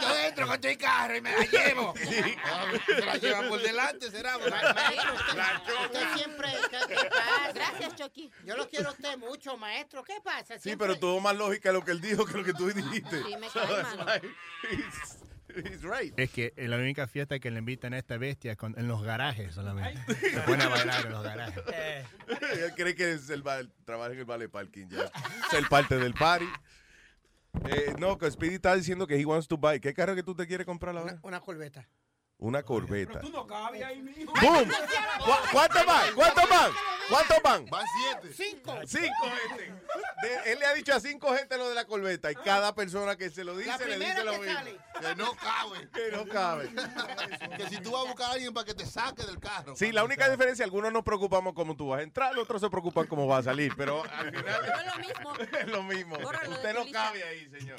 Yo 0.01 0.17
entro 0.19 0.47
con 0.49 0.61
tu 0.61 0.69
carro 0.79 1.17
y 1.17 1.21
me 1.21 1.31
la 1.31 1.45
llevo. 1.45 1.95
Se 1.97 3.05
la 3.05 3.17
llevan 3.17 3.49
por 3.49 3.63
delante, 3.63 4.11
será. 4.11 4.39
Maestro, 4.39 5.15
usted, 5.15 5.39
usted 5.85 6.15
siempre. 6.17 6.49
¿qué, 6.71 6.79
qué 6.89 7.09
pasa? 7.11 7.53
Gracias, 7.53 7.95
Chucky. 7.95 8.31
Yo 8.45 8.57
lo 8.57 8.69
quiero 8.69 8.89
a 8.89 8.93
usted 8.93 9.17
mucho, 9.19 9.57
maestro. 9.57 10.03
¿Qué 10.03 10.21
pasa? 10.23 10.59
Sí, 10.59 10.75
pero 10.77 10.99
tuvo 10.99 11.21
más 11.21 11.37
lógica 11.37 11.71
lo 11.73 11.85
que 11.85 11.93
él 11.93 12.01
dijo 12.01 12.27
que 12.27 12.39
lo 12.39 12.45
que 12.45 12.55
tú 12.55 12.67
dijiste. 12.67 13.23
Sí, 13.23 13.37
me 13.37 13.49
cae, 13.49 14.23
he's- 15.65 15.83
right. 15.83 16.13
Es 16.19 16.31
que 16.31 16.53
la 16.57 16.77
única 16.77 17.07
fiesta 17.07 17.39
que 17.39 17.51
le 17.51 17.59
invitan 17.59 17.95
a 17.95 17.99
esta 17.99 18.17
bestia 18.19 18.53
es 18.53 18.59
con- 18.59 18.75
en 18.79 18.89
los 18.89 19.03
garajes 19.03 19.55
solamente. 19.55 20.01
Se 20.15 20.41
pone 20.41 20.63
a 20.63 20.69
bailar 20.69 21.07
en 21.07 21.13
los 21.13 21.23
garajes. 21.23 21.63
Él 22.53 22.73
cree 22.77 22.95
que 22.95 23.13
es 23.13 23.31
el, 23.31 23.43
ba- 23.43 23.63
trabaja 23.85 24.13
en 24.13 24.19
el 24.19 24.25
vale 24.25 24.49
parking 24.49 24.89
ya. 24.89 25.11
Ser 25.51 25.69
parte 25.69 25.97
del 25.99 26.15
party. 26.15 26.47
Eh, 27.69 27.95
no, 27.99 28.19
que 28.19 28.29
Speedy 28.31 28.57
está 28.57 28.75
diciendo 28.75 29.07
que 29.07 29.17
he 29.17 29.25
wants 29.25 29.47
to 29.47 29.57
buy. 29.57 29.79
¿Qué 29.79 29.95
carro 29.95 30.15
que 30.17 30.23
tú 30.25 30.35
te 30.35 30.47
quieres 30.47 30.67
comprar 30.67 30.97
ahora? 30.97 31.19
Una 31.23 31.41
corbeta. 31.41 31.89
Una 32.45 32.63
corbeta. 32.63 33.21
Tú 33.21 33.31
no 33.31 33.47
cabes 33.47 33.83
ahí, 33.83 34.03
mijo. 34.03 34.33
¡Boom! 34.41 34.69
¿Cu- 34.69 35.49
¿Cuánto 35.53 35.85
más? 35.87 36.11
¿Cuánto 36.13 36.47
más? 36.47 36.71
¿Cuántos 37.09 37.43
van? 37.43 37.67
Van 37.67 37.85
siete. 38.01 38.35
Cinco. 38.35 38.75
Cinco 38.87 39.27
gente. 39.49 39.73
De- 40.23 40.53
él 40.53 40.59
le 40.59 40.67
ha 40.67 40.75
dicho 40.75 40.95
a 40.95 41.01
cinco 41.01 41.35
gente 41.35 41.57
lo 41.59 41.69
de 41.69 41.75
la 41.75 41.85
corbeta 41.87 42.31
y 42.31 42.35
cada 42.35 42.75
persona 42.75 43.17
que 43.17 43.29
se 43.31 43.45
lo 43.45 43.57
dice 43.57 43.71
le 43.79 43.97
primera 43.97 44.11
dice 44.15 44.25
lo 44.25 44.33
que 44.33 44.39
mismo. 44.41 44.55
sale. 44.55 44.77
Que 45.01 45.15
no 45.17 45.37
cabe. 45.37 45.89
Que 45.93 46.11
no 46.17 46.27
cabe. 46.27 46.71
que 47.57 47.69
si 47.69 47.77
tú 47.83 47.93
vas 47.93 48.05
a 48.05 48.09
buscar 48.09 48.31
a 48.31 48.33
alguien 48.33 48.53
para 48.53 48.65
que 48.67 48.75
te 48.75 48.85
saque 48.87 49.23
del 49.25 49.39
carro. 49.39 49.75
Sí, 49.77 49.91
la 49.93 50.05
única 50.05 50.29
diferencia, 50.31 50.65
algunos 50.65 50.93
nos 50.93 51.03
preocupamos 51.03 51.55
cómo 51.55 51.77
tú 51.77 51.89
vas 51.89 52.01
a 52.01 52.03
entrar, 52.03 52.39
otros 52.39 52.61
se 52.61 52.69
preocupan 52.71 53.07
cómo 53.07 53.27
vas 53.27 53.41
a 53.41 53.51
salir, 53.51 53.73
pero 53.77 54.03
al 54.03 54.31
final 54.35 54.45
No 54.67 54.75
es 54.81 54.87
lo 54.87 54.99
mismo. 54.99 55.35
es 55.61 55.67
lo 55.69 55.83
mismo. 55.83 56.17
Usted 56.51 56.75
no 56.75 56.91
cabe 56.93 57.23
ahí, 57.25 57.49
señor. 57.51 57.79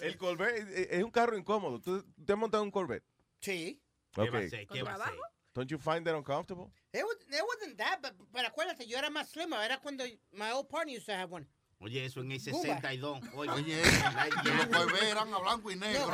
El 0.00 0.16
Corvette 0.16 0.88
es 0.92 1.02
un 1.04 1.10
carro 1.12 1.36
incómodo. 1.36 1.80
¿Tú 1.80 2.04
te 2.24 2.32
has 2.32 2.38
montado 2.38 2.62
un 2.62 2.70
Corvette? 2.70 3.04
Sí. 3.42 3.82
¿Qué 4.12 4.20
va 4.20 4.26
a 4.26 4.28
Okay. 4.40 4.48
ser? 4.50 4.66
¿Qué 4.68 4.82
va 4.82 4.94
a 4.94 4.98
ser? 4.98 5.14
Don't 5.54 5.70
you 5.70 5.78
find 5.78 6.06
that 6.06 6.14
uncomfortable? 6.14 6.72
It, 6.92 7.04
was, 7.04 7.16
it 7.28 7.42
wasn't 7.46 7.76
that, 7.76 8.00
but, 8.00 8.14
pero 8.32 8.48
acuérdate, 8.48 8.86
yo 8.86 8.96
era 8.96 9.10
más 9.10 9.28
slim. 9.30 9.52
Era 9.52 9.78
cuando 9.82 10.04
my 10.32 10.50
old 10.52 10.68
partner 10.68 10.94
used 10.94 11.06
to 11.06 11.12
have 11.12 11.30
one. 11.30 11.46
Oye, 11.82 12.04
eso 12.04 12.20
en 12.20 12.30
el 12.30 12.40
Cuba. 12.40 12.62
62. 12.62 13.20
Oye, 13.34 13.50
Oye, 13.50 13.82
los 14.44 14.66
Corvette 14.66 15.02
eran 15.02 15.34
a 15.34 15.38
blanco 15.38 15.68
y 15.68 15.76
negro. 15.76 16.06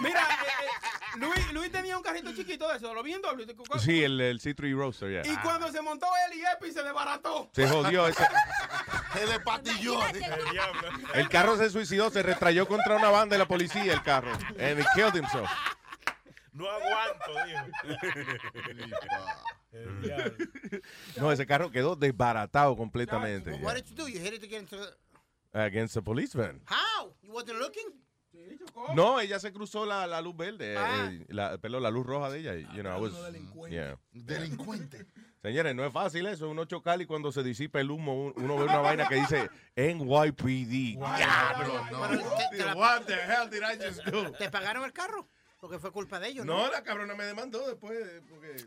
Mira, 0.00 0.20
eh, 0.20 0.24
eh, 0.44 1.16
Luis, 1.16 1.52
Luis 1.52 1.72
tenía 1.72 1.96
un 1.96 2.02
carrito 2.02 2.34
chiquito 2.34 2.68
de 2.68 2.76
eso, 2.76 2.92
lo 2.92 3.02
vi 3.02 3.14
en 3.14 3.22
doble. 3.22 3.46
Sí, 3.78 4.04
el, 4.04 4.20
el 4.20 4.38
C3 4.38 4.76
Roadster, 4.76 5.24
ya. 5.24 5.32
Y 5.32 5.34
cuando 5.38 5.72
se 5.72 5.80
montó 5.80 6.06
él 6.28 6.38
y 6.38 6.42
Epi 6.44 6.72
se 6.72 6.82
desbarató. 6.82 7.50
Se 7.54 7.66
jodió 7.66 8.06
ese. 8.06 8.22
Se 9.12 9.26
despatilló. 9.26 9.98
El 11.14 11.28
carro 11.28 11.56
se 11.56 11.68
suicidó, 11.68 12.10
se 12.10 12.22
retrayó 12.22 12.68
contra 12.68 12.94
una 12.94 13.10
banda 13.10 13.34
de 13.34 13.38
la 13.38 13.48
policía, 13.48 13.92
el 13.92 14.02
carro. 14.04 14.30
And 14.56 14.78
he 14.78 14.84
killed 14.94 15.16
himself. 15.16 15.50
No 16.52 16.68
aguanto, 16.68 17.32
dijo. 17.46 17.66
El 19.72 20.02
diablo. 20.02 20.34
No, 21.16 21.30
ese 21.32 21.46
carro 21.46 21.70
quedó 21.70 21.94
desbaratado 21.96 22.76
completamente. 22.76 23.52
What 23.62 23.74
did 23.76 23.84
you 23.86 23.94
do? 23.94 24.08
You 24.08 24.18
hit 24.20 24.34
it 24.34 24.52
into 24.52 24.76
the... 24.76 24.88
Against 25.52 25.94
the 25.94 26.02
police 26.02 26.34
van. 26.36 26.60
How? 26.66 27.12
You 27.22 27.32
wasn't 27.32 27.58
looking? 27.58 27.86
No, 28.94 29.20
ella 29.20 29.38
se 29.38 29.52
cruzó 29.52 29.84
la, 29.84 30.06
la 30.06 30.20
luz 30.20 30.36
verde, 30.36 30.76
Ah. 30.78 31.10
eh, 31.12 31.26
la, 31.28 31.58
perdón, 31.58 31.82
la 31.82 31.90
luz 31.90 32.06
roja 32.06 32.30
de 32.30 32.38
ella. 32.38 32.54
You 32.74 32.82
know, 32.82 32.96
I 32.96 33.00
was, 33.00 33.12
yeah. 33.70 33.96
Delincuente. 34.12 35.04
Señores, 35.42 35.74
no 35.74 35.84
es 35.84 35.92
fácil 35.92 36.26
eso, 36.26 36.48
uno 36.48 36.64
chocar 36.64 37.00
y 37.02 37.06
cuando 37.06 37.32
se 37.32 37.42
disipa 37.42 37.80
el 37.80 37.90
humo, 37.90 38.26
un- 38.26 38.32
uno 38.36 38.56
ve 38.56 38.64
una 38.64 38.78
vaina 38.78 39.08
que 39.08 39.16
dice 39.16 39.50
NYPD. 39.76 40.96
Diablo, 40.96 41.84
no. 41.90 42.08
Pero 42.08 42.22
te- 42.22 42.56
te 42.56 42.64
la- 42.64 42.74
What 42.76 43.02
the 43.06 43.14
hell 43.14 43.50
did 43.50 43.62
I 43.62 43.76
just 43.84 44.04
do? 44.06 44.30
¿Te 44.32 44.48
pagaron 44.50 44.84
el 44.84 44.92
carro? 44.92 45.28
Porque 45.60 45.78
fue 45.78 45.90
culpa 45.92 46.18
de 46.18 46.28
ellos, 46.28 46.46
¿no? 46.46 46.58
No, 46.66 46.70
la 46.72 46.82
cabrona 46.82 47.14
me 47.14 47.24
demandó 47.24 47.66
después. 47.68 47.98
eh, 47.98 48.22
Porque... 48.28 48.66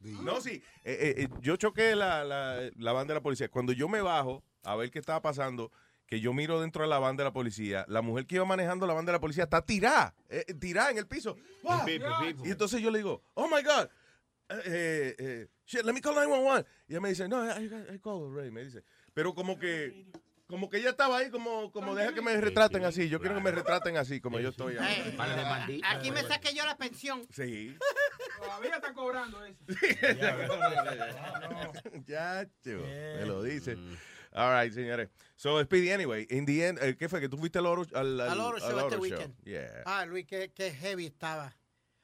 No, 0.00 0.40
sí. 0.40 0.62
eh, 0.82 1.14
eh, 1.18 1.28
yo 1.40 1.56
choqué 1.56 1.94
la, 1.94 2.24
la, 2.24 2.70
la 2.76 2.92
van 2.92 3.06
de 3.06 3.14
la 3.14 3.20
policía. 3.20 3.48
Cuando 3.48 3.72
yo 3.72 3.88
me 3.88 4.00
bajo 4.00 4.42
a 4.64 4.74
ver 4.74 4.90
qué 4.90 4.98
estaba 4.98 5.22
pasando, 5.22 5.70
que 6.06 6.18
yo 6.20 6.32
miro 6.32 6.60
dentro 6.60 6.82
de 6.82 6.88
la 6.88 6.98
van 6.98 7.16
de 7.16 7.22
la 7.24 7.32
policía, 7.32 7.84
la 7.88 8.02
mujer 8.02 8.26
que 8.26 8.34
iba 8.36 8.44
manejando 8.44 8.86
la 8.86 8.94
van 8.94 9.04
de 9.06 9.12
la 9.12 9.20
policía 9.20 9.44
está 9.44 9.62
tirada, 9.64 10.14
eh, 10.28 10.44
tirada 10.58 10.90
en 10.90 10.98
el 10.98 11.06
piso. 11.06 11.36
¡Wow! 11.62 11.84
pipo, 11.84 12.06
pipo. 12.20 12.44
Y 12.46 12.50
entonces 12.50 12.80
yo 12.80 12.90
le 12.90 12.98
digo, 12.98 13.22
oh 13.34 13.46
my 13.46 13.62
God. 13.62 13.88
eh, 14.48 14.62
eh, 14.66 15.14
eh, 15.18 15.48
shit, 15.66 15.84
let 15.84 15.92
me 15.92 16.00
call 16.00 16.14
911. 16.16 16.66
Y 16.88 16.92
ella 16.92 17.00
me 17.00 17.08
dice, 17.10 17.28
no, 17.28 17.44
I, 17.46 17.64
I, 17.64 17.94
I 17.94 17.98
call 18.00 18.34
Ray. 18.34 18.50
Me 18.50 18.64
dice, 18.64 18.82
pero 19.14 19.34
como 19.34 19.56
que, 19.58 20.06
como 20.52 20.68
que 20.68 20.76
ella 20.76 20.90
estaba 20.90 21.16
ahí, 21.16 21.30
como, 21.30 21.72
como 21.72 21.94
deja 21.94 22.12
que 22.12 22.20
me 22.20 22.38
retraten 22.38 22.84
así. 22.84 23.08
Yo 23.08 23.20
quiero 23.20 23.36
que 23.36 23.40
me 23.40 23.52
retraten 23.52 23.96
así, 23.96 24.20
como 24.20 24.38
yo 24.38 24.50
estoy 24.50 24.76
ahí. 24.76 25.00
Eh, 25.00 25.14
bandita. 25.16 25.90
Aquí 25.90 26.10
me 26.10 26.22
saqué 26.24 26.52
yo 26.52 26.66
la 26.66 26.76
pensión. 26.76 27.26
Sí. 27.30 27.74
Todavía 28.36 28.76
está 28.76 28.92
cobrando 28.92 29.42
eso. 29.46 29.58
Ya, 32.06 32.46
me 32.66 33.24
lo 33.24 33.42
dice. 33.42 33.78
All 34.32 34.62
right, 34.62 34.74
señores. 34.74 35.08
So, 35.36 35.58
Speedy, 35.64 35.90
anyway, 35.90 36.26
in 36.28 36.44
the 36.44 36.66
end, 36.66 36.78
eh, 36.82 36.98
¿qué 36.98 37.08
fue? 37.08 37.22
¿Que 37.22 37.30
tú 37.30 37.38
fuiste 37.38 37.58
al 37.58 37.64
oro, 37.64 37.86
al, 37.94 38.20
Al 38.20 38.38
Oro 38.38 38.58
Show 38.58 38.78
este 38.78 38.90
Show? 38.90 39.00
weekend. 39.00 39.34
Yeah. 39.44 39.84
Ah, 39.86 40.04
Luis, 40.04 40.26
qué, 40.26 40.52
qué 40.54 40.70
heavy 40.70 41.06
estaba. 41.06 41.56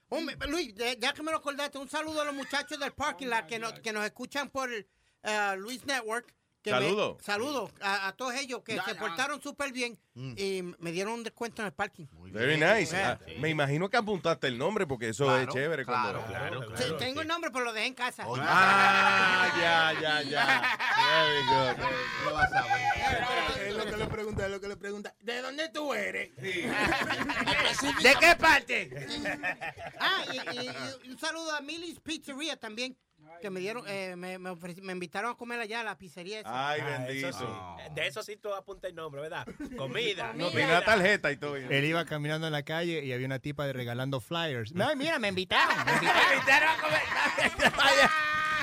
Hombre, 0.08 0.38
Luis, 0.48 0.74
ya 0.74 0.94
ya 0.94 1.12
que 1.12 1.22
me 1.22 1.32
lo 1.32 1.36
acordaste, 1.36 1.76
un 1.76 1.90
saludo 1.90 2.22
a 2.22 2.24
los 2.24 2.34
muchachos 2.34 2.80
del 2.80 2.92
parking 2.92 3.26
lot 3.26 3.46
que 3.46 3.58
nos, 3.58 3.78
que 3.80 3.92
nos 3.92 4.06
escuchan 4.06 4.48
por 4.48 4.72
el 4.72 4.88
eh, 5.22 5.54
Luis 5.58 5.84
Network. 5.84 6.34
Que 6.68 6.74
me- 6.74 6.86
Saludo. 6.86 7.18
saludo 7.22 7.70
a, 7.80 8.08
a 8.08 8.12
todos 8.16 8.34
ellos 8.34 8.62
que 8.64 8.76
Ya, 8.76 8.84
se 8.84 8.94
ya. 8.94 9.00
portaron 9.00 9.40
súper 9.42 9.72
bien 9.72 9.98
y 10.14 10.62
me 10.80 10.90
dieron 10.92 11.12
un 11.14 11.22
descuento 11.24 11.62
en 11.62 11.66
el 11.66 11.72
parking. 11.72 12.06
Very 12.32 12.56
nice. 12.56 12.86
Yeah. 12.94 13.12
Ah, 13.20 13.24
Me 13.38 13.48
imagino 13.50 13.88
que 13.88 13.96
apuntaste 13.96 14.48
el 14.48 14.58
nombre 14.58 14.86
porque 14.86 15.10
eso 15.10 15.24
es 15.36 15.44
Claro, 15.44 15.52
chévere. 15.52 15.84
cuando- 15.84 16.24
claro, 16.24 16.26
Claro, 16.28 16.62
Sí, 16.76 16.82
claro. 16.84 16.96
tengo 16.96 17.20
el 17.20 17.28
nombre, 17.28 17.50
pero 17.52 17.64
lo 17.64 17.72
dejé 17.72 17.86
en 17.86 17.94
casa. 17.94 18.24
Ah, 18.40 19.48
ya, 19.60 20.00
ya, 20.00 20.22
ya. 20.22 20.76
Very 20.96 21.46
good. 21.46 21.84
¿Qué 22.26 22.32
vas 22.32 22.52
a 22.52 22.62
ver? 22.62 23.68
Es 23.68 23.74
lo 23.76 23.84
que 23.86 23.96
le 23.96 24.06
pregunta, 24.06 24.44
es 24.46 24.50
lo 24.50 24.60
que 24.60 24.68
le 24.68 24.76
pregunta. 24.76 25.14
¿De 25.20 25.40
dónde 25.42 25.68
tú 25.68 25.94
eres? 25.94 26.34
¿De 26.36 28.16
qué 28.20 28.36
parte? 28.38 28.90
ah, 30.00 30.24
y, 30.32 30.36
y- 30.58 30.70
y 31.04 31.10
un 31.10 31.18
saludo 31.18 31.54
a 31.54 31.60
Millie's 31.60 32.00
Pizzeria 32.00 32.56
también. 32.56 32.96
Que 33.40 33.50
me 33.50 33.60
dieron, 33.60 33.84
eh, 33.86 34.16
me, 34.16 34.38
me, 34.38 34.50
ofreci- 34.50 34.82
me 34.82 34.92
invitaron 34.92 35.30
a 35.30 35.34
comer 35.36 35.60
allá 35.60 35.80
a 35.80 35.84
la 35.84 35.96
pizzería 35.96 36.40
esa. 36.40 36.68
Ay, 36.70 36.80
Ah, 36.82 36.98
bendito. 37.06 37.28
eso 37.28 37.38
sí. 37.38 37.44
De 37.94 38.06
eso 38.06 38.22
sí 38.22 38.36
tú 38.36 38.52
apunta 38.52 38.88
el 38.88 38.94
nombre, 38.94 39.20
¿verdad? 39.20 39.46
Comida. 39.76 40.32
No, 40.34 40.50
tiene 40.50 40.66
una 40.66 40.84
tarjeta 40.84 41.30
y 41.30 41.36
todo. 41.36 41.56
Él 41.56 41.84
iba 41.84 42.04
caminando 42.04 42.46
en 42.46 42.52
la 42.52 42.62
calle 42.64 43.04
y 43.04 43.12
había 43.12 43.26
una 43.26 43.38
tipa 43.38 43.66
de 43.66 43.72
regalando 43.72 44.20
flyers. 44.20 44.72
Ay, 44.78 44.96
mira, 44.96 45.18
me 45.18 45.28
invitaron. 45.28 45.76
Me 45.84 45.92
invitaron. 45.92 46.28
Me 46.28 46.34
invitaron 46.34 46.68
a 46.68 46.80
comer. 46.80 47.02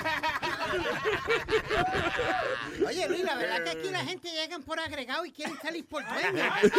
Oye, 2.86 3.08
Luis, 3.08 3.24
la 3.24 3.34
verdad 3.36 3.64
que 3.64 3.70
aquí 3.70 3.88
la 3.90 4.04
gente 4.04 4.30
llegan 4.30 4.62
por 4.62 4.78
agregado 4.78 5.24
y 5.24 5.32
quieren 5.32 5.56
salir 5.60 5.86
por 5.88 6.04
dueño. 6.06 6.44
Es 6.62 6.70
que 6.70 6.78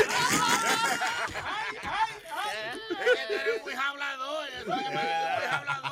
tú 3.28 3.34
eres 3.34 3.62
muy 3.64 3.74
hablador. 3.74 4.48
eso 4.48 4.58
es 4.58 4.64
que 4.64 4.66
tú 4.66 4.72
eres 4.74 4.92
muy 4.92 5.46
hablador. 5.52 5.87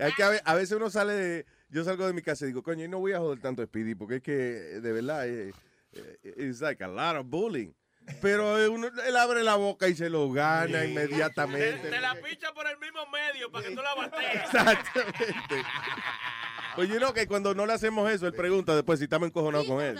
Hay 0.00 0.12
que 0.12 0.22
a, 0.22 0.28
ve- 0.30 0.42
a 0.44 0.54
veces 0.54 0.76
uno 0.76 0.90
sale 0.90 1.12
de. 1.12 1.46
Yo 1.68 1.84
salgo 1.84 2.06
de 2.06 2.12
mi 2.12 2.22
casa 2.22 2.44
y 2.44 2.48
digo, 2.48 2.62
coño, 2.62 2.82
yo 2.82 2.88
no 2.88 2.98
voy 2.98 3.12
a 3.12 3.18
joder 3.18 3.40
tanto 3.40 3.62
a 3.62 3.66
Speedy 3.66 3.94
porque 3.94 4.16
es 4.16 4.22
que 4.22 4.32
de 4.32 4.92
verdad 4.92 5.26
es 5.28 5.54
it's 6.36 6.60
like 6.60 6.82
a 6.82 6.88
lot 6.88 7.16
of 7.16 7.26
bullying. 7.26 7.72
Pero 8.20 8.58
eh, 8.58 8.68
uno, 8.68 8.88
él 9.06 9.16
abre 9.16 9.44
la 9.44 9.54
boca 9.56 9.86
y 9.86 9.94
se 9.94 10.10
lo 10.10 10.30
gana 10.32 10.80
Te, 10.80 10.88
inmediatamente. 10.88 11.90
te 11.90 12.00
la 12.00 12.14
picha 12.16 12.52
por 12.52 12.66
el 12.68 12.76
mismo 12.78 13.00
medio 13.06 13.52
para 13.52 13.68
que 13.68 13.74
tú 13.74 13.82
la 13.82 13.94
batees. 13.94 14.34
Exactamente. 14.44 15.62
Pues 16.74 16.88
yo 16.88 16.96
know 16.98 17.12
que 17.12 17.26
cuando 17.26 17.54
no 17.54 17.66
le 17.66 17.72
hacemos 17.74 18.10
eso, 18.10 18.26
él 18.26 18.32
pregunta 18.32 18.74
después 18.74 18.98
si 18.98 19.04
estamos 19.04 19.28
encojonados 19.28 19.66
con 19.66 19.80
él. 19.80 19.98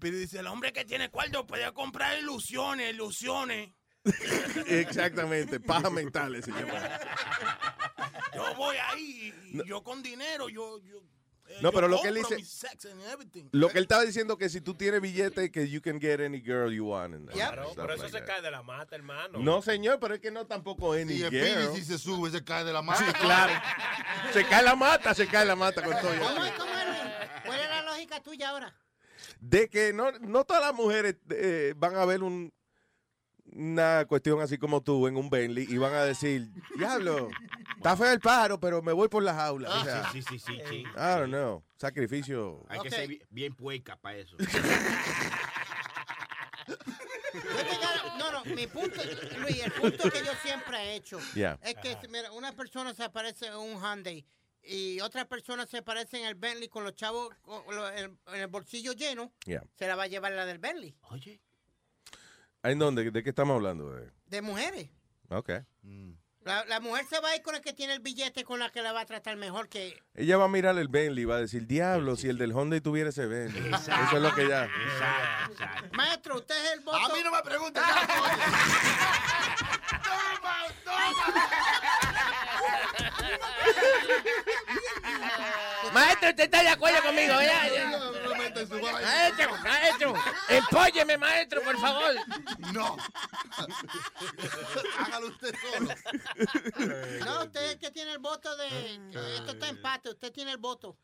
Dice, 0.00 0.38
el 0.40 0.46
hombre 0.46 0.72
que 0.72 0.84
tiene 0.84 1.08
cuarto 1.08 1.46
puede 1.46 1.72
comprar 1.72 2.18
ilusiones, 2.18 2.92
ilusiones. 2.92 3.70
Exactamente, 4.66 5.60
paja 5.60 5.90
mentales 5.90 6.44
se 6.44 6.50
llama. 6.52 6.98
Yo 8.34 8.54
voy 8.56 8.76
ahí 8.76 9.34
y 9.52 9.66
yo 9.68 9.82
con 9.82 10.02
dinero, 10.02 10.48
yo... 10.48 10.78
yo 10.80 10.98
eh, 11.46 11.56
No, 11.62 11.70
yo 11.70 11.72
pero 11.72 11.88
lo 11.88 12.00
que 12.02 12.08
él 12.08 12.14
dice- 12.16 12.36
mi 12.36 12.44
sex 12.44 12.84
and 12.86 13.00
everything. 13.10 13.48
Lo 13.52 13.68
que 13.68 13.78
él 13.78 13.84
estaba 13.84 14.02
diciendo 14.02 14.36
que 14.36 14.48
si 14.48 14.60
tú 14.60 14.74
tienes 14.74 15.00
billete, 15.00 15.50
que 15.50 15.68
you 15.68 15.80
can 15.80 15.98
get 16.00 16.20
any 16.20 16.40
girl 16.40 16.70
you 16.70 16.86
want. 16.86 17.14
and 17.14 17.30
Claro, 17.30 17.72
pero 17.74 17.94
eso 17.94 18.02
like 18.02 18.12
se 18.12 18.20
that. 18.20 18.26
cae 18.26 18.42
de 18.42 18.50
la 18.50 18.62
mata, 18.62 18.94
hermano. 18.94 19.38
No, 19.38 19.62
señor, 19.62 19.98
pero 19.98 20.14
es 20.14 20.20
que 20.20 20.30
no 20.30 20.46
tampoco 20.46 20.92
any 20.92 21.14
Y 21.14 21.22
el 21.22 21.30
girl. 21.30 21.74
Si 21.74 21.84
se 21.84 21.98
sube, 21.98 22.30
se 22.30 22.44
cae 22.44 22.64
de 22.64 22.72
la 22.72 22.82
mano. 22.82 22.98
Sí, 23.04 23.12
claro. 23.14 23.52
Se 24.32 24.44
cae 24.46 24.62
la 24.62 24.76
mata, 24.76 25.14
se 25.14 25.26
cae 25.26 25.46
la 25.46 25.56
mata 25.56 25.82
con 25.82 25.92
todo. 25.98 26.10
¿Cómo 26.20 26.44
es, 26.44 26.52
cómo? 26.52 26.70
¿Cuál 27.46 27.60
es 27.60 27.68
la 27.70 27.82
lógica 27.82 28.22
tuya 28.22 28.50
ahora? 28.50 28.74
De 29.40 29.68
que 29.70 29.92
no, 29.92 30.12
no 30.20 30.44
todas 30.44 30.62
las 30.62 30.74
mujeres 30.74 31.16
eh, 31.30 31.72
van 31.76 31.96
a 31.96 32.04
ver 32.04 32.22
un, 32.22 32.52
una 33.52 34.04
cuestión 34.06 34.40
así 34.40 34.58
como 34.58 34.82
tú 34.82 35.06
en 35.08 35.16
un 35.16 35.30
Bentley 35.30 35.66
y 35.68 35.76
van 35.78 35.94
a 35.94 36.04
decir, 36.04 36.48
diablo, 36.76 37.28
está 37.76 37.96
feo 37.96 38.12
el 38.12 38.20
pájaro, 38.20 38.58
pero 38.60 38.82
me 38.82 38.92
voy 38.92 39.08
por 39.08 39.22
la 39.22 39.34
jaula. 39.34 39.68
O 39.80 39.84
sea, 39.84 40.10
Sí, 40.12 40.22
sí, 40.22 40.38
sí, 40.38 40.56
sí, 40.56 40.62
sí. 40.68 40.76
I 40.80 40.86
don't 40.96 41.28
know. 41.28 41.64
Sacrificio. 41.76 42.64
Hay 42.68 42.80
que 42.80 42.90
ser 42.90 43.08
bi- 43.08 43.22
bien 43.30 43.54
puerca 43.54 43.96
para 43.96 44.16
eso. 44.16 44.36
No, 48.18 48.32
no, 48.32 48.44
mi 48.54 48.66
punto, 48.66 49.00
Luis, 49.40 49.62
el 49.64 49.72
punto 49.72 50.10
que 50.10 50.18
yo 50.24 50.32
siempre 50.42 50.76
he 50.78 50.96
hecho 50.96 51.18
Yeah. 51.34 51.58
es 51.62 51.74
que 51.76 51.96
mira, 52.08 52.32
una 52.32 52.52
persona 52.52 52.94
se 52.94 53.04
aparece 53.04 53.46
en 53.46 53.54
un 53.54 53.80
Hyundai 53.80 54.24
y 54.62 55.00
otra 55.00 55.26
persona 55.26 55.66
se 55.66 55.78
aparece 55.78 56.18
en 56.20 56.26
el 56.26 56.34
Bentley 56.34 56.68
con 56.68 56.84
los 56.84 56.94
chavos 56.94 57.28
con 57.42 57.62
lo- 57.74 57.88
el- 57.90 58.16
en 58.26 58.40
el 58.40 58.46
bolsillo 58.48 58.92
lleno, 58.92 59.32
Yeah. 59.46 59.62
se 59.78 59.86
la 59.86 59.94
va 59.96 60.04
a 60.04 60.06
llevar 60.08 60.32
la 60.32 60.46
del 60.46 60.58
Bentley. 60.58 60.94
Oye. 61.10 61.40
¿En 62.62 62.78
dónde? 62.78 63.10
¿De 63.10 63.22
qué 63.22 63.30
estamos 63.30 63.54
hablando? 63.56 63.92
De? 63.92 64.10
De 64.26 64.42
mujeres. 64.42 64.88
Ok. 65.28 65.50
La, 66.44 66.64
la 66.64 66.80
mujer 66.80 67.04
se 67.08 67.20
va 67.20 67.30
a 67.30 67.36
ir 67.36 67.42
con 67.42 67.54
el 67.54 67.60
que 67.60 67.72
tiene 67.72 67.92
el 67.92 68.00
billete 68.00 68.42
con 68.44 68.58
la 68.58 68.70
que 68.70 68.80
la 68.80 68.92
va 68.92 69.02
a 69.02 69.06
tratar 69.06 69.36
mejor 69.36 69.68
que... 69.68 70.02
Ella 70.14 70.38
va 70.38 70.46
a 70.46 70.48
mirar 70.48 70.78
el 70.78 70.88
Bentley 70.88 71.22
y 71.22 71.26
va 71.26 71.36
a 71.36 71.40
decir, 71.40 71.66
diablo, 71.66 72.16
si 72.16 72.28
el 72.28 72.38
del 72.38 72.52
Honda 72.52 72.80
tuviera 72.80 73.10
ese 73.10 73.26
Bentley. 73.26 73.70
Eso 73.70 74.16
es 74.16 74.22
lo 74.22 74.34
que 74.34 74.48
ya. 74.48 74.64
Exacto, 74.64 75.52
exacto. 75.52 75.88
Maestro, 75.96 76.36
usted 76.36 76.54
es 76.64 76.72
el 76.72 76.80
voto... 76.80 76.96
A 76.96 77.08
mí 77.14 77.20
no 77.22 77.32
me 77.32 77.42
preguntes. 77.42 77.82
Toma, 80.04 80.66
toma. 80.84 82.07
Maestro, 85.92 86.28
¿usted 86.28 86.44
está 86.44 86.62
de 86.62 86.68
acuerdo 86.68 87.02
conmigo? 87.02 87.34
¿verdad? 87.36 87.68
Maestro, 89.02 89.56
maestro, 89.62 90.14
empóyeme, 90.48 91.18
maestro, 91.18 91.62
por 91.62 91.78
favor. 91.80 92.14
No. 92.72 92.96
Hágalo 94.98 95.26
usted 95.28 95.54
solo. 95.72 95.90
No, 97.24 97.44
usted 97.44 97.70
es 97.70 97.76
que 97.76 97.90
tiene 97.90 98.12
el 98.12 98.18
voto 98.18 98.54
de... 98.56 98.68
que 99.12 99.36
Esto 99.36 99.52
está 99.52 99.68
empate, 99.68 100.10
usted 100.10 100.32
tiene 100.32 100.52
el 100.52 100.58
voto. 100.58 100.96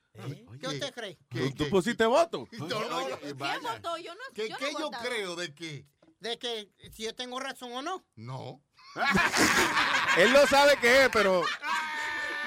¿Qué 0.61 0.69
usted 0.69 0.93
cree? 0.95 1.19
¿Tú, 1.29 1.51
tú 1.53 1.69
pusiste 1.71 2.05
voto? 2.07 2.47
¿Quién 2.51 2.69
votó? 2.69 3.99
Yo 3.99 4.15
no, 4.15 4.21
¿Qué, 4.33 4.49
yo 4.49 4.57
no 4.59 4.59
qué 4.59 4.73
yo 4.79 4.91
creo 5.03 5.37
de 5.37 5.55
qué? 5.55 5.87
De 6.21 6.39
que 6.39 6.71
si 6.93 7.03
yo 7.03 7.15
tengo 7.15 7.39
razón 7.41 7.73
o 7.73 7.83
no. 7.83 8.05
No. 8.15 8.63
Él 10.19 10.33
no 10.33 10.47
sabe 10.47 10.77
qué 10.81 11.05
es, 11.05 11.11
pero 11.11 11.43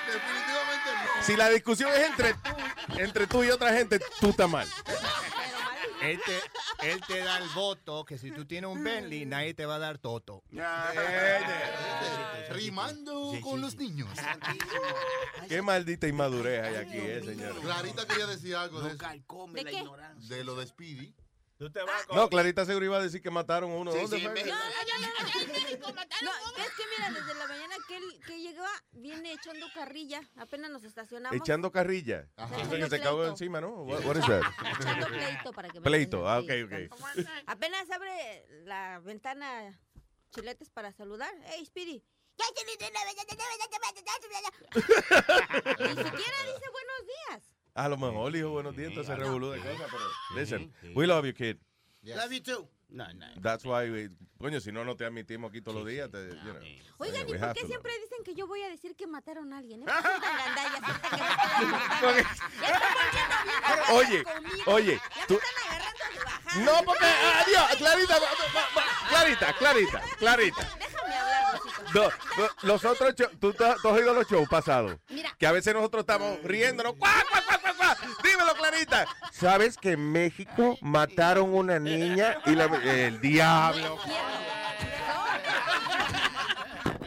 Definitivamente 0.05 0.89
no. 1.17 1.23
si 1.23 1.35
la 1.35 1.49
discusión 1.49 1.91
es 1.93 2.09
entre 2.09 2.33
tú, 2.33 2.49
entre 2.97 3.27
tú 3.27 3.43
y 3.43 3.49
otra 3.49 3.73
gente, 3.73 3.99
tú 4.19 4.29
estás 4.29 4.49
mal. 4.49 4.67
Él 6.01 6.21
te, 6.25 6.91
él 6.91 7.01
te 7.07 7.19
da 7.19 7.39
el 7.39 7.49
voto 7.49 8.05
que 8.05 8.17
si 8.19 8.31
tú 8.31 8.45
tienes 8.45 8.69
un 8.69 8.83
Bentley, 8.83 9.25
nadie 9.25 9.53
te 9.55 9.65
va 9.65 9.75
a 9.75 9.79
dar 9.79 9.97
toto. 9.97 10.43
Rimando 12.49 13.33
con 13.41 13.61
los 13.61 13.75
niños. 13.75 14.09
Qué 15.49 15.61
maldita 15.61 16.07
inmadurez 16.07 16.63
hay 16.63 16.75
aquí, 16.75 16.97
eh, 16.97 17.21
señor. 17.25 17.59
Clarita 17.61 18.05
quería 18.05 18.27
decir 18.27 18.55
algo 18.55 18.81
de 18.81 18.93
eso. 18.93 19.07
¿De 19.53 19.65
qué? 19.65 19.83
De 20.35 20.43
lo 20.43 20.55
de 20.55 20.67
Speedy. 20.67 21.13
Tú 21.57 21.71
te 21.71 21.81
vas 21.81 22.05
con... 22.05 22.15
No, 22.15 22.29
Clarita 22.29 22.65
seguro 22.65 22.85
iba 22.85 22.97
a 22.97 23.01
decir 23.01 23.21
que 23.21 23.31
mataron 23.31 23.71
a 23.71 23.75
uno. 23.75 23.91
Sí, 23.91 23.97
¿Dónde 23.99 24.17
sí, 24.17 24.23
fue? 24.23 24.39
en 24.39 24.45
México. 24.45 24.57
No, 26.23 26.31
es 26.63 26.71
que 26.71 26.83
mira, 26.97 27.11
desde 27.11 27.33
la 27.33 27.47
mañana 27.47 27.75
que 27.87 27.97
él 27.97 28.19
que 28.25 28.39
llegaba, 28.39 28.69
viene 28.91 29.33
echando 29.33 29.65
carrilla. 29.73 30.21
Apenas 30.35 30.69
nos 30.69 30.83
estacionamos. 30.83 31.35
Echando 31.35 31.71
carrilla. 31.71 32.27
Ajá. 32.35 32.55
Eso 32.55 32.65
Echando 32.65 32.85
que 32.85 32.89
se 32.89 33.01
cagó 33.01 33.17
pleito. 33.17 33.31
encima, 33.31 33.61
¿no? 33.61 33.69
What, 33.83 34.05
what 34.05 34.17
is 34.17 34.25
that? 34.27 34.43
Echando 34.79 35.07
pleito 35.07 35.53
para 35.53 35.69
que 35.69 35.79
me 35.79 35.83
Pleito, 35.83 36.27
ah, 36.27 36.39
ok, 36.39 36.49
ok. 36.65 36.73
Apenas 37.47 37.89
abre 37.89 38.45
la 38.65 38.99
ventana 38.99 39.79
chiletes 40.31 40.69
para 40.69 40.91
saludar. 40.91 41.33
Hey, 41.45 41.65
Speedy. 41.65 42.03
Ni 42.37 42.43
siquiera 45.89 46.37
dice 46.45 46.69
buenos 46.71 47.01
días. 47.07 47.56
A 47.77 47.87
lo 47.87 47.95
mejor 47.97 48.31
dijo 48.33 48.49
buenos 48.49 48.75
días, 48.75 48.89
entonces 48.89 49.15
se 49.15 49.19
revolú 49.23 49.51
de 49.51 49.59
cosas, 49.59 49.87
pero 49.91 50.03
listen, 50.35 50.73
we 50.95 51.05
love 51.05 51.25
you, 51.25 51.33
kid. 51.33 51.57
Love 52.01 52.31
you 52.31 52.41
too. 52.41 52.67
No, 52.89 53.05
no. 53.13 53.25
That's 53.41 53.65
why, 53.65 53.91
we, 53.91 54.09
coño, 54.39 54.59
si 54.61 54.71
no, 54.71 54.83
no 54.83 54.95
te 54.95 55.05
admitimos 55.05 55.51
aquí 55.51 55.61
todos 55.61 55.77
los 55.79 55.85
días. 55.87 56.09
Te, 56.09 56.29
you 56.29 56.53
know, 56.53 56.61
Oigan, 56.99 57.29
¿y 57.29 57.33
por 57.37 57.53
qué 57.53 57.65
siempre 57.67 57.91
dicen 57.99 58.23
que 58.23 58.33
yo 58.33 58.47
voy 58.47 58.63
a 58.63 58.69
decir 58.69 58.95
que 58.95 59.05
mataron 59.05 59.53
a 59.53 59.57
alguien? 59.57 59.81
¿eh? 59.81 59.85
Oye, 63.91 64.23
oye, 64.67 64.99
Ya 65.15 65.27
tú- 65.27 65.35
me 65.35 65.39
están 65.39 65.67
agarrando 65.67 66.03
de 66.13 66.19
bajada. 66.23 66.65
No, 66.65 66.83
porque, 66.85 67.05
adiós, 67.05 67.75
Clarita, 67.77 68.15
Clarita, 69.09 69.53
Clarita, 69.53 70.01
Clarita. 70.17 70.77
Déjame 70.79 71.15
hablar. 71.15 71.59
No, 71.93 72.03
no, 72.03 72.09
los 72.63 72.85
otros 72.85 73.15
shows, 73.15 73.31
tú 73.39 73.53
has 73.63 73.85
oído 73.85 74.13
los 74.13 74.27
shows 74.27 74.47
pasados. 74.49 74.97
Mira. 75.09 75.35
Que 75.37 75.45
a 75.45 75.51
veces 75.51 75.73
nosotros 75.73 76.01
estamos 76.01 76.41
riéndonos. 76.43 76.93
¡Cuá, 76.97 77.23
cuá, 77.29 77.43
cuá, 77.45 77.59
¿Sabes 79.31 79.77
que 79.77 79.93
en 79.93 80.11
México 80.11 80.77
mataron 80.81 81.53
una 81.53 81.79
niña 81.79 82.37
y 82.45 82.51
la, 82.51 82.65
el 82.65 83.19
diablo? 83.21 83.97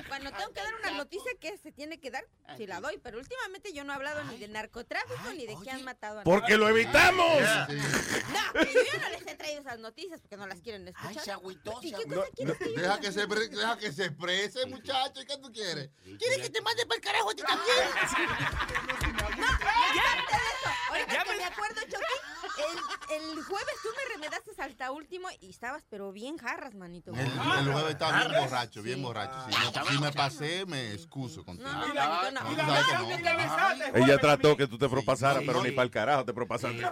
Cuando 0.08 0.30
tengo 0.32 0.52
que 0.52 0.60
dar 0.60 0.74
una 0.82 0.90
noticia 1.10 1.32
que 1.40 1.58
se 1.58 1.72
tiene 1.72 1.98
que 1.98 2.10
dar, 2.10 2.24
sí 2.56 2.66
la 2.66 2.80
doy. 2.80 2.98
Pero 3.02 3.18
últimamente 3.18 3.72
yo 3.72 3.82
no 3.84 3.92
he 3.92 3.96
hablado 3.96 4.22
ni 4.24 4.38
de 4.38 4.48
narcotráfico 4.48 5.32
ni 5.34 5.46
de 5.46 5.56
que 5.62 5.70
han 5.70 5.82
matado 5.84 6.20
a 6.20 6.24
Porque 6.24 6.56
lo 6.56 6.68
nadie. 6.68 6.82
evitamos. 6.82 7.40
No, 8.30 8.38
pero 8.52 8.70
yo 8.70 8.80
ya 8.92 8.98
no 9.00 9.08
les 9.10 9.26
he 9.26 9.34
traído 9.34 9.60
esas 9.60 9.78
noticias 9.80 10.20
porque 10.20 10.36
no 10.36 10.46
las 10.46 10.60
quieren 10.60 10.86
escuchar. 10.86 11.22
se 11.24 11.32
agüitó, 11.32 11.78
¿Y 11.82 11.90
se 11.90 11.96
qué 11.96 12.04
cosa 12.04 12.26
quieres 12.34 12.56
que 12.58 12.72
yo 12.74 12.80
Deja 12.80 13.00
que 13.00 13.12
se, 13.12 13.26
pre- 13.26 13.48
deja 13.48 13.76
que 13.78 13.92
se 13.92 14.04
exprese, 14.04 14.66
muchacho. 14.66 15.20
¿Qué 15.26 15.36
tú 15.38 15.52
quieres? 15.52 15.90
¿Quieres 16.18 16.38
que 16.38 16.50
te 16.50 16.60
mande 16.60 16.86
para 16.86 16.96
el 16.96 17.00
carajo 17.02 17.30
a 17.30 17.34
ti 17.34 17.42
también? 17.46 17.76
No, 19.36 19.38
y 19.38 19.42
aparte 19.42 20.36
de 20.36 20.50
eso, 20.52 20.70
ahorita 20.90 21.24
el, 22.60 23.22
el 23.38 23.42
jueves 23.44 23.74
tú 23.82 23.88
me 23.96 24.14
remedaste 24.14 24.50
hasta 24.60 24.90
último 24.90 25.28
y 25.40 25.50
estabas 25.50 25.82
pero 25.88 26.12
bien 26.12 26.36
jarras, 26.38 26.74
manito. 26.74 27.12
El, 27.12 27.20
el 27.20 27.72
jueves 27.72 27.90
estaba 27.92 28.24
bien 28.24 28.40
borracho, 28.42 28.82
bien 28.82 29.02
borracho. 29.02 29.34
Si, 29.50 29.78
no- 29.78 29.86
si 29.86 29.98
me 29.98 30.12
pasé, 30.12 30.66
me 30.66 30.92
excuso 30.92 31.44
contigo. 31.44 31.68
No, 31.70 31.86
no, 31.88 31.94
manito, 31.94 32.30
no. 32.32 32.40
Tú 32.50 32.56
sabes 32.56 32.86
que 33.82 33.90
no. 33.92 34.04
Ella 34.06 34.18
trató 34.18 34.56
que 34.56 34.66
tú 34.66 34.78
te 34.78 34.88
propasaras, 34.88 35.42
pero 35.46 35.62
ni 35.62 35.70
para 35.70 35.84
el 35.84 35.90
carajo 35.90 36.24
te 36.24 36.32
propasaste. 36.34 36.82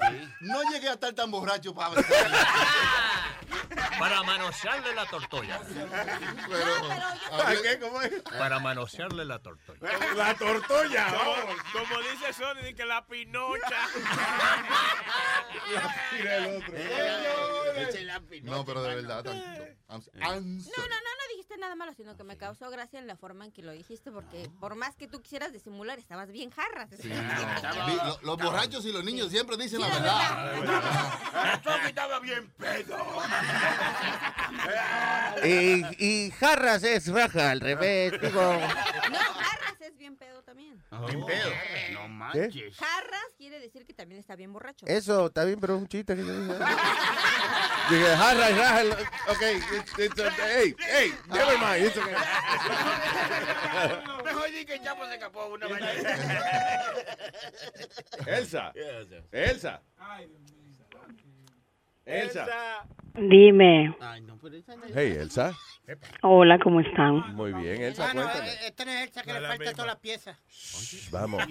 No 0.40 0.62
llegué 0.72 0.88
a 0.88 0.92
estar 0.94 1.12
tan 1.12 1.30
borracho 1.30 1.74
para 1.74 1.94
Para 3.98 4.22
manosearle 4.22 4.94
la 4.94 5.06
tortolla. 5.06 5.60
¿Para 7.30 7.62
qué? 7.62 7.78
¿Cómo 7.80 8.00
es? 8.02 8.22
Para 8.22 8.58
manosearle 8.60 9.24
la 9.24 9.38
tortolla. 9.40 9.80
La 10.16 10.34
tortolla. 10.34 11.06
Como, 11.08 11.34
como 11.86 12.00
dice 12.02 12.32
Sony, 12.32 12.74
que 12.76 12.84
la 12.84 13.04
pinocha. 13.06 13.76
No, 18.42 18.64
pero 18.64 18.82
de 18.82 18.94
verdad, 18.96 19.24
I'm 19.26 20.02
No, 20.14 20.30
no, 20.30 20.38
no, 20.38 20.40
no 20.40 21.28
dijiste 21.30 21.56
nada 21.58 21.74
malo, 21.74 21.92
sino 21.94 22.16
que 22.16 22.24
me 22.24 22.36
causó 22.36 22.70
gracia 22.70 22.98
en 22.98 23.06
la 23.06 23.16
forma 23.16 23.44
en 23.44 23.52
que 23.52 23.62
lo 23.62 23.72
dijiste, 23.72 24.10
porque 24.10 24.50
por 24.60 24.74
más 24.74 24.96
que 24.96 25.08
tú 25.08 25.20
quisieras 25.22 25.52
disimular, 25.52 25.98
estabas 25.98 26.30
bien 26.30 26.50
jarras. 26.50 26.88
Sí, 27.00 27.08
no. 27.08 27.86
Vi- 27.86 27.96
lo- 27.96 28.18
Los 28.22 28.36
borrachos 28.38 28.84
y 28.84 28.92
los 28.92 29.04
niños 29.04 29.30
siempre 29.30 29.56
dicen 29.56 29.80
la 29.80 29.88
verdad. 29.88 31.60
Chucky 31.62 31.86
estaba 31.88 32.18
bien 32.20 32.48
pedo. 32.58 32.96
Y, 35.44 35.84
y 36.04 36.30
jarras 36.32 36.82
es 36.82 37.06
raja 37.12 37.50
al 37.50 37.60
revés, 37.60 38.12
digo. 38.20 38.42
No, 38.42 39.18
jarras 39.18 39.80
es 39.80 39.96
bien 39.96 40.16
pedo 40.16 40.42
también. 40.42 40.82
Bien 41.06 41.24
pedo. 41.26 41.50
No 41.92 42.08
manches. 42.08 42.76
Jarras 42.76 43.34
quiere 43.36 43.60
decir 43.60 43.86
que 43.86 43.94
también 43.94 44.20
está 44.20 44.34
bien 44.36 44.52
borracho. 44.52 44.84
Eso, 44.86 45.26
está 45.26 45.44
bien, 45.44 45.60
pero 45.60 45.76
es 45.76 45.80
un 45.82 45.88
chiste 45.88 46.16
que 46.16 46.24
yo 46.24 46.40
dije. 46.40 46.54
Dije, 47.90 48.16
jarra, 48.16 48.46
jarra. 48.54 48.96
Ok, 49.28 49.42
it's, 49.76 49.98
it's 49.98 50.20
a- 50.20 50.30
hey, 50.46 50.74
hey, 50.78 51.14
never 51.28 51.56
mind. 51.58 51.86
It's 51.86 51.96
okay. 51.96 52.14
Mejor 54.24 54.50
di 54.50 54.64
que 54.64 54.80
Chapo 54.82 55.06
se 55.06 55.14
escapó 55.14 55.46
una 55.46 55.68
mañana. 55.70 55.92
Elsa. 58.26 58.72
Elsa. 58.74 59.16
Elsa. 59.32 59.82
Dime. 63.14 63.94
Hey, 64.94 65.16
Elsa. 65.20 65.52
Hola, 66.22 66.58
¿cómo 66.58 66.80
están? 66.80 67.34
Muy 67.34 67.52
bien, 67.52 67.82
Elsa, 67.82 68.08
Ah, 68.10 68.14
no, 68.14 68.22
cuéntame. 68.22 68.48
eh, 68.48 68.52
esta 68.66 68.84
no 68.84 68.90
es 68.92 69.02
Elsa 69.02 69.22
que 69.22 69.32
le 69.32 69.40
falta 69.46 69.72
todas 69.72 69.86
las 69.86 69.96
piezas. 69.96 70.38
Shh, 70.48 71.10
Vamos. 71.10 71.42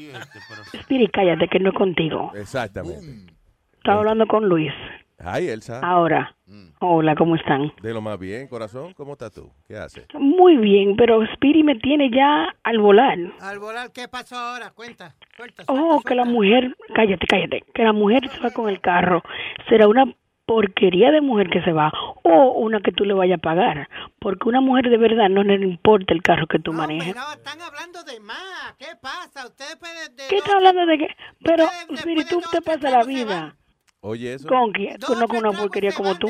Spiri, 0.82 1.08
cállate, 1.10 1.48
que 1.48 1.60
no 1.60 1.70
es 1.70 1.76
contigo. 1.76 2.32
Exactamente. 2.36 3.34
Estaba 3.78 4.00
hablando 4.00 4.26
con 4.28 4.48
Luis. 4.48 4.72
Hi, 5.20 5.48
Elsa. 5.50 5.80
Ahora. 5.82 6.36
Hola, 6.80 7.16
¿cómo 7.16 7.36
están? 7.36 7.72
De 7.82 7.94
lo 7.94 8.02
más 8.02 8.18
bien, 8.20 8.48
corazón. 8.48 8.94
¿Cómo 8.94 9.14
estás 9.14 9.34
tú? 9.34 9.52
¿Qué 9.68 9.76
haces? 9.78 10.06
Muy 10.14 10.58
bien, 10.58 10.96
pero 10.96 11.26
Spiri 11.34 11.64
me 11.64 11.76
tiene 11.76 12.10
ya 12.10 12.48
al 12.64 12.80
volar. 12.80 13.18
Al 13.42 13.60
volar, 13.60 13.92
¿qué 13.92 14.08
pasó 14.08 14.38
ahora? 14.38 14.72
Cuenta, 14.72 15.16
suelta. 15.36 15.64
Oh, 15.68 16.02
que 16.02 16.16
la 16.16 16.24
mujer, 16.26 16.76
cállate, 16.96 17.26
cállate, 17.28 17.64
que 17.74 17.84
la 17.84 17.94
mujer 17.94 18.30
se 18.30 18.40
va 18.40 18.52
con 18.52 18.70
el 18.70 18.80
carro. 18.80 19.22
Será 19.68 19.88
una 19.88 20.06
porquería 20.48 21.12
de 21.12 21.20
mujer 21.20 21.50
que 21.50 21.62
se 21.62 21.74
va 21.74 21.92
o 22.24 22.52
una 22.54 22.80
que 22.80 22.94
tú 22.94 23.04
le 23.04 23.14
vayas 23.14 23.38
a 23.38 23.42
pagar. 23.42 23.90
Porque 24.18 24.48
una 24.48 24.62
mujer 24.62 24.90
de 24.90 24.98
verdad 24.98 25.30
no 25.30 25.44
le 25.44 25.56
importa 25.56 26.14
el 26.14 26.24
carro 26.24 26.48
que 26.48 26.58
tú 26.58 26.74
manejes. 26.74 27.16
No, 27.16 27.34
están 27.34 27.62
hablando 27.62 28.02
de 28.04 28.20
más. 28.22 28.74
¿Qué 28.80 28.88
pasa? 29.00 29.46
Ustedes 29.46 29.76
pueden... 29.76 30.16
De 30.16 30.24
¿Qué 30.30 30.38
estás 30.38 30.56
hablando 30.56 30.86
de 30.86 30.98
qué? 30.98 31.08
Pero, 31.44 31.66
Spiri, 31.96 32.24
tú 32.24 32.42
te 32.50 32.62
pasas 32.62 32.92
la 32.92 33.04
vida. 33.04 33.56
Oye, 34.02 34.34
eso. 34.36 34.48
¿Con 34.48 34.72
quién? 34.72 34.98
Tú 35.00 35.16
no 35.16 35.28
con 35.28 35.38
una 35.40 35.52
porquería 35.58 35.92
como 35.92 36.16
tú. 36.20 36.28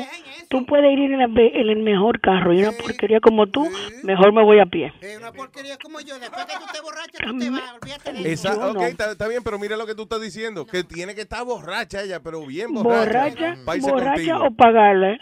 Tú 0.48 0.64
puedes 0.64 0.90
ir 0.90 1.12
en 1.12 1.20
el, 1.20 1.32
be- 1.32 1.52
en 1.60 1.68
el 1.68 1.76
mejor 1.82 2.18
carro 2.20 2.54
y 2.54 2.62
una 2.62 2.72
porquería 2.72 3.20
como 3.20 3.46
tú, 3.46 3.68
mejor 4.02 4.32
me 4.32 4.42
voy 4.42 4.58
a 4.58 4.64
pie. 4.66 4.92
Una 5.18 5.32
porquería 5.32 5.76
como 5.76 6.00
yo. 6.00 6.18
Después 6.18 6.46
que 6.46 6.54
tú 6.54 6.64
te 6.72 6.80
borrachas, 6.80 7.20
tú 7.30 7.38
te 7.38 7.50
vas. 7.50 7.72
Olvídate 7.80 8.12
de 8.14 8.32
Esa, 8.32 8.56
ok, 8.70 8.80
está, 8.82 9.12
está 9.12 9.28
bien, 9.28 9.42
pero 9.44 9.58
mira 9.58 9.76
lo 9.76 9.86
que 9.86 9.94
tú 9.94 10.04
estás 10.04 10.20
diciendo. 10.20 10.66
Que 10.66 10.82
tiene 10.82 11.14
que 11.14 11.20
estar 11.20 11.44
borracha 11.44 12.02
ella, 12.02 12.20
pero 12.20 12.44
bien 12.46 12.72
borracha. 12.72 13.54
Borracha, 13.54 13.56
borracha 13.82 14.14
contigo. 14.14 14.44
o 14.46 14.50
pagarle. 14.56 15.18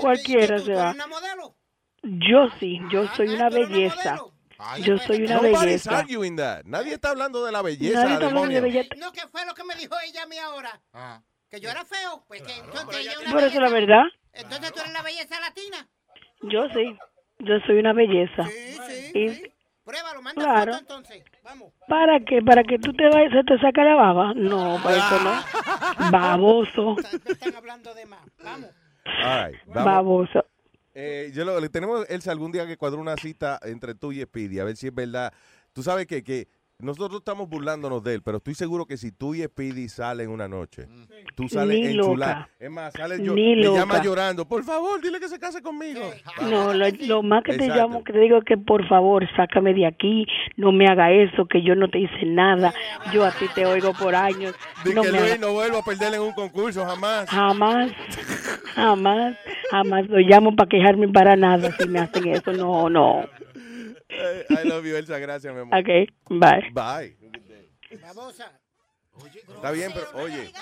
Cualquiera 0.00 0.58
se 0.58 0.74
va. 0.74 0.90
una 0.90 1.06
modelo? 1.06 1.54
Yo 2.02 2.48
sí, 2.58 2.80
yo 2.90 3.06
soy 3.14 3.28
una 3.28 3.48
belleza. 3.48 4.18
Yo 4.82 4.98
soy 4.98 5.22
una 5.24 5.40
belleza. 5.40 6.04
Nadie 6.64 6.94
está 6.94 7.10
hablando 7.10 7.44
de 7.44 7.52
la 7.52 7.62
belleza, 7.62 8.00
Nadie 8.02 8.14
está 8.14 8.26
hablando 8.26 8.48
de 8.52 8.60
belleza. 8.60 8.88
No, 8.98 9.12
¿qué 9.12 9.22
fue 9.30 9.46
lo 9.46 9.54
que 9.54 9.62
me 9.64 9.74
dijo 9.76 9.94
ella 10.08 10.24
a 10.24 10.26
mí 10.26 10.36
ahora? 10.38 10.80
Que 11.54 11.60
yo 11.60 11.70
era 11.70 11.84
feo. 11.84 12.24
Pues 12.26 12.42
que 12.42 12.52
entonces 12.56 12.96
ella 13.00 13.12
una 13.22 13.30
Por 13.32 13.44
eso 13.44 13.60
la 13.60 13.68
belleza- 13.68 13.86
verdad, 13.86 14.04
Entonces 14.32 14.72
tú 14.72 14.80
eres 14.80 14.92
la 14.92 15.02
belleza 15.02 15.40
latina. 15.40 15.88
yo 16.42 16.68
sí, 16.70 16.98
yo 17.38 17.60
soy 17.66 17.78
una 17.78 17.92
belleza. 17.92 18.44
Sí, 18.46 19.10
Y 19.14 19.52
Pruébalo, 19.84 20.22
manda 20.22 20.42
Claro. 20.42 20.72
foto 20.72 20.80
entonces. 20.80 21.22
Vamos. 21.42 21.72
¿Para 21.86 22.18
qué? 22.20 22.40
¿Para 22.42 22.62
que 22.64 22.78
tú 22.78 22.92
te 22.94 23.04
vayas, 23.08 23.30
se 23.32 23.44
te 23.44 23.58
saca 23.60 23.84
la 23.84 23.94
baba? 23.94 24.32
No, 24.34 24.80
para 24.82 24.96
eso 24.96 25.20
no. 25.20 26.10
Baboso. 26.10 26.96
Están 27.26 27.54
hablando 27.54 27.94
de 27.94 28.06
más. 28.06 28.20
Vamos. 28.42 28.70
All 29.04 29.50
right, 29.52 29.60
vamos. 29.66 29.84
Baboso. 29.84 30.44
Eh, 30.94 31.30
yo 31.34 31.44
lo, 31.44 31.60
le 31.60 31.68
tenemos, 31.68 32.08
Elsa, 32.08 32.32
algún 32.32 32.50
día 32.50 32.66
que 32.66 32.76
cuadrar 32.78 33.00
una 33.00 33.16
cita 33.16 33.60
entre 33.62 33.94
tú 33.94 34.10
y 34.12 34.22
Speedy, 34.22 34.58
a 34.58 34.64
ver 34.64 34.76
si 34.76 34.86
es 34.88 34.94
verdad. 34.94 35.32
Tú 35.74 35.82
sabes 35.82 36.06
que, 36.06 36.22
que 36.24 36.48
nosotros 36.80 37.20
estamos 37.20 37.48
burlándonos 37.48 38.02
de 38.02 38.14
él, 38.14 38.22
pero 38.22 38.38
estoy 38.38 38.54
seguro 38.54 38.84
que 38.84 38.96
si 38.96 39.12
tú 39.12 39.34
y 39.34 39.42
Speedy 39.42 39.88
salen 39.88 40.28
una 40.28 40.48
noche, 40.48 40.86
tú 41.34 41.48
sales 41.48 41.78
Ni 41.80 41.86
enchulada. 41.92 42.40
loca. 42.40 42.50
Es 42.58 42.70
más, 42.70 42.92
sales 42.92 43.22
yo, 43.22 43.32
Ni 43.34 43.56
me 43.56 43.62
llama 43.62 44.02
llorando, 44.02 44.44
por 44.46 44.62
favor, 44.64 45.00
dile 45.00 45.18
que 45.20 45.28
se 45.28 45.38
case 45.38 45.62
conmigo. 45.62 46.00
No, 46.42 46.74
lo, 46.74 46.86
lo 47.06 47.22
más 47.22 47.42
que 47.44 47.56
te 47.56 47.64
Exacto. 47.66 47.80
llamo, 47.82 48.04
que 48.04 48.12
te 48.12 48.18
digo 48.18 48.38
es 48.38 48.44
que 48.44 48.56
por 48.58 48.86
favor, 48.88 49.24
sácame 49.36 49.72
de 49.72 49.86
aquí, 49.86 50.26
no 50.56 50.72
me 50.72 50.86
haga 50.88 51.10
eso, 51.12 51.46
que 51.46 51.62
yo 51.62 51.74
no 51.76 51.88
te 51.88 52.00
hice 52.00 52.26
nada, 52.26 52.74
yo 53.12 53.24
a 53.24 53.30
ti 53.30 53.46
te 53.54 53.64
oigo 53.66 53.92
por 53.94 54.14
años. 54.14 54.54
No 54.84 55.02
que 55.02 55.12
me 55.12 55.20
Luis 55.20 55.32
haga- 55.32 55.38
no 55.40 55.52
vuelva 55.52 55.78
a 55.78 55.82
perder 55.82 56.14
en 56.14 56.20
un 56.22 56.32
concurso 56.32 56.84
jamás. 56.84 57.30
Jamás, 57.30 57.92
jamás, 58.74 59.36
jamás 59.70 60.08
lo 60.08 60.18
llamo 60.18 60.54
para 60.56 60.68
quejarme 60.68 61.08
para 61.08 61.36
nada 61.36 61.70
si 61.78 61.88
me 61.88 62.00
hacen 62.00 62.28
eso, 62.28 62.52
no, 62.52 62.90
no. 62.90 63.24
I 64.50 64.68
love 64.68 64.84
you, 64.84 64.96
Elsa, 64.96 65.18
gracias, 65.18 65.52
mi 65.52 65.60
amor. 65.60 65.78
Ok, 65.78 65.88
bye. 66.30 66.70
Bye. 66.72 67.16
Babosa. 68.00 68.60
Está 69.48 69.70
bien, 69.70 69.92
pero 69.94 70.06
oye, 70.22 70.52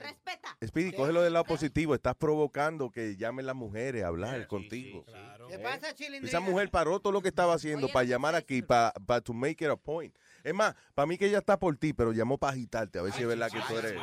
Respeta. 0.00 0.56
Speedy, 0.64 0.92
cógelo 0.92 1.22
del 1.22 1.32
lado 1.32 1.44
positivo. 1.44 1.94
Estás 1.94 2.14
provocando 2.16 2.90
que 2.90 3.16
llamen 3.16 3.46
las 3.46 3.54
mujeres 3.54 4.04
a 4.04 4.08
hablar 4.08 4.46
contigo. 4.46 5.04
¿Qué 5.48 5.58
pasa, 5.58 5.94
Chilindrina? 5.94 6.28
Esa 6.28 6.40
mujer 6.40 6.70
paró 6.70 7.00
todo 7.00 7.12
lo 7.12 7.22
que 7.22 7.28
estaba 7.28 7.54
haciendo 7.54 7.88
para 7.88 8.04
llamar 8.04 8.34
aquí, 8.34 8.62
para 8.62 8.92
to 9.22 9.32
make 9.32 9.64
it 9.64 9.70
a 9.70 9.76
point. 9.76 10.14
Es 10.46 10.54
más, 10.54 10.76
para 10.94 11.06
mí 11.06 11.18
que 11.18 11.26
ella 11.26 11.38
está 11.38 11.58
por 11.58 11.76
ti, 11.76 11.92
pero 11.92 12.12
llamó 12.12 12.38
para 12.38 12.52
agitarte, 12.52 13.00
a 13.00 13.02
ver 13.02 13.12
si 13.12 13.22
es 13.22 13.26
verdad 13.28 13.50
que 13.50 13.60
tú 13.66 13.76
eres 13.78 13.94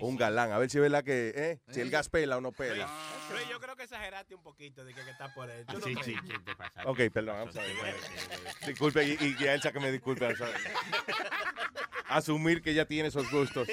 un 0.00 0.16
galán, 0.16 0.50
a 0.50 0.58
ver 0.58 0.68
si 0.68 0.78
es 0.78 0.82
verdad 0.82 1.04
que, 1.04 1.32
eh, 1.36 1.60
si 1.70 1.80
el 1.80 1.88
gas 1.88 2.08
pela 2.08 2.36
o 2.36 2.40
no 2.40 2.50
pela. 2.50 2.88
Luis, 3.32 3.48
yo 3.48 3.60
creo 3.60 3.76
que 3.76 3.84
exageraste 3.84 4.34
un 4.34 4.42
poquito 4.42 4.84
de 4.84 4.92
que, 4.92 5.04
que 5.04 5.10
está 5.12 5.32
por 5.34 5.48
él. 5.48 5.64
¿Tú 5.66 5.78
no 5.78 5.86
Sí, 5.86 5.94
sí, 6.02 6.14
sí, 6.26 6.32
te 6.44 6.56
pasa. 6.56 6.82
Ok, 6.84 6.98
perdón, 7.14 7.36
I'm 7.38 7.52
sorry. 7.52 7.72
Disculpe, 8.66 9.04
y, 9.06 9.36
y 9.38 9.46
a 9.46 9.54
Elsa 9.54 9.70
que 9.70 9.78
me 9.78 9.92
disculpe. 9.92 10.24
I'm 10.26 10.36
sorry. 10.36 10.52
Asumir 12.08 12.60
que 12.62 12.70
ella 12.70 12.84
tiene 12.86 13.08
esos 13.10 13.30
gustos. 13.30 13.68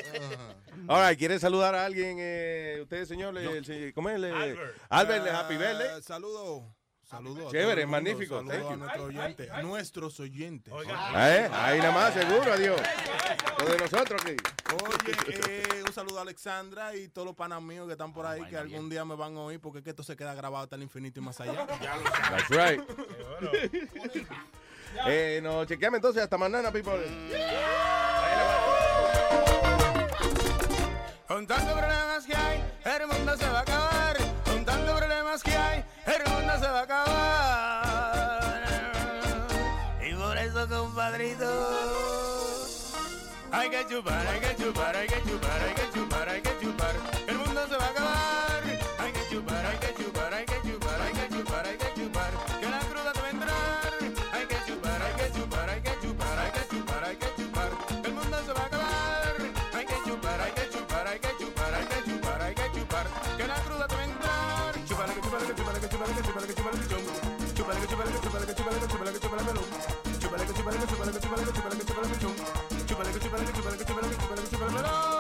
Ahora, 0.88 1.16
¿quiere 1.16 1.40
saludar 1.40 1.74
a 1.74 1.86
alguien? 1.86 2.18
Eh, 2.20 2.80
usted, 2.84 3.06
señor, 3.06 3.34
le- 3.34 3.46
el 3.58 3.94
¿cómo 3.96 4.10
es? 4.12 4.20
Le- 4.20 4.32
Albert, 4.90 5.28
happy 5.28 5.58
birthday. 5.58 5.98
Eh, 5.98 6.02
Saludos. 6.04 6.64
Saludos. 7.10 7.52
Chévere, 7.52 7.86
mundo, 7.86 7.92
magnífico, 7.98 8.36
Saludos 8.38 8.56
thank 8.58 8.66
a 8.66 8.72
you. 8.72 8.78
nuestros 8.78 9.08
oyentes. 9.08 9.64
Nuestros 9.64 10.20
oyentes. 10.20 10.74
¿Eh? 11.16 11.50
Ahí 11.54 11.78
nada 11.80 11.92
más, 11.92 12.14
seguro, 12.14 12.52
adiós. 12.54 12.82
Lo 13.60 13.66
de 13.66 13.78
nosotros 13.78 14.22
aquí. 14.24 14.36
Oye, 14.74 15.16
eh, 15.50 15.84
un 15.86 15.94
saludo 15.94 16.20
a 16.20 16.22
Alexandra 16.24 16.96
y 16.96 17.08
todos 17.10 17.28
los 17.28 17.36
panas 17.36 17.62
míos 17.62 17.86
que 17.86 17.94
están 17.94 18.12
por 18.12 18.26
ahí 18.26 18.44
que 18.50 18.58
algún 18.58 18.90
día 18.90 19.06
me 19.06 19.16
van 19.16 19.38
a 19.38 19.42
oír 19.42 19.60
porque 19.60 19.80
es 19.80 19.84
que 19.84 19.92
esto 19.92 20.04
se 20.04 20.16
queda 20.18 20.34
grabado 20.34 20.64
hasta 20.64 20.76
el 20.76 20.84
infinito 20.84 21.20
y 21.20 21.24
más 21.24 21.40
allá. 21.40 21.66
That's 22.30 22.50
right. 22.50 22.82
Eh, 25.08 25.42
no, 25.44 25.66
chequeame 25.66 25.98
entonces 25.98 26.24
hasta 26.24 26.38
mañana, 26.38 26.72
people. 26.72 26.94
Con 31.28 31.46
tantos 31.46 31.74
problemas 31.74 32.26
que 32.26 32.34
hay, 32.36 32.64
el 32.86 33.08
mundo 33.08 33.36
se 33.36 33.50
va 33.50 33.60
a 33.60 33.62
acabar. 33.62 34.18
Con 34.46 34.64
tantos 34.64 34.98
problemas 34.98 35.44
que 35.44 35.52
hay, 35.52 35.84
el 36.06 36.24
mundo 36.32 36.54
se 36.60 36.68
va 36.68 36.80
a 36.80 36.84
acabar. 36.84 38.64
Y 40.08 40.14
por 40.14 40.38
eso, 40.38 40.68
compadrito, 40.68 41.50
hay 43.52 43.70
que 43.70 43.86
chupar, 43.88 44.28
hay 44.28 44.40
que 44.40 44.56
chupar, 44.56 44.96
hay 44.96 45.08
que 45.08 45.22
chupar, 45.24 45.62
hay 45.62 45.74
que 45.74 45.90
chupar. 45.94 46.35
Que 69.38 70.20
chupar, 70.20 70.40
que 70.46 70.54
chupar, 70.54 72.08
melón. 72.08 72.36
Chupar, 72.86 73.12
que 73.12 73.20
chupar, 73.20 73.46
que 73.46 73.54
chupar, 73.54 73.78
que 73.78 73.86
chupar, 73.86 74.74
que 74.74 75.15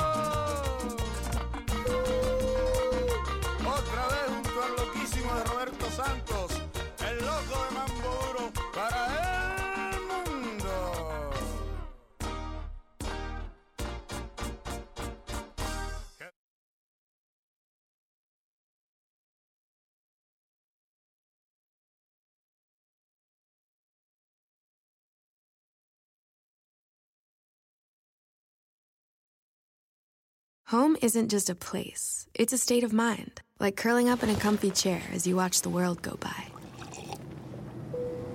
Home 30.70 30.98
isn't 31.00 31.30
just 31.30 31.52
a 31.52 31.56
place, 31.56 32.26
it's 32.34 32.52
a 32.52 32.58
state 32.58 32.84
of 32.84 32.92
mind, 32.92 33.42
like 33.60 33.76
curling 33.76 34.10
up 34.10 34.24
in 34.24 34.32
a 34.32 34.36
comfy 34.36 34.72
chair 34.72 35.00
as 35.14 35.28
you 35.28 35.36
watch 35.36 35.62
the 35.62 35.70
world 35.70 36.02
go 36.02 36.16
by. 36.20 36.48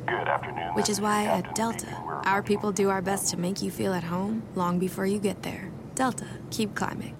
Good 0.06 0.28
afternoon. 0.28 0.74
Which 0.74 0.88
is 0.88 1.00
why 1.00 1.24
at 1.24 1.56
Delta, 1.56 1.92
our 2.24 2.40
people 2.40 2.70
do 2.70 2.88
our 2.88 3.02
best 3.02 3.30
to 3.30 3.36
make 3.36 3.62
you 3.62 3.72
feel 3.72 3.92
at 3.92 4.04
home 4.04 4.44
long 4.54 4.78
before 4.78 5.06
you 5.06 5.18
get 5.18 5.42
there. 5.42 5.72
Delta, 5.96 6.28
keep 6.52 6.76
climbing. 6.76 7.19